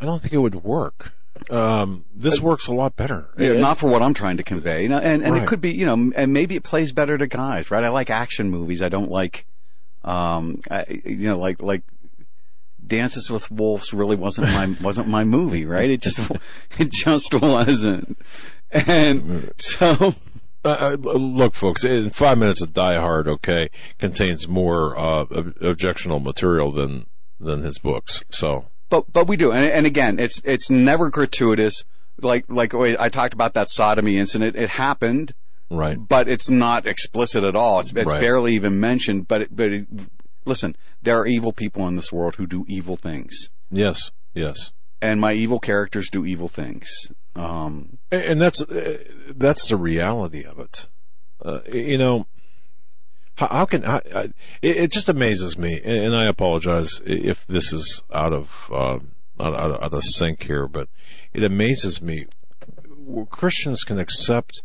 I 0.00 0.04
don't 0.06 0.20
think 0.20 0.34
it 0.34 0.38
would 0.38 0.56
work. 0.64 1.12
Um, 1.50 2.04
this 2.14 2.40
works 2.40 2.68
a 2.68 2.72
lot 2.74 2.96
better. 2.96 3.28
Yeah, 3.36 3.54
not 3.54 3.76
for 3.78 3.88
what 3.90 4.02
I'm 4.02 4.14
trying 4.14 4.36
to 4.38 4.42
convey. 4.44 4.86
Know, 4.88 4.98
and, 4.98 5.22
and 5.22 5.32
Right. 5.34 5.42
it 5.42 5.46
could 5.46 5.60
be, 5.60 5.72
you 5.72 5.84
know, 5.84 6.12
and 6.14 6.32
maybe 6.32 6.54
it 6.56 6.62
plays 6.64 6.92
better 6.92 7.18
to 7.18 7.26
guys, 7.26 7.70
right? 7.70 7.82
I 7.84 7.88
like 7.88 8.08
action 8.10 8.50
movies. 8.50 8.80
I 8.82 8.88
don't 8.88 9.10
like, 9.10 9.46
um, 10.04 10.60
I, 10.70 10.84
you 11.04 11.28
know, 11.28 11.38
like, 11.38 11.60
like 11.60 11.82
Dances 12.86 13.30
with 13.30 13.50
Wolves 13.50 13.92
really 13.92 14.16
wasn't 14.16 14.48
my, 14.48 14.76
wasn't 14.82 15.08
my 15.08 15.24
movie, 15.24 15.64
right? 15.64 15.90
It 15.90 16.02
just, 16.02 16.20
it 16.78 16.90
just 16.90 17.32
wasn't. 17.34 18.18
And 18.70 19.50
so, 19.58 20.14
Uh, 20.64 20.96
uh, 21.04 21.10
look, 21.18 21.54
folks, 21.54 21.84
five 22.12 22.38
minutes 22.38 22.62
of 22.62 22.72
Die 22.72 22.94
Hard, 22.98 23.28
okay, 23.28 23.68
contains 23.98 24.48
more 24.48 24.96
uh, 24.96 25.26
ob- 25.30 25.54
objectionable 25.60 26.20
material 26.20 26.72
than 26.72 27.04
than 27.38 27.62
his 27.62 27.78
books. 27.78 28.22
So 28.30 28.64
but, 28.94 29.12
but 29.12 29.26
we 29.26 29.36
do. 29.36 29.50
And, 29.52 29.64
and 29.64 29.86
again, 29.86 30.18
it's, 30.18 30.40
it's 30.44 30.70
never 30.70 31.10
gratuitous. 31.10 31.84
Like, 32.20 32.44
like 32.48 32.74
I 32.74 33.08
talked 33.08 33.34
about 33.34 33.54
that 33.54 33.68
sodomy 33.68 34.18
incident. 34.18 34.56
It 34.56 34.70
happened. 34.70 35.34
Right. 35.70 35.96
But 35.98 36.28
it's 36.28 36.48
not 36.48 36.86
explicit 36.86 37.42
at 37.42 37.56
all. 37.56 37.80
It's, 37.80 37.92
it's 37.92 38.12
Right. 38.12 38.20
barely 38.20 38.54
even 38.54 38.78
mentioned. 38.78 39.26
But 39.26 39.42
it, 39.42 39.56
but 39.56 39.72
it, 39.72 39.86
listen, 40.44 40.76
there 41.02 41.18
are 41.18 41.26
evil 41.26 41.52
people 41.52 41.88
in 41.88 41.96
this 41.96 42.12
world 42.12 42.36
who 42.36 42.46
do 42.46 42.64
evil 42.68 42.96
things, 42.96 43.48
yes, 43.70 44.12
yes, 44.34 44.72
and 45.00 45.20
my 45.20 45.32
evil 45.32 45.58
characters 45.58 46.10
do 46.10 46.24
evil 46.24 46.48
things. 46.48 47.10
Um, 47.34 47.98
and, 48.12 48.22
and 48.22 48.40
that's 48.40 48.60
uh, 48.62 48.98
that's 49.34 49.68
the 49.68 49.76
reality 49.76 50.44
of 50.44 50.58
it. 50.60 50.86
Uh, 51.44 51.60
you 51.72 51.98
know, 51.98 52.26
how, 53.36 53.48
how 53.48 53.64
can 53.64 53.84
I, 53.84 54.00
I, 54.14 54.22
it, 54.62 54.76
it 54.76 54.92
just 54.92 55.08
amazes 55.08 55.58
me, 55.58 55.80
and, 55.84 55.96
and 55.96 56.16
I 56.16 56.24
apologize 56.24 57.00
if 57.04 57.46
this 57.46 57.72
is 57.72 58.02
out 58.12 58.32
of 58.32 58.50
uh, 58.70 58.98
out, 59.40 59.54
out, 59.54 59.82
out 59.82 59.92
of 59.92 60.04
sync 60.04 60.44
here, 60.44 60.68
but 60.68 60.88
it 61.32 61.44
amazes 61.44 62.00
me. 62.00 62.26
Christians 63.30 63.84
can 63.84 63.98
accept 63.98 64.62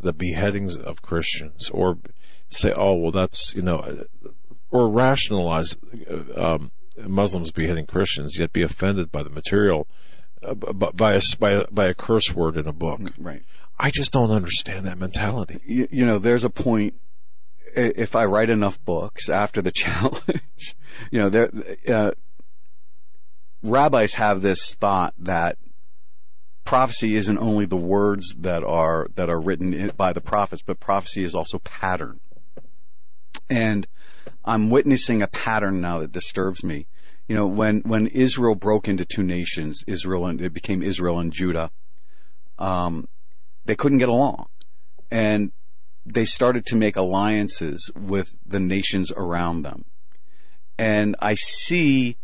the 0.00 0.12
beheadings 0.12 0.76
of 0.76 1.02
Christians, 1.02 1.70
or 1.70 1.98
say, 2.48 2.72
"Oh, 2.76 2.94
well, 2.94 3.12
that's 3.12 3.54
you 3.54 3.62
know," 3.62 4.04
or 4.70 4.88
rationalize 4.88 5.76
uh, 6.10 6.54
um, 6.54 6.70
Muslims 6.98 7.50
beheading 7.50 7.86
Christians, 7.86 8.38
yet 8.38 8.52
be 8.52 8.62
offended 8.62 9.12
by 9.12 9.22
the 9.22 9.30
material, 9.30 9.86
uh, 10.42 10.54
by 10.54 11.14
a 11.14 11.20
by 11.38 11.50
a, 11.52 11.66
by 11.70 11.86
a 11.86 11.94
curse 11.94 12.34
word 12.34 12.56
in 12.56 12.66
a 12.66 12.72
book. 12.72 13.00
right. 13.18 13.42
I 13.78 13.90
just 13.90 14.10
don't 14.10 14.30
understand 14.30 14.86
that 14.86 14.96
mentality. 14.98 15.60
You, 15.66 15.88
you 15.90 16.06
know, 16.06 16.18
there's 16.18 16.44
a 16.44 16.50
point. 16.50 16.94
If 17.76 18.16
I 18.16 18.24
write 18.24 18.50
enough 18.50 18.82
books 18.84 19.28
after 19.28 19.60
the 19.60 19.72
challenge, 19.84 20.76
you 21.10 21.20
know, 21.20 21.28
there, 21.28 21.50
uh, 21.86 22.10
rabbis 23.62 24.14
have 24.14 24.42
this 24.42 24.74
thought 24.74 25.14
that 25.18 25.58
prophecy 26.64 27.16
isn't 27.16 27.38
only 27.38 27.64
the 27.64 27.76
words 27.76 28.34
that 28.38 28.62
are 28.64 29.08
that 29.14 29.30
are 29.30 29.40
written 29.40 29.92
by 29.96 30.12
the 30.12 30.20
prophets, 30.20 30.62
but 30.62 30.80
prophecy 30.80 31.24
is 31.24 31.34
also 31.34 31.58
pattern. 31.60 32.20
And 33.48 33.86
I'm 34.44 34.70
witnessing 34.70 35.22
a 35.22 35.28
pattern 35.28 35.80
now 35.80 36.00
that 36.00 36.12
disturbs 36.12 36.64
me. 36.64 36.86
You 37.28 37.36
know, 37.36 37.46
when 37.46 37.80
when 37.80 38.06
Israel 38.08 38.54
broke 38.54 38.88
into 38.88 39.04
two 39.04 39.22
nations, 39.22 39.82
Israel 39.86 40.26
and 40.26 40.40
it 40.40 40.52
became 40.52 40.82
Israel 40.82 41.18
and 41.18 41.32
Judah, 41.32 41.70
um, 42.58 43.08
they 43.64 43.74
couldn't 43.74 43.98
get 43.98 44.08
along, 44.08 44.46
and 45.10 45.52
they 46.06 46.24
started 46.24 46.64
to 46.66 46.76
make 46.76 46.96
alliances 46.96 47.90
with 47.96 48.36
the 48.46 48.60
nations 48.60 49.12
around 49.16 49.62
them. 49.62 49.84
And 50.78 51.16
I 51.20 51.34
see 51.34 52.16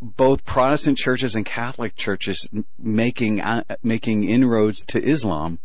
both 0.00 0.44
Protestant 0.44 0.96
churches 0.96 1.34
and 1.34 1.44
Catholic 1.44 1.96
churches 1.96 2.48
making 2.78 3.40
uh, 3.40 3.64
making 3.82 4.24
inroads 4.24 4.84
to 4.86 5.02
Islam 5.02 5.58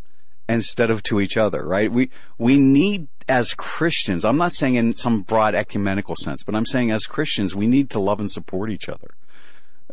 instead 0.49 0.89
of 0.89 1.03
to 1.03 1.21
each 1.21 1.37
other, 1.37 1.63
right? 1.65 1.91
We 1.91 2.09
we 2.37 2.57
need 2.57 3.07
as 3.29 3.53
Christians. 3.53 4.25
I'm 4.25 4.37
not 4.37 4.51
saying 4.53 4.75
in 4.75 4.95
some 4.95 5.21
broad 5.21 5.55
ecumenical 5.55 6.15
sense, 6.15 6.43
but 6.43 6.55
I'm 6.55 6.65
saying 6.65 6.91
as 6.91 7.05
Christians, 7.05 7.55
we 7.55 7.67
need 7.67 7.89
to 7.91 7.99
love 7.99 8.19
and 8.19 8.29
support 8.29 8.71
each 8.71 8.89
other. 8.89 9.11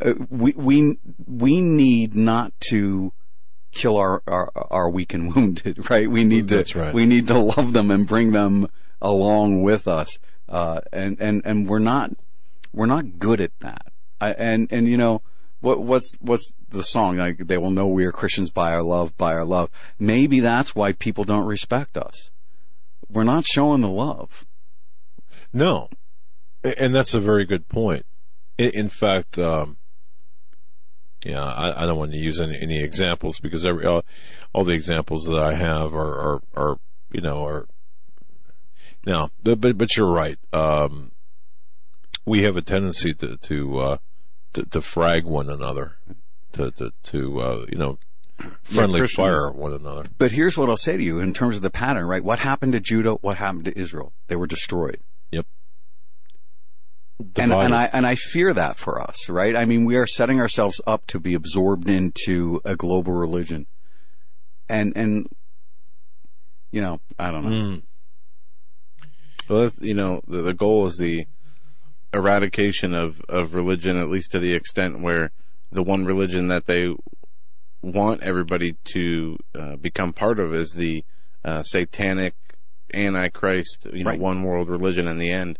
Uh, 0.01 0.15
we 0.31 0.53
we 0.53 0.99
we 1.27 1.61
need 1.61 2.15
not 2.15 2.53
to 2.71 3.13
kill 3.73 3.97
our, 3.97 4.23
our 4.27 4.51
our 4.55 4.91
weak 4.91 5.15
and 5.15 5.35
wounded, 5.37 5.91
right? 5.91 6.11
We 6.11 6.25
need 6.25 6.49
to 6.49 6.65
right. 6.75 6.95
we 6.95 7.07
need 7.07 7.27
to 7.29 7.39
love 7.39 7.73
them 7.73 7.91
and 7.91 8.07
bring 8.07 8.33
them 8.33 8.69
along 9.01 9.63
with 9.63 9.89
us. 9.89 10.19
Uh, 10.49 10.81
and 10.93 11.21
and 11.21 11.43
and 11.45 11.69
we're 11.69 11.79
not 11.79 12.11
we're 12.73 12.87
not 12.87 13.19
good 13.19 13.41
at 13.41 13.53
that. 13.61 13.93
I, 14.21 14.33
and 14.33 14.69
and 14.71 14.89
you 14.89 14.97
know 14.97 15.23
what 15.61 15.83
what's 15.83 16.17
what's 16.21 16.53
the 16.71 16.83
song 16.83 17.17
like 17.17 17.39
they 17.39 17.59
will 17.59 17.71
know 17.71 17.87
we 17.87 18.05
are 18.05 18.13
Christians 18.13 18.51
by 18.51 18.73
our 18.73 18.83
love 18.83 19.17
by 19.17 19.33
our 19.33 19.45
love. 19.45 19.71
Maybe 19.99 20.41
that's 20.41 20.75
why 20.75 20.93
people 20.93 21.25
don't 21.25 21.47
respect 21.47 21.97
us. 21.97 22.31
We're 23.09 23.25
not 23.25 23.45
showing 23.45 23.81
the 23.81 23.89
love. 23.89 24.45
No, 25.53 25.89
and 26.63 26.95
that's 26.95 27.15
a 27.15 27.21
very 27.21 27.45
good 27.45 27.69
point. 27.69 28.07
In, 28.57 28.71
in 28.71 28.89
fact, 28.89 29.39
um, 29.39 29.79
yeah, 31.25 31.43
I, 31.45 31.83
I 31.83 31.87
don't 31.87 31.99
want 31.99 32.13
to 32.13 32.19
use 32.19 32.41
any, 32.41 32.59
any 32.61 32.83
examples 32.83 33.41
because 33.41 33.67
every 33.67 33.85
all, 33.87 34.03
all 34.53 34.65
the 34.65 34.73
examples 34.73 35.25
that 35.25 35.39
I 35.39 35.55
have 35.55 35.95
are 35.95 36.19
are, 36.19 36.43
are 36.55 36.77
you 37.13 37.21
know 37.21 37.45
are 37.47 37.67
no, 39.07 39.31
but 39.43 39.61
but, 39.61 39.79
but 39.79 39.97
you're 39.97 40.11
right. 40.13 40.39
Um, 40.53 41.13
we 42.27 42.43
have 42.43 42.57
a 42.57 42.63
tendency 42.63 43.15
to 43.15 43.37
to, 43.37 43.79
uh, 43.79 43.97
to 44.55 44.65
to 44.65 44.81
frag 44.81 45.25
one 45.25 45.49
another, 45.49 45.97
to 46.53 46.71
to, 46.73 46.91
to 47.05 47.41
uh, 47.41 47.67
you 47.69 47.79
know 47.79 47.99
friendly 48.63 49.01
Christians- 49.01 49.17
fire 49.17 49.53
one 49.53 49.73
another. 49.73 50.05
But 50.19 50.31
here's 50.33 50.57
what 50.57 50.69
I'll 50.69 50.77
say 50.77 50.97
to 50.97 51.03
you 51.03 51.21
in 51.21 51.33
terms 51.33 51.57
of 51.57 51.63
the 51.63 51.71
pattern, 51.71 52.07
right? 52.07 52.23
What 52.23 52.39
happened 52.39 52.73
to 52.73 52.81
Judah? 52.81 53.15
What 53.15 53.37
happened 53.37 53.67
to 53.67 53.79
Israel? 53.79 54.13
They 54.29 54.37
were 54.37 54.47
destroyed. 54.47 55.01
Yep. 55.31 55.47
And, 57.37 57.53
and 57.53 57.75
I 57.75 57.85
and 57.93 58.07
I 58.07 58.15
fear 58.15 58.55
that 58.55 58.77
for 58.77 59.01
us, 59.01 59.29
right? 59.29 59.57
I 59.57 59.65
mean, 59.65 59.85
we 59.85 59.97
are 59.97 60.07
setting 60.07 60.41
ourselves 60.41 60.81
up 60.87 61.07
to 61.09 61.21
be 61.21 61.35
absorbed 61.35 61.89
into 61.89 62.61
a 62.65 62.77
global 62.77 63.13
religion, 63.13 63.67
and 64.69 64.93
and 64.97 65.29
you 66.71 66.81
know, 66.81 67.01
I 67.19 67.31
don't 67.31 67.45
know. 67.45 67.51
Mm. 67.51 67.83
Well, 69.49 69.71
you 69.81 69.95
know, 69.95 70.23
the, 70.29 70.43
the 70.43 70.55
goal 70.55 70.87
is 70.87 70.97
the 70.97 71.27
eradication 72.15 72.95
of, 72.95 73.21
of 73.29 73.55
religion, 73.55 73.97
at 73.97 74.09
least 74.09 74.31
to 74.33 74.39
the 74.39 74.55
extent 74.55 75.01
where 75.01 75.33
the 75.73 75.83
one 75.83 76.05
religion 76.05 76.49
that 76.49 76.67
they 76.67 76.95
want 77.83 78.23
everybody 78.23 78.75
to 78.93 79.37
uh, 79.55 79.77
become 79.77 80.13
part 80.13 80.39
of 80.39 80.55
is 80.55 80.73
the 80.73 81.05
uh, 81.45 81.63
satanic, 81.63 82.35
antichrist, 82.93 83.87
you 83.93 84.05
know, 84.05 84.11
Right. 84.11 84.21
one 84.21 84.43
world 84.43 84.69
religion 84.69 85.09
in 85.09 85.19
the 85.19 85.31
end. 85.31 85.59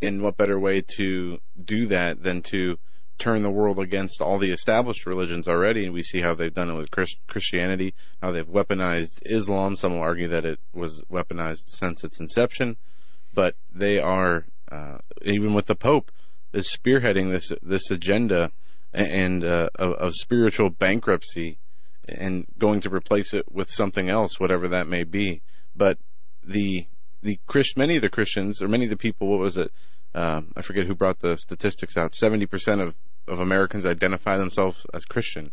And 0.00 0.22
what 0.22 0.36
better 0.36 0.58
way 0.58 0.80
to 0.96 1.38
do 1.62 1.86
that 1.86 2.22
than 2.22 2.42
to 2.42 2.78
turn 3.18 3.42
the 3.42 3.50
world 3.50 3.78
against 3.78 4.20
all 4.20 4.38
the 4.38 4.52
established 4.52 5.06
religions 5.06 5.48
already? 5.48 5.84
And 5.84 5.92
we 5.92 6.02
see 6.02 6.20
how 6.20 6.34
they've 6.34 6.54
done 6.54 6.70
it 6.70 6.76
with 6.76 6.90
Chris- 6.90 7.16
Christianity, 7.26 7.94
how 8.22 8.32
they've 8.32 8.46
weaponized 8.46 9.22
Islam. 9.24 9.76
Some 9.76 9.94
will 9.94 10.02
argue 10.02 10.28
that 10.28 10.44
it 10.44 10.60
was 10.72 11.02
weaponized 11.10 11.68
since 11.68 12.04
its 12.04 12.20
inception 12.20 12.76
but 13.38 13.54
they 13.72 14.00
are 14.00 14.46
uh, 14.70 14.98
even 15.22 15.54
with 15.54 15.66
the 15.66 15.76
Pope 15.76 16.10
is 16.52 16.66
spearheading 16.76 17.30
this 17.30 17.52
this 17.62 17.88
agenda 17.88 18.50
and 18.92 19.44
uh, 19.44 19.68
of, 19.76 19.92
of 19.92 20.14
spiritual 20.16 20.70
bankruptcy 20.70 21.58
and 22.08 22.46
going 22.58 22.80
to 22.80 22.90
replace 22.90 23.32
it 23.32 23.52
with 23.52 23.70
something 23.70 24.08
else, 24.08 24.40
whatever 24.40 24.66
that 24.66 24.88
may 24.88 25.04
be. 25.04 25.40
But 25.76 25.98
the 26.42 26.86
the 27.22 27.38
Christ, 27.46 27.76
many 27.76 27.96
of 27.96 28.02
the 28.02 28.08
Christians 28.08 28.62
or 28.62 28.68
many 28.68 28.84
of 28.84 28.90
the 28.90 28.96
people, 28.96 29.28
what 29.28 29.40
was 29.40 29.56
it? 29.56 29.72
Um, 30.14 30.52
I 30.56 30.62
forget 30.62 30.86
who 30.86 30.94
brought 30.94 31.20
the 31.20 31.36
statistics 31.36 31.96
out. 31.96 32.14
Seventy 32.14 32.46
percent 32.46 32.80
of 32.80 32.94
of 33.26 33.40
Americans 33.40 33.84
identify 33.84 34.38
themselves 34.38 34.86
as 34.94 35.04
Christian. 35.04 35.52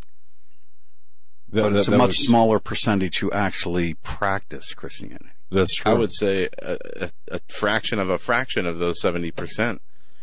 That- 1.51 1.63
But 1.63 1.75
it's 1.75 1.87
that- 1.87 1.95
a 1.95 1.97
much 1.97 2.07
was- 2.09 2.25
smaller 2.25 2.59
percentage 2.59 3.19
who 3.19 3.31
actually 3.31 3.95
practice 3.95 4.73
Christianity. 4.73 5.29
That's 5.51 5.75
true. 5.75 5.91
I 5.91 5.95
would 5.95 6.11
say 6.13 6.49
a, 6.61 6.77
a, 7.01 7.09
a 7.35 7.39
fraction 7.49 7.99
of 7.99 8.09
a 8.09 8.17
fraction 8.17 8.65
of 8.65 8.79
those 8.79 9.01
70%. 9.01 9.79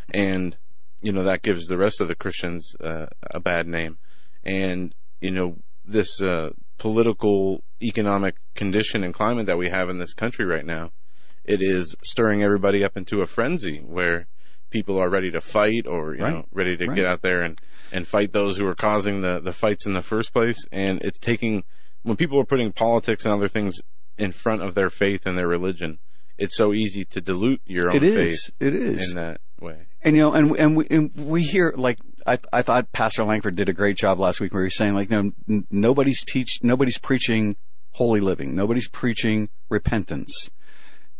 And, 0.09 0.57
you 1.01 1.11
know, 1.13 1.23
that 1.23 1.41
gives 1.43 1.67
the 1.67 1.77
rest 1.77 2.01
of 2.01 2.07
the 2.07 2.15
Christians 2.15 2.75
uh, 2.83 3.05
a 3.31 3.39
bad 3.39 3.67
name. 3.67 3.97
And, 4.43 4.93
you 5.21 5.31
know, 5.31 5.57
this 5.85 6.21
uh, 6.21 6.49
political, 6.77 7.63
economic 7.81 8.35
condition 8.53 9.03
and 9.03 9.13
climate 9.13 9.45
that 9.45 9.57
we 9.57 9.69
have 9.69 9.89
in 9.89 9.99
this 9.99 10.13
country 10.13 10.45
right 10.45 10.65
now, 10.65 10.91
it 11.45 11.61
is 11.61 11.95
stirring 12.03 12.43
everybody 12.43 12.83
up 12.83 12.95
into 12.97 13.21
a 13.21 13.27
frenzy 13.27 13.79
where 13.79 14.27
people 14.69 14.97
are 14.99 15.09
ready 15.09 15.29
to 15.31 15.41
fight 15.41 15.85
or, 15.85 16.15
you 16.15 16.23
Right. 16.23 16.33
know, 16.33 16.45
ready 16.51 16.75
to 16.77 16.87
Right. 16.87 16.95
get 16.95 17.05
out 17.05 17.21
there 17.21 17.41
and, 17.41 17.59
and 17.91 18.07
fight 18.07 18.33
those 18.33 18.57
who 18.57 18.65
are 18.65 18.75
causing 18.75 19.21
the, 19.21 19.39
the 19.39 19.53
fights 19.53 19.85
in 19.85 19.93
the 19.93 20.01
first 20.01 20.33
place. 20.33 20.65
And 20.71 21.01
it's 21.03 21.19
taking, 21.19 21.63
when 22.01 22.17
people 22.17 22.39
are 22.39 22.45
putting 22.45 22.71
politics 22.71 23.23
and 23.25 23.33
other 23.33 23.47
things 23.47 23.79
in 24.17 24.31
front 24.31 24.61
of 24.63 24.73
their 24.73 24.89
faith 24.89 25.25
and 25.25 25.37
their 25.37 25.47
religion, 25.47 25.99
it's 26.37 26.57
so 26.57 26.73
easy 26.73 27.05
to 27.05 27.21
dilute 27.21 27.61
your 27.65 27.91
own 27.91 27.97
It 27.97 28.03
is. 28.03 28.15
faith 28.15 28.55
It 28.59 28.73
is. 28.73 29.09
in 29.11 29.15
that 29.17 29.41
way. 29.59 29.87
And 30.01 30.17
you 30.17 30.23
know, 30.23 30.33
and 30.33 30.57
and 30.59 30.75
we, 30.75 30.87
and 30.89 31.11
we 31.15 31.43
hear 31.43 31.73
like 31.77 31.97
I 32.27 32.37
I 32.51 32.61
thought 32.61 32.91
Pastor 32.91 33.23
Langford 33.23 33.55
did 33.55 33.69
a 33.69 33.73
great 33.73 33.95
job 33.95 34.19
last 34.19 34.41
week 34.41 34.53
where 34.53 34.63
he 34.63 34.65
was 34.65 34.75
saying 34.75 34.95
like 34.95 35.09
no 35.09 35.31
n- 35.47 35.65
nobody's 35.71 36.25
teach 36.25 36.59
nobody's 36.61 36.97
preaching 36.97 37.55
holy 37.91 38.19
living, 38.19 38.53
nobody's 38.53 38.89
preaching 38.89 39.47
repentance, 39.69 40.49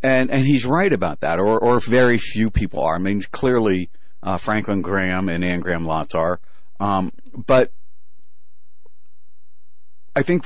and 0.03 0.30
and 0.30 0.45
he's 0.45 0.65
right 0.65 0.91
about 0.91 1.22
that, 1.22 1.40
or 1.40 1.59
or 1.59 1.80
very 1.80 2.17
few 2.17 2.49
people 2.51 2.83
are. 2.83 2.95
I 2.95 2.99
mean, 2.99 3.22
clearly 3.32 3.90
uh, 4.22 4.38
Franklin 4.38 4.82
Graham 4.82 5.30
and 5.30 5.43
Ann 5.43 5.61
Graham 5.61 5.85
Lotz 5.85 6.14
are, 6.14 6.40
um, 6.80 7.11
but 7.33 7.72
I 10.15 10.22
think 10.22 10.45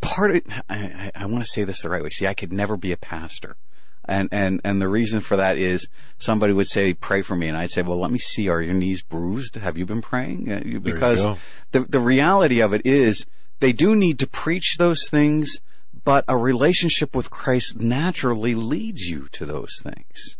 part 0.00 0.36
of 0.36 0.42
I, 0.68 0.76
I, 0.76 1.10
I 1.14 1.26
want 1.26 1.44
to 1.44 1.50
say 1.50 1.64
this 1.64 1.82
the 1.82 1.90
right 1.90 2.02
way. 2.02 2.10
See, 2.10 2.26
I 2.26 2.34
could 2.34 2.52
never 2.52 2.76
be 2.76 2.92
a 2.92 2.96
pastor. 2.96 3.56
And, 4.06 4.28
and, 4.32 4.60
and 4.64 4.82
the 4.82 4.88
reason 4.88 5.20
for 5.20 5.38
that 5.38 5.56
is 5.56 5.88
somebody 6.18 6.52
would 6.52 6.68
say, 6.68 6.92
pray 6.92 7.22
for 7.22 7.34
me. 7.34 7.48
And 7.48 7.56
I'd 7.56 7.70
say, 7.70 7.80
well, 7.80 7.98
let 7.98 8.10
me 8.10 8.18
see. 8.18 8.50
Are 8.50 8.60
your 8.60 8.74
knees 8.74 9.02
bruised? 9.02 9.54
Have 9.56 9.78
you 9.78 9.86
been 9.86 10.02
praying? 10.02 10.52
Uh, 10.52 10.56
you- 10.56 10.60
There 10.60 10.72
you 10.72 10.80
Because 10.80 11.24
the, 11.70 11.80
the 11.80 12.00
reality 12.00 12.60
of 12.60 12.74
it 12.74 12.82
is 12.84 13.24
they 13.60 13.72
do 13.72 13.96
need 13.96 14.18
to 14.18 14.26
preach 14.26 14.76
those 14.78 15.08
things, 15.08 15.56
but 16.04 16.24
a 16.28 16.36
relationship 16.36 17.16
with 17.16 17.30
Christ 17.30 17.80
naturally 17.80 18.54
leads 18.54 19.02
you 19.02 19.28
to 19.32 19.46
those 19.46 19.80
things. 19.82 20.36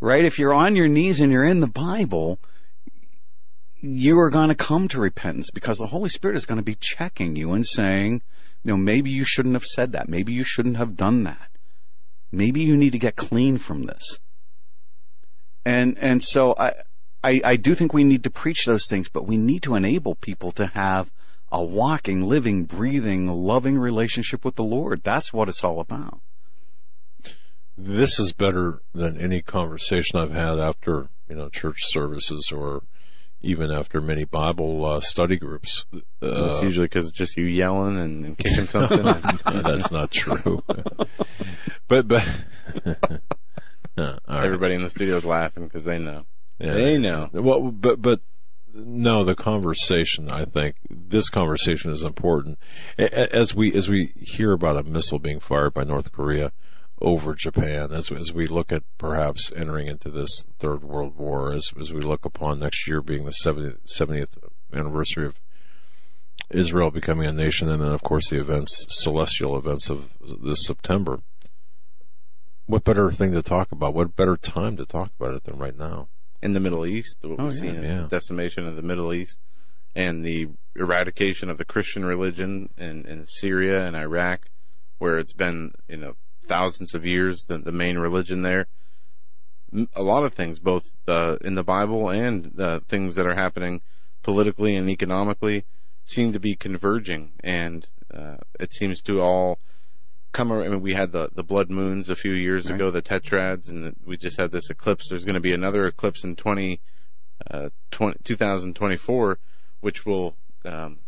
Right? 0.00 0.24
If 0.24 0.38
you're 0.38 0.54
on 0.54 0.76
your 0.76 0.88
knees 0.88 1.20
and 1.20 1.30
you're 1.30 1.44
in 1.44 1.60
the 1.60 1.66
Bible, 1.66 2.38
you 3.80 4.18
are 4.18 4.30
going 4.30 4.48
to 4.48 4.54
come 4.54 4.88
to 4.88 5.00
repentance 5.00 5.50
because 5.50 5.78
the 5.78 5.88
Holy 5.88 6.08
Spirit 6.08 6.36
is 6.36 6.46
going 6.46 6.58
to 6.58 6.64
be 6.64 6.76
checking 6.80 7.36
you 7.36 7.52
and 7.52 7.66
saying, 7.66 8.22
you 8.62 8.72
know, 8.72 8.76
maybe 8.76 9.10
you 9.10 9.24
shouldn't 9.24 9.54
have 9.54 9.64
said 9.64 9.92
that. 9.92 10.08
Maybe 10.08 10.32
you 10.32 10.44
shouldn't 10.44 10.76
have 10.76 10.96
done 10.96 11.24
that. 11.24 11.50
Maybe 12.32 12.62
you 12.62 12.76
need 12.76 12.92
to 12.92 12.98
get 12.98 13.16
clean 13.16 13.58
from 13.58 13.82
this. 13.82 14.18
And, 15.64 15.98
and 16.00 16.22
so 16.22 16.54
I, 16.58 16.74
I, 17.22 17.40
I 17.44 17.56
do 17.56 17.74
think 17.74 17.92
we 17.92 18.04
need 18.04 18.24
to 18.24 18.30
preach 18.30 18.64
those 18.64 18.86
things, 18.86 19.08
but 19.08 19.26
we 19.26 19.36
need 19.36 19.62
to 19.64 19.74
enable 19.74 20.14
people 20.14 20.52
to 20.52 20.66
have 20.68 21.10
a 21.52 21.62
walking, 21.62 22.22
living, 22.28 22.64
breathing, 22.64 23.26
loving 23.28 23.76
relationship 23.78 24.44
with 24.44 24.54
the 24.56 24.64
Lord. 24.64 25.02
That's 25.02 25.32
what 25.32 25.48
it's 25.48 25.64
all 25.64 25.80
about. 25.80 26.20
this 27.76 28.18
is 28.20 28.32
better 28.32 28.82
than 28.94 29.18
any 29.20 29.40
conversation 29.42 30.18
I've 30.18 30.32
had 30.32 30.58
after 30.58 31.08
you 31.28 31.36
know 31.36 31.48
church 31.48 31.78
services 31.82 32.52
or 32.52 32.82
even 33.42 33.70
after 33.72 34.02
many 34.02 34.24
Bible 34.24 34.84
uh, 34.84 35.00
study 35.00 35.36
groups. 35.36 35.86
It's 35.92 36.04
Uh, 36.20 36.60
usually 36.62 36.84
because 36.84 37.08
it's 37.08 37.16
just 37.16 37.36
you 37.38 37.44
yelling 37.46 37.98
and, 37.98 38.24
and 38.26 38.38
kicking 38.38 38.66
something. 38.74 39.02
that's 39.62 39.90
not 39.90 40.10
true. 40.10 40.62
but 41.88 42.06
but 42.06 42.22
right. 43.96 44.18
Everybody 44.28 44.74
in 44.74 44.82
the 44.82 44.90
studio 44.90 45.16
is 45.16 45.24
laughing 45.24 45.64
because 45.64 45.84
they 45.84 45.98
know. 45.98 46.24
Yeah. 46.58 46.74
They 46.74 46.98
know. 46.98 47.30
Well, 47.32 47.70
but 47.70 48.02
but 48.02 48.20
No, 48.72 49.24
the 49.24 49.34
conversation. 49.34 50.30
I 50.30 50.44
think 50.44 50.76
this 50.88 51.28
conversation 51.28 51.90
is 51.90 52.04
important. 52.04 52.58
As 52.98 53.54
we 53.54 53.72
as 53.74 53.88
we 53.88 54.12
hear 54.16 54.52
about 54.52 54.76
a 54.76 54.88
missile 54.88 55.18
being 55.18 55.40
fired 55.40 55.74
by 55.74 55.84
North 55.84 56.12
Korea 56.12 56.52
over 57.00 57.34
Japan, 57.34 57.92
as 57.92 58.12
as 58.12 58.32
we 58.32 58.46
look 58.46 58.70
at 58.72 58.82
perhaps 58.98 59.50
entering 59.56 59.88
into 59.88 60.10
this 60.10 60.44
third 60.58 60.84
world 60.84 61.16
war, 61.16 61.52
as 61.52 61.72
as 61.80 61.92
we 61.92 62.00
look 62.00 62.24
upon 62.24 62.60
next 62.60 62.86
year 62.86 63.00
being 63.00 63.24
the 63.24 63.34
70th, 63.44 63.78
70th 63.98 64.38
anniversary 64.72 65.26
of 65.26 65.40
Israel 66.50 66.90
becoming 66.90 67.26
a 67.26 67.32
nation, 67.32 67.68
and 67.68 67.82
then 67.82 67.92
of 67.92 68.02
course 68.02 68.30
the 68.30 68.40
events, 68.40 68.86
celestial 68.88 69.56
events 69.56 69.90
of 69.90 70.10
this 70.20 70.64
September. 70.64 71.20
What 72.66 72.84
better 72.84 73.10
thing 73.10 73.32
to 73.32 73.42
talk 73.42 73.72
about? 73.72 73.94
What 73.94 74.14
better 74.14 74.36
time 74.36 74.76
to 74.76 74.86
talk 74.86 75.10
about 75.18 75.34
it 75.34 75.44
than 75.44 75.58
right 75.58 75.76
now? 75.76 76.08
In 76.42 76.52
the 76.54 76.60
Middle 76.60 76.86
East, 76.86 77.16
what 77.22 77.38
Oh, 77.40 77.44
we've 77.44 77.54
yeah, 77.54 77.60
seeing, 77.60 77.82
yeah. 77.82 78.02
the 78.02 78.08
decimation 78.08 78.66
of 78.66 78.76
the 78.76 78.82
Middle 78.82 79.12
East, 79.12 79.38
and 79.94 80.24
the 80.24 80.48
eradication 80.76 81.50
of 81.50 81.58
the 81.58 81.64
Christian 81.64 82.04
religion 82.04 82.70
in, 82.78 83.04
in 83.06 83.26
Syria 83.26 83.84
and 83.84 83.96
Iraq, 83.96 84.48
where 84.98 85.18
it's 85.18 85.32
been 85.32 85.72
you 85.88 85.96
know 85.96 86.14
thousands 86.46 86.94
of 86.94 87.04
years 87.06 87.44
the, 87.44 87.58
the 87.58 87.72
main 87.72 87.98
religion 87.98 88.42
there. 88.42 88.66
A 89.94 90.02
lot 90.02 90.24
of 90.24 90.34
things, 90.34 90.58
both 90.58 90.90
uh, 91.06 91.36
in 91.42 91.54
the 91.54 91.62
Bible 91.62 92.08
and 92.10 92.58
uh, 92.60 92.80
things 92.88 93.14
that 93.14 93.26
are 93.26 93.36
happening 93.36 93.82
politically 94.22 94.74
and 94.74 94.90
economically, 94.90 95.64
seem 96.04 96.32
to 96.32 96.40
be 96.40 96.56
converging, 96.56 97.30
and 97.44 97.86
uh, 98.12 98.36
it 98.58 98.74
seems 98.74 99.00
to 99.02 99.20
all 99.20 99.58
come. 100.32 100.50
ar- 100.52 100.62
I 100.64 100.68
mean, 100.68 100.80
we 100.80 100.94
had 100.94 101.12
the 101.12 101.28
the 101.34 101.42
blood 101.42 101.70
moons 101.70 102.10
a 102.10 102.14
few 102.16 102.32
years 102.32 102.66
Right. 102.66 102.74
ago, 102.76 102.90
the 102.90 103.02
tetrads, 103.02 103.68
and 103.68 103.84
the, 103.84 103.94
we 104.04 104.16
just 104.16 104.38
had 104.38 104.50
this 104.52 104.70
eclipse. 104.70 105.08
There's 105.08 105.24
going 105.24 105.34
to 105.34 105.40
be 105.40 105.52
another 105.52 105.86
eclipse 105.86 106.24
in 106.24 106.36
20, 106.36 106.80
uh, 107.50 107.70
20 107.90 108.18
2024, 108.24 109.38
which 109.80 110.04
will 110.06 110.36
um, 110.64 110.98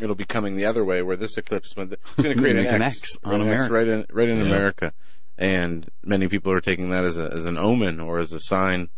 it'll 0.00 0.14
be 0.14 0.24
coming 0.24 0.56
the 0.56 0.64
other 0.66 0.84
way, 0.84 1.02
where 1.02 1.16
this 1.16 1.36
eclipse 1.38 1.74
when 1.76 1.92
it's 1.92 2.02
going 2.22 2.36
to 2.36 2.40
create 2.40 2.56
an 2.56 2.66
an 2.66 2.82
X, 2.82 2.96
X 2.98 3.16
right, 3.24 3.34
on 3.34 3.40
an 3.42 3.48
X 3.48 3.66
America. 3.66 3.74
right 3.74 3.88
in 3.88 4.06
right 4.10 4.28
in 4.28 4.38
Yeah. 4.38 4.44
America, 4.46 4.92
and 5.36 5.88
many 6.04 6.28
people 6.28 6.52
are 6.52 6.60
taking 6.60 6.90
that 6.90 7.04
as 7.04 7.18
a 7.18 7.30
as 7.34 7.44
an 7.44 7.58
omen 7.58 8.00
or 8.00 8.18
as 8.18 8.32
a 8.32 8.40
sign 8.40 8.88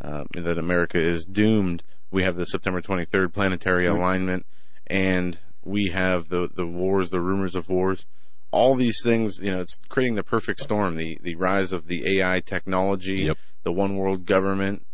um, 0.00 0.26
that 0.34 0.58
America 0.58 0.98
is 1.00 1.24
doomed. 1.24 1.82
We 2.10 2.22
have 2.22 2.36
the 2.36 2.46
September 2.46 2.80
23rd 2.80 3.34
planetary 3.34 3.86
alignment, 3.86 4.46
and 4.86 5.38
we 5.64 5.90
have 5.94 6.28
the 6.30 6.48
the 6.54 6.66
wars, 6.66 7.10
the 7.10 7.20
rumors 7.20 7.54
of 7.54 7.68
wars. 7.68 8.06
All 8.50 8.74
these 8.74 9.00
things, 9.02 9.38
you 9.38 9.50
know, 9.50 9.60
it's 9.60 9.76
creating 9.88 10.14
the 10.14 10.22
perfect 10.22 10.60
storm. 10.60 10.96
The 10.96 11.18
the 11.22 11.34
rise 11.34 11.72
of 11.72 11.86
the 11.86 12.18
AI 12.18 12.40
technology, 12.40 13.30
the 13.62 13.72
one 13.72 13.96
world 13.96 14.24
government. 14.24 14.84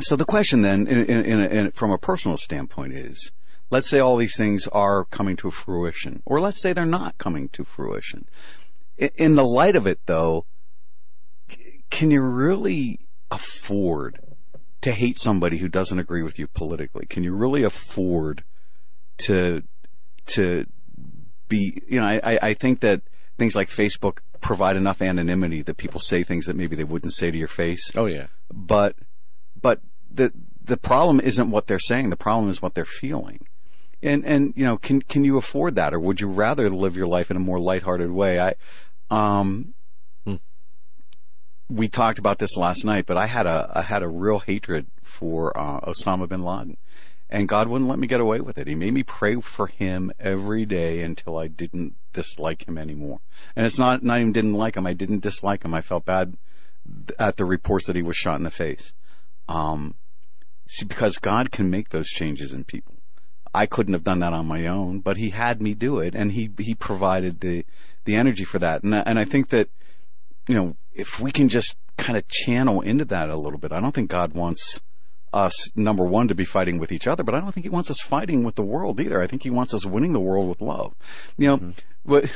So 0.00 0.16
the 0.16 0.24
question 0.24 0.62
then, 0.62 0.86
in, 0.86 1.04
in, 1.04 1.24
in, 1.24 1.40
in, 1.40 1.70
from 1.72 1.90
a 1.90 1.98
personal 1.98 2.36
standpoint, 2.36 2.92
is: 2.92 3.30
Let's 3.70 3.88
say 3.88 3.98
all 3.98 4.16
these 4.16 4.36
things 4.36 4.66
are 4.68 5.04
coming 5.06 5.36
to 5.36 5.50
fruition, 5.50 6.22
or 6.26 6.40
let's 6.40 6.60
say 6.60 6.72
they're 6.72 6.84
not 6.84 7.18
coming 7.18 7.48
to 7.50 7.64
fruition. 7.64 8.26
In, 8.98 9.10
in 9.14 9.34
the 9.34 9.44
light 9.44 9.76
of 9.76 9.86
it, 9.86 10.00
though, 10.06 10.44
c- 11.48 11.84
can 11.90 12.10
you 12.10 12.20
really 12.22 13.00
afford 13.30 14.20
to 14.80 14.92
hate 14.92 15.18
somebody 15.18 15.58
who 15.58 15.68
doesn't 15.68 15.98
agree 15.98 16.22
with 16.22 16.38
you 16.38 16.46
politically? 16.46 17.06
Can 17.06 17.22
you 17.22 17.34
really 17.34 17.62
afford 17.62 18.44
to 19.18 19.62
to 20.26 20.66
be? 21.48 21.82
You 21.88 22.00
know, 22.00 22.06
I, 22.06 22.38
I- 22.42 22.54
think 22.54 22.80
that 22.80 23.02
things 23.38 23.54
like 23.54 23.68
Facebook 23.68 24.18
provide 24.40 24.76
enough 24.76 25.02
anonymity 25.02 25.62
that 25.62 25.76
people 25.76 26.00
say 26.00 26.22
things 26.22 26.46
that 26.46 26.56
maybe 26.56 26.76
they 26.76 26.84
wouldn't 26.84 27.12
say 27.12 27.30
to 27.30 27.38
your 27.38 27.48
face. 27.48 27.90
Oh 27.94 28.06
yeah. 28.06 28.26
But 28.52 28.96
but 29.60 29.80
the 30.10 30.32
the 30.64 30.76
problem 30.76 31.20
isn't 31.20 31.50
what 31.50 31.66
they're 31.66 31.78
saying. 31.78 32.10
The 32.10 32.16
problem 32.16 32.48
is 32.50 32.60
what 32.62 32.74
they're 32.74 32.84
feeling. 32.84 33.46
And 34.02 34.24
and 34.24 34.52
you 34.56 34.64
know, 34.64 34.76
can 34.76 35.02
can 35.02 35.24
you 35.24 35.36
afford 35.36 35.74
that, 35.76 35.94
or 35.94 36.00
would 36.00 36.20
you 36.20 36.28
rather 36.28 36.68
live 36.70 36.96
your 36.96 37.06
life 37.06 37.30
in 37.30 37.36
a 37.36 37.40
more 37.40 37.58
lighthearted 37.58 38.10
way? 38.10 38.40
I, 38.40 38.54
um, 39.10 39.74
we 41.68 41.88
talked 41.88 42.18
about 42.18 42.38
this 42.38 42.56
last 42.56 42.84
night, 42.84 43.06
but 43.06 43.16
I 43.16 43.26
had 43.26 43.46
a 43.46 43.72
I 43.74 43.82
had 43.82 44.02
a 44.02 44.08
real 44.08 44.38
hatred 44.40 44.86
for 45.02 45.56
uh, 45.58 45.80
Osama 45.80 46.28
bin 46.28 46.44
Laden, 46.44 46.76
and 47.28 47.48
God 47.48 47.68
wouldn't 47.68 47.90
let 47.90 47.98
me 47.98 48.06
get 48.06 48.20
away 48.20 48.40
with 48.40 48.58
it. 48.58 48.68
He 48.68 48.74
made 48.74 48.94
me 48.94 49.02
pray 49.02 49.40
for 49.40 49.66
him 49.66 50.12
every 50.18 50.64
day 50.64 51.02
until 51.02 51.38
I 51.38 51.48
didn't 51.48 51.94
dislike 52.12 52.66
him 52.66 52.78
anymore. 52.78 53.20
And 53.54 53.66
it's 53.66 53.78
not 53.78 54.02
not 54.02 54.20
even 54.20 54.32
didn't 54.32 54.54
like 54.54 54.76
him. 54.76 54.86
I 54.86 54.92
didn't 54.92 55.22
dislike 55.22 55.64
him. 55.64 55.74
I 55.74 55.80
felt 55.80 56.04
bad 56.04 56.36
at 57.18 57.36
the 57.36 57.44
reports 57.44 57.86
that 57.86 57.96
he 57.96 58.02
was 58.02 58.16
shot 58.16 58.36
in 58.36 58.44
the 58.44 58.50
face. 58.50 58.92
Um, 59.48 59.94
see, 60.68 60.84
because 60.84 61.18
God 61.18 61.50
can 61.50 61.70
make 61.70 61.90
those 61.90 62.08
changes 62.08 62.52
in 62.52 62.64
people. 62.64 62.94
I 63.56 63.66
couldn't 63.66 63.94
have 63.94 64.04
done 64.04 64.20
that 64.20 64.34
on 64.34 64.46
my 64.46 64.66
own, 64.66 65.00
but 65.00 65.16
He 65.16 65.30
had 65.30 65.62
me 65.62 65.72
do 65.74 65.98
it, 65.98 66.14
and 66.14 66.32
He 66.32 66.50
He 66.58 66.74
provided 66.74 67.40
the 67.40 67.64
the 68.04 68.14
energy 68.14 68.44
for 68.44 68.58
that. 68.58 68.82
And 68.82 68.94
and 68.94 69.18
I 69.18 69.24
think 69.24 69.48
that 69.48 69.68
you 70.46 70.54
know 70.54 70.76
if 70.92 71.18
we 71.18 71.32
can 71.32 71.48
just 71.48 71.76
kind 71.96 72.16
of 72.16 72.28
channel 72.28 72.82
into 72.82 73.06
that 73.06 73.30
a 73.30 73.36
little 73.36 73.58
bit, 73.58 73.72
I 73.72 73.80
don't 73.80 73.94
think 73.94 74.10
God 74.10 74.34
wants 74.34 74.80
us 75.32 75.70
number 75.76 76.04
one 76.04 76.28
to 76.28 76.34
be 76.34 76.44
fighting 76.44 76.78
with 76.78 76.92
each 76.92 77.06
other, 77.06 77.22
but 77.22 77.34
I 77.34 77.40
don't 77.40 77.52
think 77.52 77.64
He 77.64 77.70
wants 77.70 77.90
us 77.90 78.00
fighting 78.00 78.44
with 78.44 78.54
the 78.54 78.62
world 78.62 79.00
either. 79.00 79.22
I 79.22 79.26
think 79.26 79.42
He 79.42 79.50
wants 79.50 79.74
us 79.74 79.84
winning 79.84 80.12
the 80.12 80.20
world 80.20 80.48
with 80.48 80.60
love. 80.60 80.94
You 81.36 81.48
know 81.48 81.72
what 82.04 82.30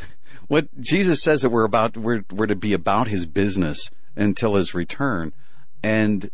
what 0.49 0.81
Jesus 0.81 1.23
says 1.23 1.43
that 1.43 1.51
we're 1.51 1.65
about 1.65 1.97
we're 1.97 2.25
we're 2.33 2.47
to 2.47 2.57
be 2.57 2.73
about 2.73 3.09
His 3.09 3.27
business 3.27 3.91
until 4.17 4.55
His 4.57 4.75
return, 4.75 5.33
and 5.83 6.31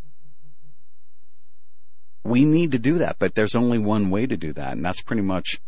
we 2.23 2.43
need 2.43 2.71
to 2.73 2.79
do 2.79 2.97
that, 2.97 3.17
but 3.19 3.35
there's 3.35 3.55
only 3.55 3.77
one 3.77 4.09
way 4.09 4.25
to 4.25 4.35
do 4.35 4.51
that, 4.53 4.73
and 4.73 4.83
that's 4.83 5.01
pretty 5.01 5.21
much 5.21 5.61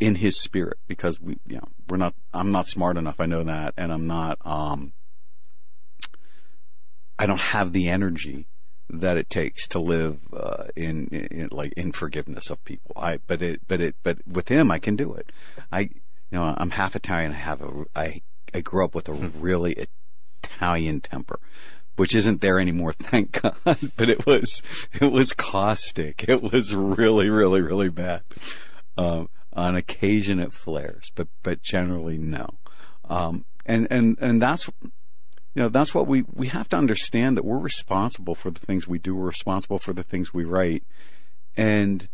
in 0.00 0.16
his 0.16 0.40
spirit 0.40 0.78
because 0.86 1.20
we, 1.20 1.38
you 1.46 1.56
know, 1.56 1.68
we're 1.88 1.96
not, 1.98 2.14
I'm 2.32 2.50
not 2.50 2.66
smart 2.66 2.96
enough. 2.96 3.20
I 3.20 3.26
know 3.26 3.44
that. 3.44 3.74
And 3.76 3.92
I'm 3.92 4.06
not, 4.06 4.38
um, 4.44 4.92
I 7.18 7.26
don't 7.26 7.40
have 7.40 7.72
the 7.72 7.88
energy 7.88 8.46
that 8.90 9.16
it 9.16 9.30
takes 9.30 9.68
to 9.68 9.78
live, 9.78 10.18
uh, 10.32 10.64
in, 10.76 11.08
in, 11.08 11.48
like, 11.50 11.72
in 11.74 11.92
forgiveness 11.92 12.50
of 12.50 12.62
people. 12.64 12.92
I, 12.96 13.18
but 13.26 13.42
it, 13.42 13.62
but 13.68 13.80
it, 13.80 13.96
but 14.02 14.18
with 14.26 14.48
him, 14.48 14.70
I 14.70 14.78
can 14.78 14.96
do 14.96 15.12
it. 15.14 15.30
I, 15.70 15.80
you 15.80 15.90
know, 16.32 16.54
I'm 16.56 16.70
half 16.70 16.96
Italian. 16.96 17.32
I 17.32 17.36
have 17.36 17.62
a, 17.62 17.84
I, 17.94 18.22
I 18.54 18.60
grew 18.60 18.84
up 18.84 18.94
with 18.94 19.08
a 19.08 19.12
really 19.12 19.86
Italian 20.42 21.00
temper 21.00 21.38
which 21.98 22.14
isn't 22.14 22.40
there 22.40 22.60
anymore, 22.60 22.92
thank 22.98 23.42
God. 23.42 23.56
But 23.96 24.08
it 24.08 24.24
was, 24.24 24.62
it 25.00 25.10
was 25.10 25.32
caustic. 25.32 26.24
It 26.28 26.42
was 26.42 26.74
really, 26.74 27.28
really, 27.28 27.60
really 27.60 27.88
bad. 27.88 28.22
Um, 28.96 29.28
on 29.52 29.74
occasion 29.74 30.38
it 30.38 30.52
flares, 30.52 31.10
but, 31.16 31.26
but 31.42 31.60
generally 31.60 32.16
no. 32.16 32.48
Um, 33.04 33.44
and, 33.66 33.88
and, 33.90 34.16
and 34.20 34.40
that's, 34.40 34.70
you 35.58 35.64
know, 35.64 35.70
that's 35.70 35.92
what 35.92 36.06
we, 36.06 36.24
we 36.32 36.46
have 36.46 36.68
to 36.68 36.76
understand 36.76 37.36
that 37.36 37.44
we're 37.44 37.58
responsible 37.58 38.36
for 38.36 38.48
the 38.48 38.60
things 38.60 38.86
we 38.86 39.00
do. 39.00 39.16
We're 39.16 39.26
responsible 39.26 39.80
for 39.80 39.92
the 39.92 40.04
things 40.04 40.32
we 40.32 40.44
write. 40.44 40.84
And 41.56 42.08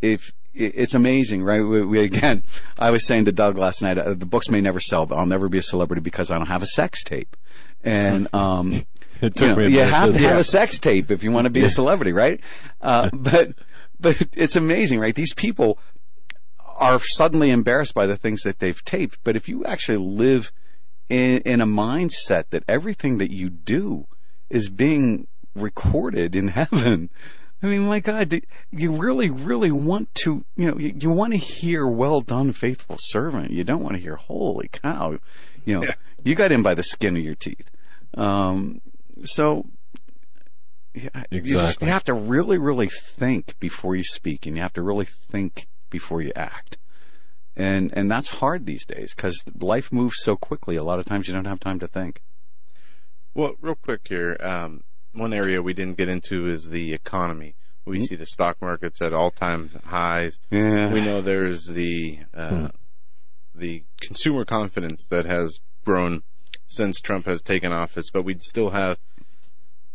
if, 0.00 0.32
it's 0.54 0.94
amazing, 0.94 1.42
right? 1.42 1.60
We, 1.62 1.84
we 1.84 2.04
again, 2.04 2.44
I 2.78 2.92
was 2.92 3.04
saying 3.04 3.24
to 3.24 3.32
Doug 3.32 3.58
last 3.58 3.82
night, 3.82 3.98
uh, 3.98 4.14
the 4.14 4.26
books 4.26 4.48
may 4.48 4.60
never 4.60 4.78
sell. 4.78 5.06
but 5.06 5.18
I'll 5.18 5.26
never 5.26 5.48
be 5.48 5.58
a 5.58 5.62
celebrity 5.62 6.02
because 6.02 6.30
I 6.30 6.38
don't 6.38 6.46
have 6.46 6.62
a 6.62 6.66
sex 6.66 7.02
tape. 7.02 7.36
And, 7.82 8.28
um, 8.32 8.86
It 9.20 9.40
you, 9.40 9.46
know, 9.48 9.58
you 9.62 9.80
have 9.80 10.12
to- 10.12 10.12
to 10.12 10.18
have 10.20 10.38
a 10.38 10.44
sex 10.44 10.78
tape 10.78 11.10
if 11.10 11.24
you 11.24 11.32
want 11.32 11.46
to 11.46 11.50
be 11.50 11.62
Yeah. 11.62 11.66
a 11.66 11.70
celebrity, 11.70 12.12
right? 12.12 12.40
Uh, 12.80 13.10
but, 13.12 13.54
but 13.98 14.22
it's 14.34 14.54
amazing, 14.54 15.00
right? 15.00 15.16
These 15.16 15.34
people 15.34 15.80
are 16.76 17.00
suddenly 17.00 17.50
embarrassed 17.50 17.94
by 17.94 18.06
the 18.06 18.16
things 18.16 18.42
that 18.42 18.60
they've 18.60 18.84
taped. 18.84 19.18
But 19.24 19.34
if 19.34 19.48
you 19.48 19.64
actually 19.64 19.98
live 19.98 20.52
in, 21.08 21.38
in 21.38 21.60
a 21.60 21.66
mindset 21.66 22.44
that 22.50 22.64
everything 22.68 23.18
that 23.18 23.32
you 23.32 23.50
do 23.50 24.06
is 24.50 24.68
being 24.68 25.26
recorded 25.54 26.34
in 26.34 26.48
heaven, 26.58 27.10
I 27.62 27.66
mean, 27.66 27.86
my 27.86 28.00
God, 28.00 28.42
you 28.72 28.92
really, 28.92 29.30
really 29.30 29.70
want 29.70 30.14
to, 30.16 30.44
you 30.54 30.70
know, 30.70 30.78
you, 30.78 30.94
you 31.00 31.10
want 31.10 31.32
to 31.32 31.38
hear 31.38 31.86
"Well 31.86 32.20
done, 32.20 32.52
faithful 32.52 32.96
servant." 32.98 33.52
You 33.52 33.64
don't 33.64 33.82
want 33.82 33.96
to 33.96 34.02
hear 34.02 34.16
"Holy 34.16 34.68
cow," 34.68 35.18
you 35.64 35.80
know, 35.80 35.86
you 36.22 36.34
got 36.34 36.52
in 36.52 36.62
by 36.62 36.74
the 36.74 36.82
skin 36.82 37.16
of 37.16 37.22
your 37.22 37.34
teeth. 37.34 37.70
Um, 38.18 38.82
so, 39.22 39.64
yeah, 40.92 41.24
you, 41.30 41.40
just, 41.40 41.80
you 41.80 41.88
have 41.88 42.04
to 42.04 42.14
really, 42.14 42.58
really 42.58 42.88
think 42.88 43.58
before 43.60 43.96
you 43.96 44.04
speak, 44.04 44.44
and 44.44 44.56
you 44.56 44.62
have 44.62 44.74
to 44.74 44.82
really 44.82 45.06
think 45.06 45.66
before 45.88 46.20
you 46.20 46.32
act. 46.36 46.76
And 47.56 47.92
and 47.96 48.10
that's 48.10 48.28
hard 48.28 48.66
these 48.66 48.84
days 48.84 49.14
because 49.14 49.42
life 49.60 49.92
moves 49.92 50.16
so 50.18 50.36
quickly. 50.36 50.76
A 50.76 50.82
lot 50.82 50.98
of 50.98 51.04
times 51.04 51.28
you 51.28 51.34
don't 51.34 51.44
have 51.44 51.60
time 51.60 51.78
to 51.78 51.86
think. 51.86 52.20
Well, 53.32 53.54
real 53.60 53.76
quick 53.76 54.06
here, 54.08 54.36
um, 54.40 54.82
one 55.12 55.32
area 55.32 55.62
we 55.62 55.72
didn't 55.72 55.96
get 55.96 56.08
into 56.08 56.48
is 56.48 56.68
the 56.70 56.92
economy. 56.92 57.54
We 57.86 58.00
see 58.00 58.16
the 58.16 58.26
stock 58.26 58.62
markets 58.62 59.02
at 59.02 59.12
all-time 59.12 59.70
highs. 59.84 60.38
Yeah. 60.50 60.90
We 60.90 61.02
know 61.02 61.20
there's 61.20 61.66
the 61.66 62.20
uh, 62.32 62.68
the 63.54 63.84
consumer 64.00 64.44
confidence 64.46 65.06
that 65.10 65.26
has 65.26 65.58
grown 65.84 66.22
since 66.66 66.98
Trump 66.98 67.26
has 67.26 67.42
taken 67.42 67.72
office, 67.72 68.06
but 68.10 68.24
we'd 68.24 68.42
still 68.42 68.70
have 68.70 68.98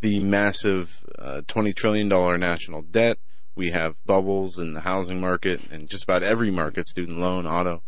the 0.01 0.19
massive 0.19 1.03
uh, 1.17 1.41
twenty 1.47 1.73
trillion 1.73 2.07
dollar 2.07 2.37
national 2.37 2.83
debt. 2.83 3.17
We 3.59 3.71
have 3.71 3.95
bubbles 4.05 4.57
in 4.57 4.71
the 4.71 4.79
housing 4.79 5.19
market 5.19 5.59
and 5.69 5.89
just 5.89 6.05
about 6.05 6.23
every 6.23 6.49
market, 6.49 6.87
student 6.87 7.19
loan, 7.19 7.45
auto. 7.45 7.83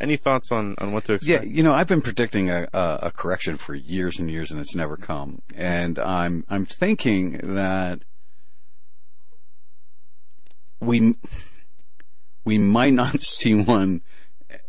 Any 0.00 0.16
thoughts 0.16 0.50
on, 0.50 0.74
on 0.78 0.92
what 0.94 1.04
to 1.04 1.12
expect? 1.12 1.44
Yeah, 1.44 1.50
you 1.50 1.62
know, 1.62 1.74
I've 1.74 1.86
been 1.86 2.00
predicting 2.00 2.48
a, 2.48 2.66
a, 2.72 2.98
a 3.02 3.10
correction 3.10 3.58
for 3.58 3.74
years 3.74 4.18
and 4.18 4.30
years, 4.30 4.50
and 4.50 4.58
it's 4.58 4.74
never 4.74 4.96
come. 4.96 5.42
And 5.54 5.98
I'm 5.98 6.46
I'm 6.48 6.64
thinking 6.64 7.38
that 7.42 8.04
we 10.80 11.14
we 12.46 12.56
might 12.56 12.94
not 12.94 13.20
see 13.22 13.54
one 13.54 14.00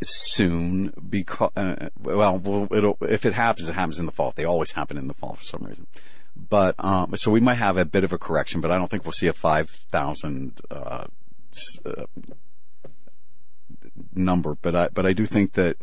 soon 0.01 0.91
because 1.09 1.51
uh, 1.55 1.87
well, 1.97 2.37
well, 2.37 2.97
if 2.99 3.25
it 3.25 3.31
happens, 3.31 3.69
it 3.69 3.75
happens 3.75 3.97
in 3.97 4.05
the 4.05 4.11
fall. 4.11 4.33
They 4.35 4.43
always 4.43 4.73
happen 4.73 4.97
in 4.97 5.07
the 5.07 5.13
fall 5.13 5.35
for 5.35 5.43
some 5.45 5.63
reason. 5.63 5.87
But 6.35 6.75
um, 6.83 7.15
so 7.15 7.31
we 7.31 7.39
might 7.39 7.57
have 7.57 7.77
a 7.77 7.85
bit 7.85 8.03
of 8.03 8.11
a 8.11 8.17
correction, 8.17 8.61
but 8.61 8.71
I 8.71 8.77
don't 8.77 8.89
think 8.89 9.05
we'll 9.05 9.11
see 9.11 9.27
a 9.27 9.33
five 9.33 9.69
thousand 9.69 10.59
uh, 10.71 11.05
uh, 11.85 12.05
number. 14.13 14.55
But 14.55 14.75
I 14.75 14.87
but 14.89 15.05
I 15.05 15.13
do 15.13 15.25
think 15.25 15.53
that 15.53 15.77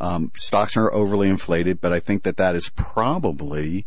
um, 0.00 0.30
stocks 0.34 0.76
are 0.76 0.92
overly 0.92 1.28
inflated. 1.28 1.80
But 1.80 1.92
I 1.92 2.00
think 2.00 2.22
that 2.22 2.36
that 2.36 2.54
is 2.54 2.68
probably 2.70 3.86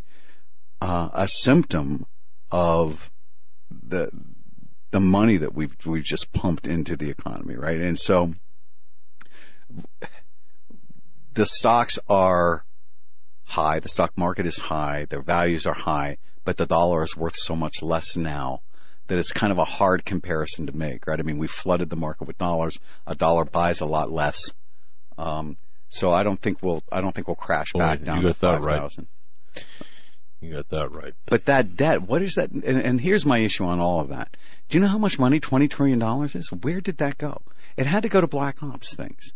uh, 0.81 1.09
a 1.13 1.27
symptom 1.27 2.05
of 2.51 3.09
the 3.69 4.11
the 4.91 4.99
money 4.99 5.37
that 5.37 5.53
we've 5.53 5.75
we've 5.85 6.03
just 6.03 6.33
pumped 6.33 6.67
into 6.67 6.95
the 6.97 7.09
economy, 7.09 7.55
right? 7.55 7.79
And 7.79 7.99
so 7.99 8.33
the 11.33 11.45
stocks 11.45 11.99
are 12.09 12.65
high, 13.47 13.79
the 13.79 13.89
stock 13.89 14.17
market 14.17 14.45
is 14.45 14.57
high, 14.57 15.05
their 15.05 15.21
values 15.21 15.65
are 15.65 15.73
high, 15.73 16.17
but 16.43 16.57
the 16.57 16.65
dollar 16.65 17.03
is 17.03 17.15
worth 17.15 17.35
so 17.35 17.55
much 17.55 17.81
less 17.81 18.15
now 18.15 18.61
that 19.07 19.17
it's 19.17 19.31
kind 19.31 19.51
of 19.51 19.57
a 19.57 19.65
hard 19.65 20.05
comparison 20.05 20.67
to 20.67 20.75
make, 20.75 21.07
right? 21.07 21.19
I 21.19 21.23
mean, 21.23 21.37
we 21.37 21.47
flooded 21.47 21.89
the 21.89 21.95
market 21.95 22.27
with 22.27 22.37
dollars. 22.37 22.77
A 23.05 23.15
dollar 23.15 23.45
buys 23.45 23.79
a 23.79 23.85
lot 23.85 24.11
less. 24.11 24.51
Um, 25.17 25.57
so 25.89 26.11
I 26.11 26.23
don't 26.23 26.41
think 26.41 26.61
we'll, 26.61 26.83
I 26.91 26.99
don't 26.99 27.15
think 27.15 27.27
we'll 27.27 27.35
crash 27.35 27.73
Well, 27.73 27.87
back 27.87 27.99
you 27.99 28.05
down 28.05 28.21
got 28.21 28.35
to 28.35 28.41
that 28.41 28.61
right. 28.61 28.91
You 30.41 30.53
got 30.53 30.69
that 30.69 30.91
right. 30.91 31.13
But 31.25 31.45
that 31.45 31.75
debt, 31.75 32.03
what 32.03 32.21
is 32.21 32.35
that? 32.35 32.51
And, 32.51 32.63
and 32.65 33.01
here's 33.01 33.25
my 33.25 33.39
issue 33.39 33.63
on 33.63 33.79
all 33.79 34.01
of 34.01 34.09
that. 34.09 34.35
Do 34.69 34.77
you 34.77 34.81
know 34.81 34.89
how 34.89 34.97
much 34.97 35.17
money 35.17 35.39
$20 35.39 35.69
trillion 35.69 36.01
is? 36.25 36.51
Where 36.51 36.81
did 36.81 36.97
that 36.97 37.17
go? 37.17 37.41
It 37.77 37.87
had 37.87 38.03
to 38.03 38.09
go 38.09 38.21
to 38.21 38.27
black 38.27 38.61
ops 38.61 38.93
things. 38.93 39.31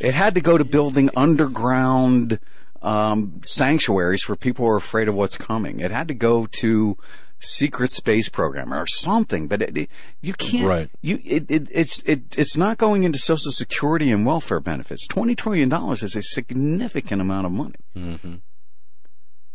It 0.00 0.14
had 0.14 0.34
to 0.34 0.40
go 0.40 0.58
to 0.58 0.64
building 0.64 1.10
underground, 1.16 2.40
um, 2.82 3.40
sanctuaries 3.42 4.22
for 4.22 4.36
people 4.36 4.64
who 4.64 4.70
are 4.72 4.76
afraid 4.76 5.08
of 5.08 5.14
what's 5.14 5.36
coming. 5.36 5.80
It 5.80 5.90
had 5.90 6.08
to 6.08 6.14
go 6.14 6.46
to 6.46 6.96
secret 7.40 7.92
space 7.92 8.28
program 8.28 8.74
or 8.74 8.86
something, 8.86 9.46
but 9.46 9.62
it, 9.62 9.76
it- 9.76 9.90
you 10.20 10.32
can't, 10.34 10.66
Right. 10.66 10.90
you, 11.00 11.20
it, 11.24 11.46
it, 11.48 11.68
it's, 11.70 12.02
it, 12.04 12.36
it's 12.36 12.56
not 12.56 12.78
going 12.78 13.04
into 13.04 13.18
social 13.18 13.52
security 13.52 14.10
and 14.10 14.26
welfare 14.26 14.58
benefits. 14.60 15.06
$20 15.06 15.36
trillion 15.36 15.72
is 15.92 16.16
a 16.16 16.22
significant 16.22 17.20
amount 17.20 17.46
of 17.46 17.52
money. 17.52 17.74
Mm-hmm. 17.96 18.34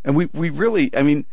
And 0.06 0.16
we, 0.16 0.26
we 0.34 0.50
really, 0.50 0.96
I 0.96 1.02
mean, 1.02 1.26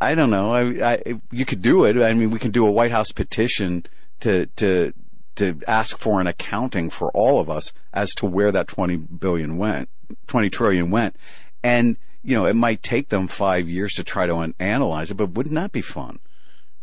I 0.00 0.14
don't 0.14 0.30
know. 0.30 0.52
I, 0.52 0.92
I, 0.92 1.14
you 1.30 1.44
could 1.44 1.62
do 1.62 1.84
it. 1.84 1.96
I 2.02 2.12
mean, 2.14 2.30
we 2.30 2.38
can 2.38 2.50
do 2.50 2.66
a 2.66 2.70
White 2.70 2.90
House 2.92 3.10
petition 3.12 3.84
to, 4.20 4.46
to, 4.56 4.92
to 5.36 5.60
ask 5.66 5.98
for 5.98 6.20
an 6.20 6.26
accounting 6.26 6.90
for 6.90 7.10
all 7.12 7.40
of 7.40 7.48
us 7.48 7.72
as 7.92 8.14
to 8.16 8.26
where 8.26 8.52
that 8.52 8.68
20 8.68 8.96
billion 8.96 9.56
went, 9.56 9.88
20 10.26 10.50
trillion 10.50 10.90
went. 10.90 11.16
And, 11.62 11.96
you 12.22 12.36
know, 12.36 12.46
it 12.46 12.56
might 12.56 12.82
take 12.82 13.08
them 13.08 13.28
five 13.28 13.68
years 13.68 13.94
to 13.94 14.04
try 14.04 14.26
to 14.26 14.36
an- 14.36 14.54
analyze 14.58 15.10
it, 15.10 15.16
but 15.16 15.30
wouldn't 15.30 15.54
that 15.54 15.72
be 15.72 15.80
fun? 15.80 16.18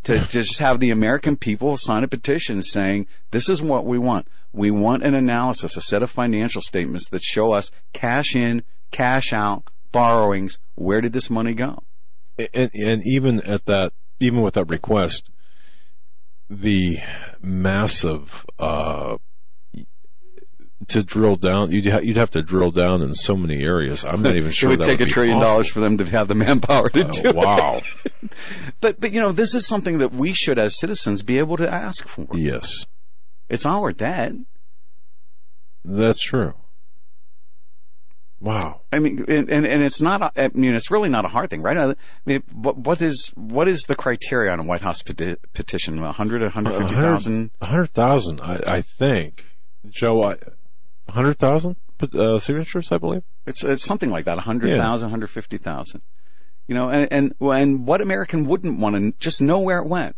To, 0.03 0.19
to 0.19 0.27
just 0.27 0.59
have 0.59 0.79
the 0.79 0.91
American 0.91 1.35
people 1.35 1.75
sign 1.75 2.03
a 2.03 2.07
petition 2.07 2.63
saying, 2.63 3.07
this 3.31 3.49
is 3.49 3.61
what 3.61 3.85
we 3.85 3.97
want. 3.97 4.27
We 4.53 4.71
want 4.71 5.03
an 5.03 5.13
analysis, 5.13 5.75
a 5.75 5.81
set 5.81 6.01
of 6.01 6.09
financial 6.09 6.61
statements 6.61 7.09
that 7.09 7.21
show 7.21 7.51
us 7.51 7.69
cash 7.91 8.35
in, 8.35 8.63
cash 8.91 9.33
out, 9.33 9.69
borrowings. 9.91 10.57
Where 10.75 11.01
did 11.01 11.11
this 11.11 11.29
money 11.29 11.53
go? 11.53 11.83
and, 12.53 12.71
and 12.73 13.05
even 13.05 13.41
at 13.41 13.65
that, 13.65 13.93
even 14.19 14.41
with 14.41 14.53
that 14.53 14.65
request, 14.65 15.29
the 16.49 16.99
massive 17.41 18.45
uh, 18.57 19.17
to 20.87 21.03
drill 21.03 21.35
down, 21.35 21.71
you'd 21.71 21.85
ha- 21.87 21.99
you'd 21.99 22.17
have 22.17 22.31
to 22.31 22.41
drill 22.41 22.71
down 22.71 23.01
in 23.01 23.13
so 23.13 23.35
many 23.35 23.61
areas. 23.63 24.03
I'm 24.05 24.21
not 24.21 24.35
even 24.37 24.51
sure 24.51 24.71
it 24.71 24.79
would 24.79 24.85
take 24.85 24.99
would 24.99 25.09
a 25.09 25.11
trillion 25.11 25.35
possible. 25.37 25.51
dollars 25.51 25.67
for 25.69 25.79
them 25.81 25.97
to 25.97 26.05
have 26.05 26.27
the 26.27 26.35
manpower 26.35 26.89
to 26.89 27.07
Uh, 27.07 27.11
do 27.11 27.31
wow. 27.33 27.81
it. 28.05 28.31
but 28.81 28.99
but 28.99 29.11
you 29.11 29.19
know, 29.21 29.31
this 29.31 29.53
is 29.55 29.67
something 29.67 29.99
that 29.99 30.13
we 30.13 30.33
should, 30.33 30.57
as 30.57 30.79
citizens, 30.79 31.21
be 31.23 31.37
able 31.37 31.57
to 31.57 31.71
ask 31.71 32.07
for. 32.07 32.27
Yes, 32.33 32.85
It's 33.49 33.65
our 33.65 33.91
debt. 33.91 34.33
that's 35.85 36.21
true. 36.21 36.53
Wow. 38.41 38.81
I 38.91 38.99
mean, 38.99 39.25
and, 39.27 39.49
and, 39.49 39.65
and 39.65 39.83
it's 39.83 40.01
not, 40.01 40.33
I 40.37 40.49
mean, 40.53 40.73
it's 40.73 40.89
really 40.89 41.09
not 41.09 41.25
a 41.25 41.27
hard 41.27 41.49
thing, 41.49 41.61
right? 41.61 41.77
I 41.77 41.95
mean, 42.25 42.43
what, 42.53 42.77
what 42.77 43.01
is, 43.01 43.31
what 43.35 43.67
is 43.67 43.83
the 43.83 43.95
criteria 43.95 44.51
on 44.51 44.59
a 44.59 44.63
White 44.63 44.81
House 44.81 45.01
peti- 45.01 45.35
petition? 45.53 45.99
100, 45.99 46.41
150,000? 46.41 47.51
A 47.59 47.65
hundred 47.65 47.93
thousand, 47.93 48.41
I, 48.41 48.61
I 48.65 48.81
think. 48.81 49.43
Joe, 49.89 50.23
I, 50.23 50.37
a 51.07 51.11
hundred 51.11 51.37
thousand 51.37 51.75
uh, 52.13 52.39
signatures, 52.39 52.91
I 52.91 52.97
believe. 52.97 53.23
It's, 53.45 53.63
it's 53.63 53.83
something 53.83 54.09
like 54.09 54.25
that, 54.25 54.37
100,000, 54.37 54.77
150,000. 55.07 56.01
You 56.67 56.75
know, 56.75 56.89
and, 56.89 57.07
and, 57.11 57.33
and 57.41 57.87
what 57.87 57.99
American 57.99 58.43
wouldn't 58.45 58.79
want 58.79 58.95
to 58.95 59.13
just 59.19 59.41
know 59.41 59.59
where 59.59 59.79
it 59.79 59.87
went? 59.87 60.15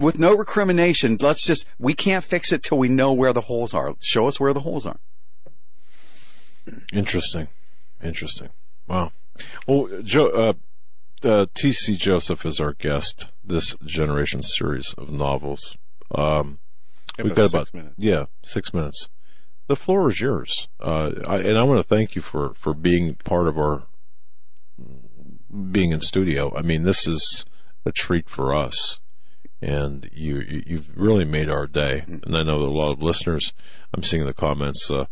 With 0.00 0.18
no 0.18 0.36
recrimination, 0.36 1.16
let's 1.20 1.44
just, 1.44 1.64
we 1.78 1.94
can't 1.94 2.24
fix 2.24 2.50
it 2.52 2.62
till 2.62 2.78
we 2.78 2.88
know 2.88 3.12
where 3.12 3.32
the 3.32 3.42
holes 3.42 3.72
are. 3.72 3.94
Show 4.00 4.26
us 4.26 4.40
where 4.40 4.52
the 4.52 4.60
holes 4.60 4.84
are. 4.86 4.98
Interesting. 6.92 7.48
Interesting. 8.02 8.48
Wow. 8.86 9.12
Well, 9.66 9.88
Joe, 10.02 10.28
uh, 10.28 10.52
uh, 11.26 11.46
T.C. 11.54 11.96
Joseph 11.96 12.44
is 12.46 12.60
our 12.60 12.72
guest 12.74 13.26
this 13.44 13.74
generation 13.84 14.42
series 14.42 14.94
of 14.98 15.10
novels. 15.10 15.76
Um, 16.14 16.58
Yeah, 17.18 17.24
we've 17.24 17.32
about 17.32 17.36
got 17.36 17.50
six 17.50 17.70
about 17.70 17.74
minutes. 17.74 17.94
yeah 17.98 18.24
six 18.44 18.74
minutes. 18.74 19.08
The 19.66 19.76
floor 19.76 20.10
is 20.10 20.20
yours, 20.20 20.68
uh, 20.80 21.12
I, 21.26 21.38
and 21.38 21.56
I 21.58 21.62
want 21.62 21.78
to 21.80 21.88
thank 21.88 22.14
you 22.14 22.20
for 22.22 22.52
for 22.54 22.74
being 22.74 23.14
part 23.24 23.48
of 23.48 23.56
our 23.58 23.84
being 25.72 25.92
in 25.92 26.00
studio. 26.00 26.54
I 26.56 26.62
mean, 26.62 26.82
this 26.82 27.06
is 27.06 27.44
a 27.86 27.92
treat 27.92 28.28
for 28.28 28.54
us, 28.54 29.00
and 29.62 30.10
you 30.12 30.40
you- 30.40 30.62
you've 30.66 30.90
really 30.96 31.24
made 31.24 31.48
our 31.48 31.66
day. 31.66 32.04
And 32.06 32.36
I 32.36 32.42
know 32.42 32.60
that 32.60 32.66
a 32.66 32.70
lot 32.82 32.92
of 32.92 33.02
listeners. 33.02 33.52
I'm 33.94 34.02
seeing 34.02 34.26
the 34.26 34.34
comments. 34.34 34.90
Uh, 34.90 35.06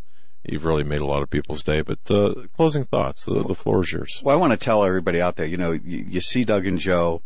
you've 0.44 0.64
really 0.64 0.84
made 0.84 1.00
a 1.00 1.06
lot 1.06 1.22
of 1.22 1.30
people's 1.30 1.62
day. 1.62 1.82
But 1.82 1.98
uh, 2.10 2.34
closing 2.56 2.84
thoughts. 2.84 3.24
The, 3.24 3.42
the 3.44 3.54
floor 3.54 3.82
is 3.82 3.92
yours. 3.92 4.20
Well, 4.22 4.36
I 4.36 4.40
want 4.40 4.52
to 4.52 4.56
tell 4.56 4.84
everybody 4.84 5.20
out 5.20 5.36
there, 5.36 5.46
you 5.46 5.56
know, 5.56 5.72
you, 5.72 6.04
you 6.08 6.20
see 6.20 6.44
Doug 6.44 6.66
and 6.66 6.78
Joe 6.78 7.22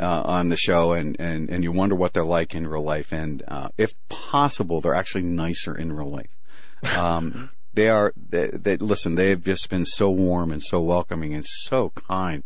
uh, 0.00 0.22
on 0.24 0.48
the 0.48 0.56
show, 0.56 0.92
and, 0.92 1.18
and, 1.20 1.48
and 1.50 1.62
you 1.62 1.72
wonder 1.72 1.94
what 1.94 2.12
they're 2.12 2.24
like 2.24 2.54
in 2.54 2.66
real 2.66 2.82
life, 2.82 3.12
and 3.12 3.42
uh, 3.46 3.68
if 3.78 3.94
possible, 4.08 4.80
they're 4.80 4.94
actually 4.94 5.22
nicer 5.22 5.74
in 5.76 5.92
real 5.92 6.10
life. 6.10 6.96
Um, 6.96 7.50
they 7.74 7.88
are. 7.88 8.12
They, 8.16 8.48
they 8.48 8.76
listen. 8.76 9.14
They 9.14 9.30
have 9.30 9.44
just 9.44 9.68
been 9.70 9.84
so 9.84 10.10
warm 10.10 10.52
and 10.52 10.62
so 10.62 10.80
welcoming 10.80 11.34
and 11.34 11.44
so 11.46 11.90
kind. 11.90 12.42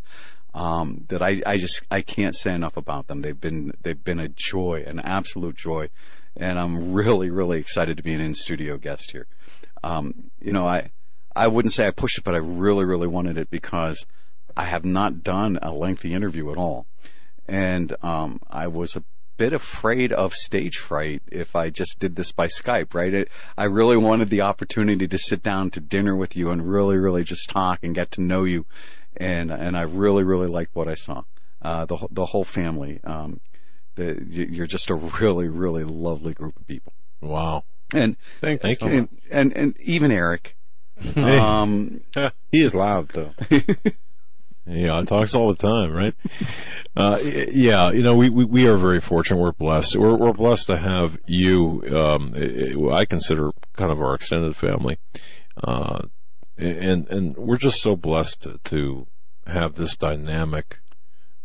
Um, 0.54 1.04
that 1.08 1.20
I, 1.20 1.42
I 1.44 1.58
just 1.58 1.82
I 1.90 2.00
can't 2.00 2.34
say 2.34 2.54
enough 2.54 2.78
about 2.78 3.08
them. 3.08 3.20
They've 3.20 3.38
been 3.38 3.72
they've 3.82 4.02
been 4.02 4.20
a 4.20 4.28
joy, 4.28 4.84
an 4.86 5.00
absolute 5.00 5.56
joy, 5.56 5.90
and 6.36 6.58
I'm 6.58 6.92
really 6.92 7.30
really 7.30 7.58
excited 7.58 7.96
to 7.98 8.02
be 8.02 8.14
an 8.14 8.20
in 8.20 8.34
studio 8.34 8.78
guest 8.78 9.10
here. 9.10 9.26
Um, 9.86 10.30
you 10.40 10.52
know, 10.52 10.66
I 10.66 10.90
I 11.34 11.46
wouldn't 11.46 11.72
say 11.72 11.86
I 11.86 11.90
pushed 11.90 12.18
it, 12.18 12.24
but 12.24 12.34
I 12.34 12.38
really 12.38 12.84
really 12.84 13.06
wanted 13.06 13.38
it 13.38 13.50
because 13.50 14.04
I 14.56 14.64
have 14.64 14.84
not 14.84 15.22
done 15.22 15.58
a 15.62 15.70
lengthy 15.70 16.12
interview 16.12 16.50
at 16.50 16.58
all, 16.58 16.86
and 17.46 17.94
um, 18.02 18.40
I 18.50 18.66
was 18.66 18.96
a 18.96 19.04
bit 19.36 19.52
afraid 19.52 20.12
of 20.12 20.32
stage 20.32 20.78
fright 20.78 21.22
if 21.30 21.54
I 21.54 21.68
just 21.68 21.98
did 21.98 22.16
this 22.16 22.32
by 22.32 22.48
Skype. 22.48 22.94
Right? 22.94 23.14
It, 23.14 23.28
I 23.56 23.64
really 23.64 23.96
wanted 23.96 24.28
the 24.28 24.40
opportunity 24.40 25.06
to 25.06 25.18
sit 25.18 25.42
down 25.42 25.70
to 25.70 25.80
dinner 25.80 26.16
with 26.16 26.36
you 26.36 26.50
and 26.50 26.68
really 26.68 26.96
really 26.96 27.22
just 27.22 27.48
talk 27.48 27.78
and 27.84 27.94
get 27.94 28.10
to 28.12 28.20
know 28.20 28.42
you, 28.42 28.66
and 29.16 29.52
and 29.52 29.76
I 29.76 29.82
really 29.82 30.24
really 30.24 30.48
liked 30.48 30.74
what 30.74 30.88
I 30.88 30.96
saw. 30.96 31.22
Uh, 31.62 31.84
the 31.84 32.08
the 32.10 32.26
whole 32.26 32.44
family. 32.44 33.00
Um, 33.04 33.40
the, 33.94 34.26
you're 34.28 34.66
just 34.66 34.90
a 34.90 34.94
really 34.94 35.48
really 35.48 35.84
lovely 35.84 36.34
group 36.34 36.58
of 36.58 36.66
people. 36.66 36.92
Wow. 37.20 37.64
And 37.96 38.16
Thank, 38.40 38.60
Thank 38.62 38.80
you. 38.82 38.88
and, 38.88 39.08
and 39.30 39.52
and 39.56 39.80
even 39.80 40.10
Eric. 40.12 40.56
Um, 41.16 42.00
He 42.52 42.62
is 42.62 42.74
loud 42.74 43.08
though. 43.08 43.30
Yeah, 44.68 44.98
it 45.00 45.06
talks 45.06 45.34
all 45.36 45.48
the 45.52 45.56
time, 45.56 45.92
right? 45.92 46.14
Uh, 46.96 47.18
yeah, 47.22 47.92
you 47.92 48.02
know, 48.02 48.16
we, 48.16 48.28
we, 48.30 48.44
we 48.44 48.66
are 48.66 48.76
very 48.76 49.00
fortunate. 49.00 49.38
We're 49.40 49.52
blessed. 49.52 49.94
We're, 49.94 50.16
we're 50.16 50.32
blessed 50.32 50.66
to 50.66 50.76
have 50.76 51.18
you, 51.24 51.84
um, 51.96 52.34
i- 52.36 53.04
consider 53.04 53.52
kind 53.74 53.92
of 53.92 54.00
our 54.00 54.14
extended 54.16 54.56
family. 54.56 54.98
Uh, 55.62 56.00
and, 56.58 57.06
and 57.08 57.36
we're 57.36 57.58
just 57.58 57.80
so 57.80 57.94
blessed 57.94 58.40
to, 58.42 58.58
to 58.64 59.06
have 59.46 59.76
this 59.76 59.94
dynamic, 59.94 60.78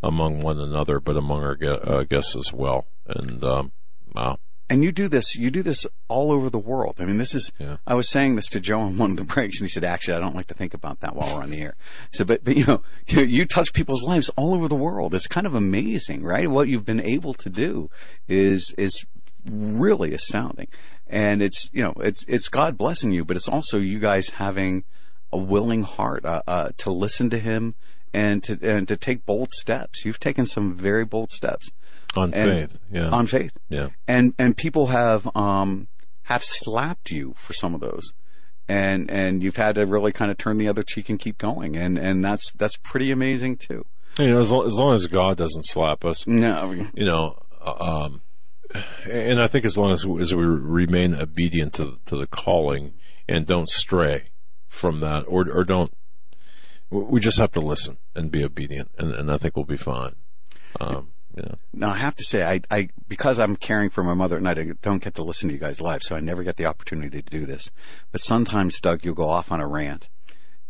among 0.02 0.40
one 0.40 0.60
another, 0.60 1.00
but 1.00 1.16
among 1.16 1.44
our 1.44 1.58
uh, 1.62 2.04
guests 2.06 2.36
as 2.36 2.52
well. 2.52 2.88
And 3.06 3.44
um, 3.44 3.72
wow, 4.16 4.40
And 4.72 4.86
you 4.86 4.94
do 4.94 5.10
this, 5.10 5.36
you 5.36 5.52
do 5.52 5.64
this 5.64 5.86
all 6.08 6.32
over 6.32 6.50
the 6.50 6.58
world. 6.58 6.96
I 7.00 7.04
mean, 7.04 7.18
this 7.18 7.36
is, 7.36 7.52
Yeah. 7.60 7.76
I 7.86 7.94
was 7.94 8.08
saying 8.08 8.38
this 8.38 8.48
to 8.52 8.62
Joe 8.62 8.80
on 8.80 8.98
one 8.98 9.12
of 9.12 9.18
the 9.18 9.24
breaks 9.36 9.60
and 9.60 9.68
he 9.68 9.70
said, 9.70 9.84
actually, 9.84 10.14
I 10.16 10.22
don't 10.22 10.34
like 10.34 10.48
to 10.48 10.54
think 10.54 10.74
about 10.74 11.02
that 11.02 11.14
while 11.14 11.36
we're 11.36 11.44
on 11.44 11.50
the 11.50 11.60
air. 11.60 11.76
So, 12.14 12.24
but, 12.24 12.46
but 12.46 12.56
you 12.56 12.66
know, 12.66 12.82
you, 13.06 13.22
you 13.24 13.46
touch 13.46 13.74
people's 13.74 14.02
lives 14.02 14.30
all 14.38 14.54
over 14.54 14.70
the 14.70 14.76
world. 14.76 15.14
It's 15.14 15.28
kind 15.28 15.46
of 15.46 15.56
amazing, 15.56 16.24
right? 16.24 16.50
What 16.50 16.70
you've 16.70 16.86
been 16.86 17.02
able 17.02 17.34
to 17.34 17.50
do 17.50 17.90
is, 18.30 18.74
is 18.78 19.06
really 19.46 20.14
astounding. 20.14 20.70
And 21.06 21.42
it's, 21.42 21.70
you 21.74 21.84
know, 21.84 21.94
it's, 21.98 22.24
it's 22.30 22.48
God 22.48 22.78
blessing 22.78 23.12
you, 23.12 23.26
but 23.26 23.36
it's 23.36 23.50
also 23.50 23.78
you 23.78 24.00
guys 24.00 24.30
having 24.30 24.86
a 25.34 25.38
willing 25.38 25.84
heart, 25.84 26.24
uh, 26.24 26.44
uh, 26.48 26.70
to 26.78 26.92
listen 26.92 27.30
to 27.32 27.40
Him 27.40 27.76
and 28.14 28.44
to, 28.44 28.58
and 28.62 28.88
to 28.88 28.98
take 28.98 29.26
bold 29.26 29.52
steps. 29.52 30.04
You've 30.06 30.20
taken 30.20 30.46
some 30.46 30.76
very 30.76 31.06
bold 31.06 31.32
steps. 31.32 31.70
on 32.16 32.34
And- 32.34 32.70
faith, 32.70 32.80
yeah, 32.92 33.10
On 33.10 33.26
faith 33.28 33.52
yeah. 33.70 33.88
and 34.08 34.34
and 34.38 34.56
people 34.58 34.88
have 34.88 35.28
um 35.36 35.88
have 36.24 36.44
slapped 36.44 37.10
you 37.12 37.34
for 37.38 37.54
some 37.54 37.74
of 37.74 37.80
those 37.82 38.12
and 38.68 39.10
and 39.10 39.42
you've 39.44 39.56
had 39.56 39.76
to 39.76 39.86
really 39.86 40.12
kind 40.12 40.30
of 40.32 40.38
turn 40.38 40.58
the 40.58 40.68
other 40.68 40.84
cheek 40.84 41.10
and 41.10 41.20
keep 41.20 41.38
going 41.38 41.76
and 41.78 41.98
and 41.98 42.24
that's 42.24 42.52
that's 42.56 42.78
pretty 42.84 43.12
amazing 43.12 43.58
too 43.58 43.86
You 44.20 44.28
know, 44.32 44.40
as 44.42 44.52
long, 44.52 44.66
as 44.68 44.74
long 44.76 44.94
as 44.94 45.08
God 45.08 45.38
doesn't 45.38 45.66
slap 45.66 46.04
us, 46.06 46.28
no 46.28 46.72
you 46.94 47.06
know, 47.06 47.42
uh, 47.66 48.06
um, 48.06 48.22
and 49.10 49.40
I 49.42 49.48
think 49.48 49.66
as 49.66 49.78
long 49.78 49.92
as 49.94 50.06
as 50.20 50.36
we 50.36 50.44
remain 50.46 51.16
obedient 51.16 51.74
to 51.76 51.98
to 52.08 52.18
the 52.18 52.28
calling 52.28 52.94
and 53.28 53.46
don't 53.46 53.70
stray 53.70 54.32
from 54.68 55.00
that, 55.02 55.24
or 55.28 55.50
or 55.50 55.64
don't, 55.64 55.92
we 56.92 57.20
just 57.20 57.40
have 57.40 57.52
to 57.54 57.62
listen 57.62 57.98
and 58.16 58.30
be 58.30 58.44
obedient, 58.44 58.92
and, 58.98 59.14
and 59.14 59.32
I 59.32 59.38
think 59.38 59.56
we'll 59.56 59.66
be 59.66 59.78
fine. 59.78 60.16
Um, 60.80 61.10
you 61.36 61.44
know, 61.44 61.56
now 61.74 61.94
I 61.94 61.98
have 61.98 62.16
to 62.18 62.24
say, 62.24 62.44
I, 62.44 62.62
I, 62.70 62.90
because 63.08 63.40
I'm 63.40 63.56
caring 63.56 63.90
for 63.90 64.04
my 64.04 64.14
mother 64.14 64.36
at 64.36 64.44
night, 64.44 64.60
I 64.60 64.66
don't 64.82 65.02
get 65.02 65.16
to 65.16 65.24
listen 65.24 65.48
to 65.50 65.54
you 65.54 65.60
guys 65.60 65.80
live, 65.80 66.04
so 66.04 66.16
I 66.16 66.20
never 66.20 66.44
get 66.44 66.58
the 66.58 66.66
opportunity 66.66 67.22
to 67.22 67.30
do 67.30 67.46
this. 67.46 67.72
But 68.12 68.20
sometimes, 68.20 68.80
Doug, 68.82 69.06
you'll 69.06 69.16
go 69.16 69.30
off 69.30 69.52
on 69.52 69.62
a 69.62 69.68
rant, 69.68 70.10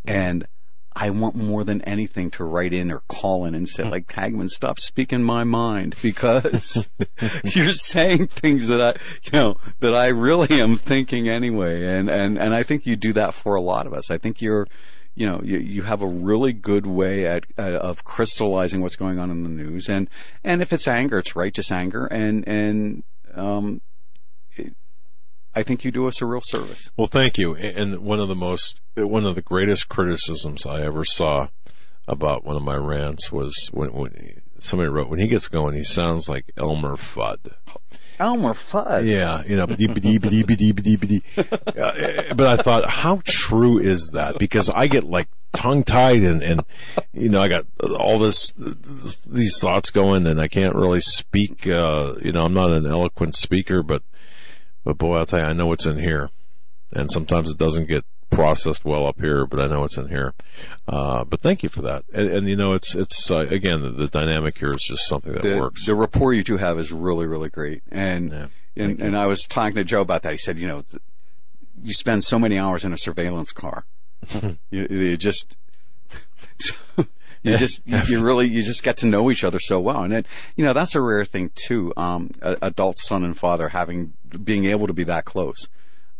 and 0.04 0.46
I 0.94 1.10
want 1.10 1.34
more 1.34 1.64
than 1.64 1.80
anything 1.82 2.30
to 2.32 2.44
write 2.44 2.72
in 2.72 2.92
or 2.92 3.00
call 3.08 3.46
in 3.46 3.54
and 3.54 3.68
say, 3.68 3.82
like, 3.82 4.12
Hagmann, 4.12 4.48
stop 4.48 4.78
speaking 4.78 5.22
my 5.22 5.42
mind 5.42 5.96
because 6.02 6.88
you're 7.44 7.72
saying 7.72 8.28
things 8.28 8.68
that 8.68 8.80
I, 8.80 8.94
you 9.24 9.32
know, 9.32 9.56
that 9.80 9.94
I 9.94 10.08
really 10.08 10.60
am 10.60 10.76
thinking 10.76 11.28
anyway. 11.28 11.84
And, 11.84 12.10
and, 12.10 12.38
and 12.38 12.54
I 12.54 12.62
think 12.62 12.86
you 12.86 12.96
do 12.96 13.14
that 13.14 13.34
for 13.34 13.54
a 13.54 13.60
lot 13.60 13.86
of 13.86 13.94
us. 13.94 14.10
I 14.10 14.18
think 14.18 14.42
you're, 14.42 14.66
you 15.14 15.26
know, 15.26 15.40
you, 15.44 15.58
you 15.58 15.82
have 15.82 16.02
a 16.02 16.06
really 16.06 16.52
good 16.52 16.86
way 16.86 17.26
at, 17.26 17.44
of 17.58 18.04
crystallizing 18.04 18.80
what's 18.80 18.96
going 18.96 19.18
on 19.18 19.30
in 19.30 19.42
the 19.42 19.50
news. 19.50 19.88
And, 19.88 20.08
and 20.42 20.62
if 20.62 20.72
it's 20.72 20.88
anger, 20.88 21.18
it's 21.18 21.36
righteous 21.36 21.70
anger. 21.70 22.06
And, 22.06 22.46
and, 22.48 23.02
um, 23.34 23.80
it, 24.56 24.74
I 25.54 25.62
think 25.62 25.84
you 25.84 25.90
do 25.90 26.06
us 26.08 26.22
a 26.22 26.26
real 26.26 26.40
service. 26.42 26.88
Well, 26.96 27.08
thank 27.08 27.36
you. 27.36 27.54
And 27.54 27.98
one 27.98 28.20
of 28.20 28.28
the 28.28 28.34
most, 28.34 28.80
one 28.94 29.26
of 29.26 29.34
the 29.34 29.42
greatest 29.42 29.88
criticisms 29.88 30.64
I 30.64 30.82
ever 30.82 31.04
saw 31.04 31.48
about 32.08 32.44
one 32.44 32.56
of 32.56 32.62
my 32.62 32.76
rants 32.76 33.30
was 33.30 33.68
when, 33.70 33.92
when 33.92 34.40
somebody 34.58 34.88
wrote, 34.88 35.08
when 35.08 35.20
he 35.20 35.28
gets 35.28 35.48
going, 35.48 35.74
he 35.74 35.84
sounds 35.84 36.28
like 36.28 36.50
Elmer 36.56 36.96
Fudd. 36.96 37.54
Elmer 38.18 38.54
Fudd. 38.54 39.06
Yeah, 39.06 39.42
you 39.44 39.56
know. 39.56 39.66
Uh, 41.36 42.34
but 42.34 42.46
I 42.46 42.62
thought, 42.62 42.88
how 42.88 43.20
true 43.24 43.78
is 43.78 44.10
that? 44.10 44.38
Because 44.38 44.70
I 44.70 44.86
get 44.86 45.04
like 45.04 45.28
tongue 45.52 45.84
tied 45.84 46.22
and, 46.22 46.42
and, 46.42 46.64
you 47.12 47.28
know, 47.28 47.40
I 47.40 47.48
got 47.48 47.66
all 47.80 48.18
this, 48.18 48.52
these 49.26 49.58
thoughts 49.58 49.90
going 49.90 50.26
and 50.26 50.40
I 50.40 50.48
can't 50.48 50.74
really 50.74 51.00
speak, 51.00 51.66
uh, 51.66 52.14
you 52.22 52.32
know, 52.32 52.42
I'm 52.42 52.54
not 52.54 52.70
an 52.70 52.86
eloquent 52.86 53.36
speaker, 53.36 53.82
but, 53.82 54.02
but 54.84 54.98
boy, 54.98 55.16
I'll 55.16 55.26
tell 55.26 55.40
you, 55.40 55.46
I 55.46 55.52
know 55.52 55.66
what's 55.66 55.86
in 55.86 55.98
here. 55.98 56.30
And 56.92 57.10
sometimes 57.10 57.50
it 57.50 57.58
doesn't 57.58 57.88
get 57.88 58.04
processed 58.32 58.84
well 58.84 59.06
up 59.06 59.20
here, 59.20 59.46
but 59.46 59.60
I 59.60 59.68
know 59.68 59.84
it's 59.84 59.96
in 59.96 60.08
here. 60.08 60.34
Uh, 60.88 61.24
but 61.24 61.40
thank 61.40 61.62
you 61.62 61.68
for 61.68 61.82
that. 61.82 62.04
And, 62.12 62.28
and 62.30 62.48
you 62.48 62.56
know, 62.56 62.72
it's, 62.72 62.94
it's, 62.94 63.30
uh, 63.30 63.40
again, 63.40 63.82
the, 63.82 63.90
the 63.90 64.08
dynamic 64.08 64.58
here 64.58 64.70
is 64.70 64.82
just 64.82 65.06
something 65.06 65.32
that 65.32 65.42
the, 65.42 65.58
works. 65.60 65.86
The 65.86 65.94
rapport 65.94 66.32
you 66.32 66.42
two 66.42 66.56
have 66.56 66.78
is 66.78 66.90
really, 66.90 67.26
really 67.26 67.50
great. 67.50 67.82
And, 67.92 68.50
and, 68.76 69.00
and 69.00 69.16
I 69.16 69.26
was 69.26 69.46
talking 69.46 69.74
to 69.76 69.84
Joe 69.84 70.00
about 70.00 70.22
that. 70.22 70.32
He 70.32 70.38
said, 70.38 70.58
you 70.58 70.66
know, 70.66 70.82
th- 70.82 71.02
you 71.82 71.94
spend 71.94 72.24
so 72.24 72.38
many 72.38 72.58
hours 72.58 72.84
in 72.84 72.92
a 72.92 72.98
surveillance 72.98 73.52
car. 73.52 73.84
you, 74.70 74.86
you 74.90 75.16
just, 75.16 75.56
you 76.96 77.06
Yeah. 77.42 77.56
just, 77.56 77.82
you, 77.86 78.00
you 78.08 78.22
really, 78.22 78.48
you 78.48 78.62
just 78.62 78.82
get 78.82 78.96
to 78.98 79.06
know 79.06 79.30
each 79.30 79.44
other 79.44 79.58
so 79.58 79.80
well. 79.80 80.02
And 80.04 80.12
it, 80.12 80.26
you 80.56 80.64
know, 80.64 80.72
that's 80.72 80.94
a 80.94 81.00
rare 81.00 81.24
thing 81.24 81.50
too. 81.54 81.92
Um, 81.96 82.30
a, 82.40 82.56
adult 82.62 82.98
son 82.98 83.24
and 83.24 83.36
father 83.38 83.68
having, 83.68 84.12
being 84.44 84.64
able 84.66 84.86
to 84.86 84.92
be 84.92 85.04
that 85.04 85.24
close. 85.24 85.68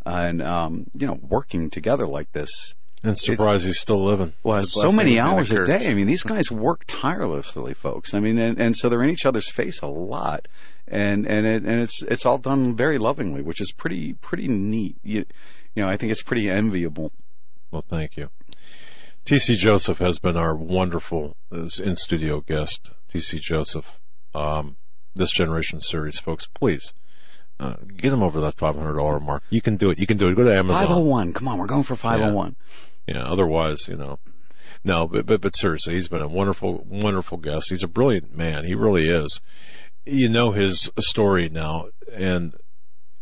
And, 0.05 0.41
um, 0.41 0.87
you 0.93 1.07
know, 1.07 1.19
working 1.21 1.69
together 1.69 2.07
like 2.07 2.31
this. 2.33 2.75
And 3.03 3.19
surprised 3.19 3.65
he's 3.65 3.79
still 3.79 4.03
living. 4.03 4.31
Well, 4.43 4.63
so 4.63 4.89
many 4.89 5.19
hours 5.19 5.51
a 5.51 5.65
day. 5.65 5.89
I 5.89 5.93
mean, 5.93 6.07
these 6.07 6.23
guys 6.23 6.49
work 6.49 6.85
tirelessly, 6.87 7.73
folks. 7.73 8.13
I 8.13 8.21
mean, 8.21 8.37
and, 8.37 8.57
and 8.57 8.77
so 8.77 8.87
they're 8.87 9.03
in 9.03 9.09
each 9.09 9.25
other's 9.25 9.49
face 9.49 9.81
a 9.81 9.87
lot, 9.87 10.47
and 10.87 11.27
and 11.27 11.45
it, 11.45 11.63
and 11.63 11.81
it's 11.81 12.01
it's 12.03 12.25
all 12.25 12.37
done 12.37 12.77
very 12.77 12.97
lovingly, 12.97 13.41
which 13.41 13.59
is 13.59 13.73
pretty 13.73 14.13
pretty 14.13 14.47
neat. 14.47 14.95
You, 15.03 15.25
you 15.75 15.83
know, 15.83 15.89
I 15.89 15.97
think 15.97 16.13
it's 16.13 16.23
pretty 16.23 16.49
enviable. 16.49 17.11
Well, 17.71 17.83
thank 17.85 18.15
you. 18.15 18.29
TC 19.25 19.57
Joseph 19.57 19.97
has 19.97 20.17
been 20.17 20.37
our 20.37 20.55
wonderful 20.55 21.35
in 21.51 21.97
studio 21.97 22.39
guest. 22.39 22.91
TC 23.13 23.41
Joseph, 23.41 23.99
um, 24.33 24.77
this 25.13 25.31
generation 25.31 25.81
series, 25.81 26.19
folks, 26.19 26.45
please 26.45 26.93
uh, 27.63 27.75
get 27.95 28.11
him 28.11 28.23
over 28.23 28.41
that 28.41 28.57
five 28.57 28.75
hundred 28.75 28.95
dollar 28.95 29.19
mark. 29.19 29.43
You 29.49 29.61
can 29.61 29.77
do 29.77 29.89
it. 29.89 29.99
You 29.99 30.07
can 30.07 30.17
do 30.17 30.27
it. 30.27 30.35
Go 30.35 30.43
to 30.43 30.53
Amazon. 30.53 30.81
Five 30.81 30.89
hundred 30.89 31.09
one. 31.09 31.33
Come 31.33 31.47
on, 31.47 31.57
we're 31.57 31.65
going 31.67 31.83
for 31.83 31.95
five 31.95 32.19
hundred 32.19 32.33
one. 32.33 32.55
Yeah. 33.07 33.23
Otherwise, 33.23 33.87
you 33.87 33.95
know, 33.95 34.19
no. 34.83 35.07
But, 35.07 35.25
but 35.25 35.41
but 35.41 35.55
seriously, 35.55 35.95
he's 35.95 36.07
been 36.07 36.21
a 36.21 36.27
wonderful 36.27 36.85
wonderful 36.87 37.37
guest. 37.37 37.69
He's 37.69 37.83
a 37.83 37.87
brilliant 37.87 38.35
man. 38.35 38.65
He 38.65 38.75
really 38.75 39.09
is. 39.09 39.39
You 40.05 40.29
know 40.29 40.51
his 40.51 40.89
story 40.99 41.49
now, 41.49 41.87
and 42.11 42.55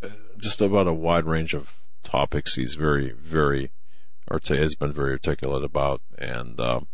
uh, 0.01 0.09
just 0.37 0.61
about 0.61 0.87
a 0.87 0.93
wide 0.93 1.25
range 1.25 1.53
of 1.53 1.77
topics. 2.03 2.55
He's 2.55 2.75
very 2.75 3.11
very 3.11 3.71
artic- 4.27 4.59
has 4.59 4.75
been 4.75 4.93
very 4.93 5.11
articulate 5.11 5.63
about, 5.63 6.01
and 6.17 6.59
um, 6.59 6.87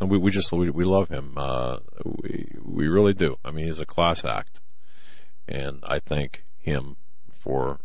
and 0.00 0.10
we 0.10 0.18
we 0.18 0.30
just 0.30 0.52
we, 0.52 0.68
we 0.70 0.84
love 0.84 1.08
him. 1.08 1.34
Uh, 1.36 1.78
we 2.04 2.48
we 2.62 2.88
really 2.88 3.14
do. 3.14 3.36
I 3.44 3.50
mean, 3.50 3.66
he's 3.66 3.80
a 3.80 3.86
class 3.86 4.24
act, 4.24 4.60
and 5.48 5.82
I 5.86 5.98
thank 5.98 6.44
him 6.66 6.96
for 7.32 7.78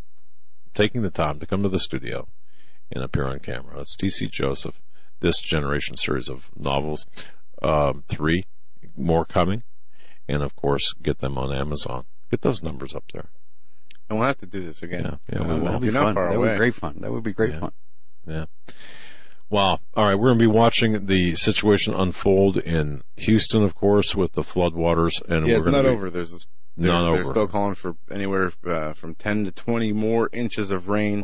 taking 0.74 1.01
the 1.03 1.10
time 1.11 1.40
to 1.40 1.45
come 1.45 1.64
to 1.64 1.69
the 1.69 1.80
studio 1.80 2.27
and 2.92 3.03
appear 3.03 3.26
on 3.26 3.40
camera. 3.40 3.77
That's 3.77 3.95
T.C. 3.95 4.27
Joseph. 4.27 4.82
This 5.22 5.40
generation 5.40 5.95
series 5.95 6.27
of 6.27 6.50
novels, 6.58 7.06
um, 7.61 8.03
three 8.10 8.45
more 8.98 9.24
coming, 9.24 9.61
and 10.27 10.42
of 10.42 10.56
course, 10.56 10.93
get 11.01 11.19
them 11.19 11.38
on 11.38 11.53
Amazon. 11.56 12.06
Get 12.32 12.42
those 12.42 12.64
numbers 12.64 12.95
up 12.95 13.03
there. 13.14 13.30
And 14.10 14.18
we'll 14.18 14.27
have 14.27 14.40
to 14.40 14.45
do 14.48 14.66
this 14.66 14.82
again. 14.82 15.03
Yeah, 15.03 15.16
yeah, 15.32 15.40
Uh, 15.42 15.48
we 15.48 15.53
will. 15.60 15.66
That'd 15.66 15.82
be 15.82 15.90
fun. 15.92 16.16
far 16.16 16.30
That 16.32 16.40
would 16.40 16.51
be 16.51 16.58
great 16.58 16.76
fun. 16.76 16.98
That 17.01 17.11
would 17.11 17.24
be 17.24 17.34
great 17.34 17.51
Yeah. 17.51 17.60
fun. 17.60 17.72
Yeah. 18.27 18.45
Wow. 19.50 19.80
All 19.95 20.06
right. 20.06 20.16
We're 20.16 20.30
going 20.30 20.40
to 20.40 20.43
be 20.43 20.48
watching 20.48 21.06
the 21.06 21.35
situation 21.35 21.93
unfold 21.93 22.58
in 22.58 23.03
Houston, 23.18 23.64
of 23.64 23.76
course, 23.76 24.16
with 24.16 24.34
the 24.34 24.42
floodwaters. 24.43 25.22
And 25.30 25.45
yeah, 25.48 25.53
we're 25.53 25.58
it's 25.60 25.66
gonna 25.66 25.77
not 25.77 25.84
be- 25.84 25.90
over. 25.90 26.10
There's 26.10 26.32
this, 26.32 26.48
they're, 26.77 26.91
they're 26.91 27.00
over. 27.22 27.25
still 27.25 27.48
calling 27.48 27.75
for 27.75 27.95
anywhere 28.09 28.51
uh, 28.66 28.93
from 28.93 29.16
10 29.16 29.45
to 29.45 29.51
20 29.51 29.91
more 29.93 30.30
inches 30.32 30.72
of 30.72 30.88
rain, 30.90 31.24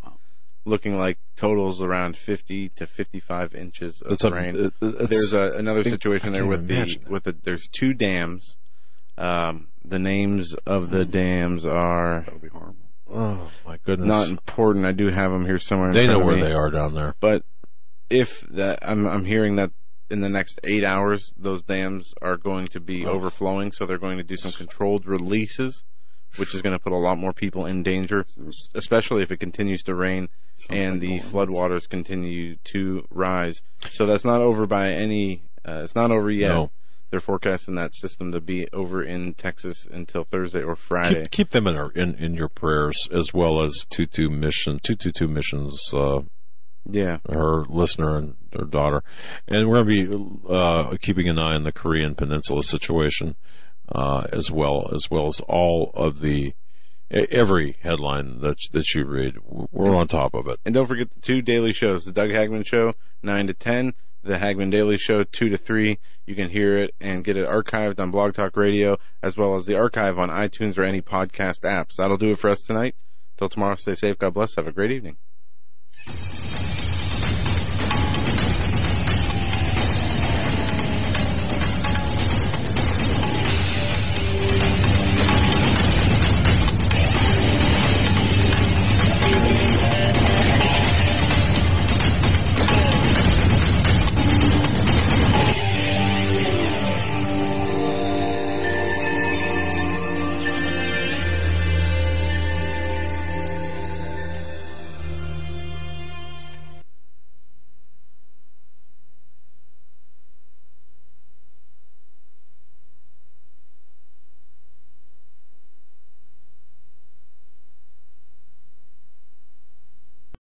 looking 0.66 0.98
like 0.98 1.18
totals 1.36 1.82
around 1.82 2.18
50 2.18 2.70
to 2.70 2.86
55 2.88 3.56
inches 3.56 4.02
of 4.02 4.12
It's 4.14 4.24
a- 4.24 4.32
rain. 4.32 4.72
it- 4.82 5.10
there's 5.10 5.34
a, 5.34 5.54
another 5.58 5.84
think- 5.84 5.94
situation 5.96 6.34
there 6.34 6.46
with 6.46 6.68
the 6.68 6.76
that. 7.00 7.10
with 7.10 7.24
the 7.24 7.36
there's 7.44 7.68
two 7.68 7.94
dams. 7.94 8.56
Um, 9.18 9.70
the 9.84 9.98
names 10.00 10.54
of 10.66 10.90
the 10.92 11.04
dams 11.06 11.66
are 11.66 12.22
That 12.26 12.34
would 12.34 12.42
be 12.42 12.50
horrible. 12.50 12.76
Oh 13.12 13.50
my 13.66 13.78
goodness. 13.86 14.08
not 14.08 14.28
important. 14.28 14.86
I 14.86 14.92
do 14.92 15.08
have 15.10 15.32
them 15.32 15.46
here 15.46 15.58
somewhere. 15.58 15.90
In 15.90 15.96
they 15.96 16.06
know 16.08 16.20
where 16.20 16.36
me. 16.36 16.42
they 16.42 16.52
are 16.52 16.70
down 16.70 16.94
there. 16.94 17.16
But 17.22 17.44
if 18.10 18.42
that, 18.52 18.80
I'm 18.82 19.08
I'm 19.08 19.24
hearing 19.26 19.56
that 19.56 19.72
in 20.10 20.22
the 20.22 20.30
next 20.30 20.60
eight 20.64 20.84
hours, 20.84 21.34
those 21.38 21.64
dams 21.64 22.14
are 22.22 22.38
going 22.38 22.68
to 22.68 22.80
be 22.80 23.06
Oh. 23.06 23.12
overflowing. 23.12 23.72
So 23.72 23.86
they're 23.86 23.98
going 23.98 24.18
to 24.18 24.24
do 24.24 24.36
some 24.36 24.52
controlled 24.52 25.06
releases, 25.06 25.84
which 26.38 26.54
is 26.56 26.62
going 26.62 26.74
to 26.78 26.80
put 26.84 26.94
a 26.94 26.98
lot 26.98 27.18
more 27.18 27.34
people 27.34 27.66
in 27.66 27.84
danger, 27.84 28.26
especially 28.74 29.24
if 29.24 29.32
it 29.32 29.38
continues 29.38 29.84
to 29.84 29.96
rain 29.96 30.30
and 30.70 31.02
the 31.02 31.20
floodwaters 31.20 31.88
continue 31.88 32.56
to 32.66 33.06
rise. 33.12 33.62
So 33.92 34.06
that's 34.06 34.26
not 34.26 34.42
over 34.42 34.66
by 34.66 34.92
any. 34.92 35.44
Uh, 35.68 35.82
it's 35.84 35.96
not 35.96 36.12
over 36.12 36.32
yet. 36.32 36.50
No. 36.50 36.72
They're 37.10 37.20
forecasting 37.22 37.76
that 37.76 37.96
system 37.96 38.34
to 38.34 38.42
be 38.42 38.68
over 38.74 39.02
in 39.02 39.34
Texas 39.36 39.88
until 39.90 40.26
Thursday 40.26 40.62
or 40.62 40.76
Friday. 40.76 41.22
Keep, 41.24 41.32
keep 41.32 41.50
them 41.52 41.66
in, 41.68 41.78
our, 41.78 41.90
in 41.92 42.16
in 42.16 42.34
your 42.34 42.50
prayers 42.50 43.08
as 43.14 43.34
well 43.34 43.64
as 43.64 43.86
two 43.90 44.06
two 44.06 44.30
mission 44.30 44.80
two 44.84 44.96
two 44.96 45.12
two 45.12 45.28
missions 45.30 45.94
uh, 45.94 46.20
Yeah. 46.90 47.18
her 47.30 47.66
listener 47.68 48.18
and 48.18 48.36
their 48.52 48.66
daughter. 48.66 49.04
And 49.48 49.68
we're 49.68 49.84
going 49.84 50.08
to 50.08 50.18
be 50.18 50.54
uh, 50.54 50.98
keeping 51.02 51.28
an 51.28 51.38
eye 51.40 51.56
on 51.56 51.64
the 51.64 51.72
Korean 51.72 52.16
Peninsula 52.16 52.64
situation 52.64 53.36
uh, 53.90 54.28
as 54.32 54.52
well 54.52 54.90
as 54.94 55.10
well 55.10 55.28
as 55.28 55.40
all 55.42 55.92
of 55.94 56.20
the 56.22 56.54
every 57.10 57.78
headline 57.82 58.40
that 58.40 58.58
that 58.72 58.94
you 58.94 59.06
read. 59.06 59.36
We're 59.46 59.96
on 59.96 60.08
top 60.08 60.34
of 60.34 60.48
it. 60.48 60.60
And 60.66 60.74
don't 60.74 60.88
forget 60.88 61.10
the 61.14 61.22
two 61.22 61.42
daily 61.42 61.74
shows: 61.74 62.06
the 62.06 62.12
Doug 62.12 62.32
Hagmann 62.32 62.66
Show, 62.66 62.94
nine 63.22 63.48
to 63.48 63.54
ten; 63.54 63.94
the 64.24 64.38
Hagmann 64.38 64.70
Daily 64.70 64.98
Show, 64.98 65.24
two 65.24 65.50
to 65.50 65.58
three. 65.58 66.00
You 66.26 66.36
can 66.36 66.50
hear 66.50 66.78
it 66.78 66.94
and 67.00 67.24
get 67.24 67.38
it 67.38 67.48
archived 67.48 68.00
on 68.00 68.12
Blog 68.12 68.34
Talk 68.34 68.58
Radio, 68.58 68.98
as 69.24 69.38
well 69.38 69.56
as 69.56 69.66
the 69.66 69.76
archive 69.76 70.20
on 70.20 70.30
iTunes 70.30 70.78
or 70.78 70.84
any 70.84 71.02
podcast 71.02 71.62
apps. 71.62 71.96
That'll 71.96 72.18
do 72.18 72.32
it 72.32 72.40
for 72.40 72.50
us 72.50 72.62
tonight. 72.62 72.96
Till 73.38 73.50
tomorrow, 73.50 73.76
stay 73.76 73.96
safe. 73.96 74.18
God 74.18 74.34
bless. 74.34 74.56
Have 74.56 74.68
a 74.68 74.72
great 74.72 74.92
evening. 74.92 75.18
え? 76.10 76.87